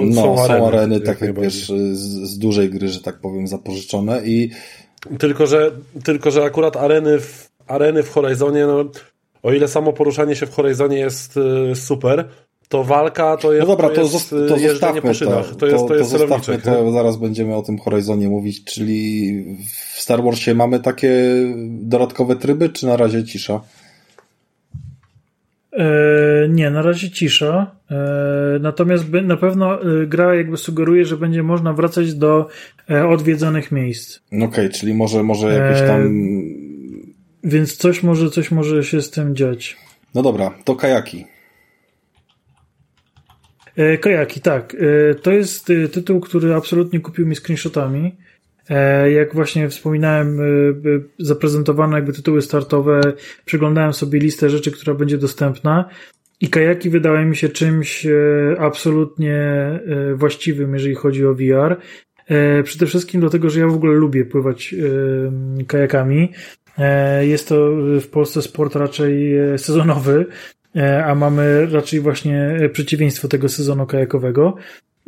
no, 0.05 0.23
są 0.23 0.43
areny, 0.43 0.61
są 0.61 0.69
areny 0.69 0.95
jak 0.95 1.05
tak 1.05 1.21
jak 1.21 1.41
wiesz, 1.41 1.69
z, 1.93 2.29
z 2.29 2.39
dużej 2.39 2.71
gry, 2.71 2.89
że 2.89 3.01
tak 3.01 3.21
powiem, 3.21 3.47
zapożyczone 3.47 4.23
i... 4.25 4.51
Tylko, 5.19 5.47
że, 5.47 5.71
tylko, 6.05 6.31
że 6.31 6.45
akurat 6.45 6.77
areny 6.77 7.21
w, 7.21 7.51
areny 7.67 8.03
w 8.03 8.11
Horizonie, 8.11 8.67
no, 8.67 8.85
o 9.43 9.53
ile 9.53 9.69
samo 9.69 9.93
poruszanie 9.93 10.37
się 10.37 10.47
w 10.47 10.55
Horizonie 10.55 10.99
jest 10.99 11.37
y, 11.73 11.77
super, 11.77 12.29
to 12.73 12.85
walka 12.85 13.37
to 13.37 13.53
jest, 13.53 13.69
no 13.69 13.77
dobra, 13.77 13.89
to, 13.91 14.01
jest 14.01 14.31
to 14.31 14.59
zostawmy 14.59 15.03
po 15.03 15.15
szynach. 15.15 15.49
To, 15.49 15.55
to, 15.55 15.67
jest, 15.67 15.89
to, 15.89 15.95
jest 15.95 16.13
to 16.13 16.19
zostawmy 16.19 16.59
to, 16.59 16.93
zaraz 16.93 17.17
będziemy 17.17 17.57
o 17.57 17.63
tym 17.63 17.79
Horizonie 17.79 18.29
mówić, 18.29 18.65
czyli 18.65 19.45
w 19.95 20.01
Star 20.01 20.23
Warsie 20.23 20.55
mamy 20.55 20.81
takie 20.81 21.11
dodatkowe 21.69 22.37
tryby, 22.37 22.69
czy 22.69 22.87
na 22.87 22.97
razie 22.97 23.25
cisza? 23.25 23.61
E, 25.73 25.85
nie, 26.49 26.71
na 26.71 26.83
razie 26.83 27.11
cisza. 27.11 27.77
E, 27.91 27.97
natomiast 28.61 29.05
na 29.23 29.37
pewno 29.37 29.83
e, 29.83 30.07
gra 30.07 30.35
jakby 30.35 30.57
sugeruje, 30.57 31.05
że 31.05 31.17
będzie 31.17 31.43
można 31.43 31.73
wracać 31.73 32.15
do 32.15 32.49
odwiedzonych 33.09 33.73
miejsc. 33.73 34.21
Okej, 34.27 34.45
okay, 34.45 34.69
czyli 34.69 34.95
może, 34.95 35.23
może 35.23 35.53
jakieś 35.53 35.87
tam. 35.89 36.13
Więc 37.45 37.77
coś 37.77 38.03
może, 38.03 38.31
coś 38.31 38.51
może 38.51 38.85
się 38.85 39.03
z 39.03 39.11
tym 39.11 39.37
dziać. 39.37 39.77
No 40.15 40.23
dobra, 40.23 40.51
to 40.65 40.77
kajaki. 40.77 41.32
Kajaki, 44.01 44.41
tak. 44.41 44.77
To 45.23 45.33
jest 45.33 45.73
tytuł, 45.93 46.21
który 46.21 46.55
absolutnie 46.55 47.01
kupił 47.01 47.27
mi 47.27 47.37
screenshotami. 47.37 48.17
E, 48.71 49.11
jak 49.11 49.35
właśnie 49.35 49.69
wspominałem, 49.69 50.41
e, 50.41 50.45
e, 50.45 51.01
zaprezentowane 51.19 51.97
jakby 51.97 52.13
tytuły 52.13 52.43
startowe, 52.43 53.01
przeglądałem 53.45 53.93
sobie 53.93 54.21
listę 54.21 54.51
rzeczy, 54.51 54.71
która 54.71 54.95
będzie 54.95 55.19
dostępna 55.19 55.89
i 56.41 56.49
kajaki 56.49 56.91
wydały 56.91 57.25
mi 57.25 57.37
się 57.37 57.49
czymś 57.49 58.07
absolutnie 58.59 59.41
właściwym, 60.15 60.75
jeżeli 60.75 60.95
chodzi 60.95 61.27
o 61.27 61.35
VR. 61.35 61.77
Przede 62.65 62.87
wszystkim 62.87 63.21
dlatego, 63.21 63.51
że 63.51 63.61
ja 63.61 63.67
w 63.67 63.75
ogóle 63.75 63.93
lubię 63.93 64.25
pływać 64.25 64.75
kajakami. 65.67 66.33
Jest 67.21 67.49
to 67.49 67.71
w 68.01 68.07
Polsce 68.07 68.43
sport 68.43 68.77
raczej 68.77 69.35
sezonowy, 69.57 70.27
a 71.07 71.15
mamy 71.15 71.67
raczej 71.67 72.01
właśnie 72.01 72.59
przeciwieństwo 72.73 73.29
tego 73.29 73.49
sezonu 73.49 73.87
kajakowego. 73.87 74.57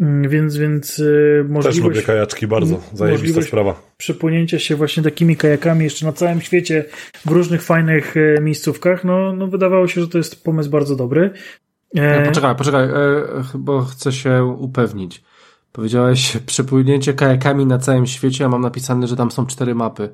Mm, 0.01 0.28
więc, 0.28 0.57
więc 0.57 1.03
możliwość... 1.49 1.77
Też 1.77 1.85
lubię 1.85 2.03
kajaczki 2.03 2.47
bardzo, 2.47 2.81
zajebista 2.93 3.43
sprawa. 3.43 3.82
Przepłynięcia 3.97 4.59
się 4.59 4.77
właśnie 4.77 5.03
takimi 5.03 5.36
kajakami 5.36 5.85
jeszcze 5.85 6.07
na 6.07 6.12
całym 6.12 6.41
świecie 6.41 6.85
w 7.27 7.31
różnych 7.31 7.62
fajnych 7.62 8.15
e, 8.16 8.41
miejscówkach, 8.41 9.05
no, 9.05 9.32
no 9.32 9.47
wydawało 9.47 9.89
się, 9.89 10.01
że 10.01 10.09
to 10.09 10.19
jest 10.19 10.45
pomysł 10.45 10.70
bardzo 10.70 10.97
dobry. 10.97 11.31
E... 11.97 12.27
Poczekaj, 12.27 12.57
poczekaj, 12.57 12.85
e, 12.85 12.91
bo 13.55 13.82
chcę 13.82 14.12
się 14.12 14.45
upewnić. 14.45 15.23
Powiedziałeś 15.73 16.36
przepłynięcie 16.47 17.15
kajakami 17.15 17.66
na 17.66 17.78
całym 17.78 18.07
świecie, 18.07 18.45
a 18.45 18.49
mam 18.49 18.62
napisane, 18.62 19.07
że 19.07 19.16
tam 19.16 19.31
są 19.31 19.47
cztery 19.47 19.74
mapy. 19.74 20.09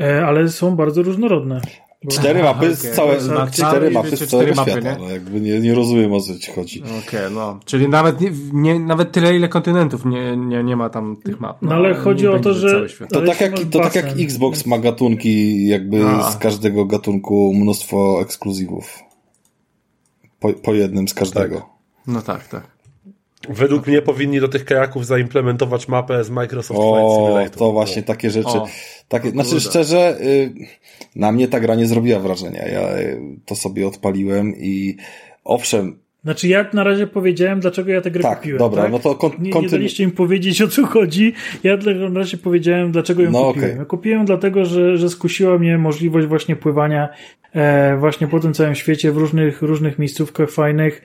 E, 0.00 0.26
ale 0.26 0.48
są 0.48 0.76
bardzo 0.76 1.02
różnorodne. 1.02 1.60
Cztery 2.10 2.42
mapy 2.42 2.66
okay. 2.66 2.76
z 2.76 2.90
całe, 2.90 3.20
na 3.20 3.46
cztery 3.46 3.90
mapy 3.90 4.16
z 4.16 4.30
całego 4.30 4.54
mapy, 4.54 4.70
świata. 4.70 4.92
Nie? 4.92 4.98
No, 4.98 5.10
jakby 5.10 5.40
nie, 5.40 5.60
nie 5.60 5.74
rozumiem 5.74 6.12
o 6.12 6.20
co 6.20 6.38
ci 6.38 6.52
chodzi. 6.52 6.82
Okej, 6.82 6.98
okay, 6.98 7.30
no. 7.30 7.60
Czyli 7.64 7.88
nawet, 7.88 8.20
nie, 8.20 8.30
nie, 8.52 8.80
nawet 8.80 9.12
tyle, 9.12 9.36
ile 9.36 9.48
kontynentów 9.48 10.04
nie, 10.04 10.36
nie, 10.36 10.64
nie 10.64 10.76
ma 10.76 10.90
tam 10.90 11.16
tych 11.24 11.40
map. 11.40 11.62
No, 11.62 11.68
no 11.68 11.74
ale 11.74 11.94
chodzi 11.94 12.28
o 12.28 12.38
to, 12.38 12.54
że... 12.54 12.86
To, 13.08 13.22
tak 13.26 13.40
jak, 13.40 13.58
to 13.70 13.80
tak 13.80 13.94
jak 13.94 14.06
Xbox 14.18 14.66
ma 14.66 14.78
gatunki, 14.78 15.66
jakby 15.66 16.04
A. 16.06 16.30
z 16.30 16.36
każdego 16.36 16.84
gatunku 16.84 17.54
mnóstwo 17.54 18.20
ekskluzywów. 18.22 18.98
Po, 20.40 20.52
po 20.52 20.74
jednym 20.74 21.08
z 21.08 21.14
każdego. 21.14 21.56
Tak. 21.56 21.66
No 22.06 22.22
tak, 22.22 22.48
tak. 22.48 22.71
Według 23.48 23.86
mnie 23.86 24.02
powinni 24.02 24.40
do 24.40 24.48
tych 24.48 24.64
kajaków 24.64 25.06
zaimplementować 25.06 25.88
mapę 25.88 26.24
z 26.24 26.30
Microsoft 26.30 26.80
o, 26.82 26.94
Flight 26.94 27.16
Simulator. 27.16 27.58
to 27.58 27.72
właśnie 27.72 28.02
takie 28.02 28.30
rzeczy. 28.30 28.48
O, 28.48 28.68
takie, 29.08 29.30
znaczy 29.30 29.60
szczerze, 29.60 30.18
y, 30.20 30.52
na 31.16 31.32
mnie 31.32 31.48
ta 31.48 31.60
gra 31.60 31.74
nie 31.74 31.86
zrobiła 31.86 32.20
wrażenia. 32.20 32.68
Ja 32.68 32.98
y, 32.98 33.20
to 33.46 33.54
sobie 33.54 33.86
odpaliłem 33.86 34.56
i 34.56 34.96
owszem, 35.44 36.02
znaczy 36.24 36.48
ja 36.48 36.66
na 36.72 36.84
razie 36.84 37.06
powiedziałem, 37.06 37.60
dlaczego 37.60 37.90
ja 37.90 38.00
tę 38.00 38.10
grę 38.10 38.22
tak, 38.22 38.38
kupiłem. 38.38 38.58
Dobra, 38.58 38.82
tak? 38.82 38.92
no 38.92 38.98
to 38.98 39.14
kon- 39.14 39.32
nie, 39.38 39.50
nie 39.50 39.68
daliście 39.68 40.04
im 40.04 40.10
powiedzieć 40.10 40.62
o 40.62 40.68
co 40.68 40.86
chodzi. 40.86 41.32
Ja 41.62 41.76
na 42.10 42.18
razie 42.18 42.36
powiedziałem, 42.36 42.92
dlaczego 42.92 43.22
ją 43.22 43.30
no, 43.30 43.44
kupiłem. 43.44 43.70
Okay. 43.70 43.78
Ja 43.78 43.84
kupiłem 43.84 44.24
dlatego, 44.24 44.64
że, 44.64 44.96
że 44.96 45.08
skusiła 45.08 45.58
mnie 45.58 45.78
możliwość 45.78 46.26
właśnie 46.26 46.56
pływania 46.56 47.08
e, 47.54 47.96
właśnie 47.96 48.26
po 48.26 48.40
tym 48.40 48.54
całym 48.54 48.74
świecie 48.74 49.12
w 49.12 49.16
różnych, 49.16 49.62
różnych 49.62 49.98
miejscówkach 49.98 50.50
fajnych 50.50 51.02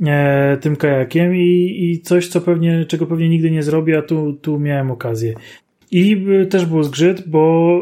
e, 0.00 0.56
tym 0.60 0.76
kajakiem 0.76 1.36
i, 1.36 1.76
i 1.78 2.00
coś, 2.00 2.28
co 2.28 2.40
pewnie, 2.40 2.84
czego 2.84 3.06
pewnie 3.06 3.28
nigdy 3.28 3.50
nie 3.50 3.62
zrobię, 3.62 3.98
a 3.98 4.02
tu, 4.02 4.32
tu 4.32 4.58
miałem 4.58 4.90
okazję. 4.90 5.34
I 5.90 6.26
e, 6.42 6.46
też 6.46 6.66
był 6.66 6.82
zgrzyt, 6.82 7.28
bo 7.28 7.80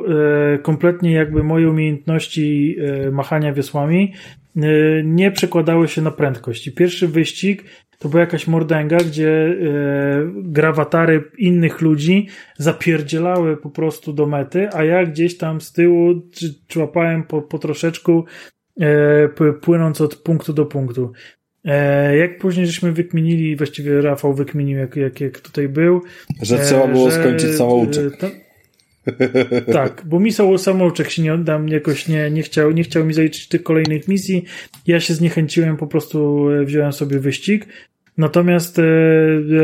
e, 0.55 0.59
kompletnie 0.59 1.13
jakby 1.13 1.43
moje 1.43 1.71
umiejętności 1.71 2.77
machania 3.13 3.53
wiosłami 3.53 4.13
nie 5.05 5.31
przekładały 5.31 5.89
się 5.89 6.03
na 6.03 6.11
prędkość. 6.11 6.67
I 6.67 6.73
pierwszy 6.73 7.09
wyścig 7.09 7.65
to 7.99 8.09
była 8.09 8.21
jakaś 8.21 8.47
mordęga, 8.47 8.97
gdzie 8.97 9.57
grawatary 10.35 11.25
innych 11.39 11.81
ludzi 11.81 12.29
zapierdzielały 12.59 13.57
po 13.57 13.71
prostu 13.71 14.13
do 14.13 14.27
mety, 14.27 14.69
a 14.73 14.85
ja 14.85 15.07
gdzieś 15.07 15.39
tam 15.39 15.61
z 15.61 15.73
tyłu 15.73 16.23
człapałem 16.67 17.23
po, 17.23 17.43
po 17.43 17.59
troszeczku 17.59 18.25
płynąc 19.61 20.01
od 20.01 20.17
punktu 20.17 20.53
do 20.53 20.67
punktu. 20.67 21.13
E, 21.65 22.17
jak 22.17 22.39
później 22.39 22.67
żeśmy 22.67 22.93
wykminili, 22.93 23.57
właściwie 23.57 24.01
Rafał 24.01 24.35
wykminił, 24.35 24.79
jak, 24.79 24.97
jak, 24.97 25.21
jak 25.21 25.41
tutaj 25.41 25.69
był. 25.69 26.03
Że 26.43 26.59
trzeba 26.59 26.87
było 26.87 27.11
że, 27.11 27.17
skończyć 27.17 27.55
samouczek. 27.55 28.13
Tak, 29.73 30.03
bo 30.07 30.21
mi 30.21 30.33
samouczek 30.59 31.11
się 31.11 31.23
nie 31.23 31.35
oddam, 31.35 31.69
jakoś 31.69 32.09
nie, 32.09 32.31
nie, 32.31 32.43
chciał, 32.43 32.71
nie 32.71 32.83
chciał 32.83 33.05
mi 33.05 33.15
zaliczyć 33.15 33.49
tych 33.49 33.63
kolejnych 33.63 34.09
misji. 34.09 34.45
Ja 34.87 35.01
się 35.01 35.15
zniechęciłem, 35.15 35.77
po 35.77 35.87
prostu 35.87 36.47
wziąłem 36.65 36.93
sobie 36.93 37.19
wyścig. 37.19 37.67
Natomiast 38.19 38.79
e, 38.79 38.85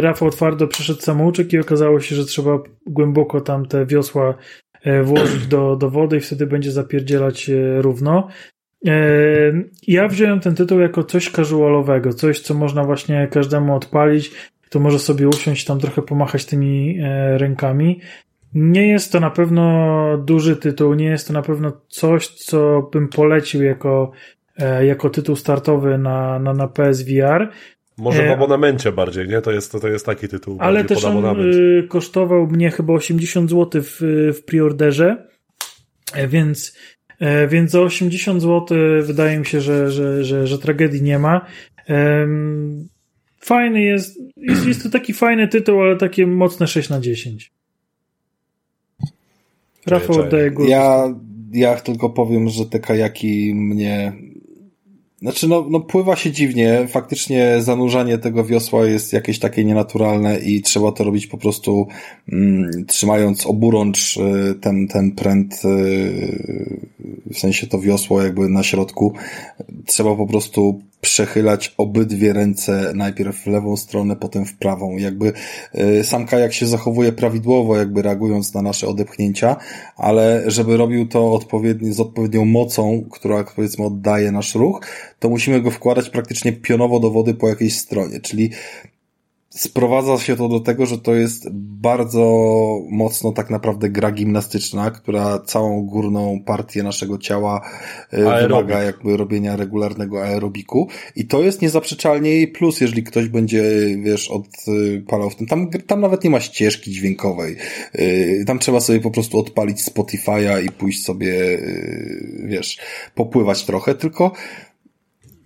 Rafał 0.00 0.30
twardo 0.30 0.66
przeszedł 0.66 1.00
samouczek 1.00 1.52
i 1.52 1.58
okazało 1.58 2.00
się, 2.00 2.16
że 2.16 2.24
trzeba 2.24 2.58
głęboko 2.86 3.40
tam 3.40 3.66
te 3.66 3.86
wiosła 3.86 4.34
e, 4.82 5.02
włożyć 5.02 5.46
do, 5.46 5.76
do 5.76 5.90
wody 5.90 6.16
i 6.16 6.20
wtedy 6.20 6.46
będzie 6.46 6.72
zapierdzielać 6.72 7.50
e, 7.50 7.82
równo. 7.82 8.28
Ja 9.86 10.09
wziąłem 10.09 10.41
ten 10.41 10.55
tytuł 10.55 10.81
jako 10.81 11.05
coś 11.05 11.31
casualowego, 11.31 12.12
coś, 12.12 12.41
co 12.41 12.55
można 12.55 12.84
właśnie 12.84 13.28
każdemu 13.31 13.76
odpalić, 13.76 14.31
kto 14.62 14.81
może 14.81 14.99
sobie 14.99 15.28
usiąść 15.28 15.65
tam 15.65 15.81
trochę 15.81 16.02
pomachać 16.02 16.44
tymi 16.44 16.99
rękami. 17.36 18.00
Nie 18.55 18.89
jest 18.89 19.12
to 19.12 19.20
na 19.20 19.31
pewno 19.31 20.18
duży 20.18 20.57
tytuł, 20.57 20.94
nie 20.94 21.07
jest 21.07 21.26
to 21.26 21.33
na 21.33 21.42
pewno 21.42 21.73
coś, 21.89 22.28
co 22.28 22.89
bym 22.92 23.09
polecił 23.09 23.62
jako, 23.62 24.12
jako 24.83 25.10
tytuł 25.10 25.36
startowy 25.36 25.99
na, 25.99 26.39
na, 26.39 26.52
na 26.52 26.68
PSVR. 26.68 27.50
Może 28.00 28.23
w 28.23 28.26
e, 28.26 28.33
abonamencie 28.33 28.92
bardziej, 28.92 29.28
nie? 29.28 29.41
To 29.41 29.50
jest, 29.50 29.73
to 29.73 29.89
jest 29.89 30.07
taki 30.07 30.28
tytuł. 30.28 30.57
Ale 30.60 30.84
też 30.84 31.05
on 31.05 31.41
y, 31.41 31.86
kosztował 31.89 32.47
mnie 32.47 32.70
chyba 32.70 32.92
80 32.92 33.50
zł 33.50 33.83
w, 33.83 34.00
w 34.34 34.44
preorderze, 34.44 35.28
e, 36.15 36.28
więc, 36.28 36.68
e, 36.68 36.99
więc 37.49 37.70
za 37.70 37.81
80 37.81 38.42
zł 38.42 38.78
wydaje 39.02 39.39
mi 39.39 39.47
się, 39.47 39.60
że, 39.60 39.90
że, 39.90 40.24
że, 40.24 40.47
że 40.47 40.58
tragedii 40.58 41.02
nie 41.02 41.18
ma. 41.18 41.47
Fajny 43.40 43.82
jest, 43.82 44.18
jest, 44.36 44.66
jest 44.66 44.82
to 44.82 44.90
taki 44.90 45.12
fajny 45.12 45.49
tytuł, 45.49 45.82
ale 45.82 45.97
takie 45.97 46.26
mocne 46.26 46.66
6 46.66 46.89
na 46.89 47.00
10. 47.00 47.52
Rafał 49.86 50.20
oddaje 50.20 50.50
głos. 50.50 50.70
Ja, 50.70 51.15
ja 51.52 51.76
tylko 51.76 52.10
powiem, 52.10 52.49
że 52.49 52.66
te 52.66 52.78
kajaki 52.78 53.55
mnie 53.55 54.12
znaczy, 55.23 55.49
no, 55.49 55.66
no 55.70 55.81
pływa 55.81 56.16
się 56.16 56.32
dziwnie. 56.32 56.86
Faktycznie 56.89 57.57
zanurzanie 57.60 58.18
tego 58.18 58.44
wiosła 58.44 58.86
jest 58.86 59.12
jakieś 59.12 59.39
takie 59.39 59.65
nienaturalne 59.65 60.39
i 60.39 60.62
trzeba 60.62 60.92
to 60.92 61.05
robić 61.05 61.26
po 61.26 61.39
prostu 61.39 61.89
mm, 62.32 62.86
trzymając 62.86 63.47
oburącz 63.47 64.16
y, 64.16 64.55
ten, 64.60 64.89
ten 64.89 65.12
pręt, 65.12 65.62
y, 65.65 66.89
w 67.32 67.39
sensie 67.39 67.66
to 67.66 67.78
wiosło 67.78 68.23
jakby 68.23 68.49
na 68.49 68.62
środku. 68.62 69.15
Trzeba 69.86 70.16
po 70.16 70.26
prostu 70.26 70.81
przechylać 71.00 71.74
obydwie 71.78 72.32
ręce 72.32 72.92
najpierw 72.94 73.36
w 73.36 73.46
lewą 73.46 73.76
stronę, 73.76 74.16
potem 74.16 74.46
w 74.46 74.56
prawą. 74.56 74.96
Jakby 74.96 75.32
y, 75.74 76.04
sam 76.04 76.26
kajak 76.26 76.52
się 76.52 76.66
zachowuje 76.66 77.12
prawidłowo, 77.12 77.76
jakby 77.76 78.02
reagując 78.02 78.54
na 78.54 78.62
nasze 78.62 78.88
odepchnięcia, 78.88 79.56
ale 79.96 80.42
żeby 80.46 80.76
robił 80.76 81.08
to 81.08 81.32
odpowiedni, 81.32 81.92
z 81.92 82.00
odpowiednią 82.00 82.44
mocą, 82.44 83.04
która 83.10 83.44
powiedzmy 83.44 83.84
oddaje 83.84 84.32
nasz 84.32 84.54
ruch, 84.54 84.80
to 85.18 85.28
musimy 85.28 85.60
go 85.60 85.70
wkładać 85.70 86.10
praktycznie 86.10 86.52
pionowo 86.52 87.00
do 87.00 87.10
wody 87.10 87.34
po 87.34 87.48
jakiejś 87.48 87.76
stronie, 87.78 88.20
czyli 88.20 88.50
sprowadza 89.50 90.18
się 90.18 90.36
to 90.36 90.48
do 90.48 90.60
tego, 90.60 90.86
że 90.86 90.98
to 90.98 91.14
jest 91.14 91.48
bardzo 91.52 92.20
mocno 92.90 93.32
tak 93.32 93.50
naprawdę 93.50 93.90
gra 93.90 94.10
gimnastyczna, 94.10 94.90
która 94.90 95.38
całą 95.38 95.86
górną 95.86 96.42
partię 96.46 96.82
naszego 96.82 97.18
ciała 97.18 97.70
e, 98.12 98.16
Aerobik. 98.16 98.48
wymaga 98.48 98.82
jakby 98.82 99.16
robienia 99.16 99.56
regularnego 99.56 100.22
aerobiku 100.22 100.88
i 101.16 101.26
to 101.26 101.42
jest 101.42 101.62
niezaprzeczalnie 101.62 102.30
jej 102.30 102.48
plus, 102.48 102.80
jeżeli 102.80 103.02
ktoś 103.02 103.28
będzie, 103.28 103.62
wiesz, 104.02 104.30
odpalał 104.30 105.30
w 105.30 105.36
tym. 105.36 105.46
Tam, 105.46 105.70
tam 105.86 106.00
nawet 106.00 106.24
nie 106.24 106.30
ma 106.30 106.40
ścieżki 106.40 106.90
dźwiękowej. 106.90 107.56
E, 107.92 108.44
tam 108.44 108.58
trzeba 108.58 108.80
sobie 108.80 109.00
po 109.00 109.10
prostu 109.10 109.38
odpalić 109.38 109.78
Spotify'a 109.78 110.64
i 110.64 110.70
pójść 110.70 111.04
sobie, 111.04 111.58
e, 111.58 111.58
wiesz, 112.44 112.78
popływać 113.14 113.64
trochę, 113.64 113.94
tylko 113.94 114.32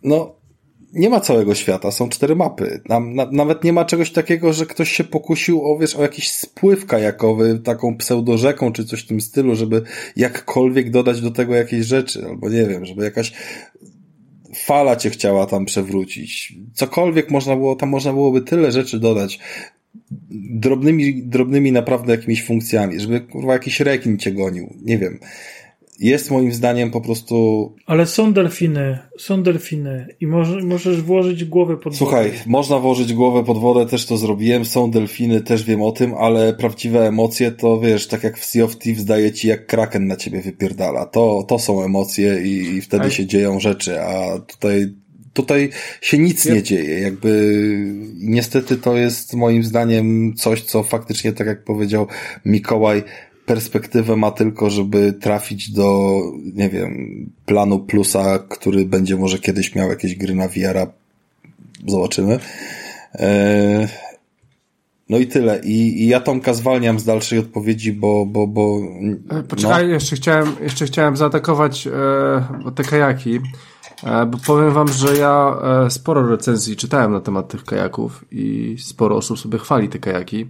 no, 0.03 0.44
nie 0.95 1.11
ma 1.11 1.21
całego 1.21 1.55
świata, 1.55 1.91
są 1.91 2.09
cztery 2.09 2.37
mapy. 2.37 2.81
Nam, 2.89 3.15
na, 3.15 3.31
nawet 3.31 3.65
nie 3.65 3.73
ma 3.73 3.85
czegoś 3.85 4.11
takiego, 4.11 4.53
że 4.53 4.67
ktoś 4.67 4.93
się 4.93 5.05
pokusił 5.05 5.65
o, 5.65 5.79
wiesz, 5.79 5.97
o 5.97 6.03
jakiś 6.03 6.31
spływ 6.31 6.87
kajakowy, 6.87 7.61
taką 7.65 7.97
pseudorzeką 7.97 8.73
czy 8.73 8.85
coś 8.85 9.01
w 9.03 9.07
tym 9.07 9.21
stylu, 9.21 9.57
żeby 9.57 9.83
jakkolwiek 10.17 10.91
dodać 10.91 11.21
do 11.21 11.31
tego 11.31 11.55
jakieś 11.55 11.87
rzeczy, 11.87 12.27
albo 12.29 12.49
nie 12.49 12.67
wiem, 12.67 12.87
żeby 12.87 13.05
jakaś 13.05 13.33
fala 14.55 14.97
cię 14.97 15.11
chciała 15.11 15.47
tam 15.47 15.65
przewrócić. 15.65 16.55
Cokolwiek 16.75 17.31
można 17.31 17.57
było, 17.57 17.77
tam 17.77 17.89
można 17.89 18.13
byłoby 18.13 18.41
tyle 18.41 18.73
rzeczy 18.73 19.01
dodać. 19.01 19.39
Drobnymi, 20.51 21.23
drobnymi 21.23 21.73
naprawdę 21.73 22.13
jakimiś 22.13 22.45
funkcjami, 22.45 23.01
żeby 23.01 23.21
kurwa 23.21 23.53
jakiś 23.53 23.81
rekin 23.81 24.19
cię 24.19 24.33
gonił. 24.33 24.75
Nie 24.83 24.99
wiem 24.99 25.19
jest 25.99 26.31
moim 26.31 26.53
zdaniem 26.53 26.91
po 26.91 27.01
prostu. 27.01 27.73
Ale 27.87 28.07
są 28.07 28.33
delfiny, 28.33 28.99
są 29.19 29.43
delfiny 29.43 30.07
i 30.21 30.27
może, 30.27 30.61
możesz 30.61 31.03
włożyć 31.03 31.45
głowę 31.45 31.77
pod 31.77 31.97
Słuchaj, 31.97 32.25
wodę. 32.25 32.37
Słuchaj, 32.37 32.51
można 32.53 32.79
włożyć 32.79 33.15
głowę 33.15 33.45
pod 33.45 33.59
wodę, 33.59 33.87
też 33.87 34.07
to 34.07 34.17
zrobiłem, 34.17 34.65
są 34.65 34.91
delfiny, 34.91 35.41
też 35.41 35.65
wiem 35.65 35.83
o 35.83 35.93
tym, 35.93 36.15
ale 36.15 36.55
prawdziwe 36.55 37.09
emocje 37.09 37.51
to 37.51 37.81
wiesz, 37.81 38.09
tak 38.09 38.25
jak 38.25 38.39
w 38.39 38.45
Sea 38.45 38.65
of 38.65 38.79
Thieves 38.79 39.05
daje 39.05 39.33
ci 39.33 39.49
jak 39.49 39.67
kraken 39.67 40.07
na 40.07 40.17
ciebie 40.17 40.41
wypierdala. 40.41 41.07
To, 41.07 41.45
to 41.49 41.59
są 41.59 41.85
emocje 41.85 42.43
i, 42.47 42.77
i 42.77 42.81
wtedy 42.81 43.11
się 43.11 43.27
dzieją 43.27 43.61
rzeczy, 43.61 44.01
a 44.01 44.39
tutaj 44.39 44.95
tutaj 45.35 45.71
się 46.01 46.19
nic 46.19 46.47
nie 46.47 46.63
dzieje. 46.63 47.01
Jakby 47.01 47.59
niestety 48.15 48.77
to 48.77 48.97
jest 48.97 49.35
moim 49.35 49.65
zdaniem 49.65 50.35
coś, 50.37 50.63
co 50.63 50.83
faktycznie, 50.83 51.33
tak 51.33 51.47
jak 51.47 51.65
powiedział 51.65 52.07
Mikołaj, 52.45 53.03
perspektywę 53.47 54.17
ma 54.17 54.31
tylko, 54.31 54.71
żeby 54.71 55.13
trafić 55.13 55.71
do, 55.71 56.21
nie 56.55 56.69
wiem, 56.71 56.91
planu 57.47 57.79
plusa, 57.79 58.39
który 58.39 58.85
będzie 58.85 59.17
może 59.17 59.39
kiedyś 59.39 59.75
miał 59.75 59.89
jakieś 59.89 60.17
gry 60.17 60.35
na 60.35 60.49
VR-a. 60.49 60.87
Zobaczymy. 61.87 62.39
E, 63.15 63.89
no 65.09 65.19
i 65.19 65.27
tyle. 65.27 65.61
I, 65.65 66.03
I 66.03 66.07
ja 66.07 66.21
Tomka 66.21 66.55
zwalniam 66.55 66.99
z 66.99 67.05
dalszej 67.05 67.39
odpowiedzi, 67.39 67.93
bo. 67.93 68.27
bo, 68.27 68.47
bo 68.47 68.79
e, 69.31 69.43
Poczekaj, 69.43 69.87
no. 69.87 69.93
jeszcze, 69.93 70.17
chciałem, 70.17 70.57
jeszcze 70.61 70.87
chciałem 70.87 71.17
zaatakować 71.17 71.87
e, 71.87 71.91
te 72.75 72.85
kajaki. 72.85 73.41
E, 74.05 74.27
bo 74.27 74.39
powiem 74.47 74.73
wam, 74.73 74.89
że 74.89 75.17
ja 75.17 75.57
e, 75.87 75.91
sporo 75.91 76.29
recenzji 76.29 76.77
czytałem 76.77 77.13
na 77.13 77.21
temat 77.21 77.49
tych 77.49 77.65
kajaków 77.65 78.25
i 78.31 78.77
sporo 78.79 79.17
osób 79.17 79.39
sobie 79.39 79.59
chwali 79.59 79.89
te 79.89 79.99
kajaki. 79.99 80.47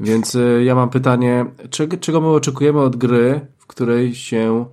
Więc 0.00 0.34
y, 0.34 0.62
ja 0.64 0.74
mam 0.74 0.90
pytanie, 0.90 1.46
czego, 1.70 1.96
czego 1.96 2.20
my 2.20 2.28
oczekujemy 2.28 2.80
od 2.80 2.96
gry, 2.96 3.40
w 3.58 3.66
której 3.66 4.14
się 4.14 4.66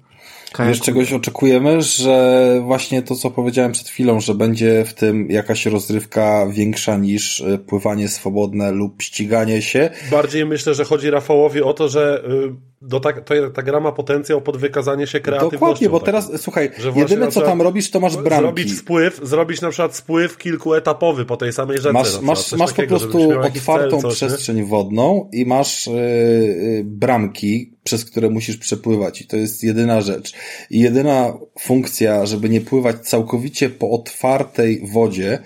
kajaku... 0.56 0.74
Wiesz, 0.74 0.86
czegoś 0.86 1.14
oczekujemy, 1.14 1.82
że 1.82 2.62
właśnie 2.64 3.02
to, 3.02 3.16
co 3.16 3.32
powiedziałem 3.32 3.72
przed 3.72 3.88
chwilą, 3.88 4.20
że 4.20 4.36
będzie 4.36 4.86
w 4.86 4.94
tym 4.94 5.32
jakaś 5.32 5.66
rozrywka 5.66 6.48
większa 6.52 6.98
niż 6.98 7.40
y, 7.40 7.58
pływanie 7.58 8.08
swobodne 8.08 8.72
lub 8.72 9.02
ściganie 9.02 9.62
się. 9.62 9.90
Bardziej 10.12 10.46
myślę, 10.46 10.74
że 10.74 10.86
chodzi 10.86 11.10
Rafałowi 11.10 11.62
o 11.62 11.74
to, 11.74 11.90
że 11.90 12.24
y, 12.26 12.76
do 12.82 13.00
ta, 13.00 13.14
to, 13.14 13.50
ta 13.54 13.62
gra 13.62 13.80
ma 13.80 13.92
potencjał 13.92 14.42
pod 14.42 14.58
wykazanie 14.58 15.08
się 15.08 15.20
kreatywnością. 15.20 15.60
Dokładnie, 15.60 15.90
bo 15.90 16.00
teraz, 16.00 16.32
słuchaj, 16.38 16.72
jedyne 16.96 17.28
co 17.28 17.42
tam 17.42 17.62
robisz, 17.62 17.92
to 17.92 18.00
masz 18.00 18.18
bramki. 18.18 18.42
Zrobić 18.42 18.78
spływ, 18.78 19.20
zrobić 19.24 19.62
na 19.62 19.70
przykład 19.70 19.96
spływ 19.96 20.38
kilkuetapowy 20.38 21.26
po 21.26 21.38
tej 21.38 21.54
samej 21.54 21.78
rzece. 21.78 21.94
Masz, 21.94 22.22
masz, 22.22 22.52
masz 22.52 22.74
takiego, 22.74 23.00
po 23.00 23.08
prostu 23.08 23.40
otwartą 23.40 24.02
cel, 24.02 24.12
przestrzeń 24.12 24.56
nie? 24.56 24.66
wodną 24.66 25.30
i 25.34 25.46
masz 25.46 25.88
yy, 25.88 26.84
bramki, 26.86 27.75
przez 27.86 28.06
które 28.06 28.30
musisz 28.30 28.58
przepływać 28.58 29.22
i 29.22 29.28
to 29.28 29.38
jest 29.38 29.64
jedyna 29.64 30.02
rzecz. 30.02 30.34
I 30.70 30.80
jedyna 30.80 31.34
funkcja, 31.60 32.26
żeby 32.26 32.50
nie 32.50 32.62
pływać 32.62 32.96
całkowicie 33.08 33.70
po 33.70 33.92
otwartej 33.92 34.82
wodzie, 34.88 35.40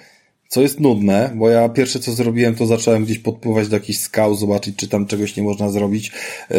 co 0.50 0.62
jest 0.62 0.80
nudne, 0.80 1.32
bo 1.36 1.50
ja 1.50 1.70
pierwsze 1.70 2.00
co 2.00 2.12
zrobiłem, 2.12 2.56
to 2.56 2.66
zacząłem 2.66 3.06
gdzieś 3.06 3.20
podpływać 3.20 3.68
do 3.68 3.76
jakichś 3.76 4.00
skał, 4.00 4.36
zobaczyć, 4.36 4.76
czy 4.76 4.88
tam 4.88 5.06
czegoś 5.06 5.36
nie 5.36 5.44
można 5.44 5.70
zrobić. 5.70 6.12
Yy, 6.50 6.58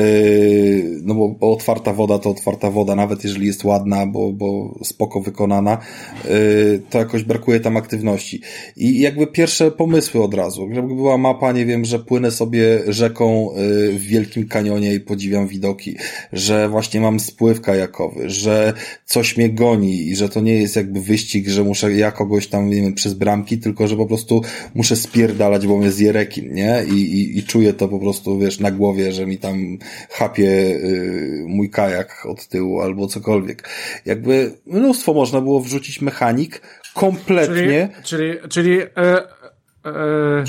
no 1.03 1.15
bo, 1.15 1.29
bo 1.29 1.53
otwarta 1.53 1.93
woda 1.93 2.19
to 2.19 2.31
otwarta 2.31 2.71
woda, 2.71 2.95
nawet 2.95 3.25
jeżeli 3.25 3.47
jest 3.47 3.65
ładna, 3.65 4.07
bo, 4.07 4.33
bo 4.33 4.79
spoko 4.85 5.21
wykonana, 5.21 5.79
yy, 6.25 6.83
to 6.91 6.99
jakoś 6.99 7.25
brakuje 7.25 7.61
tam 7.61 7.77
aktywności. 7.77 8.41
I 8.77 9.01
jakby 9.01 9.27
pierwsze 9.27 9.71
pomysły 9.71 10.23
od 10.23 10.35
razu. 10.35 10.69
Jakby 10.71 10.95
była 10.95 11.19
mapa, 11.19 11.53
nie 11.53 11.67
wiem, 11.67 11.85
że 11.85 11.99
płynę 11.99 12.31
sobie 12.31 12.81
rzeką 12.93 13.51
yy, 13.57 13.93
w 13.93 14.03
Wielkim 14.03 14.49
Kanionie 14.49 14.95
i 14.95 15.01
podziwiam 15.01 15.49
widoki, 15.49 15.97
że 16.33 16.69
właśnie 16.69 17.01
mam 17.01 17.21
spływ 17.21 17.61
kajakowy, 17.61 18.31
że 18.31 18.73
coś 19.07 19.37
mnie 19.37 19.51
goni 19.51 20.09
i 20.09 20.17
że 20.17 20.29
to 20.29 20.41
nie 20.41 20.55
jest 20.55 20.77
jakby 20.77 21.01
wyścig, 21.01 21.49
że 21.49 21.65
muszę 21.65 21.93
ja 21.93 22.13
kogoś 22.13 22.47
tam, 22.47 22.71
nie 22.71 22.77
wiem, 22.77 22.95
przez 22.95 23.15
bramki, 23.15 23.59
tylko 23.59 23.80
tylko 23.81 23.89
że 23.89 23.97
po 23.97 24.07
prostu 24.07 24.43
muszę 24.75 24.97
spierdalać, 24.97 25.67
bo 25.67 25.77
mnie 25.77 25.91
zje 25.91 26.13
rekin, 26.13 26.55
nie? 26.55 26.85
I, 26.85 26.95
i, 26.95 27.39
i 27.39 27.43
czuję 27.45 27.73
to 27.73 27.89
po 27.89 27.99
prostu, 27.99 28.39
wiesz, 28.39 28.61
na 28.61 28.71
głowie, 28.71 29.13
że 29.13 29.27
mi 29.27 29.39
tam 29.39 29.79
chapie 30.11 30.49
y, 30.49 31.45
mój 31.47 31.71
kajak 31.71 32.27
od 32.27 32.49
tyłu 32.49 32.81
albo 32.81 33.07
cokolwiek. 33.07 33.69
Jakby 34.07 34.53
mnóstwo 34.67 35.15
można 35.15 35.41
było 35.41 35.61
wrzucić 35.61 36.01
mechanik 36.01 36.63
kompletnie. 36.95 37.89
Czyli, 38.03 38.37
czyli, 38.37 38.49
czyli 38.49 38.81
e, 38.81 38.89
e, 38.97 39.41
E, 39.87 40.45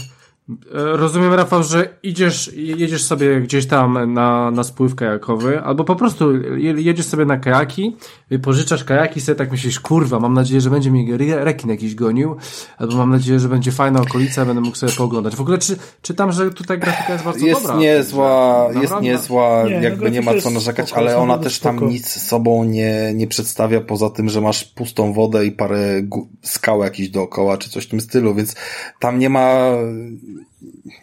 rozumiem, 0.72 1.34
Rafał, 1.34 1.64
że 1.64 1.90
idziesz, 2.04 2.54
jedziesz 2.54 3.04
sobie 3.04 3.42
gdzieś 3.42 3.66
tam 3.66 4.14
na, 4.14 4.52
na 4.52 4.64
spływ 4.64 4.96
kajakowy, 4.96 5.62
albo 5.62 5.84
po 5.84 5.96
prostu 5.96 6.38
jedziesz 6.58 7.06
sobie 7.06 7.26
na 7.26 7.38
kajaki, 7.38 7.96
pożyczasz 8.42 8.84
kajaki, 8.84 9.22
sobie 9.22 9.36
tak 9.36 9.52
myślisz, 9.52 9.80
kurwa, 9.80 10.20
mam 10.20 10.34
nadzieję, 10.34 10.62
że 10.62 10.70
będzie 10.70 10.92
mi 10.92 11.18
rekin 11.18 11.70
jakiś 11.70 11.96
gonił, 11.96 12.36
albo 12.78 12.96
mam 12.96 13.10
nadzieję, 13.10 13.40
że 13.40 13.50
będzie 13.50 13.72
fajna 13.72 14.02
okolica, 14.02 14.46
będę 14.46 14.62
mógł 14.62 14.78
sobie 14.78 14.92
pooglądać. 14.92 15.36
W 15.36 15.42
ogóle 15.42 15.58
czy, 15.58 15.78
czytam, 16.02 16.32
że 16.32 16.52
tutaj 16.52 16.80
grafika 16.80 17.14
jest 17.14 17.26
bardzo 17.26 17.46
jest 17.46 17.62
dobra. 17.62 17.78
Niezła, 17.78 18.70
jest 18.82 18.94
niezła, 19.02 19.64
nie, 19.64 19.72
jakby 19.72 20.04
no 20.04 20.10
nie 20.10 20.22
ma 20.22 20.42
co 20.42 20.50
narzekać, 20.50 20.88
spoko, 20.88 21.02
ale 21.02 21.18
ona 21.18 21.38
też 21.38 21.60
tam 21.60 21.78
spoko. 21.78 21.92
nic 21.92 22.08
sobą 22.08 22.64
nie, 22.64 23.12
nie 23.16 23.28
przedstawia, 23.28 23.82
poza 23.82 24.10
tym, 24.10 24.30
że 24.30 24.42
masz 24.42 24.64
pustą 24.64 25.14
wodę 25.14 25.46
i 25.46 25.52
parę 25.52 26.02
skał 26.42 26.84
jakichś 26.84 27.10
dookoła, 27.10 27.58
czy 27.58 27.70
coś 27.70 27.86
w 27.86 27.90
tym 27.90 28.02
stylu, 28.02 28.36
więc 28.36 28.56
tam 29.00 29.20
nie 29.20 29.30
ma 29.30 29.58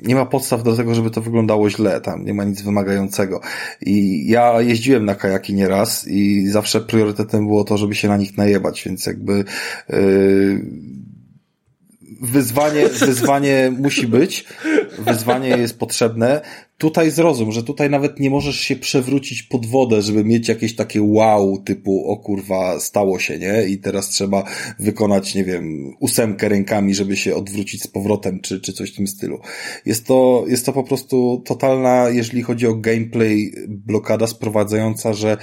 nie 0.02 0.14
ma 0.14 0.26
podstaw 0.26 0.62
do 0.62 0.76
tego, 0.76 0.94
żeby 0.94 1.10
to 1.10 1.20
wyglądało 1.20 1.70
źle, 1.70 2.00
tam 2.00 2.24
nie 2.24 2.34
ma 2.34 2.44
nic 2.44 2.62
wymagającego. 2.62 3.40
I 3.80 4.26
ja 4.28 4.60
jeździłem 4.60 5.04
na 5.04 5.14
kajaki 5.14 5.54
nieraz 5.54 6.08
i 6.08 6.48
zawsze 6.48 6.80
priorytetem 6.80 7.46
było 7.46 7.64
to, 7.64 7.78
żeby 7.78 7.94
się 7.94 8.08
na 8.08 8.16
nich 8.16 8.36
najebać, 8.36 8.82
więc 8.86 9.06
jakby 9.06 9.44
yy, 9.88 10.64
wyzwanie, 12.20 12.88
wyzwanie 12.88 13.72
musi 13.78 14.06
być, 14.06 14.44
wyzwanie 14.98 15.48
jest 15.48 15.78
potrzebne. 15.78 16.40
Tutaj 16.78 17.10
zrozum, 17.10 17.52
że 17.52 17.62
tutaj 17.62 17.90
nawet 17.90 18.20
nie 18.20 18.30
możesz 18.30 18.60
się 18.60 18.76
przewrócić 18.76 19.42
pod 19.42 19.66
wodę, 19.66 20.02
żeby 20.02 20.24
mieć 20.24 20.48
jakieś 20.48 20.76
takie 20.76 21.02
wow, 21.02 21.58
typu 21.58 22.10
o 22.10 22.16
kurwa, 22.16 22.80
stało 22.80 23.18
się, 23.18 23.38
nie? 23.38 23.64
I 23.68 23.78
teraz 23.78 24.08
trzeba 24.08 24.44
wykonać, 24.78 25.34
nie 25.34 25.44
wiem, 25.44 25.94
ósemkę 26.00 26.48
rękami, 26.48 26.94
żeby 26.94 27.16
się 27.16 27.34
odwrócić 27.34 27.82
z 27.82 27.86
powrotem, 27.86 28.40
czy, 28.40 28.60
czy 28.60 28.72
coś 28.72 28.92
w 28.92 28.96
tym 28.96 29.06
stylu. 29.06 29.40
Jest 29.86 30.06
to, 30.06 30.44
jest 30.48 30.66
to 30.66 30.72
po 30.72 30.84
prostu 30.84 31.42
totalna, 31.46 32.08
jeżeli 32.08 32.42
chodzi 32.42 32.66
o 32.66 32.74
gameplay, 32.74 33.52
blokada 33.68 34.26
sprowadzająca, 34.26 35.12
że 35.12 35.36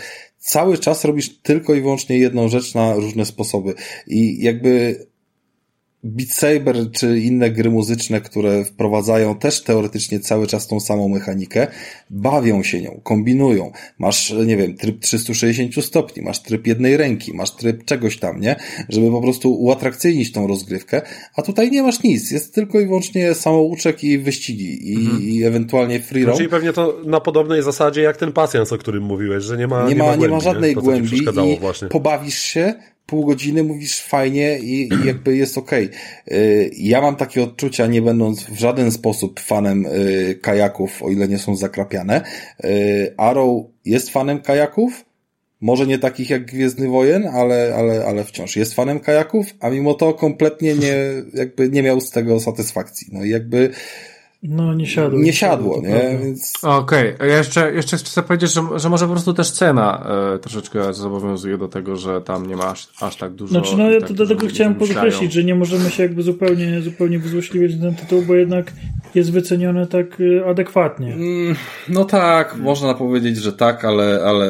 cały 0.45 0.77
czas 0.77 1.05
robisz 1.05 1.41
tylko 1.41 1.73
i 1.73 1.81
wyłącznie 1.81 2.17
jedną 2.17 2.47
rzecz 2.47 2.73
na 2.73 2.93
różne 2.93 3.25
sposoby. 3.25 3.73
I 4.07 4.43
jakby 4.43 4.99
Beat 6.05 6.29
Saber 6.29 6.91
czy 6.91 7.19
inne 7.19 7.51
gry 7.51 7.69
muzyczne, 7.69 8.21
które 8.21 8.65
wprowadzają 8.65 9.35
też 9.35 9.63
teoretycznie 9.63 10.19
cały 10.19 10.47
czas 10.47 10.67
tą 10.67 10.79
samą 10.79 11.09
mechanikę, 11.09 11.67
bawią 12.09 12.63
się 12.63 12.81
nią, 12.81 13.01
kombinują. 13.03 13.71
Masz, 13.99 14.33
nie 14.45 14.57
wiem, 14.57 14.77
tryb 14.77 14.99
360 14.99 15.85
stopni, 15.85 16.23
masz 16.23 16.41
tryb 16.41 16.67
jednej 16.67 16.97
ręki, 16.97 17.33
masz 17.33 17.51
tryb 17.51 17.85
czegoś 17.85 18.17
tam, 18.17 18.39
nie? 18.39 18.55
Żeby 18.89 19.11
po 19.11 19.21
prostu 19.21 19.53
uatrakcyjnić 19.53 20.31
tą 20.31 20.47
rozgrywkę, 20.47 21.01
a 21.35 21.41
tutaj 21.41 21.71
nie 21.71 21.83
masz 21.83 22.03
nic, 22.03 22.31
jest 22.31 22.55
tylko 22.55 22.79
i 22.79 22.85
wyłącznie 22.85 23.33
samouczek 23.33 24.03
i 24.03 24.17
wyścigi 24.17 24.93
i, 24.93 24.95
mhm. 24.95 25.21
i 25.23 25.43
ewentualnie 25.43 25.99
free 25.99 26.25
roam. 26.25 26.37
Czyli 26.37 26.49
pewnie 26.49 26.73
to 26.73 27.01
na 27.05 27.19
podobnej 27.19 27.63
zasadzie 27.63 28.01
jak 28.01 28.17
ten 28.17 28.31
pasjans, 28.31 28.73
o 28.73 28.77
którym 28.77 29.03
mówiłeś, 29.03 29.43
że 29.43 29.57
nie 29.57 29.67
ma 29.67 29.83
Nie, 29.83 29.89
nie 29.89 29.95
ma, 29.95 30.03
ma, 30.03 30.17
głębi, 30.17 30.23
nie 30.23 30.29
ma 30.29 30.39
żadnej 30.39 30.69
nie? 30.69 30.75
To, 30.75 30.81
głębi 30.81 31.17
i 31.53 31.59
właśnie. 31.59 31.87
pobawisz 31.87 32.39
się, 32.39 32.73
pół 33.05 33.25
godziny 33.25 33.63
mówisz 33.63 34.01
fajnie 34.01 34.59
i, 34.59 34.89
i 34.93 35.05
jakby 35.07 35.37
jest 35.37 35.57
okej. 35.57 35.85
Okay. 35.85 36.71
Ja 36.77 37.01
mam 37.01 37.15
takie 37.15 37.43
odczucia, 37.43 37.87
nie 37.87 38.01
będąc 38.01 38.43
w 38.43 38.59
żaden 38.59 38.91
sposób 38.91 39.39
fanem 39.39 39.85
y, 39.85 40.39
kajaków, 40.41 41.03
o 41.03 41.09
ile 41.09 41.27
nie 41.27 41.37
są 41.37 41.55
zakrapiane. 41.55 42.21
Y, 42.65 43.13
Arrow 43.17 43.65
jest 43.85 44.09
fanem 44.09 44.41
kajaków, 44.41 45.05
może 45.61 45.87
nie 45.87 45.99
takich 45.99 46.29
jak 46.29 46.45
Gwiezdny 46.45 46.87
Wojen, 46.87 47.27
ale, 47.27 47.75
ale, 47.75 48.05
ale 48.05 48.23
wciąż 48.23 48.55
jest 48.55 48.73
fanem 48.73 48.99
kajaków, 48.99 49.45
a 49.59 49.69
mimo 49.69 49.93
to 49.93 50.13
kompletnie 50.13 50.75
nie, 50.75 50.95
jakby 51.33 51.69
nie 51.69 51.83
miał 51.83 52.01
z 52.01 52.11
tego 52.11 52.39
satysfakcji. 52.39 53.07
No 53.11 53.23
i 53.23 53.29
jakby 53.29 53.69
no, 54.49 54.73
nie 54.73 54.87
siadło. 54.87 55.19
Nie 55.19 55.33
siadło, 55.33 55.81
nie? 55.81 56.19
Więc... 56.23 56.53
Okej, 56.63 57.15
okay. 57.15 57.27
ja 57.27 57.37
jeszcze, 57.37 57.73
jeszcze 57.73 57.97
chcę 57.97 58.23
powiedzieć, 58.23 58.53
że, 58.53 58.61
że 58.75 58.89
może 58.89 59.05
po 59.05 59.11
prostu 59.11 59.33
też 59.33 59.51
cena 59.51 60.05
e, 60.35 60.39
troszeczkę 60.39 60.93
zobowiązuje 60.93 61.57
do 61.57 61.67
tego, 61.67 61.95
że 61.95 62.21
tam 62.21 62.45
nie 62.45 62.55
ma 62.55 62.67
aż, 62.67 62.87
aż 63.01 63.15
tak 63.15 63.33
dużo. 63.33 63.51
Znaczy, 63.51 63.77
no 63.77 63.91
ja 63.91 63.99
tak 63.99 64.07
to 64.09 64.13
do 64.13 64.27
tego 64.27 64.47
chciałem 64.47 64.75
podkreślić, 64.75 65.33
że 65.33 65.43
nie 65.43 65.55
możemy 65.55 65.89
się 65.89 66.03
jakby 66.03 66.23
zupełnie, 66.23 66.81
zupełnie 66.81 67.19
wyzłośliwić 67.19 67.75
na 67.75 67.81
ten 67.81 67.95
tytuł, 67.95 68.21
bo 68.21 68.35
jednak 68.35 68.71
jest 69.15 69.31
wycenione 69.31 69.87
tak 69.87 70.21
e, 70.41 70.49
adekwatnie. 70.49 71.13
Mm, 71.13 71.55
no 71.89 72.05
tak, 72.05 72.57
można 72.57 72.93
powiedzieć, 72.93 73.37
że 73.37 73.53
tak, 73.53 73.85
ale, 73.85 74.21
ale 74.25 74.45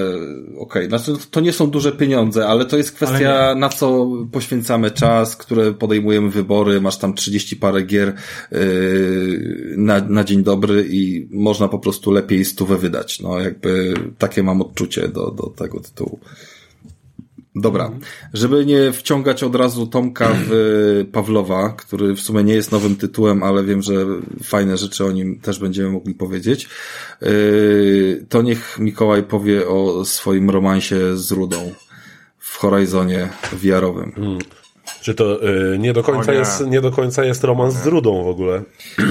okej. 0.58 0.88
Okay. 0.88 0.88
Znaczy, 0.88 1.12
to 1.32 1.40
nie 1.40 1.54
są 1.54 1.70
duże 1.70 1.92
pieniądze, 1.92 2.48
ale 2.48 2.66
to 2.66 2.78
jest 2.78 2.92
kwestia, 2.92 3.56
na 3.56 3.70
co 3.70 4.08
poświęcamy 4.32 4.92
czas, 4.92 5.36
które 5.36 5.74
podejmujemy 5.74 6.30
wybory, 6.30 6.82
masz 6.82 6.98
tam 6.98 7.14
30 7.14 7.56
parę 7.56 7.82
gier, 7.82 8.14
yy, 8.52 8.60
na, 9.86 10.02
na 10.02 10.24
dzień 10.24 10.44
dobry 10.44 10.88
i 10.90 11.28
można 11.32 11.68
po 11.68 11.80
prostu 11.80 12.12
lepiej 12.12 12.46
stówę 12.46 12.78
wydać. 12.78 13.20
No 13.20 13.40
jakby 13.40 13.94
takie 14.18 14.44
mam 14.44 14.62
odczucie 14.62 15.08
do, 15.08 15.32
do 15.32 15.44
tego 15.44 15.80
tytułu. 15.80 16.20
Dobra, 17.56 17.92
żeby 18.34 18.66
nie 18.66 18.92
wciągać 18.92 19.44
od 19.44 19.56
razu 19.56 19.88
Tomka 19.88 20.30
w 20.50 21.06
Pawlowa, 21.12 21.70
który 21.70 22.16
w 22.16 22.20
sumie 22.20 22.44
nie 22.44 22.54
jest 22.54 22.72
nowym 22.72 22.96
tytułem, 22.96 23.44
ale 23.44 23.64
wiem, 23.64 23.82
że 23.82 23.94
fajne 24.44 24.78
rzeczy 24.78 25.06
o 25.06 25.12
nim 25.12 25.40
też 25.40 25.60
będziemy 25.60 25.90
mogli 25.90 26.14
powiedzieć, 26.14 26.70
yy, 27.22 28.26
to 28.30 28.42
niech 28.42 28.80
Mikołaj 28.80 29.24
powie 29.24 29.68
o 29.68 30.06
swoim 30.06 30.50
romansie 30.50 31.18
z 31.18 31.32
Rudą 31.32 31.72
w 32.40 32.58
Horizonie 32.58 33.30
VR-owym. 33.54 34.40
Czy 35.06 35.16
to 35.16 35.44
y, 35.44 35.78
nie, 35.80 35.94
do 35.94 36.04
końca 36.04 36.32
nie. 36.32 36.38
jest, 36.38 36.68
nie 36.68 36.82
do 36.82 36.92
końca 36.92 37.26
jest 37.26 37.44
romans 37.44 37.74
z 37.74 37.88
Rudą 37.88 38.24
w 38.24 38.28
ogóle. 38.28 38.62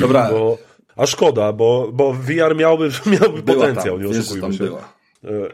Dobra. 0.00 0.30
Bo, 0.30 0.58
a 0.96 1.06
szkoda, 1.06 1.52
bo, 1.52 1.90
bo 1.92 2.12
VR 2.12 2.56
miałby, 2.56 2.90
miałby 3.20 3.42
była 3.42 3.58
potencjał, 3.58 3.98
tam, 3.98 4.06
nie 4.06 4.18
oszukujmy 4.20 4.54
się. 4.54 4.64
Była. 4.64 4.94
Y, 5.24 5.48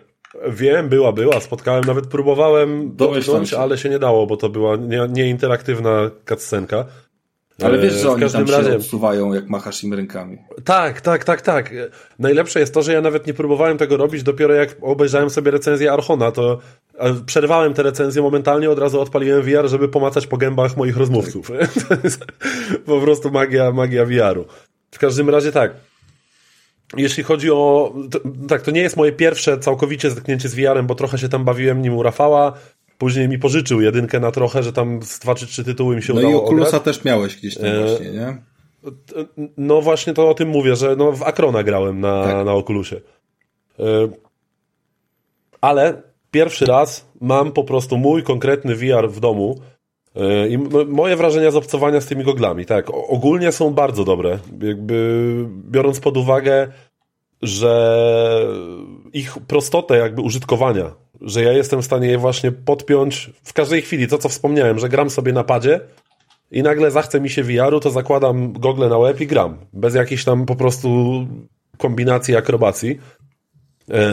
wiem, 0.49 0.89
była, 0.89 1.13
była. 1.13 1.41
Spotkałem, 1.41 1.85
nawet 1.85 2.07
próbowałem 2.07 2.97
dotknąć, 2.97 3.55
ale 3.55 3.79
się 3.79 3.89
nie 3.89 3.99
dało, 3.99 4.27
bo 4.27 4.37
to 4.37 4.49
była 4.49 4.77
nieinteraktywna 5.09 6.03
nie 6.05 6.11
cutscenka. 6.29 6.85
Ale 7.63 7.79
wiesz, 7.79 7.95
że 7.95 8.11
oni 8.11 8.31
tam 8.31 8.49
razie... 8.49 8.71
się 8.71 8.77
odsuwają, 8.77 9.33
jak 9.33 9.49
machasz 9.49 9.85
im 9.85 9.95
rękami. 9.95 10.39
Tak, 10.65 11.01
tak, 11.01 11.25
tak, 11.25 11.41
tak. 11.43 11.75
Najlepsze 12.19 12.61
jest 12.61 12.75
to, 12.75 12.83
że 12.83 12.93
ja 12.93 13.01
nawet 13.01 13.27
nie 13.27 13.35
próbowałem 13.35 13.79
tego 13.79 13.97
robić, 13.97 14.23
dopiero 14.23 14.55
jak 14.55 14.77
obejrzałem 14.81 15.31
sobie 15.31 15.51
recenzję 15.51 15.93
Archona, 15.93 16.33
to 16.33 16.59
przerwałem 17.27 17.75
tę 17.75 17.83
recenzję 17.83 18.23
momentalnie, 18.23 18.71
od 18.71 18.79
razu 18.79 19.01
odpaliłem 19.01 19.43
VR, 19.43 19.69
żeby 19.69 19.89
pomacać 19.89 20.27
po 20.27 20.37
gębach 20.37 20.77
moich 20.77 20.97
rozmówców. 20.97 21.51
Tak. 21.59 21.71
To 21.89 21.95
jest 22.05 22.25
po 22.87 23.01
prostu 23.01 23.31
magia, 23.31 23.73
magia 23.73 24.05
VR-u. 24.05 24.45
W 24.91 24.99
każdym 24.99 25.31
razie 25.31 25.53
tak. 25.53 25.75
Jeśli 26.97 27.23
chodzi 27.23 27.51
o. 27.51 27.95
To, 28.11 28.21
tak, 28.49 28.63
to 28.63 28.71
nie 28.71 28.81
jest 28.81 28.97
moje 28.97 29.13
pierwsze 29.13 29.59
całkowicie 29.59 30.11
zetknięcie 30.11 30.49
z 30.49 30.55
VR-em, 30.55 30.87
bo 30.87 30.95
trochę 30.95 31.19
się 31.19 31.29
tam 31.29 31.45
bawiłem 31.45 31.83
nim 31.83 31.95
u 31.95 32.03
Rafała. 32.03 32.53
Później 33.01 33.29
mi 33.29 33.39
pożyczył 33.39 33.81
jedynkę 33.81 34.21
na 34.21 34.31
trochę, 34.31 34.63
że 34.63 34.73
tam 34.73 35.03
z 35.03 35.19
dwa 35.19 35.35
czy 35.35 35.47
trzy 35.47 35.65
tytuły 35.65 35.97
mi 35.97 36.03
się 36.03 36.13
no 36.13 36.19
udało 36.19 36.35
No 36.35 36.41
i 36.41 36.45
Oculusa 36.45 36.69
ograć. 36.69 36.83
też 36.83 37.05
miałeś 37.05 37.37
gdzieś 37.37 37.55
tam 37.55 37.67
e... 37.67 37.87
właśnie, 37.87 38.11
nie? 38.11 38.37
No 39.57 39.81
właśnie 39.81 40.15
to 40.15 40.29
o 40.29 40.35
tym 40.35 40.49
mówię, 40.49 40.77
że 40.77 40.97
no 40.97 41.13
w 41.13 41.23
Akrona 41.23 41.63
grałem 41.63 42.01
na, 42.01 42.25
tak. 42.25 42.47
na 42.47 42.55
Oculusie. 42.55 43.01
E... 43.79 43.85
Ale 45.61 46.03
pierwszy 46.31 46.67
raz 46.67 47.07
mam 47.21 47.53
po 47.53 47.65
prostu 47.65 47.97
mój 47.97 48.23
konkretny 48.23 48.75
VR 48.75 49.09
w 49.11 49.21
domu 49.21 49.61
e... 50.17 50.49
i 50.49 50.59
moje 50.89 51.17
wrażenia 51.17 51.51
z 51.51 51.57
obcowania 51.57 52.01
z 52.01 52.07
tymi 52.07 52.25
goglami, 52.25 52.67
tak, 52.67 52.87
ogólnie 52.91 53.53
są 53.53 53.71
bardzo 53.71 54.05
dobre. 54.05 54.39
Jakby 54.63 55.47
biorąc 55.71 56.01
pod 56.01 56.17
uwagę, 56.17 56.73
że 57.43 58.47
ich 59.13 59.39
prostotę 59.47 59.97
jakby 59.97 60.23
użytkowania, 60.23 60.95
że 61.21 61.43
ja 61.43 61.53
jestem 61.53 61.83
w 61.83 61.85
stanie 61.85 62.09
je 62.09 62.19
właśnie 62.19 62.53
podpiąć 62.53 63.31
w 63.43 63.53
każdej 63.53 63.83
chwili, 63.83 64.09
to 64.09 64.19
co 64.19 64.29
wspomniałem, 64.29 64.79
że 64.79 64.89
gram 64.89 65.11
sobie 65.11 65.33
na 65.33 65.45
padzie 65.45 65.81
i 66.51 66.63
nagle 66.63 66.91
zachce 66.91 67.21
mi 67.21 67.31
się 67.31 67.43
VR-u, 67.43 67.81
to 67.81 67.91
zakładam 67.91 68.53
gogle 68.53 68.89
na 68.89 68.99
łeb 68.99 69.21
i 69.21 69.27
gram. 69.27 69.59
Bez 69.73 69.95
jakiejś 69.95 70.25
tam 70.25 70.47
po 70.47 70.57
prostu 70.57 70.89
kombinacji, 71.79 72.37
akrobacji. 72.37 72.99
E, 73.91 74.13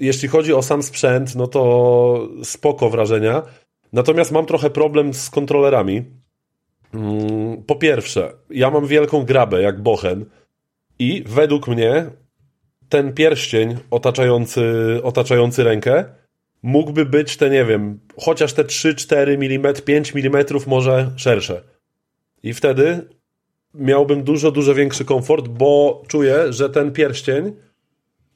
jeśli 0.00 0.28
chodzi 0.28 0.52
o 0.52 0.62
sam 0.62 0.82
sprzęt, 0.82 1.34
no 1.34 1.46
to 1.46 2.28
spoko 2.42 2.90
wrażenia. 2.90 3.42
Natomiast 3.92 4.32
mam 4.32 4.46
trochę 4.46 4.70
problem 4.70 5.14
z 5.14 5.30
kontrolerami. 5.30 6.04
Mm, 6.94 7.62
po 7.62 7.76
pierwsze, 7.76 8.32
ja 8.50 8.70
mam 8.70 8.86
wielką 8.86 9.24
grabę 9.24 9.62
jak 9.62 9.82
bochen 9.82 10.24
i 10.98 11.24
według 11.26 11.68
mnie 11.68 12.06
ten 12.88 13.12
pierścień 13.12 13.76
otaczający, 13.90 14.64
otaczający 15.02 15.64
rękę 15.64 16.04
mógłby 16.64 17.06
być 17.06 17.36
te, 17.36 17.50
nie 17.50 17.64
wiem, 17.64 18.00
chociaż 18.20 18.52
te 18.52 18.64
3-4 18.64 19.16
mm, 19.16 19.74
5 19.74 20.12
mm 20.16 20.44
może 20.66 21.10
szersze. 21.16 21.62
I 22.42 22.54
wtedy 22.54 23.08
miałbym 23.74 24.22
dużo, 24.22 24.50
dużo 24.50 24.74
większy 24.74 25.04
komfort, 25.04 25.48
bo 25.48 26.02
czuję, 26.08 26.52
że 26.52 26.70
ten 26.70 26.92
pierścień 26.92 27.52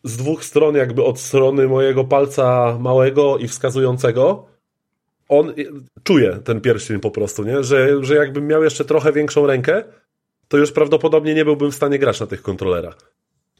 z 0.04 0.16
dwóch 0.16 0.44
stron, 0.44 0.74
jakby 0.74 1.04
od 1.04 1.20
strony 1.20 1.68
mojego 1.68 2.04
palca 2.04 2.78
małego 2.80 3.38
i 3.38 3.48
wskazującego, 3.48 4.46
on 5.28 5.54
czuje 6.02 6.38
ten 6.44 6.60
pierścień 6.60 7.00
po 7.00 7.10
prostu, 7.10 7.44
nie? 7.44 7.62
Że, 7.62 8.04
że 8.04 8.14
jakbym 8.14 8.46
miał 8.46 8.64
jeszcze 8.64 8.84
trochę 8.84 9.12
większą 9.12 9.46
rękę, 9.46 9.84
to 10.48 10.56
już 10.56 10.72
prawdopodobnie 10.72 11.34
nie 11.34 11.44
byłbym 11.44 11.70
w 11.70 11.74
stanie 11.74 11.98
grać 11.98 12.20
na 12.20 12.26
tych 12.26 12.42
kontrolerach. 12.42 13.07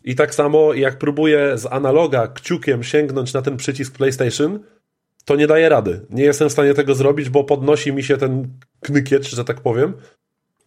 I 0.08 0.14
tak 0.14 0.34
samo 0.34 0.74
jak 0.74 0.98
próbuję 0.98 1.58
z 1.58 1.66
analoga 1.66 2.28
kciukiem 2.28 2.82
sięgnąć 2.82 3.32
na 3.32 3.42
ten 3.42 3.56
przycisk 3.56 3.96
PlayStation, 3.96 4.60
to 5.24 5.36
nie 5.36 5.46
daję 5.46 5.68
rady. 5.68 6.06
Nie 6.10 6.24
jestem 6.24 6.48
w 6.48 6.52
stanie 6.52 6.74
tego 6.74 6.94
zrobić, 6.94 7.28
bo 7.30 7.44
podnosi 7.44 7.92
mi 7.92 8.02
się 8.02 8.16
ten 8.16 8.48
knykiecz, 8.80 9.34
że 9.34 9.44
tak 9.44 9.60
powiem, 9.60 9.92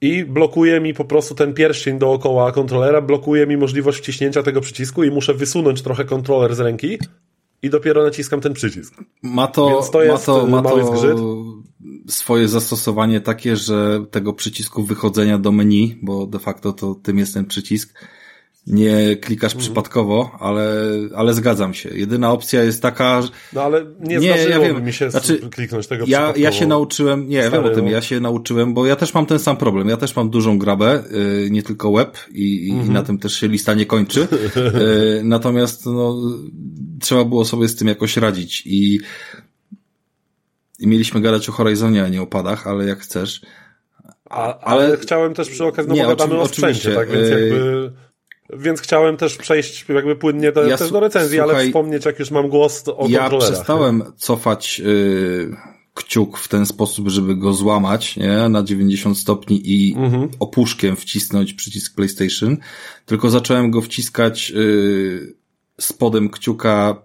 i 0.01 0.25
blokuje 0.25 0.81
mi 0.81 0.93
po 0.93 1.05
prostu 1.05 1.35
ten 1.35 1.53
pierścień 1.53 1.99
dookoła 1.99 2.51
kontrolera, 2.51 3.01
blokuje 3.01 3.47
mi 3.47 3.57
możliwość 3.57 3.99
wciśnięcia 3.99 4.43
tego 4.43 4.61
przycisku 4.61 5.03
i 5.03 5.11
muszę 5.11 5.33
wysunąć 5.33 5.81
trochę 5.81 6.05
kontroler 6.05 6.55
z 6.55 6.59
ręki 6.59 6.97
i 7.61 7.69
dopiero 7.69 8.03
naciskam 8.03 8.41
ten 8.41 8.53
przycisk. 8.53 8.93
Ma 9.23 9.47
to, 9.47 9.69
Więc 9.69 9.91
to 9.91 10.03
jest 10.03 10.27
ma 10.27 10.33
to, 10.33 10.47
ma 10.47 10.61
mały 10.61 10.81
to 10.81 10.97
zgrzyt. 10.97 11.17
swoje 12.07 12.47
zastosowanie 12.47 13.21
takie, 13.21 13.55
że 13.55 14.05
tego 14.11 14.33
przycisku 14.33 14.83
wychodzenia 14.83 15.37
do 15.37 15.51
menu, 15.51 15.99
bo 16.01 16.27
de 16.27 16.39
facto 16.39 16.73
to 16.73 16.95
tym 16.95 17.17
jest 17.17 17.33
ten 17.33 17.45
przycisk, 17.45 17.93
nie 18.67 19.15
klikasz 19.15 19.51
Mhm. 19.53 19.59
przypadkowo, 19.61 20.31
ale, 20.39 20.73
ale 21.15 21.33
zgadzam 21.33 21.73
się. 21.73 21.89
Jedyna 21.97 22.31
opcja 22.31 22.63
jest 22.63 22.81
taka, 22.81 23.21
że 23.21 23.27
No 23.53 23.61
ale 23.63 23.85
nie, 23.99 24.17
Nie, 24.17 24.27
ja 24.27 24.37
zdarzyłoby 24.37 24.73
wiem. 24.73 24.85
mi 24.85 24.93
się 24.93 25.11
Znaczy, 25.11 25.37
kliknąć 25.37 25.87
tego 25.87 26.05
ja, 26.07 26.33
ja 26.37 26.51
się 26.51 26.67
nauczyłem, 26.67 27.29
nie, 27.29 27.41
Stary, 27.47 27.63
wiem 27.63 27.71
o 27.71 27.75
tym, 27.75 27.85
no. 27.85 27.91
ja 27.91 28.01
się 28.01 28.19
nauczyłem, 28.19 28.73
bo 28.73 28.85
ja 28.85 28.95
też 28.95 29.13
mam 29.13 29.25
ten 29.25 29.39
sam 29.39 29.57
problem. 29.57 29.89
Ja 29.89 29.97
też 29.97 30.15
mam 30.15 30.29
dużą 30.29 30.57
grabę, 30.57 31.03
y, 31.45 31.49
nie 31.51 31.63
tylko 31.63 31.91
web 31.91 32.17
i, 32.31 32.67
i 32.67 32.71
Mhm. 32.71 32.93
na 32.93 33.03
tym 33.03 33.17
też 33.19 33.33
się 33.33 33.47
lista 33.47 33.73
nie 33.73 33.85
kończy. 33.85 34.27
Y, 34.57 35.21
Natomiast 35.23 35.85
no, 35.85 36.15
trzeba 37.01 37.25
było 37.25 37.45
sobie 37.45 37.67
z 37.67 37.75
tym 37.75 37.87
jakoś 37.87 38.17
radzić 38.17 38.63
i, 38.65 38.99
i 40.79 40.87
mieliśmy 40.87 41.21
gadać 41.21 41.49
o 41.49 41.51
Horizonie, 41.51 42.03
a 42.03 42.07
nie 42.07 42.21
o 42.21 42.27
padach, 42.27 42.67
ale 42.67 42.85
jak 42.85 42.99
chcesz. 42.99 43.41
A, 44.29 44.59
ale, 44.59 44.85
ale- 44.85 44.97
chciałem 44.97 45.33
też 45.33 45.49
przy 45.49 45.65
okazji, 45.65 45.89
no 45.89 45.95
Nie, 45.95 46.03
bo 46.03 46.09
gadamy 46.09 46.39
o 46.39 46.47
sprzęcie, 46.47 46.95
tak, 46.95 47.09
więc 47.11 47.29
yy, 47.29 47.39
jakby... 47.47 47.91
Więc 48.57 48.81
chciałem 48.81 49.17
też 49.17 49.37
przejść 49.37 49.85
jakby 49.89 50.15
płynnie 50.15 50.51
do, 50.51 50.67
Ja 50.67 50.77
też 50.77 50.91
do 50.91 50.99
recenzji, 50.99 51.39
ale 51.39 51.49
słuchaj, 51.53 51.67
wspomnieć, 51.67 52.05
jak 52.05 52.19
już 52.19 52.31
mam 52.31 52.49
głos 52.49 52.83
o 52.87 53.05
ja 53.09 53.19
kontrolerach. 53.19 53.53
przestałem 53.53 54.03
cofać 54.17 54.81
y, 54.85 55.55
kciuk 55.93 56.37
w 56.37 56.47
ten 56.47 56.65
sposób, 56.65 57.07
żeby 57.09 57.35
go 57.35 57.53
złamać 57.53 58.17
nie? 58.17 58.49
na 58.49 58.63
90 58.63 59.17
stopni 59.17 59.61
i 59.65 59.93
Mhm. 59.97 60.29
opuszkiem 60.39 60.95
wcisnąć 60.95 61.53
przycisk 61.53 61.95
PlayStation, 61.95 62.57
tylko 63.05 63.29
zacząłem 63.29 63.71
go 63.71 63.81
wciskać 63.81 64.51
y, 64.55 65.35
spodem 65.81 66.29
kciuka 66.29 67.01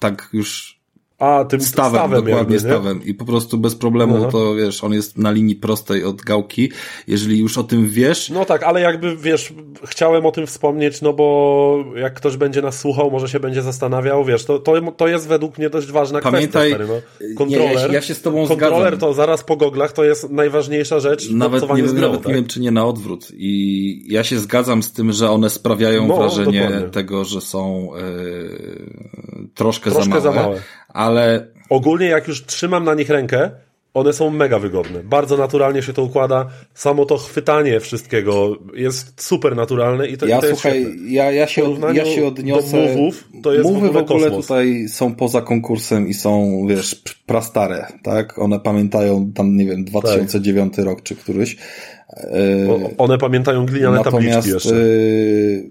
tak 0.00 0.28
już 0.32 0.75
A, 1.18 1.44
tym 1.44 1.60
stawem, 1.60 1.92
stawem 1.92 2.10
dokładnie 2.24 2.38
jakby, 2.38 2.52
nie? 2.54 2.60
stawem 2.60 3.04
i 3.04 3.14
po 3.14 3.24
prostu 3.24 3.58
bez 3.58 3.74
problemu 3.74 4.16
Aha. 4.20 4.28
to 4.32 4.54
wiesz, 4.54 4.84
on 4.84 4.92
jest 4.92 5.18
na 5.18 5.30
linii 5.30 5.54
prostej 5.56 6.04
od 6.04 6.22
gałki. 6.22 6.70
Jeżeli 7.08 7.38
już 7.38 7.58
o 7.58 7.62
tym 7.64 7.88
wiesz, 7.88 8.30
No 8.30 8.44
tak, 8.44 8.62
ale 8.62 8.80
jakby, 8.80 9.16
wiesz, 9.16 9.52
chciałem 9.84 10.26
o 10.26 10.32
tym 10.32 10.46
wspomnieć, 10.46 11.02
no 11.02 11.12
bo 11.12 11.84
jak 11.96 12.14
ktoś 12.14 12.36
będzie 12.36 12.62
nas 12.62 12.78
słuchał, 12.78 13.10
może 13.10 13.28
się 13.28 13.40
będzie 13.40 13.62
zastanawiał, 13.62 14.24
wiesz, 14.24 14.44
to, 14.44 14.58
to, 14.58 14.92
to 14.96 15.08
jest 15.08 15.28
według 15.28 15.58
mnie 15.58 15.70
dość 15.70 15.92
ważna 15.92 16.20
Pamiętaj- 16.20 16.74
kwestia, 16.74 16.78
no. 17.20 17.26
nie, 17.28 17.34
Kontroler, 17.34 17.80
się- 17.88 17.92
ja 17.94 18.00
się 18.02 18.14
z 18.14 18.22
tobą 18.22 18.46
kontroler 18.48 18.76
zgadzam. 18.92 18.98
to 18.98 19.14
zaraz 19.14 19.44
po 19.44 19.56
goglach 19.56 19.92
to 19.92 20.04
jest 20.04 20.30
najważniejsza 20.30 21.00
rzecz 21.00 21.30
Nawet, 21.30 21.52
nie, 21.52 21.56
obcowaniu 21.64 21.88
z 21.88 21.92
grą, 21.92 22.02
nawet 22.06 22.20
tak? 22.20 22.28
nie 22.28 22.34
wiem, 22.34 22.46
czy 22.46 22.60
nie 22.60 22.70
na 22.70 22.86
odwrót. 22.86 23.28
I 23.34 24.04
ja 24.08 24.24
się 24.24 24.38
zgadzam 24.38 24.82
z 24.82 24.92
tym, 24.92 25.12
że 25.12 25.30
one 25.30 25.50
sprawiają 25.50 26.06
No, 26.06 26.16
wrażenie 26.16 26.62
dokładnie. 26.62 26.88
tego, 26.88 27.24
że 27.24 27.40
są 27.40 27.90
e, 27.94 28.00
troszkę, 29.54 29.90
Troszkę 29.90 30.14
za, 30.14 30.20
za 30.20 30.30
małe, 30.30 30.42
małe. 30.46 30.60
Ale 30.88 31.46
Ogólnie 31.70 32.06
jak 32.06 32.28
już 32.28 32.44
trzymam 32.46 32.84
na 32.84 32.94
nich 32.94 33.10
rękę, 33.10 33.50
one 33.94 34.12
są 34.12 34.30
mega 34.30 34.58
wygodne. 34.58 35.02
Bardzo 35.04 35.36
naturalnie 35.36 35.82
się 35.82 35.92
to 35.92 36.02
układa. 36.02 36.46
Samo 36.74 37.04
to 37.06 37.16
chwytanie 37.18 37.80
wszystkiego 37.80 38.56
jest 38.74 39.22
super 39.22 39.56
naturalne 39.56 40.06
i 40.08 40.16
to, 40.16 40.26
ja 40.26 40.38
i 40.38 40.40
to 40.40 40.46
jest 40.46 40.60
słuchaj, 40.60 40.82
świetne. 40.82 41.10
ja, 41.12 41.30
ja, 41.32 41.46
się, 41.46 41.74
W 41.74 41.94
ja 41.94 42.04
się 42.04 42.26
odniosę. 42.26 42.76
do 42.76 42.76
move'ów 42.92 43.12
to 43.42 43.52
jest 43.54 43.68
w 43.68 43.72
Move'y 43.72 43.76
ogóle 43.76 43.92
w 43.92 43.96
ogóle 43.96 44.30
tutaj 44.30 44.88
są 44.88 45.14
poza 45.14 45.40
konkursem 45.42 46.08
i 46.08 46.14
są, 46.14 46.62
wiesz, 46.68 47.02
prastare, 47.26 47.86
tak? 48.02 48.38
One 48.38 48.60
pamiętają 48.60 49.32
tam, 49.34 49.56
nie 49.56 49.66
wiem, 49.66 49.84
2009 49.84 50.78
rok 50.78 51.02
czy 51.02 51.16
któryś. 51.16 51.56
One 52.98 53.18
pamiętają 53.18 53.66
gliniane 53.66 54.04
tabliczki 54.04 54.26
Natomiast 54.28 54.48
jeszcze. 54.48 54.74
y, 54.76 55.68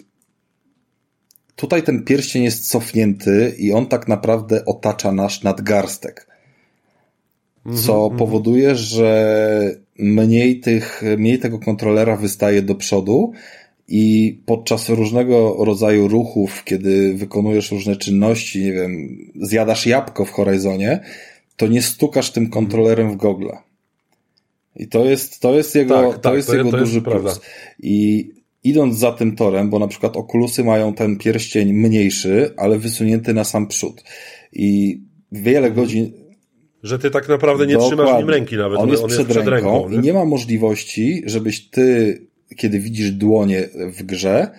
tutaj 1.56 1.84
ten 1.84 2.04
pierścień 2.04 2.44
jest 2.44 2.70
cofnięty 2.70 3.56
i 3.58 3.74
on 3.74 3.88
tak 3.88 4.08
naprawdę 4.08 4.66
otacza 4.66 5.12
nasz 5.12 5.44
nadgarstek. 5.44 6.28
Mhm, 7.66 7.84
Co 7.84 8.10
powoduje, 8.18 8.76
że 8.76 9.76
mniej, 10.00 10.60
tych, 10.60 11.04
mniej 11.18 11.40
tego 11.40 11.60
kontrolera 11.60 12.16
wystaje 12.16 12.62
do 12.62 12.76
przodu 12.76 13.32
i 13.88 14.38
podczas 14.46 14.90
różnego 14.90 15.56
rodzaju 15.66 16.08
ruchów, 16.08 16.64
kiedy 16.64 17.14
wykonujesz 17.14 17.72
różne 17.72 17.96
czynności, 17.96 18.62
nie 18.64 18.74
wiem, 18.74 19.18
zjadasz 19.42 19.86
jabłko 19.88 20.26
w 20.26 20.32
Horizonie, 20.32 21.00
to 21.58 21.68
nie 21.68 21.82
stukasz 21.82 22.32
tym 22.32 22.50
kontrolerem 22.50 23.12
w 23.12 23.16
gogla. 23.16 23.64
I 24.76 24.88
to 24.88 25.06
jest, 25.06 25.40
to 25.40 25.56
jest 25.56 25.76
jego, 25.76 25.96
Tak, 26.02 26.14
to 26.14 26.20
tak, 26.20 26.36
jest 26.36 26.48
to 26.48 26.54
je- 26.54 26.58
jego 26.58 26.72
to 26.72 26.78
jest 26.78 26.90
duży 26.92 27.02
prawda. 27.02 27.30
plus. 27.32 27.42
I 27.80 28.30
idąc 28.66 28.98
za 28.98 29.12
tym 29.12 29.36
torem, 29.36 29.70
bo 29.70 29.80
na 29.80 29.88
przykład 29.88 30.18
okulusy 30.18 30.64
mają 30.64 30.94
ten 30.94 31.18
pierścień 31.18 31.74
mniejszy, 31.74 32.54
ale 32.58 32.78
wysunięty 32.78 33.34
na 33.34 33.44
sam 33.44 33.68
przód. 33.68 34.04
I 34.54 35.02
wiele 35.32 35.72
godzin, 35.72 36.12
Że 36.84 37.00
ty 37.00 37.12
tak 37.12 37.30
naprawdę 37.30 37.68
nie 37.68 37.78
trzymasz 37.78 38.16
w 38.16 38.18
nim 38.18 38.30
ręki 38.30 38.58
nawet. 38.58 38.80
on, 38.80 38.90
jest, 38.90 39.04
przed 39.30 39.48
ręką, 39.48 39.90
i 39.92 40.00
nie? 40.00 40.14
ma 40.14 40.26
możliwości, 40.26 41.24
żebyś 41.26 41.70
ty, 41.70 42.18
kiedy 42.58 42.80
widzisz 42.80 43.12
dłonie 43.12 43.70
w 43.98 44.04
grze, 44.04 44.52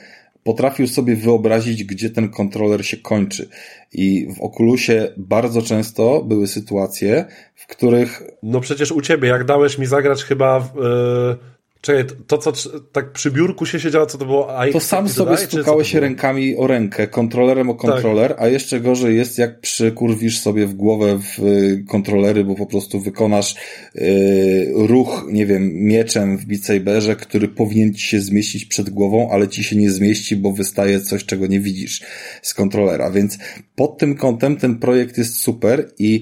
potrafił 0.47 0.87
sobie 0.87 1.17
wyobrazić, 1.17 1.85
gdzie 1.85 2.11
ten 2.11 2.29
kontroler 2.29 2.87
się 2.87 2.97
kończy. 2.97 3.49
I 3.93 4.29
w 4.37 4.43
Oculusie 4.43 5.09
bardzo 5.17 5.63
często 5.63 6.25
były 6.25 6.47
sytuacje, 6.47 7.25
w 7.55 7.67
których 7.67 8.23
No 8.43 8.61
przecież 8.61 8.93
u 8.93 9.01
ciebie, 9.01 9.29
jak 9.29 9.45
dałeś 9.45 9.79
mi 9.79 9.87
zagrać 9.87 10.25
chyba 10.25 10.61
w, 10.61 10.79
e, 10.79 11.56
Czekaj, 11.87 12.05
to 12.27 12.39
co 12.39 12.53
tak 12.93 13.13
przy 13.13 13.31
biurku 13.31 13.67
się 13.67 13.81
siedziało, 13.81 14.07
co 14.07 14.19
to 14.19 14.25
było? 14.25 14.59
A 14.59 14.73
to 14.73 14.81
sam 14.81 15.09
sobie 15.09 15.31
Dodaj, 15.31 15.47
stukałeś 15.47 15.93
się 15.93 16.01
rękami 16.01 16.57
o 16.57 16.67
rękę, 16.67 17.09
kontrolerem 17.09 17.71
o 17.71 17.73
Tak. 17.73 17.81
kontroler, 17.81 18.35
a 18.39 18.49
jeszcze 18.49 18.81
gorzej 18.81 19.17
jest, 19.17 19.39
jak 19.39 19.61
przykurwisz 19.61 20.41
sobie 20.41 20.67
w 20.67 20.75
głowę 20.75 21.19
w 21.19 21.39
y, 21.39 21.85
kontrolery, 21.89 22.45
bo 22.45 22.55
po 22.55 22.67
prostu 22.67 23.01
wykonasz 23.01 23.55
y, 23.97 24.73
ruch, 24.75 25.27
nie 25.31 25.47
wiem, 25.47 25.75
mieczem 25.75 26.39
w 26.39 26.45
Beat 26.47 26.63
Saberze, 26.63 27.17
który 27.17 27.49
powinien 27.49 27.95
ci 27.95 28.07
się 28.07 28.21
zmieścić 28.21 28.65
przed 28.65 28.91
głową, 28.91 29.31
ale 29.31 29.49
ci 29.49 29.65
się 29.65 29.77
nie 29.77 29.91
zmieści, 29.91 30.37
bo 30.37 30.53
wystaje 30.53 31.01
coś, 31.01 31.25
czego 31.25 31.47
nie 31.47 31.61
widzisz 31.61 32.03
z 32.43 32.55
kontrolera. 32.55 33.11
Więc 33.11 33.39
pod 33.77 33.99
tym 33.99 34.15
kątem 34.15 34.57
ten 34.57 34.79
projekt 34.79 35.19
jest 35.19 35.41
super 35.41 35.91
i 35.99 36.21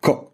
ko- 0.00 0.31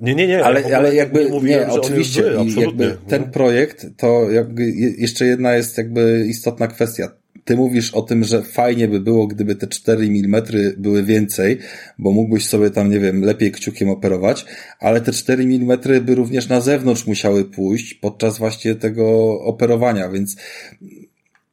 Nie, 0.00 0.14
nie, 0.14 0.26
nie. 0.26 0.44
ale, 0.44 0.76
ale 0.76 0.94
jakby, 0.94 1.28
mówiłem, 1.28 1.60
nie, 1.60 1.66
on 1.66 1.72
jest 1.74 1.84
oczywiście, 1.84 2.22
zły, 2.22 2.30
absolutnie. 2.40 2.84
jakby 2.84 2.96
ten 3.08 3.30
projekt, 3.30 3.86
to 3.96 4.30
jakby 4.30 4.70
je- 4.70 4.94
jeszcze 4.98 5.26
jedna 5.26 5.54
jest 5.54 5.78
jakby 5.78 6.24
istotna 6.28 6.66
kwestia. 6.66 7.08
Ty 7.44 7.56
mówisz 7.56 7.94
o 7.94 8.02
tym, 8.02 8.24
że 8.24 8.42
fajnie 8.42 8.88
by 8.88 9.00
było, 9.00 9.26
gdyby 9.26 9.54
te 9.56 9.66
4 9.66 10.04
mm 10.04 10.42
były 10.76 11.02
więcej, 11.02 11.58
bo 11.98 12.10
mógłbyś 12.12 12.46
sobie 12.46 12.70
tam, 12.70 12.90
nie 12.90 13.00
wiem, 13.00 13.22
lepiej 13.24 13.52
kciukiem 13.52 13.88
operować, 13.90 14.44
ale 14.80 15.00
te 15.00 15.12
4 15.12 15.42
mm 15.42 15.78
by 16.04 16.14
również 16.14 16.48
na 16.48 16.60
zewnątrz 16.60 17.06
musiały 17.06 17.44
pójść 17.44 17.94
podczas 17.94 18.38
właśnie 18.38 18.74
tego 18.74 19.38
operowania, 19.40 20.08
więc 20.08 20.36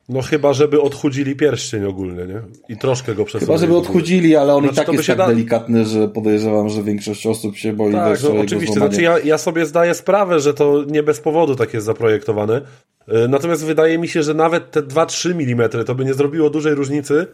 No 0.09 0.21
chyba, 0.21 0.53
żeby 0.53 0.81
odchudzili 0.81 1.35
pierścień 1.35 1.85
ogólnie, 1.85 2.25
nie? 2.25 2.41
I 2.69 2.77
troszkę 2.77 3.15
go 3.15 3.25
przesunęli. 3.25 3.47
chyba, 3.47 3.57
żeby 3.67 3.77
odchudzili, 3.77 4.35
ale 4.35 4.53
on 4.55 4.63
Znaczy, 4.63 4.81
i 4.81 4.85
tak 4.85 4.93
jest 4.93 5.05
się 5.05 5.11
tak 5.11 5.17
da- 5.17 5.27
delikatny, 5.27 5.85
że 5.85 6.07
podejrzewam, 6.07 6.69
że 6.69 6.83
większość 6.83 7.27
osób 7.27 7.57
się 7.57 7.73
boi 7.73 7.91
Tak, 7.91 8.23
no 8.23 8.41
oczywiście. 8.41 8.75
Znaczy 8.75 9.01
ja, 9.01 9.19
ja 9.19 9.37
sobie 9.37 9.65
zdaję 9.65 9.93
sprawę, 9.93 10.39
że 10.39 10.53
to 10.53 10.83
nie 10.87 11.03
bez 11.03 11.19
powodu 11.19 11.55
tak 11.55 11.73
jest 11.73 11.85
zaprojektowane. 11.85 12.61
Yy, 13.07 13.27
Natomiast 13.27 13.65
wydaje 13.65 13.97
mi 13.97 14.07
się, 14.07 14.23
że 14.23 14.33
nawet 14.33 14.71
te 14.71 14.81
2-3 14.81 15.31
mm 15.31 15.69
to 15.85 15.95
by 15.95 16.05
nie 16.05 16.13
zrobiło 16.13 16.49
dużej 16.49 16.75
różnicy, 16.75 17.27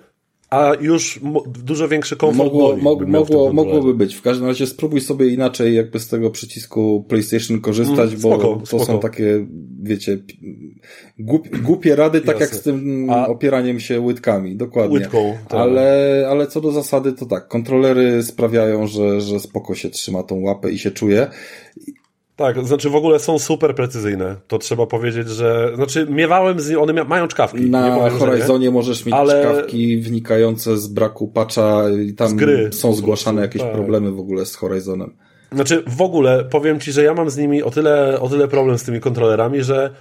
a 0.50 0.72
już 0.82 1.22
mo- 1.22 1.44
dużo 1.64 1.88
większy 1.88 2.16
komfort 2.16 2.54
Mogło, 2.54 2.74
tym 2.74 3.10
mogło, 3.10 3.54
mogłoby 3.54 3.94
być. 3.94 4.16
W 4.16 4.22
każdym 4.22 4.48
razie 4.48 4.68
spróbuj 4.68 5.02
sobie 5.02 5.28
inaczej 5.28 5.76
jakby 5.76 6.00
z 6.00 6.08
tego 6.08 6.30
przycisku 6.32 7.06
PlayStation 7.08 7.62
korzystać, 7.62 8.10
Mm, 8.10 8.22
bo 8.22 8.30
spoko, 8.38 8.56
to 8.56 8.66
spoko. 8.66 8.86
są 8.86 9.00
takie, 9.00 9.48
wiecie, 9.84 10.18
głup, 11.20 11.58
głupie 11.62 11.96
rady, 11.96 12.22
tak 12.22 12.40
jak 12.40 12.50
Jasne. 12.50 12.58
z 12.58 12.62
tym 12.62 13.08
A- 13.10 13.28
opieraniem 13.28 13.80
się 13.80 14.02
łydkami, 14.02 14.56
dokładnie. 14.56 14.94
Łydką, 14.94 15.38
tak. 15.48 15.60
Ale, 15.60 16.28
ale 16.30 16.48
co 16.48 16.62
do 16.62 16.72
zasady, 16.72 17.14
to 17.14 17.26
tak, 17.26 17.48
kontrolery 17.48 18.24
sprawiają, 18.24 18.88
że, 18.88 19.22
że 19.22 19.40
spoko 19.40 19.76
się 19.76 19.90
trzyma 19.90 20.24
tą 20.24 20.40
łapę 20.40 20.72
i 20.72 20.80
się 20.80 20.92
czuje. 20.92 21.28
Tak, 22.38 22.66
znaczy 22.66 22.90
w 22.90 22.96
ogóle 22.96 23.20
są 23.20 23.40
super 23.40 23.76
precyzyjne. 23.76 24.36
To 24.48 24.58
trzeba 24.58 24.86
powiedzieć, 24.86 25.30
że. 25.30 25.72
Znaczy, 25.76 26.08
miewałem 26.10 26.60
z 26.60 26.76
one 26.76 27.04
mają 27.04 27.28
czkawki. 27.28 27.70
Na 27.70 28.10
Horizonie 28.10 28.72
możesz 28.72 29.06
mieć 29.06 29.16
ale... 29.16 29.42
czkawki 29.42 29.98
wynikające 29.98 30.78
z 30.78 30.88
braku 30.88 31.28
patcha 31.28 31.90
i 31.90 32.14
tam 32.14 32.38
są 32.72 32.94
zgłaszane 32.94 33.42
jakieś 33.42 33.62
tak. 33.62 33.74
problemy 33.74 34.12
w 34.12 34.20
ogóle 34.20 34.46
z 34.46 34.56
Horizonem. 34.56 35.14
Znaczy, 35.52 35.84
w 35.88 36.02
ogóle 36.02 36.44
powiem 36.44 36.80
ci, 36.80 36.92
że 36.92 37.04
ja 37.04 37.14
mam 37.14 37.30
z 37.30 37.38
nimi 37.38 37.64
o 37.64 37.72
tyle, 37.72 38.20
o 38.20 38.30
tyle 38.30 38.48
problem 38.48 38.78
z 38.78 38.84
tymi 38.84 39.00
kontrolerami, 39.00 39.64
że 39.64 39.94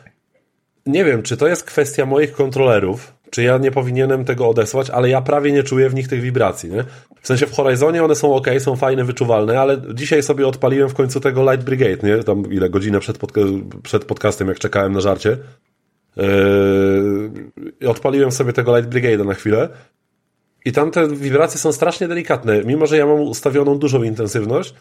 nie 0.87 1.05
wiem, 1.05 1.23
czy 1.23 1.37
to 1.37 1.49
jest 1.49 1.65
kwestia 1.65 2.07
moich 2.07 2.33
kontrolerów, 2.33 3.13
czy 3.31 3.43
ja 3.43 3.59
nie 3.59 3.71
powinienem 3.71 4.25
tego 4.25 4.49
odesłać, 4.49 4.91
ale 4.91 5.09
ja 5.09 5.21
prawie 5.21 5.53
nie 5.53 5.63
czuję 5.63 5.91
w 5.91 5.95
nich 5.95 6.09
tych 6.09 6.21
wibracji, 6.21 6.71
nie? 6.71 6.85
W 7.21 7.27
sensie 7.27 7.47
w 7.47 7.53
Horizonie 7.53 8.05
one 8.05 8.15
są 8.15 8.35
ok, 8.35 8.47
są 8.59 8.77
fajne, 8.77 9.05
wyczuwalne, 9.05 9.61
ale 9.61 9.83
dzisiaj 9.95 10.23
sobie 10.23 10.47
odpaliłem 10.47 10.89
w 10.89 10.95
końcu 10.95 11.21
tego 11.21 11.53
Light 11.53 11.65
Brigade, 11.65 12.09
nie? 12.09 12.23
Tam 12.25 12.53
ile 12.53 12.71
godzinę 12.71 13.01
przed, 13.01 13.19
podca- 13.19 13.63
przed 13.83 14.05
podcastem, 14.05 14.49
jak 14.49 14.59
czekałem 14.59 14.93
na 14.93 15.01
żarcie. 15.01 15.39
Yy, 16.17 17.89
odpaliłem 17.89 18.33
sobie 18.33 18.53
tego 18.53 18.77
Light 18.77 18.91
Brigade 18.91 19.25
na 19.25 19.35
chwilę 19.35 19.69
i 20.65 20.73
tam 20.73 20.91
te 20.91 21.09
wibracje 21.09 21.61
są 21.61 21.73
strasznie 21.73 22.09
delikatne. 22.09 22.63
Mimo, 22.65 22.87
że 22.87 22.97
ja 22.97 23.07
mam 23.07 23.21
ustawioną 23.21 23.79
dużą 23.79 24.03
intensywność, 24.03 24.75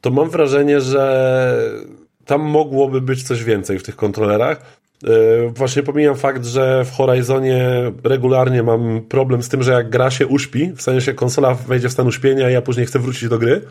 to 0.00 0.10
mam 0.10 0.30
wrażenie, 0.30 0.80
że 0.80 1.78
tam 2.24 2.40
mogłoby 2.40 3.00
być 3.00 3.22
coś 3.22 3.44
więcej 3.44 3.78
w 3.78 3.82
tych 3.82 3.96
kontrolerach. 3.96 4.78
E, 5.04 5.48
właśnie 5.48 5.82
pomijam 5.82 6.16
fakt, 6.16 6.46
że 6.46 6.84
w 6.84 6.90
Horizonie 6.90 7.92
regularnie 8.04 8.62
mam 8.62 9.00
problem 9.08 9.42
z 9.42 9.48
tym, 9.48 9.62
że 9.62 9.72
jak 9.72 9.90
gra 9.90 10.10
się 10.10 10.26
uśpi, 10.26 10.72
w 10.76 10.82
sensie 10.82 11.14
konsola 11.14 11.54
wejdzie 11.54 11.88
w 11.88 11.92
stan 11.92 12.06
uśpienia 12.06 12.50
i 12.50 12.52
ja 12.52 12.62
później 12.62 12.86
chcę 12.86 12.98
wrócić 12.98 13.28
do 13.28 13.38
gry, 13.38 13.62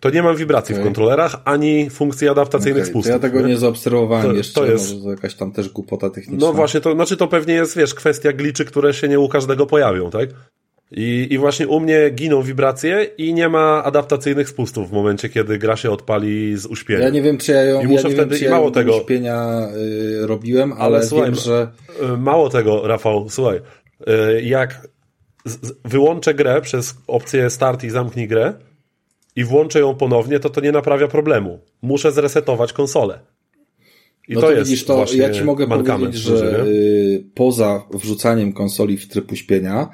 to 0.00 0.10
nie 0.10 0.22
mam 0.22 0.36
wibracji 0.36 0.74
okay. 0.74 0.82
w 0.82 0.86
kontrolerach, 0.86 1.36
ani 1.44 1.90
funkcji 1.90 2.28
adaptacyjnych 2.28 2.82
okay, 2.82 2.90
spustów. 2.90 3.12
ja 3.12 3.18
tego 3.18 3.40
nie, 3.40 3.56
zaobserwowałem 3.56 4.26
to, 4.26 4.32
jeszcze, 4.32 4.60
to 4.60 4.66
jest... 4.66 4.94
może 4.96 5.10
jakaś 5.10 5.34
tam 5.34 5.52
też 5.52 5.68
głupota 5.68 6.10
techniczna. 6.10 6.46
No 6.46 6.52
właśnie, 6.52 6.80
to 6.80 6.92
znaczy 6.92 7.16
to 7.16 7.28
pewnie 7.28 7.54
jest, 7.54 7.76
wiesz, 7.76 7.94
kwestia 7.94 8.32
gliczy, 8.32 8.64
które 8.64 8.94
się 8.94 9.08
nie 9.08 9.20
u 9.20 9.28
każdego 9.28 9.66
pojawią, 9.66 10.10
tak? 10.10 10.28
I, 10.90 11.26
I 11.30 11.38
właśnie 11.38 11.68
u 11.68 11.80
mnie 11.80 12.10
giną 12.10 12.42
wibracje 12.42 13.06
i 13.18 13.34
nie 13.34 13.48
ma 13.48 13.84
adaptacyjnych 13.84 14.48
spustów 14.48 14.90
w 14.90 14.92
momencie, 14.92 15.28
kiedy 15.28 15.58
gra 15.58 15.76
się 15.76 15.90
odpali 15.90 16.56
z 16.56 16.66
uśpienia. 16.66 17.00
Ja 17.00 17.10
nie 17.10 17.22
wiem, 17.22 17.38
czy 17.38 17.52
ja 17.52 17.62
ją, 17.62 17.82
I 17.82 17.86
muszę 17.86 18.08
ja 18.08 18.14
wtedy, 18.14 18.38
wiem, 18.38 18.50
mało 18.50 18.66
ja 18.66 18.72
tego 18.72 18.96
uśpienia 18.96 19.68
y, 20.22 20.26
robiłem, 20.26 20.72
ale, 20.72 20.82
ale 20.82 21.06
słuchaj, 21.06 21.30
wiem, 21.30 21.40
że... 21.40 21.68
Y, 22.14 22.16
mało 22.18 22.50
tego, 22.50 22.88
Rafał, 22.88 23.26
słuchaj. 23.30 23.60
Y, 24.36 24.42
jak 24.42 24.88
z, 25.44 25.72
wyłączę 25.84 26.34
grę 26.34 26.60
przez 26.60 26.94
opcję 27.06 27.50
start 27.50 27.84
i 27.84 27.90
zamknij 27.90 28.28
grę 28.28 28.54
i 29.36 29.44
włączę 29.44 29.80
ją 29.80 29.94
ponownie, 29.94 30.40
to 30.40 30.50
to 30.50 30.60
nie 30.60 30.72
naprawia 30.72 31.08
problemu. 31.08 31.58
Muszę 31.82 32.12
zresetować 32.12 32.72
konsolę. 32.72 33.18
I 34.28 34.34
no 34.34 34.40
to, 34.40 34.46
to 34.46 34.52
jest 34.52 34.70
widzisz, 34.70 34.84
to 34.84 35.06
ja 35.14 35.30
ci 35.30 35.44
mogę 35.44 35.66
powiedzieć, 35.66 36.14
że 36.14 36.64
poza 37.34 37.82
wrzucaniem 37.90 38.52
konsoli 38.52 38.98
w 38.98 39.08
tryb 39.08 39.32
uśpienia, 39.32 39.88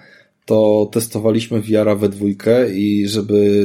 to 0.46 0.88
testowaliśmy 0.92 1.60
VR 1.60 1.98
we 1.98 2.08
dwójkę 2.08 2.74
i 2.74 3.08
żeby 3.08 3.64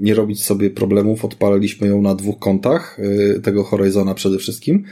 nie 0.00 0.14
robić 0.14 0.44
sobie 0.44 0.70
problemów, 0.70 1.24
odpaliliśmy 1.24 1.86
ją 1.86 2.02
na 2.02 2.14
dwóch 2.14 2.38
kontach, 2.38 2.98
y, 2.98 3.40
tego 3.40 3.64
Horizona 3.64 4.14
przede 4.14 4.38
wszystkim, 4.38 4.84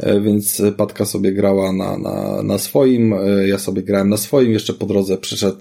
y, 0.00 0.20
więc 0.20 0.62
Patka 0.76 1.04
sobie 1.04 1.32
grała 1.32 1.72
na, 1.72 1.98
na, 1.98 2.42
na 2.42 2.58
swoim, 2.58 3.12
y, 3.12 3.48
ja 3.48 3.58
sobie 3.58 3.82
grałem 3.82 4.08
na 4.08 4.16
swoim, 4.16 4.52
jeszcze 4.52 4.74
po 4.74 4.86
drodze 4.86 5.18
przyszedł 5.18 5.60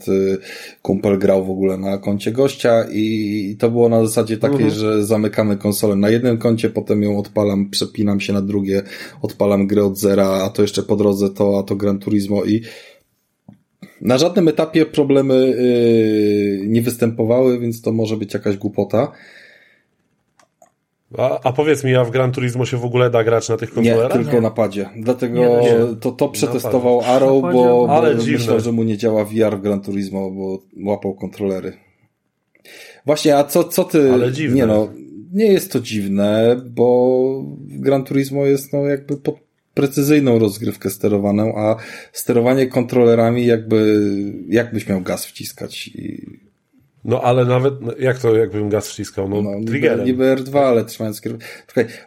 kumpel, 0.82 1.20
grał 1.20 1.46
w 1.46 1.50
ogóle 1.50 1.78
na 1.78 1.98
koncie 1.98 2.32
gościa 2.32 2.86
i 2.92 3.56
to 3.60 3.72
było 3.72 3.90
na 3.90 4.06
zasadzie 4.06 4.38
takiej, 4.38 4.66
mhm. 4.66 4.76
że 4.76 5.06
zamykamy 5.06 5.58
konsolę 5.58 5.96
na 5.96 6.10
jednym 6.10 6.38
koncie, 6.38 6.70
potem 6.70 7.04
ją 7.04 7.20
odpalam, 7.20 7.70
przepinam 7.70 8.20
się 8.20 8.34
na 8.34 8.42
drugie, 8.42 8.82
odpalam 9.22 9.68
grę 9.68 9.86
od 9.86 10.00
zera, 10.00 10.28
a 10.28 10.50
to 10.50 10.62
jeszcze 10.62 10.84
po 10.84 10.96
drodze 10.96 11.30
to, 11.30 11.60
a 11.60 11.64
to 11.64 11.76
Gran 11.76 12.00
Turismo 12.00 12.44
i 12.44 12.62
na 14.02 14.18
żadnym 14.18 14.48
etapie 14.48 14.86
problemy 14.86 15.36
yy, 15.36 16.68
nie 16.68 16.82
występowały, 16.82 17.60
więc 17.60 17.82
to 17.82 17.92
może 17.92 18.18
być 18.18 18.34
jakaś 18.34 18.58
głupota. 18.58 19.12
A, 21.18 21.40
a 21.44 21.52
powiedz 21.54 21.84
mi, 21.84 21.96
a 21.96 22.04
w 22.04 22.12
Gran 22.12 22.32
Turismo 22.32 22.66
się 22.66 22.78
w 22.78 22.86
ogóle 22.86 23.10
da 23.10 23.24
grać 23.24 23.50
na 23.50 23.58
tych 23.58 23.74
kontrolerach? 23.74 24.18
Nie, 24.18 24.24
tylko 24.24 24.42
na 24.42 24.52
padzie. 24.52 24.90
Dlatego 24.98 25.62
nie, 25.62 25.76
to, 26.00 26.12
to 26.12 26.30
przetestował 26.30 27.02
Arrow, 27.02 27.42
bo, 27.42 27.88
bo 27.88 28.02
myślał, 28.32 28.60
że 28.60 28.72
mu 28.72 28.84
nie 28.84 28.98
działa 28.98 29.26
VR 29.26 29.58
w 29.58 29.62
Gran 29.62 29.82
Turismo, 29.82 30.32
bo 30.32 30.60
łapał 30.86 31.14
kontrolery. 31.14 31.74
Właśnie, 33.06 33.38
a 33.38 33.44
co, 33.44 33.64
co 33.64 33.84
ty... 33.84 34.14
Ale 34.14 34.32
dziwne. 34.32 34.56
Nie 34.56 34.66
no, 34.66 34.90
nie 35.34 35.46
jest 35.46 35.72
to 35.72 35.80
dziwne, 35.80 36.62
bo 36.70 37.44
Gran 37.60 38.04
Turismo 38.04 38.46
jest 38.46 38.74
no 38.74 38.80
jakby 38.80 39.18
pod 39.18 39.47
precyzyjną 39.78 40.40
rozgrywkę 40.40 40.90
sterowaną, 40.90 41.58
a 41.58 41.76
sterowanie 42.14 42.68
kontrolerami 42.68 43.46
jakby, 43.46 44.02
jakbyś 44.50 44.88
miał 44.88 45.02
gaz 45.02 45.26
wciskać 45.26 45.88
i... 45.88 46.47
No 47.08 47.22
ale 47.22 47.46
nawet, 47.46 47.82
no, 47.82 47.92
jak 48.00 48.20
to 48.20 48.36
jakbym 48.36 48.70
gaz 48.70 48.90
wciskał? 48.90 49.30
No, 49.30 49.42
no 49.42 49.52
triggerem. 49.68 50.06
Niby 50.06 50.36
R2, 50.36 50.60
ale 50.60 50.86
trzymając 50.86 51.22
kierownicę. 51.22 51.52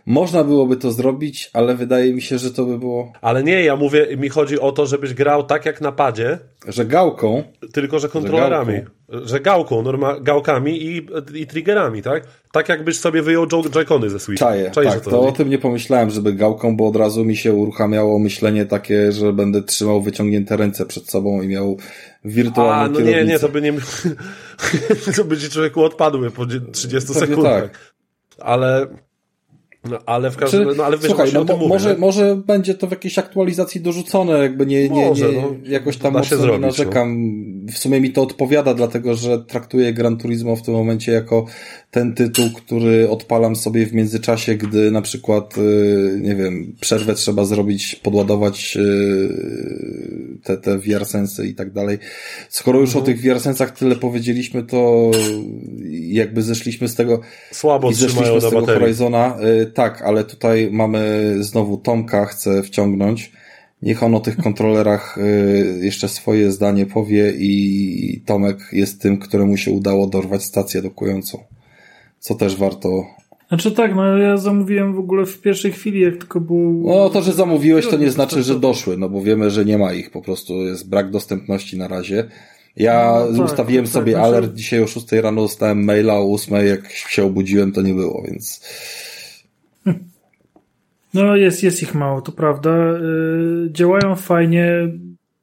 można 0.07 0.45
byłoby 0.45 0.77
to 0.77 0.93
zrobić, 0.93 1.51
ale 1.53 1.75
wydaje 1.75 2.15
mi 2.15 2.23
się, 2.23 2.39
że 2.39 2.51
to 2.51 2.65
by 2.65 2.79
było... 2.79 3.13
Ale 3.21 3.43
nie, 3.43 3.65
ja 3.65 3.77
mówię, 3.77 4.17
mi 4.17 4.29
chodzi 4.29 4.61
o 4.61 4.73
to, 4.73 4.87
żebyś 4.87 5.15
grał 5.15 5.43
tak 5.43 5.67
jak 5.67 5.81
na 5.81 5.93
padzie. 5.93 6.39
Że 6.69 6.87
gałką? 6.87 7.43
Tylko, 7.73 7.99
że 7.99 8.09
kontrolerami. 8.09 8.73
Że 8.73 8.81
gałką, 8.81 9.27
że 9.29 9.41
gałką 9.41 9.83
norma, 9.83 10.21
gałkami 10.21 10.83
i, 10.83 11.07
i 11.35 11.47
triggerami, 11.47 12.03
tak? 12.03 12.25
Tak 12.53 12.69
jakbyś 12.69 12.99
sobie 12.99 13.23
wyjął 13.23 13.47
joycony 13.47 14.11
ze 14.11 14.21
Switcha. 14.21 14.47
Czaję, 14.47 14.71
Czaję, 14.71 14.89
tak, 14.89 15.01
to, 15.01 15.11
to 15.11 15.21
o 15.21 15.33
tym 15.33 15.51
nie 15.51 15.59
pomyślałem, 15.59 16.11
żeby 16.11 16.33
gałką, 16.33 16.77
bo 16.77 16.87
od 16.87 16.97
razu 16.97 17.25
mi 17.25 17.37
się 17.37 17.53
uruchamiało 17.53 18.19
myślenie 18.19 18.67
takie, 18.67 19.13
że 19.13 19.33
będę 19.33 19.63
trzymał 19.63 20.03
wyciągnięte 20.03 20.57
ręce 20.57 20.87
przed 20.87 21.11
sobą 21.11 21.43
i 21.43 21.49
miał 21.49 21.77
wirtualną 22.25 22.99
A, 22.99 23.03
no 23.03 23.11
nie, 23.11 23.25
nie, 23.25 23.39
to 23.39 23.49
by 23.49 23.63
nie... 23.63 23.73
to 25.17 25.25
by 25.25 25.39
ci 25.39 25.51
człowieku 25.51 25.85
odpadły 25.85 26.31
po 26.31 26.47
30 26.47 27.13
Pewnie 27.13 27.21
sekundach. 27.21 27.63
Tak. 27.63 27.95
Ale... 28.39 28.87
No, 29.85 29.99
ale 30.07 30.31
w 30.31 30.37
każdym 30.37 30.65
razie, 30.65 30.79
no, 30.79 30.85
ale 30.85 30.99
wiesz, 30.99 31.07
Słuchaj, 31.07 31.33
no, 31.33 31.45
mówię, 31.45 31.69
może, 31.69 31.97
może 31.97 32.37
będzie 32.37 32.75
to 32.75 32.87
w 32.87 32.91
jakiejś 32.91 33.19
aktualizacji 33.19 33.81
dorzucone, 33.81 34.39
jakby 34.39 34.67
nie, 34.67 34.89
nie, 34.89 35.07
może, 35.07 35.33
nie 35.33 35.41
no, 35.43 35.55
jakoś 35.65 35.97
tam 35.97 36.13
mocno 36.13 36.37
zrobić, 36.37 36.61
nie 36.61 36.67
narzekam. 36.67 37.17
No. 37.65 37.73
W 37.73 37.79
sumie 37.79 38.01
mi 38.01 38.13
to 38.13 38.23
odpowiada, 38.23 38.75
dlatego 38.75 39.15
że 39.15 39.39
traktuję 39.39 39.93
Gran 39.93 40.17
Turismo 40.17 40.57
w 40.57 40.63
tym 40.63 40.75
momencie 40.75 41.13
jako 41.13 41.47
ten 41.91 42.15
tytuł, 42.15 42.51
który 42.51 43.11
odpalam 43.11 43.57
sobie 43.57 43.87
w 43.87 43.93
międzyczasie, 43.93 44.55
gdy 44.55 44.91
na 44.91 45.03
przykład, 45.03 45.59
y, 45.59 46.19
nie 46.23 46.37
wiem, 46.37 46.77
przerwę 46.81 47.15
trzeba 47.15 47.45
zrobić, 47.45 47.97
podładować 47.97 48.77
y, 48.77 50.41
te, 50.45 50.57
te 50.57 50.79
VR-sensy 50.79 51.47
i 51.47 51.55
tak 51.55 51.73
dalej. 51.73 51.99
Skoro 52.49 52.81
już 52.81 52.89
mhm. 52.89 53.03
o 53.03 53.07
tych 53.07 53.23
VR-sensach 53.23 53.71
tyle 53.71 53.97
powiedzieliśmy, 53.97 54.63
to 54.63 55.11
jakby 55.91 56.43
zeszliśmy 56.43 56.89
z 56.89 56.95
tego 56.95 57.21
Słabo 57.53 57.91
i 57.91 57.95
zeszliśmy 57.95 58.41
z 58.41 58.45
tego 58.45 58.61
baterii. 58.61 58.81
Horizona. 58.81 59.37
Y, 59.71 59.75
tak, 59.75 60.03
ale 60.03 60.25
tutaj 60.25 60.69
mamy 60.73 61.35
znowu 61.41 61.77
Tomka, 61.77 62.27
chcę 62.27 62.63
wciągnąć. 62.63 63.33
Niech 63.83 64.03
on 64.03 64.15
o 64.15 64.21
tych 64.21 64.37
kontrolerach 64.37 65.19
jeszcze 65.81 66.09
swoje 66.09 66.53
zdanie 66.53 66.87
powie 66.87 67.33
i 67.39 68.23
Tomek 68.27 68.59
jest 68.73 69.03
tym, 69.03 69.19
któremu 69.19 69.57
się 69.57 69.71
udało 69.71 70.07
dorwać 70.07 70.45
stację 70.45 70.83
dokującą 70.83 71.39
co 72.21 72.35
też 72.35 72.57
warto. 72.57 73.07
Znaczy 73.49 73.73
tak, 73.73 73.95
no 73.95 74.19
ja 74.19 74.37
zamówiłem 74.37 74.95
w 74.95 74.99
ogóle 74.99 75.27
w 75.27 75.41
pierwszej 75.41 75.73
chwili, 75.73 76.01
jak 76.01 76.17
tylko 76.17 76.41
było. 76.41 77.03
No 77.03 77.11
to, 77.11 77.23
że 77.23 77.33
zamówiłeś, 77.33 77.87
to 77.87 77.97
nie 77.97 78.11
znaczy, 78.11 78.43
że 78.43 78.61
doszły, 78.61 78.97
no 78.97 79.09
bo 79.09 79.23
wiemy, 79.23 79.51
że 79.51 79.65
nie 79.65 79.79
ma 79.79 79.93
ich, 79.93 80.11
po 80.11 80.23
prostu 80.23 80.55
jest 80.55 80.89
brak 80.89 81.11
dostępności 81.11 81.79
na 81.79 81.89
razie. 81.89 82.29
Ja 82.77 83.25
no, 83.33 83.37
tak, 83.37 83.47
ustawiłem 83.47 83.85
tak, 83.85 83.93
sobie 83.93 84.13
tak, 84.13 84.23
alert, 84.23 84.45
znaczy... 84.45 84.59
dzisiaj 84.59 84.83
o 84.83 84.87
6 84.87 85.13
rano 85.13 85.43
dostałem 85.43 85.85
maila, 85.85 86.15
o 86.15 86.33
8 86.33 86.67
jak 86.67 86.91
się 86.93 87.25
obudziłem, 87.25 87.73
to 87.73 87.83
nie 87.83 87.95
było, 87.95 88.23
więc. 88.27 88.61
No 91.15 91.37
jest, 91.37 91.63
jest 91.63 91.83
ich 91.83 91.95
mało, 91.95 92.21
to 92.21 92.33
prawda. 92.33 92.71
Yy, 92.77 93.69
działają 93.73 94.17
fajnie. 94.17 94.89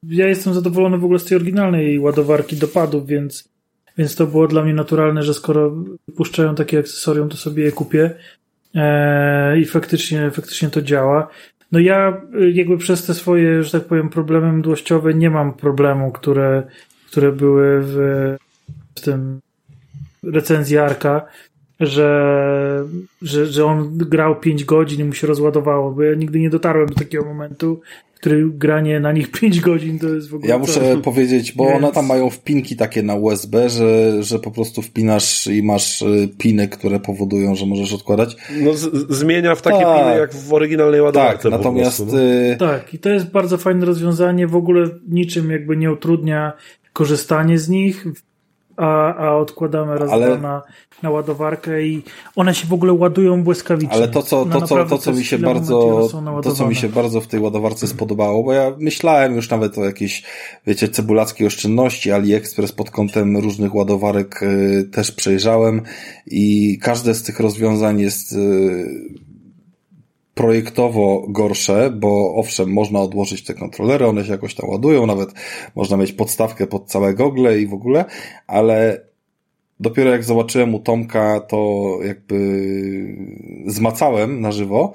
Ja 0.02 0.28
jestem 0.28 0.54
zadowolony 0.54 0.98
w 0.98 1.04
ogóle 1.04 1.18
z 1.18 1.24
tej 1.24 1.36
oryginalnej 1.36 1.98
ładowarki 1.98 2.56
dopadów, 2.56 3.06
więc 3.06 3.48
więc 3.98 4.14
to 4.14 4.26
było 4.26 4.48
dla 4.48 4.62
mnie 4.62 4.74
naturalne, 4.74 5.22
że 5.22 5.34
skoro 5.34 5.84
puszczają 6.16 6.54
takie 6.54 6.78
akcesorium, 6.78 7.28
to 7.28 7.36
sobie 7.36 7.64
je 7.64 7.72
kupię. 7.72 8.14
Eee, 8.74 9.60
I 9.60 9.64
faktycznie, 9.64 10.30
faktycznie 10.30 10.70
to 10.70 10.82
działa. 10.82 11.28
No 11.72 11.78
ja 11.78 12.22
jakby 12.52 12.78
przez 12.78 13.06
te 13.06 13.14
swoje, 13.14 13.62
że 13.62 13.70
tak 13.70 13.84
powiem, 13.84 14.08
problemy 14.08 14.52
mdłościowe 14.52 15.14
nie 15.14 15.30
mam 15.30 15.52
problemu, 15.52 16.12
które, 16.12 16.62
które 17.10 17.32
były 17.32 17.80
w, 17.82 17.96
w 18.94 19.00
tym 19.00 19.40
recenzji 20.22 20.78
Arka, 20.78 21.26
że, 21.80 22.84
że, 23.22 23.46
że 23.46 23.64
on 23.64 23.98
grał 23.98 24.40
5 24.40 24.64
godzin 24.64 25.00
i 25.00 25.04
mu 25.04 25.12
się 25.12 25.26
rozładowało, 25.26 25.92
bo 25.92 26.02
ja 26.02 26.14
nigdy 26.14 26.40
nie 26.40 26.50
dotarłem 26.50 26.88
do 26.88 26.94
takiego 26.94 27.24
momentu, 27.24 27.80
który 28.14 28.50
granie 28.50 29.00
na 29.00 29.12
nich 29.12 29.30
5 29.40 29.60
godzin 29.60 29.98
to 29.98 30.08
jest 30.08 30.28
w 30.28 30.34
ogóle. 30.34 30.50
Ja 30.50 30.58
muszę 30.58 30.94
co? 30.94 31.00
powiedzieć, 31.00 31.52
bo 31.52 31.64
Więc... 31.64 31.76
one 31.76 31.92
tam 31.92 32.06
mają 32.06 32.30
wpinki 32.30 32.76
takie 32.76 33.02
na 33.02 33.14
USB, 33.14 33.70
że, 33.70 34.22
że 34.22 34.38
po 34.38 34.50
prostu 34.50 34.82
wpinasz 34.82 35.46
i 35.46 35.62
masz 35.62 36.02
y, 36.02 36.28
piny, 36.38 36.68
które 36.68 37.00
powodują, 37.00 37.54
że 37.54 37.66
możesz 37.66 37.92
odkładać. 37.92 38.36
No 38.60 38.74
z, 38.74 39.10
zmienia 39.10 39.54
w 39.54 39.62
takie 39.62 39.84
tak. 39.84 39.98
piny 39.98 40.18
jak 40.18 40.34
w 40.34 40.52
oryginalnej 40.52 41.00
ładowarce. 41.00 41.42
Tak, 41.42 41.58
natomiast. 41.58 41.96
Prostu, 41.96 42.16
no. 42.16 42.22
Y, 42.22 42.56
tak, 42.58 42.94
i 42.94 42.98
to 42.98 43.08
jest 43.08 43.30
bardzo 43.30 43.58
fajne 43.58 43.86
rozwiązanie. 43.86 44.46
W 44.46 44.56
ogóle 44.56 44.88
niczym 45.08 45.50
jakby 45.50 45.76
nie 45.76 45.92
utrudnia 45.92 46.52
korzystanie 46.92 47.58
z 47.58 47.68
nich 47.68 48.06
a, 48.78 49.14
a 49.14 49.36
odkładamy 49.36 49.98
raz 49.98 50.10
ale... 50.10 50.38
na, 50.38 50.62
na 51.02 51.10
ładowarkę 51.10 51.82
i 51.82 52.02
one 52.36 52.54
się 52.54 52.66
w 52.66 52.72
ogóle 52.72 52.92
ładują 52.92 53.42
błyskawicznie. 53.42 53.94
Ale 53.94 54.08
to, 54.08 54.22
co, 54.22 54.44
to, 54.44 54.60
co, 54.60 54.84
to, 54.84 54.98
co 54.98 55.12
mi 55.12 55.24
się 55.24 55.38
bardzo, 55.38 56.08
to, 56.42 56.52
co 56.52 56.68
mi 56.68 56.74
się 56.76 56.88
bardzo 56.88 57.20
w 57.20 57.26
tej 57.26 57.40
ładowarce 57.40 57.86
spodobało, 57.86 58.42
bo 58.42 58.52
ja 58.52 58.72
myślałem 58.78 59.34
już 59.36 59.50
nawet 59.50 59.78
o 59.78 59.84
jakiejś, 59.84 60.22
wiecie, 60.66 60.88
cebulackiej 60.88 61.46
oszczędności, 61.46 62.12
AliExpress 62.12 62.72
pod 62.72 62.90
kątem 62.90 63.36
różnych 63.36 63.74
ładowarek 63.74 64.42
y, 64.42 64.88
też 64.92 65.12
przejrzałem 65.12 65.82
i 66.26 66.78
każde 66.82 67.14
z 67.14 67.22
tych 67.22 67.40
rozwiązań 67.40 68.00
jest 68.00 68.32
y, 68.32 69.27
projektowo 70.38 71.26
gorsze, 71.28 71.90
bo 71.90 72.34
owszem, 72.34 72.72
można 72.72 73.00
odłożyć 73.00 73.44
te 73.44 73.54
kontrolery, 73.54 74.06
one 74.06 74.24
się 74.24 74.32
jakoś 74.32 74.54
tam 74.54 74.70
ładują, 74.70 75.06
nawet 75.06 75.28
można 75.74 75.96
mieć 75.96 76.12
podstawkę 76.12 76.66
pod 76.66 76.86
całe 76.86 77.14
gogle 77.14 77.58
i 77.58 77.66
w 77.66 77.74
ogóle, 77.74 78.04
ale 78.46 79.00
dopiero 79.80 80.10
jak 80.10 80.24
zobaczyłem 80.24 80.74
u 80.74 80.80
Tomka, 80.80 81.40
to 81.40 81.88
jakby 82.04 82.38
zmacałem 83.66 84.40
na 84.40 84.52
żywo, 84.52 84.92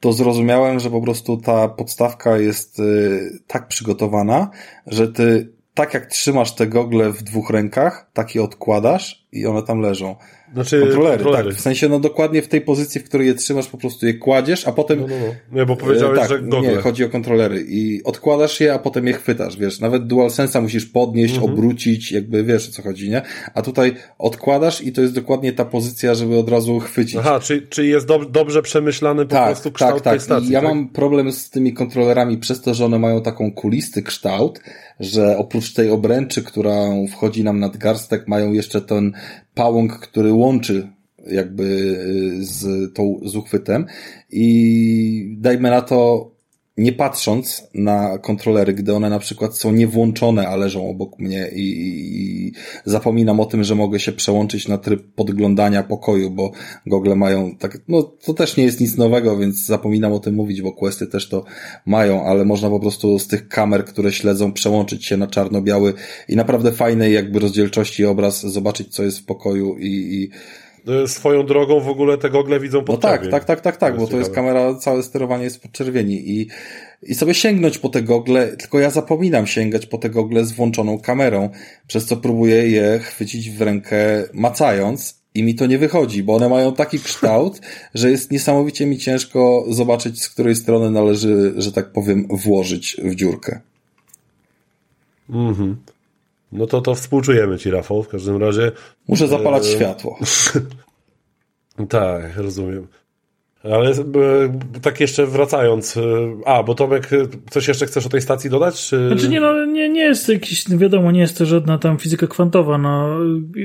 to 0.00 0.12
zrozumiałem, 0.12 0.80
że 0.80 0.90
po 0.90 1.00
prostu 1.00 1.36
ta 1.36 1.68
podstawka 1.68 2.38
jest 2.38 2.78
y, 2.78 3.38
tak 3.46 3.68
przygotowana, 3.68 4.50
że 4.86 5.08
ty 5.08 5.52
tak 5.74 5.94
jak 5.94 6.06
trzymasz 6.06 6.54
te 6.54 6.66
gogle 6.66 7.10
w 7.10 7.22
dwóch 7.22 7.50
rękach, 7.50 8.10
tak 8.12 8.34
je 8.34 8.42
odkładasz 8.42 9.26
i 9.32 9.46
one 9.46 9.62
tam 9.62 9.80
leżą. 9.80 10.16
Znaczy, 10.54 10.80
kontrolery, 10.80 11.16
kontrolery, 11.16 11.48
tak. 11.48 11.58
W 11.58 11.60
sensie, 11.60 11.88
no 11.88 12.00
dokładnie 12.00 12.42
w 12.42 12.48
tej 12.48 12.60
pozycji, 12.60 13.00
w 13.00 13.04
której 13.04 13.26
je 13.26 13.34
trzymasz, 13.34 13.66
po 13.66 13.78
prostu 13.78 14.06
je 14.06 14.14
kładziesz, 14.14 14.68
a 14.68 14.72
potem... 14.72 15.00
No, 15.00 15.06
no, 15.06 15.14
no. 15.26 15.58
Nie, 15.58 15.66
bo 15.66 15.76
powiedziałeś, 15.76 16.18
e, 16.18 16.20
tak, 16.20 16.28
że 16.28 16.40
gogle. 16.40 16.70
Nie, 16.70 16.76
chodzi 16.76 17.04
o 17.04 17.08
kontrolery. 17.08 17.64
I 17.68 18.04
odkładasz 18.04 18.60
je, 18.60 18.74
a 18.74 18.78
potem 18.78 19.06
je 19.06 19.12
chwytasz, 19.12 19.56
wiesz. 19.56 19.80
Nawet 19.80 20.02
DualSense'a 20.02 20.62
musisz 20.62 20.86
podnieść, 20.86 21.34
mhm. 21.34 21.52
obrócić, 21.52 22.12
jakby 22.12 22.44
wiesz 22.44 22.68
o 22.68 22.72
co 22.72 22.82
chodzi, 22.82 23.10
nie? 23.10 23.22
A 23.54 23.62
tutaj 23.62 23.94
odkładasz 24.18 24.82
i 24.82 24.92
to 24.92 25.00
jest 25.00 25.14
dokładnie 25.14 25.52
ta 25.52 25.64
pozycja, 25.64 26.14
żeby 26.14 26.38
od 26.38 26.48
razu 26.48 26.80
chwycić. 26.80 27.16
Aha, 27.16 27.40
czyli, 27.40 27.68
czyli 27.68 27.88
jest 27.88 28.06
do, 28.06 28.18
dobrze 28.18 28.62
przemyślany 28.62 29.26
po 29.26 29.30
tak, 29.30 29.46
prostu 29.46 29.72
kształt 29.72 29.94
tak, 29.94 30.04
tak. 30.04 30.12
tej 30.12 30.20
stacji. 30.20 30.48
I 30.48 30.52
ja 30.52 30.60
tak? 30.60 30.68
mam 30.68 30.88
problem 30.88 31.32
z 31.32 31.50
tymi 31.50 31.72
kontrolerami 31.72 32.38
przez 32.38 32.60
to, 32.60 32.74
że 32.74 32.84
one 32.84 32.98
mają 32.98 33.22
taką 33.22 33.52
kulisty 33.52 34.02
kształt, 34.02 34.60
że 35.00 35.38
oprócz 35.38 35.72
tej 35.72 35.90
obręczy, 35.90 36.42
która 36.42 36.74
wchodzi 37.12 37.44
nam 37.44 37.60
nad 37.60 37.76
garstek, 37.76 38.28
mają 38.28 38.52
jeszcze 38.52 38.80
ten 38.80 39.12
pałąk, 39.54 39.98
który 39.98 40.32
łączy 40.32 40.88
jakby 41.26 41.64
y, 41.64 42.44
z 42.44 42.94
tą 42.94 43.20
z 43.24 43.36
uchwytem. 43.36 43.86
I 44.30 45.36
dajmy 45.38 45.70
na 45.70 45.80
to 45.80 46.30
nie 46.76 46.92
patrząc 46.92 47.68
na 47.74 48.18
kontrolery, 48.18 48.74
gdy 48.74 48.94
one 48.94 49.10
na 49.10 49.18
przykład 49.18 49.58
są 49.58 49.72
niewłączone, 49.72 50.48
a 50.48 50.56
leżą 50.56 50.90
obok 50.90 51.18
mnie 51.18 51.50
i, 51.54 51.62
i, 51.62 52.52
zapominam 52.84 53.40
o 53.40 53.46
tym, 53.46 53.64
że 53.64 53.74
mogę 53.74 54.00
się 54.00 54.12
przełączyć 54.12 54.68
na 54.68 54.78
tryb 54.78 55.14
podglądania 55.14 55.82
pokoju, 55.82 56.30
bo 56.30 56.52
gogle 56.86 57.16
mają 57.16 57.56
tak, 57.56 57.78
no 57.88 58.02
to 58.02 58.34
też 58.34 58.56
nie 58.56 58.64
jest 58.64 58.80
nic 58.80 58.96
nowego, 58.96 59.36
więc 59.36 59.66
zapominam 59.66 60.12
o 60.12 60.20
tym 60.20 60.34
mówić, 60.34 60.62
bo 60.62 60.72
questy 60.72 61.06
też 61.06 61.28
to 61.28 61.44
mają, 61.86 62.24
ale 62.24 62.44
można 62.44 62.70
po 62.70 62.80
prostu 62.80 63.18
z 63.18 63.26
tych 63.26 63.48
kamer, 63.48 63.84
które 63.84 64.12
śledzą, 64.12 64.52
przełączyć 64.52 65.06
się 65.06 65.16
na 65.16 65.26
czarno-biały 65.26 65.92
i 66.28 66.36
naprawdę 66.36 66.72
fajnej 66.72 67.14
jakby 67.14 67.38
rozdzielczości 67.38 68.04
obraz, 68.04 68.46
zobaczyć 68.46 68.88
co 68.88 69.02
jest 69.02 69.18
w 69.18 69.24
pokoju 69.24 69.76
i, 69.78 69.86
i 69.86 70.30
swoją 71.06 71.46
drogą 71.46 71.80
w 71.80 71.88
ogóle 71.88 72.18
te 72.18 72.30
gogle 72.30 72.60
widzą 72.60 72.84
pod 72.84 73.02
No 73.02 73.08
tak, 73.10 73.26
tak, 73.26 73.44
tak, 73.44 73.60
tak, 73.60 73.76
tak, 73.76 73.96
bo 73.96 74.06
to 74.06 74.16
jest 74.16 74.30
kamera, 74.30 74.74
całe 74.74 75.02
sterowanie 75.02 75.44
jest 75.44 75.62
podczerwieni 75.62 76.30
i, 76.30 76.48
i 77.02 77.14
sobie 77.14 77.34
sięgnąć 77.34 77.78
po 77.78 77.88
te 77.88 78.02
gogle, 78.02 78.56
tylko 78.56 78.78
ja 78.78 78.90
zapominam 78.90 79.46
sięgać 79.46 79.86
po 79.86 79.98
te 79.98 80.10
gogle 80.10 80.44
z 80.44 80.52
włączoną 80.52 80.98
kamerą, 80.98 81.50
przez 81.86 82.06
co 82.06 82.16
próbuję 82.16 82.68
je 82.68 82.98
chwycić 82.98 83.50
w 83.50 83.62
rękę 83.62 84.24
macając 84.32 85.24
i 85.34 85.42
mi 85.42 85.54
to 85.54 85.66
nie 85.66 85.78
wychodzi, 85.78 86.22
bo 86.22 86.34
one 86.34 86.48
mają 86.48 86.74
taki 86.74 86.98
kształt, 87.08 87.60
że 87.94 88.10
jest 88.10 88.30
niesamowicie 88.30 88.86
mi 88.86 88.98
ciężko 88.98 89.64
zobaczyć, 89.68 90.22
z 90.22 90.28
której 90.28 90.56
strony 90.56 90.90
należy, 90.90 91.54
że 91.56 91.72
tak 91.72 91.92
powiem, 91.92 92.28
włożyć 92.30 92.96
w 93.04 93.14
dziurkę. 93.14 93.60
Mhm. 95.30 95.76
No 96.54 96.66
to 96.66 96.80
to 96.80 96.94
współczujemy 96.94 97.58
ci, 97.58 97.70
Rafał, 97.70 98.02
w 98.02 98.08
każdym 98.08 98.36
razie. 98.36 98.72
Muszę 99.08 99.28
zapalać 99.28 99.66
e... 99.66 99.66
światło. 99.66 100.18
tak, 101.88 102.36
rozumiem. 102.36 102.86
Ale 103.64 103.90
e, 103.90 103.94
tak 104.82 105.00
jeszcze 105.00 105.26
wracając, 105.26 105.96
e, 105.96 106.00
a, 106.46 106.62
bo 106.62 106.74
Tomek, 106.74 107.12
e, 107.12 107.16
coś 107.50 107.68
jeszcze 107.68 107.86
chcesz 107.86 108.06
o 108.06 108.08
tej 108.08 108.20
stacji 108.20 108.50
dodać? 108.50 108.86
Czy... 108.88 109.08
Znaczy 109.08 109.28
nie, 109.28 109.40
no, 109.40 109.66
nie, 109.66 109.88
nie 109.88 110.02
jest 110.02 110.28
jakiś, 110.28 110.68
no 110.68 110.78
wiadomo, 110.78 111.10
nie 111.10 111.20
jest 111.20 111.38
to 111.38 111.46
żadna 111.46 111.78
tam 111.78 111.98
fizyka 111.98 112.26
kwantowa, 112.26 112.78
no, 112.78 113.18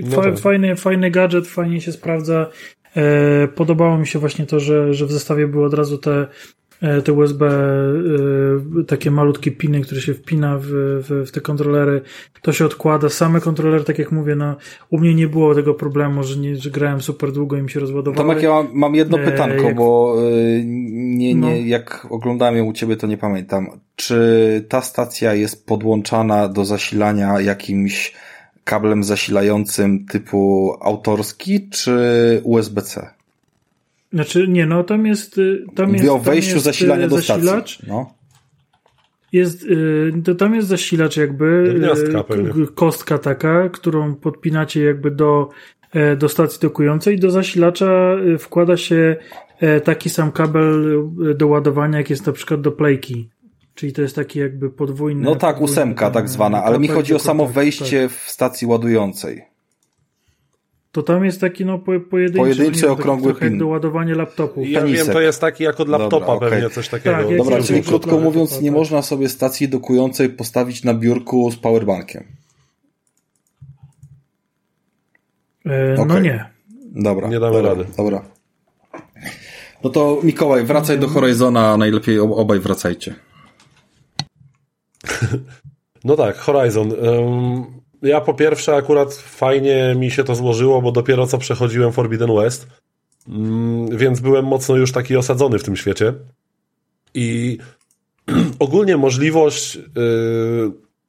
no 0.04 0.22
tak. 0.22 0.40
fajny, 0.40 0.76
fajny 0.76 1.12
gadżet, 1.12 1.48
fajnie 1.48 1.82
się 1.82 1.92
sprawdza. 1.92 2.48
E, 2.96 3.48
podobało 3.48 3.98
mi 3.98 4.08
się 4.08 4.20
właśnie 4.20 4.46
to, 4.46 4.60
że, 4.60 4.94
że 4.94 5.06
w 5.06 5.12
zestawie 5.12 5.48
były 5.48 5.66
od 5.66 5.74
razu 5.74 5.98
te 5.98 6.12
E, 6.12 6.28
te 7.06 7.14
USB, 7.14 7.46
e, 7.46 8.84
takie 8.88 9.12
malutkie 9.12 9.52
piny, 9.52 9.82
które 9.82 10.02
się 10.02 10.14
wpina 10.14 10.58
w, 10.58 10.66
w, 10.68 11.28
w, 11.28 11.32
te 11.32 11.42
kontrolery, 11.42 12.02
to 12.42 12.54
się 12.54 12.66
odkłada. 12.66 13.10
Same 13.10 13.42
kontrolery, 13.42 13.84
tak 13.84 14.00
jak 14.00 14.12
mówię, 14.12 14.36
no, 14.36 14.56
u 14.90 15.00
mnie 15.00 15.16
nie 15.16 15.28
było 15.28 15.56
tego 15.56 15.74
problemu, 15.74 16.24
że, 16.24 16.38
nie, 16.38 16.56
że 16.56 16.72
grałem 16.72 17.02
super 17.02 17.32
długo 17.32 17.58
i 17.58 17.62
mi 17.62 17.70
się 17.70 17.80
rozładowały. 17.80 18.28
Tomek, 18.28 18.44
ja 18.44 18.50
mam, 18.50 18.68
mam 18.74 18.96
jedno 18.96 19.20
e, 19.20 19.26
pytanko, 19.26 19.64
jak... 19.64 19.76
bo 19.76 20.16
nie, 20.64 21.34
nie, 21.34 21.36
no. 21.36 21.50
jak 21.66 22.08
oglądałem 22.10 22.58
ją 22.58 22.66
u 22.66 22.74
ciebie, 22.74 22.98
to 22.98 23.08
nie 23.08 23.18
pamiętam. 23.18 23.68
Czy 23.96 24.66
ta 24.70 24.82
stacja 24.82 25.34
jest 25.34 25.66
podłączana 25.66 26.48
do 26.48 26.66
zasilania 26.66 27.42
jakimś 27.42 28.14
kablem 28.64 29.04
zasilającym 29.04 30.06
typu 30.06 30.74
autorski, 30.82 31.70
czy 31.70 32.42
USB-C? 32.44 33.19
Znaczy, 34.14 34.48
nie, 34.48 34.66
no 34.66 34.84
tam 34.84 35.06
jest. 35.06 35.38
Y, 35.38 35.66
tam 35.76 35.86
Mówię 35.86 36.00
jest, 36.00 36.12
o 36.12 36.20
wejściu 36.20 36.54
jest 36.54 36.66
zasilania 36.66 37.08
do 37.08 37.16
zasilacz. 37.16 37.74
Stacji. 37.74 37.90
No. 37.94 38.14
Jest, 39.32 39.64
y, 39.64 40.14
to 40.26 40.36
tam 40.36 40.56
jest 40.56 40.68
zasilacz 40.68 41.18
jakby, 41.18 41.74
Gniazdka, 41.78 42.20
y, 42.20 42.68
kostka 42.76 43.18
taka, 43.18 43.70
którą 43.70 44.16
podpinacie 44.16 44.84
jakby 44.84 45.12
do, 45.12 45.50
e, 45.94 46.16
do 46.16 46.30
stacji 46.30 46.60
dokującej. 46.62 47.20
Do 47.20 47.32
zasilacza 47.32 48.18
wkłada 48.40 48.78
się 48.78 49.16
e, 49.60 49.82
taki 49.82 50.10
sam 50.10 50.32
kabel 50.32 51.04
do 51.36 51.48
ładowania, 51.48 51.98
jak 51.98 52.10
jest 52.10 52.28
na 52.28 52.34
przykład 52.34 52.62
do 52.62 52.72
playki. 52.72 53.30
Czyli 53.76 53.94
to 53.94 54.02
jest 54.02 54.16
taki 54.16 54.40
jakby 54.40 54.70
podwójny. 54.70 55.22
No 55.22 55.36
tak, 55.36 55.62
ósemka 55.62 56.12
tak 56.12 56.30
zwana, 56.30 56.64
ale 56.64 56.80
mi 56.80 56.88
chodzi 56.88 57.16
o 57.16 57.20
samo 57.20 57.48
wejście 57.48 58.02
tak. 58.02 58.18
w 58.18 58.30
stacji 58.30 58.68
ładującej 58.68 59.49
to 60.92 61.04
tam 61.04 61.26
jest 61.26 61.42
taki 61.42 61.66
no 61.66 61.80
po, 61.80 62.00
pojedynczy, 62.00 62.38
pojedynczy 62.38 62.82
wiem, 62.82 62.92
okrągły 62.92 63.36
pin. 63.36 63.58
do 63.58 63.68
ładowania 63.68 64.16
laptopu. 64.16 64.64
Ja 64.64 64.82
Penisek. 64.82 65.06
wiem, 65.06 65.14
to 65.14 65.22
jest 65.22 65.42
taki 65.42 65.64
jak 65.64 65.80
od 65.80 65.90
laptopa 65.90 66.26
Dobra, 66.26 66.50
pewnie 66.50 66.66
okay. 66.66 66.76
coś 66.76 66.90
takiego. 66.90 67.16
Tak, 67.16 67.38
Dobra, 67.38 67.64
czyli 67.64 67.84
krótko 67.84 68.20
mówiąc, 68.20 68.50
laptopa, 68.50 68.64
nie 68.64 68.70
tak. 68.70 68.80
można 68.80 69.02
sobie 69.02 69.30
stacji 69.30 69.70
dokującej 69.70 70.30
postawić 70.30 70.84
na 70.84 70.94
biurku 70.94 71.52
z 71.52 71.56
powerbankiem. 71.56 72.24
E, 75.66 75.94
okay. 75.94 76.06
No 76.06 76.20
nie. 76.20 76.46
Dobra. 76.86 77.28
Nie 77.28 77.40
damy 77.40 77.54
dobra, 77.56 77.70
rady. 77.70 77.86
Dobra. 77.98 78.22
No 79.84 79.90
to 79.90 80.20
Mikołaj, 80.24 80.64
wracaj 80.64 81.00
do 81.00 81.08
Horizona, 81.08 81.78
najlepiej 81.78 82.20
obaj 82.20 82.60
wracajcie. 82.60 83.16
No 86.04 86.16
tak, 86.16 86.38
Horizon. 86.38 86.92
Um, 86.92 87.79
ja 88.02 88.22
po 88.22 88.34
pierwsze 88.34 88.76
akurat 88.76 89.14
fajnie 89.14 89.96
mi 89.98 90.12
się 90.12 90.24
to 90.24 90.36
złożyło, 90.36 90.82
bo 90.82 90.92
dopiero 90.92 91.28
co 91.28 91.38
przechodziłem 91.38 91.92
Forbidden 91.92 92.36
West, 92.36 92.68
mm, 93.28 93.98
więc 93.98 94.20
byłem 94.20 94.46
mocno 94.46 94.76
już 94.76 94.92
taki 94.92 95.18
osadzony 95.18 95.60
w 95.60 95.64
tym 95.64 95.76
świecie. 95.76 96.14
I 97.14 97.58
ogólnie 98.60 98.98
możliwość 98.98 99.76
yy, 99.76 99.82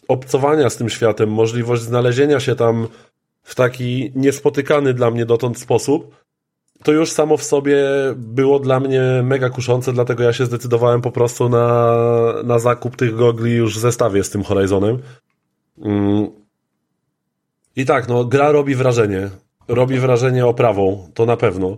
obcowania 0.08 0.70
z 0.70 0.76
tym 0.76 0.88
światem, 0.88 1.32
możliwość 1.32 1.82
znalezienia 1.82 2.40
się 2.40 2.56
tam 2.56 2.88
w 3.42 3.54
taki 3.54 4.12
niespotykany 4.14 4.94
dla 4.94 5.10
mnie 5.10 5.26
dotąd 5.26 5.58
sposób, 5.58 6.14
to 6.82 6.92
już 6.92 7.12
samo 7.12 7.36
w 7.36 7.42
sobie 7.42 7.84
było 8.16 8.58
dla 8.58 8.80
mnie 8.80 9.02
mega 9.24 9.50
kuszące, 9.50 9.92
dlatego 9.92 10.22
ja 10.22 10.32
się 10.32 10.46
zdecydowałem 10.46 11.00
po 11.00 11.10
prostu 11.10 11.48
na, 11.48 11.94
na 12.44 12.58
zakup 12.58 12.96
tych 12.96 13.16
gogli 13.16 13.52
już 13.52 13.76
w 13.76 13.80
zestawie 13.80 14.24
z 14.24 14.30
tym 14.30 14.42
Horizonem. 14.42 14.98
Mm, 15.82 16.39
i 17.80 17.84
tak, 17.84 18.08
no, 18.08 18.24
gra 18.24 18.52
robi 18.52 18.74
wrażenie. 18.74 19.30
Robi 19.68 19.98
wrażenie 19.98 20.46
oprawą, 20.46 21.08
to 21.14 21.26
na 21.26 21.36
pewno. 21.36 21.76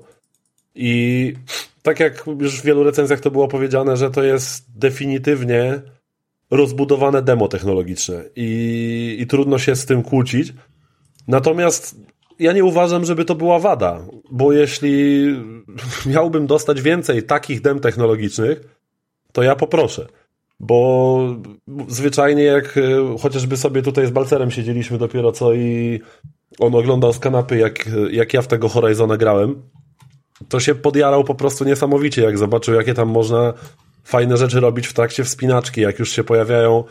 I 0.75 1.35
tak 1.83 2.01
jak 2.01 2.25
już 2.41 2.61
w 2.61 2.65
wielu 2.65 2.85
recenzjach 2.85 3.21
to 3.21 3.31
było 3.31 3.49
powiedziane, 3.49 3.97
że 3.97 4.11
to 4.11 4.23
jest 4.23 4.79
definitywnie 4.79 5.83
rozbudowane 6.51 7.23
demo 7.23 7.49
technologiczne 7.49 8.25
i, 8.37 9.17
i 9.21 9.27
trudno 9.27 9.59
się 9.59 9.77
z 9.77 9.87
tym 9.87 10.03
kłócić. 10.03 10.53
Natomiast 11.29 11.97
ja 12.39 12.53
nie 12.53 12.65
uważam, 12.65 13.05
żeby 13.05 13.25
to 13.25 13.35
była 13.35 13.59
wada, 13.59 14.07
bo 14.31 14.53
jeśli 14.53 15.27
miałbym 16.07 16.47
dostać 16.47 16.83
więcej 16.83 17.23
takich 17.23 17.61
dem 17.61 17.81
technologicznych, 17.81 18.61
to 19.33 19.43
ja 19.43 19.57
poproszę. 19.57 20.07
Bo 20.63 21.19
zwyczajnie 21.89 22.43
jak 22.43 22.79
e, 22.79 23.19
chociażby 23.19 23.57
sobie 23.57 23.83
tutaj 23.83 24.07
z 24.07 24.11
Balcerem 24.11 24.51
siedzieliśmy 24.51 24.99
dopiero 24.99 25.33
co 25.33 25.55
i 25.55 26.01
on 26.59 26.75
oglądał 26.75 27.13
z 27.13 27.19
kanapy, 27.19 27.57
jak, 27.57 27.89
jak 28.11 28.35
ja 28.35 28.43
w 28.43 28.47
tego 28.47 28.69
Horizona 28.69 29.17
grałem, 29.17 29.63
to 30.49 30.61
się 30.61 30.75
podjarał 30.75 31.25
po 31.25 31.35
prostu 31.35 31.65
niesamowicie, 31.65 32.23
jak 32.23 32.39
zobaczył, 32.39 32.75
jakie 32.75 32.95
tam 32.95 33.09
można 33.09 33.53
fajne 34.05 34.37
rzeczy 34.37 34.61
robić 34.61 34.87
w 34.87 34.93
trakcie 34.93 35.25
wspinaczki, 35.25 35.81
jak 35.81 35.99
już 35.99 36.11
się 36.11 36.25
pojawiają 36.25 36.85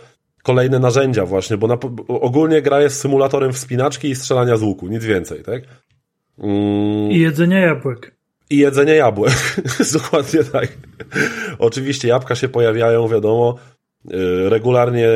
kolejne 0.43 0.79
narzędzia 0.79 1.25
właśnie, 1.25 1.57
bo 1.57 1.67
na, 1.67 1.77
ogólnie 2.07 2.61
gra 2.61 2.81
jest 2.81 2.99
symulatorem 2.99 3.53
wspinaczki 3.53 4.09
i 4.09 4.15
strzelania 4.15 4.57
z 4.57 4.63
łuku, 4.63 4.87
nic 4.87 5.05
więcej, 5.05 5.43
tak? 5.43 5.63
Mm. 6.37 7.11
I 7.11 7.19
jedzenia 7.19 7.59
jabłek. 7.59 8.20
I 8.51 8.57
jedzenie 8.57 8.95
jabłek, 8.95 9.33
dokładnie 9.93 10.43
tak. 10.43 10.67
Oczywiście 11.59 12.07
jabłka 12.07 12.35
się 12.35 12.49
pojawiają, 12.49 13.07
wiadomo, 13.07 13.55
y, 14.05 14.49
regularnie 14.49 15.07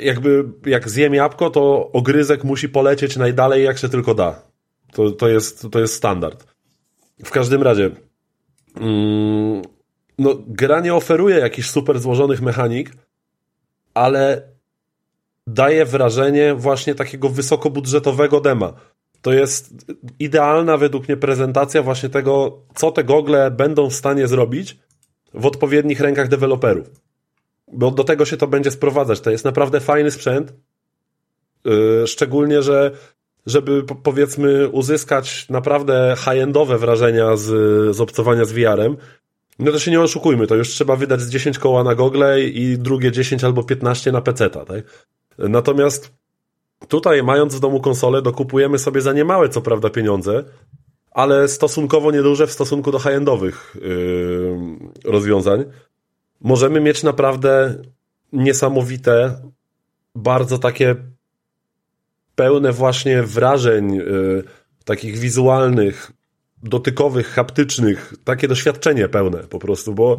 jakby 0.00 0.44
jak 0.66 0.88
zjem 0.88 1.14
jabłko, 1.14 1.50
to 1.50 1.90
ogryzek 1.92 2.44
musi 2.44 2.68
polecieć 2.68 3.16
najdalej 3.16 3.64
jak 3.64 3.78
się 3.78 3.88
tylko 3.88 4.14
da. 4.14 4.42
To, 4.92 5.10
to, 5.10 5.28
jest, 5.28 5.66
to 5.70 5.80
jest 5.80 5.94
standard. 5.94 6.46
W 7.24 7.30
każdym 7.30 7.62
razie 7.62 7.90
mm, 8.80 9.62
no, 10.18 10.34
gra 10.46 10.80
nie 10.80 10.94
oferuje 10.94 11.36
jakichś 11.36 11.68
super 11.68 11.98
złożonych 11.98 12.42
mechanik, 12.42 12.90
ale 13.94 14.42
daje 15.46 15.84
wrażenie 15.84 16.54
właśnie 16.54 16.94
takiego 16.94 17.28
wysokobudżetowego 17.28 18.40
dema. 18.40 18.72
To 19.26 19.32
jest 19.32 19.74
idealna 20.18 20.76
według 20.76 21.08
mnie 21.08 21.16
prezentacja 21.16 21.82
właśnie 21.82 22.08
tego, 22.08 22.62
co 22.74 22.92
te 22.92 23.04
gogle 23.04 23.50
będą 23.50 23.90
w 23.90 23.94
stanie 23.94 24.26
zrobić 24.26 24.78
w 25.34 25.46
odpowiednich 25.46 26.00
rękach 26.00 26.28
deweloperów. 26.28 26.90
Bo 27.72 27.90
do 27.90 28.04
tego 28.04 28.24
się 28.24 28.36
to 28.36 28.46
będzie 28.46 28.70
sprowadzać. 28.70 29.20
To 29.20 29.30
jest 29.30 29.44
naprawdę 29.44 29.80
fajny 29.80 30.10
sprzęt. 30.10 30.52
Yy, 31.64 32.06
szczególnie, 32.06 32.62
że 32.62 32.90
żeby 33.46 33.82
powiedzmy 34.02 34.68
uzyskać 34.68 35.48
naprawdę 35.48 36.14
high-endowe 36.18 36.78
wrażenia 36.78 37.36
z, 37.36 37.46
z 37.96 38.00
obcowania 38.00 38.44
z 38.44 38.52
VR-em, 38.52 38.96
no 39.58 39.72
to 39.72 39.78
się 39.78 39.90
nie 39.90 40.00
oszukujmy, 40.00 40.46
to 40.46 40.54
już 40.54 40.68
trzeba 40.68 40.96
wydać 40.96 41.20
z 41.20 41.30
10 41.30 41.58
koła 41.58 41.84
na 41.84 41.94
gogle 41.94 42.42
i 42.42 42.78
drugie 42.78 43.12
10 43.12 43.44
albo 43.44 43.62
15 43.62 44.12
na 44.12 44.20
PC, 44.20 44.50
tak? 44.50 45.06
Natomiast 45.38 46.12
tutaj, 46.88 47.22
mając 47.22 47.54
w 47.54 47.60
domu 47.60 47.80
konsolę, 47.80 48.22
dokupujemy 48.22 48.78
sobie 48.78 49.00
za 49.00 49.12
niemałe, 49.12 49.48
co 49.48 49.60
prawda, 49.62 49.90
pieniądze, 49.90 50.44
ale 51.10 51.48
stosunkowo 51.48 52.10
nieduże 52.10 52.46
w 52.46 52.52
stosunku 52.52 52.92
do 52.92 52.98
high-endowych 52.98 53.76
yy, 53.82 54.58
rozwiązań. 55.04 55.64
Możemy 56.40 56.80
mieć 56.80 57.02
naprawdę 57.02 57.82
niesamowite, 58.32 59.42
bardzo 60.14 60.58
takie 60.58 60.96
pełne 62.34 62.72
właśnie 62.72 63.22
wrażeń 63.22 63.94
yy, 63.94 64.44
takich 64.84 65.18
wizualnych, 65.18 66.12
dotykowych, 66.62 67.28
haptycznych, 67.28 68.14
takie 68.24 68.48
doświadczenie 68.48 69.08
pełne 69.08 69.38
po 69.38 69.58
prostu, 69.58 69.94
bo 69.94 70.18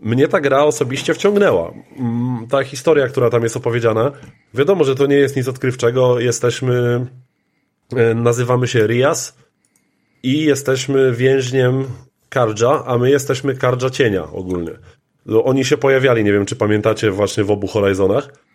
mnie 0.00 0.28
ta 0.28 0.40
gra 0.40 0.64
osobiście 0.64 1.14
wciągnęła. 1.14 1.72
Mm, 1.98 2.46
ta 2.50 2.64
historia, 2.64 3.08
która 3.08 3.30
tam 3.30 3.42
jest 3.42 3.56
opowiedziana, 3.56 4.12
wiadomo, 4.54 4.84
że 4.84 4.94
to 4.94 5.06
nie 5.06 5.16
jest 5.16 5.36
nic 5.36 5.48
odkrywczego. 5.48 6.20
Jesteśmy, 6.20 7.06
e, 7.96 8.14
nazywamy 8.14 8.68
się 8.68 8.86
Rias 8.86 9.36
i 10.22 10.44
jesteśmy 10.44 11.12
więźniem 11.12 11.84
Kardża, 12.28 12.84
a 12.86 12.98
my 12.98 13.10
jesteśmy 13.10 13.54
Kardża 13.54 13.90
Cienia 13.90 14.24
ogólnie. 14.32 14.72
Oni 15.44 15.64
się 15.64 15.76
pojawiali, 15.76 16.24
nie 16.24 16.32
wiem 16.32 16.46
czy 16.46 16.56
pamiętacie, 16.56 17.10
właśnie 17.10 17.44
w 17.44 17.50
obu 17.50 17.66
Horizonach. 17.66 18.45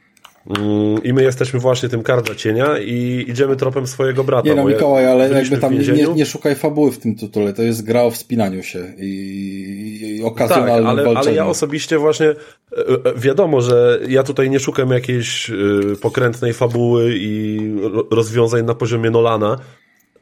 Mm, 0.49 1.03
I 1.03 1.13
my 1.13 1.23
jesteśmy 1.23 1.59
właśnie 1.59 1.89
tym 1.89 2.03
karda 2.03 2.35
cienia 2.35 2.77
i 2.77 3.25
idziemy 3.27 3.55
tropem 3.55 3.87
swojego 3.87 4.23
brata. 4.23 4.47
Nie 4.47 4.55
no, 4.55 4.65
Mikołaj, 4.65 5.05
ale 5.05 5.29
jakby 5.29 5.57
tam 5.57 5.79
nie, 5.79 6.07
nie, 6.15 6.25
szukaj 6.25 6.55
fabuły 6.55 6.91
w 6.91 6.97
tym 6.97 7.15
tytule. 7.15 7.53
To 7.53 7.61
jest 7.61 7.83
gra 7.83 8.03
o 8.03 8.11
wspinaniu 8.11 8.63
się 8.63 8.93
i, 8.97 10.17
i 10.17 10.23
okazjonalnym 10.23 10.97
tak, 10.97 11.07
ale, 11.07 11.19
ale 11.19 11.33
ja 11.33 11.47
osobiście 11.47 11.97
właśnie 11.97 12.27
e, 12.27 12.35
e, 12.77 13.13
wiadomo, 13.15 13.61
że 13.61 13.99
ja 14.07 14.23
tutaj 14.23 14.49
nie 14.49 14.59
szukam 14.59 14.91
jakiejś 14.91 15.49
e, 15.49 15.53
pokrętnej 16.01 16.53
fabuły 16.53 17.11
i 17.15 17.59
rozwiązań 18.11 18.65
na 18.65 18.75
poziomie 18.75 19.09
Nolana, 19.09 19.59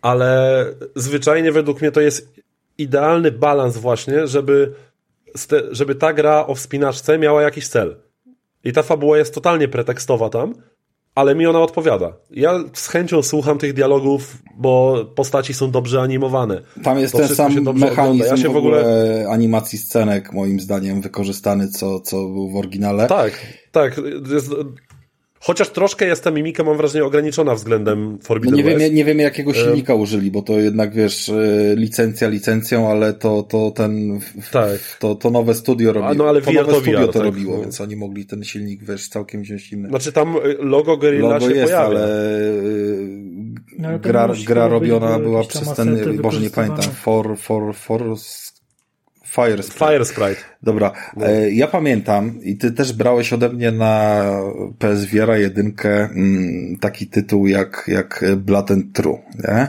ale 0.02 0.66
zwyczajnie 0.96 1.52
według 1.52 1.82
mnie 1.82 1.92
to 1.92 2.02
jest 2.02 2.34
idealny 2.78 3.32
balans 3.32 3.78
właśnie, 3.78 4.28
żeby, 4.28 4.74
żeby 5.72 5.96
ta 5.96 6.14
gra 6.14 6.48
o 6.48 6.56
wspinaczce 6.56 7.18
miała 7.18 7.42
jakiś 7.42 7.68
cel. 7.68 8.09
I 8.64 8.74
ta 8.74 8.84
fabuła 8.84 9.18
jest 9.18 9.34
totalnie 9.34 9.68
pretekstowa 9.68 10.30
tam, 10.30 10.54
ale 11.16 11.36
mi 11.36 11.48
ona 11.48 11.60
odpowiada. 11.60 12.14
Ja 12.32 12.60
z 12.74 12.88
chęcią 12.88 13.24
słucham 13.24 13.58
tych 13.58 13.74
dialogów, 13.74 14.38
bo 14.58 15.06
postaci 15.16 15.54
są 15.54 15.72
dobrze 15.72 16.02
animowane. 16.02 16.62
Tam 16.84 17.00
jest 17.00 17.14
to 17.14 17.20
ten 17.20 17.36
sam 17.36 17.54
mechanizm 17.74 18.26
ja 18.26 18.38
się 18.38 18.50
w 18.50 18.58
ogóle... 18.58 19.26
animacji 19.30 19.78
scenek, 19.78 20.34
moim 20.34 20.60
zdaniem, 20.60 21.02
wykorzystany, 21.02 21.68
co, 21.68 22.00
co 22.00 22.18
był 22.18 22.50
w 22.50 22.56
oryginale. 22.56 23.08
Tak, 23.08 23.32
tak. 23.72 24.02
Jest 24.32 24.52
Chociaż 25.42 25.70
troszkę 25.70 26.06
jest 26.06 26.24
ta 26.24 26.32
mimika, 26.32 26.64
mam 26.64 26.78
wrażenie, 26.78 27.06
ograniczona 27.06 27.56
względem 27.56 28.18
Forbidden 28.22 28.52
no 28.52 28.58
nie, 28.58 28.64
West. 28.64 28.78
Wiem, 28.78 28.96
nie 28.96 29.06
wiemy, 29.06 29.24
jakiego 29.24 29.54
silnika 29.54 29.94
e... 29.94 29.96
użyli, 29.96 30.32
bo 30.32 30.42
to 30.42 30.60
jednak, 30.60 30.94
wiesz, 30.94 31.30
e, 31.30 31.76
licencja 31.76 32.30
licencją, 32.30 32.92
ale 32.92 33.14
to, 33.14 33.44
to 33.44 33.72
ten, 33.72 34.20
tak. 34.52 34.98
to, 35.00 35.16
to 35.16 35.30
nowe 35.30 35.56
studio 35.56 35.94
robiło. 35.94 36.14
no, 36.14 36.30
ale 36.30 36.42
to 36.42 36.52
VR 36.52 36.56
nowe 36.56 36.72
to 36.72 36.80
studio 36.80 37.00
VR, 37.00 37.08
to 37.08 37.14
tak. 37.14 37.24
robiło, 37.24 37.56
no. 37.56 37.62
więc 37.62 37.82
oni 37.82 37.96
mogli 37.96 38.26
ten 38.26 38.44
silnik, 38.44 38.84
wiesz, 38.84 39.10
całkiem 39.10 39.42
wziąć 39.42 39.72
inny. 39.72 39.90
Znaczy 39.90 40.12
tam 40.12 40.36
e, 40.36 40.40
logo 40.60 40.98
Guerrilla 40.98 41.30
logo 41.30 41.50
się 41.50 41.56
jest, 41.56 41.74
pojawia. 41.74 41.86
ale, 41.88 42.08
no, 43.78 44.00
gra, 44.00 44.30
gra 44.46 44.68
robiona 44.68 45.20
była 45.20 45.44
przez 45.44 45.74
ten, 45.74 46.20
może 46.24 46.42
nie 46.42 46.50
pamiętam, 46.50 46.92
for, 46.92 47.38
for, 47.38 47.76
for 47.76 48.18
Fire 49.30 49.64
Sprite. 49.64 49.86
Fire 49.86 50.06
Sprite. 50.06 50.42
Dobra. 50.64 50.92
No. 51.18 51.28
E, 51.28 51.52
ja 51.52 51.68
pamiętam 51.68 52.44
i 52.44 52.58
ty 52.58 52.72
też 52.72 52.94
brałeś 52.94 53.34
ode 53.34 53.50
mnie 53.50 53.72
na 53.72 54.24
PSVR 54.80 55.38
jedynkę 55.38 56.04
mm, 56.04 56.78
taki 56.78 57.08
tytuł 57.08 57.48
jak, 57.48 57.84
jak 57.88 58.26
Blood 58.38 58.72
and 58.72 58.94
True, 58.94 59.22
nie? 59.48 59.68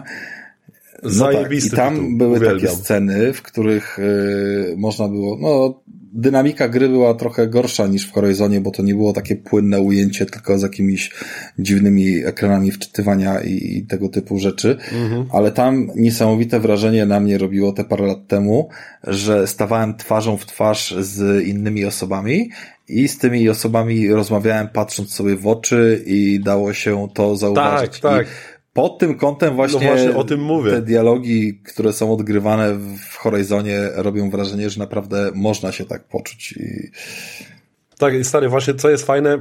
No 1.03 1.33
tak. 1.33 1.53
I 1.53 1.71
tam 1.71 1.95
tytuł. 1.95 2.17
były 2.17 2.37
Uwielbiam. 2.37 2.61
takie 2.61 2.77
sceny, 2.77 3.33
w 3.33 3.43
których 3.43 3.99
y, 3.99 4.75
można 4.77 5.09
było, 5.09 5.39
no 5.41 5.81
dynamika 6.13 6.69
gry 6.69 6.89
była 6.89 7.15
trochę 7.15 7.49
gorsza 7.49 7.87
niż 7.87 8.07
w 8.07 8.13
Horizonie, 8.13 8.61
bo 8.61 8.71
to 8.71 8.83
nie 8.83 8.95
było 8.95 9.13
takie 9.13 9.37
płynne 9.37 9.81
ujęcie, 9.81 10.27
tylko 10.27 10.59
z 10.59 10.63
jakimiś 10.63 11.11
dziwnymi 11.59 12.25
ekranami 12.25 12.71
wczytywania 12.71 13.41
i, 13.41 13.77
i 13.77 13.87
tego 13.87 14.09
typu 14.09 14.39
rzeczy. 14.39 14.77
Mhm. 14.93 15.27
Ale 15.33 15.53
tam 15.53 15.91
niesamowite 15.97 16.61
wrażenie 16.61 17.07
na 17.07 17.21
mnie 17.21 17.39
robiło 17.39 17.73
te 17.73 17.85
parę 17.85 18.07
lat 18.07 18.27
temu, 18.27 18.69
że 19.05 19.47
stawałem 19.47 19.97
twarzą 19.97 20.37
w 20.37 20.47
twarz 20.47 20.95
z 21.01 21.45
innymi 21.47 21.85
osobami 21.85 22.51
i 22.89 23.09
z 23.09 23.19
tymi 23.19 23.49
osobami 23.49 24.09
rozmawiałem 24.09 24.69
patrząc 24.69 25.15
sobie 25.15 25.37
w 25.37 25.47
oczy 25.47 26.03
i 26.07 26.41
dało 26.41 26.73
się 26.73 27.09
to 27.15 27.37
zauważyć. 27.37 28.01
Tak, 28.01 28.13
tak. 28.13 28.27
I 28.27 28.50
pod 28.73 28.99
tym 28.99 29.19
kątem 29.19 29.55
właśnie, 29.55 29.81
no 29.81 29.87
właśnie 29.87 30.17
o 30.17 30.25
tym 30.25 30.41
mówię. 30.41 30.71
te 30.71 30.83
dialogi, 30.83 31.61
które 31.65 31.93
są 31.93 32.13
odgrywane 32.13 32.75
w 32.75 33.17
Horizonie 33.17 33.79
robią 33.95 34.31
wrażenie, 34.31 34.71
że 34.71 34.79
naprawdę 34.79 35.31
można 35.35 35.73
się 35.73 35.85
tak 35.85 36.09
poczuć. 36.09 36.53
I... 36.53 36.91
Tak, 37.99 38.27
stary, 38.27 38.49
właśnie 38.49 38.75
co 38.75 38.91
jest 38.91 39.07
fajne, 39.07 39.41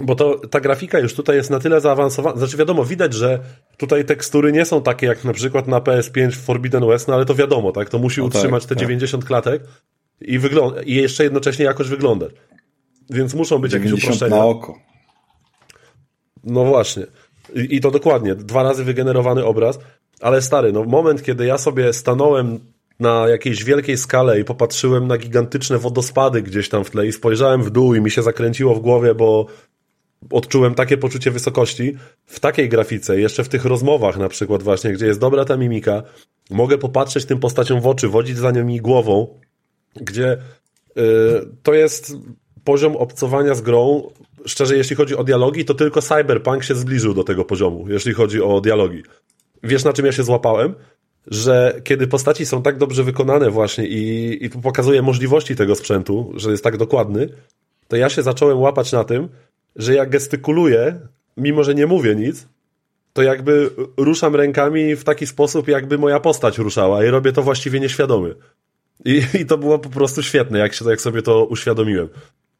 bo 0.00 0.14
to 0.14 0.48
ta 0.48 0.60
grafika 0.60 0.98
już 0.98 1.14
tutaj 1.14 1.36
jest 1.36 1.50
na 1.50 1.60
tyle 1.60 1.80
zaawansowana. 1.80 2.36
Znaczy, 2.38 2.56
wiadomo, 2.56 2.84
widać, 2.84 3.14
że 3.14 3.40
tutaj 3.76 4.04
tekstury 4.04 4.52
nie 4.52 4.64
są 4.64 4.82
takie 4.82 5.06
jak 5.06 5.24
na 5.24 5.32
przykład 5.32 5.68
na 5.68 5.80
PS5 5.80 6.30
w 6.30 6.44
Forbidden 6.44 6.86
West, 6.86 7.08
no 7.08 7.14
ale 7.14 7.24
to 7.24 7.34
wiadomo, 7.34 7.72
tak? 7.72 7.90
To 7.90 7.98
musi 7.98 8.20
no 8.20 8.28
tak, 8.28 8.36
utrzymać 8.36 8.62
tak, 8.62 8.68
te 8.68 8.74
tak. 8.74 8.80
90 8.80 9.24
klatek 9.24 9.62
i, 10.20 10.38
wygląda, 10.38 10.82
i 10.82 10.94
jeszcze 10.94 11.24
jednocześnie 11.24 11.64
jakoś 11.64 11.88
wyglądać. 11.88 12.32
Więc 13.10 13.34
muszą 13.34 13.58
być 13.58 13.72
jakieś 13.72 13.92
uproszczenia. 13.92 14.36
na 14.36 14.44
oko. 14.44 14.78
No 16.44 16.64
właśnie. 16.64 17.06
I, 17.54 17.80
to 17.80 17.90
dokładnie, 17.90 18.34
dwa 18.34 18.62
razy 18.62 18.84
wygenerowany 18.84 19.44
obraz, 19.44 19.78
ale 20.20 20.42
stary, 20.42 20.72
no 20.72 20.84
moment, 20.84 21.22
kiedy 21.22 21.46
ja 21.46 21.58
sobie 21.58 21.92
stanąłem 21.92 22.60
na 23.00 23.28
jakiejś 23.28 23.64
wielkiej 23.64 23.96
skale 23.96 24.40
i 24.40 24.44
popatrzyłem 24.44 25.06
na 25.06 25.18
gigantyczne 25.18 25.78
wodospady 25.78 26.42
gdzieś 26.42 26.68
tam 26.68 26.84
w 26.84 26.90
tle 26.90 27.06
i 27.06 27.12
spojrzałem 27.12 27.62
w 27.62 27.70
dół 27.70 27.94
i 27.94 28.00
mi 28.00 28.10
się 28.10 28.22
zakręciło 28.22 28.74
w 28.74 28.80
głowie, 28.80 29.14
bo 29.14 29.46
odczułem 30.30 30.74
takie 30.74 30.96
poczucie 30.96 31.30
wysokości 31.30 31.96
w 32.26 32.40
takiej 32.40 32.68
grafice, 32.68 33.20
jeszcze 33.20 33.44
w 33.44 33.48
tych 33.48 33.64
rozmowach 33.64 34.16
na 34.16 34.28
przykład 34.28 34.62
właśnie, 34.62 34.92
gdzie 34.92 35.06
jest 35.06 35.20
dobra 35.20 35.44
ta 35.44 35.56
mimika, 35.56 36.02
mogę 36.50 36.78
popatrzeć 36.78 37.24
tym 37.24 37.40
postaciom 37.40 37.80
w 37.80 37.86
oczy, 37.86 38.08
wodzić 38.08 38.36
za 38.36 38.50
nimi 38.50 38.80
głową, 38.80 39.38
gdzie 39.96 40.38
yy, 40.96 41.02
to 41.62 41.74
jest 41.74 42.16
poziom 42.64 42.96
obcowania 42.96 43.54
z 43.54 43.62
grą. 43.62 44.10
Szczerze, 44.46 44.76
jeśli 44.76 44.96
chodzi 44.96 45.16
o 45.16 45.24
dialogi, 45.24 45.64
to 45.64 45.74
tylko 45.74 46.02
Cyberpunk 46.02 46.64
się 46.64 46.74
zbliżył 46.74 47.14
do 47.14 47.24
tego 47.24 47.44
poziomu, 47.44 47.86
jeśli 47.88 48.12
chodzi 48.12 48.42
o 48.42 48.60
dialogi. 48.60 49.02
Wiesz, 49.62 49.84
na 49.84 49.92
czym 49.92 50.06
ja 50.06 50.12
się 50.12 50.22
złapałem? 50.22 50.74
Że 51.26 51.80
kiedy 51.84 52.06
postaci 52.06 52.46
są 52.46 52.62
tak 52.62 52.78
dobrze 52.78 53.04
wykonane 53.04 53.50
właśnie 53.50 53.86
i, 53.86 54.44
i 54.44 54.50
pokazuje 54.50 55.02
możliwości 55.02 55.56
tego 55.56 55.74
sprzętu, 55.74 56.32
że 56.36 56.50
jest 56.50 56.64
tak 56.64 56.76
dokładny, 56.76 57.28
to 57.88 57.96
ja 57.96 58.08
się 58.08 58.22
zacząłem 58.22 58.60
łapać 58.60 58.92
na 58.92 59.04
tym, 59.04 59.28
że 59.76 59.94
jak 59.94 60.10
gestykuluję, 60.10 61.00
mimo 61.36 61.64
że 61.64 61.74
nie 61.74 61.86
mówię 61.86 62.14
nic, 62.14 62.46
to 63.12 63.22
jakby 63.22 63.70
ruszam 63.96 64.36
rękami 64.36 64.96
w 64.96 65.04
taki 65.04 65.26
sposób, 65.26 65.68
jakby 65.68 65.98
moja 65.98 66.20
postać 66.20 66.58
ruszała 66.58 67.04
i 67.04 67.08
robię 67.08 67.32
to 67.32 67.42
właściwie 67.42 67.80
nieświadomie. 67.80 68.34
I, 69.04 69.22
I 69.40 69.46
to 69.46 69.58
było 69.58 69.78
po 69.78 69.88
prostu 69.88 70.22
świetne, 70.22 70.58
jak, 70.58 70.74
się, 70.74 70.90
jak 70.90 71.00
sobie 71.00 71.22
to 71.22 71.44
uświadomiłem. 71.44 72.08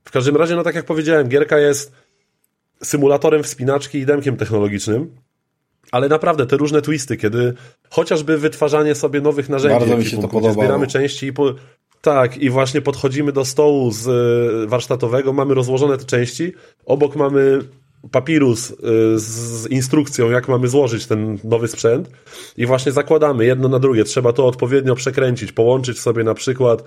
W 0.05 0.11
każdym 0.11 0.37
razie, 0.37 0.57
no 0.57 0.63
tak 0.63 0.75
jak 0.75 0.85
powiedziałem, 0.85 1.29
gierka 1.29 1.59
jest 1.59 1.93
symulatorem 2.83 3.43
wspinaczki 3.43 3.99
i 3.99 4.07
demkiem 4.07 4.37
technologicznym, 4.37 5.11
ale 5.93 6.09
naprawdę 6.09 6.47
te 6.47 6.57
różne 6.57 6.83
twisty, 6.83 7.17
kiedy 7.17 7.55
chociażby 7.91 8.39
wytwarzanie 8.39 8.95
sobie 8.95 9.21
nowych 9.21 9.49
narzędzi, 9.49 9.79
Bardzo 9.79 9.97
mi 9.97 10.05
się 10.05 10.17
to 10.17 10.29
podobało. 10.29 10.55
zbieramy 10.55 10.87
części 10.87 11.27
i 11.27 11.33
po, 11.33 11.55
tak, 12.01 12.37
i 12.37 12.51
właśnie 12.51 12.81
podchodzimy 12.81 13.33
do 13.33 13.45
stołu 13.45 13.91
z 13.91 14.09
e, 14.09 14.67
warsztatowego, 14.67 15.33
mamy 15.33 15.55
rozłożone 15.55 15.99
te 15.99 16.05
części, 16.05 16.53
obok 16.87 17.17
mamy 17.17 17.61
papirus 18.11 18.71
y, 18.71 18.75
z 19.17 19.67
instrukcją, 19.67 20.31
jak 20.31 20.49
mamy 20.49 20.69
złożyć 20.69 21.07
ten 21.07 21.39
nowy 21.45 21.69
sprzęt 21.69 22.11
i 22.57 22.67
właśnie 22.67 22.93
zakładamy 22.93 23.45
jedno 23.45 23.69
na 23.69 23.79
drugie. 23.79 24.05
Trzeba 24.05 24.33
to 24.33 24.47
odpowiednio 24.47 24.95
przekręcić, 24.95 25.53
połączyć 25.53 26.01
sobie 26.01 26.25
na 26.25 26.35
przykład 26.35 26.85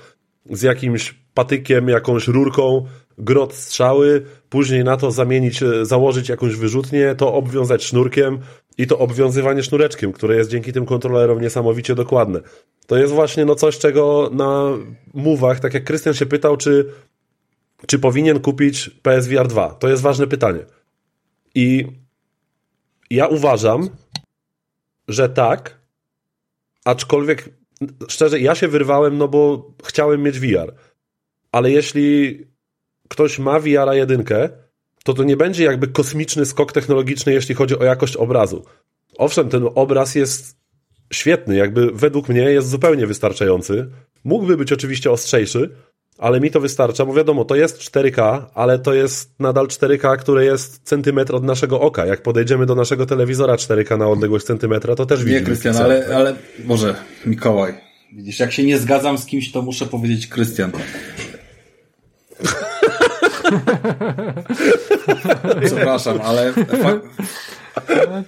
z 0.51 0.61
jakimś 0.61 1.15
patykiem, 1.33 1.89
jakąś 1.89 2.27
rurką, 2.27 2.85
grot 3.17 3.53
strzały, 3.53 4.25
później 4.49 4.83
na 4.83 4.97
to 4.97 5.11
zamienić, 5.11 5.63
y, 5.63 5.85
założyć 5.85 6.29
jakąś 6.29 6.55
wyrzutnię, 6.55 7.15
to 7.15 7.33
obwiązać 7.33 7.83
sznurkiem 7.83 8.39
i 8.77 8.87
to 8.87 8.99
obwiązywanie 8.99 9.63
sznureczkiem, 9.63 10.13
które 10.13 10.35
jest 10.35 10.49
dzięki 10.49 10.73
tym 10.73 10.85
kontrolerom 10.85 11.41
niesamowicie 11.41 11.95
dokładne. 11.95 12.39
To 12.87 12.97
jest 12.97 13.13
właśnie 13.13 13.45
no 13.45 13.55
coś, 13.55 13.77
czego 13.77 14.29
na 14.33 14.71
mówach, 15.13 15.59
tak 15.59 15.73
jak 15.73 15.83
Krystian 15.83 16.13
się 16.13 16.25
pytał, 16.25 16.57
czy, 16.57 16.85
czy 17.87 17.99
powinien 17.99 18.39
kupić 18.39 18.89
PSVR 18.89 19.47
2. 19.47 19.69
To 19.69 19.89
jest 19.89 20.01
ważne 20.01 20.27
pytanie. 20.27 20.59
I 21.55 21.85
ja 23.09 23.27
uważam, 23.27 23.89
że 25.07 25.29
tak, 25.29 25.77
aczkolwiek 26.85 27.49
szczerze, 28.07 28.39
ja 28.39 28.55
się 28.55 28.67
wyrwałem, 28.67 29.17
no 29.17 29.27
bo 29.27 29.71
chciałem 29.85 30.23
mieć 30.23 30.39
VR. 30.39 30.73
Ale 31.51 31.71
jeśli 31.71 32.39
ktoś 33.07 33.39
ma 33.39 33.59
VR 33.59 33.93
jedynkę, 33.93 34.49
to 35.03 35.13
to 35.13 35.23
nie 35.23 35.37
będzie 35.37 35.63
jakby 35.63 35.87
kosmiczny 35.87 36.45
skok 36.45 36.71
technologiczny, 36.71 37.33
jeśli 37.33 37.55
chodzi 37.55 37.79
o 37.79 37.83
jakość 37.83 38.15
obrazu. 38.15 38.65
Owszem, 39.17 39.49
ten 39.49 39.69
obraz 39.75 40.15
jest 40.15 40.57
świetny, 41.13 41.55
jakby 41.55 41.91
według 41.91 42.29
mnie 42.29 42.41
jest 42.41 42.69
zupełnie 42.69 43.07
wystarczający. 43.07 43.89
Mógłby 44.23 44.57
być 44.57 44.71
oczywiście 44.71 45.11
ostrzejszy, 45.11 45.75
ale 46.17 46.39
mi 46.39 46.51
to 46.51 46.59
wystarcza, 46.59 47.05
bo 47.05 47.13
wiadomo, 47.13 47.45
to 47.45 47.55
jest 47.55 47.79
4K, 47.79 48.41
ale 48.53 48.79
to 48.79 48.93
jest 48.93 49.39
nadal 49.39 49.67
4K, 49.67 50.17
które 50.17 50.45
jest 50.45 50.81
centymetr 50.83 51.35
od 51.35 51.43
naszego 51.43 51.81
oka. 51.81 52.05
Jak 52.05 52.21
podejdziemy 52.21 52.65
do 52.65 52.75
naszego 52.75 53.05
telewizora 53.05 53.55
4K 53.55 53.97
na 53.97 54.07
odległość 54.07 54.45
centymetra, 54.45 54.95
to 54.95 55.05
też 55.05 55.19
widzimy. 55.23 55.39
Nie, 55.39 55.45
Krystian, 55.45 55.77
ale, 55.77 56.07
ale 56.15 56.35
może 56.65 56.95
Mikołaj. 57.25 57.73
Widzisz, 58.13 58.39
jak 58.39 58.51
się 58.51 58.63
nie 58.63 58.77
zgadzam 58.77 59.17
z 59.17 59.25
kimś, 59.25 59.51
to 59.51 59.61
muszę 59.61 59.85
powiedzieć 59.85 60.27
Krystian. 60.27 60.71
Przepraszam, 65.65 66.19
ale 66.23 66.53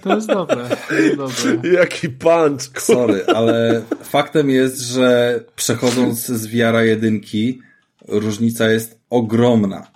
to 0.02 0.14
jest 0.14 0.28
dobre. 0.28 0.62
To 0.88 0.94
jest 0.94 1.16
dobre. 1.16 1.72
Jaki 1.72 2.08
punch! 2.08 2.60
Sorry, 2.78 3.24
ale 3.26 3.82
faktem 4.02 4.50
jest, 4.50 4.80
że 4.80 5.40
przechodząc 5.56 6.26
z 6.26 6.46
wiara 6.46 6.84
jedynki, 6.84 7.60
różnica 8.08 8.68
jest 8.68 8.98
ogromna. 9.10 9.86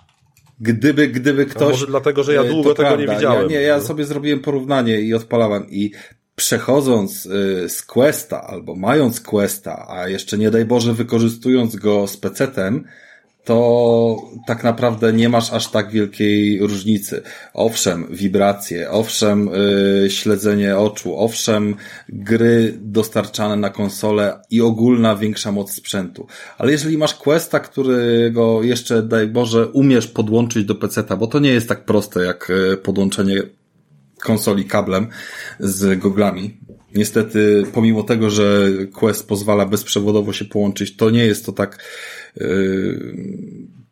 Gdyby, 0.59 1.07
gdyby 1.07 1.45
ktoś... 1.45 1.67
A 1.67 1.71
może 1.71 1.87
dlatego, 1.87 2.23
że 2.23 2.33
ja 2.33 2.41
e, 2.41 2.49
długo 2.49 2.73
tego 2.73 2.89
prawda. 2.89 3.05
nie 3.05 3.15
widziałem. 3.15 3.41
Ja, 3.41 3.57
nie, 3.57 3.61
ja 3.61 3.81
sobie 3.81 4.05
zrobiłem 4.05 4.39
porównanie 4.39 5.01
i 5.01 5.13
odpalałem 5.13 5.69
i 5.69 5.91
przechodząc 6.35 7.25
e, 7.25 7.69
z 7.69 7.83
Questa 7.83 8.41
albo 8.41 8.75
mając 8.75 9.21
Questa, 9.21 9.89
a 9.89 10.07
jeszcze 10.07 10.37
nie 10.37 10.51
daj 10.51 10.65
Boże 10.65 10.93
wykorzystując 10.93 11.75
go 11.75 12.07
z 12.07 12.17
PC-tem, 12.17 12.83
to 13.45 14.17
tak 14.47 14.63
naprawdę 14.63 15.13
nie 15.13 15.29
masz 15.29 15.53
aż 15.53 15.71
tak 15.71 15.91
wielkiej 15.91 16.59
różnicy. 16.59 17.21
Owszem, 17.53 18.07
wibracje, 18.09 18.91
owszem, 18.91 19.49
yy, 20.01 20.09
śledzenie 20.09 20.77
oczu, 20.77 21.17
owszem, 21.17 21.75
gry 22.09 22.77
dostarczane 22.81 23.55
na 23.55 23.69
konsolę 23.69 24.39
i 24.49 24.61
ogólna 24.61 25.15
większa 25.15 25.51
moc 25.51 25.71
sprzętu. 25.71 26.27
Ale 26.57 26.71
jeżeli 26.71 26.97
masz 26.97 27.13
Questa, 27.13 27.59
którego 27.59 28.63
jeszcze, 28.63 29.03
daj 29.03 29.27
Boże, 29.27 29.67
umiesz 29.67 30.07
podłączyć 30.07 30.65
do 30.65 30.75
PC-ta, 30.75 31.15
bo 31.17 31.27
to 31.27 31.39
nie 31.39 31.51
jest 31.51 31.69
tak 31.69 31.85
proste 31.85 32.25
jak 32.25 32.49
y, 32.49 32.77
podłączenie 32.77 33.41
konsoli 34.21 34.65
kablem 34.65 35.07
z 35.59 35.99
goglami. 35.99 36.57
Niestety, 36.95 37.63
pomimo 37.73 38.03
tego, 38.03 38.29
że 38.29 38.69
Quest 38.93 39.27
pozwala 39.27 39.65
bezprzewodowo 39.65 40.33
się 40.33 40.45
połączyć, 40.45 40.95
to 40.95 41.09
nie 41.09 41.25
jest 41.25 41.45
to 41.45 41.51
tak 41.51 41.79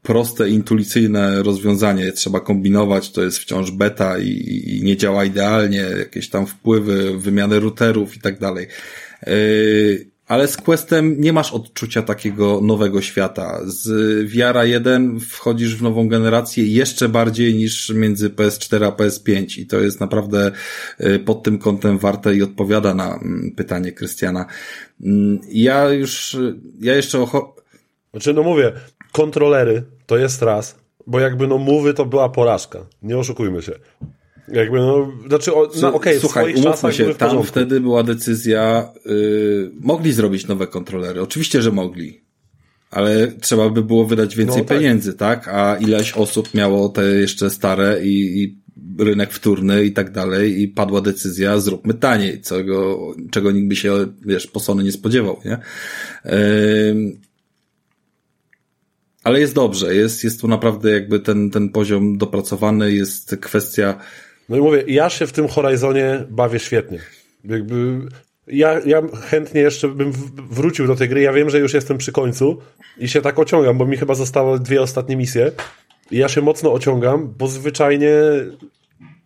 proste, 0.01 0.49
intuicyjne 0.49 1.43
rozwiązanie. 1.43 2.11
Trzeba 2.11 2.39
kombinować, 2.39 3.11
to 3.11 3.23
jest 3.23 3.37
wciąż 3.37 3.71
beta 3.71 4.19
i, 4.19 4.29
i 4.65 4.83
nie 4.83 4.97
działa 4.97 5.25
idealnie, 5.25 5.85
jakieś 5.97 6.29
tam 6.29 6.47
wpływy, 6.47 7.17
wymiany 7.17 7.59
routerów 7.59 8.17
i 8.17 8.19
tak 8.19 8.39
dalej. 8.39 8.67
Yy, 9.27 10.13
ale 10.27 10.47
z 10.47 10.57
Questem 10.57 11.21
nie 11.21 11.33
masz 11.33 11.53
odczucia 11.53 12.01
takiego 12.01 12.61
nowego 12.61 13.01
świata. 13.01 13.59
Z 13.65 13.87
VR 14.31 14.67
1 14.67 15.19
wchodzisz 15.19 15.75
w 15.75 15.81
nową 15.81 16.07
generację 16.07 16.67
jeszcze 16.67 17.09
bardziej 17.09 17.55
niż 17.55 17.89
między 17.89 18.29
PS4 18.29 18.85
a 18.85 18.91
PS5 18.91 19.59
i 19.59 19.67
to 19.67 19.79
jest 19.79 19.99
naprawdę 19.99 20.51
y, 21.01 21.19
pod 21.19 21.43
tym 21.43 21.57
kątem 21.57 21.97
warte 21.97 22.35
i 22.35 22.41
odpowiada 22.41 22.93
na 22.93 23.15
mm, 23.15 23.51
pytanie 23.55 23.91
Krystiana. 23.91 24.45
Mm, 25.01 25.39
ja 25.51 25.89
już, 25.89 26.37
ja 26.81 26.95
jeszcze 26.95 27.19
o... 27.19 27.62
Znaczy, 28.13 28.33
no 28.33 28.43
mówię, 28.43 28.71
kontrolery 29.11 29.83
to 30.05 30.17
jest 30.17 30.41
raz, 30.41 30.75
bo 31.07 31.19
jakby 31.19 31.47
no 31.47 31.57
mówy 31.57 31.93
to 31.93 32.05
była 32.05 32.29
porażka. 32.29 32.85
Nie 33.01 33.17
oszukujmy 33.17 33.61
się. 33.61 33.71
Jakby 34.47 34.77
no, 34.77 35.11
znaczy, 35.27 35.53
o, 35.53 35.69
no, 35.81 35.93
okay, 35.93 36.19
Słuchaj, 36.19 36.53
umówmy 36.55 36.93
się, 36.93 37.15
tam 37.15 37.43
wtedy 37.43 37.81
była 37.81 38.03
decyzja, 38.03 38.93
yy, 39.05 39.71
mogli 39.79 40.13
zrobić 40.13 40.47
nowe 40.47 40.67
kontrolery. 40.67 41.21
Oczywiście, 41.21 41.61
że 41.61 41.71
mogli. 41.71 42.23
Ale 42.91 43.31
trzeba 43.41 43.69
by 43.69 43.83
było 43.83 44.05
wydać 44.05 44.35
więcej 44.35 44.61
no, 44.61 44.67
tak. 44.67 44.77
pieniędzy, 44.77 45.13
tak? 45.13 45.47
A 45.47 45.77
ileś 45.77 46.13
osób 46.13 46.53
miało 46.53 46.89
te 46.89 47.05
jeszcze 47.05 47.49
stare 47.49 48.03
i, 48.03 48.43
i 48.43 48.63
rynek 48.99 49.33
wtórny 49.33 49.85
i 49.85 49.91
tak 49.91 50.11
dalej 50.11 50.61
i 50.61 50.67
padła 50.67 51.01
decyzja, 51.01 51.59
zróbmy 51.59 51.93
taniej, 51.93 52.41
czego, 52.41 52.99
czego 53.31 53.51
nikt 53.51 53.67
by 53.67 53.75
się, 53.75 53.93
wiesz, 54.25 54.47
po 54.47 54.59
Sony 54.59 54.83
nie 54.83 54.91
spodziewał, 54.91 55.39
nie? 55.45 55.57
Yy, 56.25 57.17
ale 59.23 59.39
jest 59.39 59.55
dobrze, 59.55 59.95
jest, 59.95 60.23
jest 60.23 60.41
tu 60.41 60.47
naprawdę 60.47 60.91
jakby 60.91 61.19
ten, 61.19 61.49
ten 61.49 61.69
poziom 61.69 62.17
dopracowany, 62.17 62.91
jest 62.91 63.35
kwestia 63.41 63.99
no 64.49 64.57
i 64.57 64.61
mówię, 64.61 64.83
ja 64.87 65.09
się 65.09 65.27
w 65.27 65.31
tym 65.31 65.47
Horizonie 65.47 66.25
bawię 66.29 66.59
świetnie. 66.59 66.99
Jakby 67.45 67.99
ja, 68.47 68.79
ja 68.85 69.01
chętnie 69.21 69.61
jeszcze 69.61 69.87
bym 69.87 70.11
wrócił 70.49 70.87
do 70.87 70.95
tej 70.95 71.09
gry. 71.09 71.21
Ja 71.21 71.33
wiem, 71.33 71.49
że 71.49 71.59
już 71.59 71.73
jestem 71.73 71.97
przy 71.97 72.11
końcu 72.11 72.57
i 72.97 73.07
się 73.07 73.21
tak 73.21 73.39
ociągam, 73.39 73.77
bo 73.77 73.85
mi 73.85 73.97
chyba 73.97 74.15
zostały 74.15 74.59
dwie 74.59 74.81
ostatnie 74.81 75.15
misje. 75.15 75.51
I 76.11 76.17
ja 76.17 76.29
się 76.29 76.41
mocno 76.41 76.73
ociągam, 76.73 77.33
bo 77.37 77.47
zwyczajnie 77.47 78.11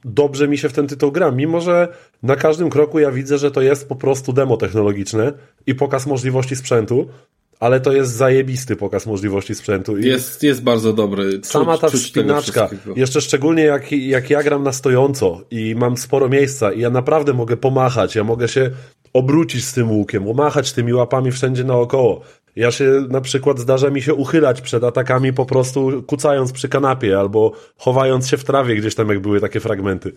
dobrze 0.06 0.48
mi 0.48 0.58
się 0.58 0.70
w 0.70 0.74
ten 0.74 0.88
tytuł 0.88 1.12
gra, 1.12 1.32
mimo 1.32 1.62
że 1.62 1.88
na 2.24 2.36
każdym 2.36 2.70
kroku 2.70 3.00
ja 3.00 3.12
widzę, 3.12 3.38
że 3.38 3.52
to 3.52 3.62
jest 3.62 3.90
po 3.90 3.96
prostu 3.96 4.34
demo 4.34 4.58
technologiczne 4.58 5.34
i 5.68 5.76
pokaz 5.76 6.08
możliwości 6.08 6.56
sprzętu, 6.56 7.08
ale 7.60 7.80
to 7.80 7.94
jest 7.94 8.12
zajebisty 8.12 8.76
pokaz 8.76 9.06
możliwości 9.06 9.56
sprzętu. 9.56 9.98
I 9.98 10.06
jest, 10.06 10.44
jest 10.44 10.64
bardzo 10.64 10.94
dobry. 10.94 11.32
Czuć, 11.34 11.48
sama 11.48 11.78
ta 11.78 11.90
wspinaczka, 11.90 12.70
jeszcze 12.96 13.22
szczególnie 13.22 13.64
jak, 13.64 13.92
jak 13.92 14.30
ja 14.30 14.44
gram 14.44 14.64
na 14.64 14.72
stojąco 14.72 15.42
i 15.52 15.76
mam 15.76 15.98
sporo 15.98 16.30
miejsca 16.30 16.72
i 16.72 16.80
ja 16.80 16.90
naprawdę 16.90 17.34
mogę 17.34 17.58
pomachać, 17.58 18.16
ja 18.16 18.24
mogę 18.24 18.48
się 18.48 18.72
obrócić 19.14 19.66
z 19.66 19.74
tym 19.74 19.92
łukiem, 19.92 20.28
omachać 20.28 20.74
tymi 20.74 20.94
łapami 20.94 21.32
wszędzie 21.32 21.64
naokoło. 21.64 22.22
Ja 22.56 22.72
się 22.72 23.06
na 23.10 23.22
przykład 23.22 23.60
zdarza 23.60 23.90
mi 23.90 24.02
się 24.02 24.14
uchylać 24.14 24.62
przed 24.62 24.84
atakami 24.84 25.34
po 25.34 25.46
prostu 25.46 26.04
kucając 26.04 26.52
przy 26.52 26.70
kanapie 26.70 27.20
albo 27.20 27.52
chowając 27.78 28.28
się 28.28 28.38
w 28.38 28.44
trawie 28.44 28.76
gdzieś 28.76 28.96
tam 28.96 29.10
jak 29.10 29.20
były 29.20 29.42
takie 29.42 29.60
fragmenty. 29.60 30.14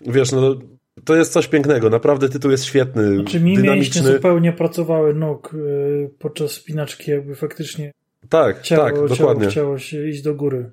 Wiesz, 0.00 0.32
no 0.32 0.56
to 1.04 1.16
jest 1.16 1.32
coś 1.32 1.48
pięknego, 1.48 1.90
naprawdę 1.90 2.28
tytuł 2.28 2.50
jest 2.50 2.64
świetny, 2.64 3.16
znaczy, 3.16 3.40
mi 3.40 3.56
dynamiczny. 3.56 4.12
zupełnie 4.12 4.52
pracowały 4.52 5.14
nóg 5.14 5.50
yy, 5.52 6.10
podczas 6.18 6.50
spinaczki, 6.50 7.10
jakby 7.10 7.34
faktycznie 7.34 7.92
tak, 8.28 8.60
chciało, 8.60 8.84
tak, 8.84 9.08
dokładnie. 9.08 9.48
chciało 9.48 9.78
się 9.78 10.08
iść 10.08 10.22
do 10.22 10.34
góry. 10.34 10.70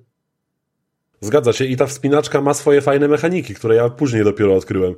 Zgadza 1.21 1.53
się 1.53 1.65
i 1.65 1.77
ta 1.77 1.85
wspinaczka 1.85 2.41
ma 2.41 2.53
swoje 2.53 2.81
fajne 2.81 3.07
mechaniki, 3.07 3.53
które 3.53 3.75
ja 3.75 3.89
później 3.89 4.23
dopiero 4.23 4.55
odkryłem. 4.55 4.95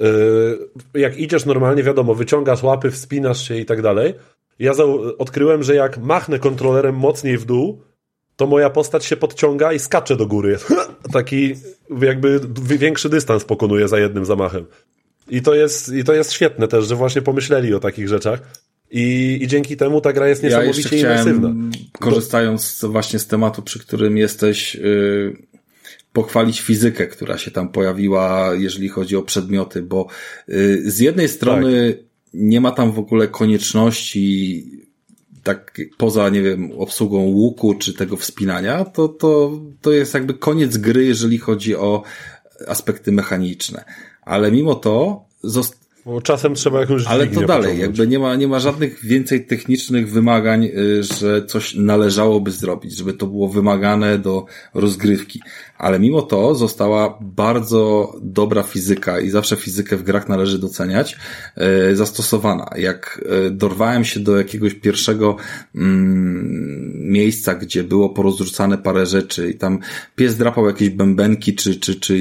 Yy, 0.00 0.68
jak 0.94 1.18
idziesz 1.18 1.46
normalnie, 1.46 1.82
wiadomo, 1.82 2.14
wyciągasz 2.14 2.62
łapy, 2.62 2.90
wspinasz 2.90 3.48
się 3.48 3.56
i 3.56 3.64
tak 3.64 3.82
dalej. 3.82 4.14
Ja 4.58 4.72
odkryłem, 5.18 5.62
że 5.62 5.74
jak 5.74 5.98
machnę 5.98 6.38
kontrolerem 6.38 6.94
mocniej 6.94 7.38
w 7.38 7.44
dół, 7.44 7.82
to 8.36 8.46
moja 8.46 8.70
postać 8.70 9.04
się 9.04 9.16
podciąga 9.16 9.72
i 9.72 9.78
skacze 9.78 10.16
do 10.16 10.26
góry. 10.26 10.58
Taki 11.12 11.54
jakby 12.00 12.40
większy 12.78 13.08
dystans 13.08 13.44
pokonuje 13.44 13.88
za 13.88 13.98
jednym 13.98 14.24
zamachem. 14.24 14.66
I 15.28 15.42
to 15.42 15.54
jest, 15.54 15.92
i 15.92 16.04
to 16.04 16.12
jest 16.12 16.32
świetne 16.32 16.68
też, 16.68 16.86
że 16.86 16.96
właśnie 16.96 17.22
pomyśleli 17.22 17.74
o 17.74 17.80
takich 17.80 18.08
rzeczach. 18.08 18.40
I, 18.90 19.38
I 19.42 19.46
dzięki 19.46 19.76
temu 19.76 20.00
ta 20.00 20.12
gra 20.12 20.28
jest 20.28 20.42
niesamowicie 20.42 20.96
ja 20.96 21.02
imersywna. 21.02 21.54
Korzystając 21.92 22.84
właśnie 22.88 23.18
z 23.18 23.26
tematu, 23.26 23.62
przy 23.62 23.78
którym 23.78 24.16
jesteś, 24.16 24.74
yy, 24.74 25.36
pochwalić 26.12 26.60
fizykę, 26.60 27.06
która 27.06 27.38
się 27.38 27.50
tam 27.50 27.68
pojawiła, 27.68 28.50
jeżeli 28.54 28.88
chodzi 28.88 29.16
o 29.16 29.22
przedmioty, 29.22 29.82
bo 29.82 30.06
yy, 30.48 30.90
z 30.90 30.98
jednej 30.98 31.28
strony 31.28 31.92
tak. 31.92 32.02
nie 32.34 32.60
ma 32.60 32.70
tam 32.70 32.92
w 32.92 32.98
ogóle 32.98 33.28
konieczności 33.28 34.83
tak 35.44 35.80
poza, 35.98 36.28
nie 36.28 36.42
wiem, 36.42 36.72
obsługą 36.78 37.18
łuku 37.18 37.74
czy 37.74 37.94
tego 37.94 38.16
wspinania, 38.16 38.84
to, 38.84 39.08
to, 39.08 39.60
to 39.80 39.92
jest 39.92 40.14
jakby 40.14 40.34
koniec 40.34 40.76
gry, 40.76 41.04
jeżeli 41.04 41.38
chodzi 41.38 41.76
o 41.76 42.02
aspekty 42.68 43.12
mechaniczne. 43.12 43.84
Ale 44.22 44.52
mimo 44.52 44.74
to 44.74 45.24
bo 46.06 46.20
czasem 46.20 46.54
trzeba 46.54 46.80
jakąś 46.80 47.06
Ale 47.06 47.26
to 47.26 47.46
dalej, 47.46 47.80
jakby 47.80 48.06
nie 48.06 48.18
ma, 48.18 48.36
nie 48.36 48.48
ma 48.48 48.60
żadnych 48.60 49.04
więcej 49.04 49.46
technicznych 49.46 50.10
wymagań, 50.10 50.64
y, 50.64 51.02
że 51.02 51.46
coś 51.46 51.74
należałoby 51.74 52.50
zrobić, 52.50 52.96
żeby 52.96 53.12
to 53.12 53.26
było 53.26 53.48
wymagane 53.48 54.18
do 54.18 54.46
rozgrywki. 54.74 55.40
Ale 55.84 56.00
mimo 56.00 56.22
to 56.22 56.54
została 56.54 57.18
bardzo 57.20 58.12
dobra 58.22 58.62
fizyka 58.62 59.20
i 59.20 59.30
zawsze 59.30 59.56
fizykę 59.56 59.96
w 59.96 60.02
grach 60.02 60.28
należy 60.28 60.58
doceniać, 60.58 61.16
y, 61.90 61.96
zastosowana. 61.96 62.70
Jak 62.76 63.24
y, 63.46 63.50
dorwałem 63.50 64.04
się 64.04 64.20
do 64.20 64.36
jakiegoś 64.36 64.74
pierwszego 64.74 65.36
mm, 65.74 66.92
miejsca, 67.12 67.54
gdzie 67.54 67.84
było 67.84 68.08
porozrzucane 68.08 68.78
parę 68.78 69.06
rzeczy 69.06 69.50
i 69.50 69.54
tam 69.54 69.78
pies 70.16 70.36
drapał 70.36 70.66
jakieś 70.66 70.90
bębenki 70.90 71.54
czy, 71.54 71.80
czy, 71.80 72.00
czy 72.00 72.16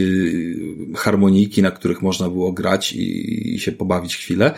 harmoniki, 0.96 1.62
na 1.62 1.72
których 1.72 2.02
można 2.02 2.30
było 2.30 2.52
grać 2.52 2.94
i, 2.94 3.56
i 3.56 3.60
się 3.60 3.72
pobawić 3.72 4.18
chwilę. 4.18 4.54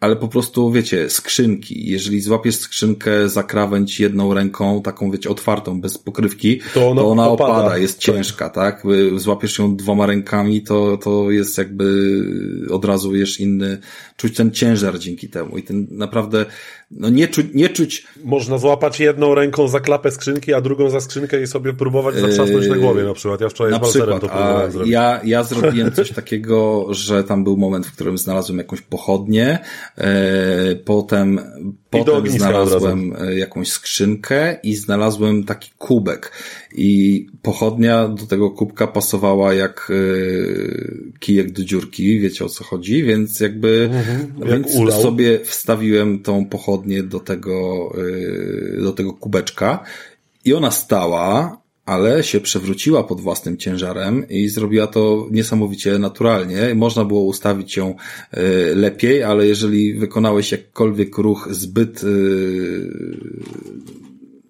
Ale 0.00 0.16
po 0.16 0.28
prostu, 0.28 0.72
wiecie, 0.72 1.10
skrzynki. 1.10 1.90
Jeżeli 1.90 2.20
złapiesz 2.20 2.56
skrzynkę 2.56 3.28
za 3.28 3.42
krawędź 3.42 4.00
jedną 4.00 4.34
ręką, 4.34 4.82
taką, 4.82 5.10
wiecie, 5.10 5.30
otwartą, 5.30 5.80
bez 5.80 5.98
pokrywki, 5.98 6.60
to 6.74 6.90
ona, 6.90 7.00
to 7.00 7.10
ona 7.10 7.28
opada. 7.28 7.52
opada, 7.52 7.78
jest 7.78 7.94
tak. 7.94 8.02
ciężka, 8.02 8.50
tak? 8.50 8.82
Złapiesz 9.16 9.58
ją 9.58 9.76
dwoma 9.76 10.06
rękami, 10.06 10.62
to, 10.62 10.96
to 10.96 11.30
jest 11.30 11.58
jakby 11.58 12.12
od 12.70 12.84
razu 12.84 13.14
jest 13.14 13.40
inny, 13.40 13.78
czuć 14.16 14.36
ten 14.36 14.50
ciężar 14.50 14.98
dzięki 14.98 15.28
temu 15.28 15.58
i 15.58 15.62
ten 15.62 15.86
naprawdę, 15.90 16.46
no 16.90 17.08
nie 17.08 17.28
czuć, 17.28 17.46
nie 17.54 17.68
czuć. 17.68 18.06
Można 18.24 18.58
złapać 18.58 19.00
jedną 19.00 19.34
ręką 19.34 19.68
za 19.68 19.80
klapę 19.80 20.10
skrzynki, 20.10 20.54
a 20.54 20.60
drugą 20.60 20.90
za 20.90 21.00
skrzynkę 21.00 21.42
i 21.42 21.46
sobie 21.46 21.72
próbować 21.72 22.14
zatrzasnąć 22.14 22.68
na 22.68 22.76
głowie 22.76 23.04
na 23.04 23.14
przykład. 23.14 23.40
Ja 23.40 23.48
wczoraj 23.48 23.72
na 23.72 23.86
z 23.86 23.90
przykład, 23.90 24.20
to 24.20 24.28
próbowałem 24.28 24.72
zrobić. 24.72 24.92
Ja, 24.92 25.20
ja 25.24 25.42
zrobiłem 25.42 25.92
coś 25.92 26.10
takiego, 26.22 26.86
że 26.90 27.24
tam 27.24 27.44
był 27.44 27.56
moment, 27.56 27.86
w 27.86 27.92
którym 27.92 28.18
znalazłem 28.18 28.58
jakąś 28.58 28.80
pochodnię, 28.80 29.58
e, 29.98 30.76
potem, 30.76 31.40
potem 31.90 32.28
znalazłem 32.30 33.16
e, 33.18 33.34
jakąś 33.34 33.68
skrzynkę 33.68 34.56
i 34.62 34.74
znalazłem 34.74 35.44
taki 35.44 35.70
kubek 35.78 36.32
i 36.74 37.26
pochodnia 37.42 38.08
do 38.08 38.26
tego 38.26 38.50
kubka 38.50 38.86
pasowała 38.86 39.54
jak 39.54 39.90
e, 39.90 41.18
kijek 41.18 41.52
do 41.52 41.64
dziurki, 41.64 42.20
wiecie 42.20 42.44
o 42.44 42.48
co 42.48 42.64
chodzi, 42.64 43.02
więc 43.02 43.40
jakby 43.40 43.90
mhm, 43.92 44.32
więc 44.46 44.74
jak 44.74 44.92
sobie 44.92 45.38
wstawiłem 45.44 46.22
tą 46.22 46.46
pochodnię 46.46 47.02
do 47.02 47.20
tego, 47.20 47.90
e, 48.78 48.82
do 48.82 48.92
tego 48.92 49.12
kubeczka. 49.12 49.84
I 50.44 50.54
ona 50.54 50.70
stała, 50.70 51.60
ale 51.86 52.22
się 52.22 52.40
przewróciła 52.40 53.04
pod 53.04 53.20
własnym 53.20 53.56
ciężarem 53.56 54.28
i 54.28 54.48
zrobiła 54.48 54.86
to 54.86 55.28
niesamowicie 55.30 55.98
naturalnie. 55.98 56.74
Można 56.74 57.04
było 57.04 57.20
ustawić 57.24 57.76
ją 57.76 57.94
lepiej, 58.74 59.22
ale 59.22 59.46
jeżeli 59.46 59.94
wykonałeś 59.94 60.52
jakkolwiek 60.52 61.18
ruch 61.18 61.48
zbyt 61.50 62.04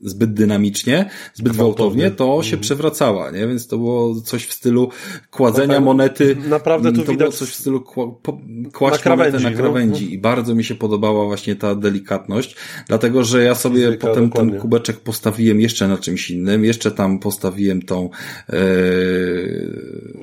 zbyt 0.04 0.34
dynamicznie, 0.34 1.10
zbyt 1.34 1.52
gwałtownie, 1.52 2.10
to 2.10 2.42
się 2.42 2.46
mhm. 2.46 2.60
przewracała, 2.60 3.30
nie? 3.30 3.46
Więc 3.46 3.66
to 3.66 3.78
było 3.78 4.20
coś 4.20 4.46
w 4.46 4.52
stylu 4.52 4.88
kładzenia 5.30 5.80
monety. 5.80 6.36
Naprawdę 6.48 6.92
tu 6.92 7.02
to 7.02 7.12
widać. 7.12 7.18
było 7.18 7.30
coś 7.30 7.48
w 7.48 7.54
stylu 7.54 7.80
kła, 7.80 8.06
po, 8.22 8.38
kłaść 8.72 8.96
na 8.96 9.02
krawędzi, 9.02 9.44
na 9.44 9.50
no. 9.50 9.56
krawędzi. 9.56 10.04
No. 10.04 10.10
I 10.10 10.18
bardzo 10.18 10.54
mi 10.54 10.64
się 10.64 10.74
podobała 10.74 11.24
właśnie 11.24 11.56
ta 11.56 11.74
delikatność, 11.74 12.56
dlatego, 12.88 13.24
że 13.24 13.44
ja 13.44 13.54
sobie 13.54 13.86
Fizyka, 13.86 14.06
potem 14.06 14.28
dokładnie. 14.28 14.52
ten 14.52 14.60
kubeczek 14.60 15.00
postawiłem 15.00 15.60
jeszcze 15.60 15.88
na 15.88 15.98
czymś 15.98 16.30
innym, 16.30 16.64
jeszcze 16.64 16.90
tam 16.90 17.18
postawiłem 17.18 17.82
tą 17.82 18.10
yy... 18.52 18.58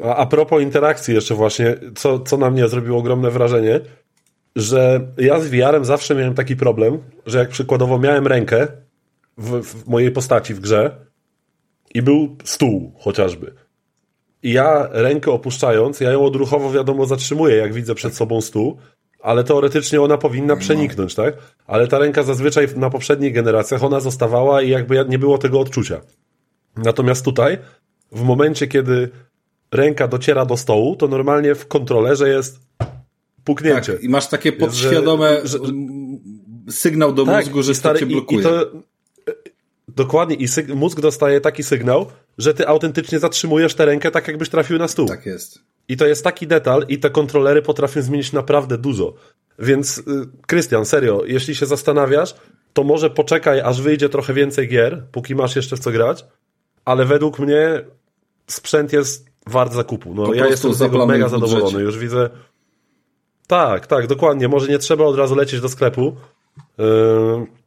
a, 0.04 0.16
a 0.16 0.26
propos 0.26 0.62
interakcji 0.62 1.14
jeszcze 1.14 1.36
właśnie, 1.36 1.76
co, 1.96 2.20
co 2.20 2.38
na 2.38 2.50
mnie 2.50 2.68
zrobiło 2.68 2.98
ogromne 2.98 3.32
wrażenie, 3.32 3.80
że 4.56 5.08
ja 5.18 5.40
z 5.40 5.48
VR-em 5.48 5.86
zawsze 5.86 6.16
miałem 6.16 6.34
taki 6.34 6.56
problem, 6.56 6.98
że 7.26 7.40
jak 7.40 7.50
przykładowo 7.50 8.00
miałem 8.00 8.28
rękę 8.28 8.68
w, 9.42 9.62
w 9.64 9.88
mojej 9.88 10.12
postaci 10.12 10.54
w 10.54 10.60
grze 10.60 11.06
i 11.94 12.02
był 12.02 12.38
stół 12.44 12.92
chociażby. 13.00 13.54
I 14.44 14.52
ja 14.52 14.88
rękę 14.92 15.32
opuszczając, 15.32 16.00
ja 16.00 16.12
ją 16.12 16.26
odruchowo 16.26 16.72
wiadomo 16.72 17.06
zatrzymuję, 17.06 17.56
jak 17.56 17.74
widzę 17.74 17.96
przed 17.96 18.16
sobą 18.16 18.42
stół, 18.42 18.78
ale 19.20 19.44
teoretycznie 19.44 20.02
ona 20.02 20.18
powinna 20.18 20.54
no. 20.54 20.60
przeniknąć, 20.60 21.16
tak? 21.16 21.34
Ale 21.68 21.88
ta 21.88 22.00
ręka 22.00 22.24
zazwyczaj 22.24 22.68
na 22.76 22.90
poprzednich 22.90 23.34
generacjach 23.34 23.84
ona 23.84 24.00
zostawała 24.00 24.62
i 24.62 24.70
jakby 24.70 25.06
nie 25.10 25.20
było 25.20 25.38
tego 25.38 25.60
odczucia. 25.60 26.02
Natomiast 26.76 27.26
tutaj, 27.26 27.58
w 28.12 28.22
momencie, 28.22 28.68
kiedy 28.68 29.10
ręka 29.72 30.08
dociera 30.08 30.46
do 30.46 30.58
stołu, 30.58 30.96
to 30.96 31.08
normalnie 31.08 31.56
w 31.56 31.68
kontrolerze 31.68 32.30
jest 32.30 32.60
puknięcie. 33.44 33.94
Tak, 33.94 34.04
i 34.04 34.10
masz 34.10 34.28
takie 34.28 34.52
podświadome 34.52 35.40
że, 35.44 35.48
że, 35.48 35.74
sygnał 36.70 37.14
do 37.14 37.26
tak, 37.26 37.46
mózgu, 37.46 37.64
że 37.64 37.76
stary, 37.76 38.00
cię 38.00 38.06
blokuje. 38.06 38.40
I, 38.40 38.42
i 38.42 38.44
to, 38.44 38.72
Dokładnie 39.96 40.36
i 40.36 40.48
mózg 40.76 41.00
dostaje 41.00 41.42
taki 41.42 41.64
sygnał, 41.64 42.06
że 42.38 42.54
ty 42.54 42.68
autentycznie 42.68 43.20
zatrzymujesz 43.20 43.74
tę 43.76 43.86
rękę 43.86 44.12
tak, 44.12 44.28
jakbyś 44.28 44.50
trafił 44.50 44.78
na 44.78 44.88
stół. 44.88 45.08
Tak 45.08 45.26
jest. 45.26 45.60
I 45.88 45.98
to 45.98 46.08
jest 46.08 46.24
taki 46.24 46.48
detal 46.48 46.86
i 46.88 47.00
te 47.00 47.10
kontrolery 47.10 47.62
potrafią 47.62 48.02
zmienić 48.02 48.34
naprawdę 48.34 48.78
dużo. 48.78 49.14
Więc, 49.60 49.98
y, 49.98 50.04
Krystian, 50.48 50.86
serio, 50.86 51.22
jeśli 51.26 51.56
się 51.56 51.66
zastanawiasz, 51.66 52.36
to 52.74 52.84
może 52.84 53.10
poczekaj, 53.10 53.62
aż 53.62 53.82
wyjdzie 53.82 54.10
trochę 54.10 54.34
więcej 54.34 54.68
gier, 54.68 55.04
póki 55.12 55.36
masz 55.36 55.56
jeszcze 55.56 55.76
w 55.76 55.80
co 55.80 55.92
grać, 55.92 56.26
ale 56.86 57.06
według 57.06 57.40
mnie 57.40 57.86
sprzęt 58.48 58.94
jest 58.94 59.26
wart 59.48 59.74
zakupu. 59.74 60.14
No, 60.14 60.34
ja 60.34 60.48
jestem 60.48 60.74
z 60.74 60.82
niego 60.82 61.06
mega 61.06 61.30
zadowolony. 61.30 61.82
Już 61.82 61.98
widzę. 61.98 62.30
Tak, 63.48 63.88
tak, 63.88 64.08
dokładnie. 64.08 64.48
Może 64.48 64.68
nie 64.68 64.80
trzeba 64.80 65.06
od 65.06 65.18
razu 65.18 65.36
lecieć 65.36 65.62
do 65.62 65.70
sklepu. 65.70 66.16
Yy 66.78 67.61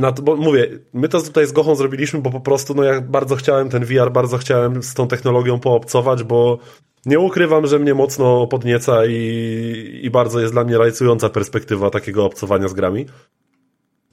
na 0.00 0.12
to, 0.12 0.22
bo 0.22 0.36
mówię, 0.36 0.68
my 0.94 1.08
to 1.08 1.22
tutaj 1.22 1.46
z 1.46 1.52
Gochą 1.52 1.74
zrobiliśmy, 1.74 2.20
bo 2.20 2.30
po 2.30 2.40
prostu 2.40 2.74
no 2.74 2.84
ja 2.84 3.00
bardzo 3.00 3.36
chciałem 3.36 3.68
ten 3.68 3.84
VR, 3.84 4.12
bardzo 4.12 4.38
chciałem 4.38 4.82
z 4.82 4.94
tą 4.94 5.08
technologią 5.08 5.60
poobcować, 5.60 6.22
bo 6.22 6.58
nie 7.06 7.18
ukrywam, 7.18 7.66
że 7.66 7.78
mnie 7.78 7.94
mocno 7.94 8.46
podnieca 8.46 9.06
i, 9.06 10.00
i 10.02 10.10
bardzo 10.10 10.40
jest 10.40 10.52
dla 10.52 10.64
mnie 10.64 10.78
rajcująca 10.78 11.28
perspektywa 11.28 11.90
takiego 11.90 12.24
obcowania 12.24 12.68
z 12.68 12.74
grami. 12.74 13.06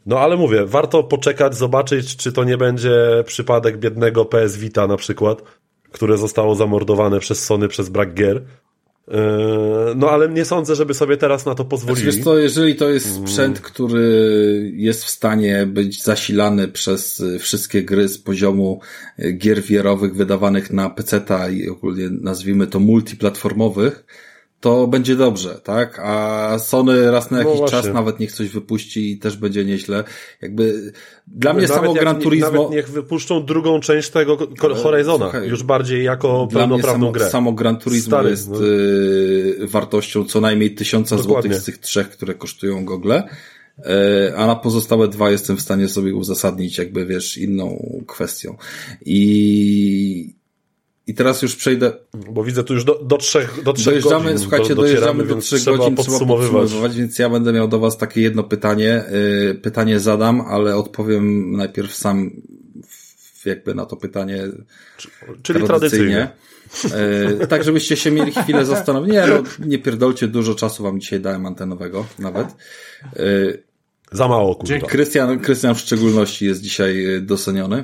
No 0.05 0.19
ale 0.19 0.37
mówię, 0.37 0.65
warto 0.65 1.03
poczekać, 1.03 1.55
zobaczyć, 1.55 2.15
czy 2.15 2.31
to 2.31 2.43
nie 2.43 2.57
będzie 2.57 3.23
przypadek 3.25 3.77
biednego 3.77 4.25
PS 4.25 4.57
Vita 4.57 4.87
na 4.87 4.97
przykład, 4.97 5.41
które 5.91 6.17
zostało 6.17 6.55
zamordowane 6.55 7.19
przez 7.19 7.45
Sony 7.45 7.67
przez 7.67 7.89
brak 7.89 8.13
gier 8.13 8.41
no 9.95 10.09
ale 10.09 10.29
nie 10.29 10.45
sądzę, 10.45 10.75
żeby 10.75 10.93
sobie 10.93 11.17
teraz 11.17 11.45
na 11.45 11.55
to 11.55 11.65
pozwolili. 11.65 12.11
Znaczy, 12.11 12.23
to, 12.25 12.37
jeżeli 12.37 12.75
to 12.75 12.89
jest 12.89 13.15
sprzęt, 13.15 13.59
który 13.59 14.71
jest 14.75 15.05
w 15.05 15.09
stanie 15.09 15.65
być 15.65 16.03
zasilany 16.03 16.67
przez 16.67 17.23
wszystkie 17.39 17.83
gry 17.83 18.07
z 18.07 18.17
poziomu 18.17 18.79
gier 19.37 19.61
wierowych 19.61 20.15
wydawanych 20.15 20.73
na 20.73 20.89
PC-ta 20.89 21.49
i 21.49 21.69
ogólnie 21.69 22.09
nazwijmy 22.09 22.67
to 22.67 22.79
multiplatformowych, 22.79 24.05
to 24.63 24.87
będzie 24.87 25.15
dobrze, 25.15 25.59
tak? 25.63 25.99
A 26.03 26.55
Sony 26.59 27.11
raz 27.11 27.31
na 27.31 27.39
jakiś 27.39 27.59
no 27.59 27.67
czas 27.67 27.87
nawet 27.93 28.19
niech 28.19 28.31
coś 28.31 28.49
wypuści 28.49 29.11
i 29.11 29.17
też 29.17 29.37
będzie 29.37 29.65
nieźle. 29.65 30.03
Jakby 30.41 30.93
dla 31.27 31.53
mnie 31.53 31.67
samo 31.67 31.93
Gran 31.93 32.19
Turismo... 32.19 32.51
Nawet 32.51 32.69
niech 32.69 32.89
wypuszczą 32.89 33.45
drugą 33.45 33.79
część 33.79 34.09
tego 34.09 34.37
Horizona, 34.83 35.25
Słuchaj, 35.25 35.49
już 35.49 35.63
bardziej 35.63 36.03
jako 36.03 36.47
pełnoprawną 36.53 37.11
grę. 37.11 37.29
Samo 37.29 37.53
Gran 37.53 37.77
Turismo 37.77 38.09
Stary, 38.09 38.29
jest 38.29 38.49
no. 38.49 38.63
y, 38.63 39.67
wartością 39.67 40.25
co 40.25 40.41
najmniej 40.41 40.75
tysiąca 40.75 41.17
złotych 41.17 41.55
z 41.55 41.63
tych 41.63 41.77
trzech, 41.77 42.09
które 42.09 42.33
kosztują 42.33 42.85
gogle. 42.85 43.27
E, 43.79 44.33
a 44.37 44.47
na 44.47 44.55
pozostałe 44.55 45.07
dwa 45.07 45.31
jestem 45.31 45.57
w 45.57 45.61
stanie 45.61 45.87
sobie 45.87 46.15
uzasadnić 46.15 46.77
jakby, 46.77 47.05
wiesz, 47.05 47.37
inną 47.37 47.95
kwestią. 48.07 48.57
I, 49.05 50.35
i 51.07 51.13
teraz 51.13 51.41
już 51.41 51.55
przejdę. 51.55 51.93
Bo 52.29 52.43
widzę 52.43 52.63
tu 52.63 52.73
już 52.73 52.83
do, 52.83 53.03
do 53.03 53.17
trzech, 53.17 53.63
do 53.63 53.73
trzech 53.73 53.85
dojeżdżamy, 53.85 54.23
godzin. 54.25 54.39
Słuchajcie, 54.39 54.69
do, 54.69 54.75
dojeżdżamy 54.75 55.25
do 55.25 55.35
trzech 55.35 55.61
trzeba 55.61 55.77
godzin, 55.77 55.95
trzeba 55.95 56.19
podsumowywać, 56.19 56.95
więc 56.95 57.19
ja 57.19 57.29
będę 57.29 57.53
miał 57.53 57.67
do 57.67 57.79
Was 57.79 57.97
takie 57.97 58.21
jedno 58.21 58.43
pytanie. 58.43 59.03
E, 59.49 59.53
pytanie 59.53 59.99
zadam, 59.99 60.41
ale 60.41 60.75
odpowiem 60.75 61.51
najpierw 61.51 61.95
sam 61.95 62.31
jakby 63.45 63.75
na 63.75 63.85
to 63.85 63.97
pytanie. 63.97 64.43
Czyli 65.41 65.63
tradycyjnie. 65.63 66.29
E, 67.41 67.47
tak, 67.47 67.63
żebyście 67.63 67.95
się 67.95 68.11
mieli 68.11 68.31
chwilę 68.31 68.65
zastanowić. 68.65 69.13
Nie, 69.13 69.27
no, 69.27 69.43
nie 69.67 69.79
pierdolcie, 69.79 70.27
dużo 70.27 70.55
czasu 70.55 70.83
wam 70.83 70.99
dzisiaj 70.99 71.19
dałem 71.19 71.45
antenowego 71.45 72.05
nawet. 72.19 72.47
E, 72.47 73.23
Za 74.11 74.27
mało, 74.27 74.55
kurwa. 74.55 74.87
Krystian, 74.87 75.39
Krystian 75.39 75.75
w 75.75 75.79
szczególności 75.79 76.45
jest 76.45 76.61
dzisiaj 76.61 77.05
doceniony. 77.21 77.83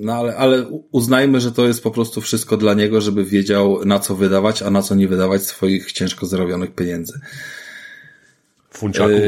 No 0.00 0.14
ale, 0.14 0.36
ale 0.36 0.66
uznajmy, 0.92 1.40
że 1.40 1.52
to 1.52 1.66
jest 1.66 1.82
po 1.82 1.90
prostu 1.90 2.20
wszystko 2.20 2.56
dla 2.56 2.74
niego, 2.74 3.00
żeby 3.00 3.24
wiedział 3.24 3.84
na 3.84 3.98
co 3.98 4.16
wydawać, 4.16 4.62
a 4.62 4.70
na 4.70 4.82
co 4.82 4.94
nie 4.94 5.08
wydawać 5.08 5.42
swoich 5.42 5.92
ciężko 5.92 6.26
zarobionych 6.26 6.74
pieniędzy. 6.74 7.20
Funciaków. 8.70 9.20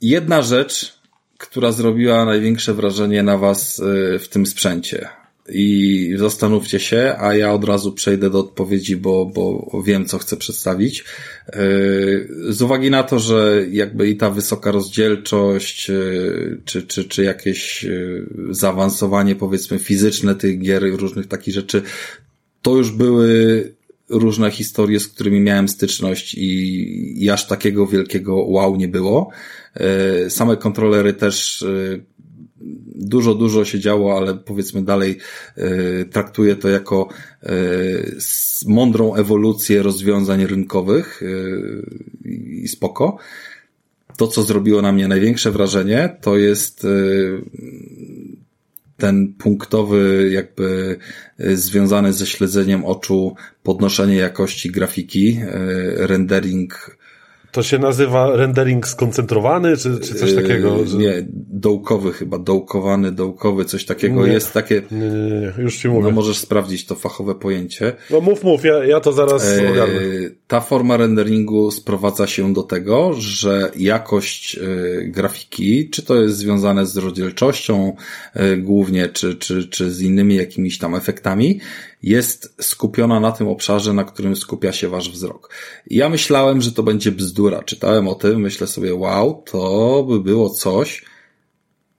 Jedna 0.00 0.42
rzecz, 0.42 0.98
która 1.38 1.72
zrobiła 1.72 2.24
największe 2.24 2.74
wrażenie 2.74 3.22
na 3.22 3.38
Was 3.38 3.78
y, 3.78 4.18
w 4.18 4.28
tym 4.28 4.46
sprzęcie. 4.46 5.08
I 5.52 6.14
zastanówcie 6.16 6.80
się, 6.80 7.16
a 7.18 7.34
ja 7.34 7.52
od 7.52 7.64
razu 7.64 7.92
przejdę 7.92 8.30
do 8.30 8.38
odpowiedzi, 8.38 8.96
bo, 8.96 9.26
bo 9.26 9.70
wiem, 9.86 10.06
co 10.06 10.18
chcę 10.18 10.36
przedstawić. 10.36 11.04
Y, 11.48 12.28
z 12.48 12.62
uwagi 12.62 12.90
na 12.90 13.02
to, 13.02 13.18
że 13.18 13.66
jakby 13.70 14.08
i 14.08 14.16
ta 14.16 14.30
wysoka 14.30 14.70
rozdzielczość, 14.70 15.90
y, 15.90 16.60
czy, 16.64 16.82
czy, 16.82 17.04
czy 17.04 17.24
jakieś 17.24 17.86
zaawansowanie, 18.50 19.34
powiedzmy, 19.34 19.78
fizyczne 19.78 20.34
tych 20.34 20.58
gier, 20.58 20.82
różnych 20.96 21.26
takich 21.26 21.54
rzeczy, 21.54 21.82
to 22.62 22.76
już 22.76 22.90
były 22.90 23.62
różne 24.08 24.50
historie, 24.50 25.00
z 25.00 25.08
którymi 25.08 25.40
miałem 25.40 25.68
styczność 25.68 26.34
i, 26.34 27.24
i 27.24 27.30
aż 27.30 27.46
takiego 27.46 27.86
wielkiego 27.86 28.36
wow 28.36 28.76
nie 28.76 28.88
było. 28.88 29.30
Same 30.28 30.56
kontrolery 30.56 31.14
też 31.14 31.64
dużo, 32.98 33.34
dużo 33.34 33.64
się 33.64 33.80
działo, 33.80 34.16
ale 34.16 34.34
powiedzmy 34.34 34.82
dalej 34.82 35.18
e, 35.56 36.04
traktuję 36.04 36.56
to 36.56 36.68
jako 36.68 37.08
mądrą 38.66 39.14
ewolucję 39.14 39.82
rozwiązań 39.82 40.46
rynkowych 40.46 41.20
i 42.62 42.68
spoko. 42.68 43.18
To, 44.16 44.26
co 44.26 44.42
zrobiło 44.42 44.82
na 44.82 44.92
mnie 44.92 45.08
największe 45.08 45.50
wrażenie, 45.50 46.16
to 46.20 46.36
jest 46.36 46.86
ten 48.96 49.34
punktowy, 49.34 50.30
jakby 50.32 50.96
związany 51.38 52.12
ze 52.12 52.26
śledzeniem 52.26 52.84
oczu, 52.84 53.34
podnoszenie 53.62 54.16
jakości 54.16 54.70
grafiki, 54.70 55.40
rendering 55.96 56.97
to 57.52 57.62
się 57.62 57.78
nazywa 57.78 58.36
rendering 58.36 58.88
skoncentrowany, 58.88 59.76
czy, 59.76 60.00
czy 60.00 60.14
coś 60.14 60.34
takiego? 60.34 60.86
Że... 60.86 60.98
Nie, 60.98 61.26
dołkowy 61.50 62.12
chyba, 62.12 62.38
dołkowany, 62.38 63.12
dołkowy, 63.12 63.64
coś 63.64 63.84
takiego 63.84 64.26
nie, 64.26 64.32
jest 64.32 64.52
takie. 64.52 64.82
Nie, 64.90 64.98
nie, 64.98 65.40
nie, 65.40 65.52
już 65.58 65.76
ci 65.76 65.88
mówię. 65.88 66.02
No 66.02 66.10
możesz 66.10 66.38
sprawdzić 66.38 66.86
to 66.86 66.94
fachowe 66.94 67.34
pojęcie. 67.34 67.92
No 68.10 68.20
mów, 68.20 68.44
mów, 68.44 68.64
ja, 68.64 68.84
ja 68.84 69.00
to 69.00 69.12
zaraz 69.12 69.48
e, 69.48 69.70
ogarnę. 69.70 70.00
Ta 70.46 70.60
forma 70.60 70.96
renderingu 70.96 71.70
sprowadza 71.70 72.26
się 72.26 72.52
do 72.52 72.62
tego, 72.62 73.12
że 73.14 73.70
jakość 73.76 74.58
e, 74.58 74.60
grafiki, 75.04 75.90
czy 75.90 76.02
to 76.02 76.22
jest 76.22 76.36
związane 76.36 76.86
z 76.86 76.96
rozdzielczością 76.96 77.96
głównie, 78.58 79.08
czy, 79.08 79.34
czy, 79.34 79.68
czy 79.68 79.92
z 79.92 80.00
innymi 80.00 80.34
jakimiś 80.34 80.78
tam 80.78 80.94
efektami, 80.94 81.60
jest 82.02 82.54
skupiona 82.60 83.20
na 83.20 83.32
tym 83.32 83.48
obszarze, 83.48 83.92
na 83.92 84.04
którym 84.04 84.36
skupia 84.36 84.72
się 84.72 84.88
wasz 84.88 85.10
wzrok. 85.10 85.50
Ja 85.90 86.08
myślałem, 86.08 86.60
że 86.60 86.72
to 86.72 86.82
będzie 86.82 87.12
bzdura. 87.12 87.37
Czytałem 87.64 88.08
o 88.08 88.14
tym, 88.14 88.40
myślę 88.40 88.66
sobie, 88.66 88.94
wow, 88.94 89.42
to 89.46 90.04
by 90.08 90.20
było 90.20 90.50
coś, 90.50 91.04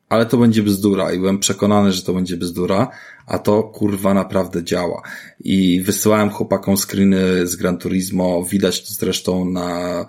ale 0.09 0.25
to 0.25 0.37
będzie 0.37 0.63
bzdura 0.63 1.11
i 1.11 1.19
byłem 1.19 1.39
przekonany, 1.39 1.91
że 1.91 2.01
to 2.01 2.13
będzie 2.13 2.37
bzdura, 2.37 2.87
a 3.27 3.39
to 3.39 3.63
kurwa 3.63 4.13
naprawdę 4.13 4.63
działa. 4.63 5.01
I 5.39 5.81
wysyłałem 5.81 6.29
chłopakom 6.29 6.77
screeny 6.77 7.47
z 7.47 7.55
Gran 7.55 7.77
Turismo, 7.77 8.43
widać 8.43 8.81
to 8.81 8.93
zresztą 8.93 9.45
na 9.45 10.05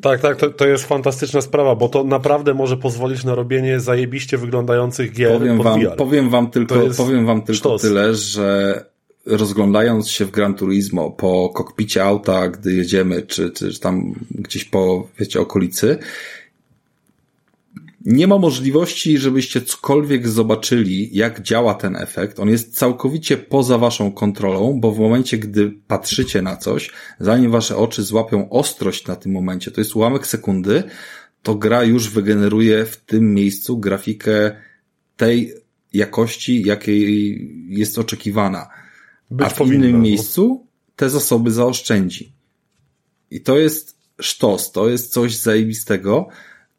tak, 0.00 0.20
tak, 0.20 0.36
to, 0.36 0.50
to 0.50 0.66
jest 0.66 0.84
fantastyczna 0.84 1.40
sprawa, 1.40 1.74
bo 1.74 1.88
to 1.88 2.04
naprawdę 2.04 2.54
może 2.54 2.76
pozwolić 2.76 3.24
na 3.24 3.34
robienie 3.34 3.80
zajebiście 3.80 4.38
wyglądających 4.38 5.12
gier. 5.12 5.38
Powiem 5.38 5.62
wam, 5.62 5.80
powiem 5.96 6.30
wam 6.30 6.50
tylko, 6.50 6.74
powiem 6.96 7.26
wam 7.26 7.42
tylko 7.42 7.58
sztos. 7.58 7.82
tyle, 7.82 8.14
że 8.14 8.84
rozglądając 9.26 10.10
się 10.10 10.24
w 10.24 10.30
Gran 10.30 10.54
Turismo 10.54 11.10
po 11.10 11.48
kokpicie 11.48 12.04
auta, 12.04 12.48
gdy 12.48 12.74
jedziemy, 12.74 13.22
czy, 13.22 13.50
czy 13.50 13.80
tam 13.80 14.14
gdzieś 14.30 14.64
po, 14.64 15.08
wiecie, 15.18 15.40
okolicy, 15.40 15.98
nie 18.04 18.26
ma 18.26 18.38
możliwości, 18.38 19.18
żebyście 19.18 19.60
cokolwiek 19.60 20.28
zobaczyli, 20.28 21.16
jak 21.16 21.42
działa 21.42 21.74
ten 21.74 21.96
efekt. 21.96 22.40
On 22.40 22.48
jest 22.48 22.76
całkowicie 22.76 23.36
poza 23.36 23.78
waszą 23.78 24.12
kontrolą, 24.12 24.80
bo 24.80 24.92
w 24.92 24.98
momencie, 24.98 25.38
gdy 25.38 25.72
patrzycie 25.86 26.42
na 26.42 26.56
coś, 26.56 26.90
zanim 27.20 27.50
wasze 27.50 27.76
oczy 27.76 28.02
złapią 28.02 28.50
ostrość 28.50 29.06
na 29.06 29.16
tym 29.16 29.32
momencie, 29.32 29.70
to 29.70 29.80
jest 29.80 29.96
ułamek 29.96 30.26
sekundy, 30.26 30.82
to 31.42 31.54
gra 31.54 31.84
już 31.84 32.10
wygeneruje 32.10 32.84
w 32.84 32.96
tym 32.96 33.34
miejscu 33.34 33.78
grafikę 33.78 34.56
tej 35.16 35.54
jakości, 35.92 36.62
jakiej 36.66 37.38
jest 37.68 37.98
oczekiwana. 37.98 38.81
A 39.38 39.48
w 39.48 39.60
innym 39.60 40.00
miejscu 40.00 40.66
te 40.96 41.10
zasoby 41.10 41.50
zaoszczędzi. 41.50 42.32
I 43.30 43.40
to 43.40 43.58
jest 43.58 43.98
sztos, 44.20 44.72
to 44.72 44.88
jest 44.88 45.12
coś 45.12 45.36
zajebistego, 45.36 46.28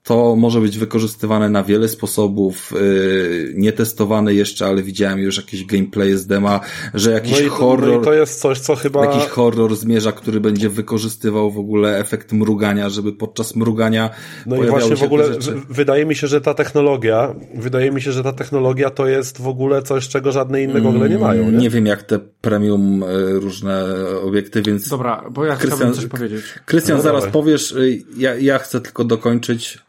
to 0.03 0.35
może 0.35 0.61
być 0.61 0.77
wykorzystywane 0.77 1.49
na 1.49 1.63
wiele 1.63 1.87
sposobów, 1.87 2.71
yy, 2.71 3.53
nietestowane 3.55 4.33
jeszcze, 4.33 4.65
ale 4.65 4.83
widziałem 4.83 5.19
już 5.19 5.37
jakieś 5.37 5.65
gameplay 5.65 6.13
z 6.13 6.27
dema, 6.27 6.59
że 6.93 7.11
jakiś 7.11 7.31
no 7.31 7.39
i, 7.39 7.47
horror. 7.47 7.89
No 7.89 8.01
i 8.01 8.03
to 8.03 8.13
jest 8.13 8.39
coś, 8.39 8.59
co 8.59 8.75
chyba. 8.75 9.05
Jakiś 9.05 9.29
horror 9.29 9.75
zmierza, 9.75 10.11
który 10.11 10.39
będzie 10.39 10.69
wykorzystywał 10.69 11.51
w 11.51 11.59
ogóle 11.59 11.97
efekt 11.97 12.33
mrugania, 12.33 12.89
żeby 12.89 13.13
podczas 13.13 13.55
mrugania. 13.55 14.09
No 14.45 14.63
i 14.63 14.67
właśnie 14.67 14.95
w 14.95 15.03
ogóle 15.03 15.25
wydaje 15.69 16.05
mi 16.05 16.15
się, 16.15 16.27
że 16.27 16.41
ta 16.41 16.53
technologia, 16.53 17.35
wydaje 17.55 17.91
mi 17.91 18.01
się, 18.01 18.11
że 18.11 18.23
ta 18.23 18.33
technologia 18.33 18.89
to 18.89 19.07
jest 19.07 19.41
w 19.41 19.47
ogóle 19.47 19.81
coś, 19.81 20.07
czego 20.07 20.31
żadne 20.31 20.63
inne 20.63 20.81
Google 20.81 21.09
nie 21.09 21.17
mają. 21.17 21.51
Nie? 21.51 21.57
nie 21.57 21.69
wiem, 21.69 21.85
jak 21.85 22.03
te 22.03 22.19
premium 22.19 23.03
y, 23.03 23.39
różne 23.39 23.85
obiekty, 24.23 24.61
więc. 24.61 24.89
Dobra, 24.89 25.23
bo 25.31 25.45
ja 25.45 25.55
Krystian, 25.55 25.93
coś 25.93 26.05
powiedzieć. 26.05 26.41
Krystian, 26.65 26.97
no, 26.97 27.03
zaraz 27.03 27.21
dawaj. 27.21 27.33
powiesz, 27.33 27.71
y, 27.71 28.03
ja, 28.17 28.35
ja 28.35 28.59
chcę 28.59 28.81
tylko 28.81 29.03
dokończyć 29.03 29.83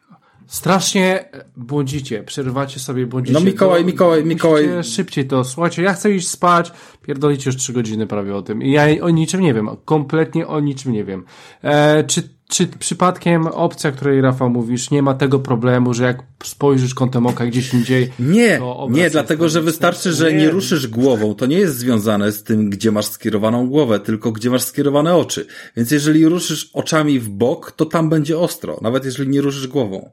Strasznie 0.46 1.28
błądzicie, 1.56 2.22
przerywacie 2.22 2.80
sobie, 2.80 3.06
błądzicie. 3.06 3.38
No 3.38 3.46
Mikołaj, 3.46 3.84
Mikołaj, 3.84 4.24
Mikołaj. 4.24 4.84
szybciej 4.84 5.26
to, 5.26 5.44
słuchajcie, 5.44 5.82
ja 5.82 5.92
chcę 5.92 6.10
iść 6.10 6.28
spać, 6.28 6.72
pierdolicie 7.02 7.50
już 7.50 7.56
trzy 7.56 7.72
godziny 7.72 8.06
prawie 8.06 8.36
o 8.36 8.42
tym. 8.42 8.62
I 8.62 8.70
ja 8.72 8.84
o 9.02 9.10
niczym 9.10 9.40
nie 9.40 9.54
wiem, 9.54 9.68
kompletnie 9.84 10.46
o 10.46 10.60
niczym 10.60 10.92
nie 10.92 11.04
wiem. 11.04 11.24
E, 11.62 12.04
czy, 12.04 12.22
czy 12.48 12.66
przypadkiem 12.66 13.46
opcja, 13.46 13.92
której 13.92 14.20
Rafał 14.20 14.50
mówisz, 14.50 14.90
nie 14.90 15.02
ma 15.02 15.14
tego 15.14 15.38
problemu, 15.38 15.94
że 15.94 16.04
jak 16.04 16.22
spojrzysz 16.44 16.94
kątem 16.94 17.26
oka 17.26 17.46
gdzieś 17.46 17.74
indziej... 17.74 18.10
Nie, 18.18 18.60
nie, 18.90 19.10
dlatego, 19.10 19.48
że 19.48 19.62
wystarczy, 19.62 20.12
że 20.12 20.32
nie. 20.32 20.38
nie 20.38 20.50
ruszysz 20.50 20.88
głową. 20.88 21.34
To 21.34 21.46
nie 21.46 21.58
jest 21.58 21.78
związane 21.78 22.32
z 22.32 22.42
tym, 22.42 22.70
gdzie 22.70 22.92
masz 22.92 23.06
skierowaną 23.06 23.68
głowę, 23.68 24.00
tylko 24.00 24.32
gdzie 24.32 24.50
masz 24.50 24.62
skierowane 24.62 25.16
oczy. 25.16 25.46
Więc 25.76 25.90
jeżeli 25.90 26.26
ruszysz 26.26 26.70
oczami 26.72 27.18
w 27.18 27.28
bok, 27.28 27.72
to 27.72 27.86
tam 27.86 28.08
będzie 28.08 28.38
ostro, 28.38 28.78
nawet 28.82 29.04
jeżeli 29.04 29.30
nie 29.30 29.40
ruszysz 29.40 29.66
głową. 29.68 30.10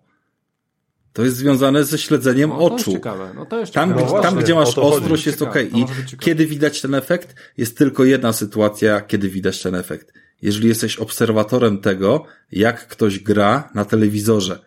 To 1.14 1.24
jest 1.24 1.38
związane 1.38 1.84
ze 1.84 1.98
śledzeniem 1.98 2.50
no, 2.50 2.60
oczu. 2.60 3.00
No, 3.36 3.46
to 3.46 3.60
jest 3.60 3.74
tam, 3.74 3.90
ciekawe. 3.90 4.06
Gdzie, 4.06 4.16
no 4.16 4.22
tam, 4.22 4.36
gdzie 4.36 4.56
masz 4.56 4.78
ostrość, 4.78 5.26
jest 5.26 5.42
ok. 5.42 5.56
I 5.74 5.86
kiedy 6.20 6.46
widać 6.46 6.82
ten 6.82 6.96
efekt? 6.96 7.36
Jest 7.58 7.78
tylko 7.78 8.06
jedna 8.06 8.34
sytuacja, 8.34 9.02
kiedy 9.02 9.30
widać 9.30 9.62
ten 9.62 9.76
efekt. 9.76 10.14
Jeżeli 10.42 10.68
jesteś 10.68 10.98
obserwatorem 10.98 11.78
tego, 11.78 12.26
jak 12.52 12.88
ktoś 12.88 13.20
gra 13.20 13.70
na 13.76 13.86
telewizorze, 13.86 14.60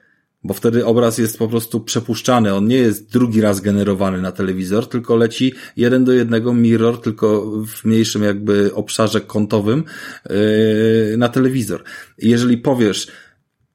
bo 0.45 0.55
wtedy 0.55 0.87
obraz 0.87 1.19
jest 1.19 1.39
po 1.39 1.49
prostu 1.49 1.81
przepuszczany. 1.81 2.55
On 2.55 2.69
nie 2.69 2.77
jest 2.77 3.13
drugi 3.13 3.41
raz 3.41 3.61
generowany 3.61 4.23
na 4.23 4.33
telewizor, 4.33 4.89
tylko 4.89 5.17
leci 5.17 5.55
jeden 5.77 6.05
do 6.05 6.13
jednego 6.13 6.55
mirror, 6.55 7.01
tylko 7.01 7.51
w 7.67 7.85
mniejszym 7.85 8.23
jakby 8.23 8.75
obszarze 8.75 9.21
kątowym 9.21 9.85
yy, 10.31 11.17
na 11.17 11.29
telewizor. 11.29 11.83
I 12.19 12.31
jeżeli 12.31 12.59
powiesz, 12.59 13.09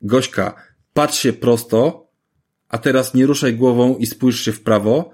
Gośka, 0.01 0.55
patrz 0.93 1.19
się 1.19 1.33
prosto, 1.33 2.08
a 2.69 2.77
teraz 2.77 3.13
nie 3.13 3.25
ruszaj 3.25 3.55
głową 3.55 3.97
i 3.97 4.05
spójrz 4.05 4.41
się 4.41 4.51
w 4.51 4.61
prawo, 4.61 5.11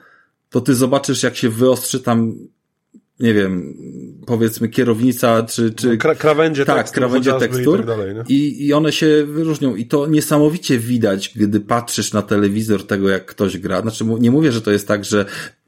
to 0.49 0.61
ty 0.61 0.75
zobaczysz, 0.75 1.23
jak 1.23 1.35
się 1.35 1.49
wyostrzy 1.49 1.99
tam 1.99 2.35
nie 3.19 3.33
wiem, 3.33 3.73
powiedzmy 4.25 4.69
kierownica, 4.69 5.43
czy... 5.43 5.71
czy 5.71 5.87
no, 5.87 5.97
kra 5.97 6.15
krawędzie 6.15 6.65
tak, 6.65 6.77
tekstur, 6.77 6.95
krawędzie 6.95 7.33
tekstur 7.33 7.75
i, 7.75 7.77
tak 7.77 7.85
dalej, 7.85 8.15
I, 8.27 8.67
I 8.67 8.73
one 8.73 8.91
się 8.91 9.25
wyróżnią 9.25 9.75
i 9.75 9.85
to 9.85 10.07
niesamowicie 10.07 10.79
widać, 10.79 11.31
gdy 11.35 11.59
patrzysz 11.59 12.13
na 12.13 12.21
telewizor 12.21 12.87
tego, 12.87 13.09
jak 13.09 13.25
ktoś 13.25 13.57
gra. 13.57 13.81
Znaczy, 13.81 14.05
nie 14.19 14.31
mówię, 14.31 14.51
że 14.51 14.61
to 14.61 14.71
jest 14.71 14.87
tak, 14.87 15.05
że 15.05 15.25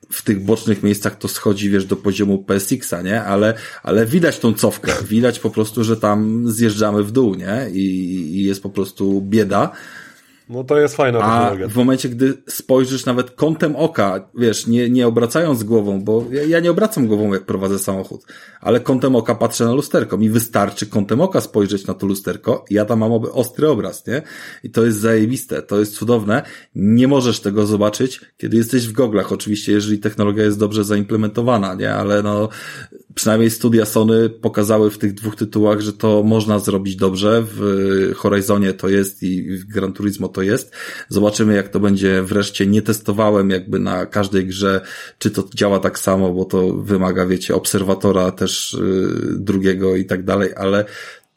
w 0.10 0.22
tych 0.22 0.46
bocznych 0.46 0.84
miejscach 0.84 1.18
to 1.18 1.28
schodzi, 1.28 1.70
wiesz, 1.70 1.86
do 1.86 1.96
poziomu 1.96 2.44
PSX-a, 2.44 3.02
nie? 3.02 3.24
Ale, 3.24 3.54
ale 3.84 4.06
widać 4.06 4.40
tą 4.40 4.54
cofkę. 4.54 4.94
Widać 5.10 5.40
po 5.40 5.50
prostu, 5.50 5.84
że 5.84 5.98
tam 5.98 6.52
zjeżdżamy 6.52 7.04
w 7.04 7.12
dół, 7.12 7.36
nie? 7.36 7.70
I, 7.74 7.82
i 8.36 8.44
jest 8.44 8.64
po 8.64 8.70
prostu 8.70 9.22
bieda. 9.22 9.72
No 10.50 10.64
to 10.64 10.78
jest 10.78 10.96
fajna 10.96 11.20
technologia. 11.20 11.66
A 11.66 11.70
w 11.70 11.76
momencie, 11.76 12.10
gdy 12.10 12.34
spojrzysz 12.50 13.06
nawet 13.06 13.32
kątem 13.32 13.76
oka, 13.76 14.30
wiesz, 14.38 14.68
nie, 14.68 14.90
nie 14.90 15.08
obracając 15.08 15.64
głową, 15.64 16.04
bo 16.04 16.26
ja, 16.32 16.44
ja, 16.44 16.60
nie 16.60 16.72
obracam 16.72 17.08
głową, 17.08 17.34
jak 17.34 17.46
prowadzę 17.46 17.80
samochód, 17.80 18.26
ale 18.62 18.80
kątem 18.80 19.16
oka 19.16 19.36
patrzę 19.36 19.66
na 19.66 19.74
lusterko. 19.74 20.18
Mi 20.18 20.30
wystarczy 20.30 20.86
kątem 20.86 21.22
oka 21.22 21.42
spojrzeć 21.42 21.88
na 21.88 21.94
to 21.94 22.06
lusterko 22.06 22.66
ja 22.70 22.86
tam 22.86 23.00
mam 23.00 23.12
ostry 23.12 23.70
obraz, 23.70 24.08
nie? 24.08 24.22
I 24.64 24.70
to 24.70 24.86
jest 24.86 25.00
zajebiste, 25.00 25.62
to 25.62 25.80
jest 25.80 25.96
cudowne. 25.96 26.44
Nie 26.76 27.08
możesz 27.08 27.40
tego 27.40 27.66
zobaczyć, 27.66 28.22
kiedy 28.38 28.58
jesteś 28.58 28.88
w 28.88 28.92
goglach. 28.92 29.32
Oczywiście, 29.32 29.72
jeżeli 29.72 30.00
technologia 30.00 30.44
jest 30.44 30.60
dobrze 30.60 30.84
zaimplementowana, 30.84 31.74
nie? 31.74 31.94
Ale 31.94 32.24
no, 32.24 32.50
przynajmniej 33.18 33.50
studia 33.50 33.86
Sony 33.86 34.30
pokazały 34.30 34.92
w 34.92 34.98
tych 34.98 35.14
dwóch 35.14 35.36
tytułach, 35.36 35.82
że 35.82 35.94
to 35.94 36.24
można 36.24 36.60
zrobić 36.60 36.96
dobrze. 36.96 37.44
W 37.48 38.12
Horizonie 38.16 38.74
to 38.74 38.90
jest 38.90 39.24
i 39.24 39.58
w 39.58 39.66
Gran 39.66 39.94
Turismo 39.94 40.28
to 40.28 40.42
jest. 40.42 40.72
Zobaczymy, 41.10 41.56
jak 41.56 41.70
to 41.70 41.80
będzie 41.80 42.24
wreszcie. 42.24 42.68
Nie 42.68 42.82
testowałem 42.82 43.50
jakby 43.50 43.80
na 43.80 44.06
każdej 44.06 44.46
grze, 44.46 44.82
czy 45.20 45.32
to 45.32 45.44
działa 45.56 45.80
tak 45.80 46.00
samo, 46.00 46.34
bo 46.34 46.46
to 46.46 46.74
wymaga, 46.74 47.26
wiecie, 47.26 47.56
obserwatora 47.56 48.32
też 48.32 48.78
yy, 48.80 49.40
drugiego 49.40 49.96
i 49.96 50.06
tak 50.06 50.24
dalej, 50.24 50.50
ale 50.56 50.86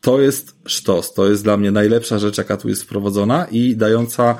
to 0.01 0.21
jest 0.21 0.57
sztos. 0.67 1.15
To 1.15 1.29
jest 1.29 1.45
dla 1.45 1.57
mnie 1.57 1.71
najlepsza 1.71 2.19
rzecz, 2.19 2.39
jaka 2.39 2.57
tu 2.57 2.69
jest 2.69 2.83
wprowadzona 2.83 3.47
i 3.51 3.77
dająca 3.77 4.39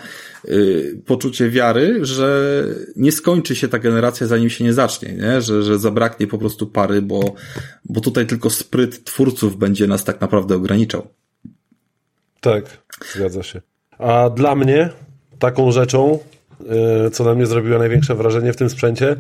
y, 0.49 1.03
poczucie 1.07 1.51
wiary, 1.51 1.99
że 2.05 2.63
nie 2.97 3.13
skończy 3.13 3.57
się 3.57 3.69
ta 3.69 3.79
generacja, 3.79 4.27
zanim 4.27 4.51
się 4.51 4.65
nie 4.65 4.73
zacznie, 4.73 5.13
nie? 5.13 5.41
Że, 5.41 5.63
że 5.63 5.79
zabraknie 5.79 6.27
po 6.27 6.39
prostu 6.39 6.67
pary, 6.67 7.03
bo, 7.03 7.35
bo 7.85 8.01
tutaj 8.01 8.27
tylko 8.27 8.51
spryt 8.51 9.05
twórców 9.05 9.57
będzie 9.57 9.87
nas 9.87 10.05
tak 10.05 10.21
naprawdę 10.21 10.57
ograniczał. 10.57 11.07
Tak, 12.41 12.65
zgadza 13.15 13.43
się. 13.43 13.61
A 13.99 14.31
dla 14.31 14.55
mnie 14.55 14.91
taką 15.39 15.73
rzeczą, 15.73 16.19
y, 17.07 17.11
co 17.11 17.25
na 17.25 17.35
mnie 17.35 17.47
zrobiło 17.47 17.79
największe 17.79 18.15
wrażenie 18.15 18.53
w 18.53 18.57
tym 18.57 18.71
sprzęcie, 18.71 19.17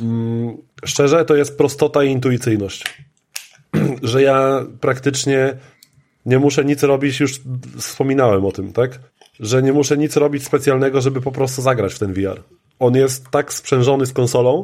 mm, 0.00 0.56
szczerze, 0.84 1.24
to 1.24 1.36
jest 1.36 1.58
prostota 1.58 2.04
i 2.04 2.10
intuicyjność. 2.10 3.06
że 4.02 4.22
ja 4.22 4.66
praktycznie 4.80 5.56
nie 6.26 6.38
muszę 6.38 6.64
nic 6.64 6.82
robić, 6.82 7.20
już 7.20 7.40
wspominałem 7.78 8.44
o 8.44 8.52
tym, 8.52 8.72
tak? 8.72 9.00
Że 9.40 9.62
nie 9.62 9.72
muszę 9.72 9.96
nic 9.96 10.16
robić 10.16 10.44
specjalnego, 10.44 11.00
żeby 11.00 11.20
po 11.20 11.32
prostu 11.32 11.62
zagrać 11.62 11.94
w 11.94 11.98
ten 11.98 12.12
VR. 12.12 12.42
On 12.78 12.94
jest 12.94 13.30
tak 13.30 13.52
sprzężony 13.52 14.06
z 14.06 14.12
konsolą, 14.12 14.62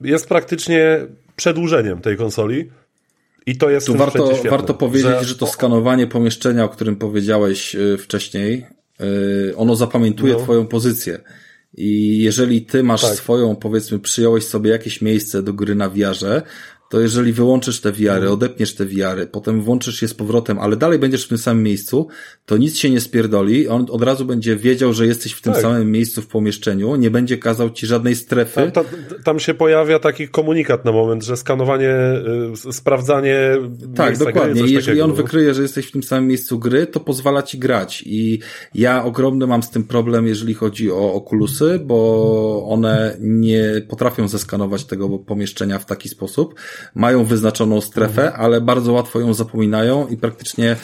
jest 0.00 0.28
praktycznie 0.28 1.06
przedłużeniem 1.36 2.00
tej 2.00 2.16
konsoli. 2.16 2.70
I 3.46 3.56
to 3.56 3.70
jest 3.70 3.86
tu 3.86 3.94
warto, 3.94 4.32
warto 4.50 4.74
powiedzieć, 4.74 5.10
że... 5.20 5.24
że 5.24 5.34
to 5.34 5.46
skanowanie 5.46 6.06
pomieszczenia, 6.06 6.64
o 6.64 6.68
którym 6.68 6.96
powiedziałeś 6.96 7.74
y, 7.74 7.98
wcześniej, 7.98 8.66
y, 9.50 9.56
ono 9.56 9.76
zapamiętuje 9.76 10.32
no. 10.32 10.38
twoją 10.38 10.66
pozycję. 10.66 11.18
I 11.74 12.18
jeżeli 12.18 12.62
ty 12.62 12.82
masz 12.82 13.02
tak. 13.02 13.14
swoją, 13.14 13.56
powiedzmy, 13.56 13.98
przyjąłeś 13.98 14.44
sobie 14.44 14.70
jakieś 14.70 15.02
miejsce 15.02 15.42
do 15.42 15.52
gry 15.52 15.74
na 15.74 15.90
wiarze, 15.90 16.42
to 16.90 17.00
jeżeli 17.00 17.32
wyłączysz 17.32 17.80
te 17.80 17.92
wiary, 17.92 18.16
mhm. 18.16 18.32
odepniesz 18.32 18.74
te 18.74 18.86
wiary, 18.86 19.26
potem 19.26 19.62
włączysz 19.62 20.02
je 20.02 20.08
z 20.08 20.14
powrotem, 20.14 20.58
ale 20.58 20.76
dalej 20.76 20.98
będziesz 20.98 21.24
w 21.24 21.28
tym 21.28 21.38
samym 21.38 21.62
miejscu, 21.62 22.08
to 22.46 22.56
nic 22.56 22.76
się 22.76 22.90
nie 22.90 23.00
spierdoli, 23.00 23.68
on 23.68 23.86
od 23.90 24.02
razu 24.02 24.24
będzie 24.24 24.56
wiedział, 24.56 24.92
że 24.92 25.06
jesteś 25.06 25.32
w 25.32 25.42
tym 25.42 25.52
tak. 25.52 25.62
samym 25.62 25.92
miejscu 25.92 26.22
w 26.22 26.26
pomieszczeniu, 26.26 26.96
nie 26.96 27.10
będzie 27.10 27.38
kazał 27.38 27.70
ci 27.70 27.86
żadnej 27.86 28.14
strefy. 28.14 28.70
Tam, 28.72 28.84
tam, 28.84 28.84
tam 29.24 29.40
się 29.40 29.54
pojawia 29.54 29.98
taki 29.98 30.28
komunikat 30.28 30.84
na 30.84 30.92
moment, 30.92 31.24
że 31.24 31.36
skanowanie, 31.36 31.94
y, 32.68 32.72
sprawdzanie. 32.72 33.38
Tak, 33.94 34.18
dokładnie. 34.18 34.62
Gry, 34.62 34.70
jeżeli 34.70 35.00
on 35.00 35.10
no. 35.10 35.16
wykryje, 35.16 35.54
że 35.54 35.62
jesteś 35.62 35.86
w 35.86 35.92
tym 35.92 36.02
samym 36.02 36.26
miejscu 36.26 36.58
gry, 36.58 36.86
to 36.86 37.00
pozwala 37.00 37.42
ci 37.42 37.58
grać. 37.58 38.02
I 38.06 38.40
ja 38.74 39.04
ogromny 39.04 39.46
mam 39.46 39.62
z 39.62 39.70
tym 39.70 39.84
problem, 39.84 40.26
jeżeli 40.26 40.54
chodzi 40.54 40.90
o 40.90 41.12
okulusy, 41.12 41.80
bo 41.84 42.66
one 42.68 43.16
nie 43.20 43.82
potrafią 43.88 44.28
zeskanować 44.28 44.84
tego 44.84 45.18
pomieszczenia 45.18 45.78
w 45.78 45.86
taki 45.86 46.08
sposób 46.08 46.54
mają 46.94 47.24
wyznaczoną 47.24 47.80
strefę, 47.80 48.26
mhm. 48.26 48.44
ale 48.44 48.60
bardzo 48.60 48.92
łatwo 48.92 49.20
ją 49.20 49.34
zapominają 49.34 50.06
i 50.06 50.16
praktycznie 50.16 50.76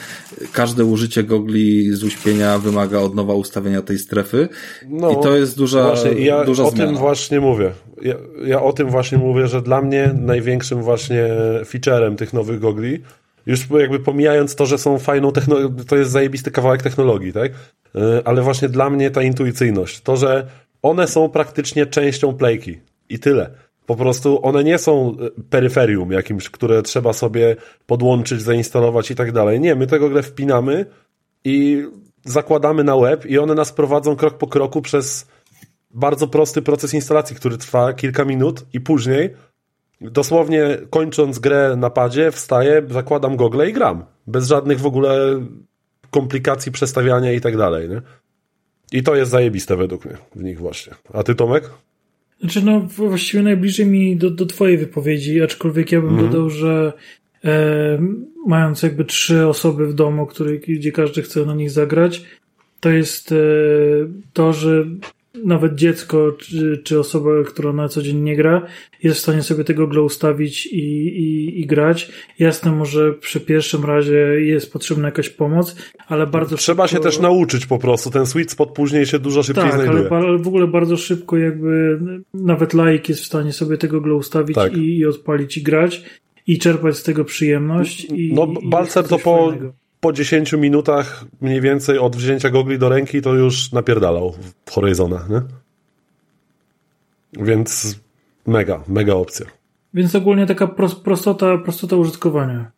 każde 0.53 0.85
użycie 0.85 1.23
gogli 1.23 1.93
z 1.93 2.05
uśpienia 2.05 2.59
wymaga 2.59 2.99
od 2.99 3.15
nowa 3.15 3.35
ustawienia 3.35 3.83
tej 3.83 3.99
strefy. 3.99 4.49
No, 4.89 5.11
I 5.11 5.23
to 5.23 5.37
jest 5.37 5.59
duża, 5.59 5.87
właśnie, 5.87 6.11
ja 6.11 6.45
duża 6.45 6.65
o 6.65 6.71
zmiana. 6.71 6.87
tym 6.87 6.97
właśnie 6.97 7.41
mówię. 7.41 7.73
Ja, 8.03 8.15
ja 8.47 8.63
o 8.63 8.73
tym 8.73 8.91
właśnie 8.91 9.19
mówię, 9.19 9.49
że 9.49 9.63
dla 9.63 9.83
mnie 9.83 10.15
największym 10.21 10.83
właśnie 10.83 11.29
featurem 11.67 12.17
tych 12.17 12.33
nowych 12.33 12.61
gogli 12.61 13.03
już 13.47 13.71
jakby 13.81 14.01
pomijając 14.01 14.55
to, 14.55 14.67
że 14.67 14.79
są 14.79 14.99
fajną 14.99 15.33
technologią, 15.33 15.85
to 15.85 15.97
jest 15.97 16.11
zajebisty 16.11 16.51
kawałek 16.51 16.83
technologii, 16.83 17.33
tak? 17.33 17.53
E, 17.95 18.23
ale 18.25 18.43
właśnie 18.43 18.69
dla 18.69 18.91
mnie 18.91 19.11
ta 19.11 19.23
intuicyjność, 19.23 20.01
to, 20.01 20.17
że 20.17 20.47
one 20.83 21.07
są 21.07 21.29
praktycznie 21.29 21.87
częścią 21.87 22.35
playki 22.35 22.79
i 23.09 23.19
tyle. 23.19 23.51
Po 23.87 23.97
prostu 23.97 24.47
one 24.47 24.65
nie 24.65 24.79
są 24.79 25.17
e, 25.21 25.43
peryferium 25.51 26.11
jakimś, 26.11 26.51
które 26.51 26.83
trzeba 26.83 27.13
sobie 27.13 27.57
podłączyć, 27.87 28.43
zainstalować 28.43 29.11
i 29.11 29.15
tak 29.15 29.33
dalej. 29.33 29.61
Nie, 29.61 29.75
my 29.75 29.87
tego 29.87 30.09
grę 30.09 30.23
wpinamy 30.23 30.87
i 31.45 31.85
zakładamy 32.25 32.85
na 32.85 32.97
web 32.97 33.27
i 33.27 33.39
one 33.39 33.55
nas 33.55 33.73
prowadzą 33.73 34.17
krok 34.17 34.39
po 34.39 34.47
kroku 34.47 34.83
przez 34.83 35.27
bardzo 35.91 36.29
prosty 36.29 36.63
proces 36.63 36.95
instalacji, 36.95 37.37
który 37.37 37.59
trwa 37.59 37.93
kilka 37.93 38.25
minut 38.25 38.65
i 38.73 38.81
później 38.81 39.35
dosłownie 40.01 40.79
kończąc 40.91 41.39
grę 41.39 41.77
na 41.77 41.91
padzie 41.91 42.31
wstaję, 42.31 42.83
zakładam 42.91 43.37
gogle 43.37 43.71
i 43.71 43.73
gram. 43.73 44.05
Bez 44.27 44.49
żadnych 44.49 44.81
w 44.81 44.87
ogóle 44.87 45.41
komplikacji 46.11 46.73
przestawiania 46.73 47.33
i 47.33 47.41
tak 47.41 47.57
dalej. 47.57 47.89
Nie? 47.89 48.03
I 48.93 49.03
to 49.03 49.15
jest 49.15 49.31
zajebiste 49.31 49.77
według 49.77 50.05
mnie 50.05 50.17
w 50.37 50.43
nich 50.43 50.59
właśnie. 50.59 50.95
A 51.13 51.23
ty 51.23 51.35
Tomek? 51.35 51.71
Znaczy, 52.45 52.63
no 52.65 52.81
właściwie 52.81 53.43
najbliżej 53.43 53.87
mi 53.87 54.17
do, 54.17 54.31
do 54.31 54.47
twojej 54.47 54.79
wypowiedzi, 54.79 55.43
aczkolwiek 55.43 55.93
ja 55.93 56.01
bym 56.01 56.11
mhm. 56.11 56.31
dodał, 56.31 56.51
że 56.51 56.93
e, 57.45 57.99
mając 58.47 58.83
jakby 58.83 59.05
trzy 59.05 59.47
osoby 59.47 59.87
w 59.87 59.95
domu, 59.95 60.27
który, 60.27 60.59
gdzie 60.59 60.93
każdy 60.93 61.23
chce 61.23 61.47
na 61.47 61.55
nich 61.55 61.71
zagrać, 61.71 62.23
to 62.81 62.91
jest 62.91 63.33
e, 63.33 63.37
to, 64.33 64.53
że 64.53 64.85
nawet 65.45 65.75
dziecko, 65.75 66.33
czy, 66.39 66.81
czy 66.85 67.01
osoba, 67.01 67.31
która 67.47 67.73
na 67.73 67.89
co 67.89 68.03
dzień 68.03 68.21
nie 68.21 68.37
gra, 68.37 68.63
jest 69.03 69.19
w 69.19 69.23
stanie 69.23 69.43
sobie 69.43 69.65
tego 69.65 69.87
glow 69.87 70.07
ustawić 70.07 70.67
i, 70.67 70.79
i, 70.79 71.61
i 71.61 71.67
grać. 71.67 72.13
Jasne, 72.39 72.73
może 72.73 73.13
przy 73.13 73.41
pierwszym 73.41 73.85
razie 73.85 74.19
jest 74.41 74.73
potrzebna 74.73 75.09
jakaś 75.09 75.29
pomoc, 75.29 75.77
ale 76.07 76.27
bardzo 76.27 76.57
Trzeba 76.57 76.87
szybko... 76.87 77.05
się 77.05 77.11
też 77.11 77.21
nauczyć 77.21 77.67
po 77.67 77.79
prostu. 77.79 78.11
Ten 78.11 78.27
sweet 78.27 78.51
spot 78.51 78.71
później 78.71 79.07
się 79.07 79.19
dużo 79.19 79.43
szybciej 79.43 79.65
tak, 79.65 79.75
znajduje. 79.75 80.09
Ale, 80.11 80.27
ale 80.27 80.39
w 80.39 80.49
ogóle 80.49 80.67
bardzo 80.67 80.97
szybko 80.97 81.37
jakby 81.37 82.01
nawet 82.35 82.75
laik 82.75 83.09
jest 83.09 83.21
w 83.21 83.27
stanie 83.27 83.53
sobie 83.53 83.79
tego 83.79 84.01
glow 84.01 84.21
ustawić 84.21 84.55
tak. 84.55 84.77
i, 84.77 84.99
i 84.99 85.07
odpalić 85.07 85.57
i 85.57 85.63
grać 85.63 86.03
i 86.47 86.59
czerpać 86.59 86.97
z 86.97 87.03
tego 87.03 87.25
przyjemność. 87.25 88.05
I, 88.05 88.33
no, 88.35 88.47
Balcer 88.47 89.09
to 89.09 89.19
po, 89.19 89.53
po 90.05 90.13
10 90.13 90.53
minutach 90.53 91.25
mniej 91.41 91.61
więcej 91.61 91.99
od 91.99 92.17
wzięcia 92.17 92.51
gogli 92.51 92.79
do 92.79 92.89
ręki 92.89 93.23
to 93.23 93.35
już 93.35 93.73
napierdalał 93.73 94.35
w 94.67 94.71
Horizona, 94.71 95.27
nie? 95.31 95.41
Więc 97.45 98.01
mega, 98.47 98.85
mega 98.89 99.15
opcja. 99.15 99.47
Więc 99.95 100.15
ogólnie 100.15 100.47
taka 100.47 100.67
prostota, 101.05 101.59
prostota 101.59 101.97
użytkowania. 101.97 102.71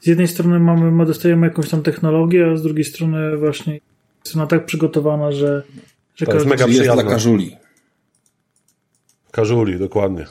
Z 0.00 0.06
jednej 0.06 0.28
strony 0.28 0.60
mamy, 0.60 1.06
dostajemy 1.06 1.46
jakąś 1.46 1.68
tam 1.68 1.82
technologię, 1.82 2.50
a 2.52 2.56
z 2.56 2.62
drugiej 2.62 2.84
strony 2.84 3.36
właśnie 3.36 3.80
jest 4.24 4.36
ona 4.36 4.46
tak 4.46 4.66
przygotowana, 4.66 5.32
że, 5.32 5.62
że 6.16 6.26
to 6.26 6.32
każdy... 6.32 6.48
jest 6.48 6.62
mega 6.62 6.72
jest 6.72 6.92
dla 6.92 7.02
każuli. 7.02 7.56
Każuli, 9.30 9.78
dokładnie. 9.78 10.26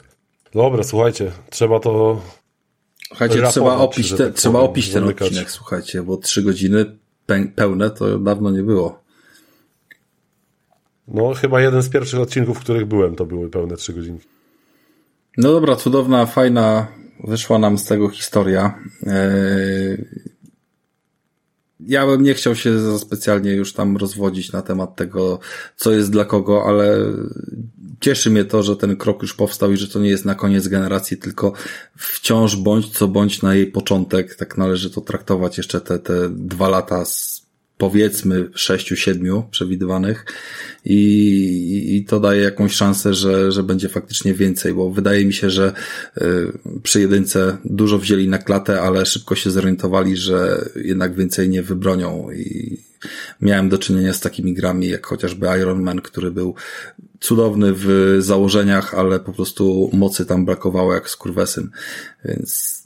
Dobra, 0.53 0.83
słuchajcie, 0.83 1.31
trzeba 1.49 1.79
to 1.79 2.21
Słuchajcie, 3.13 3.47
trzeba 3.51 3.77
opić, 3.77 4.11
te, 4.11 4.17
tak 4.17 4.33
trzeba 4.33 4.59
opić 4.59 4.89
ten 4.89 5.03
odcinek, 5.03 5.51
słuchajcie, 5.51 6.03
bo 6.03 6.17
trzy 6.17 6.41
godziny 6.41 6.97
pełne 7.55 7.91
to 7.91 8.19
dawno 8.19 8.51
nie 8.51 8.63
było. 8.63 9.03
No, 11.07 11.33
chyba 11.33 11.61
jeden 11.61 11.81
z 11.81 11.89
pierwszych 11.89 12.19
odcinków, 12.19 12.57
w 12.57 12.61
których 12.61 12.85
byłem, 12.85 13.15
to 13.15 13.25
były 13.25 13.49
pełne 13.49 13.75
trzy 13.75 13.93
godzinki. 13.93 14.27
No 15.37 15.51
dobra, 15.51 15.75
cudowna, 15.75 16.25
fajna, 16.25 16.87
wyszła 17.23 17.59
nam 17.59 17.77
z 17.77 17.85
tego 17.85 18.09
historia. 18.09 18.79
Eee, 19.07 20.05
ja 21.79 22.05
bym 22.05 22.23
nie 22.23 22.33
chciał 22.33 22.55
się 22.55 22.79
za 22.79 22.99
specjalnie 22.99 23.51
już 23.51 23.73
tam 23.73 23.97
rozwodzić 23.97 24.51
na 24.51 24.61
temat 24.61 24.95
tego, 24.95 25.39
co 25.75 25.91
jest 25.91 26.11
dla 26.11 26.25
kogo, 26.25 26.63
ale 26.67 26.97
cieszy 28.03 28.29
mnie 28.29 28.45
to, 28.45 28.63
że 28.63 28.75
ten 28.75 28.95
krok 28.95 29.21
już 29.21 29.33
powstał 29.33 29.71
i 29.71 29.77
że 29.77 29.87
to 29.87 29.99
nie 29.99 30.09
jest 30.09 30.25
na 30.25 30.35
koniec 30.35 30.67
generacji, 30.67 31.17
tylko 31.17 31.53
wciąż 31.97 32.55
bądź 32.55 32.89
co 32.89 33.07
bądź 33.07 33.41
na 33.41 33.55
jej 33.55 33.67
początek. 33.67 34.35
Tak 34.35 34.57
należy 34.57 34.89
to 34.89 35.01
traktować 35.01 35.57
jeszcze 35.57 35.81
te, 35.81 35.99
te 35.99 36.29
dwa 36.29 36.69
lata 36.69 37.05
z 37.05 37.43
powiedzmy 37.77 38.49
sześciu, 38.55 38.95
siedmiu 38.95 39.43
przewidywanych 39.51 40.25
i, 40.85 41.95
i 41.95 42.05
to 42.05 42.19
daje 42.19 42.41
jakąś 42.41 42.73
szansę, 42.73 43.13
że, 43.13 43.51
że 43.51 43.63
będzie 43.63 43.89
faktycznie 43.89 44.33
więcej, 44.33 44.73
bo 44.73 44.89
wydaje 44.89 45.25
mi 45.25 45.33
się, 45.33 45.49
że 45.49 45.73
y, 46.17 46.23
przy 46.83 47.01
jedynce 47.01 47.57
dużo 47.65 47.99
wzięli 47.99 48.27
na 48.27 48.37
klatę, 48.37 48.81
ale 48.81 49.05
szybko 49.05 49.35
się 49.35 49.51
zorientowali, 49.51 50.17
że 50.17 50.65
jednak 50.75 51.15
więcej 51.15 51.49
nie 51.49 51.61
wybronią 51.61 52.31
i 52.31 52.77
miałem 53.41 53.69
do 53.69 53.77
czynienia 53.77 54.13
z 54.13 54.19
takimi 54.19 54.53
grami 54.53 54.87
jak 54.87 55.05
chociażby 55.05 55.47
Iron 55.61 55.81
Man, 55.81 56.01
który 56.01 56.31
był 56.31 56.55
cudowny 57.23 57.73
w 57.75 58.15
założeniach, 58.19 58.93
ale 58.93 59.19
po 59.19 59.33
prostu 59.33 59.89
mocy 59.93 60.25
tam 60.25 60.45
brakowało 60.45 60.93
jak 60.93 61.09
skurwesyn, 61.09 61.69
więc 62.25 62.83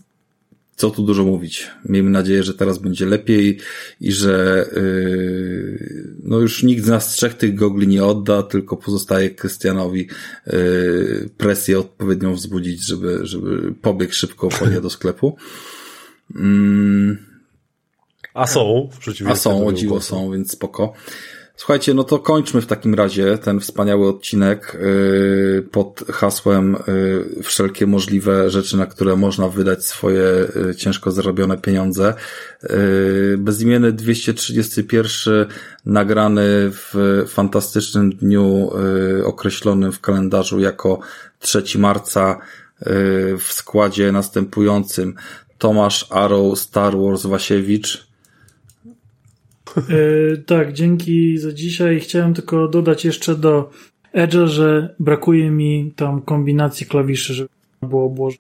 co 0.76 0.90
tu 0.90 1.04
dużo 1.04 1.24
mówić. 1.24 1.68
Miejmy 1.86 2.10
nadzieję, 2.10 2.44
że 2.44 2.54
teraz 2.54 2.78
będzie 2.78 3.06
lepiej 3.06 3.60
i 4.02 4.12
że 4.12 4.66
yy, 4.76 6.16
no 6.24 6.40
już 6.40 6.64
nikt 6.64 6.86
z 6.86 6.88
nas 6.88 7.08
trzech 7.08 7.34
tych 7.34 7.56
gogli 7.56 7.88
nie 7.88 8.06
odda, 8.06 8.44
tylko 8.44 8.78
pozostaje 8.78 9.30
Krystianowi 9.30 10.08
yy, 10.48 11.30
presję 11.38 11.80
odpowiednią 11.80 12.34
wzbudzić, 12.34 12.86
żeby, 12.86 13.20
żeby 13.24 13.74
pobiegł 13.82 14.14
szybko 14.14 14.50
po 14.50 14.68
nie 14.68 14.82
do 14.82 14.90
sklepu. 14.90 15.38
Mm. 16.36 17.18
A 18.34 18.48
są, 18.48 18.90
w 18.94 18.98
przeciwieństwie 18.98 19.50
A 19.50 19.54
są, 19.54 19.68
o 19.68 19.74
dziwo 19.74 20.02
są, 20.02 20.32
więc 20.32 20.52
spoko. 20.52 20.94
Słuchajcie, 21.58 21.94
no 21.94 22.04
to 22.04 22.20
kończmy 22.20 22.62
w 22.62 22.68
takim 22.68 22.94
razie 22.94 23.38
ten 23.38 23.60
wspaniały 23.60 24.08
odcinek 24.08 24.78
yy, 24.82 25.68
pod 25.72 26.04
hasłem 26.12 26.78
yy, 27.36 27.44
wszelkie 27.44 27.88
możliwe 27.88 28.50
rzeczy, 28.50 28.78
na 28.78 28.86
które 28.86 29.16
można 29.16 29.50
wydać 29.50 29.86
swoje 29.86 30.24
yy, 30.56 30.76
ciężko 30.76 31.12
zarobione 31.12 31.58
pieniądze. 31.58 32.14
Bezimienny 33.38 33.92
231 33.92 35.46
nagrany 35.86 36.44
w 36.72 37.24
fantastycznym 37.28 38.10
dniu 38.10 38.72
określonym 39.24 39.92
w 39.92 40.00
kalendarzu 40.00 40.60
jako 40.60 41.00
3 41.40 41.80
marca 41.80 42.38
w 43.38 43.48
składzie 43.50 44.12
następującym 44.12 45.16
Tomasz 45.58 46.08
Arrow, 46.10 46.60
Star 46.60 46.98
Wars 46.98 47.26
Wasiewicz, 47.26 48.07
E, 49.78 50.38
tak, 50.38 50.74
dzięki 50.74 51.38
za 51.38 51.52
dzisiaj. 51.52 52.00
Chciałem 52.00 52.34
tylko 52.34 52.68
dodać 52.68 53.06
jeszcze 53.06 53.36
do 53.36 53.70
Edge'a, 54.16 54.48
że 54.48 54.96
brakuje 55.00 55.52
mi 55.52 55.94
tam 55.96 56.22
kombinacji 56.22 56.88
klawiszy, 56.88 57.34
żeby 57.34 57.50
było 57.82 58.06
obłożyć. 58.06 58.40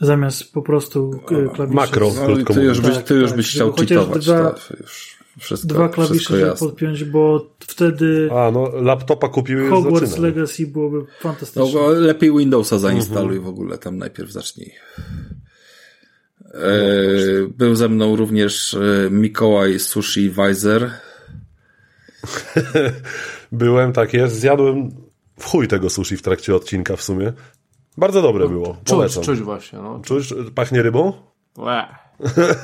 Zamiast 0.00 0.52
po 0.52 0.62
prostu 0.62 1.20
e, 1.30 1.54
klawiszy. 1.54 1.76
Makro, 1.76 2.10
no, 2.28 2.54
ty 2.54 2.62
już 2.62 2.80
byś, 2.80 2.98
ty 2.98 3.14
już 3.14 3.30
tak, 3.30 3.36
byś 3.36 3.50
chciał 3.50 3.72
cheatować. 3.72 4.24
Dwa, 4.24 4.54
już 4.80 5.18
wszystko, 5.38 5.68
dwa 5.68 5.88
klawisze, 5.88 6.40
żeby 6.40 6.56
podpiąć, 6.56 7.04
bo 7.04 7.46
wtedy 7.58 8.28
A, 8.32 8.50
no 8.50 8.70
laptopa 8.80 9.28
kupił 9.28 9.70
Hogwarts 9.70 10.18
Legacy 10.18 10.66
byłoby 10.66 11.04
fantastyczne. 11.20 11.80
No, 11.80 11.88
lepiej 11.88 12.32
Windowsa 12.32 12.78
zainstaluj 12.78 13.36
mhm. 13.36 13.44
w 13.44 13.48
ogóle, 13.48 13.78
tam 13.78 13.98
najpierw 13.98 14.30
zacznij. 14.30 14.72
E, 16.54 16.60
był 17.48 17.74
ze 17.74 17.88
mną 17.88 18.16
również 18.16 18.74
e, 18.74 19.10
Mikołaj 19.10 19.78
Sushi 19.78 20.30
Weiser. 20.30 20.90
Byłem, 23.52 23.92
tak 23.92 24.14
jest. 24.14 24.36
Zjadłem 24.40 24.90
w 25.38 25.44
chuj 25.44 25.68
tego 25.68 25.90
sushi 25.90 26.16
w 26.16 26.22
trakcie 26.22 26.54
odcinka 26.54 26.96
w 26.96 27.02
sumie. 27.02 27.32
Bardzo 27.96 28.22
dobre 28.22 28.44
no, 28.44 28.50
było. 28.50 28.76
Czuć, 28.84 29.20
czuć 29.20 29.40
właśnie. 29.40 29.78
No. 29.78 30.00
Czuć, 30.04 30.34
pachnie 30.54 30.82
rybą? 30.82 31.12
Łe. 31.58 31.84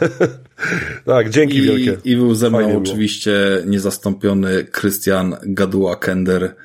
tak, 1.06 1.30
dzięki 1.30 1.56
I, 1.56 1.62
wielkie. 1.62 1.96
I 2.04 2.16
był 2.16 2.34
ze 2.34 2.50
mną 2.50 2.58
Fajnie 2.58 2.78
oczywiście 2.78 3.32
było. 3.56 3.70
niezastąpiony 3.70 4.64
Krystian 4.64 5.36
Gaduła 5.42 5.96
Kender. 5.96 6.56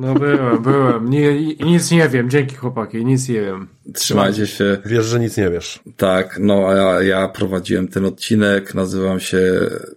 No 0.00 0.14
byłem, 0.14 0.62
byłem. 0.62 1.10
Nie, 1.10 1.42
nic 1.44 1.90
nie 1.90 2.08
wiem, 2.08 2.30
dzięki 2.30 2.56
chłopaki, 2.56 3.04
nic 3.04 3.28
nie 3.28 3.40
wiem. 3.40 3.68
Trzymajcie 3.94 4.46
się. 4.46 4.78
Wiesz, 4.84 5.04
że 5.04 5.20
nic 5.20 5.36
nie 5.36 5.50
wiesz. 5.50 5.80
Tak, 5.96 6.38
no 6.40 6.68
a 6.68 6.74
ja, 6.74 7.02
ja 7.02 7.28
prowadziłem 7.28 7.88
ten 7.88 8.04
odcinek, 8.04 8.74
nazywam 8.74 9.20
się 9.20 9.42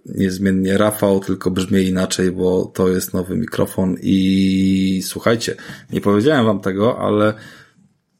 niezmiennie 0.06 0.77
Rafał, 0.77 1.19
tylko 1.19 1.51
brzmi 1.51 1.82
inaczej, 1.82 2.32
bo 2.32 2.66
to 2.66 2.90
jest 2.90 3.14
nowy 3.14 3.38
mikrofon 3.38 3.95
i 4.01 5.01
słuchajcie, 5.06 5.56
nie 5.93 6.01
powiedziałem 6.01 6.45
wam 6.45 6.59
tego, 6.59 7.00
ale 7.00 7.34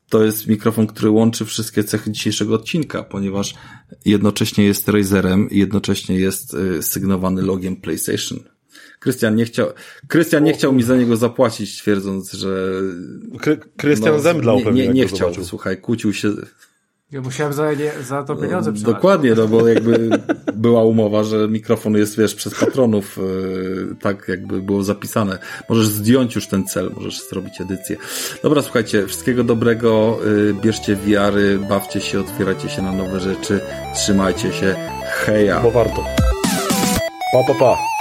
to 0.10 0.24
jest 0.24 0.48
mikrofon, 0.48 0.88
który 0.88 1.10
łączy 1.10 1.46
wszystkie 1.46 1.84
cechy 1.84 2.12
dzisiejszego 2.12 2.56
odcinka, 2.56 3.04
ponieważ 3.04 3.56
jednocześnie 4.06 4.66
jest 4.66 4.90
Razerem 4.90 5.50
i 5.50 5.58
jednocześnie 5.58 6.16
jest 6.20 6.54
y, 6.54 6.84
sygnowany 6.84 7.42
logiem 7.42 7.76
PlayStation. 7.76 8.40
Krystian 9.00 9.36
nie 9.36 9.46
chciał, 9.46 9.68
Krystian 10.08 10.44
nie 10.44 10.54
chciał 10.54 10.74
mi 10.74 10.84
za 10.84 10.96
niego 10.96 11.18
zapłacić, 11.18 11.78
twierdząc, 11.78 12.32
że... 12.32 12.72
Krystian 13.78 14.14
no, 14.14 14.20
zemdlał 14.20 14.62
pewnie. 14.62 14.88
Nie, 14.88 14.94
nie 14.94 15.08
chciał, 15.08 15.34
słuchaj, 15.44 15.78
kłócił 15.78 16.14
się... 16.14 16.30
Ja 17.12 17.22
musiałem 17.22 17.54
za, 17.54 17.74
nie, 17.74 17.92
za 18.08 18.24
to 18.24 18.36
pieniądze 18.36 18.72
no, 18.72 18.94
Dokładnie, 18.94 19.36
no 19.36 19.48
bo 19.48 19.68
jakby 19.68 20.10
była 20.54 20.84
umowa, 20.84 21.24
że 21.24 21.48
mikrofon 21.48 21.94
jest, 21.94 22.18
wiesz, 22.18 22.36
przez 22.36 22.56
patronów, 22.56 23.18
yy, 23.18 23.96
tak 24.02 24.28
jakby 24.28 24.62
było 24.62 24.84
zapisane. 24.84 25.40
Możesz 25.70 25.88
zdjąć 25.88 26.36
już 26.36 26.48
ten 26.48 26.66
cel, 26.66 26.92
możesz 26.96 27.30
zrobić 27.30 27.62
edycję. 27.62 27.98
Dobra, 28.44 28.62
słuchajcie, 28.62 29.08
wszystkiego 29.08 29.44
dobrego, 29.44 30.20
yy, 30.26 30.54
bierzcie 30.54 30.96
wiary, 30.96 31.60
bawcie 31.70 32.02
się, 32.02 32.20
otwierajcie 32.20 32.70
się 32.70 32.82
na 32.82 32.92
nowe 32.92 33.20
rzeczy, 33.20 33.60
trzymajcie 33.96 34.54
się, 34.54 34.76
heja. 35.06 35.60
Bo 35.60 35.72
warto. 35.72 36.04
Pa, 37.34 37.54
pa, 37.54 37.60
pa. 37.60 37.97